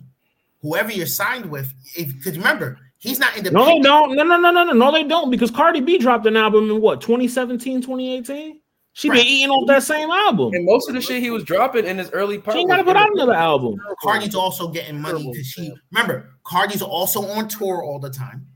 Whoever 0.62 0.92
you're 0.92 1.06
signed 1.06 1.46
with, 1.46 1.72
because 1.96 2.36
remember, 2.38 2.78
he's 2.98 3.18
not 3.18 3.30
No, 3.36 3.42
they 3.42 3.48
independent. 3.48 3.84
don't. 3.84 4.14
No, 4.16 4.22
no, 4.24 4.36
no, 4.36 4.50
no, 4.52 4.64
no, 4.64 4.72
no, 4.72 4.92
they 4.92 5.02
don't. 5.04 5.30
Because 5.30 5.50
Cardi 5.50 5.80
B 5.80 5.98
dropped 5.98 6.24
an 6.26 6.36
album 6.36 6.70
in 6.70 6.80
what 6.80 7.00
2017, 7.00 7.80
2018. 7.82 8.60
She 8.94 9.08
Right. 9.08 9.16
been 9.18 9.26
eating 9.26 9.50
off 9.50 9.66
that 9.68 9.82
same 9.82 10.10
album. 10.10 10.52
And 10.52 10.66
most 10.66 10.88
of 10.88 10.94
the 10.94 11.00
shit 11.00 11.22
he 11.22 11.30
was 11.30 11.44
dropping 11.44 11.86
in 11.86 11.96
his 11.98 12.10
early 12.10 12.38
part. 12.38 12.54
She 12.56 12.60
ain't 12.60 12.68
got 12.70 12.76
to 12.76 12.84
put 12.84 12.96
out 12.96 13.10
another 13.12 13.32
album. 13.34 13.76
Cardi's 14.02 14.34
also 14.34 14.68
getting 14.68 15.00
money 15.00 15.26
because 15.30 15.46
she 15.46 15.72
remember 15.90 16.30
Cardi's 16.44 16.82
also 16.82 17.24
on 17.26 17.48
tour 17.48 17.82
all 17.82 17.98
the 17.98 18.10
time. 18.10 18.46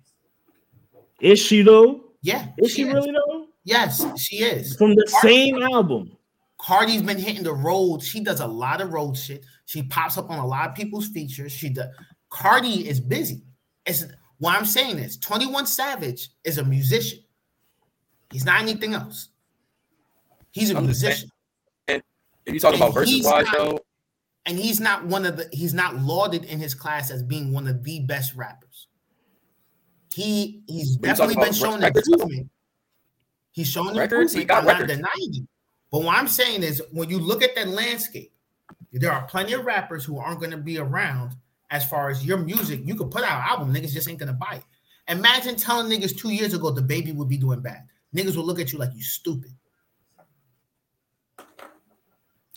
Is 1.20 1.38
she 1.40 1.62
though? 1.62 2.02
Yeah, 2.22 2.48
Is 2.58 2.72
she 2.72 2.84
really 2.84 3.12
though? 3.12 3.46
Yes, 3.64 4.04
she 4.20 4.36
is. 4.44 4.76
From 4.76 4.94
the 4.94 5.06
Cardi- 5.10 5.28
same 5.28 5.62
album. 5.62 6.12
Cardi's 6.58 7.02
been 7.02 7.18
hitting 7.18 7.42
the 7.42 7.52
road. 7.54 8.02
She 8.02 8.20
does 8.22 8.40
a 8.40 8.46
lot 8.46 8.80
of 8.80 8.92
road 8.92 9.16
shit. 9.16 9.44
She 9.66 9.82
pops 9.84 10.18
up 10.18 10.30
on 10.30 10.38
a 10.38 10.46
lot 10.46 10.68
of 10.68 10.74
people's 10.74 11.08
features. 11.08 11.52
She 11.52 11.68
does. 11.70 11.88
Cardi 12.30 12.88
is 12.88 13.00
busy. 13.00 13.42
It's 13.84 14.04
why 14.38 14.56
I'm 14.56 14.64
saying 14.64 14.96
this. 14.96 15.16
21 15.16 15.66
Savage 15.66 16.30
is 16.44 16.58
a 16.58 16.64
musician. 16.64 17.20
He's 18.32 18.44
not 18.44 18.60
anything 18.60 18.94
else. 18.94 19.28
He's 20.56 20.70
a 20.70 20.78
I'm 20.78 20.86
musician. 20.86 21.28
If 21.86 22.02
you 22.46 22.58
talk 22.60 22.72
And 22.72 22.82
about 22.82 22.94
versus 22.94 23.22
wise 23.24 23.46
though, 23.52 23.78
and 24.46 24.58
he's 24.58 24.80
not 24.80 25.04
one 25.04 25.26
of 25.26 25.36
the 25.36 25.48
he's 25.52 25.74
not 25.74 25.98
lauded 25.98 26.44
in 26.44 26.58
his 26.58 26.74
class 26.74 27.10
as 27.10 27.22
being 27.22 27.52
one 27.52 27.68
of 27.68 27.84
the 27.84 28.00
best 28.00 28.34
rappers. 28.34 28.86
He 30.14 30.62
he's 30.66 30.96
When 30.98 31.10
definitely 31.10 31.34
been 31.34 31.52
showing 31.52 31.82
records, 31.82 32.08
improvement. 32.08 32.50
He's 33.50 33.68
showing 33.68 33.94
Records, 33.96 34.32
he 34.32 34.42
improvement. 34.42 34.66
got 34.66 34.74
I'm 34.74 34.80
not 34.80 34.88
denying 34.88 35.42
it. 35.42 35.48
But 35.90 36.04
what 36.04 36.16
I'm 36.16 36.28
saying 36.28 36.62
is 36.62 36.80
when 36.90 37.10
you 37.10 37.18
look 37.18 37.42
at 37.42 37.54
that 37.54 37.68
landscape, 37.68 38.32
there 38.92 39.12
are 39.12 39.26
plenty 39.26 39.52
of 39.52 39.66
rappers 39.66 40.06
who 40.06 40.18
aren't 40.18 40.38
going 40.40 40.52
to 40.52 40.56
be 40.56 40.78
around 40.78 41.36
as 41.70 41.84
far 41.84 42.08
as 42.08 42.24
your 42.24 42.38
music. 42.38 42.80
You 42.82 42.94
could 42.94 43.10
put 43.10 43.24
out 43.24 43.42
an 43.42 43.48
album, 43.48 43.74
niggas 43.74 43.92
just 43.92 44.08
ain't 44.08 44.20
gonna 44.20 44.32
buy 44.32 44.62
it. 44.62 45.12
Imagine 45.12 45.56
telling 45.56 45.90
niggas 45.90 46.16
two 46.16 46.30
years 46.30 46.54
ago 46.54 46.72
DaBaby 46.72 47.14
would 47.14 47.28
be 47.28 47.36
doing 47.36 47.60
bad. 47.60 47.82
Niggas 48.14 48.36
will 48.36 48.46
look 48.46 48.58
at 48.58 48.72
you 48.72 48.78
like 48.78 48.94
you 48.94 49.02
stupid. 49.02 49.50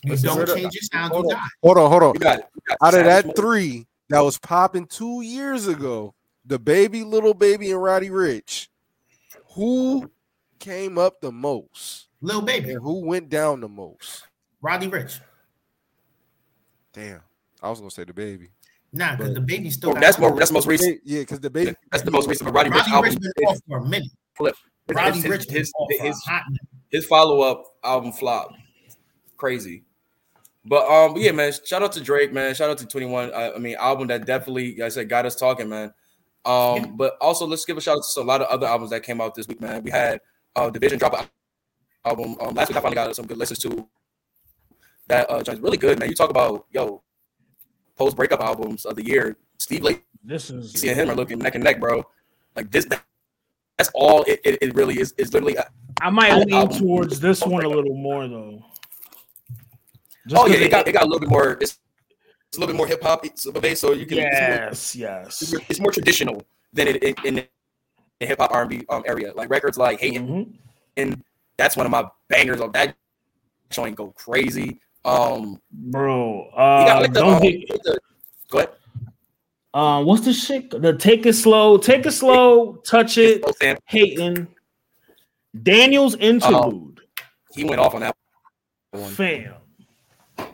You 0.04 0.16
don't 0.16 0.46
change 0.46 0.74
your 0.74 0.82
sound, 0.82 1.12
Hold 1.12 1.26
you 1.26 1.30
on, 1.32 1.36
die. 1.36 1.48
hold 1.62 1.78
on, 1.78 1.90
hold 1.90 2.02
on. 2.02 2.14
you 2.14 2.20
got 2.20 2.38
it. 2.38 2.46
You 2.54 2.62
got 2.68 2.78
Out 2.82 2.94
of 2.94 3.04
Savage 3.04 3.26
that 3.26 3.36
three 3.36 3.86
that 4.08 4.20
was 4.20 4.38
popping 4.38 4.86
two 4.86 5.22
years 5.22 5.66
ago, 5.66 6.14
DaBaby, 6.48 7.04
little 7.04 7.34
baby, 7.34 7.70
and 7.70 7.82
Roddy 7.82 8.08
Ricch, 8.08 8.68
who 9.54 10.10
came 10.58 10.98
up 10.98 11.20
the 11.20 11.32
most 11.32 12.08
Little 12.22 12.42
baby, 12.42 12.72
and 12.72 12.82
who 12.82 13.00
went 13.00 13.28
down 13.30 13.60
the 13.60 13.68
most? 13.68 14.26
Roddy 14.60 14.88
Ricch. 14.88 15.20
Damn, 16.92 17.20
I 17.62 17.70
was 17.70 17.78
gonna 17.78 17.90
say 17.90 18.04
DaBaby. 18.04 18.48
Nah, 18.92 19.16
because 19.16 19.36
DaBaby 19.36 19.72
still. 19.72 19.90
Oh, 19.90 20.00
that's 20.00 20.18
more. 20.18 20.36
That's 20.36 20.50
the 20.50 20.54
most 20.54 20.66
recent. 20.66 21.00
Yeah, 21.04 21.20
because 21.20 21.40
DaBaby. 21.40 21.74
That's 21.92 22.02
the 22.02 22.10
most 22.10 22.28
recent. 22.28 22.46
But 22.46 22.54
Roddy 22.54 22.70
Ricch 22.70 22.78
Roddy 22.78 22.90
album. 22.90 23.10
Rich 23.10 23.18
been 23.36 23.44
off 23.46 23.58
for 23.68 23.78
a 23.78 23.84
minute. 23.86 24.10
flip. 24.36 24.54
Roddy 24.88 25.16
his, 25.20 25.28
Rich 25.28 25.46
been 25.48 25.56
his, 25.58 25.72
off 25.78 25.88
for 25.96 26.04
a 26.04 26.06
his, 26.08 26.28
his 26.90 27.06
follow 27.06 27.40
up 27.40 27.64
album 27.84 28.12
flop. 28.12 28.50
Crazy. 29.36 29.84
But 30.70 30.88
um, 30.88 31.16
yeah, 31.16 31.32
man. 31.32 31.52
Shout 31.64 31.82
out 31.82 31.90
to 31.94 32.00
Drake, 32.00 32.32
man. 32.32 32.54
Shout 32.54 32.70
out 32.70 32.78
to 32.78 32.86
Twenty 32.86 33.06
One. 33.06 33.34
I, 33.34 33.54
I 33.54 33.58
mean, 33.58 33.74
album 33.74 34.06
that 34.06 34.24
definitely, 34.24 34.76
like 34.76 34.86
I 34.86 34.88
said, 34.88 35.08
got 35.08 35.26
us 35.26 35.34
talking, 35.34 35.68
man. 35.68 35.92
Um, 36.44 36.76
Yeah. 36.76 36.86
but 36.94 37.16
also 37.20 37.44
let's 37.44 37.64
give 37.64 37.76
a 37.76 37.80
shout 37.80 37.96
out 37.98 38.04
to 38.14 38.20
a 38.20 38.22
lot 38.22 38.40
of 38.40 38.46
other 38.46 38.68
albums 38.68 38.92
that 38.92 39.02
came 39.02 39.20
out 39.20 39.34
this 39.34 39.48
week, 39.48 39.60
man. 39.60 39.82
We 39.82 39.90
had 39.90 40.20
uh 40.54 40.70
Division 40.70 41.00
drop 41.00 41.14
a 41.14 41.28
album 42.08 42.36
um, 42.40 42.54
last 42.54 42.68
week. 42.68 42.76
I 42.78 42.80
finally 42.82 42.94
got 42.94 43.16
some 43.16 43.26
good 43.26 43.36
listens 43.36 43.58
to. 43.58 43.88
That 45.08 45.28
uh, 45.28 45.42
joint's 45.42 45.60
really 45.60 45.76
good, 45.76 45.98
man. 45.98 46.08
You 46.08 46.14
talk 46.14 46.30
about 46.30 46.66
yo 46.70 47.02
post 47.96 48.14
breakup 48.16 48.40
albums 48.40 48.86
of 48.86 48.94
the 48.94 49.04
year. 49.04 49.36
Steve 49.58 49.82
Lacy 49.82 50.04
This 50.22 50.50
is 50.50 50.84
and 50.84 50.96
him 50.98 51.10
are 51.10 51.16
looking 51.16 51.40
neck 51.40 51.56
and 51.56 51.64
neck, 51.64 51.80
bro. 51.80 52.04
Like 52.54 52.70
this, 52.70 52.86
that's 53.76 53.90
all 53.92 54.22
it, 54.22 54.40
it, 54.44 54.58
it 54.62 54.74
really 54.76 55.00
is. 55.00 55.14
Is 55.18 55.34
literally 55.34 55.56
I 56.00 56.10
might 56.10 56.32
lean 56.32 56.54
album. 56.54 56.78
towards 56.78 57.18
this 57.18 57.44
one 57.44 57.64
a 57.64 57.68
little 57.68 57.96
more 57.96 58.28
though. 58.28 58.62
Just 60.28 60.40
oh 60.42 60.46
yeah, 60.46 60.56
it 60.58 60.70
got 60.70 60.86
it 60.86 60.92
got 60.92 61.02
a 61.02 61.06
little 61.06 61.20
bit 61.20 61.30
more. 61.30 61.52
It's, 61.60 61.78
it's 62.48 62.56
a 62.56 62.60
little 62.60 62.72
bit 62.74 62.76
more 62.76 62.86
hip 62.86 63.02
hop 63.02 63.22
based, 63.60 63.80
so 63.80 63.92
you 63.92 64.06
can. 64.06 64.18
yes, 64.18 64.94
yes. 64.96 65.40
It's, 65.42 65.52
more, 65.52 65.62
it's 65.68 65.80
more 65.80 65.92
traditional 65.92 66.42
than 66.72 66.88
it 66.88 67.02
in, 67.02 67.14
in 67.24 67.34
the 68.18 68.26
hip 68.26 68.38
hop 68.40 68.50
R 68.52 68.62
and 68.62 68.70
B 68.70 68.84
um, 68.88 69.02
area. 69.06 69.32
Like 69.34 69.48
records 69.50 69.78
like 69.78 70.00
Hating, 70.00 70.26
Mhm. 70.26 70.52
and 70.96 71.22
that's 71.56 71.76
one 71.76 71.86
of 71.86 71.92
my 71.92 72.04
bangers. 72.28 72.60
Of 72.60 72.72
that 72.74 72.96
joint 73.70 73.96
go 73.96 74.08
crazy. 74.12 74.80
Um, 75.04 75.60
Bro, 75.72 76.50
uh, 76.56 77.02
the, 77.02 77.08
don't 77.08 77.34
um, 77.36 77.40
get, 77.42 77.66
the 77.84 77.98
go 78.50 78.58
ahead. 78.58 78.70
uh, 79.72 80.02
what's 80.04 80.24
the 80.26 80.32
shit? 80.34 80.70
The 80.70 80.94
take 80.96 81.24
it 81.24 81.32
slow, 81.34 81.78
take 81.78 82.04
it 82.04 82.12
slow, 82.12 82.74
touch 82.84 83.16
it, 83.16 83.42
Oh, 83.46 83.52
hating. 83.86 84.48
Daniel's 85.62 86.14
interlude, 86.16 87.00
he 87.54 87.64
went 87.64 87.80
off 87.80 87.94
on 87.94 88.02
that 88.02 88.14
one. 88.90 89.10
fam. 89.12 89.54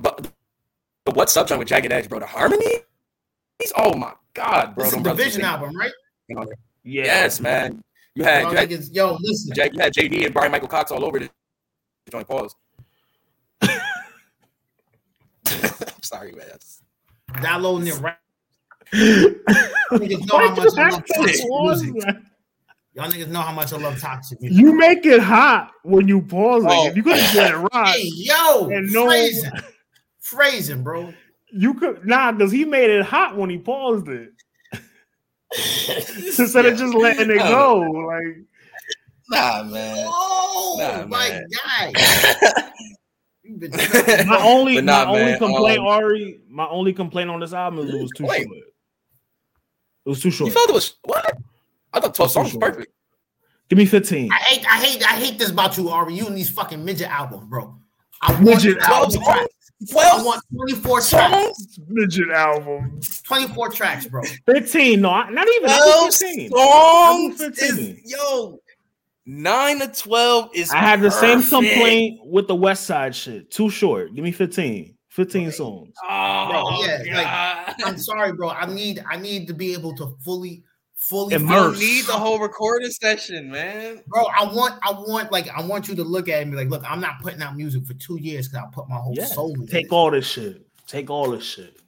But 0.00 0.30
what's 1.14 1.36
up 1.36 1.46
joint 1.48 1.58
with 1.60 1.68
Jagged 1.68 1.92
Edge, 1.92 2.08
bro? 2.08 2.18
The 2.18 2.26
harmony. 2.26 2.64
He's 3.58 3.72
oh 3.76 3.94
my 3.96 4.12
god, 4.34 4.74
bro. 4.74 4.84
This 4.84 4.92
is 4.92 4.92
them 4.92 5.00
a 5.00 5.02
brothers 5.04 5.18
Division 5.24 5.40
think- 5.42 5.52
album, 5.52 5.76
right? 5.76 5.92
Yeah. 6.84 7.04
Yes, 7.04 7.40
man. 7.40 7.82
You 8.14 8.24
had, 8.24 8.42
Y'all 8.44 8.54
had, 8.54 8.70
niggas, 8.70 8.94
yo, 8.94 9.16
listen. 9.20 9.54
Jack- 9.54 9.74
you 9.74 9.80
had 9.80 9.92
JD 9.92 10.24
and 10.24 10.32
Bryan-Michael 10.34 10.68
Cox 10.68 10.90
all 10.90 11.04
over 11.04 11.18
the 11.18 11.28
joint. 12.10 12.26
Pause. 12.26 12.54
I'm 13.62 13.70
sorry, 16.02 16.32
man. 16.32 16.46
That's- 16.46 16.82
downloading 17.42 17.88
it 17.88 18.00
right. 18.00 18.16
niggas 18.94 20.26
know 20.26 20.38
how 20.38 20.54
much 20.54 20.78
I 20.78 20.88
love 20.88 21.04
toxic 21.06 21.48
Pause, 21.48 21.82
music. 21.84 22.16
Y'all 22.94 23.10
niggas 23.10 23.28
know 23.28 23.40
how 23.40 23.52
much 23.52 23.72
I 23.72 23.76
love 23.76 24.00
toxic 24.00 24.40
music. 24.40 24.58
You 24.58 24.72
make 24.78 25.04
it 25.04 25.20
hot 25.20 25.72
when 25.82 26.08
you 26.08 26.22
pause 26.22 26.64
it. 26.64 26.70
Oh. 26.70 26.86
If 26.86 26.96
you 26.96 27.02
could 27.02 27.16
just 27.16 27.34
let 27.34 27.52
it 27.52 27.56
rock, 27.74 27.88
Hey, 27.88 28.08
yo, 28.14 28.70
And 28.70 28.90
no- 28.92 29.06
Phrasing, 30.26 30.82
bro. 30.82 31.14
You 31.52 31.74
could 31.74 32.04
nah, 32.04 32.32
because 32.32 32.50
he 32.50 32.64
made 32.64 32.90
it 32.90 33.04
hot 33.04 33.36
when 33.36 33.48
he 33.48 33.58
paused 33.58 34.08
it. 34.08 34.32
Instead 36.36 36.64
yeah. 36.64 36.72
of 36.72 36.78
just 36.78 36.94
letting 36.94 37.30
it 37.30 37.38
go, 37.38 37.78
like 37.78 38.38
nah, 39.30 39.62
man. 39.62 40.04
Oh 40.08 40.76
nah, 40.80 41.06
my 41.06 41.28
man. 41.28 41.46
god. 41.52 41.92
my 44.26 44.40
only, 44.42 44.80
nah, 44.80 45.04
my 45.04 45.20
only 45.20 45.38
complaint, 45.38 45.78
um, 45.78 45.86
Ari. 45.86 46.40
My 46.48 46.66
only 46.66 46.92
complaint 46.92 47.30
on 47.30 47.38
this 47.38 47.52
album 47.52 47.86
is 47.86 47.94
it 47.94 48.02
was 48.02 48.10
too 48.16 48.26
wait. 48.26 48.48
short. 48.48 48.58
It 50.06 50.08
was 50.08 50.20
too 50.20 50.32
short. 50.32 50.48
You 50.48 50.54
thought 50.54 50.70
it 50.70 50.74
was 50.74 50.96
what? 51.04 51.38
I 51.92 52.00
thought 52.00 52.16
twelve 52.16 52.32
songs 52.32 52.52
was 52.52 52.60
perfect. 52.60 52.92
Give 53.68 53.78
me 53.78 53.86
fifteen. 53.86 54.32
I 54.32 54.38
hate, 54.38 54.66
I 54.66 54.84
hate, 54.84 55.04
I 55.04 55.12
hate 55.20 55.38
this 55.38 55.50
about 55.50 55.76
you, 55.78 55.88
Ari. 55.88 56.14
You 56.14 56.26
and 56.26 56.36
these 56.36 56.50
fucking 56.50 56.84
midget 56.84 57.10
albums, 57.10 57.48
bro. 57.48 57.76
I 58.22 58.40
midget 58.40 58.78
albums. 58.78 59.18
12 59.90 60.20
I 60.20 60.24
want 60.24 60.42
24 60.54 61.00
tracks. 61.02 61.78
Midget 61.88 62.30
album. 62.30 63.00
24 63.24 63.70
tracks, 63.70 64.06
bro. 64.06 64.22
15, 64.46 65.00
no, 65.00 65.10
not 65.28 65.46
even 65.48 65.68
12 65.68 66.14
15. 66.14 66.50
songs. 66.50 67.38
15. 67.38 67.64
Is, 67.64 68.00
yo, 68.04 68.58
9 69.26 69.80
to 69.80 69.88
12 69.88 70.50
is. 70.54 70.70
I 70.70 70.78
have 70.78 71.02
the 71.02 71.10
same 71.10 71.42
complaint 71.42 72.20
with 72.24 72.48
the 72.48 72.54
West 72.54 72.86
Side 72.86 73.14
shit. 73.14 73.50
Too 73.50 73.68
short. 73.68 74.14
Give 74.14 74.24
me 74.24 74.32
15. 74.32 74.94
15 75.10 75.50
songs. 75.52 75.94
Oh, 76.04 76.48
bro, 76.50 76.86
yeah, 76.86 77.02
oh, 77.02 77.66
like, 77.66 77.76
I'm 77.86 77.96
sorry, 77.96 78.34
bro. 78.34 78.50
I 78.50 78.66
need 78.66 79.02
I 79.08 79.16
need 79.16 79.46
to 79.48 79.54
be 79.54 79.72
able 79.72 79.94
to 79.96 80.14
fully 80.22 80.62
fully 80.96 81.34
you 81.34 81.46
don't 81.46 81.78
need 81.78 82.04
the 82.06 82.12
whole 82.12 82.38
recording 82.38 82.90
session, 82.90 83.50
man. 83.50 84.02
Bro, 84.06 84.24
I 84.26 84.44
want, 84.52 84.74
I 84.82 84.92
want, 84.92 85.30
like, 85.30 85.48
I 85.56 85.62
want 85.64 85.88
you 85.88 85.94
to 85.94 86.04
look 86.04 86.28
at 86.28 86.46
me 86.48 86.56
like, 86.56 86.68
look, 86.68 86.82
I'm 86.90 87.00
not 87.00 87.20
putting 87.20 87.40
out 87.42 87.56
music 87.56 87.84
for 87.86 87.94
two 87.94 88.18
years 88.20 88.48
because 88.48 88.64
I 88.66 88.74
put 88.74 88.88
my 88.88 88.96
whole 88.96 89.14
Yeah. 89.14 89.26
soul 89.26 89.54
in 89.54 89.66
Take 89.66 89.86
it. 89.86 89.92
all 89.92 90.10
this 90.10 90.26
shit. 90.26 90.66
Take 90.86 91.10
all 91.10 91.30
this 91.30 91.44
shit. 91.44 91.78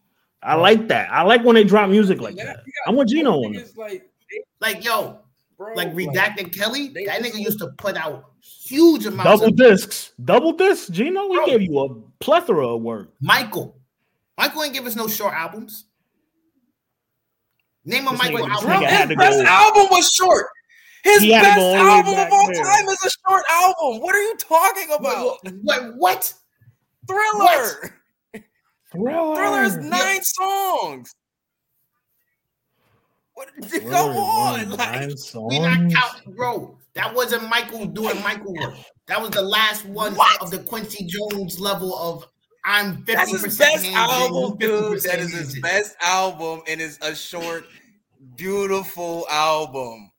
I 0.43 0.55
like 0.55 0.87
that. 0.89 1.11
I 1.11 1.23
like 1.23 1.45
when 1.45 1.55
they 1.57 1.65
drop 1.65 1.91
music 1.91 2.21
like 2.21 2.37
Yeah, 2.37 2.45
that. 2.45 2.57
got 2.57 2.65
I'm 2.87 2.97
with 2.97 3.09
Gino 3.09 3.33
on 3.45 3.55
it. 3.55 3.71
Like, 3.77 4.09
Like, 4.61 4.85
yo, 4.85 5.21
bro, 5.57 5.73
like 5.75 5.93
redacted 5.95 6.55
Kelly, 6.57 6.89
that 6.89 7.05
just- 7.07 7.23
nigga 7.35 7.41
used 7.41 7.59
to 7.61 7.69
put 7.79 7.97
out 7.97 8.27
huge 8.41 9.07
amounts 9.07 9.25
Double 9.41 9.47
of 9.47 9.57
discs. 9.57 10.13
Double 10.25 10.53
discs. 10.53 10.89
Gino, 10.89 11.27
we 11.29 11.37
Bro. 11.39 11.47
gave 11.47 11.63
you 11.63 11.79
a 11.81 11.95
plethora 12.23 12.69
of 12.75 12.83
work. 12.83 13.11
Michael. 13.21 13.75
Michael 14.37 14.63
ain't 14.65 14.75
give 14.75 14.87
us 14.87 14.95
no 14.95 15.09
short 15.09 15.35
albums. 15.35 15.87
Name 17.85 18.07
a 18.09 18.13
Michael 18.13 18.39
nigga- 18.47 18.51
album. 18.51 18.55
this 18.55 18.63
Bro, 18.65 18.77
nigga 18.81 19.09
his 19.09 19.17
best 19.17 19.41
album 19.45 19.87
was 19.91 20.11
short. 20.13 20.47
His 21.05 21.23
He 21.23 21.31
had 21.31 21.43
to 21.43 21.47
best 21.49 21.59
go 21.59 21.65
all 21.65 22.03
the 22.03 22.11
way 22.13 22.17
album 22.17 22.27
of 22.27 22.33
all 22.33 22.47
there. 22.53 22.65
time 22.65 22.89
is 22.89 23.05
a 23.05 23.11
short 23.29 23.45
album. 23.51 24.01
What 24.03 24.15
are 24.15 24.23
you 24.23 24.37
talking 24.37 24.91
about? 24.93 25.39
What? 25.45 25.55
What? 25.63 25.97
what? 25.97 26.35
Thriller. 27.07 27.95
Thriller. 28.93 29.35
Thriller 29.37 29.63
is 29.63 29.77
nine 29.79 30.23
songs. 30.23 31.15
What? 33.35 33.49
Thriller 33.65 33.91
Come 33.91 34.17
on, 34.17 34.71
like, 34.71 35.01
We 35.01 35.07
not 35.07 35.19
songs. 35.19 35.95
counting, 35.95 36.33
bro. 36.35 36.77
That 36.95 37.15
wasn't 37.15 37.49
Michael 37.49 37.87
doing 37.87 38.21
Michael 38.23 38.55
work. 38.55 38.75
That 39.07 39.21
was 39.23 39.31
the 39.31 39.43
last 39.43 39.85
one 39.87 40.15
What? 40.17 40.43
of 40.43 40.51
the 40.51 40.59
Quincy 40.59 41.07
Jones 41.07 41.61
level 41.61 41.97
of 41.97 42.27
I'm 42.65 43.05
50% 43.05 43.07
that's 43.07 43.31
his 43.31 43.59
best 43.59 43.87
album, 43.87 44.59
dude. 44.59 44.99
50% 44.99 45.03
That 45.05 45.19
is 45.21 45.33
his 45.33 45.61
best 45.61 45.97
album, 46.03 46.63
and 46.69 46.81
it's 46.81 46.99
a 47.03 47.15
short, 47.15 47.65
beautiful 48.37 49.27
album. 49.31 50.11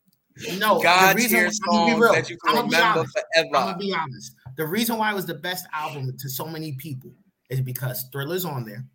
No, 0.57 0.79
God 0.81 1.11
the 1.11 1.15
reason 1.15 1.39
tier 1.39 1.47
I'm 1.47 1.51
gonna 1.71 1.85
be 1.85 1.91
songs 1.91 2.01
real. 2.01 2.13
that 2.13 2.29
you 2.29 2.37
I'm 2.45 2.55
can 2.55 2.69
be 2.69 2.75
remember 2.75 2.99
honest. 2.99 3.19
I'm 3.35 3.51
gonna 3.51 3.77
be 3.77 3.93
honest. 3.93 4.35
The 4.55 4.65
reason 4.65 4.97
why 4.97 5.11
it 5.11 5.15
was 5.15 5.25
the 5.25 5.33
best 5.33 5.65
album 5.73 6.15
to 6.17 6.29
so 6.29 6.45
many 6.45 6.73
people 6.73 7.11
is 7.49 7.59
because 7.61 8.05
Thriller's 8.13 8.45
on 8.45 8.63
there. 8.63 8.85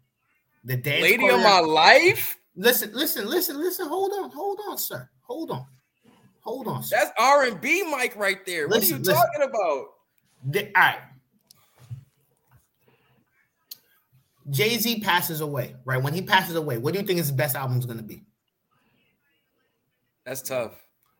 The 0.64 0.76
dance 0.76 1.02
Lady 1.02 1.28
of 1.28 1.40
my 1.40 1.60
life. 1.60 2.38
Listen, 2.56 2.92
listen, 2.94 3.28
listen, 3.28 3.58
listen. 3.58 3.86
Hold 3.88 4.12
on, 4.12 4.30
hold 4.30 4.60
on, 4.68 4.78
sir. 4.78 5.08
Hold 5.22 5.50
on, 5.50 5.66
hold 6.40 6.66
on. 6.66 6.82
Sir. 6.82 6.96
That's 6.96 7.10
R 7.18 7.44
and 7.44 7.60
B, 7.60 7.82
Mike, 7.82 8.16
right 8.16 8.44
there. 8.46 8.68
What 8.68 8.82
are 8.82 8.86
you 8.86 8.98
listen. 8.98 9.14
talking 9.14 9.42
about? 9.42 9.86
The- 10.46 10.66
all 10.76 10.82
right. 10.82 10.98
Jay 14.50 14.76
Z 14.76 15.00
passes 15.00 15.40
away, 15.40 15.74
right? 15.84 16.02
When 16.02 16.12
he 16.12 16.22
passes 16.22 16.56
away, 16.56 16.78
what 16.78 16.92
do 16.92 17.00
you 17.00 17.06
think 17.06 17.18
his 17.18 17.32
best 17.32 17.56
album 17.56 17.78
is 17.78 17.86
going 17.86 17.98
to 17.98 18.04
be? 18.04 18.24
That's 20.24 20.42
tough. 20.42 20.72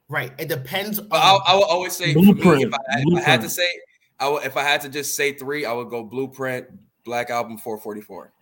Right. 0.08 0.32
It 0.38 0.48
depends 0.48 0.98
on. 0.98 1.08
I, 1.12 1.38
I 1.46 1.54
would 1.54 1.64
always 1.64 1.96
say, 1.96 2.12
for 2.12 2.20
me, 2.20 2.62
if, 2.62 2.74
I, 2.74 2.78
if 2.98 3.18
I 3.18 3.20
had 3.22 3.40
to 3.40 3.48
say, 3.48 3.68
I 4.20 4.28
would, 4.28 4.44
if 4.44 4.56
I 4.56 4.62
had 4.62 4.82
to 4.82 4.88
just 4.88 5.16
say 5.16 5.32
three, 5.32 5.64
I 5.64 5.72
would 5.72 5.88
go 5.88 6.02
Blueprint, 6.02 6.66
Black 7.04 7.30
Album, 7.30 7.58
444. 7.58 8.32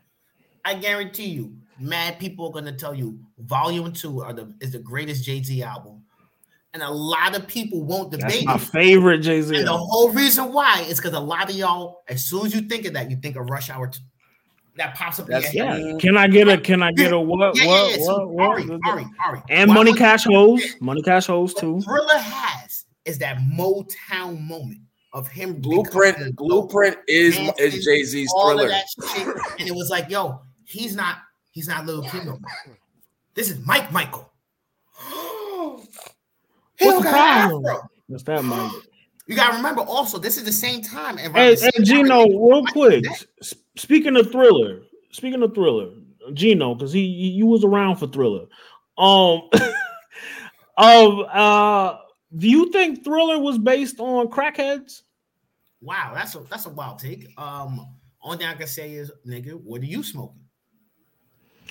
I 0.65 0.75
guarantee 0.75 1.27
you, 1.27 1.57
mad 1.79 2.19
people 2.19 2.47
are 2.47 2.53
going 2.53 2.65
to 2.65 2.73
tell 2.73 2.95
you 2.95 3.19
Volume 3.39 3.93
Two 3.93 4.23
are 4.23 4.33
the 4.33 4.53
is 4.61 4.73
the 4.73 4.79
greatest 4.79 5.25
Jay 5.25 5.43
Z 5.43 5.63
album, 5.63 6.03
and 6.73 6.83
a 6.83 6.91
lot 6.91 7.37
of 7.37 7.47
people 7.47 7.83
won't 7.83 8.11
debate. 8.11 8.23
That's 8.23 8.35
debate 8.35 8.47
my 8.47 8.59
favorite 8.59 9.19
Jay 9.19 9.43
Z. 9.43 9.57
And 9.57 9.67
the 9.67 9.77
whole 9.77 10.11
reason 10.11 10.53
why 10.53 10.83
is 10.89 10.99
because 10.99 11.15
a 11.15 11.21
lot 11.21 11.51
of 11.51 11.57
y'all, 11.57 12.03
as 12.09 12.25
soon 12.25 12.47
as 12.47 12.55
you 12.55 12.63
think 12.63 12.87
of 12.87 12.93
that, 12.95 13.11
you 13.11 13.17
think 13.17 13.37
of 13.37 13.49
Rush 13.51 13.71
Hour. 13.71 13.89
Two. 13.89 14.01
That 14.77 14.95
pops 14.95 15.19
up. 15.21 15.27
That's- 15.27 15.53
your 15.53 15.67
head. 15.67 15.83
Yeah. 15.85 15.97
Can 15.99 16.17
I 16.17 16.29
get 16.29 16.49
a? 16.49 16.59
Can 16.59 16.83
I 16.83 16.93
get 16.93 17.13
a 17.13 17.21
what? 17.21 17.57
Yeah, 17.57 17.63
yeah, 17.65 17.69
what? 17.69 17.91
yeah. 17.99 18.05
So, 18.05 18.27
what? 18.29 18.49
Ari, 18.49 18.67
what? 18.67 18.81
Ari, 18.87 19.07
Ari. 19.27 19.43
And 19.51 19.69
Why 19.69 19.75
Money 19.75 19.93
Cash 19.93 20.25
Hoes. 20.25 20.63
Money 20.81 21.03
Cash 21.03 21.27
Hoes 21.27 21.53
too. 21.55 21.81
Thriller 21.83 22.19
has 22.19 22.87
is 23.05 23.19
that 23.19 23.39
Motown 23.39 24.41
moment 24.41 24.81
of 25.13 25.29
him. 25.29 25.55
becoming 25.61 25.77
an 25.77 25.83
Blueprint, 25.93 26.37
Blueprint 26.37 26.97
is 27.07 27.39
is 27.59 27.85
Jay 27.85 28.03
Z's 28.05 28.33
thriller. 28.33 28.71
and 29.59 29.69
it 29.69 29.75
was 29.75 29.91
like, 29.91 30.09
yo, 30.09 30.41
he's 30.65 30.97
not, 30.97 31.19
he's 31.51 31.69
not 31.69 31.85
little 31.85 32.03
kid 32.05 32.25
no 32.25 32.33
more. 32.33 32.79
This 33.35 33.51
is 33.51 33.65
Mike 33.67 33.93
Michael. 33.93 34.33
He 36.79 36.87
What's 36.87 37.05
don't 37.05 37.05
the 37.05 37.11
problem? 37.11 37.79
What's 38.09 38.25
that, 38.25 38.43
Mike? 38.43 38.73
You 39.27 39.37
gotta 39.37 39.57
remember 39.57 39.83
also, 39.83 40.19
this 40.19 40.37
is 40.37 40.45
the 40.45 40.53
same 40.53 40.83
time. 40.83 41.17
And 41.19 41.33
Hey, 41.37 41.55
hey, 41.55 41.71
Gino, 41.85 42.27
real 42.27 42.65
quick. 42.67 43.05
S- 43.77 43.83
Speaking 43.83 44.17
of 44.17 44.31
Thriller, 44.31 44.83
speaking 45.11 45.43
of 45.43 45.55
Thriller, 45.55 45.91
Gino, 46.35 46.75
because 46.75 46.93
he, 46.93 47.01
he 47.03 47.29
you 47.31 47.47
was 47.47 47.65
around 47.65 47.97
for 47.97 48.07
Thriller. 48.07 48.47
Um, 48.99 49.49
um, 50.79 51.27
uh, 51.33 51.97
do 52.37 52.49
you 52.49 52.71
think 52.71 53.05
Thriller 53.05 53.39
was 53.39 53.59
based 53.59 54.01
on 54.01 54.29
crackheads? 54.29 55.03
Wow, 55.81 56.13
that's 56.15 56.35
a 56.35 56.41
that's 56.51 56.67
a 56.67 56.71
wild 56.71 56.99
take. 56.99 57.29
Um, 57.39 57.97
only 58.23 58.39
thing 58.39 58.47
I 58.47 58.55
can 58.55 58.67
say 58.69 58.93
is, 58.93 59.11
nigga, 59.27 59.53
what 59.55 59.81
are 59.83 59.87
you 59.87 60.03
smoking? 60.03 60.39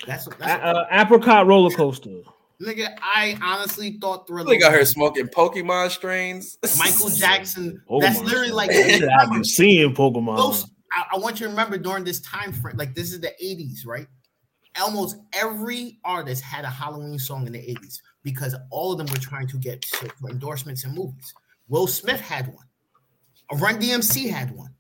That's 0.06 0.28
a, 0.28 0.32
A- 0.32 0.36
that's 0.38 0.64
a, 0.64 0.66
uh, 0.66 0.88
apricot 0.92 1.48
roller 1.48 1.70
coaster. 1.74 2.22
nigga. 2.62 2.94
I 3.02 3.38
honestly 3.42 3.98
thought 4.02 4.28
Thriller. 4.28 4.50
think 4.50 4.64
I 4.64 4.72
heard 4.72 4.88
smoking 4.88 5.28
Pokemon 5.28 5.92
strains. 5.92 6.58
Michael 6.78 7.10
Jackson. 7.10 7.82
Pokemon. 7.90 8.02
That's 8.02 8.20
literally 8.22 8.52
like 8.52 8.72
I've 8.72 9.32
been 9.32 9.44
seeing 9.46 9.94
Pokemon. 9.96 10.38
those. 10.38 10.66
I, 10.92 11.16
I 11.16 11.18
want 11.18 11.40
you 11.40 11.46
to 11.46 11.50
remember 11.50 11.78
during 11.78 12.04
this 12.04 12.20
time 12.22 12.52
frame, 12.52 12.78
like 12.78 12.96
this 12.96 13.12
is 13.12 13.20
the 13.22 13.34
80s, 13.44 13.86
right? 13.86 14.08
Almost 14.82 15.18
every 15.34 16.00
artist 16.06 16.44
had 16.44 16.64
a 16.64 16.70
Halloween 16.70 17.20
song 17.20 17.46
in 17.46 17.54
the 17.54 17.60
80s 17.60 18.00
because 18.24 18.56
all 18.70 18.92
of 18.92 18.98
them 18.98 19.08
were 19.08 19.20
trying 19.20 19.48
to 19.48 19.58
get 19.58 19.86
endorsements 20.30 20.86
in 20.86 20.96
movies. 20.96 21.34
Will 21.68 21.88
Smith 21.88 22.22
had 22.22 22.48
one. 22.48 22.66
Run 23.60 23.82
DMC 23.82 24.30
had 24.30 24.52
one. 24.56 24.74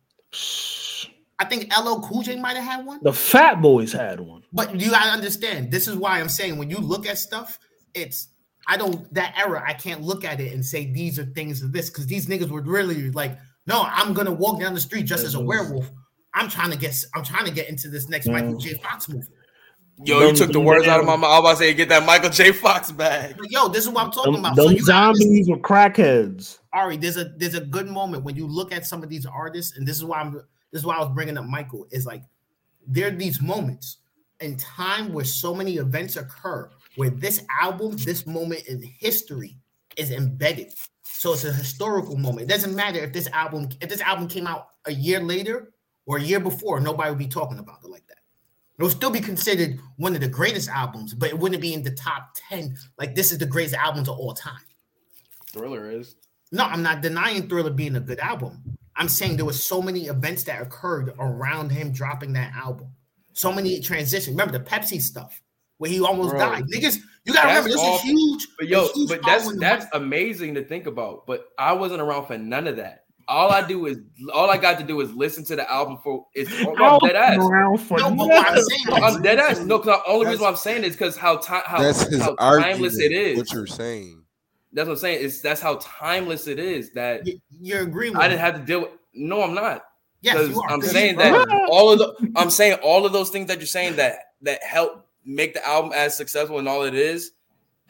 I 1.40 1.46
think 1.46 1.74
LL 1.76 2.02
Cool 2.02 2.22
J 2.22 2.40
might 2.40 2.56
have 2.56 2.64
had 2.64 2.86
one. 2.86 3.00
The 3.02 3.12
Fat 3.12 3.62
Boys 3.62 3.92
had 3.92 4.20
one. 4.20 4.44
But 4.54 4.80
you 4.80 4.92
gotta 4.92 5.10
understand, 5.10 5.72
this 5.72 5.88
is 5.88 5.96
why 5.96 6.20
I'm 6.20 6.30
saying 6.30 6.58
when 6.58 6.70
you 6.70 6.78
look 6.78 7.08
at 7.08 7.18
stuff, 7.18 7.60
it's 7.94 8.28
I 8.68 8.78
don't 8.78 9.12
that 9.14 9.34
era, 9.38 9.64
I 9.66 9.74
can't 9.74 10.02
look 10.02 10.24
at 10.24 10.40
it 10.40 10.54
and 10.54 10.64
say 10.64 10.92
these 10.92 11.18
are 11.18 11.26
things 11.26 11.64
of 11.64 11.74
this 11.74 11.90
because 11.90 12.06
these 12.06 12.28
niggas 12.28 12.50
were 12.50 12.62
really 12.62 13.10
like, 13.12 13.38
no, 13.66 13.84
I'm 13.88 14.14
gonna 14.14 14.32
walk 14.32 14.60
down 14.60 14.74
the 14.74 14.80
street 14.80 15.04
just 15.04 15.26
as 15.26 15.36
a 15.36 15.40
werewolf. 15.40 15.90
I'm 16.34 16.50
trying 16.50 16.72
to 16.72 16.78
get 16.78 16.96
I'm 17.14 17.24
trying 17.24 17.46
to 17.46 17.52
get 17.52 17.70
into 17.70 17.90
this 17.90 18.10
next 18.10 18.28
Michael 18.28 18.58
J. 18.58 18.76
Fox 18.76 19.10
movie. 19.10 19.28
Yo, 20.04 20.20
you 20.22 20.36
took 20.36 20.52
the 20.52 20.60
words 20.60 20.88
out 20.88 21.00
of 21.00 21.06
my 21.06 21.16
mouth. 21.16 21.30
I 21.30 21.40
was 21.40 21.40
about 21.40 21.52
to 21.52 21.58
say, 21.58 21.74
get 21.74 21.90
that 21.90 22.06
Michael 22.06 22.30
J. 22.30 22.52
Fox 22.52 22.92
bag. 22.92 23.36
But 23.38 23.52
yo, 23.52 23.68
this 23.68 23.84
is 23.84 23.90
what 23.90 24.06
I'm 24.06 24.12
talking 24.12 24.34
Them, 24.34 24.46
about. 24.46 24.56
them 24.56 24.66
So 24.66 24.72
you 24.72 24.84
zombies 24.84 25.50
were 25.50 25.58
crackheads. 25.58 26.60
Ari, 26.74 26.98
there's 26.98 27.18
a 27.18 27.26
there's 27.38 27.56
a 27.56 27.62
good 27.62 27.88
moment 27.88 28.24
when 28.24 28.36
you 28.36 28.48
look 28.48 28.72
at 28.72 28.86
some 28.86 29.04
of 29.04 29.10
these 29.10 29.26
artists, 29.26 29.78
and 29.78 29.88
this 29.88 29.98
is 29.98 30.06
why 30.06 30.20
I'm 30.20 30.34
this 30.34 30.82
is 30.82 30.86
why 30.86 30.96
I 30.96 31.00
was 31.00 31.14
bringing 31.14 31.38
up 31.38 31.46
Michael. 31.46 31.88
Is 31.92 32.06
like 32.06 32.24
there 32.88 33.08
are 33.08 33.12
these 33.12 33.42
moments 33.42 33.98
in 34.40 34.58
time 34.58 35.14
where 35.14 35.26
so 35.26 35.54
many 35.54 35.78
events 35.78 36.16
occur 36.16 36.70
where 36.96 37.10
this 37.10 37.46
album, 37.62 37.96
this 37.98 38.26
moment 38.26 38.66
in 38.68 38.82
history 38.82 39.58
is 39.98 40.12
embedded. 40.12 40.74
So 41.04 41.34
it's 41.34 41.46
a 41.46 41.54
historical 41.54 42.18
moment. 42.18 42.50
It 42.50 42.54
doesn't 42.54 42.76
matter 42.76 43.00
if 43.00 43.14
this 43.14 43.28
album, 43.28 43.70
if 43.80 43.90
this 43.90 44.02
album 44.02 44.28
came 44.28 44.48
out 44.48 44.70
a 44.86 44.92
year 44.92 45.20
later 45.22 45.72
or 46.06 46.18
a 46.18 46.22
year 46.22 46.40
before, 46.40 46.80
nobody 46.80 47.10
would 47.10 47.20
be 47.20 47.28
talking 47.28 47.60
about 47.60 47.80
it 47.84 47.90
like 47.90 48.06
that. 48.08 48.18
It 48.80 48.84
would 48.84 48.92
still 48.92 49.12
be 49.12 49.20
considered 49.20 49.80
one 49.98 50.16
of 50.16 50.22
the 50.22 50.28
greatest 50.28 50.70
albums, 50.70 51.14
but 51.14 51.30
it 51.30 51.38
wouldn't 51.38 51.62
be 51.62 51.74
in 51.74 51.84
the 51.84 51.92
top 51.92 52.36
10. 52.50 52.76
Like 52.98 53.16
this 53.16 53.32
is 53.32 53.38
the 53.38 53.46
greatest 53.46 53.76
albums 53.76 54.10
of 54.10 54.18
all 54.18 54.34
time. 54.34 54.62
Thriller 55.52 55.92
is. 55.92 56.16
No, 56.52 56.66
I'm 56.66 56.82
not 56.82 57.02
denying 57.02 57.48
Thriller 57.48 57.70
being 57.70 57.96
a 57.96 58.00
good 58.00 58.20
album. 58.20 58.62
I'm 58.96 59.08
saying 59.08 59.38
there 59.38 59.46
was 59.46 59.64
so 59.64 59.82
many 59.82 60.08
events 60.08 60.44
that 60.46 60.62
occurred 60.62 61.14
around 61.20 61.72
him 61.72 61.92
dropping 61.92 62.34
that 62.34 62.54
album. 62.56 62.88
So 63.34 63.52
many 63.52 63.80
transitions. 63.80 64.36
Remember 64.36 64.58
the 64.58 64.64
Pepsi 64.64 65.02
stuff 65.02 65.42
where 65.78 65.90
he 65.90 66.02
almost 66.02 66.32
Bro, 66.32 66.40
died. 66.40 66.66
Niggas, 66.66 66.98
you 67.26 67.34
gotta 67.34 67.48
remember 67.48 67.70
this 67.70 67.82
is 67.82 68.02
huge. 68.02 68.48
But 68.58 68.68
yo, 68.68 68.88
huge 68.94 69.10
but 69.10 69.22
that's 69.26 69.52
that's 69.58 69.86
amazing 69.94 70.56
to 70.56 70.64
think 70.64 70.86
about. 70.86 71.26
But 71.26 71.48
I 71.58 71.74
wasn't 71.74 72.02
around 72.02 72.28
for 72.28 72.38
none 72.38 72.68
of 72.68 72.76
that. 72.78 73.01
All 73.32 73.50
I 73.52 73.66
do 73.66 73.86
is 73.86 73.98
all 74.34 74.50
I 74.50 74.58
got 74.58 74.78
to 74.80 74.84
do 74.84 75.00
is 75.02 75.14
listen 75.14 75.46
to 75.46 75.56
the 75.56 75.72
album 75.72 76.00
for 76.04 76.26
it's 76.34 76.52
I 76.52 76.66
I'm 76.80 77.00
dead 77.00 77.16
ass. 77.16 77.36
for 77.88 77.98
No, 78.00 78.16
but 78.16 78.32
I'm 78.32 78.62
saying 78.62 79.04
I'm 79.04 79.22
dead 79.22 79.40
ass. 79.40 79.60
No, 79.60 79.78
because 79.80 79.98
the 80.04 80.10
only 80.12 80.26
That's- 80.26 80.32
reason 80.34 80.44
why 80.44 80.50
I'm 80.50 80.56
saying 80.58 80.84
is 80.84 80.94
because 80.94 81.16
how 81.18 81.38
time 81.38 81.64
how, 81.66 81.82
That's 81.82 82.18
how 82.22 82.36
argument. 82.38 82.74
timeless 82.74 83.00
it 83.00 83.12
is. 83.14 83.38
What 83.38 83.52
you're 83.54 83.68
saying? 83.68 84.24
That's 84.74 84.88
what 84.88 84.94
I'm 84.94 85.00
saying. 85.00 85.26
It's 85.26 85.42
that's 85.42 85.62
how 85.62 85.76
timeless 85.82 86.48
it 86.48 86.60
is 86.60 86.92
that 86.94 87.26
You- 87.26 87.40
You're 87.62 87.82
agreeing 87.84 88.14
with 88.14 88.22
I 88.22 88.28
didn't 88.28 88.42
have 88.42 88.56
to 88.56 88.62
deal 88.62 88.82
with. 88.82 88.92
No, 89.14 89.42
I'm 89.44 89.54
not. 89.54 89.84
Yes, 90.22 90.50
you 90.50 90.62
are. 90.62 90.70
I'm 90.70 90.82
'cause 90.82 90.92
saying 90.92 91.18
that 91.18 91.68
all 91.70 91.92
of 91.92 92.00
the 92.00 92.32
I'm 92.36 92.50
saying 92.50 92.80
all 92.84 93.06
of 93.06 93.14
those 93.14 93.30
things 93.30 93.48
that 93.48 93.58
you're 93.60 93.66
saying 93.68 93.96
that 93.96 94.20
that 94.44 94.62
help 94.64 95.08
make 95.26 95.54
the 95.54 95.66
album 95.68 95.92
as 95.96 96.18
successful 96.18 96.60
and 96.60 96.68
all 96.68 96.84
it 96.84 96.96
is 96.96 97.32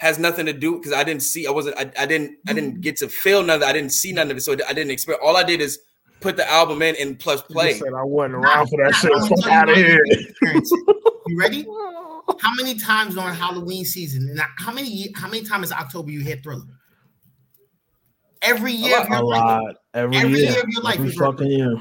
has 0.02 0.18
nothing 0.18 0.48
to 0.48 0.53
do 0.53 0.78
because 0.78 0.94
I 0.94 1.03
didn't 1.03 1.22
see 1.22 1.45
I 1.45 1.52
wasn't 1.52 1.78
I, 1.78 1.91
I 1.95 2.07
didn't 2.07 2.40
I 2.48 2.53
didn't 2.53 2.72
mm-hmm. 2.72 2.82
get 2.82 2.98
to 2.98 3.07
feel 3.07 3.44
nothing. 3.44 3.68
I 3.68 3.72
didn't 3.72 3.91
see 3.91 4.11
none 4.11 4.32
of 4.32 4.38
it. 4.38 4.41
So 4.41 4.53
I 4.53 4.73
didn't 4.73 4.90
experience 4.90 5.23
all 5.23 5.38
I 5.38 5.44
did 5.44 5.61
is 5.61 5.78
put 6.22 6.38
the 6.38 6.52
album 6.52 6.82
in 6.82 6.95
and 6.99 7.19
plus 7.19 7.44
You 7.48 7.53
play. 7.53 7.73
said 7.73 7.94
I 7.95 8.03
wasn't 8.03 8.34
around 8.34 8.68
for 8.68 8.84
that 8.84 8.95
shit. 8.95 9.11
Fuck 9.30 9.52
out 9.52 9.69
of 9.69 9.76
here. 9.76 10.03
You 11.28 11.38
ready? 11.38 11.68
How 12.40 12.52
many 12.56 12.80
times 12.80 13.14
during 13.14 13.36
Halloween 13.36 13.86
season? 13.86 14.28
And 14.28 14.41
how 14.57 14.72
many 14.72 15.11
how 15.15 15.28
many 15.28 15.44
times 15.44 15.69
in 15.69 15.78
October 15.78 16.10
you 16.10 16.22
hear 16.22 16.38
Thriller? 16.38 16.64
Every 18.41 18.72
year 18.72 19.02
of 19.02 19.10
lot. 19.10 19.11
A 19.11 19.18
your 19.18 19.26
life. 19.26 19.41
lot. 19.41 19.76
Every, 19.94 20.18
Every 20.18 20.40
year. 20.40 20.52
year 20.52 20.61
of 20.61 20.69
your 20.69 20.82
life 20.82 20.95
Every 20.95 21.11
you 21.11 21.19
fucking 21.19 21.52
year. 21.52 21.76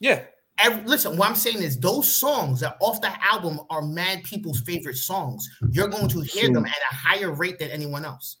Yeah. 0.00 0.22
Every, 0.62 0.82
listen, 0.84 1.16
what 1.16 1.28
I'm 1.28 1.36
saying 1.36 1.62
is 1.62 1.78
those 1.78 2.12
songs 2.14 2.60
that 2.60 2.76
off 2.80 3.00
the 3.00 3.12
album 3.24 3.60
are 3.70 3.82
mad 3.82 4.24
people's 4.24 4.60
favorite 4.60 4.96
songs. 4.96 5.48
You're 5.70 5.88
going 5.88 6.08
to 6.08 6.20
hear 6.20 6.52
them 6.52 6.66
at 6.66 6.76
a 6.90 6.94
higher 6.94 7.32
rate 7.32 7.58
than 7.58 7.70
anyone 7.70 8.04
else. 8.04 8.36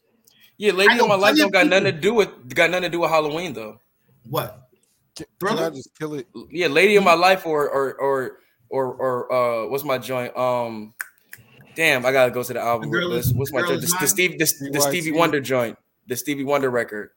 Yeah, 0.60 0.72
Lady 0.72 0.96
know 0.96 1.04
on 1.04 1.08
My 1.08 1.14
Life 1.14 1.36
don't 1.36 1.46
of 1.46 1.52
got 1.52 1.66
nothing 1.68 1.84
to 1.84 1.92
do 1.92 2.12
with 2.12 2.54
got 2.54 2.68
nothing 2.68 2.82
to 2.82 2.88
do 2.90 3.00
with 3.00 3.10
Halloween 3.10 3.54
though. 3.54 3.80
What? 4.28 4.68
Can, 5.16 5.26
can 5.40 5.58
I 5.58 5.70
just 5.70 5.98
kill 5.98 6.14
it? 6.14 6.28
Yeah, 6.50 6.66
Lady 6.66 6.96
in 6.96 7.04
My 7.04 7.14
Life 7.14 7.46
or 7.46 7.66
or 7.70 7.94
or 7.94 8.38
or 8.68 8.94
or 8.94 9.32
uh 9.32 9.68
what's 9.70 9.84
my 9.84 9.96
joint? 9.96 10.36
Um 10.36 10.92
damn, 11.74 12.04
I 12.04 12.12
gotta 12.12 12.30
go 12.30 12.42
to 12.42 12.52
the 12.52 12.60
album 12.60 12.90
The 12.90 12.98
Girl 12.98 13.08
list. 13.08 13.28
Is- 13.30 13.34
What's 13.34 13.50
The 13.50 13.54
my 13.54 13.60
Girl 13.62 13.70
joint? 13.70 13.80
The, 13.80 13.96
the 14.00 14.06
Steve 14.06 14.38
the, 14.38 14.70
the 14.72 14.80
Stevie 14.82 15.12
Wonder 15.12 15.40
joint, 15.40 15.78
the 16.06 16.16
Stevie 16.16 16.44
Wonder 16.44 16.68
record. 16.68 17.10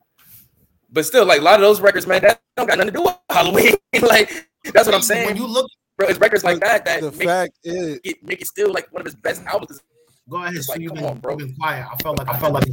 But 0.90 1.06
still, 1.06 1.26
like 1.26 1.42
a 1.42 1.44
lot 1.44 1.56
of 1.56 1.62
those 1.62 1.82
records, 1.82 2.08
man, 2.08 2.22
that 2.22 2.42
don't 2.56 2.68
got 2.68 2.78
nothing 2.78 2.94
to 2.94 2.98
do 2.98 3.04
with 3.04 3.18
Halloween. 3.30 3.74
like 4.02 4.48
that's 4.72 4.86
what 4.86 4.96
I'm 4.96 5.02
saying. 5.02 5.28
When 5.28 5.38
you 5.38 5.48
look, 5.48 5.70
bro, 5.98 6.08
it's 6.08 6.20
records 6.20 6.44
like 6.44 6.60
that 6.62 6.86
that 6.86 7.02
the 7.02 7.12
make 7.12 7.28
fact 7.28 7.54
is, 7.64 8.00
it 8.04 8.24
make 8.24 8.42
it 8.42 8.48
still 8.48 8.72
like 8.72 8.92
one 8.92 9.02
of 9.02 9.06
his 9.06 9.16
best 9.16 9.44
albums. 9.46 9.82
go 10.30 10.38
ahead. 10.38 10.56
It's 10.56 10.68
So 10.68 10.74
like, 10.74 10.82
you've 10.82 10.94
come 10.94 11.04
been, 11.04 11.12
on, 11.12 11.20
bro. 11.20 11.32
you've 11.34 11.48
been 11.48 11.56
quiet. 11.56 11.86
I 11.92 11.96
felt 11.98 12.20
like 12.20 12.30
I 12.30 12.40
felt 12.40 12.54
like 12.54 12.66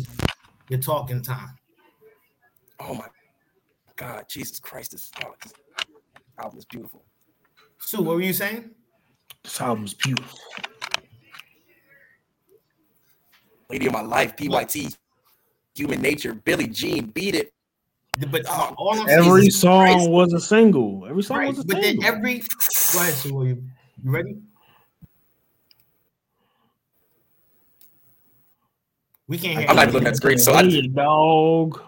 you're 0.68 0.80
talking 0.80 1.22
time. 1.22 1.56
Oh 2.78 2.94
my 2.94 3.06
God, 3.96 4.24
Jesus 4.28 4.58
Christ, 4.60 4.92
this, 4.92 5.10
oh, 5.24 5.34
this 5.42 5.52
album 6.38 6.58
is 6.58 6.64
beautiful. 6.64 7.04
Sue, 7.78 8.00
what 8.02 8.16
were 8.16 8.22
you 8.22 8.32
saying? 8.32 8.70
This 9.42 9.60
album's 9.60 9.94
beautiful. 9.94 10.38
Lady 13.68 13.86
of 13.86 13.92
My 13.92 14.00
Life, 14.00 14.36
PYT, 14.36 14.96
Human 15.74 16.00
Nature, 16.00 16.34
Billie 16.34 16.66
Jean, 16.66 17.06
Beat 17.06 17.34
It. 17.34 17.52
But 18.18 18.46
uh, 18.46 18.72
all 18.76 19.00
I'm 19.00 19.08
Every 19.08 19.46
is- 19.46 19.58
song 19.60 20.10
was 20.10 20.32
a 20.32 20.40
single. 20.40 21.06
Every 21.08 21.22
song 21.22 21.38
Right, 21.38 21.48
was 21.48 21.60
a 21.60 21.64
but 21.64 21.82
single. 21.82 22.02
But 22.02 22.12
then 22.12 22.16
every 22.16 22.38
go 22.92 23.00
ahead, 23.00 23.14
Sue. 23.14 23.28
You, 23.46 23.64
you 24.04 24.10
ready? 24.10 24.36
We 29.28 29.38
can't 29.38 29.60
hear. 29.60 29.68
I'm 29.68 29.76
not 29.76 29.92
looking 29.92 30.08
at 30.08 30.16
screen, 30.16 30.38
so 30.38 30.52
I 30.52 30.64
Hey, 30.64 30.88
dog. 30.88 31.80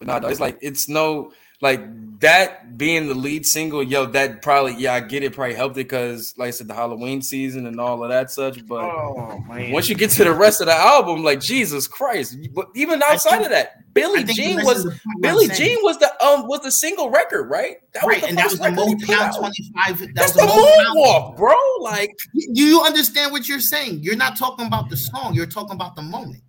Nah, 0.00 0.20
no, 0.20 0.28
it's 0.28 0.38
like 0.40 0.56
it's 0.62 0.88
no 0.88 1.32
like 1.60 1.80
that 2.20 2.76
being 2.76 3.06
the 3.08 3.14
lead 3.14 3.46
single. 3.46 3.80
Yo, 3.82 4.06
that 4.06 4.42
probably 4.42 4.74
yeah, 4.76 4.94
I 4.94 5.00
get 5.00 5.22
it. 5.22 5.32
Probably 5.34 5.54
helped 5.54 5.74
it 5.76 5.84
because, 5.84 6.34
like 6.36 6.48
I 6.48 6.50
said, 6.50 6.66
the 6.68 6.74
Halloween 6.74 7.22
season 7.22 7.66
and 7.66 7.78
all 7.80 8.02
of 8.02 8.10
that 8.10 8.30
such. 8.32 8.66
But 8.66 8.84
Oh 8.84 9.38
man. 9.48 9.70
once 9.72 9.88
you 9.88 9.94
get 9.94 10.10
to 10.10 10.24
the 10.24 10.32
rest 10.34 10.60
of 10.60 10.66
the 10.66 10.74
album, 10.74 11.22
like 11.22 11.40
Jesus 11.40 11.86
Christ, 11.86 12.36
but 12.54 12.68
even 12.74 13.02
outside 13.02 13.30
think- 13.32 13.44
of 13.44 13.50
that, 13.50 13.74
Billie 13.94 14.22
Jean 14.24 14.56
was 14.64 14.64
message 14.64 14.76
is 14.76 14.84
the 14.84 14.90
point 14.90 15.00
I'm 15.16 15.20
Billie. 15.22 15.48
Jean 15.48 15.78
was 15.82 15.98
the 15.98 16.24
um 16.24 16.46
was 16.48 16.60
the 16.60 16.70
single 16.70 17.10
record, 17.10 17.48
right? 17.50 17.76
That 17.94 18.02
right, 18.04 18.20
the 18.20 18.28
and 18.28 18.38
that 18.38 18.50
was 18.50 18.58
the 18.58 18.64
record 18.64 18.78
he 18.80 18.94
most 18.94 19.06
put 19.06 19.16
count 19.16 19.34
out. 19.34 19.38
25. 19.38 19.98
That 19.98 20.14
That's 20.14 20.34
was 20.34 20.42
the 20.42 20.46
the 20.46 21.02
moonwalk, 21.02 21.36
bro. 21.36 21.54
Like 21.80 22.10
Do 22.54 22.62
you 22.62 22.82
understand 22.82 23.32
what 23.32 23.48
you're 23.48 23.60
saying? 23.60 24.00
You're 24.02 24.16
not 24.16 24.36
talking 24.36 24.66
about 24.66 24.88
the 24.90 24.96
song, 24.96 25.34
you're 25.34 25.46
talking 25.46 25.72
about 25.74 25.94
the 25.96 26.02
moment. 26.02 26.42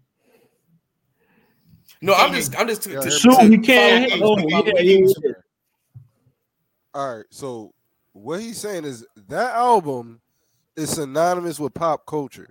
No, 2.01 2.13
I'm 2.13 2.33
just 2.33 2.57
I'm 2.57 2.67
just 2.67 2.83
to, 2.83 2.91
Yeah, 2.91 2.99
to- 3.01 3.11
Shoot, 3.11 3.39
to 3.39 3.51
you 3.51 3.59
can't. 3.61 4.11
follow- 4.11 4.35
Oh, 4.39 4.45
yeah, 4.47 4.79
yeah, 4.81 5.05
yeah. 5.23 5.31
all 6.93 7.17
right. 7.17 7.25
So 7.29 7.73
what 8.13 8.39
he's 8.41 8.57
saying 8.57 8.85
is 8.85 9.05
that 9.27 9.53
album 9.55 10.21
is 10.75 10.91
synonymous 10.91 11.59
with 11.59 11.73
pop 11.73 12.05
culture. 12.05 12.49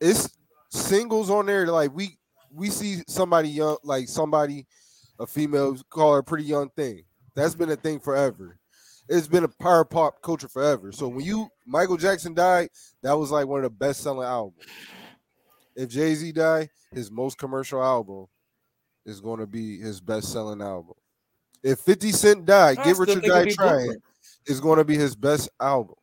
It's 0.00 0.30
singles 0.70 1.30
on 1.30 1.46
there. 1.46 1.66
Like 1.66 1.94
we 1.94 2.16
we 2.52 2.70
see 2.70 3.02
somebody 3.06 3.48
young, 3.48 3.76
like 3.84 4.08
somebody, 4.08 4.66
a 5.18 5.26
female 5.26 5.76
call 5.90 6.14
her 6.14 6.18
a 6.20 6.24
pretty 6.24 6.44
young 6.44 6.70
thing. 6.70 7.02
That's 7.34 7.54
been 7.54 7.70
a 7.70 7.76
thing 7.76 8.00
forever. 8.00 8.56
It's 9.08 9.26
been 9.28 9.44
a 9.44 9.48
part 9.48 9.86
of 9.86 9.90
pop 9.90 10.22
culture 10.22 10.48
forever. 10.48 10.92
So 10.92 11.08
when 11.08 11.24
you 11.24 11.48
Michael 11.66 11.96
Jackson 11.96 12.32
died, 12.34 12.70
that 13.02 13.12
was 13.12 13.30
like 13.30 13.46
one 13.46 13.58
of 13.58 13.64
the 13.64 13.70
best 13.70 14.00
selling 14.02 14.26
albums. 14.26 14.64
If 15.76 15.88
Jay 15.88 16.14
Z 16.14 16.32
died, 16.32 16.70
his 16.92 17.10
most 17.10 17.38
commercial 17.38 17.82
album 17.82 18.26
is 19.06 19.20
going 19.20 19.40
to 19.40 19.46
be 19.46 19.78
his 19.78 20.00
best 20.00 20.32
selling 20.32 20.60
album. 20.60 20.94
If 21.62 21.80
50 21.80 22.12
Cent 22.12 22.44
died, 22.46 22.78
I 22.78 22.84
Get 22.84 22.94
still 22.96 23.16
Rich 23.16 23.16
or 23.16 23.28
Die 23.28 23.44
be 23.44 23.54
Trying 23.54 23.96
is 24.46 24.60
going 24.60 24.78
to 24.78 24.84
be 24.84 24.96
his 24.96 25.14
best 25.14 25.48
album. 25.60 25.96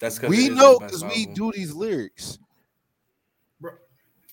That's 0.00 0.18
'cause 0.18 0.32
it 0.32 0.36
We 0.36 0.48
know 0.48 0.78
because 0.78 1.04
we 1.04 1.26
do 1.26 1.52
these 1.52 1.72
lyrics. 1.72 2.38
Bro, 3.60 3.72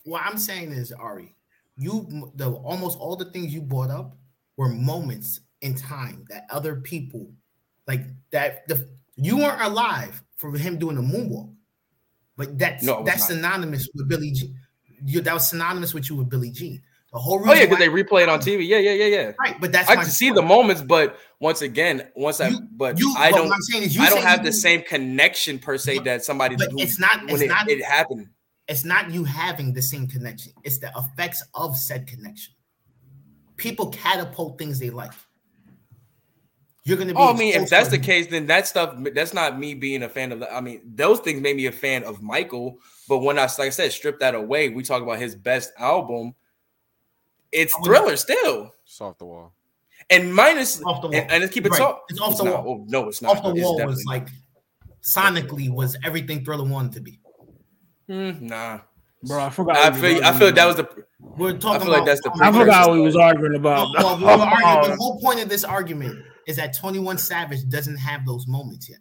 what 0.03 0.23
I'm 0.23 0.37
saying 0.37 0.71
is, 0.71 0.91
Ari, 0.91 1.35
you 1.77 2.31
the 2.35 2.51
almost 2.51 2.97
all 2.97 3.15
the 3.15 3.31
things 3.31 3.53
you 3.53 3.61
brought 3.61 3.89
up 3.89 4.17
were 4.57 4.69
moments 4.69 5.41
in 5.61 5.75
time 5.75 6.25
that 6.29 6.45
other 6.49 6.77
people 6.77 7.31
like 7.87 8.01
that 8.31 8.67
the 8.67 8.89
you 9.15 9.37
weren't 9.37 9.61
alive 9.61 10.23
for 10.37 10.57
him 10.57 10.77
doing 10.77 10.97
a 10.97 11.01
moonwalk, 11.01 11.53
but 12.39 12.57
that's 12.57 12.83
No, 12.83 13.03
that's 13.03 13.19
not. 13.29 13.35
synonymous 13.35 13.87
with 13.93 14.07
Billy 14.09 14.31
G. 14.31 14.55
You, 15.05 15.21
that 15.21 15.33
was 15.33 15.47
synonymous 15.49 15.93
with 15.93 16.09
you 16.09 16.15
with 16.15 16.29
Billie 16.29 16.49
Jean. 16.51 16.81
The 17.11 17.19
whole 17.19 17.39
reason 17.39 17.49
Oh 17.51 17.53
yeah, 17.55 17.65
because 17.65 17.79
they 17.79 17.87
replay 17.89 18.23
it 18.23 18.29
on 18.29 18.39
TV. 18.39 18.65
Yeah, 18.67 18.77
yeah, 18.77 18.91
yeah, 18.93 19.05
yeah. 19.05 19.31
right, 19.39 19.59
but 19.59 19.71
that's 19.71 19.89
I 19.89 19.95
can 19.95 20.05
see 20.05 20.27
point. 20.29 20.35
the 20.35 20.41
moments, 20.43 20.81
but 20.81 21.17
once 21.39 21.61
again, 21.61 22.07
once 22.15 22.39
I 22.39 22.47
You- 22.49 22.67
but 22.71 22.99
you- 22.99 23.13
I 23.17 23.31
don't 23.31 23.47
what 23.47 23.55
I'm 23.55 23.61
saying 23.63 23.83
is 23.83 23.95
you 23.95 24.01
I 24.03 24.09
don't 24.09 24.23
have 24.23 24.43
the 24.43 24.51
do- 24.51 24.55
same 24.57 24.81
connection 24.83 25.59
per 25.59 25.77
se 25.77 25.97
But- 25.97 26.05
that 26.05 26.23
somebody 26.23 26.55
but 26.55 26.71
who- 26.71 26.79
it's 26.79 26.97
not- 26.99 27.21
when 27.25 27.29
it's 27.35 27.41
it, 27.43 27.47
not- 27.49 27.69
it 27.69 27.83
happened. 27.83 28.27
it's 28.67 28.85
not 28.85 29.11
you 29.11 29.23
having 29.25 29.73
the 29.73 29.81
same 29.81 30.07
connection, 30.07 30.53
it's 30.63 30.77
the 30.79 30.91
effects 30.95 31.43
of 31.55 31.75
said 31.77 32.07
connection. 32.07 32.53
People 33.57 33.87
catapult 33.87 34.57
things 34.57 34.79
they 34.79 34.89
like. 34.89 35.11
You're 36.89 36.97
gonna 36.97 37.13
be 37.13 37.19
Oh, 37.19 37.33
I 37.33 37.37
mean, 37.37 37.53
if 37.53 37.69
that's 37.69 37.89
the 37.89 37.99
case, 37.99 38.27
then 38.27 38.45
that 38.47 38.67
stuff 38.67 38.95
that's 39.13 39.33
not 39.33 39.57
me 39.59 39.73
being 39.75 40.03
a 40.03 40.09
fan 40.09 40.31
of 40.31 40.39
the. 40.39 40.53
I 40.53 40.59
mean, 40.59 40.81
those 40.95 41.19
things 41.19 41.39
made 41.41 41.55
me 41.55 41.67
a 41.67 41.71
fan 41.71 42.03
of 42.03 42.21
Michael. 42.21 42.79
But 43.07 43.19
when 43.19 43.37
I 43.37 43.43
like 43.43 43.59
I 43.59 43.69
said, 43.69 43.91
strip 43.91 44.19
that 44.19 44.35
away, 44.35 44.69
we 44.69 44.83
talk 44.83 45.01
about 45.03 45.19
his 45.19 45.35
best 45.35 45.71
album. 45.77 46.33
It's 47.51 47.73
I 47.73 47.77
would- 47.79 47.85
Thriller 47.85 48.15
still, 48.17 48.73
It's 48.85 48.99
off 49.01 49.17
the 49.17 49.25
wall. 49.25 49.53
and 50.09 50.33
minus 50.33 50.81
Off 50.83 51.01
the 51.01 51.07
wall. 51.07 51.15
and, 51.15 51.31
and 51.31 51.41
let's 51.41 51.53
keep 51.53 51.65
it 51.65 51.71
Right. 51.71 51.79
talk. 51.79 52.03
It's 52.09 52.19
off 52.19 52.37
the 52.37 52.43
not. 52.43 52.63
wall. 52.65 52.81
Oh, 52.81 52.85
no, 52.87 53.07
it's 53.09 53.21
not. 53.21 53.37
off 53.37 53.43
the 53.43 53.51
It's 53.51 53.61
wall 53.61 53.85
was 53.85 54.03
like 54.05 54.27
sonically 55.01 55.69
was 55.69 55.97
everything 56.03 56.43
Thriller 56.43 56.65
wanted 56.65 56.93
to 56.93 57.01
be. 57.01 57.19
not. 58.07 58.35
Hmm, 58.35 58.47
nah. 58.47 58.79
Bro, 59.23 59.39
I 59.41 59.49
forgot. 59.49 59.75
I 59.77 59.91
feel 59.91 60.23
I 60.23 60.37
feel 60.37 60.51
that 60.51 60.65
was 60.65 60.75
the 60.77 60.87
We're 61.19 61.57
talking 61.57 61.81
feel 61.87 61.91
like 61.91 62.05
that's 62.05 62.21
the 62.21 62.31
I 62.41 62.51
forgot 62.53 62.87
what 62.87 62.95
we 62.95 63.01
was 63.01 63.15
arguing 63.17 63.55
about. 63.55 63.89
Well, 63.97 64.17
we 64.17 64.23
were 64.23 64.29
arguing- 64.31 64.91
the 64.91 64.95
whole 64.97 65.19
point 65.19 65.41
of 65.41 65.49
this 65.49 65.63
argument 65.65 66.23
is 66.49 66.55
that 66.55 66.73
21 66.73 67.19
Savage 67.19 67.69
doesn't 67.69 67.97
have 67.97 68.25
those 68.25 68.47
moments 68.47 68.89
yet. 68.89 68.97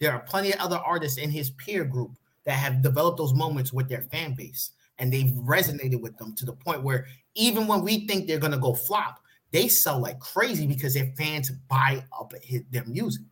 There 0.00 0.12
are 0.12 0.20
plenty 0.20 0.54
of 0.54 0.60
other 0.60 0.78
artists 0.78 1.18
in 1.18 1.30
his 1.30 1.50
peer 1.50 1.84
group 1.84 2.12
that 2.44 2.54
have 2.54 2.80
developed 2.80 3.18
those 3.18 3.34
moments 3.34 3.70
with 3.70 3.86
their 3.86 4.00
fan 4.00 4.32
base, 4.32 4.70
and 4.98 5.12
they've 5.12 5.26
resonated 5.26 6.00
with 6.00 6.16
them 6.16 6.34
to 6.36 6.46
the 6.46 6.54
point 6.54 6.82
where 6.82 7.06
even 7.34 7.66
when 7.66 7.82
we 7.82 8.06
think 8.06 8.26
they're 8.26 8.38
gonna 8.38 8.56
go 8.56 8.72
flop, 8.72 9.20
they 9.52 9.68
sell 9.68 9.98
like 9.98 10.18
crazy 10.20 10.66
because 10.66 10.94
their 10.94 11.12
fans 11.18 11.50
buy 11.68 12.02
up 12.18 12.32
his, 12.42 12.62
their 12.70 12.86
music. 12.86 13.22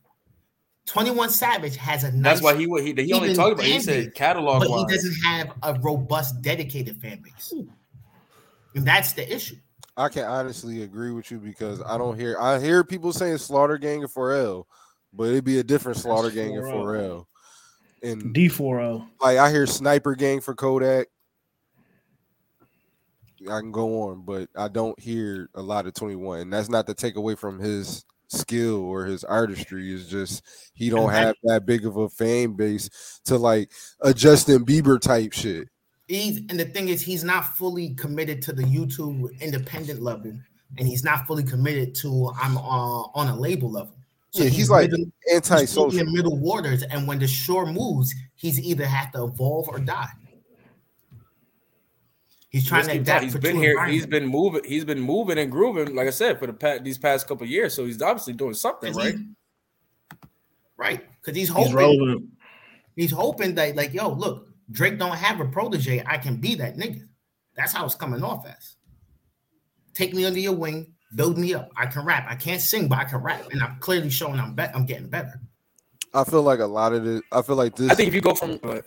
21 0.85 1.31
Savage 1.31 1.77
has 1.77 2.05
a 2.05 2.13
nice 2.13 2.23
that's 2.23 2.43
why 2.43 2.55
he 2.55 2.67
would 2.67 2.85
he, 2.85 2.93
he 2.93 3.15
only 3.15 3.33
talked 3.33 3.55
about 3.55 3.65
he 3.65 3.73
fan 3.73 3.81
said 3.81 4.15
catalog 4.15 4.61
but 4.61 4.69
he 4.69 4.85
doesn't 4.95 5.15
have 5.25 5.53
a 5.63 5.73
robust, 5.81 6.43
dedicated 6.43 7.01
fan 7.01 7.23
base. 7.23 7.55
And 8.75 8.87
that's 8.87 9.15
the 9.15 9.35
issue. 9.35 9.57
I 9.97 10.09
can 10.09 10.25
honestly 10.25 10.83
agree 10.83 11.13
with 11.13 11.31
you 11.31 11.39
because 11.39 11.81
I 11.83 11.97
don't 11.97 12.19
hear 12.19 12.37
I 12.41 12.59
hear 12.59 12.83
people 12.83 13.13
saying 13.13 13.39
Slaughter 13.39 13.79
Gang 13.79 14.03
and 14.03 14.13
4L, 14.13 14.65
but 15.13 15.25
it'd 15.25 15.45
be 15.45 15.61
a 15.61 15.65
different 15.65 15.99
Slaughter 15.99 16.31
Gang 16.31 16.57
and 16.57 16.65
4L. 16.65 16.85
4L. 16.85 17.27
And 18.03 18.35
D4L. 18.35 19.09
like 19.21 19.39
I 19.39 19.51
hear 19.51 19.67
Sniper 19.67 20.15
Gang 20.15 20.41
for 20.41 20.55
Kodak. 20.55 21.07
I 23.43 23.61
can 23.61 23.73
go 23.73 24.03
on, 24.09 24.23
but 24.23 24.49
I 24.57 24.69
don't 24.69 24.99
hear 24.99 25.51
a 25.55 25.63
lot 25.63 25.87
of 25.87 25.95
21. 25.95 26.41
And 26.41 26.53
that's 26.53 26.71
not 26.71 26.87
to 26.87 26.95
take 26.95 27.17
away 27.17 27.35
from 27.35 27.59
his 27.59 28.05
skill 28.29 28.81
or 28.81 29.05
his 29.05 29.23
artistry. 29.23 29.93
It's 29.93 30.07
just 30.07 30.43
he 30.75 30.91
don't 30.91 31.11
have 31.11 31.37
that 31.45 31.67
big 31.67 31.87
of 31.87 31.97
a 31.97 32.09
fan 32.09 32.55
base 32.55 33.21
to 33.27 33.37
like 33.37 33.71
a 34.01 34.15
Justin 34.15 34.65
Bieber 34.65 35.01
type 35.01 35.33
shit. 35.33 35.69
He's 36.07 36.39
and 36.51 36.61
the 36.61 36.67
thing 36.67 36.89
is, 36.89 37.01
he's 37.01 37.25
not 37.25 37.57
fully 37.57 37.91
committed 37.95 38.43
to 38.43 38.53
the 38.53 38.63
YouTube 38.63 39.41
independent 39.41 40.03
level, 40.03 40.33
and 40.79 40.87
he's 40.87 41.03
not 41.03 41.27
fully 41.27 41.45
committed 41.45 41.95
to 41.97 42.31
I'm 42.41 42.59
uh, 42.59 42.61
on 43.15 43.29
a 43.29 43.37
label 43.37 43.71
level. 43.71 43.95
Yeah, 44.33 44.49
he's 44.49 44.69
like 44.69 44.91
middle- 44.91 45.07
anti-social. 45.33 45.99
in 46.01 46.13
middle 46.13 46.37
waters, 46.37 46.83
and 46.83 47.07
when 47.07 47.21
the 47.21 47.27
shore 47.27 47.65
moves, 47.67 48.13
he's 48.35 48.61
either 48.61 48.85
have 48.85 49.13
to 49.13 49.25
evolve 49.25 49.69
or 49.69 49.79
die. 49.79 50.09
He's 52.51 52.67
trying 52.67 52.81
Let's 52.81 52.89
to 52.89 52.93
keep 52.95 53.03
adapt 53.03 53.19
talking. 53.25 53.31
for 53.31 53.39
He's 53.39 53.53
been 53.53 53.57
here. 53.63 53.87
He's 53.87 54.07
been 54.07 54.27
moving. 54.27 54.63
He's 54.65 54.85
been 54.85 55.01
moving 55.01 55.39
and 55.39 55.51
grooving, 55.51 55.95
like 55.95 56.07
I 56.07 56.11
said, 56.11 56.39
for 56.39 56.47
the 56.47 56.53
past 56.53 56.85
these 56.85 56.99
past 56.99 57.27
couple 57.27 57.45
of 57.45 57.51
years. 57.51 57.75
So 57.75 57.85
he's 57.85 58.01
obviously 58.03 58.35
doing 58.35 58.55
something 58.55 58.93
right? 58.95 59.15
he- 59.15 60.19
right, 60.77 61.03
because 61.21 61.37
he's 61.37 61.49
He's 61.49 61.57
hoping 61.57 61.75
relevant. 61.75 62.25
he's 62.95 63.11
hoping 63.11 63.55
that 63.57 63.75
like, 63.75 63.93
yo, 63.95 64.09
look, 64.11 64.49
Drake 64.71 64.99
don't 64.99 65.17
have 65.17 65.41
a 65.41 65.45
protege. 65.45 66.03
I 66.07 66.19
can 66.19 66.37
be 66.37 66.55
that 66.57 66.77
nigga. 66.77 67.07
That's 67.57 67.73
how 67.73 67.85
it's 67.85 67.95
coming 67.95 68.23
off 68.23 68.47
as. 68.47 68.77
Take 69.95 70.15
me 70.15 70.25
under 70.25 70.41
your 70.41 70.55
wing, 70.55 70.93
build 71.15 71.39
me 71.39 71.55
up. 71.55 71.71
I 71.77 71.87
can 71.87 72.05
rap. 72.05 72.27
I 72.29 72.35
can't 72.35 72.61
sing, 72.61 72.89
but 72.89 72.99
I 72.99 73.05
can 73.05 73.19
rap, 73.19 73.49
and 73.53 73.63
I'm 73.63 73.79
clearly 73.79 74.11
showing 74.11 74.41
I'm 74.41 74.55
bet 74.55 74.75
I'm 74.75 74.87
getting 74.87 75.09
better. 75.09 75.41
I 76.13 76.25
feel 76.25 76.43
like 76.43 76.61
a 76.61 76.67
lot 76.67 76.93
of 76.93 77.07
it. 77.07 77.23
I 77.33 77.43
feel 77.43 77.57
like 77.57 77.77
this. 77.77 77.91
I 77.91 77.95
think 77.95 78.09
if 78.09 78.15
you 78.15 78.21
go 78.21 78.35
from 78.35 78.59
but 78.63 78.85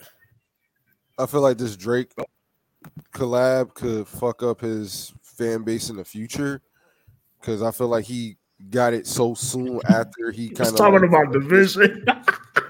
I 1.18 1.26
feel 1.26 1.40
like 1.40 1.58
this 1.58 1.76
Drake 1.76 2.12
collab 3.12 3.74
could 3.74 4.06
fuck 4.06 4.42
up 4.42 4.60
his 4.60 5.12
fan 5.22 5.62
base 5.62 5.90
in 5.90 5.96
the 5.96 6.04
future 6.04 6.62
because 7.40 7.62
I 7.62 7.70
feel 7.70 7.88
like 7.88 8.04
he 8.04 8.36
got 8.70 8.92
it 8.92 9.06
so 9.06 9.34
soon 9.34 9.80
after 9.88 10.30
he 10.30 10.48
kind 10.48 10.60
He's 10.60 10.70
of 10.70 10.76
talking 10.76 11.04
about 11.04 11.26
dvsn. 11.32 12.64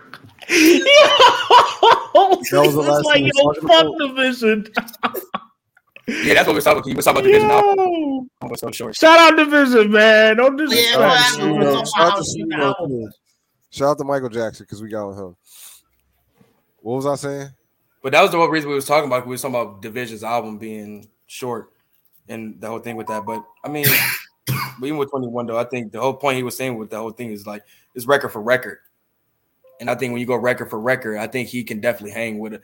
That 2.51 2.63
was 2.65 2.75
the 2.75 2.81
It's 2.81 2.89
last 2.89 3.05
like, 3.05 3.15
thing 3.15 3.25
we 3.25 3.33
yo, 3.35 3.45
was 3.45 3.59
talking 3.59 3.99
dvsn. 4.01 4.69
yeah, 6.09 6.35
that's 6.35 6.47
what 6.47 6.55
we're 6.55 6.61
talking 6.61 6.79
about. 6.79 6.87
We 6.87 6.95
were 6.95 7.03
talking 7.03 7.21
about 7.21 7.25
the 7.25 7.33
vision 7.33 7.51
album. 7.51 7.79
Yo. 7.79 8.27
What's 8.49 8.61
so 8.61 8.71
short? 8.71 8.97
Shout 8.97 9.19
out 9.19 9.39
dvsn, 9.39 9.91
man. 9.91 10.37
Don't 10.37 10.55
oh, 10.55 10.67
disrespect. 10.67 11.01
Yeah, 11.01 11.17
Shout 11.17 11.33
out 11.33 11.39
to 11.39 11.53
well, 11.53 11.59
me. 11.59 11.67
I- 11.67 11.85
Shout 11.85 12.13
out 12.13 12.17
to 12.17 12.23
Suno. 12.23 12.75
Suno. 12.81 13.09
Shout 13.71 13.89
out 13.89 13.99
to 13.99 14.05
Michael 14.05 14.29
Jackson 14.31 14.65
because 14.65 14.83
we 14.83 14.89
got 14.89 15.09
with 15.09 15.19
him. 15.19 15.37
What 16.81 16.97
was 16.97 17.07
I 17.07 17.17
saying? 17.17 17.51
But 18.03 18.13
that 18.13 18.23
was 18.23 18.31
the 18.31 18.39
whole 18.39 18.49
reason 18.49 18.71
we 18.71 18.75
was 18.77 18.87
talking 18.87 19.09
about. 19.09 19.27
We 19.27 19.33
was 19.33 19.43
talking 19.43 19.55
about 19.57 19.83
dvsn's 19.83 20.25
album 20.25 20.59
being 20.59 21.09
short 21.27 21.73
and 22.29 22.61
the 22.61 22.69
whole 22.69 22.79
thing 22.79 22.97
with 22.97 23.09
that. 23.09 23.27
But 23.27 23.43
I 23.65 23.69
mean, 23.69 23.87
but 24.47 24.87
even 24.87 24.97
with 24.99 25.11
21 25.11 25.47
though, 25.47 25.59
I 25.59 25.65
think 25.65 25.93
the 25.93 26.01
whole 26.01 26.15
point 26.15 26.37
he 26.37 26.43
was 26.43 26.57
saying 26.57 26.77
with 26.77 26.91
the 26.91 26.99
whole 26.99 27.11
thing 27.11 27.33
is 27.33 27.47
like 27.47 27.63
it's 27.95 28.07
record 28.07 28.31
for 28.31 28.41
record. 28.41 28.79
And 29.81 29.89
I 29.91 29.95
think 29.95 30.13
when 30.13 30.21
you 30.21 30.27
go 30.27 30.35
record 30.37 30.71
for 30.71 30.81
record, 30.81 31.19
I 31.19 31.27
think 31.27 31.49
he 31.49 31.63
can 31.65 31.81
definitely 31.81 32.11
hang 32.13 32.39
with 32.39 32.55
it. 32.55 32.63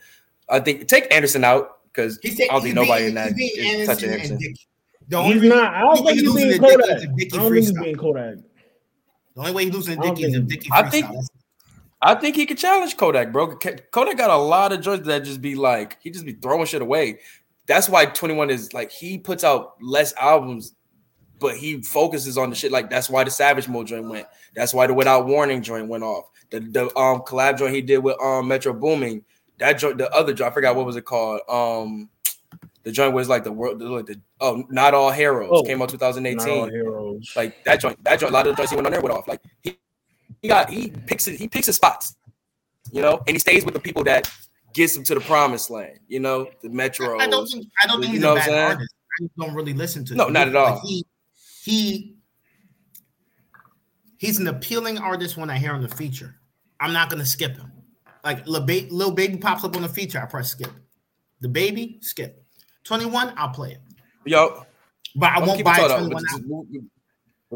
I 0.49 0.59
think 0.59 0.87
take 0.87 1.11
Anderson 1.13 1.43
out 1.43 1.79
because 1.91 2.17
I 2.23 2.27
He's 2.27 2.37
don't 2.37 2.61
think 2.61 2.75
nobody 2.75 3.05
in 3.05 3.15
that 3.15 3.33
he's 3.33 3.87
touching 3.87 4.09
Anderson 4.11 4.33
and 4.33 4.39
Dick. 4.41 4.55
The 5.07 5.17
only 5.17 5.33
He's 5.33 5.41
reason- 5.43 5.57
not. 5.57 5.73
I 5.73 5.79
don't 5.81 5.97
think 5.97 6.09
he's 6.19 6.23
losing 6.23 6.49
being 6.49 6.61
Kodak. 6.61 6.79
is 6.97 7.03
I 7.03 7.05
Dicky 7.15 7.29
don't 7.29 7.41
think 7.41 7.55
he's 7.55 7.71
freestyle. 7.71 7.83
being 7.83 7.95
Kodak. 7.95 8.35
The 9.35 9.39
only 9.41 9.51
way 9.53 9.65
he's 9.65 9.73
losing 9.73 10.01
to 10.01 10.09
Dicky 10.09 10.23
is 10.23 10.33
if 10.33 10.39
think- 10.39 10.49
Dicky 10.49 10.69
I 10.73 10.83
freestyle. 10.83 10.91
think- 10.91 11.05
I 12.01 12.13
think 12.15 12.35
he 12.35 12.45
could 12.45 12.57
challenge 12.57 12.97
Kodak, 12.97 13.31
bro. 13.31 13.55
Kodak 13.55 14.17
got 14.17 14.29
a 14.29 14.37
lot 14.37 14.71
of 14.71 14.81
joints 14.81 15.07
that 15.07 15.23
just 15.23 15.41
be 15.41 15.55
like 15.55 15.97
he 16.01 16.09
just 16.11 16.25
be 16.25 16.33
throwing 16.33 16.65
shit 16.65 16.81
away. 16.81 17.19
That's 17.67 17.89
why 17.89 18.05
21 18.05 18.49
is 18.51 18.73
like 18.73 18.91
he 18.91 19.17
puts 19.17 19.43
out 19.43 19.81
less 19.81 20.13
albums, 20.15 20.73
but 21.39 21.55
he 21.57 21.81
focuses 21.81 22.37
on 22.37 22.49
the 22.49 22.55
shit. 22.55 22.71
Like 22.71 22.89
that's 22.89 23.09
why 23.09 23.23
the 23.23 23.31
Savage 23.31 23.67
Mode 23.67 23.87
joint 23.87 24.07
went. 24.09 24.27
That's 24.55 24.73
why 24.73 24.87
the 24.87 24.93
Without 24.93 25.25
Warning 25.27 25.61
joint 25.61 25.87
went 25.87 26.03
off. 26.03 26.25
The 26.51 26.59
the 26.59 26.83
um 26.97 27.21
collab 27.21 27.57
joint 27.57 27.73
he 27.75 27.81
did 27.81 27.99
with 27.99 28.19
um 28.21 28.47
Metro 28.47 28.73
Boomin. 28.73 29.23
That 29.57 29.73
joint, 29.73 29.97
the 29.97 30.11
other 30.13 30.33
joint, 30.33 30.51
I 30.51 30.53
forgot 30.53 30.75
what 30.75 30.85
was 30.85 30.95
it 30.97 31.05
called. 31.05 31.41
Um, 31.47 32.09
the 32.83 32.91
joint 32.91 33.13
was 33.13 33.27
like 33.29 33.43
the 33.43 33.51
world, 33.51 33.79
the, 33.79 33.85
like 33.85 34.05
the 34.05 34.19
oh, 34.41 34.63
not 34.69 34.93
all 34.93 35.11
heroes 35.11 35.49
Oh, 35.51 35.63
came 35.63 35.81
out 35.81 35.91
Not 35.93 36.01
all 36.03 36.13
2018. 36.13 36.69
heroes. 36.71 37.33
Like 37.35 37.63
that 37.63 37.79
joint, 37.79 38.01
that 38.03 38.19
joint, 38.19 38.31
a 38.31 38.33
lot 38.33 38.45
of 38.47 38.53
the 38.53 38.57
joints 38.57 38.71
he 38.71 38.75
went 38.75 38.85
on 38.85 38.91
there 38.91 39.01
with 39.01 39.11
off. 39.11 39.27
Like 39.27 39.41
he, 39.63 39.77
he 40.41 40.47
got 40.47 40.69
he 40.69 40.89
picks 41.07 41.27
it, 41.27 41.39
he 41.39 41.47
picks 41.47 41.67
his 41.67 41.77
spots, 41.77 42.15
you 42.91 43.01
know, 43.01 43.23
and 43.27 43.35
he 43.35 43.39
stays 43.39 43.65
with 43.65 43.73
the 43.73 43.79
people 43.79 44.03
that 44.03 44.29
gets 44.73 44.95
him 44.95 45.03
to 45.05 45.15
the 45.15 45.21
promised 45.21 45.69
land, 45.71 45.99
you 46.07 46.19
know, 46.19 46.47
the 46.61 46.69
Metro. 46.69 47.17
I 47.19 47.27
don't 47.27 47.47
think 47.47 47.65
I 47.81 47.87
don't 47.87 48.01
think 48.01 48.07
You 48.13 48.19
he's 48.19 48.21
know 48.21 48.31
a 48.31 48.35
what 48.35 48.41
I'm 48.43 48.47
bad 48.49 48.53
saying? 48.53 48.71
artist. 48.71 48.93
I 49.19 49.23
just 49.23 49.35
don't 49.37 49.55
really 49.55 49.73
listen 49.73 50.05
to. 50.05 50.15
No, 50.15 50.27
him. 50.27 50.33
not 50.33 50.47
at 50.49 50.53
Like, 50.53 50.73
all. 50.73 50.81
he 50.85 51.05
he 51.65 52.15
he's 54.17 54.37
an 54.39 54.47
appealing 54.47 54.99
artist 54.99 55.35
when 55.35 55.49
I 55.49 55.57
hear 55.57 55.73
him 55.73 55.81
the 55.81 55.89
feature. 55.89 56.35
I'm 56.79 56.93
not 56.93 57.09
gonna 57.09 57.25
skip 57.25 57.57
him. 57.57 57.71
Like 58.23 58.45
Lil, 58.45 58.65
ba- 58.65 58.87
Lil 58.91 59.11
Baby 59.11 59.37
pops 59.37 59.63
up 59.63 59.75
on 59.75 59.81
the 59.81 59.89
feature, 59.89 60.21
I 60.21 60.25
press 60.25 60.51
skip. 60.51 60.71
The 61.41 61.49
baby, 61.49 61.97
skip. 62.01 62.43
21, 62.83 63.33
I'll 63.35 63.49
play 63.49 63.71
it. 63.71 63.81
Yo, 64.25 64.63
But 65.15 65.31
I 65.31 65.39
won't 65.39 65.63
buy 65.63 65.77
it 65.77 65.81
buy 65.81 65.87
tall, 65.87 66.03
though, 66.03 66.09
21 66.09 66.23
out. 66.31 66.65
just 66.71 66.85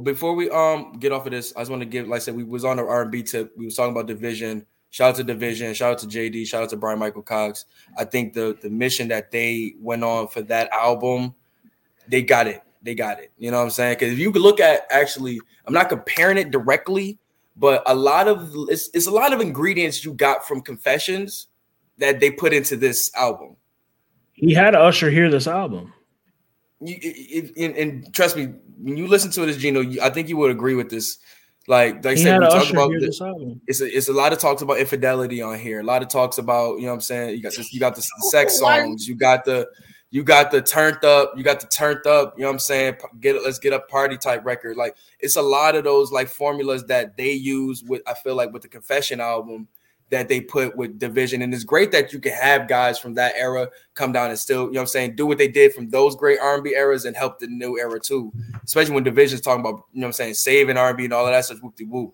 before 0.03 0.33
we 0.33 0.49
um 0.49 0.93
get 0.99 1.11
off 1.11 1.25
of 1.27 1.31
this, 1.31 1.53
I 1.55 1.61
just 1.61 1.69
want 1.69 1.81
to 1.81 1.85
give, 1.85 2.07
like 2.07 2.17
I 2.17 2.19
said, 2.19 2.35
we 2.35 2.43
was 2.43 2.65
on 2.65 2.77
the 2.77 2.83
R 2.83 3.03
and 3.03 3.11
B 3.11 3.21
tip. 3.21 3.53
We 3.55 3.65
was 3.65 3.75
talking 3.75 3.91
about 3.91 4.07
dvsn. 4.07 4.65
Shout 4.89 5.09
out 5.09 5.15
to 5.17 5.23
dvsn. 5.35 5.75
Shout 5.75 5.91
out 5.91 5.99
to 5.99 6.07
JD. 6.07 6.47
Shout 6.47 6.63
out 6.63 6.69
to 6.69 6.77
Bryan-Michael 6.77 7.21
Cox. 7.21 7.65
I 7.95 8.05
think 8.05 8.33
the 8.33 8.57
the 8.59 8.71
mission 8.71 9.07
that 9.09 9.29
they 9.29 9.75
went 9.79 10.03
on 10.03 10.27
for 10.29 10.41
that 10.43 10.71
album, 10.71 11.35
they 12.07 12.23
got 12.23 12.47
it. 12.47 12.63
They 12.81 12.95
got 12.95 13.19
it. 13.19 13.31
You 13.37 13.51
know 13.51 13.57
what 13.57 13.63
I'm 13.63 13.69
saying? 13.71 13.97
Because 13.99 14.13
if 14.13 14.19
you 14.19 14.31
look 14.31 14.59
at 14.59 14.85
actually, 14.89 15.39
I'm 15.65 15.73
not 15.73 15.89
comparing 15.89 16.37
it 16.37 16.51
directly, 16.51 17.19
but 17.55 17.83
a 17.85 17.93
lot 17.93 18.27
of 18.27 18.51
it's, 18.69 18.89
it's 18.93 19.07
a 19.07 19.11
lot 19.11 19.33
of 19.33 19.41
ingredients 19.41 20.05
you 20.05 20.13
got 20.13 20.47
from 20.47 20.61
Confessions 20.61 21.47
that 21.97 22.19
they 22.19 22.31
put 22.31 22.53
into 22.53 22.77
this 22.77 23.11
album. 23.15 23.57
He 24.31 24.53
had 24.53 24.75
Usher 24.75 25.09
hear 25.09 25.29
this 25.29 25.47
album. 25.47 25.93
you, 26.79 26.95
it, 27.01 27.51
it, 27.57 27.65
and, 27.65 27.75
and 27.75 28.13
trust 28.13 28.37
me, 28.37 28.53
when 28.81 28.95
you 28.95 29.07
listen 29.07 29.31
to 29.31 29.43
it 29.43 29.49
as 29.49 29.57
Gino, 29.57 29.81
you, 29.81 30.01
I 30.01 30.09
think 30.09 30.29
you 30.29 30.37
would 30.37 30.51
agree 30.51 30.75
with 30.75 30.89
this. 30.89 31.17
Like, 31.67 31.95
like 32.05 32.05
I 32.05 32.15
said, 32.15 32.39
we 32.39 32.47
talk 32.47 32.69
about 32.71 32.89
hear 32.89 32.99
this 33.01 33.21
it's 33.67 33.81
a, 33.81 33.97
it's 33.97 34.07
a 34.07 34.13
lot 34.13 34.33
of 34.33 34.39
talks 34.39 34.61
about 34.61 34.79
infidelity 34.79 35.41
on 35.41 35.59
here. 35.59 35.81
A 35.81 35.83
lot 35.83 36.01
of 36.01 36.07
talks 36.07 36.37
about 36.37 36.77
you 36.77 36.83
know 36.83 36.87
what 36.87 36.93
I'm 36.95 37.01
saying. 37.01 37.35
You 37.35 37.43
got 37.43 37.53
this, 37.53 37.71
you 37.73 37.79
got 37.79 37.95
the, 37.95 38.01
the 38.01 38.29
sex 38.31 38.57
songs. 38.57 39.07
You 39.07 39.15
got 39.15 39.43
the 39.43 39.67
you 40.11 40.23
got 40.23 40.51
the 40.51 40.61
turned 40.61 41.03
up. 41.05 41.33
You 41.37 41.43
got 41.43 41.59
the 41.59 41.67
turned 41.67 42.05
up. 42.07 42.33
You 42.35 42.43
know 42.43 42.49
what 42.49 42.53
I'm 42.53 42.59
saying. 42.59 42.95
Get 43.19 43.35
it. 43.35 43.43
Let's 43.43 43.59
get 43.59 43.73
a 43.73 43.79
party 43.79 44.17
type 44.17 44.43
record. 44.43 44.75
Like 44.75 44.97
it's 45.19 45.35
a 45.35 45.41
lot 45.41 45.75
of 45.75 45.83
those 45.83 46.11
like 46.11 46.27
formulas 46.27 46.85
that 46.85 47.15
they 47.15 47.31
use 47.31 47.83
with. 47.83 48.01
I 48.07 48.13
feel 48.15 48.35
like 48.35 48.51
with 48.51 48.63
the 48.63 48.67
Confession 48.67 49.19
album 49.19 49.67
that 50.09 50.27
they 50.27 50.41
put 50.41 50.75
with 50.75 50.99
dvsn, 50.99 51.43
and 51.43 51.53
it's 51.53 51.63
great 51.63 51.91
that 51.91 52.11
you 52.11 52.19
can 52.19 52.31
have 52.31 52.67
guys 52.67 52.97
from 52.97 53.13
that 53.13 53.33
era 53.35 53.69
come 53.93 54.11
down 54.11 54.29
and 54.29 54.39
still 54.39 54.65
you 54.65 54.71
know 54.71 54.79
what 54.79 54.81
I'm 54.81 54.87
saying 54.87 55.15
do 55.15 55.27
what 55.27 55.37
they 55.37 55.47
did 55.47 55.73
from 55.73 55.89
those 55.89 56.15
great 56.15 56.39
R&B 56.39 56.73
eras 56.73 57.05
and 57.05 57.15
help 57.15 57.37
the 57.37 57.45
new 57.45 57.77
era 57.77 57.99
too. 57.99 58.31
Especially 58.63 58.95
when 58.95 59.05
dvsn's 59.05 59.41
talking 59.41 59.61
about 59.61 59.83
you 59.93 60.01
know 60.01 60.05
what 60.05 60.07
I'm 60.07 60.13
saying 60.13 60.33
saving 60.33 60.77
R&B 60.77 61.05
and 61.05 61.13
all 61.13 61.27
of 61.27 61.31
that 61.31 61.45
stuff. 61.45 61.59
Whoop 61.61 61.75
de 61.75 61.85
whoop. 61.85 62.13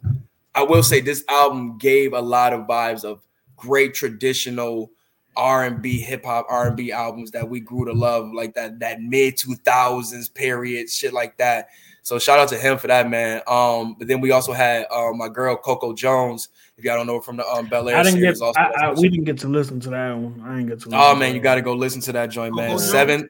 I 0.54 0.64
will 0.64 0.84
say 0.84 1.00
this 1.00 1.24
album 1.30 1.78
gave 1.78 2.14
a 2.14 2.22
lot 2.22 2.54
of 2.54 2.68
vibes 2.68 3.04
of 3.04 3.22
great 3.56 3.94
traditional 3.94 4.92
R&B 5.38 6.00
hip 6.00 6.26
hop 6.26 6.46
R&B 6.50 6.92
albums 6.92 7.32
that 7.32 7.48
we 7.48 7.60
grew 7.60 7.86
to 7.86 7.94
love 7.94 8.32
like 8.34 8.54
that 8.56 8.80
that 8.80 9.02
mid 9.02 9.36
2000s 9.36 10.34
period 10.34 10.90
shit 10.90 11.14
like 11.14 11.38
that. 11.38 11.70
So 12.02 12.20
shout 12.20 12.40
out 12.40 12.50
to 12.50 12.58
him 12.58 12.78
for 12.78 12.88
that 12.88 13.10
man. 13.10 13.42
Um 13.48 13.96
but 13.98 14.08
then 14.08 14.22
we 14.22 14.32
also 14.32 14.54
had 14.54 14.86
um, 14.92 15.18
my 15.18 15.30
girl 15.30 15.56
Coco 15.56 15.94
Jones. 15.94 16.50
If 16.78 16.84
y'all 16.84 16.98
don't 16.98 17.08
know 17.08 17.22
from 17.22 17.38
the 17.38 17.48
um 17.48 17.68
Bel 17.68 17.88
Air 17.90 18.04
series, 18.04 18.40
get. 18.40 18.46
also 18.46 18.60
I, 18.60 18.88
I, 18.88 18.94
we 18.94 19.10
didn't 19.10 19.26
get 19.26 19.40
to 19.40 19.48
listen 19.48 19.80
to 19.82 19.90
that 19.92 20.18
one. 20.18 20.42
I 20.46 20.56
didn't 20.56 20.68
get 20.68 20.80
to. 20.82 20.90
Listen 20.90 21.00
Oh 21.02 21.16
man, 21.16 21.34
you 21.34 21.42
got 21.42 21.56
to 21.56 21.62
go 21.62 21.74
listen 21.74 22.02
to 22.02 22.12
that 22.14 22.28
joint, 22.28 22.56
man. 22.56 22.72
Oh. 22.72 22.78
Seven, 22.78 23.30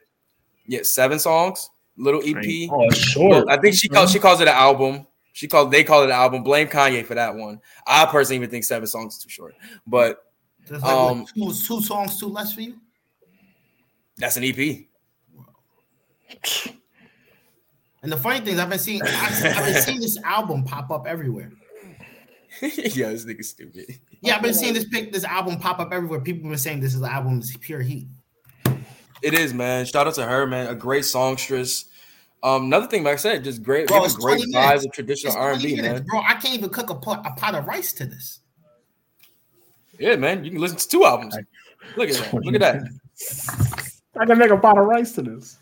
yeah, 0.65 0.79
seven 0.83 1.19
songs, 1.19 1.69
little 1.95 2.21
EP. 2.25 2.69
Oh, 2.71 2.89
short. 2.89 3.47
I 3.49 3.57
think 3.57 3.75
she 3.75 3.87
calls 3.87 4.11
she 4.11 4.19
calls 4.19 4.41
it 4.41 4.47
an 4.47 4.55
album. 4.55 5.05
She 5.33 5.47
called 5.47 5.71
they 5.71 5.83
call 5.83 6.01
it 6.01 6.05
an 6.05 6.11
album. 6.11 6.43
Blame 6.43 6.67
Kanye 6.67 7.05
for 7.05 7.15
that 7.15 7.35
one. 7.35 7.61
I 7.85 8.05
personally 8.05 8.37
even 8.37 8.49
think 8.49 8.63
seven 8.63 8.87
songs 8.87 9.17
is 9.17 9.23
too 9.23 9.29
short, 9.29 9.53
but 9.85 10.25
There's 10.67 10.81
like 10.81 10.95
what, 10.95 11.11
Um, 11.11 11.25
two, 11.25 11.53
two 11.53 11.81
songs 11.81 12.19
too 12.19 12.27
less 12.27 12.53
for 12.53 12.61
you. 12.61 12.77
that's 14.17 14.37
an 14.37 14.43
EP. 14.43 14.85
And 18.01 18.11
the 18.11 18.17
funny 18.17 18.39
thing 18.45 18.53
is, 18.53 18.59
I've 18.59 18.69
been 18.69 18.77
seeing 18.77 19.01
I've 19.01 19.41
been 19.65 19.73
seeing 19.81 19.99
this 19.99 20.15
album 20.23 20.63
pop 20.63 20.91
up 20.91 21.07
everywhere. 21.07 21.51
yeah, 22.61 23.09
this 23.09 23.25
nigga's 23.25 23.49
stupid. 23.49 23.85
Yeah, 24.21 24.35
I've 24.35 24.43
been 24.43 24.53
seeing 24.53 24.75
this 24.75 24.85
pic, 24.87 25.11
this 25.11 25.23
album 25.23 25.57
pop 25.57 25.79
up 25.79 25.91
everywhere. 25.91 26.19
People 26.19 26.43
have 26.43 26.51
been 26.51 26.59
saying 26.59 26.81
this 26.81 26.93
is 26.93 26.99
the 26.99 27.11
album 27.11 27.39
is 27.39 27.57
pure 27.59 27.81
heat. 27.81 28.07
It 29.23 29.33
is, 29.33 29.55
man. 29.55 29.87
Shout 29.87 30.05
out 30.05 30.13
to 30.15 30.23
her, 30.27 30.45
man. 30.45 30.67
A 30.67 30.75
great 30.75 31.03
songstress. 31.03 31.85
Um, 32.43 32.65
another 32.65 32.85
thing, 32.85 33.03
like 33.03 33.13
I 33.13 33.17
said, 33.17 33.43
just 33.43 33.63
great, 33.63 33.87
Bro, 33.87 34.05
it's 34.05 34.15
great 34.15 34.39
vibes 34.53 34.85
of 34.85 34.91
traditional 34.91 35.35
R 35.35 35.53
and 35.53 35.61
B, 35.63 35.81
man. 35.81 36.03
bro. 36.03 36.19
I 36.19 36.35
can't 36.35 36.53
even 36.53 36.69
cook 36.69 36.91
a 36.91 36.95
pot, 36.95 37.25
a 37.25 37.31
pot 37.31 37.55
of 37.55 37.65
rice 37.65 37.91
to 37.93 38.05
this. 38.05 38.41
Yeah, 39.99 40.15
man. 40.15 40.43
You 40.43 40.51
can 40.51 40.59
listen 40.59 40.77
to 40.77 40.87
two 40.87 41.05
albums. 41.05 41.37
Look 41.95 42.09
at 42.09 42.15
that. 42.15 42.33
Look 42.33 42.55
at 42.55 42.61
that. 42.61 42.87
I 44.17 44.25
can 44.25 44.37
make 44.37 44.51
a 44.51 44.57
pot 44.57 44.77
of 44.77 44.85
rice 44.85 45.13
to 45.13 45.21
this. 45.21 45.57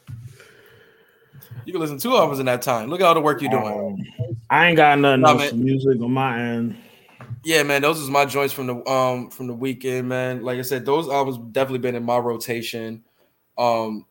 You 1.66 1.72
can 1.72 1.82
listen 1.82 1.98
to 1.98 2.04
two 2.04 2.16
albums 2.16 2.40
in 2.40 2.46
that 2.48 2.62
time. 2.62 2.90
Look 2.90 3.02
at 3.02 3.06
all 3.06 3.14
the 3.14 3.22
work 3.22 3.42
you're 3.42 3.52
doing. 3.52 3.98
Um, 4.18 4.36
I 4.50 4.68
ain't 4.68 4.78
got 4.78 5.00
nothing 5.00 5.22
Nah, 5.22 5.30
else 5.32 5.54
music 5.54 6.02
on 6.02 6.12
my 6.12 6.40
end. 6.40 6.76
Yeah, 7.46 7.64
man, 7.64 7.82
those 7.82 8.00
was 8.00 8.10
my 8.10 8.26
joints 8.26 8.54
from 8.54 8.68
the 8.68 8.90
um 8.90 9.30
from 9.30 9.48
the 9.48 9.54
weekend, 9.54 10.10
man. 10.10 10.44
Like 10.44 10.60
I 10.60 10.62
said, 10.62 10.86
those 10.86 11.10
albums 11.10 11.38
definitely 11.52 11.80
been 11.80 11.96
in 11.96 12.04
my 12.04 12.18
rotation. 12.18 13.04
Um, 13.58 14.06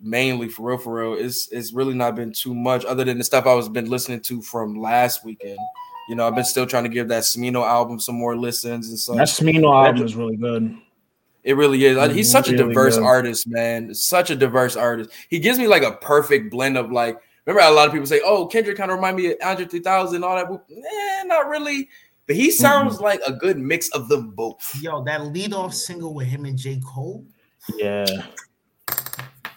mainly 0.00 0.48
for 0.48 0.68
real, 0.68 0.78
for 0.78 0.94
real. 0.94 1.14
It's 1.14 1.48
it's 1.48 1.72
really 1.72 1.94
not 1.94 2.14
been 2.14 2.32
too 2.32 2.54
much 2.54 2.84
other 2.84 3.04
than 3.04 3.18
the 3.18 3.24
stuff 3.24 3.46
I 3.46 3.54
was 3.54 3.68
been 3.68 3.90
listening 3.90 4.20
to 4.22 4.42
from 4.42 4.80
last 4.80 5.24
weekend. 5.24 5.58
You 6.08 6.14
know, 6.14 6.26
I've 6.26 6.34
been 6.34 6.44
still 6.44 6.66
trying 6.66 6.84
to 6.84 6.88
give 6.88 7.08
that 7.08 7.24
Smino 7.24 7.66
album 7.66 8.00
some 8.00 8.14
more 8.14 8.36
listens 8.36 8.88
and 8.88 8.98
stuff. 8.98 9.16
That 9.16 9.28
Smino 9.28 9.72
album 9.86 10.04
is 10.04 10.14
really 10.14 10.36
good. 10.36 10.76
It 11.44 11.54
really 11.56 11.84
is. 11.84 11.96
Uh, 11.96 12.08
He's 12.08 12.30
such 12.30 12.48
a 12.48 12.56
diverse 12.56 12.96
good. 12.96 13.04
artist, 13.04 13.46
man. 13.46 13.94
Such 13.94 14.30
a 14.30 14.36
diverse 14.36 14.74
artist. 14.76 15.10
He 15.28 15.38
gives 15.38 15.58
me 15.58 15.66
like 15.66 15.82
a 15.82 15.92
perfect 15.92 16.50
blend 16.50 16.76
of 16.76 16.90
like. 16.90 17.18
Remember, 17.46 17.66
a 17.66 17.70
lot 17.74 17.86
of 17.86 17.92
people 17.92 18.06
say, 18.06 18.20
"Oh, 18.24 18.46
Kendrick 18.46 18.76
kind 18.76 18.90
of 18.90 18.96
remind 18.96 19.16
me 19.16 19.32
of 19.32 19.36
Andre 19.42 19.64
3000 19.66 20.24
all 20.24 20.36
that." 20.36 20.46
Eh, 20.50 21.24
not 21.24 21.48
really. 21.48 21.88
But 22.26 22.36
he 22.36 22.50
sounds 22.50 23.00
like 23.00 23.20
a 23.26 23.32
good 23.32 23.58
mix 23.58 23.88
of 23.90 24.08
them 24.08 24.30
both. 24.32 24.76
Yo, 24.82 25.02
that 25.04 25.26
lead 25.28 25.54
off 25.54 25.72
single 25.72 26.12
with 26.12 26.26
him 26.26 26.44
and 26.44 26.58
J. 26.58 26.78
Cole. 26.86 27.24
Yeah, 27.78 28.04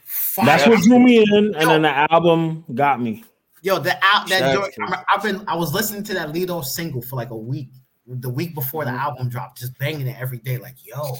Fire. 0.03 0.45
that's 0.45 0.67
what 0.67 0.81
drew 0.81 0.99
me 0.99 1.17
in, 1.21 1.53
and 1.53 1.53
Yo. 1.55 1.67
then 1.67 1.81
the 1.81 2.11
album 2.11 2.63
got 2.73 3.01
me. 3.01 3.25
Yo, 3.61 3.77
the 3.79 3.93
out 4.03 4.27
that 4.27 4.39
Shout 4.39 4.41
out 4.43 4.55
joint- 4.55 4.73
to- 4.73 4.81
I'm- 4.83 5.05
I've 5.09 5.23
been 5.23 5.43
I 5.47 5.55
was 5.55 5.73
listening 5.73 6.03
to 6.05 6.13
that 6.15 6.31
lead 6.33 6.49
off 6.49 6.65
single 6.65 7.01
for 7.01 7.15
like 7.15 7.29
a 7.29 7.37
week, 7.37 7.69
the 8.07 8.29
week 8.29 8.55
before 8.55 8.83
Mm-hmm. 8.83 8.95
the 8.95 9.01
album 9.01 9.29
dropped, 9.29 9.59
just 9.59 9.77
banging 9.77 10.07
it 10.07 10.19
every 10.19 10.39
day. 10.39 10.57
Like, 10.57 10.75
yo, 10.83 11.17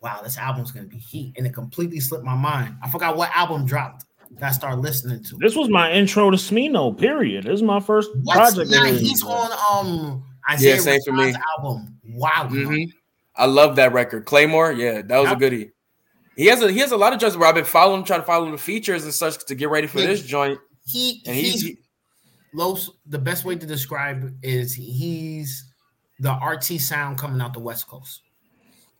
wow, 0.00 0.20
this 0.22 0.38
album's 0.38 0.70
gonna 0.70 0.86
be 0.86 0.96
heat, 0.98 1.34
and 1.36 1.46
it 1.46 1.52
completely 1.52 2.00
slipped 2.00 2.24
my 2.24 2.34
mind. 2.34 2.76
I 2.82 2.88
forgot 2.88 3.16
what 3.16 3.30
album 3.36 3.66
dropped 3.66 4.06
that 4.38 4.48
I 4.48 4.52
started 4.52 4.80
listening 4.80 5.22
to. 5.24 5.36
This 5.38 5.54
was 5.56 5.68
my 5.68 5.90
intro 5.92 6.30
to 6.30 6.36
Smino. 6.36 6.96
Period. 6.96 7.44
This 7.44 7.54
is 7.54 7.62
my 7.62 7.80
first 7.80 8.10
What's 8.22 8.54
project. 8.54 8.70
nah, 8.70 8.82
I 8.82 8.90
really- 8.90 8.98
he's 9.04 9.22
on 9.22 9.50
um 9.70 10.24
Isaiah 10.50 10.76
Yeah, 10.76 10.80
same 10.80 11.00
for 11.04 11.12
me. 11.12 11.34
Album. 11.58 11.94
Wow, 12.14 12.48
Mhm. 12.50 12.90
I 13.36 13.44
love 13.46 13.76
that 13.76 13.92
record. 13.92 14.24
Claymore, 14.24 14.72
yeah, 14.72 15.02
that 15.02 15.18
was 15.18 15.26
a 15.26 15.30
Yep. 15.32 15.38
goodie. 15.38 15.70
He 16.36 16.46
has 16.46 16.62
a 16.62 16.72
he 16.72 16.78
has 16.78 16.92
a 16.92 16.96
lot 16.96 17.12
of 17.12 17.18
joints 17.18 17.36
where 17.36 17.48
I've 17.48 17.54
been 17.54 17.64
following, 17.64 18.02
trying 18.04 18.20
to 18.20 18.26
follow 18.26 18.50
the 18.50 18.56
features 18.56 19.04
and 19.04 19.12
such 19.12 19.44
to 19.46 19.54
get 19.54 19.68
ready 19.68 19.86
for 19.86 20.00
Yeah. 20.00 20.06
this 20.06 20.22
joint. 20.22 20.58
He 20.86 21.22
And 21.26 21.36
he's 21.36 21.62
he's 21.62 21.76
Los. 22.52 22.90
The 23.06 23.18
best 23.18 23.44
way 23.44 23.56
to 23.56 23.66
describe 23.66 24.34
is 24.42 24.74
he's 24.74 25.64
the 26.18 26.32
RT 26.32 26.80
sound 26.80 27.18
coming 27.18 27.40
out 27.40 27.52
the 27.54 27.60
West 27.60 27.86
Coast. 27.88 28.22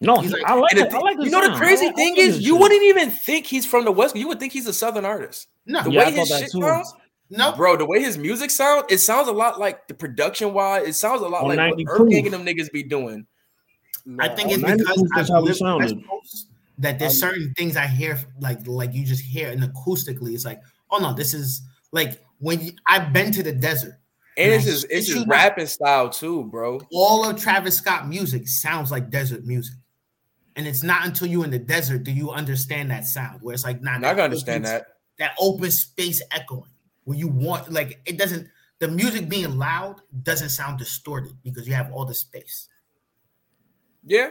No, 0.03 0.17
He's 0.17 0.33
like- 0.33 0.43
I 0.47 0.55
like 0.55 0.73
it. 0.73 0.91
the 0.91 0.97
I 0.97 1.01
like 1.01 1.17
thi- 1.17 1.19
the 1.19 1.25
you 1.27 1.31
know 1.31 1.51
the 1.51 1.57
crazy 1.57 1.85
I 1.85 1.89
like- 1.89 1.95
I 1.95 1.97
thing 1.97 2.17
is, 2.17 2.39
you 2.41 2.53
shit. 2.55 2.61
wouldn't 2.61 2.83
even 2.85 3.11
think 3.11 3.45
he's 3.47 3.67
from 3.67 3.85
the 3.85 3.93
West. 3.93 4.17
You 4.17 4.29
would 4.29 4.41
think 4.41 4.53
he's 4.53 4.67
a 4.67 4.73
Southern 4.73 5.05
artist. 5.05 5.49
No, 5.67 5.83
The 5.83 5.91
Yeah, 5.91 6.01
I 6.01 6.05
way 6.07 6.13
his 6.13 6.29
shit 6.29 6.51
too. 6.53 6.63
sounds, 6.63 6.95
no, 7.29 7.53
bro, 7.53 7.77
the 7.77 7.85
way 7.85 8.01
his 8.01 8.17
music 8.17 8.51
sounds, 8.51 8.85
it 8.89 8.99
sounds 8.99 9.29
a 9.29 9.33
lot 9.33 9.61
like 9.61 9.87
the 9.89 9.95
production 9.95 10.55
wise. 10.55 10.89
It 10.89 10.95
sounds 10.95 11.21
a 11.21 11.29
lot 11.29 11.43
On 11.43 11.49
like 11.49 11.57
90 11.57 11.85
what 11.85 12.01
Earth 12.01 12.09
Gang 12.09 12.25
and 12.25 12.33
them 12.35 12.47
niggas 12.47 12.73
be 12.73 12.83
doing. 12.83 13.27
I 14.19 14.29
think 14.29 14.51
it's 14.53 14.63
because 14.63 14.79
90 14.79 14.85
I've 15.17 15.29
how 15.29 15.43
he 15.43 15.49
lived 15.49 15.61
West. 15.61 15.95
Coast 16.09 16.47
that 16.79 16.99
there's 16.99 17.21
certain 17.21 17.53
things 17.59 17.77
I 17.77 17.87
hear 17.87 18.19
like 18.41 18.67
like 18.67 18.95
you 18.95 19.05
just 19.05 19.23
hear 19.23 19.51
and 19.51 19.63
acoustically 19.63 20.33
it's 20.33 20.47
like 20.47 20.63
oh 20.91 20.97
no 20.99 21.13
this 21.13 21.35
is 21.35 21.61
like 21.93 22.21
when 22.39 22.61
you, 22.61 22.73
I've 22.87 23.13
been 23.13 23.31
to 23.33 23.43
the 23.43 23.53
desert 23.53 23.99
And 24.37 24.53
And 24.53 24.55
it's 24.55 24.67
I 24.67 24.81
shit 24.83 24.91
it's 24.91 25.09
you 25.09 25.17
not. 25.27 25.29
rapping 25.29 25.67
style 25.67 26.09
too, 26.11 26.45
bro. 26.45 26.81
all 26.93 27.29
of 27.29 27.37
Travis 27.41 27.77
Scott 27.79 28.09
music 28.09 28.49
sounds 28.49 28.91
like 28.91 29.11
desert 29.11 29.45
music 29.45 29.75
and 30.57 30.67
it's 30.67 30.83
not 30.83 31.07
until 31.07 31.27
you're 31.29 31.45
in 31.45 31.51
the 31.51 31.59
desert 31.59 32.03
do 32.05 32.13
you 32.13 32.31
understand 32.31 32.91
that 32.91 33.05
sound 33.05 33.41
where 33.43 33.55
it's 33.55 33.65
like 33.65 33.83
not 33.83 33.97
And 33.97 34.07
I 34.07 34.15
can 34.15 34.25
understand 34.25 34.65
that. 34.67 34.87
that 35.19 35.33
open 35.39 35.71
space 35.71 36.23
echoing 36.33 36.71
where 37.05 37.17
you 37.19 37.29
want 37.29 37.71
like 37.73 38.01
it 38.07 38.19
doesn't 38.19 38.49
the 38.79 38.89
music 38.89 39.29
being 39.29 39.59
loud 39.59 40.01
doesn't 40.23 40.49
sound 40.51 40.79
distorted 40.79 41.33
because 41.45 41.67
you 41.69 41.75
have 41.75 41.93
all 41.93 42.05
the 42.05 42.15
space 42.15 42.69
Yeah, 44.05 44.31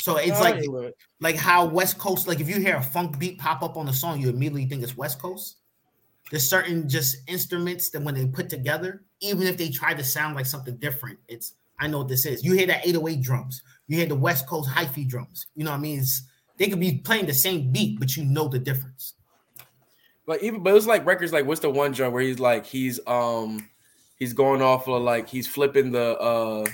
so 0.00 0.16
it's 0.16 0.40
like 0.40 0.56
ain't 0.56 0.72
with 0.72 0.84
it. 0.84 0.96
like 1.20 1.36
how 1.36 1.64
West 1.66 1.96
Coast, 1.98 2.26
like 2.28 2.40
if 2.40 2.48
you 2.48 2.56
hear 2.60 2.76
a 2.76 2.82
funk 2.82 3.18
beat 3.18 3.38
pop 3.38 3.62
up 3.62 3.76
on 3.76 3.86
the 3.86 3.92
song, 3.92 4.20
you 4.20 4.28
immediately 4.28 4.66
think 4.66 4.82
it's 4.82 4.96
West 4.96 5.18
Coast. 5.20 5.56
There's 6.30 6.48
certain 6.48 6.88
just 6.88 7.18
instruments 7.28 7.90
that 7.90 8.02
when 8.02 8.14
they 8.14 8.26
put 8.26 8.48
together, 8.48 9.02
even 9.20 9.46
if 9.46 9.56
they 9.56 9.70
try 9.70 9.94
to 9.94 10.02
sound 10.02 10.34
like 10.34 10.46
something 10.46 10.76
different, 10.76 11.18
it's 11.28 11.54
I 11.78 11.86
know 11.86 11.98
what 11.98 12.08
this 12.08 12.26
is. 12.26 12.42
You 12.42 12.54
hear 12.54 12.66
that 12.66 12.86
808 12.86 13.22
drums, 13.22 13.62
you 13.86 13.98
hear 13.98 14.06
the 14.06 14.14
West 14.14 14.46
Coast 14.46 14.68
hyphy 14.68 15.06
drums. 15.06 15.46
You 15.54 15.64
know 15.64 15.70
what 15.70 15.78
I 15.78 15.80
mean? 15.80 16.00
It's, 16.00 16.22
they 16.58 16.68
could 16.68 16.80
be 16.80 16.98
playing 16.98 17.26
the 17.26 17.34
same 17.34 17.70
beat, 17.70 18.00
but 18.00 18.16
you 18.16 18.24
know 18.24 18.48
the 18.48 18.58
difference. 18.58 19.14
But 20.26 20.42
even 20.42 20.62
but 20.62 20.74
it's 20.74 20.86
like 20.86 21.06
records 21.06 21.32
like 21.32 21.46
what's 21.46 21.60
the 21.60 21.70
one 21.70 21.92
drum 21.92 22.12
where 22.12 22.22
he's 22.22 22.40
like 22.40 22.66
he's 22.66 22.98
um 23.06 23.68
he's 24.16 24.32
going 24.32 24.60
off 24.60 24.88
of 24.88 25.02
like 25.02 25.28
he's 25.28 25.46
flipping 25.46 25.92
the 25.92 26.18
uh 26.18 26.66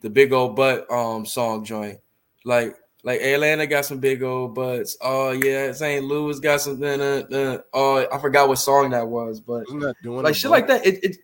the 0.00 0.10
big 0.10 0.32
old 0.32 0.56
butt 0.56 0.90
um 0.90 1.24
song 1.24 1.64
joint. 1.64 1.98
Like 2.44 2.76
like 3.02 3.20
Atlanta 3.20 3.66
got 3.66 3.84
some 3.84 3.98
big 3.98 4.22
old 4.22 4.54
butts. 4.54 4.96
Oh 5.00 5.30
yeah, 5.30 5.72
St. 5.72 6.04
Louis 6.04 6.38
got 6.38 6.60
some 6.60 6.82
uh, 6.82 6.86
uh, 6.86 7.58
oh 7.72 8.06
I 8.12 8.18
forgot 8.18 8.48
what 8.48 8.56
song 8.56 8.90
that 8.90 9.06
was, 9.06 9.40
but 9.40 9.64
like 10.04 10.34
shit 10.34 10.50
butt? 10.50 10.50
like 10.50 10.66
that. 10.68 10.86
It, 10.86 11.04
it 11.04 11.16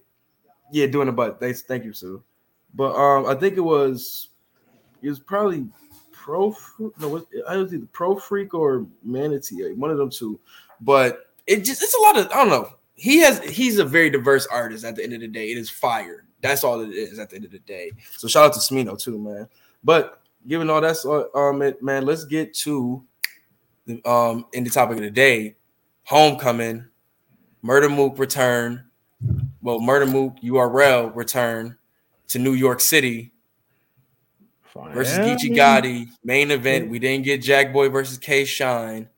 yeah, 0.72 0.86
doing 0.86 1.06
the 1.06 1.12
butt. 1.12 1.38
Thanks, 1.38 1.62
thank 1.62 1.84
you, 1.84 1.92
Sue. 1.92 2.22
But 2.74 2.94
um, 2.94 3.26
I 3.26 3.34
think 3.34 3.56
it 3.56 3.62
was 3.62 4.28
it 5.02 5.08
was 5.08 5.18
probably 5.18 5.66
pro. 6.12 6.54
No, 6.98 7.08
what- 7.08 7.26
I 7.48 7.56
was 7.56 7.72
either 7.72 7.86
pro 7.92 8.16
freak 8.16 8.54
or 8.54 8.86
manatee, 9.02 9.72
one 9.72 9.90
of 9.90 9.98
them 9.98 10.10
two. 10.10 10.40
But 10.80 11.30
it 11.46 11.64
just 11.64 11.82
it's 11.82 11.94
a 11.94 12.00
lot 12.00 12.18
of 12.18 12.26
I 12.32 12.36
don't 12.36 12.48
know. 12.48 12.70
He 12.94 13.18
has 13.18 13.42
he's 13.44 13.78
a 13.78 13.84
very 13.84 14.08
diverse 14.08 14.46
artist. 14.46 14.84
At 14.84 14.96
the 14.96 15.04
end 15.04 15.12
of 15.12 15.20
the 15.20 15.28
day, 15.28 15.50
it 15.50 15.58
is 15.58 15.68
fire. 15.68 16.24
That's 16.40 16.64
all 16.64 16.80
it 16.80 16.90
is. 16.90 17.18
At 17.18 17.30
the 17.30 17.36
end 17.36 17.44
of 17.44 17.50
the 17.50 17.58
day, 17.60 17.92
so 18.16 18.28
shout 18.28 18.46
out 18.46 18.52
to 18.54 18.60
Smino 18.60 18.98
too, 18.98 19.18
man. 19.18 19.48
But 19.84 20.22
given 20.48 20.70
all 20.70 20.80
that, 20.80 20.96
so, 20.96 21.28
um, 21.34 21.62
it- 21.62 21.82
man, 21.82 22.04
let's 22.06 22.24
get 22.24 22.54
to 22.58 23.04
the 23.86 24.00
um 24.08 24.46
in 24.52 24.64
the 24.64 24.70
topic 24.70 24.96
of 24.96 25.02
the 25.02 25.10
day, 25.10 25.56
homecoming, 26.04 26.86
Murda 27.64 27.94
Mook 27.94 28.18
return. 28.18 28.84
Well, 29.62 29.80
Murda 29.80 30.10
Mook 30.10 30.36
URL 30.42 31.14
return 31.14 31.76
to 32.28 32.38
New 32.38 32.52
York 32.52 32.80
City 32.80 33.32
versus 34.92 35.18
Yeah. 35.18 35.34
Geechee 35.36 35.56
Gotti 35.56 36.08
main 36.24 36.50
event. 36.50 36.90
We 36.90 36.98
didn't 36.98 37.24
get 37.24 37.42
Jack 37.42 37.72
Boy 37.72 37.88
versus 37.88 38.18
K 38.18 38.44
Shine. 38.44 39.08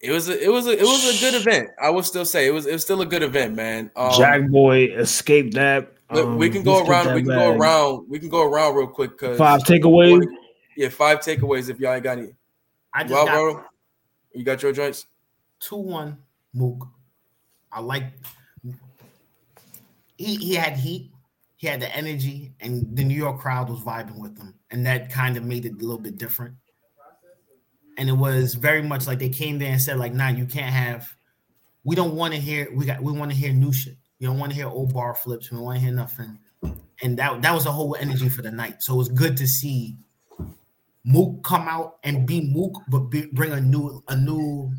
It 0.00 0.12
was 0.12 0.28
a 0.28 0.40
it 0.44 0.48
was 0.52 0.66
a 0.66 0.72
it 0.78 0.82
was 0.82 1.16
a 1.16 1.20
good 1.20 1.34
event. 1.40 1.70
I 1.80 1.90
would 1.90 2.04
still 2.04 2.24
say 2.24 2.46
it 2.46 2.50
was 2.52 2.66
it 2.66 2.72
was 2.72 2.82
still 2.82 3.00
a 3.00 3.06
good 3.06 3.22
event, 3.22 3.56
man. 3.56 3.90
Um, 3.96 4.12
Jack 4.16 4.48
Boy 4.48 4.84
escaped 4.96 5.54
that. 5.54 5.92
Look, 6.12 6.38
we 6.38 6.46
um, 6.46 6.52
can 6.52 6.62
go 6.62 6.86
around. 6.86 7.14
We 7.14 7.22
can 7.22 7.30
go 7.30 7.50
around. 7.50 8.08
We 8.08 8.18
can 8.18 8.28
go 8.28 8.44
around 8.44 8.74
real 8.74 8.86
quick 8.86 9.12
because 9.12 9.38
Five 9.38 9.62
takeaways. 9.62 10.26
Yeah, 10.76 10.88
five 10.88 11.20
takeaways. 11.20 11.68
If 11.68 11.80
y'all 11.80 11.94
ain't 11.94 12.04
got 12.04 12.18
any, 12.18 12.34
I 12.94 13.02
just 13.02 13.14
well, 13.14 13.26
got 13.26 13.34
bro, 13.34 13.64
you 14.32 14.44
got 14.44 14.62
your 14.62 14.72
joints. 14.72 15.06
two 15.60 15.76
one 15.76 16.18
Mook. 16.54 16.86
I 17.70 17.80
like 17.80 18.04
he 20.16 20.36
he 20.36 20.54
had 20.54 20.74
heat, 20.74 21.10
he 21.56 21.66
had 21.66 21.80
the 21.80 21.94
energy, 21.94 22.52
and 22.60 22.96
the 22.96 23.04
New 23.04 23.16
York 23.16 23.40
crowd 23.40 23.68
was 23.68 23.80
vibing 23.80 24.18
with 24.18 24.36
him, 24.38 24.54
and 24.70 24.84
that 24.86 25.10
kind 25.10 25.36
of 25.36 25.44
made 25.44 25.64
it 25.64 25.72
a 25.74 25.76
little 25.76 25.98
bit 25.98 26.18
different. 26.18 26.54
And 27.96 28.08
it 28.08 28.12
was 28.12 28.54
very 28.54 28.82
much 28.82 29.06
like 29.08 29.18
they 29.18 29.28
came 29.28 29.58
there 29.58 29.72
and 29.72 29.80
said, 29.82 29.98
like, 29.98 30.14
nah, 30.14 30.28
you 30.28 30.46
can't 30.46 30.72
have. 30.72 31.08
We 31.82 31.96
don't 31.96 32.14
want 32.14 32.32
to 32.34 32.40
hear. 32.40 32.68
We 32.72 32.86
got. 32.86 33.02
We 33.02 33.12
want 33.12 33.30
to 33.32 33.36
hear 33.36 33.52
new 33.52 33.72
shit. 33.72 33.96
You 34.18 34.28
don't 34.28 34.38
want 34.38 34.50
to 34.50 34.56
hear 34.56 34.66
old 34.68 34.92
bar 34.92 35.14
flips. 35.14 35.50
We 35.50 35.56
don't 35.56 35.64
want 35.64 35.78
to 35.78 35.84
hear 35.84 35.94
nothing. 35.94 36.38
and 37.02 37.16
that 37.18 37.42
that 37.42 37.54
was 37.54 37.64
the 37.64 37.72
whole 37.72 37.96
energy 37.98 38.28
for 38.28 38.42
the 38.42 38.50
night. 38.50 38.82
So 38.82 38.94
it 38.94 38.98
was 38.98 39.08
good 39.08 39.36
to 39.36 39.46
see 39.46 39.96
Mook 41.04 41.42
come 41.44 41.68
out 41.68 41.98
and 42.04 42.26
be 42.26 42.40
Mook, 42.40 42.82
but 42.88 43.00
be, 43.10 43.26
bring 43.32 43.52
a 43.52 43.60
new 43.60 44.02
a 44.08 44.16
new 44.16 44.72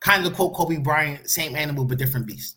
kind 0.00 0.26
of 0.26 0.34
quote 0.34 0.54
Kobe 0.54 0.78
Bryant, 0.78 1.28
same 1.28 1.54
animal 1.54 1.84
but 1.84 1.98
different 1.98 2.26
beast. 2.26 2.56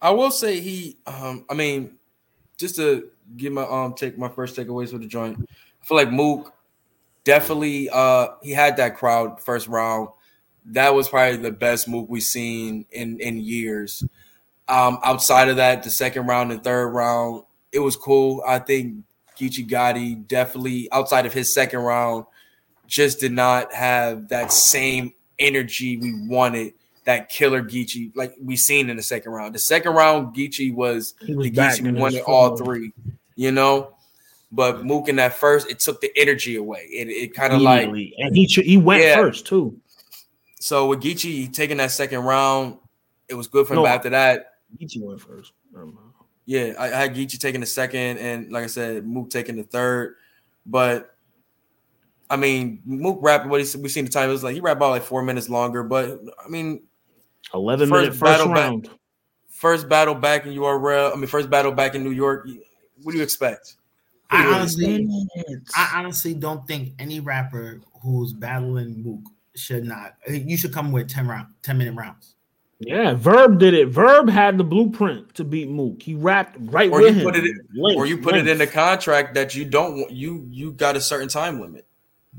I 0.00 0.10
will 0.10 0.30
say 0.30 0.60
he. 0.60 0.96
Um, 1.06 1.44
I 1.50 1.54
mean, 1.54 1.98
just 2.56 2.76
to 2.76 3.08
give 3.36 3.52
my 3.52 3.62
um 3.62 3.94
take 3.94 4.16
my 4.18 4.28
first 4.28 4.56
takeaways 4.56 4.90
for 4.90 4.98
the 4.98 5.06
joint. 5.06 5.38
I 5.82 5.84
feel 5.84 5.96
like 5.96 6.12
Mook 6.12 6.54
definitely. 7.24 7.88
Uh, 7.90 8.28
he 8.42 8.52
had 8.52 8.76
that 8.76 8.96
crowd 8.96 9.40
first 9.42 9.66
round. 9.66 10.08
That 10.72 10.94
was 10.94 11.08
probably 11.08 11.38
the 11.38 11.50
best 11.50 11.88
move 11.88 12.08
we've 12.08 12.22
seen 12.22 12.86
in 12.90 13.18
in 13.20 13.40
years. 13.40 14.04
Um, 14.68 14.98
outside 15.02 15.48
of 15.48 15.56
that, 15.56 15.82
the 15.82 15.90
second 15.90 16.26
round 16.26 16.52
and 16.52 16.62
third 16.62 16.88
round, 16.88 17.44
it 17.72 17.78
was 17.78 17.96
cool. 17.96 18.42
I 18.46 18.58
think 18.58 18.96
Geechee 19.38 19.68
Gotti 19.68 20.26
definitely 20.26 20.88
outside 20.92 21.24
of 21.24 21.32
his 21.32 21.54
second 21.54 21.80
round 21.80 22.26
just 22.86 23.20
did 23.20 23.32
not 23.32 23.72
have 23.72 24.28
that 24.28 24.52
same 24.52 25.14
energy 25.38 25.96
we 25.96 26.14
wanted. 26.26 26.74
That 27.04 27.30
killer 27.30 27.62
Geechee, 27.62 28.14
like 28.14 28.34
we 28.38 28.56
seen 28.56 28.90
in 28.90 28.98
the 28.98 29.02
second 29.02 29.32
round. 29.32 29.54
The 29.54 29.58
second 29.58 29.92
round, 29.94 30.36
Geechee 30.36 30.74
was, 30.74 31.14
was 31.26 31.46
the 31.46 31.50
Geechee 31.50 31.80
we 31.80 31.92
wanted 31.92 32.20
all 32.22 32.54
three, 32.58 32.92
you 33.34 33.50
know. 33.50 33.94
But 34.52 34.84
Mook 34.84 35.08
in 35.08 35.16
that 35.16 35.32
first, 35.32 35.70
it 35.70 35.78
took 35.78 36.02
the 36.02 36.10
energy 36.16 36.56
away. 36.56 36.80
It, 36.90 37.08
it 37.08 37.34
kind 37.34 37.54
of 37.54 37.62
like 37.62 37.88
and 37.88 38.36
he 38.36 38.44
he 38.44 38.76
went 38.76 39.02
Yeah. 39.02 39.16
first 39.16 39.46
too. 39.46 39.78
So 40.60 40.86
with 40.88 41.00
Geechee 41.02 41.52
taking 41.52 41.76
that 41.78 41.90
second 41.90 42.20
round, 42.20 42.78
it 43.28 43.34
was 43.34 43.46
good 43.46 43.66
for 43.66 43.74
him. 43.74 43.80
No. 43.80 43.86
After 43.86 44.10
that, 44.10 44.54
Geechee 44.80 45.02
went 45.02 45.20
first. 45.20 45.52
Never. 45.72 45.90
Yeah, 46.46 46.72
I, 46.78 46.86
I 46.86 46.96
had 46.96 47.14
Geechee 47.14 47.38
taking 47.38 47.60
the 47.60 47.66
second, 47.66 48.18
and 48.18 48.50
like 48.50 48.64
I 48.64 48.68
said, 48.68 49.06
Mook 49.06 49.28
taking 49.30 49.56
the 49.56 49.64
third. 49.64 50.14
But 50.64 51.14
I 52.30 52.36
mean, 52.36 52.80
Mook 52.86 53.18
rapped 53.20 53.46
what 53.46 53.60
he 53.62 53.78
we 53.78 53.88
seen 53.88 54.04
the 54.06 54.10
time. 54.10 54.28
It 54.28 54.32
was 54.32 54.42
like 54.44 54.54
he 54.54 54.60
rapped 54.60 54.78
about 54.78 54.90
like 54.90 55.02
four 55.02 55.22
minutes 55.22 55.48
longer. 55.48 55.82
But 55.82 56.20
I 56.44 56.48
mean, 56.48 56.82
Eleven 57.54 57.88
First 57.88 58.00
minute 58.02 58.14
first 58.16 58.20
battle 58.22 58.46
back- 58.48 58.56
round. 58.56 58.90
first 59.48 59.88
battle 59.88 60.14
back 60.14 60.46
in 60.46 60.52
URL. 60.54 61.12
I 61.12 61.16
mean, 61.16 61.26
first 61.26 61.50
battle 61.50 61.72
back 61.72 61.94
in 61.94 62.02
New 62.02 62.10
York. 62.12 62.48
What 63.02 63.12
do 63.12 63.18
you 63.18 63.24
expect? 63.24 63.76
Do 64.30 64.36
you 64.38 64.42
I 64.44 64.54
honestly, 64.56 64.86
Minutes. 65.06 65.72
I 65.76 65.92
honestly 65.96 66.34
don't 66.34 66.66
think 66.66 66.92
any 66.98 67.20
rapper 67.20 67.80
who's 68.02 68.32
battling 68.32 69.02
Mook 69.02 69.20
should 69.58 69.84
not. 69.84 70.14
You 70.28 70.56
should 70.56 70.72
come 70.72 70.92
with 70.92 71.08
ten 71.08 71.26
round, 71.26 71.48
ten 71.62 71.78
minute 71.78 71.94
rounds. 71.94 72.34
Yeah, 72.80 73.14
Verb 73.14 73.58
did 73.58 73.74
it. 73.74 73.88
Verb 73.88 74.28
had 74.28 74.56
the 74.56 74.62
blueprint 74.62 75.34
to 75.34 75.42
beat 75.44 75.68
Mook. 75.68 76.00
He 76.00 76.14
rapped 76.14 76.56
right 76.60 76.88
Or 76.90 77.00
with 77.00 77.14
you 77.16 77.20
him. 77.22 77.24
put 77.26 77.36
it 77.36 77.44
in- 77.44 77.60
Length, 77.74 77.98
or 77.98 78.06
you 78.06 78.18
put 78.18 78.36
it 78.36 78.46
in 78.46 78.58
the 78.58 78.68
contract 78.68 79.34
that 79.34 79.54
you 79.56 79.64
don't 79.64 79.96
want. 79.96 80.12
You 80.12 80.46
you 80.50 80.72
got 80.72 80.94
a 80.96 81.00
certain 81.00 81.28
time 81.28 81.60
limit. 81.60 81.86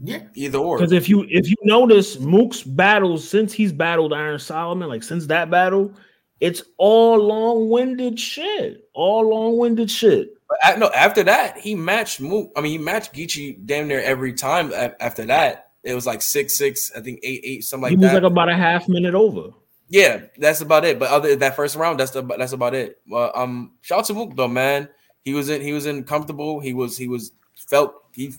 Yeah, 0.02 0.22
Either 0.36 0.60
or. 0.60 0.78
Because 0.78 0.94
if 0.94 1.10
you 1.10 1.26
if 1.30 1.50
you 1.50 1.56
notice 1.64 2.20
Mook's 2.20 2.64
battles 2.64 3.28
since 3.28 3.52
he's 3.52 3.74
battled 3.74 4.14
Iron 4.14 4.40
Solomon, 4.40 4.88
like 4.88 5.04
since 5.04 5.26
that 5.26 5.52
battle, 5.52 5.92
it's 6.40 6.64
all 6.78 7.18
long-winded 7.18 8.18
shit. 8.18 8.88
All 8.94 9.28
long-winded 9.30 9.92
shit. 9.92 10.36
But 10.48 10.58
a- 10.64 10.80
no, 10.80 10.88
after 10.92 11.22
that, 11.24 11.58
he 11.58 11.76
matched 11.76 12.22
Mook. 12.22 12.54
I 12.56 12.62
mean, 12.62 12.72
he 12.72 12.78
matched 12.78 13.14
Geechee 13.14 13.66
damn 13.66 13.90
near 13.90 14.00
every 14.00 14.32
time. 14.32 14.72
After 15.02 15.26
that, 15.26 15.69
it 15.84 15.94
was 15.94 16.06
like 16.06 16.22
six 16.22 16.58
six. 16.58 16.92
I 16.96 17.02
think 17.02 17.20
eight 17.24 17.42
eight 17.44 17.64
something 17.64 17.84
like 17.84 17.92
that. 17.92 17.98
he 17.98 18.04
was 18.04 18.14
that. 18.14 18.24
like 18.24 18.32
about 18.32 18.50
a 18.50 18.56
half 18.56 18.88
minute 18.88 19.16
over. 19.16 19.52
Yeah, 19.90 20.22
that's 20.38 20.62
about 20.62 20.86
it. 20.86 21.00
But 21.00 21.10
other 21.10 21.36
that 21.36 21.56
first 21.56 21.76
round, 21.76 22.00
that's 22.00 22.12
the 22.12 22.22
that's 22.22 22.54
about 22.54 22.76
it. 22.76 23.02
Well, 23.08 23.32
um, 23.34 23.74
shout 23.82 24.00
out 24.00 24.06
to 24.06 24.14
Mook 24.14 24.36
though, 24.36 24.48
man. 24.48 24.90
He 25.24 25.34
was 25.34 25.50
in 25.50 25.62
he 25.62 25.74
was 25.74 25.86
in 25.86 26.04
comfortable. 26.04 26.60
He 26.60 26.74
was 26.74 26.98
he 26.98 27.08
was 27.08 27.32
felt 27.56 27.96
he 28.14 28.34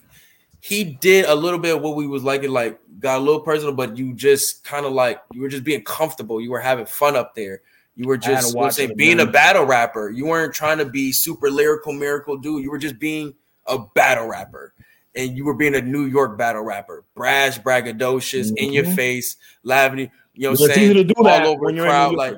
he 0.61 0.83
did 0.83 1.25
a 1.25 1.35
little 1.35 1.59
bit 1.59 1.75
of 1.75 1.81
what 1.81 1.95
we 1.95 2.07
was 2.07 2.23
liking, 2.23 2.51
like 2.51 2.79
got 2.99 3.17
a 3.17 3.23
little 3.23 3.41
personal, 3.41 3.73
but 3.73 3.97
you 3.97 4.13
just 4.13 4.63
kind 4.63 4.85
of 4.85 4.93
like 4.93 5.21
you 5.33 5.41
were 5.41 5.49
just 5.49 5.63
being 5.63 5.83
comfortable. 5.83 6.39
You 6.39 6.51
were 6.51 6.59
having 6.59 6.85
fun 6.85 7.15
up 7.15 7.35
there. 7.35 7.61
You 7.95 8.07
were 8.07 8.19
I 8.23 8.27
had 8.27 8.43
to 8.43 8.53
just 8.53 8.77
say, 8.77 8.85
it 8.85 8.95
being 8.95 9.19
a 9.19 9.25
battle 9.25 9.65
rapper. 9.65 10.09
You 10.09 10.27
weren't 10.27 10.53
trying 10.53 10.77
to 10.77 10.85
be 10.85 11.11
super 11.11 11.51
lyrical 11.51 11.91
miracle 11.93 12.37
dude. 12.37 12.63
You 12.63 12.71
were 12.71 12.77
just 12.77 12.99
being 12.99 13.33
a 13.65 13.77
battle 13.77 14.27
rapper. 14.27 14.73
And 15.15 15.35
you 15.35 15.43
were 15.43 15.53
being 15.53 15.75
a 15.75 15.81
New 15.81 16.05
York 16.05 16.37
battle 16.37 16.63
rapper, 16.63 17.03
brash, 17.15 17.59
braggadocious, 17.59 18.55
in 18.55 18.71
your 18.71 18.85
Mhm. 18.85 18.95
face, 18.95 19.35
laughing. 19.63 20.09
You 20.33 20.43
know, 20.43 20.51
what 20.51 20.61
I'm 20.61 20.65
it's 20.65 20.75
saying 20.75 20.85
easy 20.85 20.93
to 20.93 21.03
do 21.03 21.13
all 21.17 21.47
over 21.47 21.65
when 21.65 21.75
the 21.75 21.83
you're 21.83 21.87
in 21.87 21.91
New 22.11 22.15
crowd, 22.15 22.15
like 22.15 22.35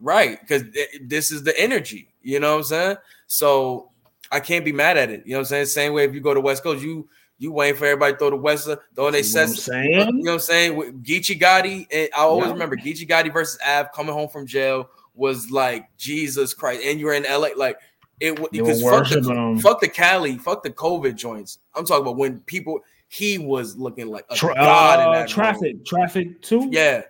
right, 0.00 0.40
because 0.40 0.62
this 1.02 1.32
is 1.32 1.42
the 1.42 1.58
energy. 1.58 2.14
You 2.22 2.40
know 2.40 2.52
what 2.52 2.58
I'm 2.58 2.64
saying? 2.64 2.96
So 3.26 3.90
I 4.30 4.40
can't 4.40 4.64
be 4.64 4.72
mad 4.72 4.96
at 4.96 5.10
it. 5.10 5.22
You 5.24 5.32
know 5.32 5.38
what 5.38 5.40
I'm 5.40 5.44
saying? 5.46 5.66
Same 5.66 5.92
way 5.92 6.04
if 6.04 6.14
you 6.14 6.20
go 6.20 6.34
to 6.34 6.40
West 6.40 6.62
Coast, 6.62 6.82
you 6.82 7.08
you 7.40 7.52
waiting 7.52 7.76
for 7.76 7.86
everybody 7.86 8.12
to 8.12 8.18
throw 8.18 8.30
the 8.30 8.36
West, 8.36 8.68
throwing 8.94 9.12
they 9.12 9.22
sets. 9.22 9.68
You 9.68 10.24
know 10.24 10.32
what 10.32 10.32
I'm 10.34 10.38
saying? 10.40 10.76
With 10.76 11.04
Geechee 11.04 11.40
Gotti, 11.40 11.86
and 11.92 12.08
I 12.14 12.20
always 12.20 12.48
Yeah. 12.48 12.52
remember 12.52 12.76
Geechee 12.76 13.08
Gotti 13.08 13.32
versus 13.32 13.58
Av 13.66 13.92
coming 13.92 14.12
home 14.12 14.28
from 14.28 14.46
jail 14.46 14.88
was 15.14 15.50
like 15.50 15.88
Jesus 15.96 16.54
Christ, 16.54 16.82
and 16.84 16.98
you're 17.00 17.14
in 17.14 17.24
LA, 17.24 17.48
like 17.56 17.78
it 18.20 18.36
because 18.52 18.82
fuck 18.82 19.08
the, 19.08 19.60
fuck 19.62 19.80
the 19.80 19.88
Cali, 19.88 20.38
fuck 20.38 20.62
the 20.62 20.70
COVID 20.70 21.14
joints. 21.14 21.58
I'm 21.74 21.84
talking 21.84 22.02
about 22.02 22.16
when 22.16 22.40
people 22.40 22.80
he 23.08 23.38
was 23.38 23.76
looking 23.76 24.08
like 24.08 24.24
a 24.30 24.34
Tra- 24.36 24.54
god 24.54 25.00
in 25.00 25.06
uh, 25.08 25.12
that 25.12 25.18
room. 25.20 25.28
traffic, 25.28 25.84
traffic 25.84 26.42
two. 26.42 26.68
Yeah, 26.70 27.02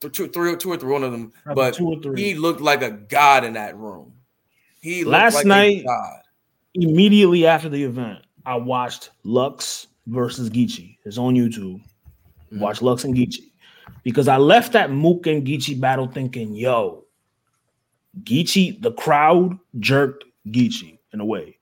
two, 0.00 0.28
three, 0.28 0.56
two 0.56 0.72
or 0.72 0.76
three, 0.76 0.92
one 0.92 1.02
of 1.02 1.12
them. 1.12 1.32
Traffic 1.42 1.56
But 1.56 1.74
two 1.74 1.88
or 1.88 2.00
three. 2.00 2.22
he 2.22 2.34
looked 2.34 2.60
like 2.60 2.82
a 2.82 2.90
god 2.90 3.44
in 3.44 3.54
that 3.54 3.76
room. 3.76 4.12
He 4.80 5.02
looked 5.04 5.12
Last 5.12 5.34
like 5.36 5.44
a 5.44 5.48
night-. 5.48 5.84
Immediately 6.74 7.46
after 7.46 7.68
the 7.70 7.82
event, 7.82 8.18
I 8.44 8.54
watched 8.56 9.10
Lux 9.24 9.86
versus 10.06 10.50
Geechee. 10.50 10.98
It's 11.04 11.16
on 11.18 11.34
YouTube. 11.34 11.80
Mhm. 12.52 12.58
Watch 12.60 12.82
Lux 12.82 13.02
and 13.04 13.14
Geechee 13.16 13.50
because 14.04 14.28
I 14.28 14.36
left 14.36 14.72
that 14.74 14.92
Mook 14.92 15.26
and 15.26 15.44
Geechee 15.44 15.80
battle 15.80 16.06
thinking, 16.06 16.54
yo, 16.54 17.04
Geechee, 18.22 18.80
the 18.80 18.92
crowd 18.92 19.58
jerked 19.80 20.24
Geechee 20.48 20.98
in 21.12 21.20
a 21.20 21.24
way, 21.24 21.58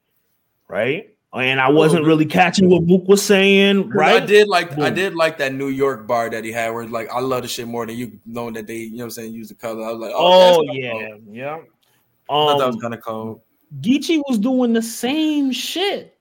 right? 0.68 1.10
And 1.32 1.60
I 1.60 1.68
wasn't 1.68 2.04
really 2.04 2.26
catching 2.26 2.68
what 2.70 2.84
Mook 2.84 3.08
was 3.08 3.20
saying, 3.20 3.88
Right. 3.90 4.22
I 4.22 4.24
did 4.26 4.46
like 4.46 4.78
I 4.78 4.88
did 4.90 5.16
like 5.16 5.36
that 5.38 5.52
New 5.52 5.66
York 5.68 6.06
bar 6.06 6.30
that 6.30 6.44
he 6.44 6.52
had 6.52 6.70
where 6.70 6.82
it's 6.84 6.92
like 6.92 7.10
I 7.10 7.18
love 7.18 7.42
the 7.42 7.48
shit 7.48 7.66
more 7.66 7.84
than 7.86 7.96
you 7.96 8.20
knowing 8.24 8.54
that 8.54 8.68
they, 8.68 8.76
you 8.76 8.90
know 8.92 8.98
what 8.98 9.04
I'm 9.04 9.10
saying, 9.10 9.32
use 9.32 9.48
the 9.48 9.56
color. 9.56 9.84
I 9.84 9.90
was 9.90 10.00
like, 10.00 10.12
oh, 10.14 10.58
Oh 10.60 10.72
yeah, 10.72 10.90
cold. 10.92 11.22
yeah. 11.30 11.56
I 11.56 12.32
thought 12.32 12.58
that 12.58 12.66
was 12.68 12.76
Um, 12.76 12.80
kind 12.82 12.94
of 12.94 13.00
cold. 13.00 13.40
Geechee 13.80 14.22
was 14.28 14.38
doing 14.38 14.72
the 14.72 14.82
same 14.82 15.50
shit 15.50 16.16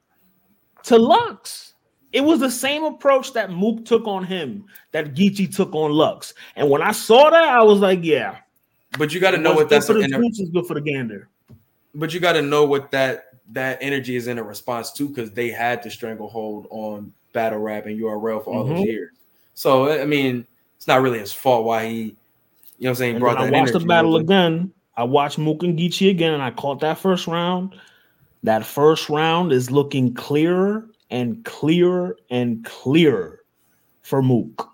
to 0.86 0.98
Lux. 0.98 1.76
It 2.12 2.22
was 2.24 2.40
the 2.40 2.50
same 2.50 2.84
approach 2.84 3.34
that 3.34 3.52
Mook 3.52 3.86
took 3.86 4.08
on 4.08 4.24
him 4.24 4.66
that 4.94 5.14
Geechee 5.14 5.56
took 5.56 5.76
on 5.76 5.92
Lux. 5.92 6.34
And 6.56 6.70
when 6.72 6.82
I 6.82 6.92
saw 6.92 7.30
that, 7.30 7.44
I 7.44 7.62
was 7.62 7.80
like, 7.80 8.00
yeah. 8.04 8.38
But 8.98 9.14
you 9.14 9.20
got 9.20 9.32
to 9.32 9.38
know 9.38 9.54
what 9.54 9.70
that's 9.70 9.86
for 9.88 9.94
the 9.94 10.02
in 10.02 10.14
a- 10.14 10.18
goose 10.20 10.40
is 10.40 10.50
good 10.50 10.66
for 10.66 10.74
the 10.74 10.82
gander. 10.82 11.30
But 11.96 12.14
you 12.14 12.20
got 12.20 12.34
to 12.34 12.42
know 12.42 12.66
what 12.66 12.92
that 12.92 13.26
that 13.52 13.78
energy 13.82 14.16
is 14.16 14.28
in 14.28 14.38
a 14.40 14.44
response 14.44 14.92
to 14.94 15.10
because 15.10 15.32
they 15.32 15.50
had 15.50 15.84
the 15.84 15.90
stranglehold 15.90 16.68
on 16.70 17.14
battle 17.34 17.60
rap 17.60 17.86
and 17.86 18.00
URL 18.00 18.44
for 18.44 18.54
all 18.54 18.64
those 18.64 18.80
Mhm. 18.80 18.86
years. 18.86 19.12
So 19.54 19.92
I 19.92 20.06
mean, 20.06 20.46
it's 20.78 20.88
not 20.88 21.02
really 21.02 21.20
his 21.20 21.34
fault 21.34 21.66
why 21.66 21.88
he, 21.88 21.96
you 21.96 22.06
know, 22.06 22.16
what 22.80 22.90
I'm 22.90 22.96
saying, 22.96 23.16
And 23.16 23.20
brought 23.22 23.38
I 23.38 23.50
watched 23.50 23.74
the 23.74 23.80
battle 23.80 24.18
again. 24.18 24.72
I 24.96 25.04
watched 25.04 25.38
Mook 25.38 25.64
and 25.64 25.78
Geechee 25.78 26.10
again, 26.10 26.34
and 26.34 26.44
I 26.44 26.52
caught 26.52 26.80
that 26.82 27.00
first 27.00 27.28
round. 27.28 27.76
That 28.44 28.66
first 28.66 29.10
round 29.10 29.52
is 29.52 29.72
looking 29.72 30.14
clearer 30.14 30.88
and 31.10 31.44
clearer 31.46 32.18
and 32.30 32.64
clearer 32.66 33.40
for 34.02 34.22
Mook. 34.22 34.70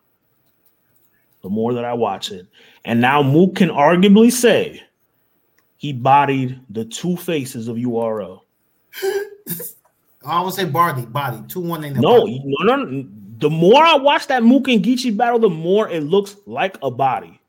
The 1.41 1.49
more 1.49 1.73
that 1.73 1.85
I 1.85 1.93
watch 1.93 2.31
it, 2.31 2.48
and 2.83 2.99
now 2.99 3.22
Mook 3.23 3.56
can 3.56 3.69
arguably 3.69 4.31
say 4.31 4.81
he 5.80 5.93
bodied 5.93 6.59
the 6.69 6.83
two 6.85 7.16
faces 7.16 7.67
of 7.69 7.77
URL. 7.77 8.41
I 10.25 10.41
would 10.43 10.53
say 10.53 10.66
body, 10.66 11.06
body, 11.06 11.41
two 11.48 11.61
one 11.61 11.83
in 11.85 11.93
the 11.93 12.01
No, 12.01 12.19
body. 12.19 12.43
no, 12.45 12.75
no, 12.75 12.83
no. 12.83 13.08
The 13.40 13.49
more 13.49 13.82
I 13.82 13.95
watch 13.95 14.27
that 14.27 14.43
Mook 14.43 14.67
and 14.67 14.83
Geechee 14.83 15.16
battle, 15.16 15.40
the 15.40 15.49
more 15.49 15.90
it 15.90 16.03
looks 16.03 16.35
like 16.45 16.77
a 16.83 16.91
body. 16.91 17.40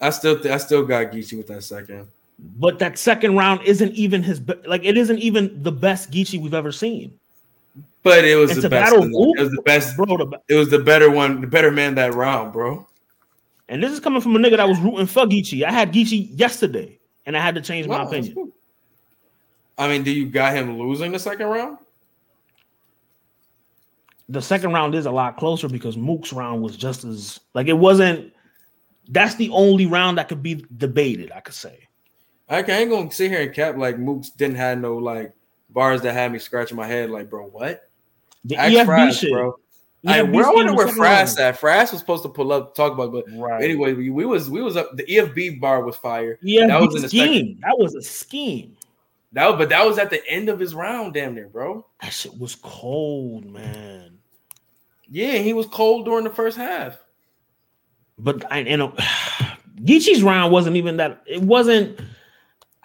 I 0.00 0.10
still 0.10 0.38
th- 0.38 0.52
I 0.52 0.58
still 0.58 0.84
got 0.84 1.10
Geechee 1.10 1.38
with 1.38 1.46
that 1.48 1.62
second. 1.64 2.06
But 2.58 2.78
that 2.80 2.98
second 2.98 3.36
round 3.36 3.62
isn't 3.62 3.92
even 3.94 4.22
his 4.22 4.38
be- 4.38 4.54
like 4.66 4.84
it 4.84 4.98
isn't 4.98 5.18
even 5.20 5.62
the 5.62 5.72
best 5.72 6.10
Geechee 6.10 6.38
we've 6.40 6.52
ever 6.54 6.70
seen. 6.72 7.12
But 8.02 8.24
it 8.26 8.34
was 8.36 8.50
It's 8.50 8.60
the 8.62 8.68
best. 8.68 8.92
battle 8.92 9.04
in 9.04 9.08
of 9.08 9.12
that- 9.12 9.18
Mook, 9.18 9.38
It 9.38 9.42
was 9.42 9.52
the 9.52 9.62
best. 9.62 9.96
bro. 9.96 10.16
The, 10.18 10.40
It 10.48 10.54
was 10.56 10.68
the 10.68 10.78
better 10.78 11.10
one, 11.10 11.40
the 11.40 11.46
better 11.46 11.70
man 11.70 11.94
that 11.94 12.12
round, 12.14 12.52
bro. 12.52 12.86
and 13.70 13.82
this 13.82 13.92
is 13.92 14.00
coming 14.00 14.20
from 14.20 14.36
a 14.36 14.38
nigga 14.38 14.58
that 14.58 14.68
was 14.68 14.78
rooting 14.80 15.06
for 15.06 15.24
Geechee. 15.24 15.64
I 15.64 15.72
had 15.72 15.92
Geechee 15.94 16.28
yesterday, 16.38 16.98
and 17.26 17.36
I 17.36 17.40
had 17.40 17.54
to 17.54 17.60
change 17.60 17.86
my 17.86 17.98
Wow, 17.98 18.08
opinion. 18.08 18.34
cool. 18.34 18.48
I 19.78 19.88
mean, 19.88 20.02
do 20.02 20.10
you 20.10 20.26
got 20.26 20.54
him 20.54 20.78
losing 20.78 21.12
the 21.12 21.18
second 21.18 21.46
round? 21.46 21.78
The 24.28 24.42
second 24.42 24.72
round 24.72 24.94
is 24.94 25.06
a 25.06 25.10
lot 25.10 25.36
closer 25.36 25.68
because 25.68 25.96
Mook's 25.96 26.32
round 26.32 26.62
was 26.62 26.76
just 26.76 27.04
as 27.04 27.40
like 27.54 27.66
it 27.66 27.72
wasn't. 27.72 28.32
That's 29.08 29.34
the 29.34 29.48
only 29.50 29.86
round 29.86 30.18
that 30.18 30.28
could 30.28 30.42
be 30.42 30.64
debated. 30.76 31.32
I 31.32 31.40
could 31.40 31.54
say 31.54 31.88
I 32.48 32.62
can't 32.62 32.82
ain't 32.82 32.90
gonna 32.90 33.10
sit 33.10 33.30
here 33.30 33.42
and 33.42 33.52
cap 33.54 33.76
like 33.76 33.96
Mooks 33.96 34.34
didn't 34.36 34.56
have 34.56 34.78
no 34.78 34.96
like 34.96 35.32
bars 35.70 36.02
that 36.02 36.12
had 36.12 36.32
me 36.32 36.38
scratching 36.38 36.76
my 36.76 36.86
head. 36.86 37.10
Like, 37.10 37.28
bro, 37.30 37.46
what? 37.46 37.82
The 38.44 38.56
Ask 38.56 38.72
EFB 38.72 38.86
Frass, 38.86 39.20
shit. 39.20 39.32
bro. 39.32 39.56
I, 40.06 40.22
where, 40.22 40.44
I 40.44 40.48
scheme 40.48 40.54
wonder 40.56 40.74
where 40.74 40.86
Frass 40.86 41.38
at. 41.38 41.60
Frass 41.60 41.90
was 41.92 42.00
supposed 42.00 42.22
to 42.22 42.28
pull 42.30 42.52
up 42.52 42.74
talk 42.74 42.92
about, 42.92 43.12
but 43.12 43.24
Right. 43.34 43.62
anyway, 43.62 43.92
we, 43.92 44.08
we 44.10 44.24
was 44.24 44.48
we 44.48 44.62
was 44.62 44.76
up. 44.76 44.96
The 44.96 45.02
EFB 45.04 45.60
bar 45.60 45.84
was 45.84 45.96
fire. 45.96 46.38
Yeah, 46.42 46.66
that 46.68 46.80
was 46.80 46.94
in 46.96 47.02
the 47.02 47.08
second. 47.08 47.26
scheme. 47.26 47.58
That 47.62 47.78
was 47.78 47.94
a 47.94 48.02
scheme. 48.02 48.76
That 49.32 49.58
but 49.58 49.68
that 49.68 49.86
was 49.86 49.98
at 49.98 50.10
the 50.10 50.26
end 50.26 50.48
of 50.48 50.58
his 50.58 50.74
round, 50.74 51.12
damn 51.14 51.34
near, 51.34 51.48
bro. 51.48 51.86
That 52.00 52.12
shit 52.12 52.36
was 52.38 52.54
cold, 52.62 53.44
man. 53.44 54.18
Yeah, 55.08 55.32
he 55.38 55.52
was 55.52 55.66
cold 55.66 56.04
during 56.06 56.24
the 56.24 56.30
first 56.30 56.56
half. 56.56 56.96
But 58.18 58.50
I 58.50 58.60
you 58.60 58.76
know 58.78 58.94
Geechee's 59.82 60.22
round 60.22 60.50
wasn't 60.52 60.76
even 60.76 60.96
that 60.96 61.22
it 61.26 61.42
wasn't 61.42 62.00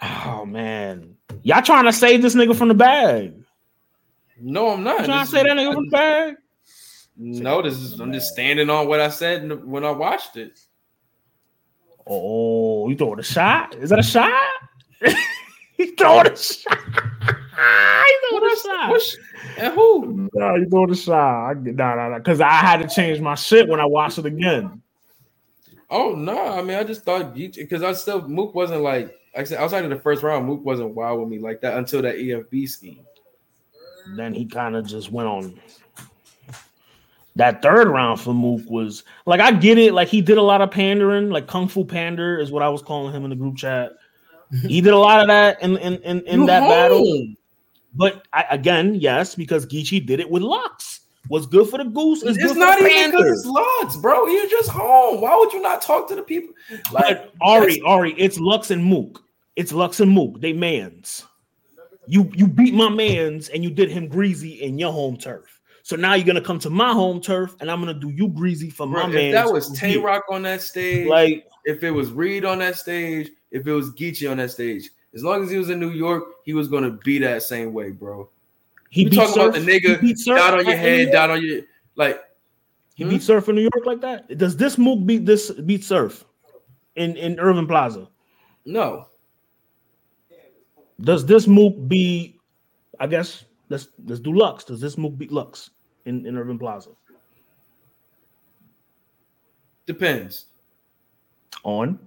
oh 0.02 0.46
man. 0.46 1.16
Y'all 1.44 1.62
trying 1.62 1.86
to 1.86 1.94
save 1.94 2.22
this 2.22 2.36
nigga 2.36 2.56
from 2.56 2.68
the 2.68 2.74
bag. 2.74 3.34
No, 4.40 4.70
I'm 4.70 4.84
not. 4.84 5.00
You 5.00 5.06
trying 5.06 5.20
This 5.22 5.32
to 5.32 5.38
is- 5.38 5.44
that 5.44 5.52
nigga 5.58 5.74
from 5.74 5.86
the 5.86 5.92
bag? 5.92 6.36
No, 7.18 7.62
this 7.62 7.76
is 7.76 8.00
I'm 8.00 8.12
just 8.12 8.32
standing 8.32 8.70
on 8.70 8.88
what 8.88 9.00
I 9.00 9.10
said 9.10 9.64
when 9.64 9.86
I 9.86 9.92
watched 9.92 10.36
it. 10.38 10.60
Oh, 12.06 12.90
you 12.90 12.96
throwing 12.96 13.20
a 13.20 13.24
shot? 13.24 13.76
Is 13.76 13.90
that 13.90 14.00
a 14.00 14.04
shot? 14.04 14.32
he 15.78 15.88
throwing 15.98 16.28
a 16.28 16.36
shot. 16.36 16.78
he 16.78 18.30
throwing 18.30 18.52
a 18.52 18.56
shot. 18.58 18.92
Which- 18.92 19.18
and 19.58 19.74
who? 19.74 20.30
No, 20.34 20.56
you 20.56 20.68
throwing 20.70 20.92
a 20.92 20.96
shot. 20.96 21.50
I 21.50 21.54
get 21.54 21.76
no, 21.76 21.96
no, 21.96 22.10
no. 22.10 22.18
Because 22.18 22.42
I 22.42 22.50
had 22.52 22.82
to 22.82 22.94
change 22.94 23.22
my 23.22 23.36
shit 23.36 23.70
when 23.70 23.80
I 23.80 23.86
watched 23.86 24.18
it 24.18 24.26
again. 24.26 24.82
Oh 25.90 26.14
no, 26.16 26.38
I 26.38 26.62
mean 26.62 26.78
I 26.78 26.84
just 26.84 27.04
thought 27.04 27.34
because 27.34 27.84
I 27.84 27.94
still 27.94 28.28
Mook 28.28 28.56
wasn't 28.56 28.82
like 28.82 29.06
like 29.36 29.42
I 29.42 29.44
said 29.44 29.60
outside 29.60 29.84
of 29.84 29.90
the 29.92 30.00
first 30.00 30.24
round, 30.24 30.46
Mook 30.46 30.66
wasn't 30.66 30.96
wild 30.96 31.20
with 31.20 31.30
me 31.30 31.40
like 31.40 31.62
that 31.62 31.78
until 31.78 32.02
that 32.02 32.16
EFB 32.16 32.68
scheme. 32.68 33.06
Then 34.16 34.34
he 34.34 34.46
kind 34.46 34.76
of 34.76 34.86
just 34.86 35.12
went 35.12 35.28
on. 35.28 35.60
That 37.38 37.62
third 37.62 37.90
round 37.90 38.22
for 38.22 38.34
Mook 38.34 38.62
was 38.68 39.04
like 39.26 39.42
I 39.42 39.52
get 39.52 39.78
it, 39.78 39.94
like 39.94 40.08
he 40.08 40.22
did 40.22 40.38
a 40.38 40.42
lot 40.42 40.62
of 40.62 40.72
pandering, 40.72 41.30
like 41.30 41.48
kung 41.48 41.68
fu 41.68 41.84
pander 41.84 42.40
is 42.40 42.52
what 42.52 42.64
I 42.64 42.70
was 42.70 42.82
calling 42.82 43.14
him 43.14 43.24
in 43.24 43.30
the 43.30 43.36
group 43.36 43.58
chat. 43.58 43.94
He 44.62 44.80
did 44.80 44.94
a 44.94 44.98
lot 44.98 45.20
of 45.20 45.28
that 45.28 45.62
in 45.62 45.76
in 45.78 45.96
in, 46.04 46.22
in 46.22 46.42
You 46.42 46.46
that 46.48 46.62
battle. 46.62 47.28
But 47.94 48.28
I, 48.32 48.46
again, 48.52 48.96
yes, 48.96 49.36
because 49.36 49.66
Geechee 49.66 50.06
did 50.06 50.20
it 50.20 50.30
with 50.30 50.44
Lux. 50.44 51.02
What's 51.28 51.46
good 51.46 51.68
for 51.68 51.78
the 51.78 51.86
goose 51.86 52.22
is 52.22 52.38
It's 52.38 52.46
good 52.46 52.58
not 52.58 52.78
for 52.78 52.88
even 52.88 53.12
because 53.12 53.40
it's 53.40 53.46
Lux, 53.46 53.96
bro. 53.98 54.28
You're 54.28 54.50
just 54.50 54.70
home. 54.70 55.22
Why 55.22 55.36
would 55.36 55.52
you 55.54 55.62
not 55.62 55.82
talk 55.82 56.08
to 56.10 56.16
the 56.16 56.22
people? 56.22 56.54
Like 56.92 57.24
But 57.24 57.34
Ari, 57.42 57.82
Ari, 57.82 58.14
it's 58.18 58.40
Lux 58.40 58.70
and 58.70 58.84
Mook. 58.84 59.24
It's 59.56 59.72
Lux 59.72 60.00
and 60.00 60.12
Mook. 60.12 60.42
They 60.42 60.54
mans. 60.54 61.26
You 62.08 62.30
you 62.36 62.48
beat 62.48 62.76
my 62.76 62.90
mans 62.90 63.50
and 63.50 63.64
you 63.64 63.72
did 63.72 63.90
him 63.90 64.08
greasy 64.08 64.62
in 64.62 64.78
your 64.78 64.92
home 64.92 65.18
turf. 65.18 65.55
So 65.86 65.96
now 65.96 66.16
you're 66.16 66.26
gonna 66.26 66.42
come 66.42 66.58
to 66.62 66.72
my 66.72 66.94
home 66.94 67.22
turf 67.22 67.56
and 67.60 67.70
I'm 67.70 67.80
gonna 67.80 67.94
do 67.94 68.10
you 68.10 68.28
greasy 68.30 68.72
for 68.72 68.88
bro, 68.88 69.04
my 69.04 69.10
if 69.10 69.14
man. 69.14 69.32
that 69.34 69.48
was 69.54 69.72
Tay 69.78 69.98
Rock 69.98 70.24
on 70.32 70.42
that 70.42 70.64
stage, 70.64 71.06
Like 71.06 71.48
if 71.64 71.84
it 71.84 71.92
was 71.92 72.10
Reed 72.10 72.44
on 72.44 72.58
that 72.58 72.76
stage, 72.76 73.30
if 73.52 73.68
it 73.68 73.72
was 73.72 73.92
Geechee 73.92 74.30
on 74.32 74.38
that 74.38 74.50
stage, 74.50 74.90
as 75.14 75.24
long 75.24 75.44
as 75.44 75.52
he 75.52 75.60
was 75.60 75.70
in 75.70 75.80
New 75.80 75.92
York, 75.92 76.24
he 76.44 76.56
was 76.56 76.68
gonna 76.70 76.90
be 76.90 77.20
that 77.20 77.44
same 77.44 77.72
way, 77.72 77.92
bro. 77.92 78.28
he 78.90 79.08
talking 79.12 79.40
about 79.40 79.54
the 79.54 79.60
nigga 79.60 80.00
Surf 80.18 80.40
Dot 80.40 80.56
on 80.58 80.66
your 80.66 80.76
head, 80.76 81.12
dot 81.12 81.30
on 81.30 81.46
your 81.46 81.62
like. 81.96 82.20
He 82.96 83.04
Hmm? 83.04 83.12
beat 83.12 83.22
Surf 83.22 83.48
in 83.48 83.54
New 83.54 83.62
York 83.62 83.86
like 83.86 84.02
that. 84.02 84.36
Does 84.40 84.58
this 84.58 84.80
Mook 84.80 85.06
beat 85.06 85.24
this 85.28 85.52
beat 85.52 85.84
Surf 85.84 86.26
in 86.96 87.16
in 87.16 87.40
Irving 87.40 87.68
Plaza? 87.68 88.08
No, 88.66 89.06
Does 91.00 91.28
this 91.28 91.46
Mook 91.46 91.76
be, 91.88 92.40
I 93.00 93.06
guess 93.06 93.45
let's 93.70 93.90
let's 94.06 94.20
do 94.20 94.34
Lux. 94.38 94.64
Does 94.64 94.82
this 94.82 94.98
Mook 94.98 95.18
beat 95.18 95.32
Lux 95.32 95.72
in 96.06 96.26
in 96.26 96.38
Irving 96.38 96.60
Plaza? 96.60 96.92
depends 99.86 100.46
On 101.64 102.00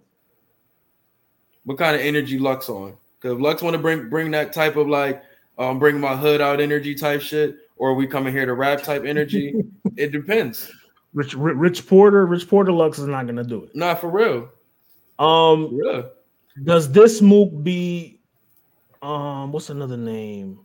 what 1.65 1.79
kind 1.79 1.95
of 1.95 2.03
energy 2.03 2.39
Lux 2.39 2.69
on. 2.69 2.97
Because 3.21 3.39
Lux 3.39 3.63
want 3.63 3.75
to 3.75 3.79
bring 3.79 4.09
bring 4.09 4.31
that 4.33 4.53
type 4.53 4.77
of 4.77 4.89
like 4.89 5.23
um 5.59 5.79
bring 5.79 6.01
my 6.01 6.17
hood 6.17 6.41
out 6.41 6.61
energy 6.61 6.95
type 6.95 7.21
shit, 7.21 7.57
or 7.77 7.95
we 7.95 8.07
coming 8.07 8.33
here 8.33 8.47
to 8.47 8.55
rap 8.55 8.83
type 8.83 9.05
energy, 9.05 9.55
it 9.97 10.13
depends. 10.13 10.71
Rich 11.15 11.35
Rich 11.35 11.57
Rich 11.57 11.87
Porter. 11.87 12.27
Rich 12.27 12.49
Porter 12.49 12.73
Lux 12.73 12.99
is 12.99 13.07
not 13.07 13.27
gonna 13.27 13.45
do 13.45 13.65
it. 13.65 13.75
Not 13.75 14.01
for 14.01 14.09
real. 14.09 14.51
Um, 15.19 15.71
For 15.71 15.75
real. 15.75 16.11
does 16.65 16.91
this 16.93 17.21
Mook 17.21 17.51
be 17.63 18.21
um 19.03 19.53
what's 19.53 19.71
another 19.71 19.97
name? 19.97 20.61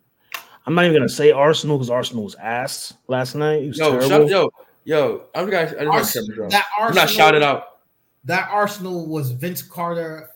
I'm 0.66 0.75
not 0.75 0.85
even 0.85 0.95
gonna 0.98 1.09
say 1.09 1.32
Arsonal 1.32 1.77
because 1.80 1.90
Arsonal 1.90 2.24
was 2.24 2.35
ass 2.35 2.93
last 3.08 3.35
night. 3.35 3.64
It 3.64 3.67
was 3.69 3.77
Yo, 3.77 3.90
terrible. 3.92 4.08
shout, 4.09 4.27
yo, 4.30 4.50
yo, 4.85 5.24
I'm 5.35 5.45
the 5.45 5.51
guy. 5.51 5.61
I 5.64 5.66
just 5.66 5.77
want 5.88 6.06
Arsonal- 6.06 6.25
to 6.27 6.33
drop. 6.35 6.64
I'm 6.80 6.95
not 6.95 7.09
shouting 7.09 7.43
out. 7.43 7.80
That 8.25 8.48
Arsonal 8.50 9.08
was 9.08 9.32
Vince 9.32 9.61
Carter 9.61 10.30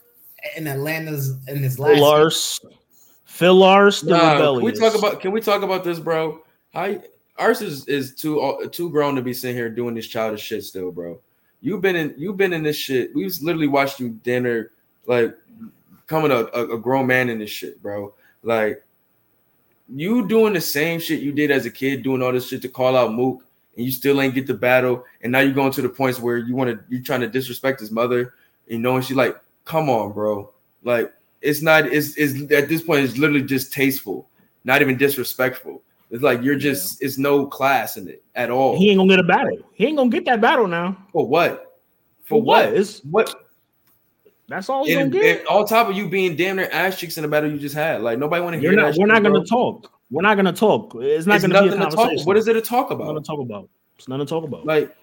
in 0.57 0.67
Atlanta's 0.67 1.33
in 1.47 1.57
his 1.63 1.79
last. 1.79 1.93
Phil 1.93 2.01
Lars, 2.03 2.59
Phil 3.25 3.55
Lars, 3.55 4.01
the 4.01 4.11
Nah, 4.11 4.19
can 4.19 4.31
rebellious. 4.33 4.79
we 4.79 4.89
talk 4.89 4.97
about? 4.97 5.21
Can 5.21 5.31
we 5.31 5.39
talk 5.41 5.61
about 5.63 5.83
this, 5.85 5.99
bro? 5.99 6.41
How 6.73 6.97
ours 7.39 7.61
is 7.61 7.87
is 7.87 8.13
too 8.15 8.41
uh, 8.41 8.67
too 8.69 8.89
grown 8.89 9.15
to 9.15 9.21
be 9.21 9.33
sitting 9.33 9.55
here 9.55 9.69
doing 9.69 9.95
this 9.95 10.07
childish 10.07 10.41
shit 10.41 10.63
still, 10.65 10.91
bro. 10.91 11.19
You've 11.61 11.81
been 11.81 11.95
in 11.95 12.13
you've 12.17 12.35
been 12.37 12.51
in 12.51 12.63
this 12.63 12.75
shit. 12.75 13.15
We've 13.15 13.33
literally 13.41 13.67
watched 13.67 13.99
you 14.01 14.09
dinner 14.09 14.71
like 15.05 15.33
coming 16.07 16.31
a, 16.31 16.45
a, 16.53 16.75
a 16.75 16.77
grown 16.77 17.07
man 17.07 17.29
in 17.29 17.39
this 17.39 17.49
shit, 17.49 17.81
bro. 17.81 18.13
Like 18.43 18.83
you 19.93 20.27
doing 20.27 20.53
the 20.53 20.61
same 20.61 20.99
shit 20.99 21.21
you 21.21 21.31
did 21.31 21.51
as 21.51 21.65
a 21.65 21.71
kid, 21.71 22.03
doing 22.03 22.21
all 22.21 22.31
this 22.31 22.47
shit 22.47 22.61
to 22.63 22.69
call 22.69 22.95
out 22.95 23.13
Mook, 23.13 23.43
and 23.75 23.85
you 23.85 23.91
still 23.91 24.21
ain't 24.21 24.35
get 24.35 24.47
the 24.47 24.53
battle, 24.53 25.03
and 25.21 25.31
now 25.31 25.39
you're 25.39 25.53
going 25.53 25.71
to 25.71 25.81
the 25.81 25.89
points 25.89 26.19
where 26.19 26.37
you 26.37 26.55
want 26.55 26.69
to 26.69 26.83
you're 26.89 27.03
trying 27.03 27.21
to 27.21 27.27
disrespect 27.27 27.79
his 27.79 27.91
mother, 27.91 28.33
you 28.67 28.79
know, 28.79 28.95
and 28.95 29.05
she's 29.05 29.17
like, 29.17 29.37
come 29.65 29.89
on, 29.89 30.11
bro. 30.11 30.51
Like 30.83 31.13
it's 31.41 31.61
not 31.61 31.85
it's, 31.85 32.17
it's 32.17 32.51
at 32.51 32.69
this 32.69 32.81
point 32.81 33.05
it's 33.05 33.17
literally 33.17 33.43
just 33.43 33.71
tasteful, 33.71 34.27
not 34.63 34.81
even 34.81 34.97
disrespectful. 34.97 35.81
It's 36.09 36.23
like 36.23 36.41
you're 36.41 36.57
just 36.57 37.01
it's 37.01 37.17
no 37.17 37.45
class 37.45 37.97
in 37.97 38.07
it 38.07 38.23
at 38.35 38.49
all. 38.49 38.77
He 38.77 38.89
ain't 38.89 38.97
gonna 38.97 39.09
get 39.09 39.19
a 39.19 39.23
battle. 39.23 39.57
He 39.73 39.85
ain't 39.85 39.97
gonna 39.97 40.09
get 40.09 40.25
that 40.25 40.41
battle 40.41 40.67
now. 40.67 40.97
For 41.11 41.27
what? 41.27 41.79
For 42.23 42.41
what? 42.41 42.73
It's, 42.73 42.99
What? 43.05 43.46
That's 44.47 44.69
all 44.69 44.85
And, 44.89 45.11
gonna 45.11 45.23
get. 45.23 45.47
on 45.47 45.65
top 45.65 45.89
of 45.89 45.95
you 45.95 46.07
being 46.07 46.35
damn 46.35 46.55
near 46.55 46.69
ass 46.71 46.97
cheeks 46.99 47.17
in 47.17 47.23
the 47.23 47.27
battle 47.27 47.51
you 47.51 47.57
just 47.59 47.75
had, 47.75 48.01
like 48.01 48.17
nobody 48.19 48.41
want 48.41 48.53
to 48.55 48.59
hear 48.59 48.71
You're 48.71 48.81
that. 48.81 48.89
not. 48.91 48.99
We're 48.99 49.07
not 49.07 49.23
gonna 49.23 49.45
talk. 49.45 49.91
We're 50.09 50.21
not 50.21 50.35
gonna 50.35 50.53
talk. 50.53 50.95
It's 51.01 51.25
not 51.27 51.35
It's 51.35 51.43
gonna 51.47 51.53
be 51.61 51.67
a 51.67 51.71
nothing 51.71 51.79
to 51.79 51.85
talk. 51.87 51.95
conversation. 51.95 52.25
What 52.25 52.37
is 52.37 52.47
it 52.47 52.53
to 52.53 52.61
talk 52.61 52.89
nothing 52.91 53.05
about? 53.07 53.13
to 53.23 53.27
talk 53.27 53.39
about. 53.39 53.69
It's 53.97 54.07
nothing 54.07 54.25
to 54.25 54.29
talk 54.29 54.43
about. 54.45 54.65
Like, 54.65 54.95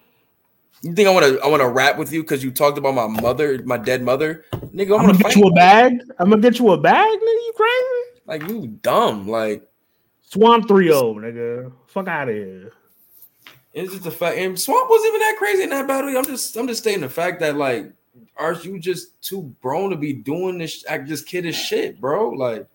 you 0.82 0.92
think 0.94 1.08
I 1.08 1.10
want 1.12 1.26
to? 1.26 1.40
I 1.40 1.46
want 1.48 1.60
to 1.62 1.68
rap 1.68 1.98
with 1.98 2.12
you 2.12 2.22
because 2.22 2.42
you 2.42 2.50
talked 2.50 2.78
about 2.78 2.94
my 2.94 3.06
mother, 3.06 3.60
my 3.64 3.76
dead 3.76 4.02
mother, 4.02 4.44
nigga. 4.52 4.94
I'm, 4.98 5.00
I'm 5.00 5.06
gonna, 5.06 5.18
get 5.18 5.36
you 5.36 5.42
a 5.46 5.52
bag. 5.52 5.98
I'm 6.18 6.30
gonna 6.30 6.42
get 6.42 6.58
you 6.58 6.70
a 6.70 6.78
bag, 6.78 7.06
nigga. 7.06 7.20
You 7.20 7.52
crazy? 7.56 8.20
Like 8.26 8.48
you 8.48 8.66
dumb. 8.82 9.28
Like 9.28 9.62
Swamp 10.22 10.68
3 10.68 10.86
0, 10.88 11.14
nigga. 11.14 11.72
Fuck 11.86 12.08
out 12.08 12.28
of 12.28 12.34
here. 12.34 12.72
it's 13.74 13.92
just 13.92 14.04
the 14.04 14.10
fact. 14.10 14.36
And 14.38 14.58
Swamp 14.58 14.88
wasn't 14.90 15.08
even 15.08 15.20
that 15.20 15.36
crazy 15.38 15.62
in 15.64 15.70
that 15.70 15.86
battle. 15.86 16.16
I'm 16.16 16.24
just, 16.24 16.56
I'm 16.56 16.66
just 16.66 16.80
stating 16.82 17.02
the 17.02 17.08
fact 17.10 17.40
that 17.40 17.56
like, 17.56 17.92
are 18.36 18.54
you 18.54 18.78
just 18.78 19.20
too 19.22 19.54
grown 19.62 19.90
to 19.90 19.96
be 19.96 20.12
doing 20.12 20.58
this, 20.58 20.84
act 20.88 21.06
just 21.08 21.26
kiddish 21.26 21.56
shit, 21.56 22.00
bro? 22.00 22.30
Like, 22.30 22.66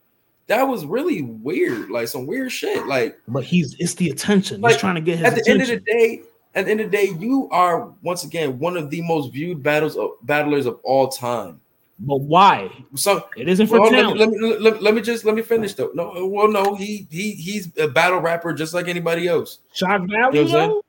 that 0.47 0.63
was 0.63 0.85
really 0.85 1.21
weird. 1.21 1.89
Like 1.91 2.07
some 2.07 2.25
weird 2.25 2.51
shit. 2.51 2.87
Like 2.87 3.19
But 3.27 3.43
he's 3.43 3.75
it's 3.79 3.93
the 3.95 4.09
attention. 4.09 4.61
Like, 4.61 4.73
he's 4.73 4.79
trying 4.81 4.95
to 4.95 5.01
get 5.01 5.17
his 5.19 5.27
at 5.27 5.35
the 5.35 5.41
attention. 5.41 5.61
end 5.71 5.79
of 5.79 5.85
the 5.85 5.91
day, 5.91 6.21
at 6.55 6.65
the 6.65 6.71
end 6.71 6.81
of 6.81 6.89
the 6.91 6.97
day, 6.97 7.09
you 7.19 7.47
are 7.51 7.91
once 8.01 8.23
again 8.23 8.57
one 8.57 8.75
of 8.77 8.89
the 8.89 9.01
most 9.01 9.31
viewed 9.33 9.61
battles 9.61 9.95
of 9.97 10.11
battlers 10.23 10.65
of 10.65 10.79
all 10.83 11.07
time. 11.09 11.59
but 11.99 12.21
why? 12.21 12.71
So 12.95 13.27
It 13.37 13.47
isn't 13.49 13.67
for 13.67 13.79
well, 13.79 13.91
let, 13.91 13.91
me, 13.91 14.01
talent. 14.01 14.19
let, 14.19 14.29
me, 14.29 14.57
let, 14.57 14.73
me- 14.75 14.79
let 14.79 14.93
me 14.95 15.01
just 15.01 15.25
let 15.25 15.35
me 15.35 15.41
finish 15.43 15.73
though. 15.75 15.91
No, 15.93 16.25
well, 16.25 16.47
no, 16.47 16.73
he 16.75 17.05
he 17.11 17.33
he's 17.33 17.69
a 17.77 17.87
battle 17.87 18.19
rapper 18.19 18.53
just 18.53 18.73
like 18.73 18.87
anybody 18.87 19.27
else. 19.27 19.59
Shock 19.73 20.01
value, 20.09 20.09
You 20.09 20.15
know 20.15 20.29
what 20.31 20.37
I'm 20.39 20.47
saying? 20.47 20.69
though? 20.69 20.83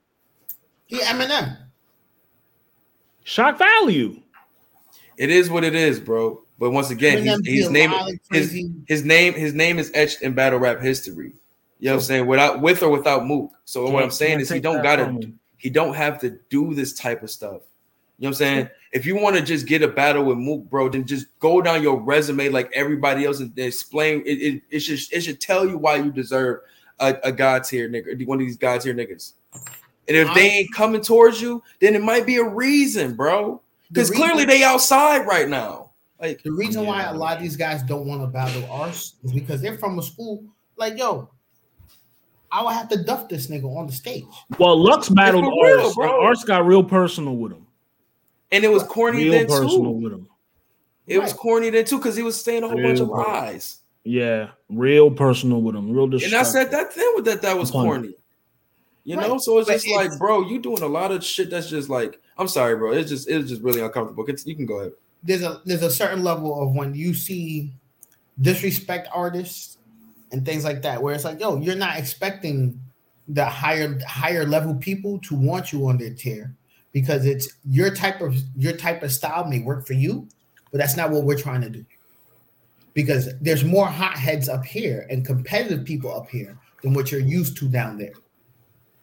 He 0.87 0.99
Eminem. 1.01 1.57
Shock 3.25 3.59
value. 3.59 4.21
It 5.21 5.29
is 5.29 5.51
what 5.51 5.65
it 5.65 5.75
is, 5.75 6.01
bro. 6.01 6.43
But 6.59 6.71
once 6.71 6.89
again, 6.89 7.19
Eminem 7.19 7.47
he's, 7.47 7.65
his 7.65 7.71
name 7.71 7.93
his, 8.31 8.65
his 8.89 9.05
name 9.05 9.35
his 9.35 9.53
name 9.53 9.79
is 9.79 9.91
etched 9.93 10.23
in 10.23 10.33
battle 10.33 10.59
rap 10.59 10.81
history. 10.81 11.35
You 11.79 11.91
know 11.91 11.97
what 11.97 11.97
I'm 11.97 12.07
saying? 12.07 12.27
Without 12.27 12.63
with 12.63 12.83
or 12.83 12.89
without 12.89 13.27
Mook. 13.27 13.51
So 13.67 13.91
what 13.91 14.03
I'm 14.03 14.11
saying 14.11 14.41
is 14.41 14.49
he 14.49 14.61
don't 14.61 14.83
gotta 14.83 15.31
he 15.59 15.69
don't 15.69 15.93
have 15.93 16.19
to 16.21 16.39
do 16.49 16.73
this 16.73 16.95
type 16.95 17.23
of 17.23 17.31
stuff. 17.31 17.61
You 18.19 18.25
know 18.25 18.29
what 18.29 18.29
I'm 18.29 18.35
saying? 18.35 18.71
If 18.93 19.05
you 19.05 19.15
want 19.17 19.37
to 19.37 19.43
just 19.43 19.67
get 19.67 19.83
a 19.83 19.89
battle 19.89 20.25
with 20.25 20.39
Mook, 20.39 20.71
bro, 20.71 20.89
then 20.89 21.05
just 21.05 21.27
go 21.39 21.61
down 21.61 21.83
your 21.83 22.01
resume 22.01 22.49
like 22.49 22.71
everybody 22.75 23.27
else 23.27 23.41
and 23.41 23.57
explain 23.59 24.23
it. 24.25 24.39
It, 24.39 24.63
it 24.71 24.79
should 24.81 25.01
it 25.13 25.21
should 25.21 25.39
tell 25.39 25.69
you 25.69 25.77
why 25.77 25.97
you 25.97 26.11
deserve 26.11 26.61
a, 26.99 27.15
a 27.25 27.33
god 27.33 27.65
tier 27.65 27.91
nigga, 27.91 28.27
one 28.27 28.41
of 28.41 28.47
these 28.47 28.57
god 28.57 28.81
tier 28.81 28.95
niggas. 28.95 29.35
And 30.09 30.17
if 30.17 30.33
they 30.35 30.49
ain't 30.49 30.75
coming 30.75 31.03
towards 31.03 31.43
you, 31.43 31.63
then 31.79 31.95
it 31.95 32.03
might 32.03 32.25
be 32.25 32.37
a 32.37 32.45
reason, 32.45 33.15
bro. 33.15 33.61
Because 33.93 34.09
The 34.11 34.17
clearly 34.17 34.45
they 34.45 34.63
outside 34.63 35.27
right 35.27 35.49
now. 35.49 35.91
Like 36.21 36.43
The 36.43 36.53
reason 36.53 36.85
why 36.87 37.05
a 37.05 37.15
lot 37.15 37.37
of 37.37 37.43
these 37.43 37.57
guys 37.57 37.83
don't 37.83 38.07
want 38.07 38.21
to 38.23 38.27
battle 38.27 38.65
ours 38.71 39.15
is 39.25 39.33
because 39.33 39.61
they're 39.63 39.79
from 39.79 39.99
a 39.99 40.03
school 40.03 40.45
like, 40.77 40.99
yo, 40.99 41.31
I 42.53 42.63
would 42.65 42.73
have 42.75 42.89
to 42.91 43.03
duff 43.05 43.29
this 43.29 43.47
nigga 43.47 43.65
on 43.77 43.87
the 43.87 43.93
stage. 43.93 44.25
Well, 44.59 44.77
Lux 44.77 45.09
battled 45.09 45.45
for 45.45 45.65
real, 45.67 45.81
Ars. 45.87 45.95
bro. 45.95 46.21
Ars 46.25 46.45
got 46.45 46.67
real 46.67 46.83
personal 46.83 47.37
with 47.37 47.53
him. 47.53 47.67
and 48.53 48.65
it 48.65 48.69
was 48.69 48.83
corny 48.83 49.25
Real 49.25 49.33
then 49.33 49.47
personal 49.47 49.85
too. 49.85 49.91
with 49.91 50.13
him. 50.13 50.29
It 51.07 51.19
was 51.21 51.33
corny 51.33 51.71
then 51.71 51.85
too 51.85 51.99
because 51.99 52.17
he 52.17 52.23
was 52.23 52.41
saying 52.43 52.63
a 52.65 52.69
whole 52.69 52.81
bunch 52.83 53.01
of 53.01 53.09
Real 53.09 53.19
lies. 53.19 53.79
Yeah, 54.05 54.49
real 54.69 55.11
personal 55.11 55.61
with 55.63 55.77
him. 55.77 55.93
Real 55.93 56.05
And 56.13 56.35
I 56.35 56.43
said 56.43 56.71
that 56.71 56.93
thing 56.93 57.13
with 57.15 57.25
that 57.27 57.43
that 57.43 57.57
was 57.59 57.71
corny. 57.71 58.15
You 59.05 59.17
Right. 59.17 59.29
know, 59.29 59.39
so 59.39 59.59
it's 59.59 59.69
But 59.69 59.75
just 59.75 59.87
it's- 59.87 60.11
like, 60.11 60.19
bro, 60.19 60.43
you 60.49 60.59
doing 60.61 60.83
a 60.83 60.87
lot 60.87 61.11
of 61.13 61.25
shit 61.25 61.51
that's 61.51 61.69
just 61.71 61.89
like, 61.89 62.21
I'm 62.41 62.49
sorry, 62.49 62.75
bro. 62.75 62.93
It's 62.93 63.11
just 63.11 63.29
it's 63.29 63.51
just 63.51 63.61
really 63.61 63.83
uncomfortable. 63.83 64.25
Cont- 64.25 64.47
You 64.47 64.57
can 64.57 64.65
go 64.65 64.81
ahead. 64.81 64.93
There's 65.23 65.43
a 65.43 65.61
there's 65.67 65.83
a 65.83 65.91
certain 65.91 66.25
level 66.25 66.63
of 66.63 66.75
when 66.75 66.95
you 66.95 67.13
see 67.13 67.71
disrespect 68.41 69.09
artists 69.13 69.77
and 70.33 70.45
things 70.45 70.65
like 70.65 70.81
that, 70.83 71.03
where 71.03 71.15
it's 71.15 71.25
like, 71.25 71.39
yo, 71.39 71.59
you're 71.59 71.77
not 71.77 71.99
expecting 71.99 72.81
the 73.29 73.45
higher 73.45 74.01
higher 74.07 74.47
level 74.47 74.75
people 74.75 75.19
to 75.19 75.35
want 75.37 75.71
you 75.71 75.87
on 75.87 75.99
their 75.99 76.15
tier 76.15 76.55
because 76.93 77.27
it's 77.27 77.57
your 77.69 77.95
type 77.95 78.23
of 78.23 78.35
your 78.57 78.75
type 78.75 79.03
of 79.03 79.13
style 79.13 79.45
may 79.47 79.61
work 79.61 79.87
for 79.87 79.93
you, 79.93 80.27
but 80.73 80.79
that's 80.79 80.97
not 80.97 81.11
what 81.11 81.25
we're 81.25 81.39
trying 81.39 81.61
to 81.61 81.69
do. 81.69 81.85
Because 82.95 83.29
there's 83.43 83.65
more 83.65 83.87
hotheads 83.87 84.49
up 84.49 84.65
here 84.65 85.07
and 85.11 85.27
competitive 85.27 85.85
people 85.85 86.11
up 86.17 86.31
here 86.31 86.57
than 86.83 86.95
what 86.95 87.13
you're 87.13 87.21
used 87.21 87.59
to 87.59 87.69
down 87.69 87.99
there. 87.99 88.15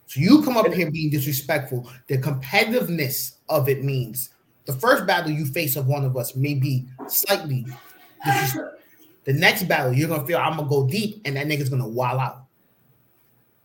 So 0.07 0.21
you 0.21 0.41
come 0.41 0.57
up 0.57 0.73
here 0.73 0.89
being 0.89 1.09
disrespectful. 1.09 1.89
The 2.07 2.17
competitiveness 2.17 3.35
of 3.49 3.67
it 3.67 3.83
means 3.83 4.29
the 4.65 4.73
first 4.73 5.05
battle 5.05 5.31
you 5.31 5.45
face 5.45 5.75
of 5.75 5.87
one 5.87 6.05
of 6.05 6.15
us 6.17 6.35
may 6.35 6.53
be 6.53 6.85
slightly 7.07 7.65
disrespectful. 8.25 8.73
The 9.25 9.33
next 9.33 9.63
battle, 9.67 9.91
you're 9.91 10.07
gonna 10.07 10.25
feel 10.25 10.37
I'm 10.37 10.55
gonna 10.55 10.69
go 10.69 10.87
deep, 10.87 11.21
and 11.25 11.35
that 11.35 11.47
nigga's 11.47 11.67
gonna 11.67 11.87
wall 11.87 12.17
out. 12.17 12.45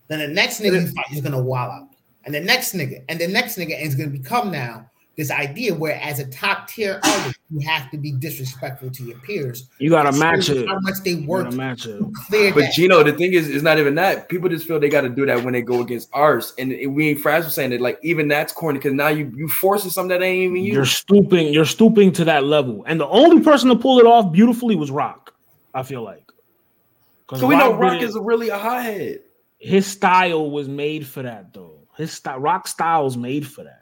Then 0.08 0.18
the 0.18 0.26
next 0.26 0.60
nigga 0.60 0.80
you 0.80 0.88
fight 0.88 1.12
is 1.12 1.20
gonna 1.20 1.40
wall 1.40 1.70
out, 1.70 1.88
and 2.24 2.34
the 2.34 2.40
next 2.40 2.74
nigga, 2.74 3.04
and 3.08 3.20
the 3.20 3.28
next 3.28 3.56
nigga, 3.56 3.76
and 3.76 3.86
it's 3.86 3.94
gonna 3.94 4.10
become 4.10 4.50
now 4.50 4.90
this 5.16 5.30
idea 5.30 5.74
where, 5.74 6.00
as 6.02 6.20
a 6.20 6.26
top 6.30 6.68
tier 6.68 6.98
artist, 7.04 7.38
you 7.50 7.60
have 7.68 7.90
to 7.90 7.98
be 7.98 8.12
disrespectful 8.12 8.90
to 8.90 9.04
your 9.04 9.18
peers. 9.18 9.68
you 9.78 9.90
got 9.90 10.10
to 10.10 10.18
match 10.18 10.44
shows 10.44 10.56
it. 10.56 10.66
How 10.68 10.78
much 10.80 10.94
they 11.04 11.10
You 11.10 11.26
work 11.26 11.44
gotta 11.44 11.56
match 11.56 11.84
it. 11.86 12.00
clear 12.28 12.54
But 12.54 12.60
that. 12.60 12.72
Gino, 12.72 13.02
the 13.02 13.12
thing 13.12 13.34
is, 13.34 13.48
it's 13.50 13.62
not 13.62 13.78
even 13.78 13.94
that. 13.96 14.30
People 14.30 14.48
just 14.48 14.66
feel 14.66 14.80
they 14.80 14.88
got 14.88 15.02
to 15.02 15.10
do 15.10 15.26
that 15.26 15.44
when 15.44 15.52
they 15.52 15.60
go 15.60 15.82
against 15.82 16.08
ours, 16.14 16.54
and 16.58 16.72
it- 16.72 16.86
we 16.86 17.14
Fraz 17.14 17.44
was 17.44 17.52
saying 17.52 17.70
that 17.70 17.80
like 17.82 17.98
even 18.02 18.26
that's 18.26 18.54
corny 18.54 18.78
because 18.78 18.94
now 18.94 19.08
you 19.08 19.30
you 19.36 19.48
forcing 19.48 19.90
something 19.90 20.18
that 20.18 20.24
ain't 20.24 20.50
even 20.50 20.64
you. 20.64 20.72
You're 20.72 20.86
stooping. 20.86 21.52
You're 21.52 21.66
stooping 21.66 22.12
to 22.12 22.24
that 22.24 22.44
level, 22.44 22.82
and 22.86 22.98
the 22.98 23.08
only 23.08 23.42
person 23.42 23.68
to 23.68 23.76
pull 23.76 23.98
it 23.98 24.06
off 24.06 24.32
beautifully 24.32 24.76
was 24.76 24.90
Rock. 24.90 25.34
I 25.74 25.82
feel 25.82 26.02
like. 26.02 26.24
So 27.36 27.46
we 27.46 27.56
know 27.56 27.74
Rock 27.74 27.94
it- 27.94 28.02
is 28.04 28.14
a 28.16 28.20
really 28.22 28.48
a 28.48 28.58
hothead. 28.58 29.20
his 29.58 29.86
style 29.86 30.50
was 30.50 30.68
made 30.68 31.06
for 31.06 31.22
that 31.22 31.52
though. 31.52 31.80
His 31.98 32.12
style, 32.12 32.38
rock 32.38 32.66
style's 32.66 33.16
made 33.18 33.46
for 33.46 33.64
that. 33.64 33.81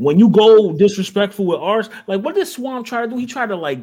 When 0.00 0.18
you 0.18 0.30
go 0.30 0.72
disrespectful 0.72 1.44
with 1.44 1.58
ours, 1.60 1.90
like 2.06 2.22
what 2.22 2.34
did 2.34 2.46
Swamp 2.48 2.86
try 2.86 3.02
to 3.02 3.08
do? 3.08 3.18
He 3.18 3.26
tried 3.26 3.48
to 3.50 3.56
like 3.56 3.80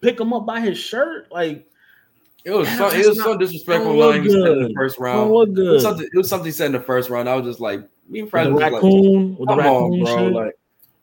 pick 0.00 0.20
him 0.20 0.32
up 0.32 0.46
by 0.46 0.60
his 0.60 0.78
shirt, 0.78 1.30
like 1.32 1.66
It 2.44 2.52
was 2.52 2.68
Yeah, 2.68 2.76
some, 2.76 2.94
it 3.00 3.06
was 3.08 3.16
not- 3.18 3.24
some 3.24 3.38
disrespectful 3.38 3.96
look 3.96 4.12
line 4.14 4.22
he 4.22 4.30
said 4.30 4.38
in 4.46 4.62
the 4.68 4.72
first 4.76 4.98
round. 5.00 5.32
look 5.32 5.48
It 5.50 5.60
was, 5.60 5.82
something, 5.82 6.06
it 6.12 6.16
was 6.16 6.28
something 6.28 6.46
he 6.46 6.52
said 6.52 6.66
in 6.66 6.72
the 6.72 6.80
first 6.80 7.10
round. 7.10 7.28
I 7.28 7.34
was 7.34 7.44
just 7.44 7.58
like, 7.60 7.80
me 8.08 8.20
and 8.20 8.30
With 8.30 8.32
Fraz 8.32 8.44
the 8.44 8.50
was 8.52 8.62
like, 8.62 8.72
raccoon, 8.74 9.36
with 9.36 9.48
the 9.48 9.54
come 9.54 9.58
raccoon 9.58 9.74
on, 9.74 10.04
bro. 10.04 10.16
shit. 10.16 10.32
Like 10.32 10.54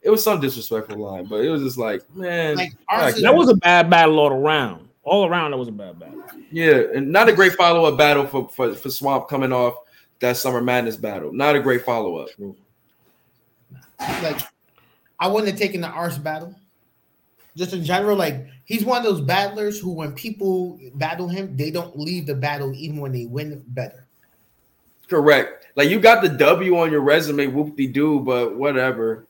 it 0.02 0.10
was 0.10 0.24
some 0.24 0.40
disrespectful 0.40 0.98
line, 0.98 1.26
but 1.26 1.44
it 1.44 1.50
was 1.50 1.62
just 1.62 1.78
like, 1.78 2.02
man, 2.16 2.56
Like 2.56 2.72
I 2.90 3.12
that 3.12 3.36
was 3.36 3.50
a 3.50 3.56
bad 3.56 3.90
battle 3.90 4.18
all 4.20 4.32
around. 4.32 4.88
All 5.04 5.28
around, 5.28 5.52
that 5.52 5.58
was 5.58 5.68
a 5.68 5.72
bad 5.74 6.00
battle. 6.00 6.24
yeah, 6.52 6.84
and 6.96 7.12
not 7.12 7.28
a 7.30 7.34
great 7.34 7.54
follow 7.54 7.84
up 7.86 7.98
battle 7.98 8.26
for, 8.26 8.48
for 8.50 8.74
for 8.74 8.90
Swamp 8.90 9.28
coming 9.28 9.52
off 9.52 9.76
that 10.20 10.38
Summer 10.38 10.62
Madness 10.62 10.96
battle. 10.98 11.32
Not 11.34 11.56
a 11.56 11.60
great 11.60 11.84
follow 11.84 12.18
up. 12.18 12.30
Like 14.00 14.40
I 15.20 15.28
wouldn't 15.28 15.52
have 15.52 15.60
taken 15.60 15.82
the 15.82 15.88
arse 15.88 16.18
battle. 16.18 16.56
Just 17.56 17.74
in 17.74 17.84
general, 17.84 18.16
like 18.16 18.46
he's 18.66 18.86
one 18.86 19.00
of 19.00 19.04
those 19.04 19.22
battlers 19.22 19.80
who, 19.80 19.92
when 19.92 20.12
people 20.14 20.80
battle 20.96 21.28
him, 21.28 21.58
they 21.58 21.72
don't 21.72 21.98
leave 21.98 22.28
the 22.28 22.36
battle 22.36 22.74
even 22.76 23.00
when 23.00 23.12
they 23.12 23.26
win 23.26 23.64
better. 23.68 24.06
Correct. 25.08 25.68
Like 25.76 25.90
you 25.90 26.00
got 26.00 26.22
the 26.22 26.30
W 26.30 26.78
on 26.78 26.92
your 26.92 27.02
resume, 27.02 27.48
whoop 27.48 27.76
de 27.76 27.88
doo, 27.88 28.20
but 28.20 28.56
whatever. 28.56 29.28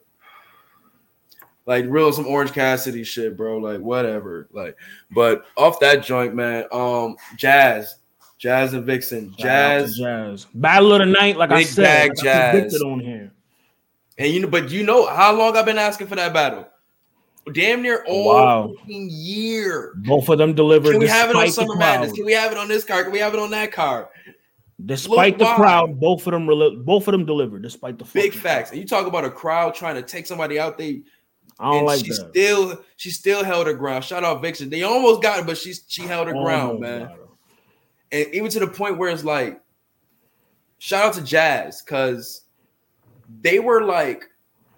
Like 1.65 1.85
real 1.87 2.11
some 2.11 2.27
Orange 2.27 2.53
Cassidy 2.53 3.03
shit, 3.03 3.37
bro. 3.37 3.57
Like 3.57 3.79
whatever. 3.79 4.47
Like, 4.51 4.75
but 5.11 5.45
off 5.55 5.79
that 5.81 6.03
joint, 6.03 6.33
man. 6.33 6.65
Um, 6.71 7.15
Jazz, 7.35 7.97
Jazz 8.37 8.73
and 8.73 8.85
Vixen, 8.85 9.33
Shout 9.37 9.39
out 9.39 9.77
to 9.79 9.83
Jazz, 9.83 9.97
Jazz. 9.97 10.47
Battle 10.53 10.93
of 10.93 10.99
the 10.99 11.05
night, 11.05 11.37
like 11.37 11.51
I 11.51 11.63
said, 11.63 11.83
bag 11.83 12.09
like 12.09 12.19
I 12.19 12.23
Jazz. 12.23 12.51
predicted 12.51 12.81
on 12.81 12.99
here. 12.99 13.31
And 14.17 14.31
you 14.31 14.39
know, 14.41 14.47
but 14.47 14.69
you 14.71 14.83
know 14.83 15.05
how 15.07 15.35
long 15.35 15.55
I've 15.57 15.65
been 15.65 15.77
asking 15.77 16.07
for 16.07 16.15
that 16.15 16.33
battle. 16.33 16.67
Damn 17.53 17.81
near 17.81 18.03
all 18.07 18.25
Wow. 18.25 18.73
year. 18.87 19.93
Both 20.05 20.27
of 20.29 20.37
them 20.37 20.53
delivered. 20.53 20.91
Can 20.91 20.99
we 20.99 21.07
have 21.07 21.29
it 21.29 21.35
on 21.35 21.49
Summer 21.49 21.75
Madness? 21.75 22.11
Can 22.11 22.25
we 22.25 22.33
have 22.33 22.51
it 22.51 22.57
on 22.57 22.67
this 22.67 22.83
card? 22.83 23.05
Can 23.05 23.13
we 23.13 23.19
have 23.19 23.33
it 23.33 23.39
on 23.39 23.51
that 23.51 23.71
card? 23.71 24.07
Despite 24.85 25.39
Look 25.39 25.47
the 25.49 25.55
crowd, 25.55 25.99
both 25.99 26.27
of 26.27 26.33
them 26.33 26.45
both 26.85 27.07
of 27.07 27.11
them 27.11 27.25
delivered. 27.25 27.63
Despite 27.63 27.97
the 27.97 28.05
Big 28.05 28.33
facts. 28.33 28.69
crowd. 28.69 28.73
And 28.73 28.81
you 28.81 28.87
talk 28.87 29.07
about 29.07 29.25
a 29.25 29.29
crowd 29.31 29.73
trying 29.73 29.95
to 29.95 30.01
take 30.03 30.27
somebody 30.27 30.59
out, 30.59 30.77
they 30.77 31.01
I 31.59 31.65
don't 31.65 31.77
and 31.77 31.85
like 31.87 32.05
she 32.05 32.09
that. 32.09 32.29
still 32.31 32.83
she 32.97 33.09
still 33.09 33.43
held 33.43 33.65
her 33.67 33.73
ground. 33.73 34.03
Shout 34.03 34.23
out 34.23 34.41
Vixen. 34.41 34.69
They 34.69 34.83
almost 34.83 35.23
got 35.23 35.39
it, 35.39 35.45
but 35.47 35.57
she 35.57 35.73
she 35.87 36.03
held 36.03 36.27
her 36.27 36.35
oh 36.35 36.43
ground, 36.43 36.79
man. 36.81 37.09
And 38.11 38.33
even 38.33 38.49
to 38.51 38.59
the 38.59 38.67
point 38.67 38.97
where 38.97 39.09
it's 39.09 39.23
like, 39.23 39.59
shout 40.77 41.05
out 41.05 41.13
to 41.15 41.23
Jazz 41.23 41.81
because 41.81 42.43
they 43.41 43.59
were 43.59 43.83
like 43.83 44.25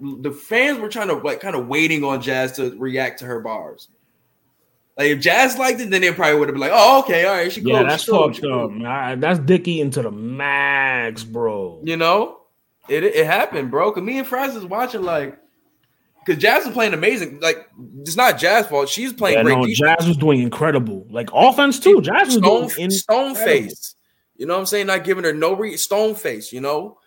the 0.01 0.31
fans 0.31 0.79
were 0.79 0.89
trying 0.89 1.09
to 1.09 1.15
like 1.15 1.39
kind 1.41 1.55
of 1.55 1.67
waiting 1.67 2.03
on 2.03 2.21
Jazz 2.21 2.53
to 2.53 2.75
react 2.77 3.19
to 3.19 3.25
her 3.25 3.39
bars. 3.41 3.89
Like 4.97 5.07
if 5.11 5.19
Jazz 5.19 5.57
liked 5.57 5.79
it, 5.79 5.89
then 5.89 6.01
they 6.01 6.11
probably 6.13 6.39
would 6.39 6.49
have 6.49 6.55
been 6.55 6.61
like, 6.61 6.71
"Oh, 6.73 6.99
okay, 6.99 7.25
all 7.25 7.33
right, 7.33 7.51
she 7.51 7.61
cool." 7.61 7.71
Yeah, 7.71 7.83
that's 7.83 8.03
fucked 8.05 8.35
she 8.35 8.41
cool." 8.41 8.65
up. 8.65 8.71
man. 8.71 8.85
I- 8.85 9.15
That's 9.15 9.39
Dicky 9.39 9.79
into 9.81 10.01
the 10.01 10.11
max, 10.11 11.23
bro. 11.23 11.81
You 11.83 11.95
know, 11.97 12.39
it 12.89 13.03
it 13.03 13.25
happened, 13.25 13.71
bro. 13.71 13.91
Cause 13.91 14.03
me 14.03 14.17
and 14.17 14.27
Francis 14.27 14.55
was 14.55 14.65
watching 14.65 15.01
like, 15.03 15.37
cause 16.25 16.37
Jazz 16.37 16.65
was 16.65 16.73
playing 16.73 16.93
amazing. 16.93 17.39
Like 17.39 17.69
it's 18.01 18.17
not 18.17 18.37
Jazz 18.39 18.67
fault. 18.67 18.89
She's 18.89 19.13
playing 19.13 19.37
Yeah, 19.37 19.43
great 19.43 19.57
no. 19.57 19.67
Jazz 19.67 20.05
was 20.07 20.17
doing 20.17 20.41
incredible. 20.41 21.07
Like 21.09 21.29
offense 21.33 21.79
too. 21.79 22.01
Jazz 22.01 22.25
was 22.27 22.35
stone, 22.35 22.67
doing 22.67 22.89
stone 22.91 23.27
incredible. 23.29 23.45
face. 23.69 23.95
You 24.35 24.45
know 24.47 24.53
what 24.53 24.59
I'm 24.61 24.65
saying? 24.65 24.87
Not 24.87 25.03
giving 25.05 25.23
her 25.25 25.33
no 25.33 25.53
re- 25.53 25.75
stone 25.77 26.15
face, 26.15 26.51
you 26.53 26.61
know? 26.61 26.97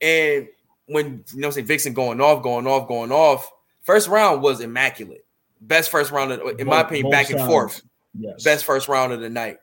And 0.00 0.48
when 0.86 1.24
you 1.34 1.40
know 1.40 1.50
say 1.50 1.62
Vixen 1.62 1.94
going 1.94 2.20
off, 2.20 2.42
going 2.42 2.66
off, 2.66 2.88
going 2.88 3.12
off, 3.12 3.50
first 3.82 4.08
round 4.08 4.42
was 4.42 4.60
immaculate. 4.60 5.24
Best 5.60 5.90
first 5.90 6.10
round 6.10 6.32
of, 6.32 6.60
in 6.60 6.66
my 6.66 6.82
opinion, 6.82 7.04
both 7.04 7.12
back 7.12 7.30
and 7.30 7.40
forth. 7.40 7.80
Yes. 8.18 8.44
Best 8.44 8.64
first 8.64 8.88
round 8.88 9.12
of 9.12 9.20
the 9.20 9.30
night. 9.30 9.58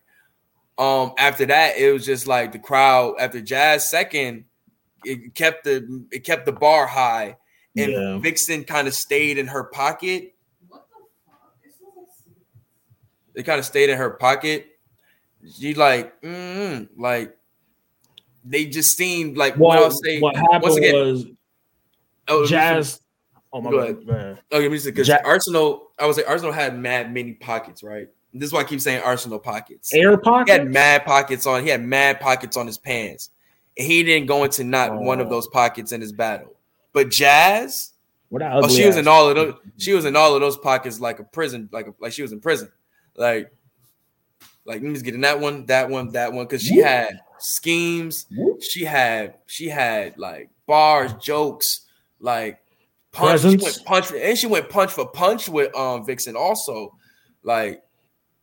Um, 0.77 1.13
after 1.17 1.45
that, 1.45 1.77
it 1.77 1.91
was 1.91 2.05
just 2.05 2.25
like 2.27 2.51
the 2.51 2.59
crowd 2.59 3.15
after 3.19 3.39
Jazz 3.39 3.89
second, 3.89 4.45
it 5.05 5.35
kept 5.35 5.63
the 5.63 6.05
it 6.11 6.23
kept 6.23 6.45
the 6.45 6.51
bar 6.51 6.87
high, 6.87 7.37
and 7.77 7.91
Yeah. 7.91 8.17
Vixen 8.17 8.63
kind 8.63 8.87
of 8.87 8.93
stayed 8.95 9.37
in 9.37 9.47
her 9.47 9.65
pocket. 9.65 10.33
What 10.67 10.87
the 10.89 11.05
fuck? 11.31 11.53
This 11.63 11.73
is 11.73 11.81
like 11.85 13.35
It 13.35 13.43
kind 13.43 13.59
of 13.59 13.65
stayed 13.65 13.89
in 13.89 13.97
her 13.97 14.09
pocket. 14.11 14.67
She 15.57 15.73
like, 15.73 16.19
mm, 16.21 16.87
like 16.97 17.37
they 18.43 18.65
just 18.65 18.97
seemed 18.97 19.37
like 19.37 19.55
what 19.55 19.75
Well, 19.77 19.85
I'll 19.85 19.91
say. 19.91 20.19
what 20.19 20.35
happened 20.35 20.63
once 20.63 20.75
again, 20.77 20.95
was 20.95 21.25
oh, 22.27 22.35
let 22.37 22.41
me 22.43 22.47
Jazz. 22.47 22.99
Oh 23.53 23.61
my 23.61 23.69
Go 23.71 23.77
god. 23.77 23.83
ahead. 23.83 24.05
man. 24.07 24.39
Okay, 24.51 24.67
because 24.69 25.07
Ja- 25.07 25.17
Arsonal, 25.23 25.81
I 25.99 26.05
would 26.05 26.15
say 26.15 26.23
Arsonal 26.23 26.53
had 26.53 26.77
mad 26.77 27.13
many 27.13 27.33
pockets, 27.33 27.83
right? 27.83 28.07
This 28.33 28.47
is 28.47 28.53
why 28.53 28.61
I 28.61 28.63
keep 28.63 28.79
saying 28.79 29.01
Arsonal 29.01 29.43
pockets. 29.43 29.93
Air 29.93 30.17
pockets. 30.17 30.51
He 30.53 30.57
had 30.59 30.71
mad 30.71 31.03
pockets 31.05 31.45
on. 31.45 31.63
He 31.63 31.69
had 31.69 31.83
mad 31.83 32.21
pockets 32.21 32.55
on 32.55 32.65
his 32.65 32.77
pants, 32.77 33.29
and 33.77 33.85
he 33.85 34.03
didn't 34.03 34.27
go 34.27 34.45
into 34.45 34.63
not 34.63 34.95
one 34.97 35.19
of 35.19 35.27
Oh. 35.27 35.31
those 35.31 35.47
pockets 35.47 35.91
in 35.91 35.99
his 35.99 36.13
battle. 36.13 36.53
But 36.93 37.09
Jazz, 37.09 37.91
What 38.29 38.39
that 38.39 38.53
oh, 38.53 38.59
ugly 38.59 38.77
she 38.77 38.87
was 38.87 38.95
in 38.95 39.07
all 39.09 39.27
of 39.27 39.35
those. 39.35 39.53
She 39.77 39.91
was 39.93 40.05
in 40.05 40.15
all 40.15 40.33
of 40.33 40.39
those 40.39 40.55
pockets 40.57 41.01
like 41.01 41.19
a 41.19 41.25
prison, 41.25 41.67
like 41.73 41.87
a, 41.87 41.93
like 41.99 42.13
she 42.13 42.21
was 42.21 42.31
in 42.31 42.39
prison, 42.39 42.71
like 43.17 43.51
like 44.63 44.75
let 44.75 44.83
me 44.83 44.93
just 44.93 45.03
getting 45.03 45.21
that 45.21 45.39
one, 45.41 45.65
that 45.65 45.89
one, 45.89 46.13
that 46.13 46.31
one, 46.31 46.45
because 46.45 46.61
she 46.63 46.77
Whoop. 46.77 46.85
had 46.85 47.19
schemes. 47.41 48.25
She 48.59 48.85
had 48.85 49.35
she 49.45 49.67
had 49.67 50.17
like 50.17 50.49
bars, 50.65 51.13
jokes, 51.13 51.81
like 52.19 52.59
punch. 53.11 53.41
She 53.41 53.57
went 53.57 53.81
punch, 53.85 54.11
and 54.11 54.37
she 54.37 54.47
went 54.47 54.69
punch 54.69 54.91
for 54.91 55.07
punch 55.07 55.49
with 55.49 55.75
um 55.75 56.05
Vixen 56.05 56.35
also. 56.35 56.95
Like 57.43 57.83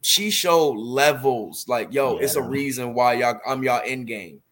she 0.03 0.31
showed 0.31 0.77
levels. 0.77 1.67
Like 1.69 1.93
yo, 1.93 2.19
it's 2.19 2.37
a 2.37 2.43
reason 2.43 2.95
why 2.95 3.15
y'all 3.15 3.41
I'm 3.47 3.63
y'all 3.63 3.85
in 3.85 4.05
game. 4.05 4.43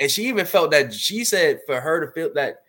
And 0.00 0.10
she 0.10 0.28
even 0.28 0.44
felt 0.44 0.72
that 0.72 0.92
she 0.92 1.24
said 1.24 1.60
for 1.66 1.80
her 1.80 2.04
to 2.04 2.12
feel 2.12 2.32
that 2.34 2.62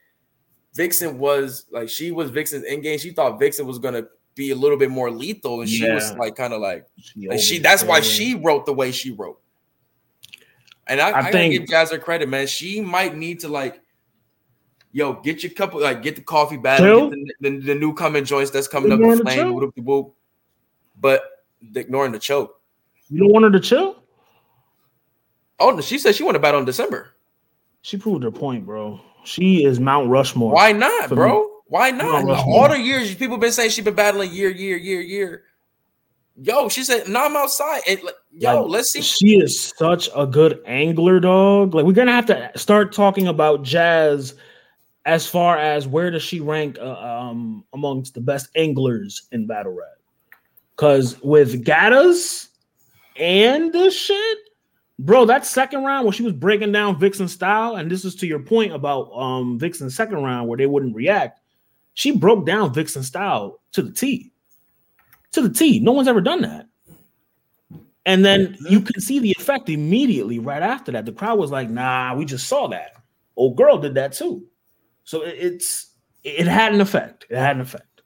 Vixen 0.75 1.17
was 1.17 1.65
like 1.71 1.89
she 1.89 2.11
was 2.11 2.29
Vixen's 2.29 2.63
in 2.65 2.81
game. 2.81 2.99
She 2.99 3.11
thought 3.11 3.39
Vixen 3.39 3.65
was 3.65 3.79
gonna 3.79 4.05
be 4.35 4.51
a 4.51 4.55
little 4.55 4.77
bit 4.77 4.91
more 4.91 5.09
lethal, 5.09 5.61
and 5.61 5.69
she 5.69 5.89
was 5.89 6.13
like 6.17 6.35
kind 6.35 6.53
of 6.53 6.61
like, 6.61 6.85
She 6.99 7.27
like 7.27 7.39
she. 7.39 7.57
That's 7.57 7.83
why 7.83 8.01
she 8.01 8.35
wrote 8.35 8.65
the 8.65 8.73
way 8.73 8.91
she 8.91 9.11
wrote. 9.11 9.39
And 10.87 11.01
I, 11.01 11.09
I 11.09 11.09
I, 11.09 11.21
gotta 11.21 11.31
think- 11.31 11.53
give 11.53 11.67
Jazz 11.67 11.91
her 11.91 11.97
credit, 11.97 12.29
man. 12.29 12.47
She 12.47 12.81
might 12.81 13.15
need 13.15 13.39
to 13.41 13.47
like, 13.47 13.81
yo, 14.91 15.13
get 15.13 15.43
your 15.43 15.51
couple, 15.51 15.81
like, 15.81 16.01
get 16.01 16.15
the 16.15 16.21
coffee 16.21 16.57
battle, 16.57 17.09
the, 17.09 17.33
the, 17.41 17.57
the 17.59 17.75
new 17.75 17.93
coming 17.93 18.23
joints 18.23 18.51
that's 18.51 18.67
coming 18.67 18.91
up, 18.91 18.99
the 18.99 19.23
flame, 19.23 19.53
whoop, 19.53 19.73
whoop, 19.77 20.15
but 20.99 21.23
ignoring 21.75 22.11
the 22.11 22.19
choke. 22.19 22.61
You 23.09 23.19
don't 23.19 23.31
want 23.31 23.43
her 23.45 23.51
to 23.51 23.59
chill? 23.59 24.03
Oh, 25.59 25.79
she 25.81 25.97
said 25.97 26.15
she 26.15 26.23
want 26.23 26.35
to 26.35 26.39
battle 26.39 26.59
in 26.59 26.65
December. 26.65 27.09
She 27.81 27.97
proved 27.97 28.23
her 28.23 28.31
point, 28.31 28.65
bro. 28.65 28.99
She 29.23 29.63
is 29.63 29.79
Mount 29.79 30.09
Rushmore. 30.09 30.53
Why 30.53 30.71
not, 30.71 31.09
bro? 31.09 31.49
Why 31.67 31.91
not? 31.91 32.25
All 32.25 32.69
the 32.69 32.79
years 32.79 33.13
people 33.15 33.37
been 33.37 33.51
saying 33.51 33.71
she 33.71 33.81
been 33.81 33.95
battling 33.95 34.31
year, 34.31 34.49
year, 34.49 34.77
year, 34.77 35.01
year. 35.01 35.43
Yo, 36.37 36.67
she 36.67 36.83
said, 36.83 37.07
"No, 37.07 37.25
I'm 37.25 37.35
outside." 37.35 37.81
And 37.87 38.03
like, 38.03 38.15
yo, 38.31 38.63
Like, 38.63 38.71
let's 38.71 38.91
see. 38.91 39.01
She 39.01 39.37
is 39.37 39.73
such 39.77 40.09
a 40.15 40.27
good 40.27 40.61
angler, 40.65 41.19
dog. 41.19 41.73
Like 41.73 41.85
we're 41.85 41.93
gonna 41.93 42.11
have 42.11 42.25
to 42.25 42.51
start 42.55 42.91
talking 42.91 43.27
about 43.27 43.63
Jazz 43.63 44.35
as 45.05 45.27
far 45.27 45.57
as 45.57 45.87
where 45.87 46.11
does 46.11 46.23
she 46.23 46.41
rank 46.41 46.77
uh, 46.79 46.93
um 46.93 47.63
amongst 47.73 48.15
the 48.15 48.21
best 48.21 48.49
anglers 48.55 49.27
in 49.31 49.47
battle 49.47 49.73
rap? 49.73 49.87
Because 50.75 51.21
with 51.21 51.63
Gatas 51.63 52.49
and 53.15 53.71
this 53.71 53.97
shit, 53.97 54.37
bro, 54.99 55.23
that 55.25 55.45
second 55.45 55.85
round 55.85 56.05
where 56.05 56.11
she 56.11 56.23
was 56.23 56.33
breaking 56.33 56.73
down 56.73 56.99
Vixen 56.99 57.29
style, 57.29 57.77
and 57.77 57.89
this 57.89 58.03
is 58.03 58.13
to 58.15 58.27
your 58.27 58.39
point 58.39 58.73
about 58.73 59.09
um 59.13 59.57
Vixen's 59.57 59.95
second 59.95 60.21
round 60.21 60.49
where 60.49 60.57
they 60.57 60.67
wouldn't 60.67 60.95
react. 60.95 61.39
She 61.93 62.11
broke 62.11 62.45
down 62.45 62.73
Vixen 62.73 63.03
style 63.03 63.61
to 63.71 63.81
the 63.81 63.93
T. 63.93 64.33
To 65.35 65.41
the 65.41 65.49
T. 65.49 65.79
No 65.79 65.91
one's 65.91 66.07
ever 66.07 66.21
done 66.21 66.41
that. 66.41 66.67
And 68.05 68.23
then 68.23 68.57
you 68.69 68.81
can 68.81 69.01
see 69.01 69.19
the 69.19 69.31
effect 69.31 69.67
immediately 69.69 70.39
right 70.39 70.61
after 70.61 70.91
that. 70.91 71.05
The 71.05 71.11
crowd 71.11 71.39
was 71.39 71.51
like, 71.51 71.69
nah, 71.69 72.13
we 72.15 72.23
just 72.23 72.47
saw 72.47 72.67
that. 72.67 72.91
Old 73.35 73.57
girl 73.57 73.77
did 73.77 73.95
that 73.95 74.13
too. 74.13 74.45
So 75.03 75.23
it's 75.23 75.91
it 76.23 76.47
had 76.47 76.73
an 76.73 76.81
effect. 76.81 77.25
It 77.29 77.37
had 77.37 77.55
an 77.55 77.61
effect. 77.61 78.01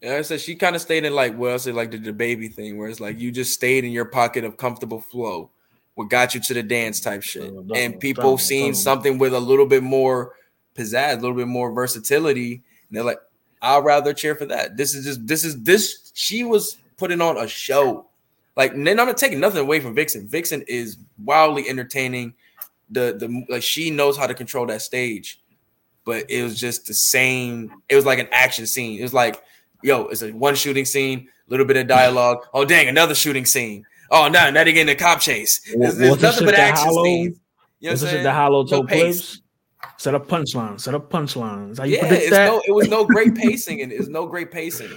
Yeah, 0.00 0.16
I 0.16 0.22
said 0.22 0.40
she 0.40 0.54
kind 0.54 0.74
of 0.74 0.82
stayed 0.82 1.04
in 1.04 1.14
like 1.14 1.38
well, 1.38 1.54
I 1.54 1.56
said 1.58 1.74
like 1.74 1.90
the, 1.90 1.98
the 1.98 2.12
baby 2.12 2.48
thing, 2.48 2.76
where 2.78 2.88
it's 2.88 3.00
like 3.00 3.18
you 3.18 3.30
just 3.30 3.52
stayed 3.52 3.84
in 3.84 3.92
your 3.92 4.06
pocket 4.06 4.44
of 4.44 4.56
comfortable 4.56 5.00
flow, 5.00 5.50
what 5.94 6.08
got 6.10 6.34
you 6.34 6.40
to 6.40 6.54
the 6.54 6.62
dance 6.62 7.00
type 7.00 7.22
shit, 7.22 7.52
Oh, 7.54 7.66
and 7.74 8.00
people 8.00 8.36
definitely. 8.36 8.74
something 8.74 9.18
with 9.18 9.34
a 9.34 9.40
little 9.40 9.66
bit 9.66 9.82
more 9.82 10.34
pizzazz, 10.74 11.12
a 11.12 11.20
little 11.20 11.36
bit 11.36 11.48
more 11.48 11.72
versatility, 11.72 12.54
and 12.54 12.96
they're 12.96 13.04
like, 13.04 13.20
I'd 13.62 13.84
rather 13.84 14.14
cheer 14.14 14.34
for 14.34 14.46
that. 14.46 14.76
This 14.76 14.94
is 14.94 15.04
just 15.04 15.26
this 15.26 15.44
is 15.44 15.62
this. 15.62 16.09
She 16.20 16.44
was 16.44 16.76
putting 16.98 17.22
on 17.22 17.38
a 17.38 17.48
show. 17.48 18.06
Like, 18.54 18.74
and 18.74 18.86
I'm 18.86 18.96
not 18.96 19.16
taking 19.16 19.40
nothing 19.40 19.60
away 19.62 19.80
from 19.80 19.94
Vixen. 19.94 20.28
Vixen 20.28 20.62
is 20.68 20.98
wildly 21.24 21.66
entertaining. 21.66 22.34
The 22.90 23.16
the 23.18 23.44
like 23.48 23.62
she 23.62 23.90
knows 23.90 24.18
how 24.18 24.26
to 24.26 24.34
control 24.34 24.66
that 24.66 24.82
stage, 24.82 25.40
but 26.04 26.30
it 26.30 26.42
was 26.42 26.60
just 26.60 26.86
the 26.86 26.92
same. 26.92 27.72
It 27.88 27.96
was 27.96 28.04
like 28.04 28.18
an 28.18 28.28
action 28.32 28.66
scene. 28.66 28.98
It 28.98 29.02
was 29.02 29.14
like, 29.14 29.42
yo, 29.82 30.08
it's 30.08 30.20
a 30.20 30.30
one 30.32 30.56
shooting 30.56 30.84
scene, 30.84 31.20
a 31.48 31.50
little 31.50 31.64
bit 31.64 31.78
of 31.78 31.86
dialogue. 31.86 32.44
Oh 32.52 32.66
dang, 32.66 32.88
another 32.88 33.14
shooting 33.14 33.46
scene. 33.46 33.86
Oh 34.10 34.28
no, 34.28 34.50
now 34.50 34.62
they're 34.64 34.74
getting 34.74 34.90
a 34.94 34.94
cop 34.94 35.20
chase. 35.20 35.58
There's, 35.74 35.96
there's 35.96 36.20
nothing 36.20 36.44
but 36.44 36.54
action 36.54 36.84
Hollow- 36.88 37.04
scenes. 37.04 37.38
You 37.78 37.88
know 37.88 37.92
what 37.94 38.00
I'm 38.00 38.04
the 38.04 38.10
saying? 38.10 38.24
that 38.24 38.34
Hollow 38.34 38.64
No 38.64 38.82
pace. 38.84 39.40
Set 39.96 40.14
up 40.14 40.26
punchlines. 40.28 40.82
Set 40.82 40.94
up 40.94 41.10
punchlines. 41.10 41.78
How 41.78 41.84
you 41.84 41.94
Yeah, 41.96 42.08
predict 42.08 42.30
that? 42.30 42.46
no, 42.46 42.60
it 42.66 42.72
was 42.72 42.88
no 42.88 43.06
great 43.06 43.34
pacing, 43.34 43.80
and 43.80 43.90
it's 43.90 44.08
no 44.08 44.26
great 44.26 44.50
pacing. 44.50 44.90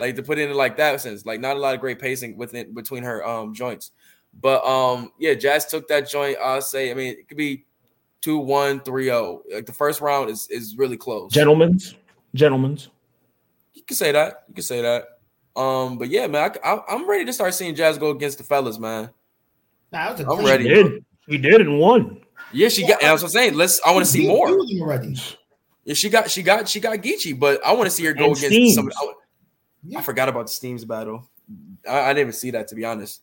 Like 0.00 0.16
to 0.16 0.22
put 0.22 0.38
it 0.38 0.50
in 0.50 0.56
like 0.56 0.76
that 0.76 1.00
sense, 1.00 1.24
like 1.26 1.40
not 1.40 1.56
a 1.56 1.60
lot 1.60 1.74
of 1.74 1.80
great 1.80 1.98
pacing 1.98 2.36
within 2.36 2.72
between 2.74 3.02
her 3.04 3.26
um 3.26 3.54
joints. 3.54 3.90
But 4.40 4.64
um, 4.64 5.10
yeah, 5.18 5.34
Jazz 5.34 5.66
took 5.66 5.88
that 5.88 6.08
joint. 6.08 6.36
I'll 6.42 6.62
say, 6.62 6.90
I 6.90 6.94
mean, 6.94 7.12
it 7.18 7.28
could 7.28 7.38
be 7.38 7.64
two, 8.20 8.38
one, 8.38 8.80
three, 8.80 9.10
oh. 9.10 9.42
Like 9.52 9.66
the 9.66 9.72
first 9.72 10.00
round 10.00 10.30
is 10.30 10.46
is 10.50 10.76
really 10.76 10.96
close. 10.96 11.32
Gentlemen's. 11.32 11.94
Gentlemen's. 12.34 12.88
You 13.74 13.82
can 13.82 13.96
say 13.96 14.12
that. 14.12 14.44
You 14.48 14.54
can 14.54 14.62
say 14.62 14.82
that. 14.82 15.04
Um, 15.56 15.98
but 15.98 16.08
yeah, 16.08 16.26
man, 16.28 16.52
I, 16.62 16.68
I, 16.74 16.80
I'm 16.94 17.08
ready 17.08 17.24
to 17.24 17.32
start 17.32 17.54
seeing 17.54 17.74
Jazz 17.74 17.98
go 17.98 18.10
against 18.10 18.38
the 18.38 18.44
fellas, 18.44 18.78
man. 18.78 19.10
Nah, 19.92 20.12
that 20.14 20.18
was 20.18 20.20
a 20.20 20.22
I'm 20.30 20.38
clean- 20.44 20.60
He 20.60 20.68
ready. 20.72 20.82
did. 20.90 21.04
He 21.26 21.38
did 21.38 21.60
and 21.62 21.78
won. 21.80 22.20
Yeah, 22.52 22.68
she 22.68 22.86
got. 22.86 23.00
That's 23.00 23.22
what 23.22 23.28
I'm 23.28 23.32
saying. 23.32 23.54
Let's. 23.54 23.80
I 23.84 23.92
want 23.92 24.04
to 24.06 24.10
see 24.10 24.28
more. 24.28 24.48
he 24.48 24.54
was 24.54 24.80
already. 24.80 25.16
Yeah, 25.84 25.94
she 25.94 26.08
got. 26.10 26.30
She 26.30 26.42
got. 26.42 26.68
She 26.68 26.80
got 26.80 26.98
Geechee, 26.98 27.38
but 27.38 27.64
I 27.66 27.72
want 27.72 27.86
to 27.86 27.90
see 27.90 28.04
her 28.04 28.12
go 28.12 28.26
And 28.28 28.36
against 28.36 28.46
Steams. 28.54 28.74
some. 28.74 28.90
I, 29.94 29.98
I 29.98 30.02
forgot 30.02 30.28
about 30.28 30.46
the 30.46 30.52
Steams 30.52 30.84
battle. 30.84 31.28
I, 31.88 32.00
I 32.00 32.08
didn't 32.08 32.20
even 32.28 32.32
see 32.32 32.50
that 32.52 32.68
to 32.68 32.74
be 32.74 32.84
honest. 32.84 33.22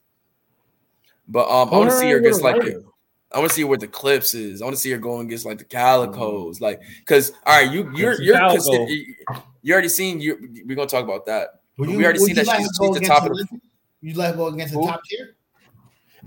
But 1.28 1.50
um, 1.50 1.74
I 1.74 1.78
want 1.78 1.90
to 1.92 1.98
see 1.98 2.10
her 2.12 2.18
against 2.18 2.42
like. 2.42 2.62
the- 2.62 2.84
I 3.32 3.40
want 3.40 3.50
to 3.50 3.56
see 3.56 3.64
where 3.66 3.78
the 3.78 3.88
clips 3.88 4.34
is. 4.34 4.62
I 4.62 4.66
want 4.66 4.78
to 4.78 4.82
see 4.82 4.92
her 4.92 4.98
going 4.98 5.28
against 5.28 5.46
like 5.46 5.58
the 5.58 5.66
calicos, 5.66 6.62
like 6.62 6.80
because 7.00 7.32
all 7.46 7.60
right, 7.62 7.70
you 7.70 7.92
you're 7.94 8.16
Clips 8.16 8.20
and 8.20 8.26
you're 8.28 8.38
Calico. 8.38 8.54
consider, 8.56 8.84
you, 8.86 9.16
you 9.64 9.74
already 9.74 9.90
seen 9.90 10.22
you. 10.22 10.64
We're 10.66 10.76
gonna 10.76 10.88
talk 10.88 11.04
about 11.04 11.26
that. 11.26 11.60
Would 11.78 11.90
We 11.90 12.04
already 12.06 12.20
would 12.20 12.28
seen 12.28 12.36
you 12.38 12.44
that 12.44 12.48
let 12.48 12.58
she's- 12.58 12.68
her 12.68 12.74
she's 12.86 12.92
the 12.92 12.98
against 12.98 13.12
top 13.12 13.30
of 13.30 13.38
the- 13.38 13.60
You 14.02 14.14
let 14.14 14.32
her 14.32 14.38
go 14.38 14.48
against 14.48 14.74
the 14.74 14.80
Who? 14.80 14.88
top 14.88 15.02
tier? 15.10 15.36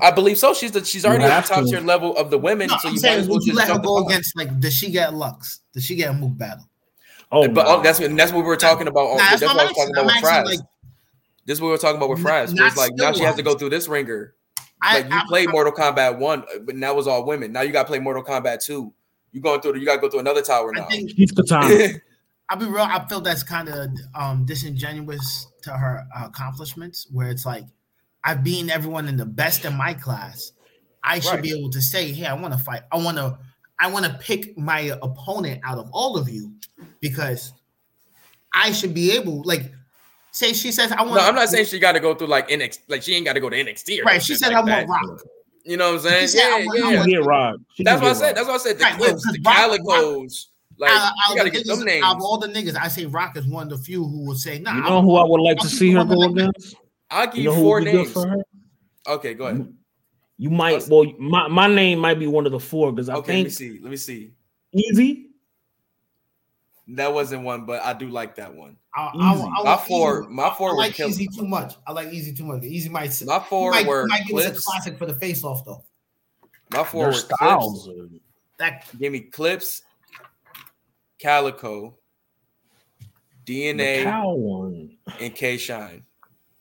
I 0.01 0.11
believe 0.11 0.37
so. 0.39 0.53
She's 0.53 0.73
the 0.73 0.85
she's 0.85 1.07
already 1.07 1.25
You 1.25 1.31
at 1.31 1.45
the 1.45 1.55
top 1.55 1.65
to. 1.65 1.71
tier 1.71 1.81
level 1.81 2.15
of 2.17 2.31
the 2.31 2.37
women. 2.39 2.67
No, 2.69 2.77
so 2.79 2.89
I'm 2.89 2.95
you 2.95 3.01
might 3.01 3.09
saying, 3.09 3.21
as 3.21 3.27
well 3.29 3.37
would 3.39 3.45
you 3.47 3.53
just 3.53 3.59
let 3.59 3.69
her 3.69 3.75
jump 3.75 3.85
go 3.85 4.05
against 4.07 4.37
like? 4.37 4.61
Does 4.61 4.75
she 4.75 4.91
get 4.91 5.15
Lux? 5.15 5.61
Does 5.73 5.85
she 5.85 5.95
get 5.97 6.11
a 6.11 6.13
move 6.13 6.37
battle? 6.37 6.69
Oh, 7.31 7.47
But 7.49 7.67
nah. 7.67 7.77
oh, 7.77 7.83
that's 7.83 8.01
what 8.01 8.17
that's 8.17 8.33
what 8.33 8.39
we 8.39 8.47
were 8.47 8.57
talking 8.57 8.89
about. 8.89 9.05
Nah, 9.05 9.11
on- 9.13 9.17
that's 9.19 9.41
that's 9.41 9.43
what 9.43 9.57
what 9.57 9.65
I 9.65 9.69
was 9.69 9.77
talking 9.77 9.95
about 9.95 10.05
with 10.07 10.15
I'm 10.17 10.23
Fraz. 10.23 10.29
asking, 10.43 10.59
like- 10.61 10.69
this 11.47 11.57
is 11.57 11.61
what 11.63 11.67
we 11.69 11.73
were 11.73 11.79
talking 11.79 11.97
about 11.97 12.09
with 12.11 12.19
N- 12.21 12.25
Fraz. 12.25 12.47
Where 12.49 12.55
not 12.57 12.67
it's 12.69 12.77
like 12.77 12.93
now 12.97 13.13
she 13.13 13.23
has 13.25 13.37
to 13.37 13.43
go 13.43 13.55
through 13.55 13.71
this 13.71 13.89
ringer. 13.89 14.35
I, 14.83 15.01
Like 15.01 15.11
you 15.11 15.17
I, 15.17 15.23
played 15.29 15.51
Mortal 15.51 15.73
Kombat 15.73 16.19
one, 16.19 16.45
but 16.65 16.79
that 16.81 16.95
was 16.95 17.07
all 17.09 17.25
women. 17.27 17.53
Now 17.53 17.63
you 17.63 17.73
got 17.73 17.83
to 17.83 17.89
play 17.89 17.99
Mortal 17.99 18.23
Kombat 18.23 18.63
two. 18.65 18.93
You 19.33 19.41
going 19.41 19.61
through? 19.61 19.77
You 19.79 19.85
got 19.85 19.97
to 19.97 20.01
go 20.01 20.09
through 20.09 20.21
another 20.21 20.41
tower 20.43 20.73
now. 20.73 20.81
I 20.81 20.83
now. 20.85 20.89
think 20.91 21.11
He's 21.13 21.33
Katana. 21.33 21.89
I'll 22.51 22.57
be 22.57 22.65
real. 22.67 22.79
I 22.83 23.05
feel 23.09 23.21
that's 23.21 23.43
kind 23.43 23.69
of 23.69 23.91
um, 24.15 24.47
disingenuous 24.47 25.47
to 25.63 25.71
her 25.71 26.07
uh, 26.17 26.27
accomplishments, 26.27 27.07
where 27.13 27.29
it's 27.29 27.45
like 27.45 27.65
I've 28.25 28.43
beaten 28.45 28.71
everyone 28.71 29.07
in 29.09 29.17
the 29.17 29.27
best 29.27 29.65
in 29.67 29.75
my 29.77 29.93
class. 29.95 30.53
I 31.05 31.21
should 31.21 31.33
Right. 31.35 31.43
be 31.43 31.59
able 31.59 31.71
to 31.71 31.81
say, 31.83 32.13
"Hey, 32.13 32.27
I 32.27 32.35
want 32.35 32.55
to 32.55 32.59
fight. 32.59 32.83
I 32.93 32.97
want 32.99 33.17
to. 33.19 33.39
I 33.81 33.91
want 33.91 34.05
to 34.07 34.13
pick 34.15 34.57
my 34.59 34.93
opponent 35.03 35.61
out 35.65 35.79
of 35.79 35.89
all 35.93 36.17
of 36.17 36.29
you 36.29 36.53
because 37.01 37.53
I 38.53 38.73
should 38.73 38.95
be 38.95 39.13
able." 39.13 39.43
Like, 39.45 39.73
say 40.33 40.53
she 40.53 40.73
says, 40.73 40.93
"I 40.93 41.03
want." 41.03 41.15
no, 41.15 41.21
I'm 41.21 41.35
not 41.35 41.49
saying 41.49 41.67
she 41.67 41.79
got 41.79 41.93
to 41.93 42.01
go 42.01 42.15
through 42.15 42.29
like 42.29 42.49
NXT. 42.49 42.79
Like 42.89 43.03
she 43.03 43.15
ain't 43.15 43.25
got 43.25 43.35
to 43.35 43.41
go 43.41 43.49
to 43.51 43.57
NXT. 43.57 44.01
Or 44.01 44.05
Right. 44.05 44.23
She 44.23 44.33
shit 44.35 44.41
said, 44.41 44.53
like 44.53 44.65
"I 44.65 44.67
that. 44.67 44.89
want 44.89 45.11
Rock." 45.11 45.23
You 45.65 45.77
know 45.77 45.89
what 45.93 45.95
I'm 45.97 46.01
saying? 46.09 46.21
She 46.23 46.27
said, 46.29 46.41
I 46.45 46.59
Yeah, 46.61 46.65
want- 46.67 46.71
I 46.71 46.75
yeah. 46.79 46.89
She 46.91 46.97
want- 46.97 47.05
can 47.05 47.11
get 47.11 47.25
robbed. 47.27 47.65
She 47.75 47.83
That's 47.85 48.01
what 48.03 48.11
I 48.11 48.13
said. 48.15 48.23
robbed. 48.25 48.37
That's 48.39 48.47
what 48.49 48.55
I 48.55 48.59
said. 48.59 48.79
The 48.79 48.85
Right, 48.85 48.93
no, 48.93 49.05
clips, 49.05 49.23
the 49.23 49.29
'cause 49.29 49.39
Rock- 49.45 49.57
calicos. 49.57 50.47
Like 50.81 50.91
out, 50.93 50.95
you 50.95 51.01
out 51.01 51.13
got 51.29 51.35
to 51.35 51.41
of 51.41 51.45
the 51.45 51.51
get 51.51 51.67
them 51.67 51.79
niggas- 51.81 51.85
names. 51.85 52.05
out 52.05 52.17
of 52.17 52.23
all 52.23 52.39
the 52.39 52.47
niggas, 52.47 52.77
I 52.77 52.89
say 52.89 53.05
Rock 53.07 53.37
is 53.37 53.47
one 53.47 53.65
of 53.65 53.79
the 53.79 53.85
few 53.85 54.05
who 54.05 54.25
will 54.27 54.35
say, 54.37 54.61
"Nah." 54.61 54.75
You 54.77 54.83
I 54.85 54.89
know 54.89 55.03
who 55.03 55.17
I 55.17 55.25
would 55.25 55.41
like 55.41 55.59
to 55.59 55.65
I'll 55.65 55.71
see 55.71 55.91
her 55.93 56.05
go 56.05 56.23
on 56.23 56.39
against? 56.39 56.77
I'll 57.11 57.27
give 57.27 57.37
You 57.37 57.43
you, 57.43 57.49
know 57.51 57.55
who 57.57 57.63
four 57.63 57.75
would 57.81 57.85
names. 57.93 58.13
for 58.13 58.29
her? 58.29 58.37
Okay, 59.09 59.35
go 59.35 59.47
ahead. 59.47 59.73
You 60.39 60.51
might. 60.51 60.87
Well, 60.89 61.05
my, 61.19 61.49
my 61.49 61.67
name 61.67 61.99
might 61.99 62.19
be 62.19 62.27
one 62.29 62.47
of 62.47 62.53
the 62.53 62.61
four 62.61 62.93
because 62.93 63.09
I 63.09 63.17
Okay, 63.17 63.33
let 63.33 63.39
me 63.39 63.45
think 63.51 63.55
see. 63.55 63.81
Let 63.83 63.91
me 63.91 63.97
see. 63.97 64.31
easy. 64.73 65.25
That 66.93 67.13
wasn't 67.13 67.43
one, 67.43 67.67
but 67.67 67.83
I 67.83 67.93
do 67.93 68.09
like 68.09 68.37
that 68.37 68.55
one. 68.55 68.77
I, 68.95 69.11
Easy. 69.15 69.43
I, 69.45 69.47
I, 69.61 69.63
My 69.63 69.71
like 69.73 69.87
four, 69.87 70.21
Easy. 70.23 70.31
my 70.33 70.55
four 70.57 70.71
I 70.71 70.73
were 70.73 70.79
like 70.79 70.95
killing. 70.95 71.13
Easy 71.13 71.29
too 71.37 71.47
much. 71.47 71.75
I 71.87 71.93
like 71.93 72.13
Easy 72.13 72.33
too 72.33 72.45
much. 72.45 72.63
Easy 72.63 72.89
might 72.89 73.23
My 73.27 73.41
four 73.41 73.73
might, 73.73 73.87
were 73.87 74.07
might 74.07 74.27
give 74.27 74.37
us 74.39 74.47
a 74.47 74.51
clips. 74.51 74.65
classic 74.65 74.97
for 74.99 75.05
the 75.05 75.15
face 75.17 75.45
off 75.45 75.65
though. 75.67 75.85
My 76.71 76.85
four 76.85 77.03
Their 77.03 77.13
were 77.13 77.19
styles. 77.19 77.89
are- 77.89 78.09
That 78.59 78.87
Give 78.99 79.13
me 79.13 79.21
clips, 79.21 79.83
calico, 81.19 81.99
The 83.45 83.73
DNA, 83.75 84.05
cow 84.05 84.33
one. 84.35 84.97
and 85.21 85.35
K 85.35 85.59
Shine. 85.59 86.05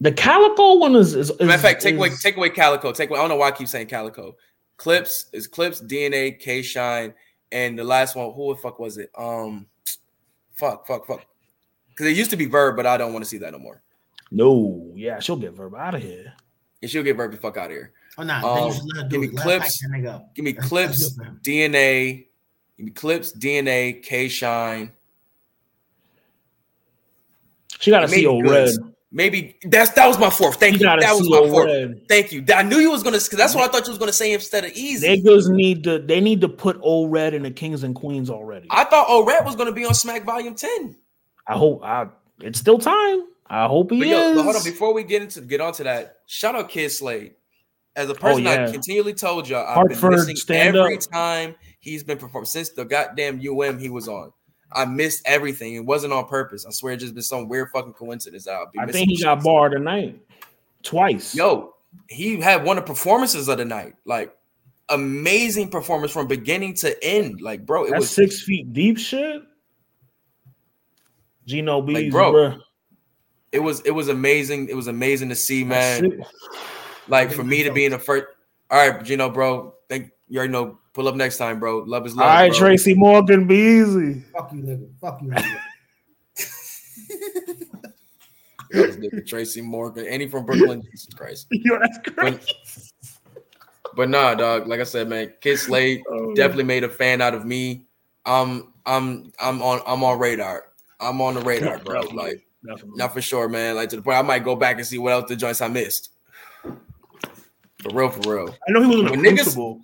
The 0.02 0.12
calico 0.12 0.76
one 0.78 0.96
is. 0.96 1.16
is, 1.16 1.32
is 1.32 1.40
Matter 1.40 1.54
of 1.54 1.62
fact, 1.62 1.82
take 1.82 1.96
away 1.96 2.10
take 2.22 2.38
away 2.38 2.50
calico. 2.50 2.92
Take 2.92 3.10
away. 3.10 3.20
I 3.20 3.24
don't 3.24 3.30
know 3.30 3.36
why 3.36 3.48
I 3.48 3.52
keep 3.52 3.68
saying 3.68 3.88
calico. 3.88 4.36
Clips 4.78 5.26
is 5.34 5.48
clips, 5.48 5.82
DNA, 5.82 6.40
K 6.40 6.62
Shine, 6.62 7.14
and 7.52 7.78
the 7.80 7.84
last 7.84 8.16
one. 8.16 8.32
Who 8.34 8.54
the 8.54 8.62
fuck 8.62 8.78
was 8.78 8.98
it? 9.00 9.10
Um, 9.18 9.66
fuck, 10.54 10.86
fuck, 10.86 11.08
fuck. 11.08 11.26
Because 11.90 12.06
it 12.06 12.16
used 12.18 12.30
to 12.30 12.38
be 12.38 12.46
Verb, 12.46 12.76
but 12.76 12.86
I 12.86 12.96
don't 12.98 13.12
want 13.12 13.26
to 13.26 13.30
see 13.30 13.40
that 13.40 13.52
no 13.54 13.58
more. 13.58 13.82
No, 14.30 14.92
yeah, 14.96 15.20
she'll 15.20 15.36
get 15.36 15.54
Verb 15.54 15.74
out 15.74 15.96
of 15.96 16.04
here. 16.04 16.32
And 16.84 16.92
she'll 16.92 17.02
get 17.02 17.18
Verb 17.18 17.32
the 17.32 17.38
fuck 17.38 17.58
out 17.58 17.66
of 17.66 17.72
here. 17.72 17.92
oh 18.20 18.24
nah, 18.24 18.40
then 18.42 18.50
Um, 18.64 18.68
you 18.68 18.74
should 18.76 18.84
let 18.94 19.04
her 19.04 19.10
give 19.10 19.22
me 19.22 19.28
it. 19.30 19.36
Clips. 19.38 19.82
pack 19.82 19.92
that 19.92 19.98
nigga 19.98 20.14
up. 20.14 20.36
Give 20.36 20.46
me 20.46 20.52
That's- 20.52 20.70
clips, 20.70 21.10
good. 21.16 21.42
DNA. 21.44 22.28
Give 22.78 22.86
me 22.86 22.92
clips, 22.92 23.32
DNA, 23.36 24.04
K 24.04 24.28
Shine. 24.28 24.92
She 27.80 27.90
got 27.90 28.02
to 28.02 28.08
see 28.08 28.28
old 28.28 28.48
red. 28.48 28.76
Maybe 29.18 29.56
that's 29.64 29.90
that 29.94 30.06
was 30.06 30.20
my 30.20 30.30
fourth. 30.30 30.58
Thank 30.60 30.80
You 30.80 30.88
you. 30.88 31.00
That 31.00 31.16
was 31.16 31.28
my 31.28 31.40
fourth. 31.50 31.66
red. 31.66 32.08
Thank 32.08 32.32
you. 32.32 32.46
I 32.54 32.62
knew 32.62 32.78
you 32.78 32.92
was 32.92 33.02
gonna 33.02 33.18
that's 33.18 33.56
what 33.56 33.68
I 33.68 33.72
thought 33.72 33.88
you 33.88 33.92
was 33.92 33.98
gonna 33.98 34.14
say 34.14 34.32
instead 34.32 34.64
of 34.64 34.72
easy. 34.74 35.08
Niggas 35.08 35.50
need 35.50 35.84
to. 35.86 35.98
They 35.98 36.22
need 36.22 36.40
to 36.42 36.48
put 36.48 36.78
old 36.82 37.12
red 37.12 37.34
in 37.34 37.42
the 37.42 37.50
kings 37.50 37.82
and 37.82 37.96
queens 37.96 38.30
already. 38.30 38.68
I, 38.70 38.84
thought 38.84 39.10
old 39.10 39.28
Red 39.28 39.44
was 39.44 39.56
gonna 39.56 39.72
be 39.72 39.86
on 39.86 39.96
Smack 39.96 40.24
Volume 40.24 40.54
10. 40.54 40.96
I 41.48 41.54
hope. 41.58 41.84
I 41.84 42.10
it's 42.42 42.60
still 42.60 42.78
time. 42.78 43.24
I 43.48 43.66
hope 43.66 43.90
he 43.90 43.98
But 44.02 44.08
is. 44.08 44.12
yo, 44.12 44.36
but 44.36 44.44
hold 44.44 44.56
on, 44.58 44.64
before 44.64 44.94
we 44.94 45.04
get 45.04 45.24
into 45.24 45.42
get 45.42 45.62
onto 45.62 45.84
that, 45.86 46.18
shout 46.28 46.54
out 46.54 46.70
Kid 46.70 46.92
Slade. 46.92 47.34
As 47.96 48.08
a 48.12 48.14
person 48.14 48.46
Oh, 48.46 48.52
yeah. 48.54 48.68
I 48.68 48.72
continually 48.72 49.16
told 49.16 49.50
y'all, 49.50 49.66
I've 49.66 49.74
Hartford, 49.74 50.12
been 50.12 50.26
missing 50.28 50.56
every 50.56 50.98
up. 50.98 51.02
time 51.12 51.56
he's 51.80 52.04
been 52.04 52.20
performing 52.20 52.46
since 52.46 52.70
the 52.70 52.86
goddamn 52.86 53.42
UM 53.44 53.80
he 53.80 53.90
was 53.90 54.08
on. 54.08 54.32
I 54.72 54.86
missed 54.86 55.24
everything. 55.26 55.76
It 55.76 55.86
wasn't 55.86 56.14
on 56.14 56.28
purpose. 56.28 56.66
I 56.66 56.72
swear, 56.72 56.94
it 56.94 56.98
just 56.98 57.14
been 57.14 57.24
some 57.24 57.48
weird 57.48 57.70
fucking 57.72 57.94
coincidence. 57.94 58.46
that 58.46 58.54
I'll 58.54 58.70
be 58.72 58.80
I 58.80 58.86
think 58.92 59.10
he 59.10 59.22
got 59.22 59.44
barred 59.44 59.74
tonight, 59.74 60.20
twice. 60.84 61.34
Yo, 61.34 61.76
he 62.10 62.40
had 62.42 62.64
one 62.64 62.78
of 62.78 62.86
the 62.86 62.94
performances 62.94 63.48
of 63.48 63.58
the 63.58 63.66
night. 63.66 63.94
Like 64.06 64.36
amazing 64.90 65.70
performance 65.70 66.12
from 66.12 66.28
beginning 66.28 66.74
to 66.76 67.04
end. 67.04 67.42
Like, 67.42 67.66
bro, 67.66 67.86
it 67.86 67.92
that 67.92 68.00
was 68.00 68.10
six 68.10 68.42
feet 68.42 68.74
deep 68.74 68.98
shit. 68.98 69.42
Gino 71.46 71.82
B's, 71.82 72.12
bro, 72.12 72.34
bruh. 72.34 72.60
it 73.54 73.60
was 73.60 73.82
it 73.82 73.92
was 73.92 74.10
amazing. 74.10 74.68
It 74.70 74.76
was 74.76 74.88
amazing 74.88 75.30
to 75.30 75.36
see, 75.36 75.64
man. 75.64 76.24
Like 77.08 77.32
for 77.32 77.44
me 77.44 77.64
to 77.64 77.72
be 77.72 77.86
in 77.86 77.92
the 77.92 78.00
first. 78.00 78.26
All 78.70 78.90
right, 78.90 79.02
Gino, 79.02 79.30
bro. 79.30 79.74
Think 79.88 80.12
you 80.30 80.38
already 80.40 80.52
know. 80.54 80.80
Pull 80.94 81.08
up 81.08 81.16
next 81.16 81.38
time, 81.38 81.60
bro. 81.60 81.80
Love 81.80 82.06
is 82.08 82.14
All 82.14 82.20
love. 82.20 82.28
right, 82.28 82.50
bro. 82.50 82.60
Tracy 82.60 82.94
Morgan, 82.96 83.46
be 83.46 83.56
easy. 83.56 84.24
Fuck 84.34 84.52
you, 84.54 84.62
nigga. 84.64 84.90
Fuck 85.00 85.22
you, 85.22 85.30
nigga. 85.30 85.60
Tracy 89.28 89.62
Morgan, 89.62 90.06
and 90.08 90.22
he 90.22 90.28
from 90.28 90.46
Brooklyn. 90.46 90.82
Jesus 90.92 91.08
Christ. 91.16 91.48
Yo, 91.52 91.80
that's 91.80 91.98
crazy. 92.16 92.40
But 93.96 94.10
nah, 94.10 94.36
dog. 94.36 94.68
Like 94.68 94.80
I 94.80 94.84
said, 94.84 95.08
man, 95.08 95.34
Kid 95.42 95.58
Slade 95.58 96.02
Oh, 96.10 96.34
definitely 96.36 96.66
made 96.66 96.84
a 96.84 96.90
fan 96.90 97.22
out 97.22 97.34
of 97.34 97.46
me. 97.46 97.86
Um, 98.26 98.74
I'm 98.86 99.32
I'm 99.40 99.62
on 99.62 99.82
I'm 99.88 100.04
on 100.04 100.20
radar. 100.20 100.66
I'm 101.00 101.22
on 101.22 101.36
the 101.36 101.42
radar, 101.42 101.80
bro. 101.80 102.02
Definitely. 102.02 102.18
Like 102.24 102.48
Definitely. 102.66 102.98
not 102.98 103.14
for 103.14 103.22
sure, 103.22 103.48
man. 103.48 103.76
Like 103.76 103.90
to 103.90 103.96
the 103.96 104.02
point 104.02 104.18
I 104.18 104.22
might 104.24 104.44
go 104.44 104.56
back 104.56 104.78
and 104.78 104.86
see 104.86 104.98
what 104.98 105.14
else 105.14 105.30
the 105.30 105.36
joints 105.36 105.62
I 105.62 105.68
missed. 105.68 106.10
For 106.64 107.90
real, 107.94 108.10
for 108.10 108.36
real. 108.36 108.56
I 108.68 108.72
know 108.72 108.82
he 108.82 108.88
was 108.88 109.00
in 109.00 109.06
When 109.12 109.22
the 109.22 109.30
niggas- 109.30 109.44
Crucible. 109.44 109.82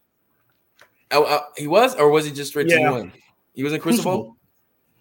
Oh, 1.14 1.24
uh, 1.24 1.42
he 1.58 1.67
was, 1.67 1.95
or 1.95 2.09
was 2.09 2.25
he 2.25 2.32
just 2.32 2.51
straight 2.51 2.69
Yeah. 2.69 2.90
to 2.90 2.93
win? 2.95 3.11
He 3.53 3.64
was 3.64 3.74
in 3.74 3.80
Crucible. 3.80 4.11
Crucible. 4.14 4.38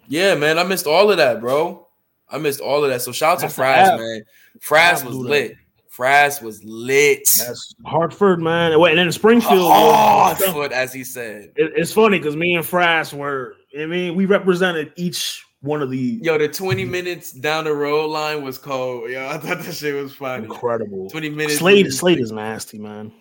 Yeah, 0.07 0.35
man. 0.35 0.57
I 0.59 0.63
missed 0.63 0.85
all 0.87 1.09
of 1.11 1.17
that, 1.17 1.39
bro. 1.41 1.87
I 2.29 2.37
missed 2.37 2.59
all 2.59 2.83
of 2.83 2.89
that. 2.89 3.01
So 3.01 3.11
shout 3.11 3.35
out 3.35 3.41
That's 3.41 3.53
to 3.55 3.61
the 3.61 3.63
Fraz, 3.65 3.97
man. 3.99 4.21
Fraz 4.59 5.05
was 5.05 5.15
lit. 5.15 5.55
Fraz 5.95 6.41
was 6.41 6.63
lit. 6.63 7.19
That's 7.37 7.73
Hartford, 7.85 8.41
man. 8.41 8.79
Wait, 8.79 8.91
and 8.91 8.99
then 8.99 9.11
Springfield. 9.11 9.59
Oh, 9.61 10.35
yo, 10.39 10.51
foot, 10.51 10.71
as 10.71 10.91
he 10.91 11.03
said. 11.03 11.51
it- 11.55 11.73
it's 11.75 11.91
funny 11.93 12.17
because 12.17 12.35
me 12.35 12.55
and 12.55 12.65
Fraz 12.65 13.13
were. 13.13 13.55
I 13.79 13.85
mean, 13.85 14.15
we 14.15 14.25
represented 14.25 14.91
each 14.95 15.43
one 15.61 15.81
of 15.81 15.89
the 15.91 16.19
Yo, 16.21 16.37
the 16.37 16.47
20 16.47 16.83
minutes 16.85 17.31
down 17.31 17.63
the 17.63 17.73
road 17.73 18.07
line 18.09 18.43
was 18.43 18.57
cold. 18.57 19.09
Yo, 19.11 19.25
I 19.29 19.37
thought 19.37 19.59
that 19.59 19.73
shit 19.73 19.95
was 19.95 20.13
funny. 20.13 20.45
incredible. 20.45 21.09
20 21.09 21.29
minutes. 21.29 21.57
Slade, 21.59 21.91
Slade 21.93 22.19
is 22.19 22.31
nasty, 22.31 22.77
man. 22.79 23.11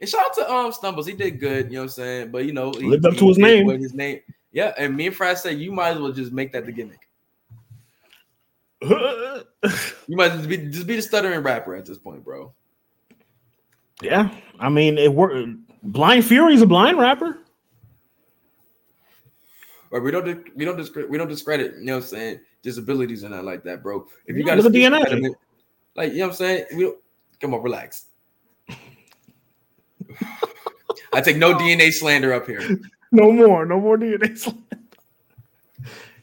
And 0.00 0.08
shout 0.08 0.26
out 0.26 0.34
to 0.34 0.50
um 0.52 0.72
Stumbles. 0.72 1.06
He 1.06 1.14
did 1.14 1.40
good, 1.40 1.66
you 1.66 1.72
know 1.72 1.80
what 1.80 1.84
I'm 1.84 1.88
saying? 1.90 2.30
But 2.30 2.44
you 2.44 2.52
know, 2.52 2.72
he 2.72 2.86
Lived 2.86 3.06
up 3.06 3.16
to 3.16 3.28
his 3.28 3.38
name. 3.38 3.68
His 3.80 3.94
name. 3.94 4.20
Yeah, 4.52 4.72
and 4.78 4.96
me 4.96 5.06
and 5.08 5.16
Fraz 5.16 5.38
said 5.38 5.58
you 5.58 5.72
might 5.72 5.90
as 5.90 5.98
well 5.98 6.12
just 6.12 6.32
make 6.32 6.52
that 6.52 6.66
the 6.66 6.72
gimmick. 6.72 7.08
You 10.08 10.16
might 10.16 10.32
just 10.32 10.48
be 10.48 10.58
just 10.58 10.86
be 10.86 10.96
the 10.96 11.02
stuttering 11.02 11.42
rapper 11.42 11.74
at 11.74 11.84
this 11.84 11.98
point, 11.98 12.24
bro. 12.24 12.52
yeah, 14.02 14.30
I 14.60 14.68
mean, 14.68 14.98
it 14.98 15.12
worked. 15.12 15.48
Blind 15.82 16.24
Fury's 16.24 16.62
a 16.62 16.66
blind 16.66 16.98
rapper. 16.98 17.38
But 19.90 20.02
we 20.02 20.10
don't 20.10 20.56
we 20.56 20.64
don't 20.64 20.76
discredit 20.76 21.10
we 21.10 21.18
don't 21.18 21.28
discredit, 21.28 21.74
you 21.78 21.84
know 21.86 21.94
what 21.96 22.04
I'm 22.04 22.08
saying, 22.08 22.40
disabilities 22.62 23.22
and 23.24 23.34
that 23.34 23.44
like 23.44 23.64
that, 23.64 23.82
bro. 23.82 24.06
If 24.26 24.36
you 24.36 24.44
Yeah, 24.44 24.54
got 24.54 24.64
look 24.64 24.66
at 24.66 24.72
DNA. 24.72 25.34
like 25.96 26.12
you 26.12 26.18
know 26.18 26.26
what 26.26 26.30
I'm 26.32 26.36
saying, 26.36 26.64
we 26.76 26.82
don't 26.84 26.98
come 27.40 27.54
on, 27.54 27.62
relax. 27.62 28.06
I 31.12 31.20
take 31.20 31.36
no 31.36 31.54
DNA 31.58 31.92
slander 31.92 32.32
up 32.32 32.46
here. 32.46 32.78
No 33.12 33.30
more, 33.32 33.64
no 33.66 33.80
more 33.80 33.96
DNA 33.96 34.36
slander. 34.38 34.60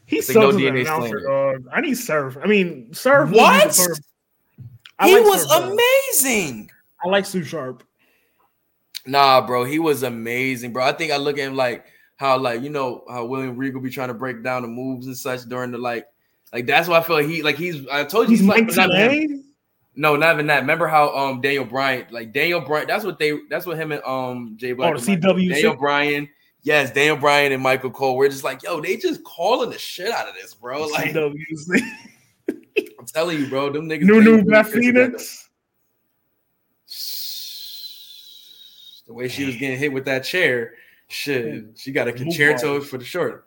He 0.06 0.18
I 0.18 0.20
no 0.20 0.52
sucks 0.52 0.56
an 0.56 0.62
DNA 0.62 0.82
announcer, 0.82 1.20
slander. 1.20 1.20
dog. 1.22 1.68
I 1.72 1.82
need 1.82 1.96
Surf. 1.98 2.38
I 2.44 2.48
mean, 2.48 2.94
Surf. 2.94 3.30
What? 3.32 3.72
the 3.72 4.00
he 5.06 5.16
like 5.16 5.24
was 5.26 5.42
Surf 5.50 5.62
better. 5.62 5.74
amazing. 5.74 6.72
I 7.04 7.08
like 7.10 7.26
Sue 7.26 7.44
Sharp. 7.44 7.84
Nah, 9.06 9.46
bro, 9.46 9.66
he 9.66 9.80
was 9.80 10.04
amazing, 10.04 10.72
bro. 10.72 10.86
I 10.86 10.94
think 10.94 11.12
I 11.12 11.18
look 11.18 11.38
at 11.38 11.46
him 11.48 11.56
like 11.56 11.86
how, 12.16 12.38
like 12.38 12.62
you 12.62 12.70
know, 12.70 13.04
how 13.10 13.26
William 13.26 13.58
Regal 13.58 13.82
be 13.82 13.90
trying 13.90 14.08
to 14.10 14.14
break 14.14 14.44
down 14.44 14.62
the 14.62 14.68
moves 14.70 15.08
and 15.08 15.18
such 15.18 15.42
during 15.44 15.72
the 15.72 15.78
like, 15.78 16.08
like 16.54 16.66
that's 16.66 16.88
why 16.88 17.00
I 17.00 17.04
feel 17.04 17.18
like 17.18 17.26
he, 17.26 17.42
like 17.42 17.58
he's. 17.58 17.86
I 17.88 18.04
told 18.06 18.30
you, 18.30 18.38
He's 18.38 18.46
like, 18.46 18.70
Mike 19.96 20.02
not 20.02 20.16
even 20.16 20.16
him. 20.16 20.16
Tenay. 20.16 20.16
no, 20.16 20.16
not 20.16 20.34
even 20.36 20.48
that. 20.48 20.60
Remember 20.62 20.88
how 20.88 21.16
um 21.16 21.42
Daniel 21.42 21.66
Bryan, 21.66 22.08
like 22.12 22.34
Daniel 22.34 22.62
Bryan, 22.62 22.88
that's 22.88 23.06
what 23.06 23.20
they, 23.20 23.40
that's 23.50 23.66
what 23.66 23.78
him 23.78 23.92
and 23.92 24.04
um 24.04 24.54
Jay 24.58 24.74
Black, 24.74 24.94
Oh, 24.94 24.98
the 24.98 25.18
CW 25.18 25.50
Daniel? 25.50 25.76
Bryan, 25.76 26.30
yes, 26.64 26.92
Daniel 26.92 27.18
Bryan 27.18 27.52
and 27.52 27.62
Michael 27.64 27.92
Cole. 27.92 28.18
We're 28.18 28.30
just 28.30 28.44
like, 28.44 28.64
yo, 28.64 28.82
they 28.82 28.98
just 28.98 29.24
calling 29.24 29.70
the 29.70 29.78
shit 29.78 30.12
out 30.12 30.28
of 30.28 30.36
this, 30.36 30.54
bro. 30.54 30.86
Like 30.88 31.14
CWC. 31.14 31.82
I'm 33.00 33.06
telling 33.06 33.40
you, 33.40 33.48
bro, 33.48 33.72
them 33.72 33.90
niggas. 33.90 34.04
New 34.04 34.22
New 34.22 34.44
Beth. 34.44 34.70
Phoenix. 34.70 35.50
The 39.06 39.14
way 39.14 39.28
she 39.28 39.46
was 39.46 39.56
getting 39.58 39.78
hit 39.78 39.92
with 39.92 40.06
that 40.06 40.24
chair, 40.24 40.76
shit, 41.10 41.66
she 41.76 41.92
got 41.92 42.08
a 42.08 42.14
concerto 42.14 42.80
for 42.82 42.98
the 42.98 43.04
short. 43.04 43.46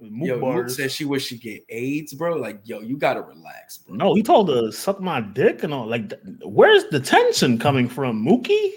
Mook 0.00 0.28
Yo, 0.28 0.34
Mook 0.34 0.40
bars. 0.40 0.76
said 0.76 0.90
she 0.90 1.04
wish 1.04 1.26
she 1.26 1.36
get 1.36 1.64
AIDS, 1.68 2.14
bro. 2.14 2.34
Like, 2.36 2.60
yo, 2.64 2.80
you 2.80 2.96
gotta 2.96 3.20
relax, 3.20 3.78
bro. 3.78 3.94
No, 3.96 4.14
he 4.14 4.22
told 4.22 4.48
her 4.48 4.70
suck 4.72 5.00
my 5.00 5.20
dick 5.20 5.62
and 5.62 5.74
all. 5.74 5.86
Like, 5.86 6.12
where's 6.42 6.84
the 6.86 7.00
tension 7.00 7.58
coming 7.58 7.88
from, 7.88 8.24
Mookie? 8.24 8.72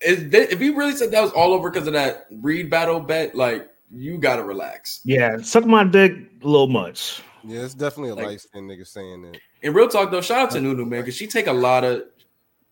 Is 0.00 0.28
that- 0.30 0.52
if 0.52 0.60
he 0.60 0.70
really 0.70 0.92
said 0.94 1.10
that 1.10 1.22
was 1.22 1.32
all 1.32 1.52
over 1.52 1.70
because 1.70 1.86
of 1.86 1.92
that 1.94 2.26
Reed 2.30 2.70
battle 2.70 3.00
bet, 3.00 3.34
like, 3.34 3.68
you 3.90 4.18
gotta 4.18 4.44
relax. 4.44 5.00
Yeah, 5.04 5.38
suck 5.38 5.64
my 5.64 5.82
dick 5.84 6.12
a 6.42 6.46
little 6.46 6.68
much. 6.68 7.22
Yeah, 7.42 7.60
it's 7.64 7.74
definitely 7.74 8.10
a 8.10 8.14
Like- 8.14 8.26
light 8.26 8.40
skinned 8.42 8.70
nigga 8.70 8.86
saying 8.86 9.22
that. 9.22 9.38
In 9.62 9.72
real 9.72 9.88
talk 9.88 10.10
though, 10.10 10.20
shout 10.20 10.38
out 10.38 10.50
to 10.52 10.60
Nunu 10.60 10.84
man, 10.84 11.00
because 11.00 11.16
she 11.16 11.26
take 11.26 11.46
a 11.46 11.52
lot 11.52 11.84
of 11.84 12.02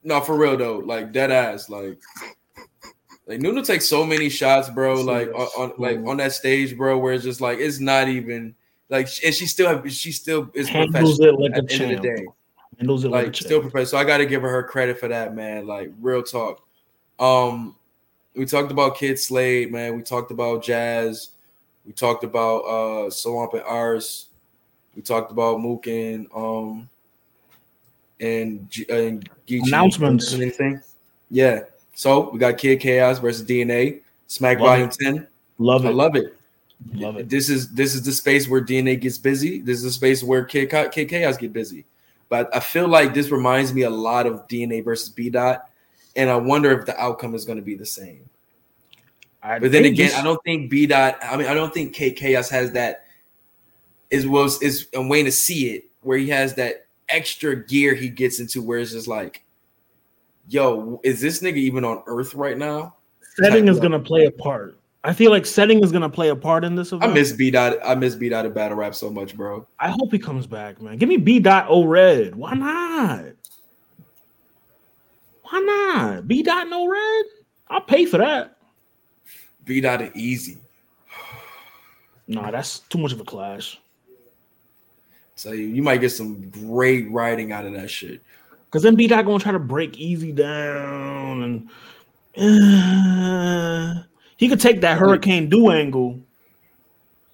no 0.05 0.21
for 0.21 0.37
real 0.37 0.57
though, 0.57 0.79
like 0.79 1.13
dead 1.13 1.31
ass, 1.33 1.69
like 1.71 1.99
like 3.27 3.41
Nunu 3.41 3.63
takes 3.63 3.89
so 3.89 4.05
many 4.05 4.29
shots, 4.29 4.71
bro. 4.71 5.03
Like 5.03 5.29
on, 5.35 5.49
on 5.59 5.73
like 5.79 5.99
on 6.07 6.19
that 6.19 6.33
stage, 6.33 6.77
bro, 6.77 6.97
where 6.99 7.13
it's 7.13 7.25
just 7.25 7.41
like 7.41 7.59
it's 7.59 7.81
not 7.81 8.09
even 8.09 8.55
like, 8.89 9.09
and 9.25 9.35
she 9.35 9.47
still 9.47 9.69
have 9.69 9.91
she 9.93 10.13
still 10.13 10.49
is 10.55 10.69
Handles 10.69 11.19
professional 11.19 11.29
it 11.29 11.41
like 11.41 11.53
a 11.53 11.57
at 11.57 11.69
the 11.69 11.75
end 11.75 11.93
of 11.93 12.03
the 12.03 12.09
day. 12.09 12.27
Handles 12.79 13.05
it 13.05 13.11
like, 13.11 13.27
like 13.27 13.35
still 13.35 13.61
champ. 13.61 13.73
professional. 13.73 13.87
So 13.87 13.99
I 13.99 14.05
got 14.05 14.19
to 14.19 14.27
give 14.27 14.43
her 14.43 14.49
her 14.49 14.63
credit 14.63 15.01
for 15.01 15.09
that, 15.09 15.35
man. 15.35 15.67
Like 15.67 15.91
real 16.01 16.23
talk. 16.23 16.63
Um, 17.19 17.75
we 18.37 18.45
talked 18.45 18.71
about 18.71 18.97
Kid 18.97 19.19
Slade, 19.19 19.73
man. 19.73 19.97
We 19.97 20.03
talked 20.03 20.31
about 20.31 20.63
Jazz. 20.63 21.31
We 21.85 21.93
talked 21.93 22.23
about 22.23 22.59
uh 22.59 23.11
Swamp 23.11 23.55
and 23.55 23.63
Ars. 23.63 24.27
We 24.95 25.03
talked 25.03 25.33
about 25.33 25.61
Mook 25.61 25.89
and 25.89 26.29
um 26.35 26.89
and 28.21 28.71
G- 28.71 28.87
and 28.89 29.29
Geechee. 29.49 29.67
Announcements. 29.67 30.33
Anything? 30.33 30.81
Yeah. 31.31 31.63
So 31.97 32.29
we 32.29 32.39
got 32.39 32.59
Kid 32.59 32.79
Chaos 32.79 33.19
versus 33.19 33.49
DNA. 33.49 34.01
Smack 34.27 34.61
Love 34.61 34.69
Volume 34.69 34.91
Ten. 34.91 35.27
Love 35.59 35.87
I 35.87 35.89
it. 35.89 35.95
love 35.95 36.15
it. 36.15 36.37
Love 36.93 37.17
it. 37.17 37.31
This 37.31 37.49
is 37.49 37.71
this 37.73 37.95
is 37.95 38.03
the 38.03 38.13
space 38.13 38.47
where 38.47 38.61
DNA 38.61 39.01
gets 39.01 39.17
busy. 39.17 39.61
This 39.61 39.79
is 39.79 39.85
the 39.85 39.91
space 39.91 40.23
where 40.23 40.45
Kid, 40.45 40.71
Kid 40.93 41.09
Chaos 41.09 41.39
get 41.39 41.55
busy. 41.55 41.87
But 42.29 42.55
I 42.55 42.61
feel 42.61 42.87
like 42.87 43.15
this 43.15 43.31
reminds 43.31 43.73
me 43.73 43.83
a 43.83 43.91
lot 43.91 44.27
of 44.27 44.47
DNA 44.47 44.85
versus 44.85 45.09
B 45.09 45.31
Dot, 45.31 45.71
and 46.15 46.29
I 46.29 46.37
wonder 46.37 46.71
if 46.79 46.85
the 46.85 47.01
outcome 47.01 47.35
is 47.35 47.47
going 47.47 47.57
to 47.57 47.65
be 47.65 47.75
the 47.75 47.87
same. 47.87 48.29
I 49.43 49.59
But 49.59 49.73
then 49.73 49.87
again, 49.87 50.13
I 50.15 50.23
don't 50.23 50.43
think 50.45 50.69
B 50.69 50.87
Dot. 50.87 51.17
I 51.23 51.35
mean, 51.39 51.47
I 51.47 51.55
don't 51.55 51.73
think 51.73 51.95
K 51.95 52.11
Chaos 52.11 52.51
has 52.51 52.73
that. 52.73 53.07
Is 54.11 54.27
was 54.27 54.61
is 54.61 54.89
I'm 54.93 55.09
waiting 55.09 55.25
to 55.25 55.33
see 55.33 55.71
it 55.71 55.87
where 56.03 56.19
he 56.19 56.29
has 56.29 56.55
that 56.57 56.87
extra 57.09 57.57
gear 57.57 57.95
he 57.95 58.11
gets 58.11 58.39
into 58.39 58.61
where 58.61 58.81
it's 58.81 58.93
just 58.93 59.09
like, 59.09 59.43
yo, 60.49 61.01
is 61.03 61.21
this 61.21 61.43
nigga 61.43 61.57
even 61.57 61.85
on 61.85 62.03
Earth 62.07 62.35
right 62.35 62.59
now? 62.59 62.95
setting 63.37 63.69
is 63.69 63.79
going 63.79 63.93
to 63.93 64.01
play 64.01 64.25
a 64.25 64.31
part. 64.31 64.79
I 65.05 65.13
feel 65.13 65.31
like 65.31 65.47
setting 65.47 65.85
is 65.85 65.93
going 65.93 66.03
to 66.03 66.09
play 66.09 66.31
a 66.31 66.37
part 66.37 66.65
in 66.65 66.75
this 66.75 66.93
Event. 66.93 67.13
I 67.13 67.15
miss 67.15 67.33
B 67.33 67.51
Dot. 67.51 67.79
I 67.85 67.95
miss 67.95 68.17
B 68.17 68.29
Dot 68.29 68.45
in 68.45 68.53
battle 68.53 68.77
rap 68.77 68.95
so 68.95 69.11
much, 69.11 69.37
bro. 69.37 69.67
I 69.79 69.91
hope 69.91 70.11
he 70.11 70.19
comes 70.19 70.47
back, 70.47 70.81
man. 70.83 70.97
Give 70.97 71.09
me 71.09 71.17
B 71.17 71.39
dot 71.39 71.67
O 71.69 71.85
red. 71.85 72.35
Why 72.35 72.55
not? 72.55 73.25
Why 75.45 75.61
not? 75.61 76.27
B 76.27 76.43
dot 76.43 76.69
no 76.69 76.89
red. 76.89 77.25
I'll 77.69 77.81
pay 77.81 78.05
for 78.05 78.19
that. 78.19 78.57
B 79.65 79.81
Dot 79.81 80.17
easy. 80.17 80.59
Nah, 82.29 82.51
that's 82.51 82.81
too 82.81 82.99
much 82.99 83.13
of 83.13 83.21
a 83.21 83.25
clash. 83.25 83.79
So 85.37 85.53
you, 85.53 85.67
you 85.67 85.81
might 85.81 86.01
get 86.01 86.11
some 86.11 86.51
great 86.51 87.09
writing 87.09 87.53
out 87.53 87.67
of 87.67 87.73
that 87.75 87.89
shit. 87.89 88.21
Cause 88.71 88.83
then 88.83 88.95
B 88.95 89.07
dot 89.07 89.25
gonna 89.25 89.39
try 89.39 89.53
to 89.53 89.59
break 89.59 89.97
easy 89.99 90.33
down 90.33 91.43
and 91.43 91.69
uh, 92.37 94.03
he 94.37 94.49
could 94.49 94.61
take 94.61 94.81
that 94.83 94.99
hurricane 94.99 95.49
do 95.49 95.71
angle 95.71 96.21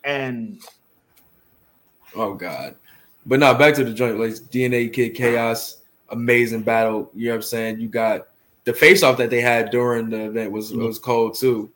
and 0.05 0.63
Oh 2.15 2.35
God. 2.35 2.77
But 3.25 3.39
now 3.41 3.55
back 3.55 3.75
to 3.75 3.85
the 3.85 3.93
joint, 3.93 4.19
like 4.19 4.33
DNA 4.33 4.93
Kid 4.93 5.11
Chaos, 5.11 5.83
amazing 6.11 6.63
battle. 6.63 7.11
You 7.15 7.27
know 7.27 7.33
what 7.33 7.37
I'm 7.37 7.43
saying? 7.43 7.81
You 7.81 7.89
got 7.89 8.29
the 8.65 8.73
face 8.73 9.03
off 9.03 9.17
that 9.19 9.31
they 9.31 9.41
had 9.41 9.71
during 9.71 10.11
the 10.11 10.27
event 10.27 10.53
was 10.53 10.73
was 10.73 10.99
cold 10.99 11.37
too. 11.37 11.71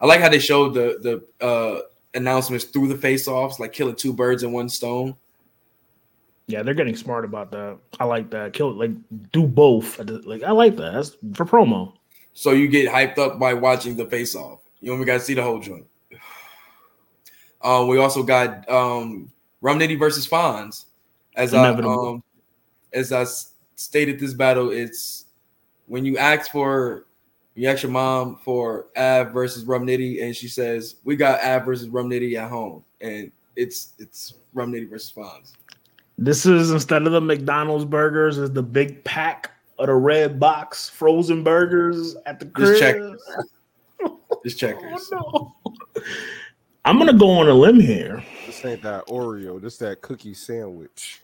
I 0.00 0.06
like 0.06 0.20
how 0.20 0.28
they 0.28 0.38
showed 0.38 0.74
the 0.74 1.22
the 1.40 1.46
uh 1.46 1.80
announcements 2.14 2.64
through 2.64 2.88
the 2.88 2.96
face 2.96 3.28
offs, 3.28 3.60
like 3.60 3.72
killing 3.72 3.94
two 3.94 4.12
birds 4.12 4.42
in 4.42 4.52
one 4.52 4.68
stone. 4.68 5.16
Yeah, 6.48 6.62
they're 6.62 6.74
getting 6.74 6.96
smart 6.96 7.24
about 7.24 7.50
that. 7.52 7.78
I 7.98 8.04
like 8.04 8.30
that. 8.30 8.52
Kill 8.52 8.72
like 8.72 8.92
do 9.32 9.46
both. 9.46 9.98
Like 9.98 10.42
I 10.42 10.52
like 10.52 10.76
that. 10.76 10.92
That's 10.92 11.16
for 11.34 11.44
promo. 11.44 11.92
So 12.32 12.52
you 12.52 12.68
get 12.68 12.88
hyped 12.88 13.18
up 13.18 13.38
by 13.38 13.54
watching 13.54 13.96
the 13.96 14.06
face 14.06 14.36
off. 14.36 14.60
You 14.80 14.92
only 14.92 15.06
got 15.06 15.14
to 15.14 15.20
see 15.20 15.34
the 15.34 15.42
whole 15.42 15.60
joint. 15.60 15.86
Um, 17.62 17.88
we 17.88 17.98
also 17.98 18.22
got 18.22 18.68
um 18.70 19.32
Rum 19.60 19.80
Nitty 19.80 19.98
versus 19.98 20.28
Fonz. 20.28 20.84
As 21.34 21.52
I 21.52 21.70
um 21.70 22.22
as 22.92 23.10
I 23.10 23.24
stated 23.74 24.20
this 24.20 24.34
battle, 24.34 24.70
it's 24.70 25.24
when 25.86 26.04
you 26.04 26.16
ask 26.18 26.52
for 26.52 27.06
you 27.56 27.68
ask 27.68 27.82
your 27.82 27.90
mom 27.90 28.36
for 28.36 28.88
Av 28.96 29.32
versus 29.32 29.64
Rum 29.64 29.86
Nitty, 29.86 30.22
and 30.22 30.36
she 30.36 30.46
says, 30.46 30.96
We 31.04 31.16
got 31.16 31.42
Av 31.42 31.64
versus 31.64 31.88
Rum 31.88 32.10
Nitty 32.10 32.36
at 32.36 32.50
home. 32.50 32.84
And 33.00 33.32
it's 33.56 33.94
it's 33.98 34.34
Rum 34.52 34.72
Nitty 34.72 34.90
versus 34.90 35.10
Fonz. 35.10 35.54
This 36.18 36.46
is 36.46 36.70
instead 36.70 37.06
of 37.06 37.12
the 37.12 37.20
McDonald's 37.20 37.84
burgers, 37.84 38.38
is 38.38 38.50
the 38.50 38.62
big 38.62 39.04
pack 39.04 39.50
of 39.78 39.86
the 39.86 39.94
red 39.94 40.40
box 40.40 40.88
frozen 40.88 41.42
burgers 41.42 42.16
at 42.24 42.40
the 42.40 42.46
crib. 42.46 42.68
Just 42.68 42.80
checkers. 42.80 43.22
Just 44.44 44.58
checkers. 44.58 45.10
Oh, 45.12 45.54
no. 45.94 46.02
I'm 46.86 46.98
gonna 46.98 47.12
go 47.12 47.28
on 47.30 47.48
a 47.48 47.54
limb 47.54 47.80
here. 47.80 48.24
This 48.46 48.64
ain't 48.64 48.82
that 48.82 49.06
Oreo. 49.08 49.60
This 49.60 49.76
that 49.78 50.00
cookie 50.02 50.34
sandwich. 50.34 51.20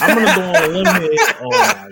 I'm 0.00 0.16
gonna 0.16 0.34
go 0.34 0.42
on 0.42 0.56
a 0.56 0.68
limb 0.68 1.02
here. 1.02 1.10
Oh 1.40 1.50
my 1.50 1.74
god. 1.74 1.90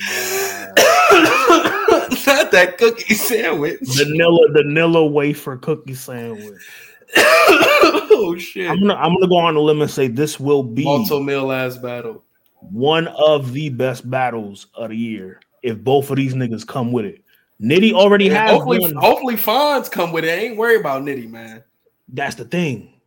Not 2.26 2.50
that 2.52 2.78
cookie 2.78 3.14
sandwich. 3.14 3.80
Vanilla 3.82 4.48
vanilla 4.52 5.04
wafer 5.04 5.58
cookie 5.58 5.94
sandwich. 5.94 6.62
oh 7.16 8.34
shit. 8.38 8.70
I'm 8.70 8.80
gonna 8.80 8.94
I'm 8.94 9.14
gonna 9.14 9.28
go 9.28 9.36
on 9.36 9.56
a 9.56 9.60
limb 9.60 9.82
and 9.82 9.90
say 9.90 10.08
this 10.08 10.40
will 10.40 10.62
be 10.62 10.84
Multi 10.84 11.20
mill 11.20 11.52
ass 11.52 11.76
battle. 11.76 12.24
One 12.70 13.08
of 13.08 13.52
the 13.52 13.68
best 13.68 14.08
battles 14.10 14.68
of 14.74 14.91
the 14.91 14.97
year 14.97 15.41
if 15.62 15.78
both 15.82 16.10
of 16.10 16.16
these 16.16 16.34
niggas 16.34 16.66
come 16.66 16.92
with 16.92 17.05
it. 17.05 17.23
Nitty 17.60 17.92
already 17.92 18.28
has 18.28 18.50
hopefully, 18.50 18.81
one. 18.81 18.94
hopefully 18.94 19.36
Fonz 19.36 19.91
come 19.91 20.12
with 20.12 20.24
it. 20.24 20.31
I 20.31 20.42
ain't 20.42 20.57
worried 20.57 20.81
about 20.81 21.02
Nitty, 21.02 21.28
man. 21.31 21.62
That's 22.08 22.34
the 22.34 22.44
thing. 22.44 23.00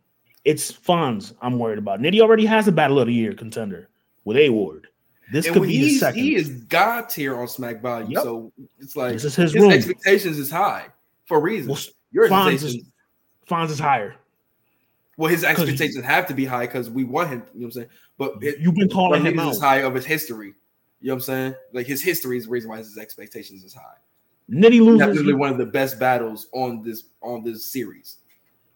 It's 0.44 0.72
Fonz 0.72 1.34
I'm 1.42 1.58
worried 1.58 1.78
about. 1.78 2.00
Nitty 2.00 2.20
already 2.20 2.46
has 2.46 2.68
a 2.68 2.72
battle 2.72 2.98
of 3.00 3.08
the 3.08 3.12
year 3.12 3.34
contender 3.34 3.88
with 4.24 4.36
A 4.36 4.48
Ward. 4.50 4.86
This 5.32 5.46
And 5.46 5.54
could 5.54 5.62
be 5.64 5.78
the 5.80 5.98
second. 5.98 6.22
he 6.22 6.36
is 6.36 6.48
God 6.68 7.08
tier 7.08 7.36
on 7.36 7.48
Smack 7.48 7.82
Volume, 7.82 8.12
Yep. 8.12 8.22
so 8.22 8.52
it's 8.78 8.94
like 8.94 9.14
This 9.14 9.24
is 9.24 9.34
his 9.34 9.54
room. 9.54 9.72
expectations 9.72 10.38
is 10.38 10.50
high 10.50 10.86
for 11.26 11.40
reasons. 11.40 11.68
Well, 11.68 11.94
Your 12.12 12.28
Fonz 12.30 12.62
is 12.62 12.78
Fonz 13.50 13.70
is 13.70 13.78
higher. 13.78 14.14
Well, 15.16 15.30
his 15.30 15.44
expectations 15.44 16.04
have 16.04 16.26
to 16.26 16.34
be 16.34 16.44
high 16.44 16.66
because 16.66 16.90
we 16.90 17.04
want 17.04 17.30
him. 17.30 17.42
You 17.54 17.60
know 17.60 17.64
what 17.64 17.64
I'm 17.66 17.70
saying? 17.72 17.88
But 18.18 18.32
it, 18.42 18.58
You've 18.60 18.74
been 18.74 18.88
calling 18.88 19.24
him 19.24 19.38
out. 19.38 19.56
high 19.58 19.78
of 19.78 19.94
his 19.94 20.04
history. 20.04 20.54
You 21.00 21.08
know 21.08 21.14
what 21.14 21.16
I'm 21.16 21.20
saying? 21.22 21.54
Like 21.72 21.86
his 21.86 22.02
history 22.02 22.36
is 22.38 22.44
the 22.44 22.50
reason 22.50 22.70
why 22.70 22.78
his 22.78 22.96
expectations 22.98 23.64
is 23.64 23.74
high. 23.74 23.80
Nitty 24.50 24.60
That's 24.62 24.80
loses. 24.80 25.06
literally 25.08 25.34
one 25.34 25.50
of 25.50 25.58
the 25.58 25.66
best 25.66 25.98
battles 25.98 26.48
on 26.52 26.82
this 26.82 27.04
on 27.22 27.42
this 27.42 27.64
series. 27.64 28.18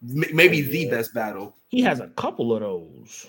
M- 0.03 0.23
Maybe 0.35 0.61
oh, 0.67 0.71
the 0.71 0.79
Yeah. 0.79 0.89
best 0.91 1.13
battle. 1.13 1.55
He 1.69 1.81
has 1.81 1.99
a 1.99 2.07
couple 2.09 2.53
of 2.53 2.61
those 2.61 3.27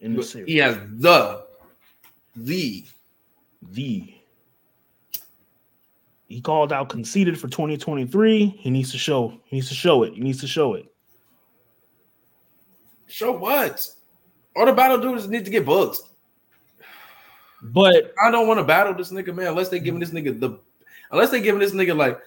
in 0.00 0.14
the 0.14 0.22
series. 0.22 0.46
he 0.48 0.56
has 0.58 0.76
the 0.98 1.44
the 2.36 2.84
the 3.72 4.14
he 6.28 6.40
called 6.40 6.72
out 6.72 6.88
conceded 6.88 7.38
for 7.38 7.48
2023. 7.48 8.46
He 8.58 8.70
needs 8.70 8.92
to 8.92 8.98
show. 8.98 9.30
He 9.46 9.56
needs 9.56 9.68
to 9.68 9.74
show 9.74 10.04
it. 10.04 10.14
He 10.14 10.20
needs 10.20 10.40
to 10.40 10.46
show 10.46 10.74
it. 10.74 10.86
Show 13.10 13.32
what? 13.32 13.86
All 14.56 14.66
the 14.66 14.72
battle 14.72 14.98
dudes 14.98 15.28
need 15.28 15.44
to 15.44 15.50
get 15.50 15.64
booked. 15.64 15.98
But 17.62 18.14
I 18.22 18.30
don't 18.30 18.48
want 18.48 18.58
to 18.58 18.64
battle 18.64 18.94
this 18.94 19.12
nigga, 19.12 19.34
man, 19.34 19.48
unless 19.48 19.68
they 19.68 19.80
giving 19.80 20.00
this 20.00 20.10
nigga 20.10 20.38
the 20.40 20.58
unless 21.10 21.30
they 21.30 21.40
giving 21.40 21.60
this 21.60 21.72
nigga 21.72 21.94
like 21.96 22.18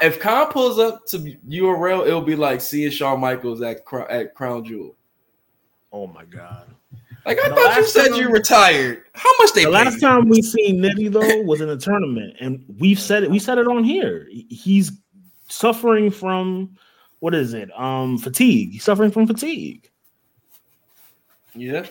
if 0.00 0.18
Khan 0.18 0.50
pulls 0.50 0.78
up 0.78 1.04
to 1.08 1.18
URL, 1.18 2.06
it'll 2.06 2.22
be 2.22 2.36
like 2.36 2.60
seeing 2.62 2.90
Shawn 2.90 3.20
Michaels 3.20 3.60
at 3.60 3.82
at 4.08 4.34
Crown 4.34 4.64
Jewel. 4.64 4.96
oh 5.92 6.06
my 6.06 6.24
god. 6.24 6.66
Like 7.26 7.38
I 7.44 7.48
The 7.50 7.54
thought 7.54 7.76
you 7.76 7.84
said 7.86 8.08
time- 8.10 8.20
you 8.20 8.28
retired. 8.30 9.04
How 9.14 9.30
much 9.40 9.52
they 9.52 9.64
The 9.64 9.70
last 9.70 9.94
you? 9.94 10.00
time 10.00 10.28
we 10.28 10.40
seen 10.42 10.80
Nitty 10.80 11.12
though 11.12 11.42
was 11.42 11.60
in 11.60 11.68
a 11.68 11.76
tournament, 11.76 12.34
and 12.40 12.64
we've 12.78 12.98
said 13.00 13.22
it. 13.22 13.30
We 13.30 13.38
said 13.38 13.58
it 13.58 13.66
on 13.68 13.84
here. 13.84 14.26
He's 14.30 14.92
suffering 15.48 16.10
from 16.10 16.76
what 17.20 17.34
is 17.34 17.52
it? 17.54 17.70
Um, 17.78 18.16
fatigue. 18.18 18.72
He's 18.72 18.84
suffering 18.84 19.10
from 19.10 19.26
fatigue. 19.26 19.90
Yeah, 21.54 21.86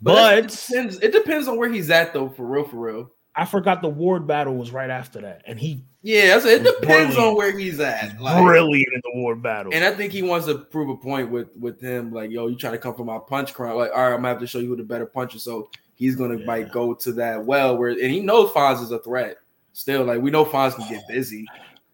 But 0.00 0.38
it 0.38 0.48
depends. 0.48 1.00
It 1.00 1.12
depends 1.12 1.48
on 1.48 1.56
where 1.56 1.70
he's 1.70 1.90
at 1.90 2.12
though. 2.12 2.28
For 2.28 2.44
real, 2.46 2.64
for 2.64 2.76
real. 2.76 3.10
I 3.34 3.46
forgot 3.46 3.80
the 3.80 3.88
Ward 3.88 4.26
battle 4.26 4.54
was 4.56 4.72
right 4.72 4.90
after 4.90 5.20
that, 5.22 5.42
and 5.46 5.58
he 5.58 5.84
Yeah, 6.02 6.38
said 6.38 6.60
it 6.60 6.80
depends 6.80 7.16
on 7.16 7.34
where 7.34 7.56
he's 7.56 7.80
at. 7.80 8.20
Like, 8.20 8.42
brilliant 8.44 8.88
in 8.94 9.00
the 9.04 9.20
Ward 9.20 9.42
battle. 9.42 9.72
And 9.74 9.82
I 9.84 9.90
think 9.92 10.12
he 10.12 10.20
wants 10.22 10.46
to 10.46 10.58
prove 10.58 10.90
a 10.90 10.96
point 10.96 11.30
with 11.30 11.48
with 11.56 11.80
him, 11.80 12.12
like, 12.12 12.30
yo, 12.30 12.48
you 12.48 12.56
trying 12.56 12.74
to 12.74 12.78
come 12.78 12.94
from 12.94 13.06
my 13.06 13.18
punch 13.18 13.54
crowd. 13.54 13.76
Like, 13.76 13.90
all 13.94 14.02
right, 14.02 14.08
I'm 14.12 14.16
gonna 14.16 14.28
have 14.28 14.40
to 14.40 14.46
show 14.46 14.58
you 14.58 14.68
who 14.68 14.76
the 14.76 14.82
better 14.82 15.06
puncher. 15.06 15.38
So 15.38 15.70
he's 15.94 16.14
gonna 16.14 16.38
Yeah. 16.38 16.46
like 16.46 16.72
go 16.72 16.94
to 16.94 17.12
that 17.14 17.44
well 17.44 17.76
where 17.76 17.90
and 17.90 18.00
he 18.00 18.20
knows 18.20 18.50
Fonz 18.50 18.82
is 18.82 18.90
a 18.90 18.98
threat. 18.98 19.38
Still, 19.72 20.04
like 20.04 20.20
we 20.20 20.30
know 20.30 20.44
Fonz 20.44 20.74
can 20.76 20.88
get 20.92 21.08
busy. 21.08 21.48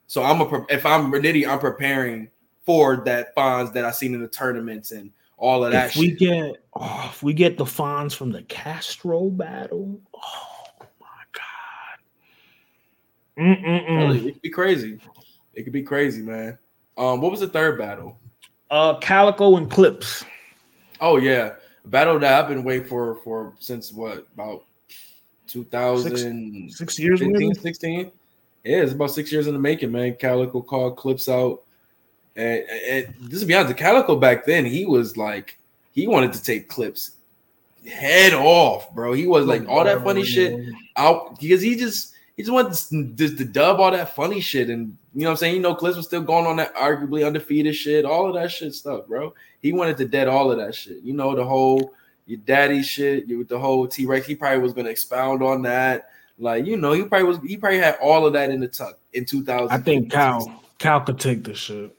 So 0.08 0.24
I'm 0.24 0.40
a 0.40 0.66
if 0.70 0.84
I'm 0.84 1.12
Rum 1.12 1.22
Nitty, 1.22 1.46
I'm 1.46 1.60
preparing 1.60 2.30
for 2.66 2.96
that 3.04 3.36
Fonz 3.36 3.72
that 3.74 3.84
I 3.84 3.92
seen 3.92 4.14
in 4.14 4.20
the 4.20 4.28
tournaments 4.28 4.90
and 4.90 5.12
all 5.38 5.64
of 5.64 5.72
that 5.72 5.90
if 5.90 5.96
we 5.96 6.10
shit. 6.10 6.18
get 6.18 6.56
oh, 6.74 7.06
if 7.10 7.22
we 7.22 7.32
get 7.32 7.56
the 7.56 7.64
Fonz 7.64 8.14
from 8.14 8.30
the 8.32 8.42
Castro 8.42 9.30
battle, 9.30 10.00
oh 10.14 10.86
my 11.00 11.06
god. 11.32 11.98
Mm-mm-mm. 13.38 14.16
It 14.26 14.32
could 14.34 14.42
be 14.42 14.50
crazy. 14.50 14.98
It 15.54 15.62
could 15.62 15.72
be 15.72 15.82
crazy, 15.82 16.22
man. 16.22 16.58
Um, 16.96 17.20
what 17.20 17.30
was 17.30 17.40
the 17.40 17.48
third 17.48 17.78
battle? 17.78 18.18
Uh 18.70 18.98
Calico 18.98 19.56
and 19.56 19.70
Clips. 19.70 20.24
Oh 21.00 21.16
yeah, 21.16 21.54
a 21.84 21.88
battle 21.88 22.18
that 22.18 22.42
I've 22.44 22.48
been 22.48 22.64
waiting 22.64 22.86
for 22.86 23.16
for 23.22 23.54
since 23.60 23.92
what 23.92 24.26
about 24.34 24.64
2000 25.46 26.70
Six 26.70 26.98
years 26.98 27.20
15, 27.20 27.54
16. 27.54 28.12
Yeah, 28.64 28.82
it's 28.82 28.92
about 28.92 29.12
six 29.12 29.32
years 29.32 29.46
in 29.46 29.54
the 29.54 29.60
making, 29.60 29.92
man. 29.92 30.16
Calico 30.16 30.60
called 30.60 30.96
clips 30.96 31.28
out. 31.28 31.62
And, 32.38 32.64
and 32.70 33.30
just 33.30 33.46
to 33.46 33.64
the 33.64 33.74
Calico 33.74 34.16
back 34.16 34.46
then, 34.46 34.64
he 34.64 34.86
was 34.86 35.16
like, 35.16 35.58
he 35.92 36.06
wanted 36.06 36.32
to 36.32 36.42
take 36.42 36.68
clips 36.68 37.12
head 37.88 38.34
off, 38.34 38.92
bro. 38.94 39.12
He 39.12 39.26
was 39.26 39.46
like 39.46 39.68
all 39.68 39.84
that 39.84 40.04
funny 40.04 40.24
shit 40.24 40.72
out 40.96 41.40
because 41.40 41.60
he 41.60 41.76
just 41.76 42.14
he 42.36 42.42
just 42.42 42.52
wanted 42.52 42.74
to, 42.74 43.14
just 43.14 43.38
to 43.38 43.44
dub 43.44 43.80
all 43.80 43.90
that 43.90 44.14
funny 44.14 44.40
shit. 44.40 44.70
And 44.70 44.96
you 45.14 45.22
know 45.22 45.28
what 45.28 45.32
I'm 45.32 45.36
saying? 45.38 45.56
You 45.56 45.60
know, 45.60 45.74
Clips 45.74 45.96
was 45.96 46.06
still 46.06 46.22
going 46.22 46.46
on 46.46 46.56
that 46.56 46.74
arguably 46.74 47.26
undefeated 47.26 47.74
shit, 47.74 48.04
all 48.04 48.28
of 48.28 48.34
that 48.34 48.52
shit 48.52 48.74
stuff, 48.74 49.06
bro. 49.06 49.34
He 49.60 49.72
wanted 49.72 49.96
to 49.98 50.06
dead 50.06 50.28
all 50.28 50.52
of 50.52 50.58
that 50.58 50.74
shit. 50.74 51.02
You 51.02 51.14
know, 51.14 51.34
the 51.34 51.44
whole 51.44 51.92
your 52.26 52.38
daddy 52.38 52.82
shit, 52.82 53.26
you 53.26 53.38
with 53.38 53.48
the 53.48 53.58
whole 53.58 53.88
T-Rex, 53.88 54.26
he 54.26 54.34
probably 54.34 54.60
was 54.60 54.72
gonna 54.72 54.90
expound 54.90 55.42
on 55.42 55.62
that. 55.62 56.10
Like, 56.38 56.66
you 56.66 56.76
know, 56.76 56.92
he 56.92 57.04
probably 57.04 57.26
was 57.26 57.38
he 57.38 57.56
probably 57.56 57.78
had 57.78 57.96
all 58.00 58.26
of 58.26 58.32
that 58.34 58.50
in 58.50 58.60
the 58.60 58.68
tuck 58.68 58.98
in 59.12 59.24
2000. 59.24 59.70
I 59.70 59.82
think 59.82 60.12
Cal 60.12 60.62
Cal 60.78 61.00
could 61.00 61.18
take 61.18 61.44
the 61.44 61.54
shit. 61.54 61.97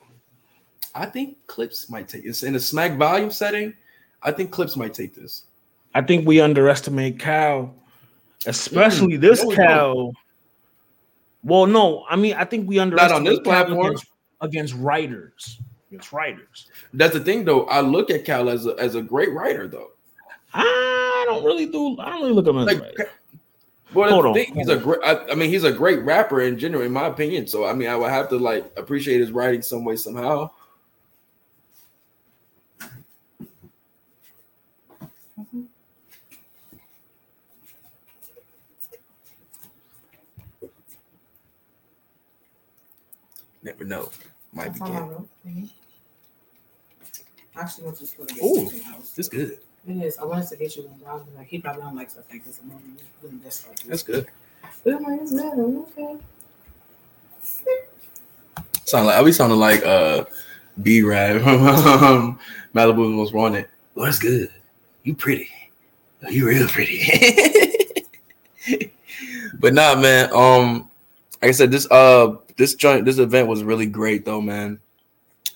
I 0.95 1.06
think 1.06 1.38
Clips 1.48 1.90
might 1.90 2.08
take 2.08 2.24
this 2.26 2.43
in 2.43 2.56
a 2.56 2.59
smack 2.59 2.98
volume 2.98 3.32
setting. 3.32 3.74
I 4.22 4.32
think 4.32 4.51
Clips 4.51 4.76
might 4.76 4.93
take 4.93 5.16
this. 5.16 5.43
I 5.95 6.01
think 6.01 6.27
we 6.27 6.40
underestimate 6.42 7.19
Cal, 7.19 7.74
especially 8.45 9.18
Mm, 9.18 9.22
this 9.22 9.43
no, 9.43 9.56
Cal. 9.56 10.14
Well, 11.43 11.66
no, 11.66 12.06
I 12.09 12.16
mean 12.16 12.34
I 12.35 12.45
think 12.45 12.68
we 12.68 12.80
underestimate 12.80 13.16
on 13.18 13.24
this 13.24 13.40
platform. 13.40 13.88
against, 13.88 14.06
against 14.42 14.74
writers. 14.76 15.59
Against 15.90 16.11
writers. 16.11 16.68
That's 16.93 17.14
the 17.14 17.19
thing, 17.19 17.45
though. 17.45 17.66
I 17.66 17.82
look 17.82 18.11
at 18.11 18.26
Cal 18.26 18.50
as 18.50 18.66
a, 18.68 18.76
as 18.77 18.95
a 18.95 19.01
great 19.01 19.32
writer, 19.34 19.68
though. 19.68 19.92
I 20.53 21.24
don't 21.27 21.43
really 21.43 21.66
do. 21.66 21.98
I 22.00 22.09
don't 22.09 22.22
really 22.22 22.34
look 22.34 22.45
at 22.48 22.51
him 22.51 22.68
as 22.68 22.76
a 22.76 22.80
Like, 22.80 23.09
well, 23.93 24.09
Hold 24.11 24.26
on, 24.27 24.34
thing, 24.35 24.53
he's 24.53 24.69
a 24.69 24.77
great. 24.77 25.00
I, 25.03 25.32
I 25.32 25.35
mean, 25.35 25.50
he's 25.50 25.64
a 25.64 25.72
great 25.72 26.03
rapper 26.03 26.42
in 26.42 26.59
general, 26.59 26.84
in 26.84 26.92
my 26.92 27.08
opinion. 27.08 27.48
So, 27.48 27.66
I 27.66 27.74
mean, 27.74 27.90
I 27.90 27.95
would 27.95 28.11
have 28.11 28.30
to 28.30 28.38
like 28.38 28.72
appreciate 28.77 29.19
his 29.19 29.32
writing 29.32 29.64
some 29.64 29.84
way, 29.84 29.95
somehow. 29.95 30.51
Never 43.64 43.84
know. 43.86 44.10
Might 44.54 44.74
be 44.74 44.80
That's 44.80 44.92
my 44.92 45.00
good. 45.00 45.28
Mhm. 45.48 45.70
Actually, 47.56 47.92
to 47.92 48.06
school 48.06 48.26
to 48.26 48.34
get 48.34 48.44
Ooh. 48.44 48.70
something. 48.70 49.04
This 49.16 49.28
good. 49.28 49.60
It 49.88 49.98
is. 49.98 50.18
I 50.18 50.26
wanted 50.26 50.48
to 50.50 50.56
get 50.56 50.76
you 50.76 50.84
one, 50.84 51.00
but 51.00 51.10
I 51.10 51.14
was 51.16 51.24
like, 51.38 51.48
he 51.48 51.60
probably 51.60 51.82
don't 51.82 51.96
like 51.96 52.10
like 52.32 52.46
this. 52.46 52.60
I'm 52.62 53.40
this 53.44 53.66
like 53.68 53.80
That's 53.84 54.04
good. 54.04 54.28
But 54.84 54.96
I'm 54.96 55.04
like, 55.04 55.22
it's 55.22 55.32
good. 55.32 55.86
Okay. 55.98 56.18
Sound 58.86 59.08
like 59.08 59.18
I 59.18 59.24
be 59.24 59.32
sounding 59.32 59.60
like 59.60 59.86
uh 59.86 60.26
B 60.82 61.02
Rad 61.02 61.42
Malibu 62.76 63.18
was 63.18 63.34
wanted. 63.34 63.68
Well, 63.96 64.06
that's 64.06 64.20
good. 64.20 64.50
You 65.04 65.16
pretty. 65.16 65.50
You 66.30 66.48
real 66.48 66.68
pretty. 66.68 68.06
but 69.60 69.74
nah, 69.74 69.96
man. 69.96 70.30
Um, 70.34 70.90
like 71.42 71.50
I 71.50 71.52
said, 71.52 71.72
this 71.72 71.90
uh 71.92 72.36
this 72.60 72.76
joint 72.76 73.06
this 73.06 73.18
event 73.20 73.48
was 73.48 73.64
really 73.64 73.86
great 73.86 74.26
though, 74.26 74.42
man. 74.42 74.80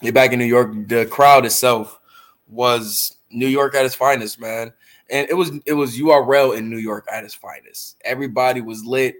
They 0.01 0.09
back 0.09 0.31
in 0.31 0.39
New 0.39 0.45
York. 0.45 0.71
The 0.87 1.05
crowd 1.05 1.45
itself 1.45 1.99
was 2.47 3.17
New 3.29 3.47
York 3.47 3.75
at 3.75 3.85
its 3.85 3.93
finest, 3.93 4.39
man. 4.39 4.71
And 5.09 5.29
it 5.29 5.33
was 5.33 5.51
it 5.65 5.73
was 5.73 5.99
URL 5.99 6.57
in 6.57 6.69
New 6.69 6.77
York 6.77 7.05
at 7.11 7.25
its 7.25 7.33
finest. 7.33 7.97
Everybody 8.05 8.61
was 8.61 8.85
lit. 8.85 9.17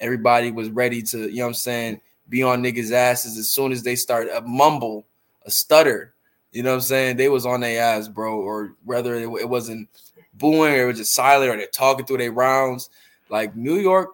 Everybody 0.00 0.50
was 0.50 0.70
ready 0.70 1.02
to, 1.02 1.28
you 1.30 1.36
know 1.36 1.42
what 1.44 1.48
I'm 1.48 1.54
saying, 1.54 2.00
be 2.28 2.42
on 2.42 2.62
niggas' 2.62 2.90
asses 2.90 3.38
as 3.38 3.50
soon 3.50 3.70
as 3.70 3.82
they 3.82 3.94
start 3.94 4.28
a 4.32 4.40
mumble, 4.40 5.06
a 5.44 5.50
stutter. 5.50 6.14
You 6.52 6.64
know 6.64 6.70
what 6.70 6.76
I'm 6.76 6.80
saying? 6.80 7.16
They 7.16 7.28
was 7.28 7.46
on 7.46 7.60
their 7.60 7.80
ass, 7.80 8.08
bro. 8.08 8.40
Or 8.40 8.74
whether 8.84 9.14
it, 9.14 9.28
it 9.40 9.48
wasn't 9.48 9.88
booing 10.34 10.72
or 10.72 10.84
it 10.84 10.86
was 10.86 10.98
just 10.98 11.14
silent 11.14 11.50
or 11.50 11.56
they're 11.56 11.66
talking 11.68 12.06
through 12.06 12.18
their 12.18 12.32
rounds. 12.32 12.90
Like 13.28 13.54
New 13.54 13.76
York, 13.76 14.08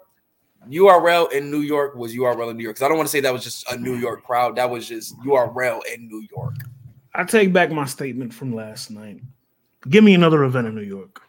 URL 0.71 1.33
in 1.33 1.51
New 1.51 1.61
York 1.61 1.95
was 1.95 2.15
URL 2.15 2.51
in 2.51 2.57
New 2.57 2.63
York. 2.63 2.77
Because 2.77 2.85
I 2.85 2.89
don't 2.89 2.97
want 2.97 3.09
to 3.09 3.11
say 3.13 3.21
that 3.21 3.33
was 3.33 3.45
just 3.45 3.71
a 3.71 3.77
New 3.77 3.95
York 3.97 4.25
crowd. 4.25 4.57
That 4.57 4.69
was 4.71 4.87
just 4.89 5.19
URL 5.21 5.81
in 5.95 6.09
New 6.09 6.27
York. 6.35 6.55
I 7.15 7.25
take 7.25 7.53
back 7.53 7.71
my 7.71 7.87
statement 7.87 8.33
from 8.35 8.55
last 8.55 8.91
night. 8.91 9.21
Give 9.89 10.03
me 10.05 10.15
another 10.15 10.45
event 10.45 10.67
in 10.67 10.75
New 10.75 10.83
York. 10.83 11.23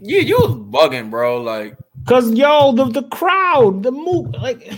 Yeah, 0.00 0.20
you 0.20 0.36
was 0.38 0.52
bugging, 0.52 1.10
bro. 1.10 1.42
Like 1.42 1.76
Cause 2.06 2.30
yo, 2.32 2.72
the, 2.72 2.84
the 2.84 3.02
crowd, 3.08 3.82
the 3.82 3.90
move, 3.90 4.30
like 4.34 4.72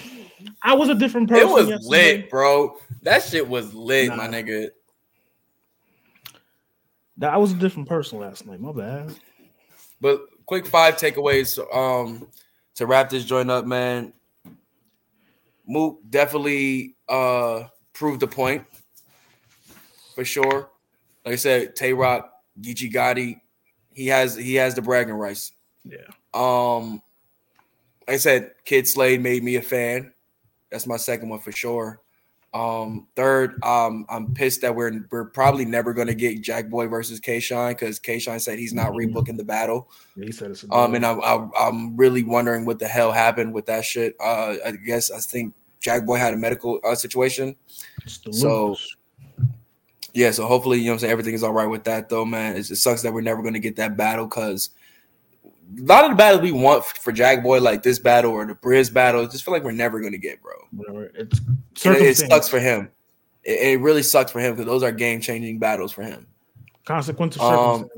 I 0.63 0.75
was 0.75 0.89
a 0.89 0.95
different 0.95 1.29
person. 1.29 1.47
it 1.47 1.53
was 1.53 1.69
yesterday. 1.69 2.17
lit, 2.23 2.31
bro. 2.31 2.77
That 3.03 3.23
shit 3.23 3.47
was 3.47 3.75
lit, 3.75 4.09
Nah. 4.09 4.17
my 4.17 4.29
nigga. 4.29 4.69
That 7.19 7.35
I 7.35 7.37
was 7.37 7.53
a 7.53 7.57
different 7.57 7.89
person 7.89 8.19
last 8.21 8.47
night. 8.47 8.61
My 8.61 8.73
bad. 8.73 9.15
But 10.01 10.23
quick 10.47 10.67
five 10.67 10.97
takeaways 10.97 11.59
um 11.77 12.29
to 12.79 12.87
wrap 12.87 13.11
this 13.11 13.25
joint 13.25 13.51
up, 13.51 13.67
man. 13.67 14.13
Mook 15.67 15.99
definitely 16.09 16.97
uh 17.09 17.65
proved 17.93 18.21
the 18.21 18.27
point 18.27 18.65
for 20.15 20.25
sure. 20.25 20.71
Like 21.25 21.35
I 21.35 21.37
said, 21.37 21.77
Tay 21.77 21.93
Roc, 21.93 22.33
Geechee 22.61 22.93
Gotti, 22.93 23.41
he 23.93 24.07
has 24.07 24.35
he 24.37 24.55
has 24.55 24.75
the 24.75 24.83
bragging 24.83 25.15
rights. 25.15 25.53
Yeah. 25.85 26.07
Um, 26.33 27.03
like 28.07 28.15
I 28.15 28.17
said, 28.17 28.53
Kid 28.65 28.87
Slade 28.87 29.21
made 29.21 29.43
me 29.43 29.57
a 29.57 29.63
fan. 29.63 30.13
That's 30.71 30.87
my 30.87 30.97
second 30.97 31.29
one 31.29 31.41
for 31.41 31.53
sure. 31.53 32.01
Um, 32.55 33.07
third, 33.15 33.63
um, 33.63 34.07
I'm 34.09 34.33
pissed 34.33 34.63
that 34.63 34.75
we're 34.75 35.07
we're 35.11 35.27
probably 35.27 35.67
never 35.67 35.93
gonna 35.93 36.15
get 36.15 36.41
Jack 36.41 36.71
Boy 36.71 36.87
versus 36.87 37.21
K 37.21 37.41
Shine 37.41 37.73
because 37.75 37.99
K 37.99 38.19
Shine 38.19 38.41
said 38.41 38.59
he's 38.59 38.73
not 38.73 38.93
Mhm. 38.93 39.13
rebooking 39.13 39.37
the 39.37 39.45
battle. 39.45 39.91
Yeah, 40.17 40.25
he 40.27 40.33
said 40.33 40.51
it's 40.53 40.65
a 40.65 40.73
Um, 40.73 40.95
and 40.95 41.05
I'm, 41.05 41.21
I'm 41.23 41.51
I'm 41.59 41.97
really 41.97 42.23
wondering 42.23 42.65
what 42.65 42.79
the 42.79 42.89
hell 42.89 43.13
happened 43.13 43.53
with 43.53 43.67
that 43.67 43.85
shit. 43.85 44.17
Uh, 44.19 44.57
I 44.65 44.73
guess 44.73 45.11
I 45.11 45.19
think 45.21 45.53
Jack 45.81 46.07
Boy 46.07 46.17
had 46.17 46.33
a 46.33 46.39
medical 46.39 46.81
uh, 46.85 46.95
situation. 46.95 47.55
So- 48.07 48.77
Yeah, 50.15 50.31
so 50.31 50.47
hopefully, 50.47 50.79
you 50.79 50.87
know 50.87 50.93
what 50.93 50.95
I'm 50.95 50.99
saying, 51.01 51.13
everything 51.13 51.35
is 51.35 51.43
all 51.45 51.53
right 51.53 51.67
with 51.69 51.85
that 51.85 52.09
though, 52.09 52.25
man. 52.25 52.57
It's, 52.57 52.71
it 52.71 52.77
sucks 52.77 53.03
that 53.03 53.13
we're 53.13 53.21
never 53.21 53.43
gonna 53.43 53.59
get 53.61 53.77
that 53.77 53.97
battle 53.97 54.27
because 54.27 54.71
a 55.77 55.83
lot 55.83 56.05
of 56.05 56.11
the 56.11 56.17
battles 56.17 56.43
we 56.43 56.53
want 56.53 56.85
for 56.85 57.13
Jack 57.13 57.43
Boy, 57.43 57.61
like 57.61 57.83
this 57.83 57.99
battle 57.99 58.33
or 58.33 58.47
the 58.47 58.55
Briz 58.55 58.93
battle, 58.93 59.27
just 59.27 59.45
feel 59.45 59.53
like 59.53 59.65
we're 59.65 59.73
never 59.73 60.01
gonna 60.01 60.19
get, 60.19 60.43
bro. 60.43 60.53
whatever. 60.73 61.11
It's 61.15 61.41
it, 61.85 62.03
it 62.03 62.17
sucks 62.17 62.49
for 62.49 62.59
him. 62.59 62.91
It, 63.45 63.75
it 63.75 63.81
really 63.81 64.03
sucks 64.03 64.33
for 64.33 64.41
him 64.41 64.55
because 64.55 64.67
those 64.67 64.83
are 64.83 64.93
game 64.93 65.21
changing 65.21 65.59
battles 65.59 65.93
for 65.93 66.03
him. 66.03 66.27
consequence 66.85 67.37
of 67.37 67.43
Um. 67.43 67.89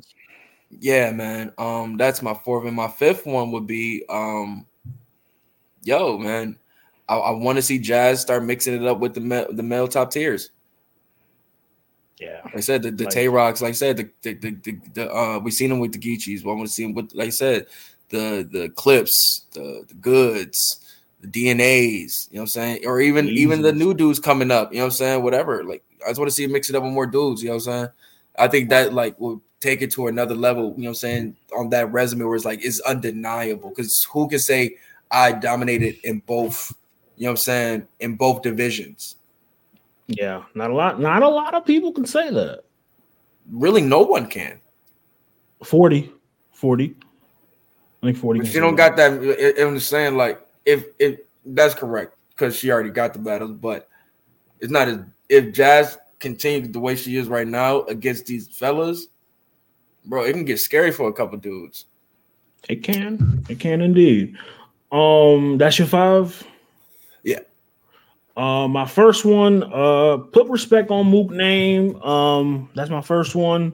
Yeah, 0.79 1.11
man. 1.11 1.53
Um, 1.59 1.97
that's 1.97 2.23
my 2.23 2.35
fourth, 2.35 2.65
and 2.65 2.77
my 2.77 2.87
fifth 2.87 3.27
one 3.27 3.51
would 3.51 3.67
be, 3.67 4.05
um, 4.09 4.67
yo, 5.83 6.17
man. 6.17 6.57
I, 7.09 7.17
I 7.17 7.31
want 7.33 7.57
to 7.57 7.63
see 7.63 7.81
Jazz 7.81 8.21
start 8.21 8.45
mixing 8.45 8.75
it 8.75 8.87
up 8.87 9.01
with 9.01 9.15
the 9.15 9.21
ma- 9.21 9.51
the 9.51 9.65
male 9.65 9.89
top 9.89 10.13
tiers. 10.13 10.51
Yeah. 12.21 12.41
Like 12.45 12.57
I 12.57 12.61
said, 12.61 12.83
the, 12.83 12.91
the 12.91 13.05
Like- 13.05 13.13
Tay 13.13 13.29
Rocs, 13.29 13.63
like 13.63 13.71
I 13.71 13.73
said, 13.73 13.97
the 13.97 14.11
the, 14.23 14.35
the, 14.35 14.51
the, 14.51 14.79
the 14.95 15.13
uh 15.15 15.39
we 15.39 15.51
seen 15.51 15.71
them 15.71 15.81
with 15.81 15.93
the 15.93 15.99
Geechees. 15.99 16.45
Well, 16.45 16.55
I 16.55 16.59
want 16.59 16.69
to 16.69 16.75
see 16.75 16.83
them 16.85 16.95
with 16.95 17.13
like 17.15 17.29
I 17.29 17.31
said, 17.31 17.67
the 18.11 18.47
the 18.51 18.69
clips, 18.71 19.47
the 19.53 19.85
the 19.89 19.95
goods, 19.95 20.79
the 21.21 21.29
DNAs, 21.29 22.31
you 22.31 22.37
know 22.37 22.41
what 22.41 22.43
I'm 22.43 22.47
saying? 22.49 22.87
Or 22.87 23.01
even 23.01 23.29
even 23.29 23.63
the 23.63 23.73
new 23.73 23.95
dudes 23.95 24.21
coming 24.21 24.51
up, 24.51 24.73
you 24.73 24.79
know 24.79 24.85
what 24.85 24.93
I'm 24.93 24.97
saying? 24.97 25.23
Whatever. 25.23 25.65
Like 25.65 25.83
I 26.05 26.11
just 26.11 26.19
want 26.19 26.31
to 26.31 26.35
see 26.35 26.45
him 26.45 26.53
mix 26.53 26.69
it 26.69 26.77
up 26.77 26.83
with 26.83 26.93
more 26.93 27.07
dudes, 27.07 27.43
you 27.43 27.49
know 27.49 27.55
what 27.57 27.67
I'm 27.67 27.73
saying? 27.73 27.89
I 28.39 28.49
think 28.49 28.69
that 28.71 28.93
like 28.93 29.19
will 29.19 29.41
take 29.61 29.83
it 29.83 29.91
to 29.93 30.07
another 30.07 30.35
level, 30.35 30.75
you 30.77 30.83
know 30.83 30.89
what 30.89 30.89
I'm 30.89 30.95
saying, 30.95 31.37
on 31.57 31.71
that 31.71 31.93
resume 31.93 32.25
where 32.25 32.37
it's 32.37 32.45
like 32.45 32.65
it's 32.65 32.81
undeniable. 32.81 33.71
Because 33.71 34.05
who 34.13 34.29
can 34.29 34.39
say 34.39 34.77
I 35.11 35.33
dominated 35.33 35.97
in 36.05 36.21
both, 36.21 36.75
you 37.17 37.25
know 37.25 37.31
what 37.31 37.33
I'm 37.33 37.37
saying, 37.45 37.89
in 38.01 38.17
both 38.17 38.43
divisions? 38.43 39.17
Yeah. 40.11 40.45
Not 40.55 40.71
a 40.71 40.75
lot. 40.75 41.01
Not 41.01 41.23
a 41.23 41.29
lot 41.29 41.55
of 41.55 41.65
people 41.65 41.93
can 41.93 42.07
say 42.07 42.31
that. 42.31 42.65
Really, 43.51 43.81
no 43.81 44.03
one 44.03 44.27
can. 44.27 44.61
40. 45.65 46.13
40. 46.53 46.95
I 48.03 48.07
think 48.07 48.17
40. 48.17 48.41
If 48.41 48.43
can 48.43 48.47
you 48.47 48.53
say 48.53 48.61
don't 48.61 48.77
that. 48.77 48.97
got 48.97 48.97
that, 48.97 49.63
I'm 49.63 49.75
just 49.75 49.89
saying, 49.89 50.17
like, 50.17 50.41
if 50.65 50.87
if 50.99 51.21
that's 51.45 51.75
correct, 51.75 52.17
because 52.31 52.57
she 52.57 52.71
already 52.71 52.91
got 52.91 53.13
the 53.13 53.19
battles, 53.19 53.53
but 53.53 53.89
it's 54.61 54.73
not 54.73 54.89
as 54.89 55.01
if 55.29 55.53
Jazz 55.53 55.99
continued 56.19 56.73
the 56.73 56.81
way 56.81 56.97
she 56.97 57.17
is 57.17 57.29
right 57.29 57.47
now 57.47 57.83
against 57.83 58.27
these 58.27 58.49
fellas, 58.49 59.09
bro, 60.05 60.25
it 60.25 60.33
can 60.33 60.45
get 60.45 60.59
scary 60.59 60.93
for 60.93 61.09
a 61.09 61.13
couple 61.13 61.39
dudes. 61.39 61.87
It 62.69 62.83
can. 62.83 63.45
It 63.49 63.59
can 63.59 63.81
indeed. 63.81 64.37
Um, 64.93 65.57
that's 65.59 65.79
your 65.79 65.89
five. 65.89 66.47
Yeah. 67.23 67.41
Uh, 68.37 68.69
my 68.69 68.87
first 68.87 69.25
one. 69.25 69.65
Uh, 69.73 70.19
put 70.19 70.49
respect 70.49 70.91
on 70.91 71.07
Mook 71.07 71.31
name. 71.31 72.01
Um, 72.03 72.71
that's 72.75 72.91
my 72.91 73.03
first 73.03 73.35
one. 73.35 73.73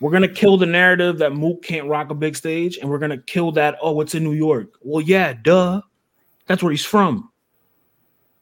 We're 0.00 0.12
gonna 0.12 0.28
kill 0.28 0.56
the 0.56 0.66
narrative 0.66 1.18
that 1.18 1.32
Mook 1.32 1.62
can't 1.62 1.88
rock 1.88 2.10
a 2.10 2.14
big 2.14 2.36
stage, 2.36 2.78
and 2.78 2.88
we're 2.88 3.00
gonna 3.00 3.18
kill 3.18 3.52
that. 3.52 3.76
Oh, 3.82 4.00
it's 4.00 4.14
in 4.14 4.22
New 4.22 4.34
York. 4.34 4.74
Well, 4.82 5.02
yeah, 5.02 5.34
duh. 5.34 5.82
That's 6.48 6.62
where 6.62 6.72
he's 6.72 6.84
from. 6.84 7.30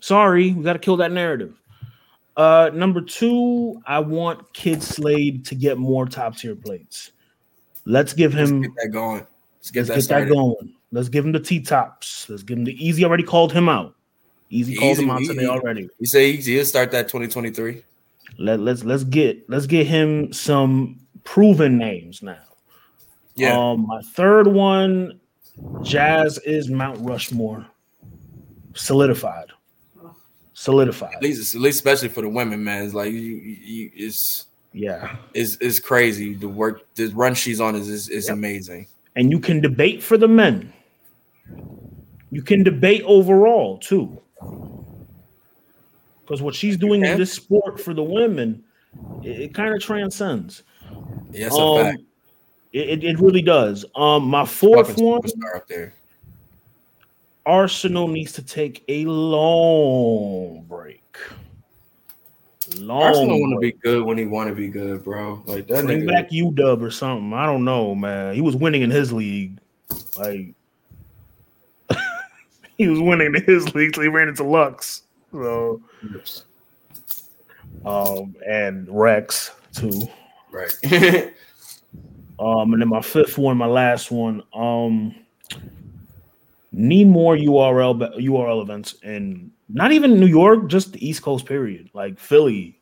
Sorry, 0.01 0.53
we 0.53 0.63
got 0.63 0.75
to 0.75 0.79
kill 0.79 0.97
that 0.99 1.13
narrative. 1.13 1.61
Uh, 2.37 2.71
number 2.73 3.01
two, 3.01 3.81
I 3.87 3.99
want 3.99 4.53
Kid 4.53 4.83
Slade 4.83 5.45
to 5.47 5.55
get 5.55 5.79
more 5.79 6.07
top 6.07 6.37
tier 6.37 6.55
plates. 6.55 7.13
Let's 7.85 8.13
give 8.13 8.35
Let's 8.35 8.51
him 8.51 8.63
get 8.63 8.71
that 8.83 8.89
going. 8.91 9.27
Let's 9.59 9.71
get 9.71 9.89
Let's 9.89 10.07
that 10.07 10.15
get 10.21 10.29
that 10.29 10.35
going. 10.35 10.75
Let's 10.93 11.09
give 11.09 11.25
him 11.25 11.33
the 11.33 11.41
T 11.41 11.61
tops. 11.61 12.29
Let's 12.29 12.43
give 12.43 12.59
him 12.59 12.65
the 12.65 12.85
easy. 12.85 13.05
Already 13.05 13.23
called 13.23 13.53
him 13.53 13.69
out. 13.69 13.97
Easy 14.49 14.75
called 14.77 14.93
Easy, 14.93 15.03
him 15.05 15.11
out 15.11 15.21
easy. 15.23 15.35
today 15.35 15.47
already. 15.47 15.89
You 15.99 16.07
say 16.07 16.37
he'll 16.37 16.65
start 16.65 16.91
that 16.93 17.09
2023. 17.09 17.83
Let 18.39 18.61
let's 18.61 18.85
let's 18.85 19.05
get 19.05 19.49
let's 19.51 19.67
get 19.67 19.87
him 19.87 20.33
some 20.33 21.01
proven 21.25 21.79
names 21.79 22.23
now. 22.23 22.39
Yeah, 23.35 23.57
Um, 23.73 23.87
my 23.87 24.01
third 24.03 24.47
one, 24.47 25.21
Jazz 25.83 26.39
is 26.39 26.69
Mount 26.71 26.99
Rushmore, 27.01 27.67
solidified, 28.75 29.47
solidified. 30.55 31.15
at 31.15 31.23
least 31.23 31.55
at 31.55 31.61
least 31.61 31.77
especially 31.77 32.09
for 32.09 32.23
the 32.23 32.29
women, 32.29 32.63
man. 32.63 32.85
It's 32.85 32.95
like 32.95 33.11
you, 33.13 33.19
you, 33.21 33.91
it's 33.95 34.47
Yeah, 34.73 35.17
is 35.35 35.57
is 35.59 35.81
crazy. 35.81 36.35
The 36.35 36.49
work, 36.49 36.83
the 36.95 37.07
run 37.09 37.35
she's 37.35 37.61
on 37.61 37.75
is 37.75 37.89
is, 37.89 38.09
is 38.09 38.29
Yep. 38.29 38.35
amazing. 38.35 38.87
and 39.17 39.31
you 39.31 39.41
can 39.41 39.61
debate 39.61 40.03
for 40.03 40.17
the 40.19 40.29
men. 40.29 40.73
You 42.31 42.43
can 42.43 42.63
debate 42.63 43.03
overall 43.07 43.79
too, 43.79 44.21
because 46.27 46.43
what 46.43 46.55
she's 46.57 46.77
doing 46.77 47.05
in 47.05 47.17
this 47.17 47.33
sport 47.33 47.79
for 47.79 47.95
the 47.95 48.03
women, 48.03 48.65
it, 49.23 49.55
kind 49.55 49.73
of 49.73 49.81
transcends. 49.81 50.65
Yeah, 51.31 51.45
that's 51.45 51.57
a 51.57 51.61
Um, 51.61 51.85
fact. 51.85 52.01
It, 52.73 52.89
it, 52.89 53.05
it 53.05 53.21
really 53.21 53.43
does. 53.43 53.85
Um, 53.95 54.25
my 54.25 54.45
fourth 54.45 54.99
one, 54.99 55.21
up 55.55 55.69
there. 55.69 55.95
Arsonal 57.47 58.11
needs 58.11 58.33
to 58.33 58.43
take 58.43 58.83
a 58.89 59.05
long 59.05 60.65
break. 60.69 61.17
Long 62.81 63.03
Arsonal 63.15 63.41
want 63.41 63.55
to 63.55 63.61
be 63.61 63.71
good 63.73 64.05
when 64.05 64.19
he 64.19 64.27
want 64.27 64.49
to 64.49 64.55
be 64.55 64.67
good, 64.67 65.05
bro. 65.05 65.41
Like 65.47 65.69
that 65.69 65.85
Bring 65.85 66.03
nigga. 66.03 66.09
back 66.09 66.33
U 66.33 66.51
Dub 66.51 66.83
or 66.83 66.91
something. 66.91 67.33
I 67.33 67.47
don't 67.47 67.65
know, 67.65 67.95
man. 67.95 68.35
He 68.35 68.41
was 68.41 68.57
winning 68.57 68.83
in 68.83 68.91
his 68.91 69.13
league. 69.13 69.59
Like 70.19 70.55
he 72.77 72.89
was 72.89 72.99
winning 73.01 73.33
in 73.37 73.45
his 73.45 73.73
league 73.77 73.93
till 73.93 74.03
he 74.03 74.09
ran 74.09 74.27
into 74.29 74.43
Lux. 74.43 75.03
So 75.43 75.83
um 77.85 78.35
and 78.47 78.87
Rex 78.91 79.53
too. 79.73 80.09
Right. 80.51 81.33
Um, 82.39 82.73
and 82.73 82.83
then 82.83 82.89
my 82.89 83.01
fifth 83.01 83.39
one, 83.39 83.57
my 83.57 83.67
last 83.67 84.11
one. 84.11 84.43
Um, 84.55 85.15
need 86.73 87.07
more 87.07 87.37
URL 87.37 87.99
URL 88.19 88.63
events 88.63 88.97
and 89.03 89.51
not 89.69 89.93
even 89.93 90.21
New 90.21 90.27
York, 90.27 90.69
just 90.69 90.93
the 90.93 91.07
East 91.07 91.23
Coast. 91.23 91.47
Period. 91.47 91.91
Like 91.95 92.19
Philly. 92.19 92.81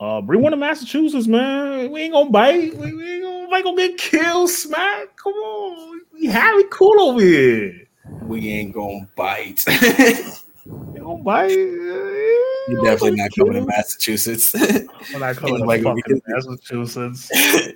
Uh, 0.00 0.20
bring 0.20 0.40
one 0.40 0.52
to 0.52 0.56
Massachusetts, 0.56 1.26
man. 1.26 1.90
We 1.90 2.02
ain't 2.02 2.12
gonna 2.12 2.30
bite. 2.30 2.78
We, 2.78 2.94
we 2.94 3.14
ain't 3.14 3.22
gonna, 3.24 3.48
we 3.48 3.56
ain't 3.56 3.64
gonna 3.64 3.76
get 3.76 3.98
killed, 3.98 4.48
smack. 4.48 5.16
Come 5.16 5.32
on, 5.32 6.00
we 6.14 6.26
happy 6.26 6.62
cool 6.70 7.00
over 7.00 7.20
here. 7.20 7.88
We 8.22 8.48
ain't 8.48 8.72
gonna 8.74 9.08
bite. 9.16 9.64
We 10.68 11.00
gonna 11.00 11.22
bite. 11.22 11.50
You're 11.50 12.82
definitely 12.82 13.12
not 13.12 13.30
coming 13.36 13.54
to 13.54 13.64
Massachusetts. 13.64 14.54
We're 15.12 15.18
not 15.18 15.36
coming 15.36 15.58
to 15.58 15.64
Like, 15.64 15.82
fucking 15.82 16.20
Massachusetts. 16.26 17.30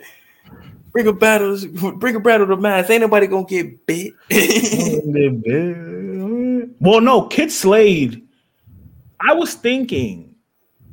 bring 0.93 1.07
a 1.07 1.13
battle, 1.13 1.59
bring 1.97 2.15
a 2.15 2.21
battle 2.21 2.47
to 2.49 2.57
Mass. 2.57 2.91
Ain't 2.91 3.01
nobody 3.01 3.27
gonna 3.27 3.47
get 3.47 3.87
bit. 3.87 4.13
well, 6.81 7.01
no, 7.01 7.23
Kid 7.23 7.51
Slade. 7.51 8.27
I 9.21 9.35
was 9.35 9.55
thinking 9.55 10.35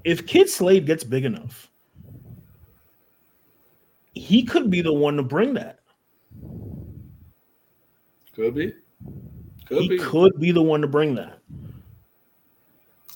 if 0.05 0.25
Kid 0.25 0.49
Slade 0.49 0.85
gets 0.85 1.03
big 1.03 1.25
enough, 1.25 1.69
he 4.13 4.43
could 4.43 4.69
be 4.69 4.81
the 4.81 4.93
one 4.93 5.17
to 5.17 5.23
bring 5.23 5.55
that. 5.55 5.79
Could 8.33 8.55
be. 8.55 8.73
Could 9.65 9.81
he 9.81 9.89
be. 9.89 9.97
could 9.97 10.39
be 10.39 10.51
the 10.51 10.61
one 10.61 10.81
to 10.81 10.87
bring 10.87 11.15
that. 11.15 11.39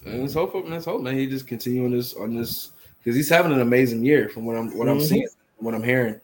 And 0.06 0.22
let's 0.22 0.34
hope. 0.34 0.54
Let's 0.68 0.86
hope, 0.86 1.02
man. 1.02 1.16
He 1.18 1.28
just 1.28 1.48
continue 1.48 1.86
on 1.86 1.92
this 1.92 2.14
on 2.14 2.36
this 2.36 2.72
because 3.00 3.16
he's 3.16 3.30
having 3.30 3.52
an 3.52 3.62
amazing 3.62 4.04
year 4.04 4.30
from 4.30 4.46
what 4.46 4.56
I'm 4.58 4.76
what 4.78 4.90
I'm 4.90 4.98
Mhm. 5.00 5.08
seeing, 5.08 5.28
what 5.58 5.74
I'm 5.76 5.84
hearing. 5.84 6.20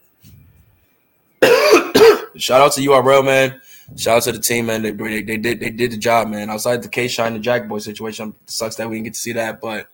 Shout 2.36 2.62
out 2.62 2.74
to 2.74 2.82
you, 2.82 2.92
URL, 2.92 3.24
man. 3.26 3.60
Shout 3.98 4.18
out 4.18 4.24
to 4.24 4.32
the 4.34 4.40
team, 4.40 4.68
man. 4.68 4.82
They, 4.84 4.92
they, 4.92 5.22
they 5.24 5.38
did 5.38 5.60
they 5.60 5.70
did 5.70 5.92
the 5.92 5.98
job, 5.98 6.28
man. 6.30 6.50
Outside 6.50 6.82
the 6.84 6.90
K 6.90 7.08
Shine 7.08 7.34
and 7.36 7.44
Jack 7.44 7.68
Boy 7.68 7.80
situation, 7.80 8.34
sucks 8.46 8.76
that 8.76 8.88
we 8.90 8.96
didn't 8.98 9.06
get 9.06 9.14
to 9.16 9.20
see 9.20 9.34
that, 9.34 9.60
but 9.62 9.88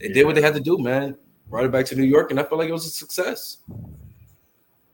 they 0.00 0.08
did 0.08 0.26
what 0.26 0.34
they 0.34 0.42
had 0.42 0.54
to 0.54 0.60
do, 0.60 0.78
man. 0.78 1.16
Brought 1.48 1.64
it 1.64 1.72
back 1.72 1.86
to 1.86 1.96
New 1.96 2.04
York, 2.04 2.30
and 2.30 2.40
I 2.40 2.42
felt 2.44 2.58
like 2.58 2.68
it 2.68 2.72
was 2.72 2.86
a 2.86 2.90
success. 2.90 3.58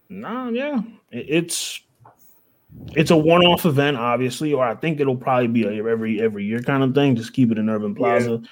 Nah, 0.08 0.48
yeah, 0.48 0.80
It- 1.10 1.26
it's 1.28 1.80
it's 2.94 3.10
a 3.10 3.16
one-off 3.16 3.66
event, 3.66 3.96
obviously, 3.96 4.52
or 4.52 4.64
I 4.64 4.74
think 4.74 5.00
it'll 5.00 5.16
probably 5.16 5.48
be 5.48 5.64
a 5.64 5.86
every 5.86 6.20
every 6.20 6.44
year 6.44 6.62
kind 6.62 6.82
of 6.82 6.94
thing. 6.94 7.16
Just 7.16 7.32
keep 7.32 7.50
it 7.52 7.58
in 7.58 7.68
Irving 7.68 7.94
Plaza. 7.94 8.42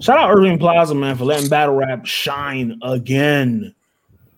Shout 0.00 0.18
out 0.18 0.30
Irving 0.30 0.58
Plaza, 0.58 0.94
man, 0.94 1.16
for 1.16 1.24
letting 1.24 1.48
battle 1.48 1.74
rap 1.74 2.06
shine 2.06 2.78
again 2.82 3.74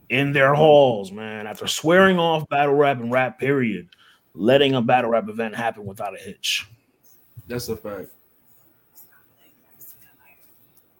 in 0.08 0.32
their 0.32 0.54
halls, 0.54 1.12
man. 1.12 1.46
After 1.46 1.66
swearing 1.66 2.18
off 2.18 2.48
battle 2.48 2.74
rap 2.74 2.98
and 2.98 3.12
rap, 3.12 3.38
period, 3.38 3.88
letting 4.34 4.74
a 4.74 4.82
battle 4.82 5.10
rap 5.10 5.28
event 5.28 5.54
happen 5.54 5.84
without 5.84 6.14
a 6.14 6.18
hitch. 6.18 6.66
That's 7.46 7.68
a 7.68 7.76
fact. 7.76 8.08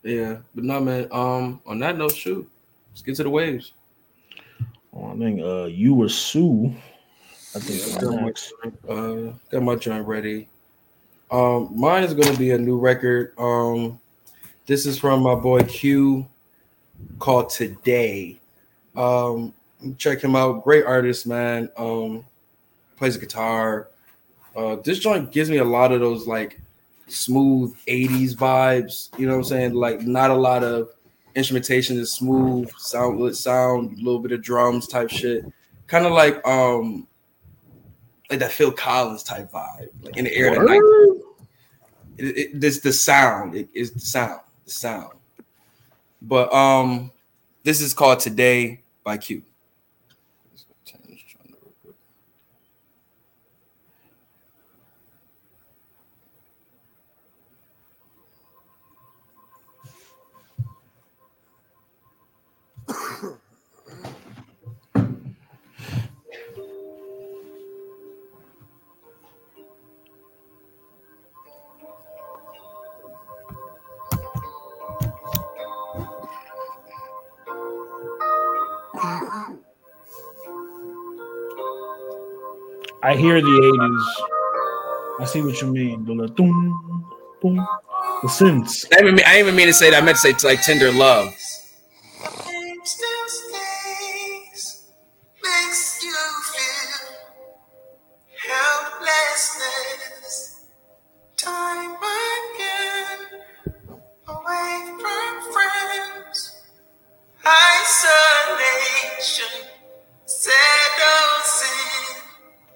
Yeah, 0.02 0.38
but 0.54 0.62
no, 0.62 0.80
man. 0.80 1.08
Um, 1.10 1.60
on 1.66 1.80
that 1.80 1.98
note, 1.98 2.14
shoot, 2.14 2.48
let's 2.90 3.02
get 3.02 3.16
to 3.16 3.24
the 3.24 3.30
waves. 3.30 3.72
Oh, 4.92 5.12
I 5.12 5.16
think 5.18 5.40
uh, 5.40 5.64
you 5.64 5.94
were 5.94 6.08
Sue. 6.08 6.72
I 7.56 7.58
think 7.58 8.00
got 8.00 8.20
my. 8.20 8.92
Uh, 8.92 9.32
got 9.50 9.62
my 9.62 9.76
joint 9.76 10.06
ready. 10.06 10.46
Um, 11.30 11.70
mine 11.74 12.04
is 12.04 12.12
gonna 12.12 12.36
be 12.36 12.50
a 12.50 12.58
new 12.58 12.78
record. 12.78 13.32
Um, 13.38 13.98
this 14.66 14.84
is 14.84 14.98
from 14.98 15.22
my 15.22 15.34
boy 15.34 15.62
Q, 15.62 16.26
called 17.18 17.48
Today. 17.48 18.38
Um, 18.94 19.54
check 19.96 20.20
him 20.20 20.36
out. 20.36 20.64
Great 20.64 20.84
artist, 20.84 21.26
man. 21.26 21.70
Um, 21.78 22.26
plays 22.98 23.16
guitar. 23.16 23.88
Uh, 24.54 24.76
this 24.84 24.98
joint 24.98 25.32
gives 25.32 25.48
me 25.48 25.56
a 25.56 25.64
lot 25.64 25.92
of 25.92 26.00
those 26.00 26.26
like 26.26 26.60
smooth 27.06 27.74
80s 27.88 28.34
vibes. 28.34 29.18
You 29.18 29.28
know 29.28 29.32
what 29.32 29.38
I'm 29.38 29.44
saying? 29.44 29.72
Like 29.72 30.02
not 30.02 30.30
a 30.30 30.34
lot 30.34 30.62
of 30.62 30.90
instrumentation, 31.34 31.98
is 31.98 32.12
smooth, 32.12 32.70
sound 32.76 33.34
sound, 33.34 33.92
a 33.92 33.96
little 33.96 34.20
bit 34.20 34.32
of 34.32 34.42
drums 34.42 34.86
type 34.86 35.08
shit. 35.08 35.50
Kind 35.86 36.04
of 36.04 36.12
like 36.12 36.46
um 36.46 37.06
like 38.30 38.40
that 38.40 38.52
Phil 38.52 38.72
Collins 38.72 39.22
type 39.22 39.50
vibe, 39.50 39.88
like 40.02 40.16
in 40.16 40.24
the 40.24 40.34
air. 40.34 40.50
That 40.54 40.64
night. 40.64 40.80
It, 42.18 42.38
it, 42.38 42.60
this 42.60 42.80
the 42.80 42.92
sound. 42.92 43.54
It 43.54 43.68
is 43.74 43.92
the 43.92 44.00
sound. 44.00 44.40
The 44.64 44.70
sound. 44.70 45.12
But 46.22 46.52
um, 46.52 47.12
this 47.62 47.80
is 47.80 47.94
called 47.94 48.20
Today 48.20 48.80
by 49.04 49.18
Q. 49.18 49.42
I 83.06 83.14
hear 83.14 83.40
the 83.40 83.46
80s. 83.46 85.20
I 85.20 85.24
see 85.26 85.40
what 85.40 85.62
you 85.62 85.68
mean. 85.68 86.04
The 86.04 86.12
little 86.12 86.34
the. 86.34 86.72
I 88.98 89.02
mean, 89.02 89.20
I 89.24 89.34
didn't 89.34 89.38
even 89.38 89.54
mean 89.54 89.68
to 89.68 89.72
say 89.72 89.92
that. 89.92 90.02
I 90.02 90.04
meant 90.04 90.18
to 90.18 90.34
say 90.34 90.48
like 90.48 90.62
tender 90.62 90.90
love. 90.90 91.32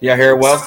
Yeah, 0.01 0.17
hear 0.17 0.31
it 0.31 0.39
well. 0.39 0.67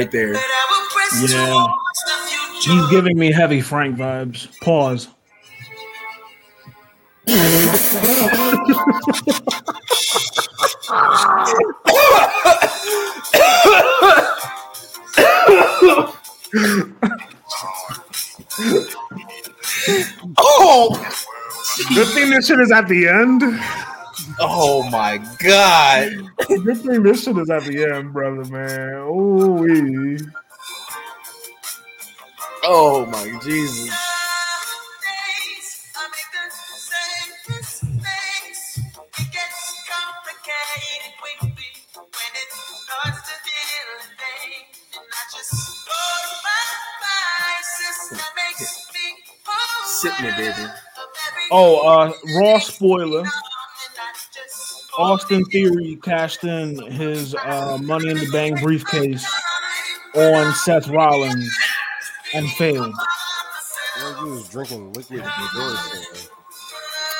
Right 0.00 0.10
there. 0.10 0.34
Yeah. 1.26 1.66
He's 2.62 2.90
giving 2.90 3.18
me 3.18 3.32
heavy 3.32 3.60
Frank 3.60 3.96
vibes. 3.96 4.48
Pause. 4.60 5.08
Oh, 20.38 21.14
Good 21.94 22.08
thing 22.08 22.30
this 22.30 22.46
shit 22.46 22.60
is 22.60 22.70
at 22.72 22.88
the 22.88 23.08
end. 23.08 23.42
oh 24.38 24.88
my 24.90 25.18
god 25.38 26.19
good 26.60 26.78
thing 26.78 27.02
this 27.04 27.24
shit 27.24 27.38
is 27.38 27.50
at 27.50 27.64
the 27.64 27.84
end, 27.84 28.12
brother, 28.12 28.44
man. 28.46 28.94
Ooh, 29.08 30.18
Oh 32.64 33.06
my 33.06 33.40
Jesus. 33.44 33.90
Sitting 49.86 50.26
there, 50.26 50.36
baby. 50.36 50.70
Oh, 51.52 51.86
uh, 51.88 52.12
raw 52.38 52.58
spoiler. 52.58 53.24
Austin 55.00 55.44
Theory 55.46 55.98
cashed 56.02 56.44
in 56.44 56.78
his 56.92 57.34
uh, 57.34 57.78
Money 57.80 58.10
in 58.10 58.18
the 58.18 58.30
Bank 58.30 58.60
briefcase 58.62 59.26
on 60.14 60.52
Seth 60.54 60.88
Rollins 60.88 61.50
and 62.34 62.48
failed. 62.52 62.94
Like 64.02 64.16
he 64.18 64.24
was 64.24 64.48
drinking 64.50 64.92
liquid 64.92 65.20
George. 65.20 65.78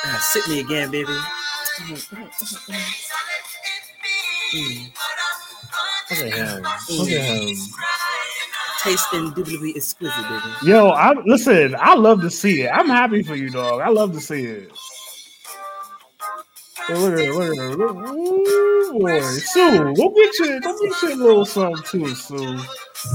Ah, 0.03 0.19
sit 0.29 0.47
me 0.47 0.59
again, 0.59 0.91
baby. 0.91 1.11
Look 1.89 2.01
at 6.19 6.33
him. 6.33 6.63
Look 6.89 7.09
at 7.09 7.21
him. 7.21 7.55
Taste 8.83 9.05
indubitably 9.13 9.73
exquisite, 9.75 10.23
baby. 10.29 10.43
Yo, 10.63 10.89
I 10.89 11.13
listen. 11.25 11.75
I 11.79 11.95
love 11.95 12.21
to 12.21 12.29
see 12.29 12.61
it. 12.61 12.69
I'm 12.69 12.87
happy 12.87 13.23
for 13.23 13.35
you, 13.35 13.49
dog. 13.49 13.81
I 13.81 13.89
love 13.89 14.13
to 14.13 14.21
see 14.21 14.43
it. 14.43 14.71
Ooh, 16.93 18.99
boy, 18.99 19.21
Sue, 19.21 19.93
go 19.95 20.09
get 20.09 20.39
your, 20.39 20.59
go 20.59 20.77
get 20.79 21.01
your 21.03 21.15
little 21.15 21.45
something 21.45 21.83
too, 21.83 22.15
Sue. 22.15 22.37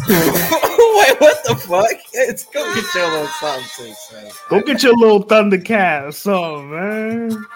Wait, 0.08 1.20
what 1.20 1.44
the 1.44 1.54
fuck? 1.54 1.86
It's 2.12 2.44
go 2.46 2.74
get 2.74 2.94
your 2.94 3.10
little 3.10 3.26
something, 3.40 3.94
son. 3.94 4.24
Go 4.48 4.60
get 4.62 4.82
your 4.82 4.96
little 4.96 5.22
Thundercat 5.24 6.08
or 6.08 6.12
something, 6.12 6.70
man. 6.70 7.30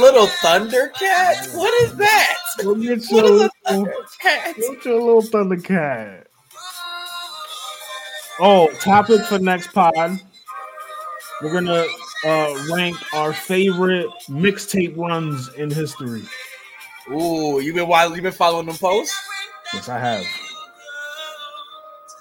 little 0.00 0.26
Thundercat? 0.26 1.54
What 1.54 1.74
is 1.82 1.96
that? 1.96 2.36
Go 2.62 2.74
get 2.74 2.74
What 2.74 2.80
your 2.88 2.96
is 2.96 3.10
a 3.10 3.14
little, 3.14 3.48
Thundercat? 3.66 4.60
go 4.60 4.74
get 4.74 4.84
your 4.84 5.00
little 5.00 5.22
Thundercat. 5.22 6.24
Oh, 8.38 8.68
topic 8.80 9.24
for 9.26 9.38
next 9.38 9.72
pod. 9.72 10.20
We're 11.42 11.52
gonna 11.52 11.86
uh, 12.24 12.66
rank 12.72 12.96
our 13.14 13.32
favorite 13.32 14.08
mixtape 14.28 14.96
runs 14.96 15.52
in 15.54 15.70
history. 15.70 16.22
Ooh, 17.10 17.60
you 17.60 17.74
been 17.74 17.86
wild, 17.86 18.16
you 18.16 18.22
been 18.22 18.32
following 18.32 18.66
them 18.66 18.76
posts? 18.76 19.16
Yes, 19.74 19.88
I 19.88 19.98
have. 19.98 20.24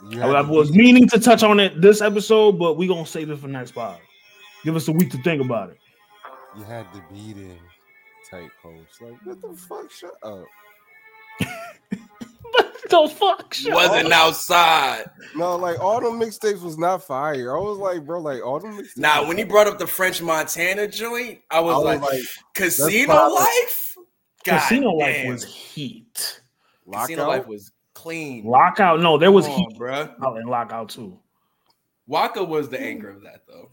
You 0.10 0.22
I, 0.22 0.28
I 0.28 0.42
was 0.42 0.72
meaning 0.72 1.08
to 1.10 1.20
touch 1.20 1.44
on 1.44 1.60
it 1.60 1.82
this 1.82 2.02
episode, 2.02 2.60
but 2.60 2.78
we 2.78 2.88
gonna 2.88 3.06
save 3.06 3.30
it 3.30 3.38
for 3.38 3.48
next 3.48 3.72
pod. 3.72 4.00
Give 4.64 4.76
us 4.76 4.88
a 4.88 4.92
week 4.92 5.12
to 5.12 5.18
think 5.24 5.42
about 5.42 5.70
it. 5.70 5.80
You 6.58 6.64
had 6.64 6.92
to 6.94 7.04
beat 7.12 7.38
in 7.38 7.58
tight 8.30 8.50
post. 8.62 9.02
Like, 9.02 9.16
what 9.24 9.42
the 9.42 9.56
fuck? 9.56 9.92
Shut 9.92 10.16
up. 10.24 10.46
the 12.90 13.14
fuck? 13.16 13.54
shut 13.54 13.74
Wasn't 13.74 14.12
outside. 14.14 15.06
No, 15.36 15.56
like 15.56 15.80
all 15.80 16.00
the 16.02 16.08
mixtapes 16.26 16.62
was 16.62 16.78
not 16.78 17.04
fire. 17.04 17.56
I 17.56 17.60
was 17.60 17.78
like, 17.78 18.06
bro, 18.06 18.22
like 18.22 18.46
all 18.46 18.60
the 18.60 18.68
mixtapes. 18.68 18.98
Nah, 18.98 19.28
when 19.28 19.38
he 19.38 19.44
brought 19.44 19.68
up 19.68 19.78
the 19.80 19.88
French 19.88 20.22
Montana 20.22 20.88
joint, 20.88 21.40
I 21.52 21.60
was, 21.60 21.74
I 21.74 21.78
was 21.78 21.86
like, 21.86 22.02
like, 22.02 22.22
Casino 22.54 23.14
Life? 23.30 23.98
God 24.46 24.60
Casino 24.60 24.90
Life 24.92 25.28
was 25.28 25.44
heat. 25.44 26.42
Casino 26.92 27.24
Lockout? 27.24 27.38
Life 27.40 27.48
was 27.48 27.72
clean. 27.94 28.46
Lockout, 28.46 29.00
no, 29.00 29.18
there 29.18 29.32
was 29.32 29.46
Come 29.48 29.56
heat 29.56 29.68
on, 29.68 29.76
bruh. 29.80 30.24
out 30.26 30.38
in 30.38 30.46
Lockout 30.48 30.90
too. 30.90 31.20
Waka 32.08 32.44
was 32.44 32.70
the 32.70 32.80
anchor 32.80 33.10
of 33.10 33.24
that 33.24 33.42
though. 33.48 33.70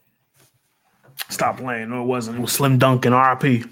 Stop 1.29 1.59
playing. 1.59 1.91
No, 1.91 2.03
it 2.03 2.07
wasn't. 2.07 2.39
It 2.39 2.41
was 2.41 2.53
Slim 2.53 2.79
Dunkin, 2.79 3.13
RP. 3.13 3.69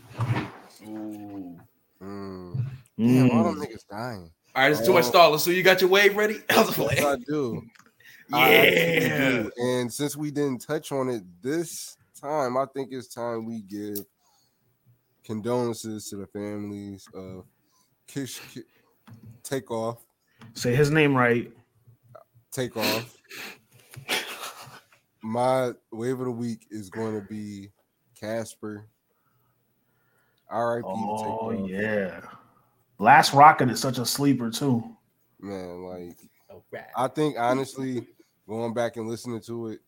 Ooh. 0.87 1.59
Mm. 2.03 2.65
Damn, 2.99 3.31
all 3.31 3.45
them 3.45 3.57
Mm. 3.57 3.65
niggas 3.65 3.87
dying. 3.91 4.31
All 4.61 4.67
right, 4.69 4.77
it's 4.77 4.87
too 4.87 4.93
much 4.93 5.05
Oh. 5.07 5.09
stalling. 5.09 5.39
So 5.39 5.51
you 5.51 5.63
got 5.63 5.81
your 5.81 5.89
wave 5.89 6.15
ready? 6.17 6.43
I 6.51 6.61
was 6.61 6.77
Yes, 6.77 7.03
I 7.03 7.17
do. 7.17 7.63
I 8.33 8.53
yeah. 8.53 9.31
do. 9.31 9.51
And 9.57 9.91
since 9.91 10.17
we 10.17 10.31
didn't 10.31 10.59
touch 10.61 10.93
on 10.93 11.09
it 11.09 11.23
this 11.41 11.97
time, 12.21 12.59
I 12.59 12.67
think 12.75 12.91
it's 12.93 13.09
time 13.09 13.47
we 13.47 13.63
give 13.63 14.05
condolences 15.25 16.11
to 16.11 16.17
the 16.17 16.27
families 16.27 17.09
of 17.15 17.47
Kish 18.07 18.39
Ki- 18.53 18.65
Take 19.43 19.71
Off. 19.71 20.05
Say 20.53 20.75
his 20.75 20.91
name 20.91 21.17
right. 21.17 21.51
Take 22.53 22.77
Off. 22.77 23.17
My 25.23 25.73
wave 25.91 26.19
of 26.21 26.27
the 26.27 26.31
week 26.33 26.67
is 26.71 26.91
going 26.91 27.15
to 27.19 27.27
be 27.27 27.71
Casper. 28.15 28.85
R.I.P. 30.51 30.85
Oh 30.87 31.51
Take 31.57 31.71
yeah. 31.71 32.21
Last 33.01 33.33
Rocket 33.33 33.71
is 33.71 33.81
such 33.81 33.97
a 33.97 34.05
sleeper 34.05 34.51
too. 34.51 34.85
Man, 35.41 35.83
like 35.85 36.19
All 36.51 36.63
right. 36.71 36.85
I 36.95 37.09
think 37.09 37.37
honestly, 37.39 38.07
going 38.47 38.75
back 38.75 38.97
and 38.97 39.09
listening 39.09 39.41
to 39.47 39.69
it, 39.69 39.81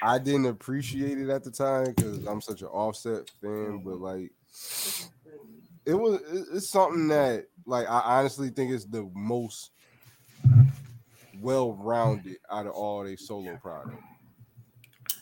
I 0.00 0.18
didn't 0.18 0.46
appreciate 0.46 1.18
it 1.18 1.28
at 1.28 1.44
the 1.44 1.50
time 1.50 1.84
because 1.84 2.24
I'm 2.24 2.40
such 2.40 2.62
an 2.62 2.68
offset 2.68 3.30
fan, 3.42 3.82
but 3.84 4.00
like 4.00 4.32
it 5.84 5.92
was 5.92 6.22
it's 6.50 6.70
something 6.70 7.08
that 7.08 7.44
like 7.66 7.86
I 7.90 8.00
honestly 8.00 8.48
think 8.48 8.72
is 8.72 8.86
the 8.86 9.06
most 9.14 9.72
well-rounded 11.42 12.38
out 12.50 12.66
of 12.66 12.72
all 12.72 13.04
their 13.04 13.18
solo 13.18 13.58
product 13.58 14.02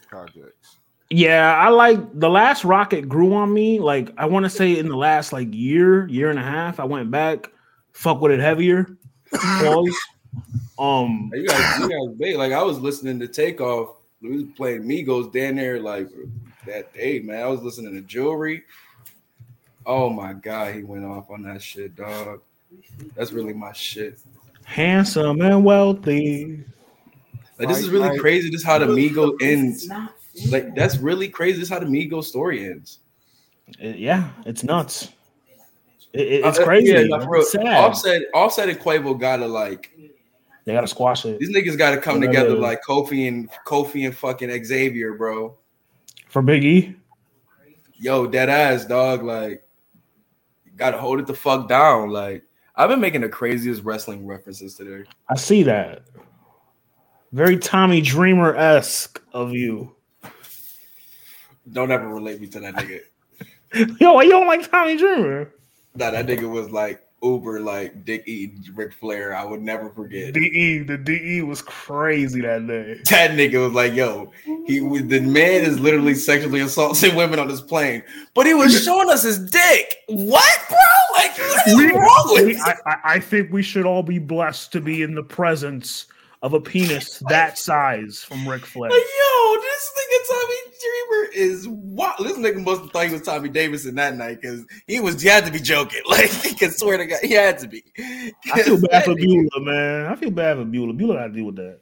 projects. 0.08 0.78
Yeah, 1.15 1.55
I 1.58 1.68
like 1.68 2.18
the 2.18 2.31
last 2.31 2.65
Rocket 2.65 3.07
grew 3.07 3.34
on 3.34 3.52
me. 3.52 3.78
Like 3.78 4.10
I 4.16 4.24
want 4.24 4.44
to 4.44 4.50
say 4.50 4.78
in 4.78 4.89
the 4.89 4.97
last 4.97 5.31
like 5.32 5.49
year, 5.52 6.08
year 6.08 6.31
and 6.31 6.39
a 6.39 6.42
half, 6.42 6.81
I 6.81 6.84
went 6.84 7.10
back, 7.10 7.50
fuck 7.92 8.20
with 8.23 8.32
it 8.32 8.41
heavier. 8.41 8.97
Pause. 9.32 9.94
Um, 10.78 11.31
You 11.34 11.47
guys, 11.47 11.81
you 11.81 11.89
guys, 11.91 12.16
big. 12.18 12.36
Like 12.36 12.52
I 12.52 12.62
was 12.62 12.78
listening 12.78 13.20
to 13.20 13.28
Takeoff. 13.28 13.97
We 14.23 14.31
was 14.31 14.44
playing 14.57 14.84
Migos 14.84 15.31
down 15.32 15.57
there 15.57 15.81
like 15.81 16.08
that 16.66 16.94
day, 16.94 17.18
man. 17.20 17.42
I 17.42 17.47
was 17.47 17.60
listening 17.60 17.92
to 17.94 18.00
Jewelry. 18.00 18.62
Oh 19.84 20.08
my 20.08 20.32
god, 20.32 20.74
he 20.74 20.82
went 20.82 21.05
off 21.05 21.31
on 21.31 21.42
that 21.42 21.60
shit, 21.60 21.94
dog. 21.94 22.41
That's 23.15 23.32
really 23.32 23.52
my 23.52 23.73
shit. 23.73 24.18
handsome 24.65 25.42
and 25.42 25.62
wealthy. 25.62 26.65
Like 27.58 27.68
this 27.68 27.81
is 27.81 27.91
really 27.91 28.08
like- 28.08 28.18
crazy. 28.20 28.49
This 28.49 28.62
is 28.62 28.66
how 28.66 28.78
the 28.78 28.86
Migos 28.86 29.34
It's 29.41 29.89
ends. 29.89 29.89
Like 30.51 30.75
that's 30.75 30.97
really 30.99 31.28
crazy. 31.28 31.61
This 31.61 31.69
how 31.69 31.78
the 31.78 31.86
Migos 31.86 32.25
story 32.25 32.65
ends. 32.67 32.99
Yeah, 33.78 34.28
it's 34.47 34.65
nuts. 34.65 35.11
It- 36.12 36.20
it- 36.20 36.44
it's 36.44 36.59
Uh, 36.59 36.65
crazy. 36.65 36.93
Yeah, 36.93 37.05
no, 37.05 37.20
for 37.20 37.31
real. 37.31 37.41
It's 37.43 37.52
sad. 37.52 37.67
Offset, 37.67 38.23
Offset 38.35 38.69
and 38.69 38.78
Quavo 38.78 39.19
gotta 39.19 39.47
like 39.47 39.91
They 40.65 40.73
gotta 40.75 40.86
squash 40.86 41.25
it 41.25 41.39
these 41.39 41.51
niggas 41.51 41.77
gotta 41.78 41.99
come 41.99 42.17
Whatever. 42.20 42.33
together 42.33 42.55
like 42.61 42.81
Kofi 42.86 43.27
and 43.28 43.51
Kofi 43.67 44.05
and 44.07 44.15
fucking 44.17 44.65
Xavier, 44.65 45.15
bro. 45.15 45.57
for 46.28 46.41
Big 46.43 46.65
E. 46.65 46.97
Yo, 47.97 48.27
dead 48.27 48.49
ass 48.49 48.85
dog. 48.85 49.23
Like, 49.23 49.62
gotta 50.77 50.99
hold 50.99 51.20
it 51.20 51.27
the 51.27 51.35
fuck 51.35 51.69
down. 51.69 52.11
Like, 52.11 52.43
I've 52.75 52.89
been 52.89 53.01
making 53.01 53.20
the 53.20 53.28
craziest 53.28 53.83
wrestling 53.85 54.27
references 54.27 54.75
today. 54.77 55.05
I 55.28 55.36
see 55.36 55.62
that. 55.65 56.02
Very 57.33 57.57
Tommy 57.59 58.01
Dreamer 58.01 58.55
esque 58.57 59.23
of 59.33 59.52
you. 59.52 59.94
Don't 61.70 61.91
ever 61.91 62.08
relate 62.08 62.41
me 62.41 62.47
to 62.49 62.60
that 62.60 62.74
nigga. 62.74 63.00
Yo, 64.00 64.12
why 64.15 64.23
you 64.24 64.31
don't 64.31 64.47
like 64.47 64.68
Tommy 64.70 64.97
Dreamer? 64.97 65.50
Nah, 65.94 66.10
that 66.10 66.26
nigga 66.26 66.50
was 66.50 66.70
like 66.70 67.02
uber, 67.23 67.60
like 67.60 68.05
Dick 68.05 68.26
E. 68.26 68.52
Ric 68.74 68.92
Flair. 68.92 69.34
I 69.34 69.44
would 69.44 69.62
never 69.62 69.91
forget. 69.91 70.34
DE, 70.34 70.81
the 70.81 70.99
DE 70.99 71.42
was 71.42 71.62
crazy 71.62 72.41
that 72.41 72.66
day. 72.66 73.00
That 73.10 73.31
nigga 73.32 73.62
was 73.65 73.73
like, 73.73 73.94
yo, 73.94 74.32
he 74.66 74.81
was 74.81 75.07
the 75.07 75.20
man 75.20 75.62
is 75.62 75.78
literally 75.78 76.15
sexually 76.15 76.60
assaulting 76.60 77.15
women 77.15 77.39
on 77.39 77.49
this 77.49 77.60
plane, 77.60 78.02
but 78.34 78.47
he 78.47 78.55
was 78.55 78.82
showing 78.84 79.08
us 79.08 79.23
his 79.23 79.39
dick. 79.39 79.97
What, 80.08 80.58
bro? 80.68 80.78
Like, 81.15 81.39
what 81.39 81.66
is 81.68 81.76
We- 81.76 81.92
wrong 81.92 82.28
with 82.32 82.47
we- 82.47 82.57
I, 82.60 82.74
I, 82.86 82.97
I 83.05 83.20
think 83.20 83.52
we 83.52 83.62
should 83.62 83.86
all 83.86 84.02
be 84.02 84.18
blessed 84.18 84.73
to 84.73 84.81
be 84.81 85.02
in 85.02 85.15
the 85.15 85.23
presence 85.23 86.07
of 86.43 86.55
a 86.55 86.61
penis 86.61 87.23
that 87.29 87.57
size 87.57 88.19
from 88.19 88.47
Ric 88.49 88.67
Flair. 88.67 88.91
Like, 88.91 89.01
yo, 89.01 89.57
this 89.61 89.93
nigga 89.99 90.29
Tommy 90.29 90.55
Dreamer 90.81 91.33
is 91.35 91.69
what? 91.69 92.17
This 92.19 92.37
nigga 92.37 92.65
must 92.65 92.83
have 92.83 92.91
thought 92.91 93.07
he 93.07 93.12
was 93.12 93.23
Tommy 93.23 93.49
Davidson 93.49 93.95
that 93.95 94.17
night 94.17 94.41
because 94.41 94.65
he 94.87 94.99
was. 95.01 95.23
He 95.23 95.29
had 95.29 95.45
to 95.47 95.53
be 95.53 95.61
joking. 95.61 96.01
Like, 96.09 96.31
he 96.31 96.55
could 96.55 96.73
swear 96.75 96.99
to 96.99 97.07
God, 97.07 97.21
he 97.23 97.33
had 97.33 97.59
to 97.61 97.69
be. 97.69 97.83
I 98.53 98.62
feel 98.62 98.77
bad 98.81 98.91
That 98.91 99.05
for 99.05 99.15
nigga- 99.15 99.49
Beulah, 99.51 99.65
man. 99.65 100.07
I 100.07 100.17
feel 100.17 100.31
bad 100.31 100.57
for 100.57 100.65
Beulah. 100.65 100.93
Beulah 100.95 101.15
got 101.15 101.27
to 101.29 101.33
deal 101.33 101.45
with 101.47 101.57
that. 101.57 101.79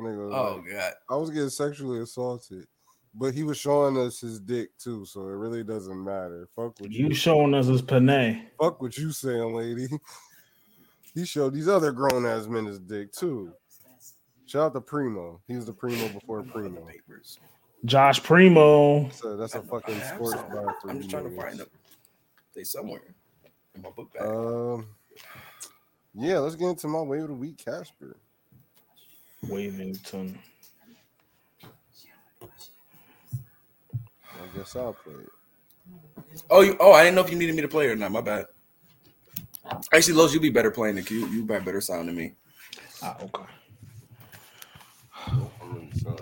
Nigga 0.00 0.34
Oh 0.34 0.56
like, 0.56 0.72
god. 0.72 0.92
I 1.08 1.14
was 1.16 1.30
getting 1.30 1.48
sexually 1.50 2.00
assaulted, 2.00 2.66
but 3.14 3.32
he 3.32 3.44
was 3.44 3.56
showing 3.58 3.96
us 3.96 4.20
his 4.20 4.40
dick 4.40 4.76
too, 4.76 5.04
so 5.06 5.20
it 5.20 5.34
really 5.34 5.62
doesn't 5.62 6.02
matter. 6.04 6.48
Fuck 6.56 6.80
what 6.80 6.90
you, 6.90 7.06
You 7.06 7.14
showing 7.14 7.54
us 7.54 7.66
his 7.66 7.80
penne. 7.80 8.48
fuck 8.60 8.82
what 8.82 8.96
you 8.98 9.12
saying, 9.12 9.54
lady. 9.54 9.86
He 11.14 11.24
showed 11.24 11.54
these 11.54 11.68
other 11.68 11.92
grown 11.92 12.26
ass 12.26 12.48
men 12.48 12.64
his 12.66 12.80
dick 12.80 13.12
too. 13.12 13.52
Shout 14.54 14.66
out 14.66 14.74
to 14.74 14.80
Primo. 14.80 15.40
He 15.48 15.56
was 15.56 15.66
the 15.66 15.72
Primo 15.72 16.06
before 16.10 16.44
Primo. 16.44 16.82
Papers. 16.82 17.40
Josh 17.86 18.22
Primo. 18.22 19.08
So 19.08 19.36
that's 19.36 19.56
a 19.56 19.62
fucking 19.62 19.96
I 19.96 19.98
have 19.98 20.14
sports 20.14 20.34
some. 20.34 20.48
bar 20.48 20.76
for 20.80 20.90
I'm 20.90 20.98
just 20.98 21.10
trying 21.10 21.28
to 21.28 21.34
find 21.34 21.58
them. 21.58 21.66
They 22.54 22.62
somewhere 22.62 23.00
in 23.74 23.82
my 23.82 23.90
book 23.90 24.14
bag. 24.14 24.24
Um, 24.24 24.86
yeah, 26.14 26.38
let's 26.38 26.54
get 26.54 26.68
into 26.68 26.86
my 26.86 27.00
wave 27.00 27.22
of 27.22 27.28
the 27.30 27.34
week, 27.34 27.64
Casper. 27.64 28.16
Wavington. 29.46 30.36
I 31.64 31.66
guess 34.56 34.76
I'll 34.76 34.92
play 34.92 35.14
it. 35.14 36.42
Oh, 36.48 36.60
you, 36.60 36.76
oh, 36.78 36.92
I 36.92 37.02
didn't 37.02 37.16
know 37.16 37.24
if 37.24 37.30
you 37.32 37.36
needed 37.36 37.56
me 37.56 37.62
to 37.62 37.68
play 37.68 37.88
or 37.88 37.96
not. 37.96 38.12
My 38.12 38.20
bad. 38.20 38.46
Actually, 39.92 40.14
Los, 40.14 40.32
you'd 40.32 40.42
be 40.42 40.50
better 40.50 40.70
playing 40.70 40.94
than 40.94 41.06
you. 41.10 41.26
You 41.26 41.42
got 41.42 41.64
better 41.64 41.80
sound 41.80 42.06
than 42.06 42.14
me. 42.14 42.34
Ah, 43.02 43.16
okay. 43.20 43.42
I'm 45.26 45.74
really 45.74 45.90
sorry. 45.92 46.18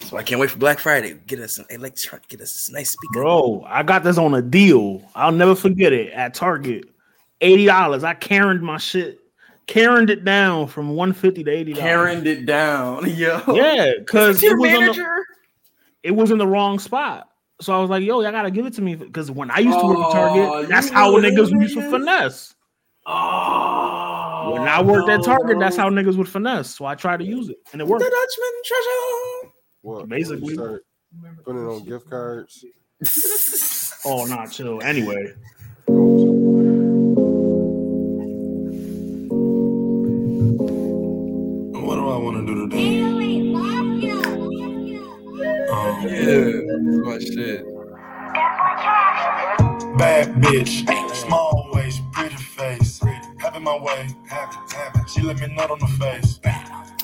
So 0.00 0.18
I 0.18 0.22
can't 0.22 0.40
wait 0.40 0.50
for 0.50 0.58
Black 0.58 0.78
Friday. 0.78 1.18
Get 1.26 1.40
us 1.40 1.58
an 1.58 1.66
electric. 1.70 2.28
Get 2.28 2.40
us 2.40 2.68
a 2.68 2.72
nice 2.72 2.90
speaker. 2.90 3.12
Bro, 3.14 3.64
I 3.66 3.82
got 3.82 4.04
this 4.04 4.18
on 4.18 4.34
a 4.34 4.42
deal. 4.42 5.02
I'll 5.14 5.32
never 5.32 5.54
forget 5.54 5.92
it 5.92 6.12
at 6.12 6.34
Target. 6.34 6.84
$80. 7.40 8.04
I 8.04 8.14
Karened 8.14 8.62
my 8.62 8.78
shit. 8.78 9.20
Karened 9.66 10.10
it 10.10 10.24
down 10.24 10.66
from 10.66 10.90
150 10.90 11.44
to 11.44 11.50
80 11.50 11.74
Karen 11.74 12.26
it 12.26 12.44
down. 12.44 13.08
Yo. 13.16 13.40
Yeah, 13.54 13.92
because 13.98 14.42
Your 14.42 14.52
it 14.52 14.58
was, 14.58 14.70
on 14.70 14.96
the, 14.96 15.24
it 16.02 16.10
was 16.10 16.30
in 16.30 16.38
the 16.38 16.46
wrong 16.46 16.78
spot. 16.78 17.30
So 17.60 17.72
I 17.72 17.80
was 17.80 17.88
like, 17.88 18.02
yo, 18.02 18.20
y'all 18.20 18.32
gotta 18.32 18.50
give 18.50 18.66
it 18.66 18.74
to 18.74 18.82
me. 18.82 18.94
Because 18.94 19.30
when 19.30 19.50
I 19.50 19.60
used 19.60 19.78
to 19.78 19.86
work 19.86 19.98
at 19.98 20.04
Oh, 20.04 20.12
Target, 20.12 20.68
that's 20.68 20.90
how 20.90 21.06
know 21.06 21.12
what 21.12 21.24
niggas 21.24 21.52
it 21.52 21.60
used 21.60 21.76
to 21.76 21.90
finesse. 21.90 22.54
Oh. 23.06 24.13
When 24.52 24.62
I 24.62 24.82
worked 24.82 25.08
at 25.08 25.22
Target, 25.24 25.58
that's 25.58 25.76
how 25.76 25.88
niggas 25.90 26.16
would 26.16 26.28
finesse. 26.28 26.74
So 26.76 26.84
I 26.84 26.94
tried 26.94 27.18
to 27.18 27.24
use 27.24 27.48
it 27.48 27.56
and 27.72 27.80
it 27.80 27.86
worked. 27.86 28.04
The. 28.04 28.10
Dutchman 28.10 28.62
treasure. 28.64 29.52
What? 29.82 30.08
Basically. 30.08 30.48
you 30.48 30.54
start 30.54 30.82
putting 31.44 31.62
it 31.62 31.68
on 31.68 31.84
gift 31.84 32.08
cards. 32.10 32.64
Oh, 34.06 34.26
nah, 34.26 34.44
chill. 34.44 34.82
Anyway, 34.82 35.32
What 40.66 41.96
do 41.96 42.08
I 42.08 42.16
want 42.16 42.36
to 42.38 42.46
do 42.46 42.68
today? 42.68 43.02
Oh 45.70 46.00
Yeah, 46.06 46.44
that's 46.66 46.98
my 47.04 47.18
shit. 47.18 47.64
bad 49.98 50.34
bitch, 50.36 50.86
small 51.14 51.63
waist, 51.63 51.63
pretty 51.63 51.63
face, 51.63 51.63
having 53.54 53.64
my 53.64 53.78
way. 53.78 54.08
She 55.06 55.22
let 55.22 55.40
me 55.40 55.54
nut 55.54 55.70
on 55.70 55.78
the 55.78 55.86
face. 55.86 56.40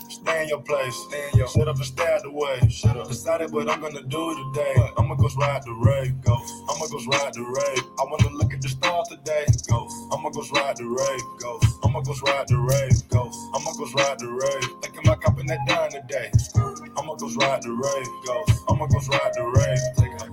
Stay 0.09 0.43
in 0.43 0.49
your 0.49 0.61
place, 0.61 0.95
stay 1.09 1.29
in 1.33 1.39
your 1.39 1.49
shut 1.49 1.69
up 1.69 1.77
and 1.77 1.85
stay 1.85 2.07
out 2.07 2.23
the 2.23 2.31
way. 2.31 2.69
Shut 2.69 2.97
up. 2.97 3.09
Decided 3.09 3.53
what 3.53 3.71
I'm 3.71 3.81
gonna 3.81 4.03
do 4.03 4.53
today. 4.53 4.75
I'ma 4.99 5.15
go 5.15 5.29
ride 5.39 5.63
the 5.65 5.73
rave, 5.73 6.21
ghost. 6.23 6.53
I'ma 6.69 6.87
go 6.87 6.99
ride 7.11 7.35
the 7.35 7.43
rave. 7.43 7.85
I 7.99 8.05
wanna 8.05 8.31
look 8.37 8.53
at 8.53 8.61
the 8.61 8.69
stars 8.69 9.09
today, 9.09 9.47
ghost. 9.69 9.97
I'ma 10.13 10.31
go 10.31 10.43
ride 10.55 10.77
the 10.77 10.87
rave, 10.87 11.21
ghost. 11.41 11.67
I'ma 11.85 12.01
go 12.01 12.15
ride 12.27 12.49
the 12.49 12.59
rave, 12.59 13.09
ghost. 13.09 13.39
I'ma 13.55 13.73
go 13.79 13.87
ride 13.97 14.19
the 14.19 14.29
rave. 14.29 14.83
Thinking 14.83 15.01
about 15.07 15.21
copping 15.23 15.47
that 15.47 15.61
dime 15.67 15.91
today. 15.91 16.31
I'ma 17.01 17.15
go 17.15 17.29
ride 17.41 17.63
the 17.63 17.73
rave, 17.73 18.13
ghost. 18.27 18.61
I'ma 18.69 18.85
go 18.85 19.01
ride 19.09 19.33
the 19.33 19.41
rave. 19.41 19.81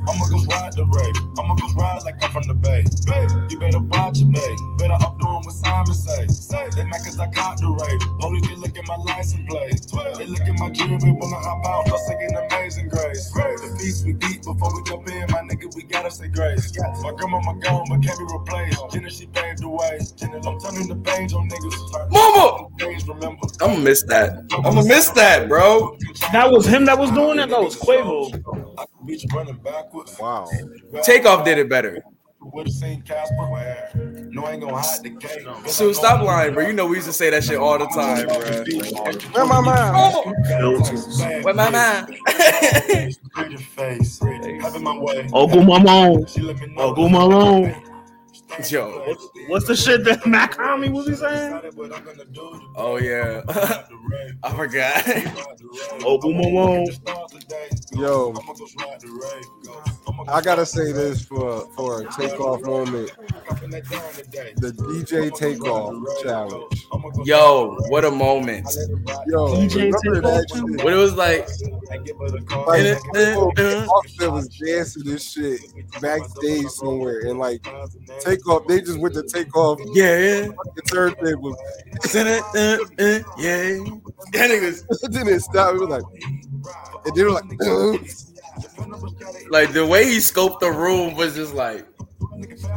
I'ma 0.04 0.28
go 0.28 0.36
ride 0.52 0.74
the 0.76 0.84
rave. 0.84 1.16
I'ma 1.40 1.56
go 1.56 1.68
ride 1.80 2.04
like 2.04 2.22
I'm 2.22 2.30
from 2.32 2.44
the 2.44 2.54
bay. 2.54 2.84
Bay, 3.08 3.24
you 3.48 3.58
better 3.58 3.80
watch 3.80 4.20
your 4.20 4.28
bay. 4.28 4.56
Better 4.78 5.00
up 5.00 5.18
doing 5.18 5.48
what 5.48 5.56
Simon 5.56 5.96
say. 5.96 6.28
Say 6.28 6.68
they 6.76 6.84
mad 6.84 7.08
cause 7.08 7.18
I 7.20 7.32
caught 7.32 7.56
the 7.64 7.72
rave. 7.72 8.02
Only 8.20 8.42
they 8.42 8.56
look 8.60 8.78
at 8.78 8.86
my 8.86 8.98
license 8.98 9.48
plate. 9.48 9.80
They 10.20 10.28
look 10.28 10.44
at 10.44 10.60
my 10.60 10.70
jewelry 10.70 11.16
when 11.16 11.32
I 11.32 11.40
hop 11.40 11.66
out. 11.66 11.86
Plus 11.88 12.06
singing 12.06 12.36
amazing 12.36 12.90
grace. 12.90 13.32
The 13.32 13.72
peace 13.80 14.04
we 14.04 14.12
deep 14.12 14.44
before 14.44 14.76
we 14.76 14.84
jump 14.84 15.08
in, 15.08 15.24
my 15.32 15.48
nigga, 15.48 15.74
we 15.74 15.84
gotta 15.84 16.12
say 16.12 16.28
grace. 16.28 16.76
My 17.00 17.14
grandma, 17.16 17.40
my 17.48 17.56
gone, 17.64 17.88
but 17.88 18.04
can't 18.04 18.20
be 18.20 18.28
replaced. 18.28 18.92
Jenna, 18.92 19.10
she 19.10 19.28
paved 19.28 19.64
the 19.64 19.70
way. 19.70 20.00
Jenna, 20.18 20.44
I'm 20.44 20.60
turning 20.60 20.92
the 20.92 21.00
page 21.00 21.32
on 21.32 21.48
niggas. 21.48 22.12
Mama! 22.12 22.68
I'm 23.60 23.72
gonna 23.72 23.80
miss 23.80 24.04
that. 24.04 24.46
I'm 24.52 24.62
gonna 24.62 24.84
miss 24.86 25.10
that, 25.12 25.48
bro. 25.48 25.98
that 26.32 26.52
was 26.52 26.57
him 26.66 26.86
that 26.86 26.98
was 26.98 27.12
doing 27.12 27.40
it. 27.40 27.50
That 27.50 27.62
was 27.62 27.76
Quavo. 27.76 28.34
I 28.78 28.86
could 28.86 29.06
beat 29.06 29.24
you 29.24 29.30
running 29.36 29.58
backwards. 29.58 30.18
Wow. 30.20 30.48
Takeoff 31.04 31.44
did 31.46 31.58
it 31.58 31.70
better. 31.70 32.04
Would've 32.40 32.72
seen 32.72 33.02
Casper. 33.02 34.30
No, 34.32 34.46
I 34.46 34.54
ain't 34.54 34.62
gonna 34.62 34.78
hide 34.78 35.04
the 35.04 35.10
cake. 35.10 35.46
So 35.66 35.92
stop 35.92 36.22
lying, 36.24 36.54
bro. 36.54 36.66
You 36.68 36.74
know 36.74 36.86
we 36.86 36.96
used 36.96 37.08
to 37.08 37.14
say 37.14 37.30
that 37.30 37.44
shit 37.44 37.58
all 37.58 37.78
the 37.78 37.88
time, 37.88 38.28
bro. 38.28 38.38
Where 39.32 39.46
my 39.46 39.60
mind? 39.60 39.96
Oh! 39.98 40.34
Where 41.42 41.54
my 41.54 41.70
mind? 41.70 42.16
Pretty 43.34 43.58
face, 43.58 44.20
having 44.62 44.84
my 44.84 44.98
way. 44.98 45.28
Uncle 45.34 45.62
Mamon. 45.62 46.30
She 46.30 46.42
let 46.42 46.60
me 46.60 46.68
know. 46.68 46.90
Uncle 46.90 47.10
Mamon. 47.10 47.76
Yo. 48.70 49.04
What's, 49.06 49.30
what's 49.48 49.68
the 49.68 49.76
shit 49.76 50.04
that 50.06 50.26
Mac 50.26 50.58
Army 50.58 50.90
was 50.90 51.08
he 51.08 51.16
saying? 51.16 51.54
Decided 51.54 51.76
what 51.76 51.94
I'm 51.94 52.04
gonna 52.04 52.26
do 52.26 52.52
today. 52.54 52.66
Oh 52.76 52.98
yeah. 52.98 53.42
Ride 53.46 53.86
the 53.90 53.98
rave, 54.10 54.36
I 54.44 54.56
forgot. 54.56 55.06
ride 55.06 55.16
the 55.58 55.94
rave. 55.94 56.06
Uncle 56.06 56.34
Mamon. 56.34 56.86
The 56.86 56.94
stars 56.94 57.32
today. 57.32 57.70
Yo, 57.94 58.34
I'ma 60.08 60.24
go 60.24 60.24
ride 60.24 60.24
the 60.24 60.24
rave. 60.24 60.24
I'ma 60.24 60.24
go 60.24 60.32
I 60.34 60.42
gotta 60.42 60.66
say 60.66 60.92
this 60.92 61.22
for 61.26 61.68
for 61.76 62.02
a 62.02 62.12
takeoff 62.12 62.62
moment. 62.64 63.12
copping 63.48 63.70
that 63.72 63.90
down 63.90 64.14
today. 64.14 64.54
The 64.58 64.72
DJ 64.72 65.36
takeoff 65.36 65.94
challenge. 66.24 66.84
Yo, 67.26 67.76
what 67.90 68.06
a 68.06 68.12
moment. 68.12 68.66
Yo, 69.28 69.48
DJ 69.68 69.92
Takeoff? 70.02 70.84
What 70.84 70.94
it 70.94 70.96
was 70.96 71.14
like. 71.16 71.48
and 71.92 72.06
give 72.06 72.18
her 72.18 72.30
the 72.30 72.42
car. 72.42 72.66
Like. 72.68 73.88
Offset 73.88 74.32
was 74.32 74.48
dancing 74.50 75.04
this 75.06 75.32
shit 75.32 75.60
backstage 76.02 76.68
somewhere, 76.68 77.22
and 77.28 77.40
like 77.40 77.66
takeoff, 78.20 78.68
they 78.68 78.82
just 78.82 79.00
went 79.00 79.14
to 79.16 79.24
take 79.24 79.56
off 79.56 79.80
Yeah. 79.94 80.48
the 80.76 80.82
turntable. 80.90 81.56
Yeah. 83.38 83.80
That 84.34 84.50
nigga's 84.50 84.84
It 85.04 85.12
didn't 85.12 85.40
stop. 85.42 85.76
It 85.76 85.80
was 85.80 85.90
like, 85.90 86.04
and 87.06 87.16
they 87.16 87.24
were 87.24 87.32
like, 87.32 87.44
like 89.50 89.74
the 89.74 89.86
way 89.86 90.06
he 90.06 90.18
scoped 90.18 90.60
the 90.60 90.72
room 90.72 91.16
was 91.16 91.36
just 91.36 91.54
like 91.54 91.86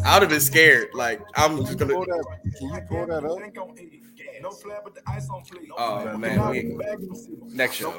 I 0.04 0.14
would 0.14 0.22
have 0.22 0.30
been 0.30 0.40
scared. 0.40 0.88
Like 0.94 1.20
I'm 1.34 1.58
just 1.58 1.78
can 1.78 1.88
gonna. 1.88 1.94
pull 1.94 2.04
that? 2.06 2.24
Can 2.58 2.68
you 2.74 2.80
pull 2.88 3.06
that 3.06 3.24
up? 3.24 3.38
No 4.42 4.50
flag 4.52 4.80
but 4.84 4.94
the 4.94 5.02
ice 5.06 5.28
on 5.28 5.42
fleek. 5.44 5.68
Oh 5.76 6.16
man, 6.16 6.48
we 6.50 6.78
next 7.54 7.74
show. 7.74 7.92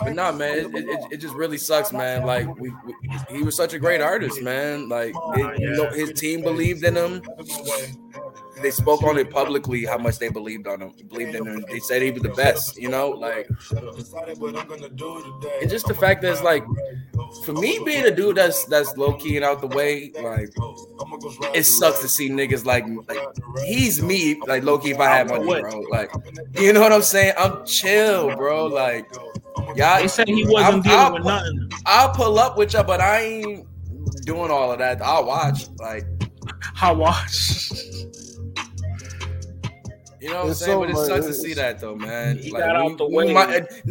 But 0.00 0.14
nah, 0.14 0.32
man, 0.32 0.58
it, 0.58 0.74
it, 0.74 1.12
it 1.12 1.16
just 1.18 1.34
really 1.34 1.58
sucks, 1.58 1.92
man. 1.92 2.26
Like 2.26 2.52
we, 2.58 2.70
we 2.84 2.94
he 3.30 3.42
was 3.44 3.54
such 3.54 3.72
a 3.72 3.78
great 3.78 4.00
artist, 4.00 4.42
man. 4.42 4.88
Like 4.88 5.14
it, 5.36 5.60
you 5.60 5.70
know, 5.70 5.90
his 5.90 6.12
team 6.12 6.42
believed 6.42 6.82
in 6.84 6.96
him. 6.96 7.22
They 8.62 8.70
spoke 8.70 9.02
on 9.02 9.18
it 9.18 9.30
publicly 9.30 9.84
how 9.84 9.98
much 9.98 10.18
they 10.18 10.28
believed 10.28 10.66
on 10.66 10.80
him, 10.82 10.92
believed 11.08 11.34
in 11.34 11.46
him. 11.46 11.64
They 11.70 11.80
said 11.80 12.02
he 12.02 12.10
was 12.10 12.22
the 12.22 12.28
best, 12.30 12.76
you 12.80 12.88
know. 12.88 13.10
Like 13.10 13.48
and 15.60 15.70
just 15.70 15.86
the 15.86 15.94
fact 15.94 16.22
that 16.22 16.32
it's 16.32 16.42
like 16.42 16.64
for 17.44 17.52
me 17.52 17.80
being 17.84 18.04
a 18.06 18.10
dude 18.10 18.36
that's 18.36 18.64
that's 18.66 18.96
low 18.96 19.14
key 19.14 19.36
and 19.36 19.44
out 19.44 19.60
the 19.60 19.66
way, 19.68 20.12
like 20.22 20.50
it 21.54 21.64
sucks 21.64 22.00
to 22.00 22.08
see 22.08 22.28
niggas 22.30 22.64
like 22.64 22.84
like 23.08 23.18
he's 23.64 24.02
me, 24.02 24.40
like 24.46 24.62
low 24.62 24.78
key 24.78 24.90
if 24.92 25.00
I 25.00 25.06
had 25.08 25.28
money, 25.28 25.60
bro. 25.60 25.80
Like 25.90 26.10
you 26.58 26.72
know 26.72 26.80
what 26.80 26.92
I'm 26.92 27.02
saying? 27.02 27.34
I'm 27.38 27.64
chill, 27.66 28.34
bro. 28.36 28.66
Like 28.66 29.06
y'all 29.76 30.00
They 30.00 30.08
said 30.08 30.28
he 30.28 30.44
wasn't 30.46 30.86
I'll- 30.86 31.10
dealing 31.10 31.12
with 31.14 31.24
nothing. 31.24 31.70
I'll 31.86 32.10
pull 32.14 32.38
up 32.38 32.56
with 32.56 32.72
y'all, 32.74 32.84
but 32.84 33.00
I 33.00 33.20
ain't 33.20 33.66
doing 34.24 34.50
all 34.50 34.70
of 34.72 34.78
that. 34.78 35.00
I'll 35.02 35.24
watch. 35.24 35.68
Like, 35.78 36.04
I 36.80 36.92
watch. 36.92 37.70
You 40.22 40.28
know 40.30 40.36
what 40.42 40.46
I'm 40.48 40.54
saying? 40.54 40.72
so 40.72 40.80
but 40.80 40.90
it 40.90 40.96
sucks 40.96 41.26
to 41.26 41.34
see 41.34 41.52
that 41.54 41.80
though, 41.80 41.96
man. 41.96 42.38
He 42.38 42.50
like, 42.52 42.62
got 42.64 42.76
we- 42.84 42.92
out 42.92 42.98
the 42.98 43.08
way. 43.08 43.26
mi- 43.26 43.34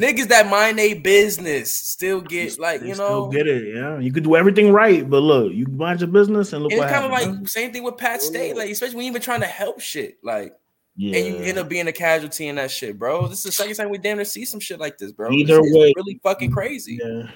niggas 0.01 0.27
that 0.29 0.49
mind 0.49 0.79
a 0.79 0.95
business 0.95 1.75
still 1.75 2.21
get 2.21 2.57
like, 2.57 2.81
They 2.81 2.87
you 2.87 2.93
still 2.95 3.25
know. 3.25 3.31
get 3.31 3.47
it. 3.47 3.75
Yeah, 3.75 3.99
you 3.99 4.11
could 4.13 4.23
do 4.23 4.35
everything 4.35 4.71
right, 4.71 5.07
but 5.07 5.19
look, 5.19 5.51
you 5.53 5.65
mind 5.67 5.99
your 6.01 6.07
business 6.09 6.53
and 6.53 6.63
look 6.63 6.71
And 6.71 6.79
what 6.79 6.85
it's 6.89 6.93
kind 6.93 7.05
of 7.05 7.11
happened. 7.11 7.39
like 7.41 7.49
same 7.49 7.71
thing 7.73 7.83
with 7.83 7.97
Pat 7.97 8.21
State, 8.21 8.55
like 8.55 8.69
especially 8.69 8.95
when 8.95 9.05
you 9.05 9.11
been 9.13 9.21
trying 9.21 9.41
to 9.41 9.45
help 9.47 9.79
shit, 9.81 10.17
like, 10.23 10.55
yeah. 10.95 11.17
and 11.17 11.25
you 11.27 11.35
end 11.43 11.57
up 11.57 11.67
being 11.69 11.87
a 11.87 11.91
casualty 11.91 12.47
in 12.47 12.55
that 12.55 12.71
shit, 12.71 12.97
bro. 12.97 13.27
This 13.27 13.39
is 13.39 13.43
the 13.43 13.51
second 13.51 13.75
time 13.75 13.89
we 13.89 13.97
damn 13.97 14.17
near 14.17 14.25
see 14.25 14.45
some 14.45 14.59
shit 14.59 14.79
like 14.79 14.97
this, 14.97 15.11
bro. 15.11 15.31
Either 15.31 15.55
It's- 15.55 15.67
it's 15.67 15.77
way- 15.77 15.93
really 15.97 16.19
fucking 16.23 16.51
crazy. 16.51 16.99
yeah. 17.03 17.29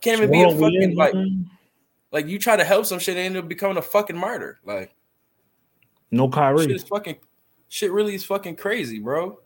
Can't 0.00 0.18
even 0.18 0.30
be 0.30 0.42
a 0.42 0.50
fucking 0.50 0.82
in, 0.82 0.94
like, 0.94 1.12
man. 1.12 1.50
like 2.12 2.26
you 2.26 2.38
try 2.38 2.56
to 2.56 2.64
help 2.64 2.86
some 2.86 2.98
shit 2.98 3.16
and 3.18 3.26
end 3.26 3.36
up 3.36 3.46
becoming 3.48 3.76
a 3.76 3.82
fucking 3.82 4.16
martyr, 4.16 4.58
like. 4.64 4.94
no 6.10 6.24
shit 6.24 6.32
Kyrie. 6.32 6.72
is 6.74 6.82
fucking 6.84 7.16
shit 7.70 7.90
really 7.90 8.14
is 8.14 8.24
fucking 8.24 8.56
crazy, 8.56 8.98
bro. 8.98 9.38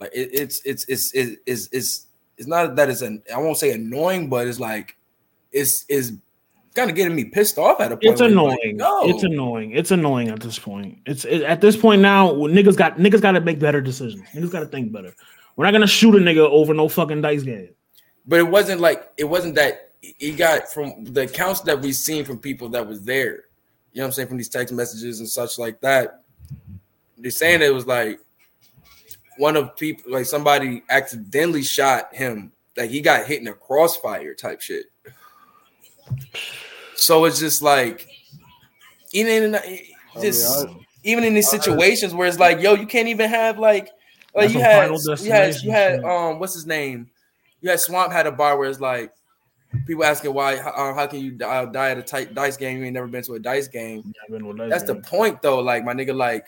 Like 0.00 0.10
it, 0.12 0.30
it's 0.32 0.60
it's 0.64 0.84
it's 0.88 1.14
it's 1.14 1.36
it's 1.46 1.68
it's 1.70 2.06
it's 2.36 2.48
not 2.48 2.74
that 2.74 2.90
it's 2.90 3.02
an 3.02 3.22
I 3.32 3.38
won't 3.38 3.58
say 3.58 3.70
annoying, 3.70 4.28
but 4.28 4.48
it's 4.48 4.58
like 4.58 4.96
it's 5.52 5.84
is 5.88 6.18
kind 6.74 6.90
of 6.90 6.96
getting 6.96 7.14
me 7.14 7.26
pissed 7.26 7.58
off 7.58 7.80
at 7.80 7.92
a 7.92 7.96
point. 7.96 8.04
It's 8.04 8.20
annoying. 8.20 8.58
Like, 8.64 8.74
no, 8.74 9.08
It's 9.08 9.22
annoying. 9.22 9.70
It's 9.70 9.92
annoying 9.92 10.30
at 10.30 10.40
this 10.40 10.58
point. 10.58 10.98
It's 11.06 11.24
it, 11.24 11.42
at 11.42 11.60
this 11.60 11.76
point 11.76 12.02
now. 12.02 12.32
Niggas 12.32 12.76
got 12.76 12.96
niggas 12.96 13.20
got 13.20 13.32
to 13.32 13.40
make 13.40 13.60
better 13.60 13.80
decisions. 13.80 14.28
Niggas 14.30 14.50
got 14.50 14.60
to 14.60 14.66
think 14.66 14.90
better. 14.90 15.14
We're 15.54 15.66
not 15.66 15.72
gonna 15.72 15.86
shoot 15.86 16.16
a 16.16 16.18
nigga 16.18 16.38
over 16.38 16.74
no 16.74 16.88
fucking 16.88 17.20
dice 17.20 17.44
game. 17.44 17.70
but 18.26 18.40
it 18.40 18.48
wasn't 18.48 18.80
like 18.80 19.12
it 19.16 19.24
wasn't 19.24 19.54
that 19.54 19.92
he 20.00 20.32
got 20.32 20.68
from 20.72 21.04
the 21.04 21.22
accounts 21.22 21.60
that 21.60 21.80
we've 21.80 21.94
seen 21.94 22.24
from 22.24 22.38
people 22.38 22.68
that 22.70 22.86
was 22.86 23.02
there. 23.02 23.44
You 23.92 24.00
know 24.00 24.02
what 24.02 24.06
I'm 24.06 24.12
saying 24.12 24.28
from 24.28 24.38
these 24.38 24.48
text 24.48 24.74
messages 24.74 25.20
and 25.20 25.28
such 25.28 25.58
like 25.58 25.80
that. 25.82 26.24
They're 27.18 27.30
saying 27.30 27.62
it 27.62 27.72
was 27.72 27.86
like 27.86 28.20
one 29.38 29.56
of 29.56 29.76
people 29.76 30.12
like 30.12 30.26
somebody 30.26 30.82
accidentally 30.90 31.62
shot 31.62 32.14
him. 32.14 32.52
Like 32.76 32.90
he 32.90 33.00
got 33.00 33.26
hit 33.26 33.40
in 33.40 33.48
a 33.48 33.52
crossfire 33.52 34.34
type 34.34 34.60
shit. 34.60 34.86
So 36.96 37.24
it's 37.24 37.38
just 37.38 37.62
like 37.62 38.08
even 39.12 39.54
in 39.54 39.60
just 40.20 40.66
even 41.02 41.24
in 41.24 41.34
these 41.34 41.50
situations 41.50 42.14
where 42.14 42.26
it's 42.26 42.38
like, 42.38 42.60
yo, 42.60 42.74
you 42.74 42.86
can't 42.86 43.08
even 43.08 43.28
have 43.28 43.58
like 43.58 43.90
like 44.34 44.52
That's 44.52 44.54
you 44.54 44.60
had 44.60 44.90
Final 44.90 45.16
you 45.18 45.32
had 45.32 45.54
you 45.62 45.70
had 45.70 46.04
um 46.04 46.38
what's 46.38 46.54
his 46.54 46.66
name? 46.66 47.10
You 47.60 47.70
had 47.70 47.80
Swamp 47.80 48.12
had 48.12 48.26
a 48.26 48.32
bar 48.32 48.58
where 48.58 48.68
it's 48.68 48.80
like 48.80 49.12
people 49.86 50.04
asking 50.04 50.34
why 50.34 50.56
how, 50.56 50.70
uh, 50.70 50.94
how 50.94 51.06
can 51.06 51.20
you 51.20 51.32
die, 51.32 51.64
die 51.66 51.90
at 51.90 51.98
a 51.98 52.02
tight 52.02 52.34
dice 52.34 52.56
game? 52.56 52.78
You 52.78 52.84
ain't 52.84 52.94
never 52.94 53.06
been 53.06 53.22
to 53.24 53.34
a 53.34 53.38
dice 53.38 53.68
game. 53.68 54.12
That's 54.68 54.84
the 54.84 54.96
point 54.96 55.42
though. 55.42 55.60
Like 55.60 55.84
my 55.84 55.94
nigga, 55.94 56.14
like 56.14 56.46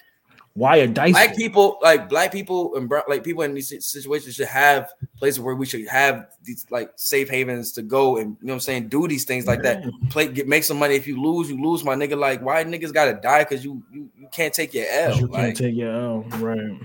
Why 0.57 0.77
a 0.77 0.87
dice? 0.87 1.13
black 1.13 1.37
people, 1.37 1.79
like 1.83 2.09
black 2.09 2.33
people 2.33 2.75
and 2.77 2.89
brown, 2.89 3.03
like 3.09 3.23
people 3.23 3.43
in 3.43 3.53
these 3.53 3.69
situations 3.87 4.37
should 4.37 4.49
have 4.49 4.91
places 5.19 5.39
where 5.39 5.55
we 5.55 5.67
should 5.67 5.87
have 5.87 6.29
these 6.43 6.65
like 6.71 6.91
safe 6.97 7.29
havens 7.29 7.73
to 7.73 7.83
go 7.83 8.17
and 8.17 8.37
you 8.41 8.47
know 8.47 8.53
what 8.53 8.55
I'm 8.55 8.61
saying, 8.61 8.89
do 8.89 9.07
these 9.07 9.25
things 9.27 9.47
like 9.47 9.63
that. 9.63 9.85
Play, 10.09 10.29
get 10.29 10.49
make 10.49 10.65
some 10.65 10.79
money. 10.79 10.95
If 10.95 11.07
you 11.07 11.23
lose, 11.23 11.51
you 11.51 11.63
lose, 11.63 11.85
my 11.85 11.95
nigga. 11.95 12.19
Like 12.19 12.41
why 12.41 12.65
niggas 12.65 12.93
gotta 12.95 13.13
die 13.13 13.45
because 13.45 13.65
you, 13.65 13.83
you 13.93 14.09
you 14.19 14.29
can't 14.33 14.55
take 14.55 14.73
your 14.73 14.87
L. 14.89 15.19
You 15.19 15.27
Like, 15.27 15.45
can't 15.45 15.57
take 15.59 15.77
your 15.77 15.95
L, 15.95 16.21
right? 16.39 16.81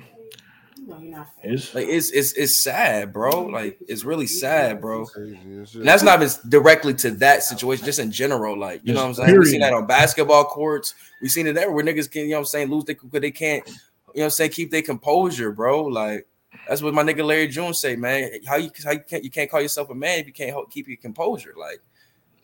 It's 1.43 1.75
like 1.75 1.87
it's 1.87 2.09
it's 2.11 2.33
it's 2.33 2.63
sad, 2.63 3.13
bro. 3.13 3.45
Like 3.45 3.77
it's 3.87 4.03
really 4.03 4.27
sad, 4.27 4.81
bro. 4.81 5.05
Crazy 5.05 5.37
as 5.61 5.69
shit. 5.69 5.79
And 5.79 5.87
that's 5.87 6.03
not 6.03 6.21
even 6.21 6.33
directly 6.49 6.93
to 6.95 7.11
that 7.11 7.43
situation, 7.43 7.85
just 7.85 7.99
in 7.99 8.11
general. 8.11 8.57
Like, 8.57 8.81
you 8.83 8.93
know 8.93 9.01
what 9.01 9.19
I'm 9.19 9.25
saying? 9.25 9.39
We 9.39 9.45
seen 9.45 9.61
that 9.61 9.73
on 9.73 9.85
basketball 9.85 10.45
courts. 10.45 10.95
We 11.21 11.29
seen 11.29 11.47
it 11.47 11.57
everywhere. 11.57 11.83
Niggas 11.83 12.09
can, 12.09 12.23
you 12.23 12.29
know 12.29 12.37
what 12.37 12.39
I'm 12.39 12.45
saying, 12.45 12.69
lose 12.69 12.85
they 12.85 12.93
because 12.93 13.21
they 13.21 13.31
can't, 13.31 13.65
you 13.67 13.73
know 13.73 13.79
what 14.13 14.23
I'm 14.25 14.29
saying, 14.31 14.51
keep 14.51 14.71
their 14.71 14.81
composure, 14.81 15.51
bro. 15.51 15.83
Like, 15.83 16.27
that's 16.67 16.81
what 16.81 16.93
my 16.93 17.03
nigga 17.03 17.25
Larry 17.25 17.47
June 17.47 17.73
say, 17.73 17.95
man. 17.95 18.31
How 18.45 18.55
you 18.55 18.71
how 18.83 18.91
you 18.91 19.01
can't 19.07 19.23
you 19.23 19.29
can't 19.29 19.49
call 19.49 19.61
yourself 19.61 19.89
a 19.89 19.95
man 19.95 20.19
if 20.19 20.27
you 20.27 20.33
can't 20.33 20.51
ho- 20.51 20.65
keep 20.65 20.87
your 20.87 20.97
composure. 20.97 21.53
Like, 21.57 21.81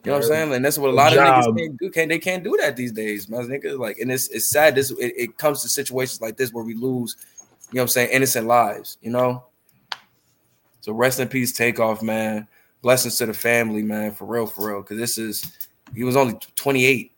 you 0.04 0.12
know 0.12 0.20
what 0.20 0.26
I'm 0.26 0.30
saying? 0.30 0.54
And 0.54 0.64
that's 0.64 0.78
what 0.78 0.90
a 0.90 0.94
lot 0.94 1.12
of 1.12 1.16
Job. 1.16 1.46
niggas 1.46 1.58
can't 1.58 1.80
do. 1.80 1.90
Can't 1.92 2.10
they 2.10 2.20
can't 2.20 2.44
do 2.44 2.58
that 2.62 2.76
these 2.76 2.92
days, 2.92 3.28
man. 3.28 3.48
Niggas 3.48 3.78
like, 3.78 3.98
and 3.98 4.12
it's 4.12 4.30
it's 4.30 4.48
sad. 4.48 4.76
This 4.76 4.92
it, 4.92 5.14
it 5.18 5.38
comes 5.38 5.62
to 5.64 5.70
situations 5.70 6.22
like 6.22 6.38
this 6.38 6.54
where 6.54 6.64
we 6.64 6.76
lose, 6.76 7.18
you 7.72 7.76
know 7.76 7.82
what 7.82 7.84
I'm 7.84 7.88
saying, 7.90 8.10
innocent 8.12 8.48
lives, 8.48 8.98
you 9.02 9.12
know. 9.12 9.44
So 10.80 10.94
rest 10.94 11.20
in 11.20 11.28
peace, 11.28 11.52
takeoff, 11.52 12.02
man. 12.02 12.48
Blessings 12.82 13.18
to 13.18 13.26
the 13.26 13.34
family, 13.34 13.82
man, 13.82 14.14
for 14.14 14.26
real, 14.26 14.48
for 14.48 14.70
real. 14.70 14.82
Because 14.82 14.98
this 14.98 15.18
is 15.18 15.52
he 15.94 16.06
was 16.06 16.16
only 16.16 16.40
28, 16.56 17.12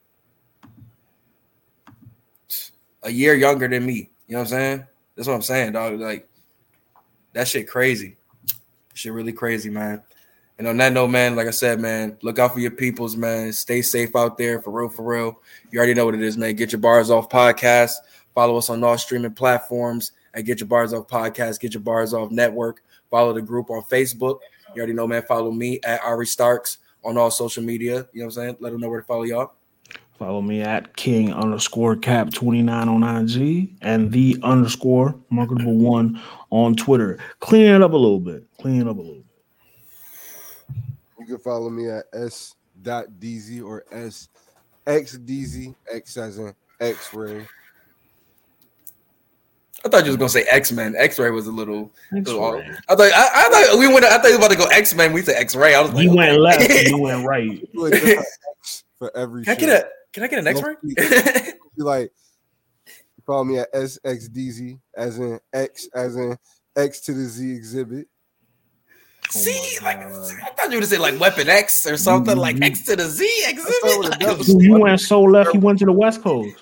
a 3.04 3.12
year 3.12 3.36
younger 3.36 3.68
than 3.68 3.86
me. 3.86 4.10
You 4.28 4.34
know 4.34 4.40
what 4.40 4.46
I'm 4.46 4.48
saying? 4.48 4.88
That's 5.16 5.28
what 5.28 5.36
I'm 5.36 5.42
saying, 5.44 5.74
dog. 5.74 6.00
Like 6.00 6.28
that 7.34 7.48
shit 7.48 7.68
crazy. 7.68 8.18
Shit 8.96 9.14
really 9.14 9.34
crazy, 9.34 9.70
man. 9.70 10.02
And 10.58 10.68
on 10.68 10.78
that 10.78 10.92
note, 10.92 11.08
man, 11.08 11.36
like 11.36 11.48
I 11.48 11.52
said, 11.52 11.80
man, 11.80 12.18
look 12.24 12.40
out 12.40 12.54
for 12.54 12.60
your 12.60 12.72
peoples, 12.72 13.16
man. 13.16 13.54
Stay 13.54 13.82
safe 13.84 14.16
out 14.16 14.38
there, 14.38 14.62
for 14.62 14.72
real, 14.72 14.90
for 14.90 15.04
real. 15.04 15.40
You 15.72 15.78
already 15.78 15.94
know 15.94 16.06
what 16.06 16.16
it 16.16 16.24
is, 16.24 16.38
man. 16.38 16.56
Get 16.56 16.72
your 16.72 16.82
bars 16.82 17.12
off 17.12 17.30
podcast. 17.30 17.94
Follow 18.34 18.58
us 18.58 18.70
on 18.70 18.84
all 18.84 18.98
streaming 18.98 19.34
platforms 19.34 20.12
at 20.34 20.46
Get 20.46 20.60
Your 20.60 20.68
Bars 20.68 20.94
Off 20.94 21.08
Podcast, 21.08 21.60
Get 21.60 21.74
Your 21.74 21.82
Bars 21.82 22.14
Off 22.14 22.32
Network. 22.32 22.82
Follow 23.10 23.34
the 23.34 23.42
group 23.42 23.70
on 23.70 23.82
Facebook. 23.84 24.40
You 24.76 24.82
already 24.82 24.94
know, 24.94 25.08
man. 25.08 25.24
Follow 25.24 25.52
me 25.52 25.80
at 25.84 26.02
Ari 26.04 26.28
Starks 26.28 26.78
on 27.04 27.18
all 27.18 27.32
social 27.32 27.64
media. 27.64 28.08
You 28.14 28.22
know 28.22 28.26
what 28.26 28.26
I'm 28.26 28.32
saying? 28.32 28.58
Let 28.60 28.72
them 28.72 28.82
know 28.82 28.90
where 28.90 29.02
to 29.02 29.06
follow 29.06 29.24
y'all. 29.24 29.54
Follow 30.20 30.42
me 30.42 30.62
at 30.62 30.96
King 30.98 31.34
underscore 31.34 31.96
cap 31.96 32.30
29 32.32 32.90
on 32.90 33.04
IG 33.04 33.74
and 33.82 34.12
the 34.12 34.38
underscore 34.44 35.16
marketable 35.30 35.78
one 35.78 36.22
on 36.50 36.76
Twitter. 36.76 37.18
Clean 37.40 37.68
it 37.68 37.82
up 37.82 37.94
a 37.94 37.98
little 37.98 38.20
bit. 38.20 38.44
Clean 38.60 38.82
it 38.82 38.88
up 38.88 38.98
a 38.98 39.02
little 39.02 39.16
bit. 39.16 39.26
You 41.20 41.26
can 41.26 41.38
follow 41.38 41.70
me 41.70 41.90
at 41.90 42.06
s 42.12 42.56
dot 42.82 43.06
dz 43.20 43.64
or 43.64 43.86
s 43.92 44.28
x 44.86 45.18
dz 45.18 45.74
x 45.90 46.18
as 46.18 46.38
in 46.38 46.54
X 46.80 47.14
ray. 47.14 47.46
I 49.86 49.90
thought 49.90 50.04
you 50.04 50.12
was 50.12 50.18
gonna 50.18 50.30
say 50.30 50.44
X 50.44 50.72
Men. 50.72 50.96
X 50.98 51.18
Ray 51.18 51.32
was 51.32 51.48
a 51.48 51.52
little. 51.52 51.92
little 52.12 52.56
X-ray. 52.58 52.76
I 52.90 52.96
thought 52.96 53.12
I, 53.14 53.30
I 53.34 53.66
thought 53.66 53.80
we 53.80 53.88
went. 53.88 54.06
I 54.06 54.18
thought 54.18 54.28
you 54.28 54.32
were 54.34 54.46
about 54.46 54.52
to 54.52 54.58
go 54.58 54.66
X 54.66 54.94
Men. 54.94 55.14
We 55.14 55.22
said 55.22 55.36
X 55.36 55.56
Ray. 55.56 55.76
I 55.76 55.82
was 55.82 55.94
like, 55.94 56.04
You 56.04 56.16
went 56.16 56.32
okay. 56.32 56.40
left, 56.40 56.88
you 56.88 56.98
went 57.02 57.26
right. 57.26 57.74
Do 57.74 57.86
a 57.86 57.92
different 57.92 58.26
X 58.60 58.84
for 58.98 59.16
every. 59.16 59.46
Can 59.46 59.56
I 59.56 59.60
get 59.60 59.70
a? 59.70 59.88
Can 60.12 60.24
I 60.24 60.28
get 60.28 60.40
an 60.40 60.48
X 60.48 60.62
Ray? 60.62 60.76
Be 61.78 61.84
like, 61.84 62.12
follow 63.26 63.46
me 63.46 63.60
at 63.60 63.72
SXDZ, 63.74 64.80
as 64.96 65.20
in 65.20 65.40
X, 65.54 65.88
as 65.94 66.16
in 66.18 66.38
X 66.76 67.00
to 67.02 67.14
the 67.14 67.24
Z 67.24 67.52
exhibit. 67.52 68.08
See, 69.30 69.78
oh 69.80 69.86
like 69.86 69.98
I 69.98 70.10
thought 70.10 70.72
you 70.72 70.78
would 70.78 70.82
have 70.82 70.86
said 70.86 71.00
like 71.00 71.20
Weapon 71.20 71.48
X 71.48 71.86
or 71.86 71.96
something 71.96 72.34
mm-hmm. 72.34 72.42
like 72.42 72.62
X 72.62 72.82
to 72.86 72.96
the 72.96 73.06
Z 73.06 73.30
exhibit. 73.48 74.20
Dude, 74.48 74.62
you 74.62 74.80
went 74.80 75.00
so 75.00 75.22
left, 75.22 75.54
you 75.54 75.60
went 75.60 75.80
to 75.80 75.86
the 75.86 75.94
West 75.94 76.22
Coast. 76.22 76.56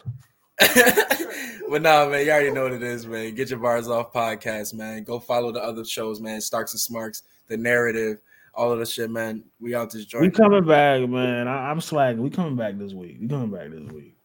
But 1.69 1.81
nah, 1.81 2.07
man, 2.07 2.25
you 2.25 2.31
already 2.31 2.51
know 2.51 2.63
what 2.63 2.73
it 2.73 2.83
is, 2.83 3.05
man. 3.07 3.33
Get 3.35 3.49
your 3.49 3.59
bars 3.59 3.87
off 3.87 4.13
podcast, 4.13 4.73
man. 4.73 5.03
Go 5.03 5.19
follow 5.19 5.51
the 5.51 5.61
other 5.61 5.85
shows, 5.85 6.19
man. 6.19 6.41
Starks 6.41 6.73
and 6.73 6.79
Smarks, 6.79 7.23
the 7.47 7.57
narrative, 7.57 8.19
all 8.53 8.71
of 8.71 8.79
the 8.79 8.85
shit, 8.85 9.09
man. 9.09 9.43
We 9.59 9.75
out 9.75 9.91
this 9.91 10.05
joint. 10.05 10.23
We 10.23 10.31
coming 10.31 10.65
back, 10.65 11.07
man. 11.07 11.47
I, 11.47 11.69
I'm 11.69 11.79
slagging. 11.79 12.17
We 12.17 12.29
coming 12.29 12.55
back 12.55 12.77
this 12.77 12.93
week. 12.93 13.17
We 13.21 13.27
coming 13.27 13.51
back 13.51 13.69
this 13.69 13.91
week. 13.93 14.16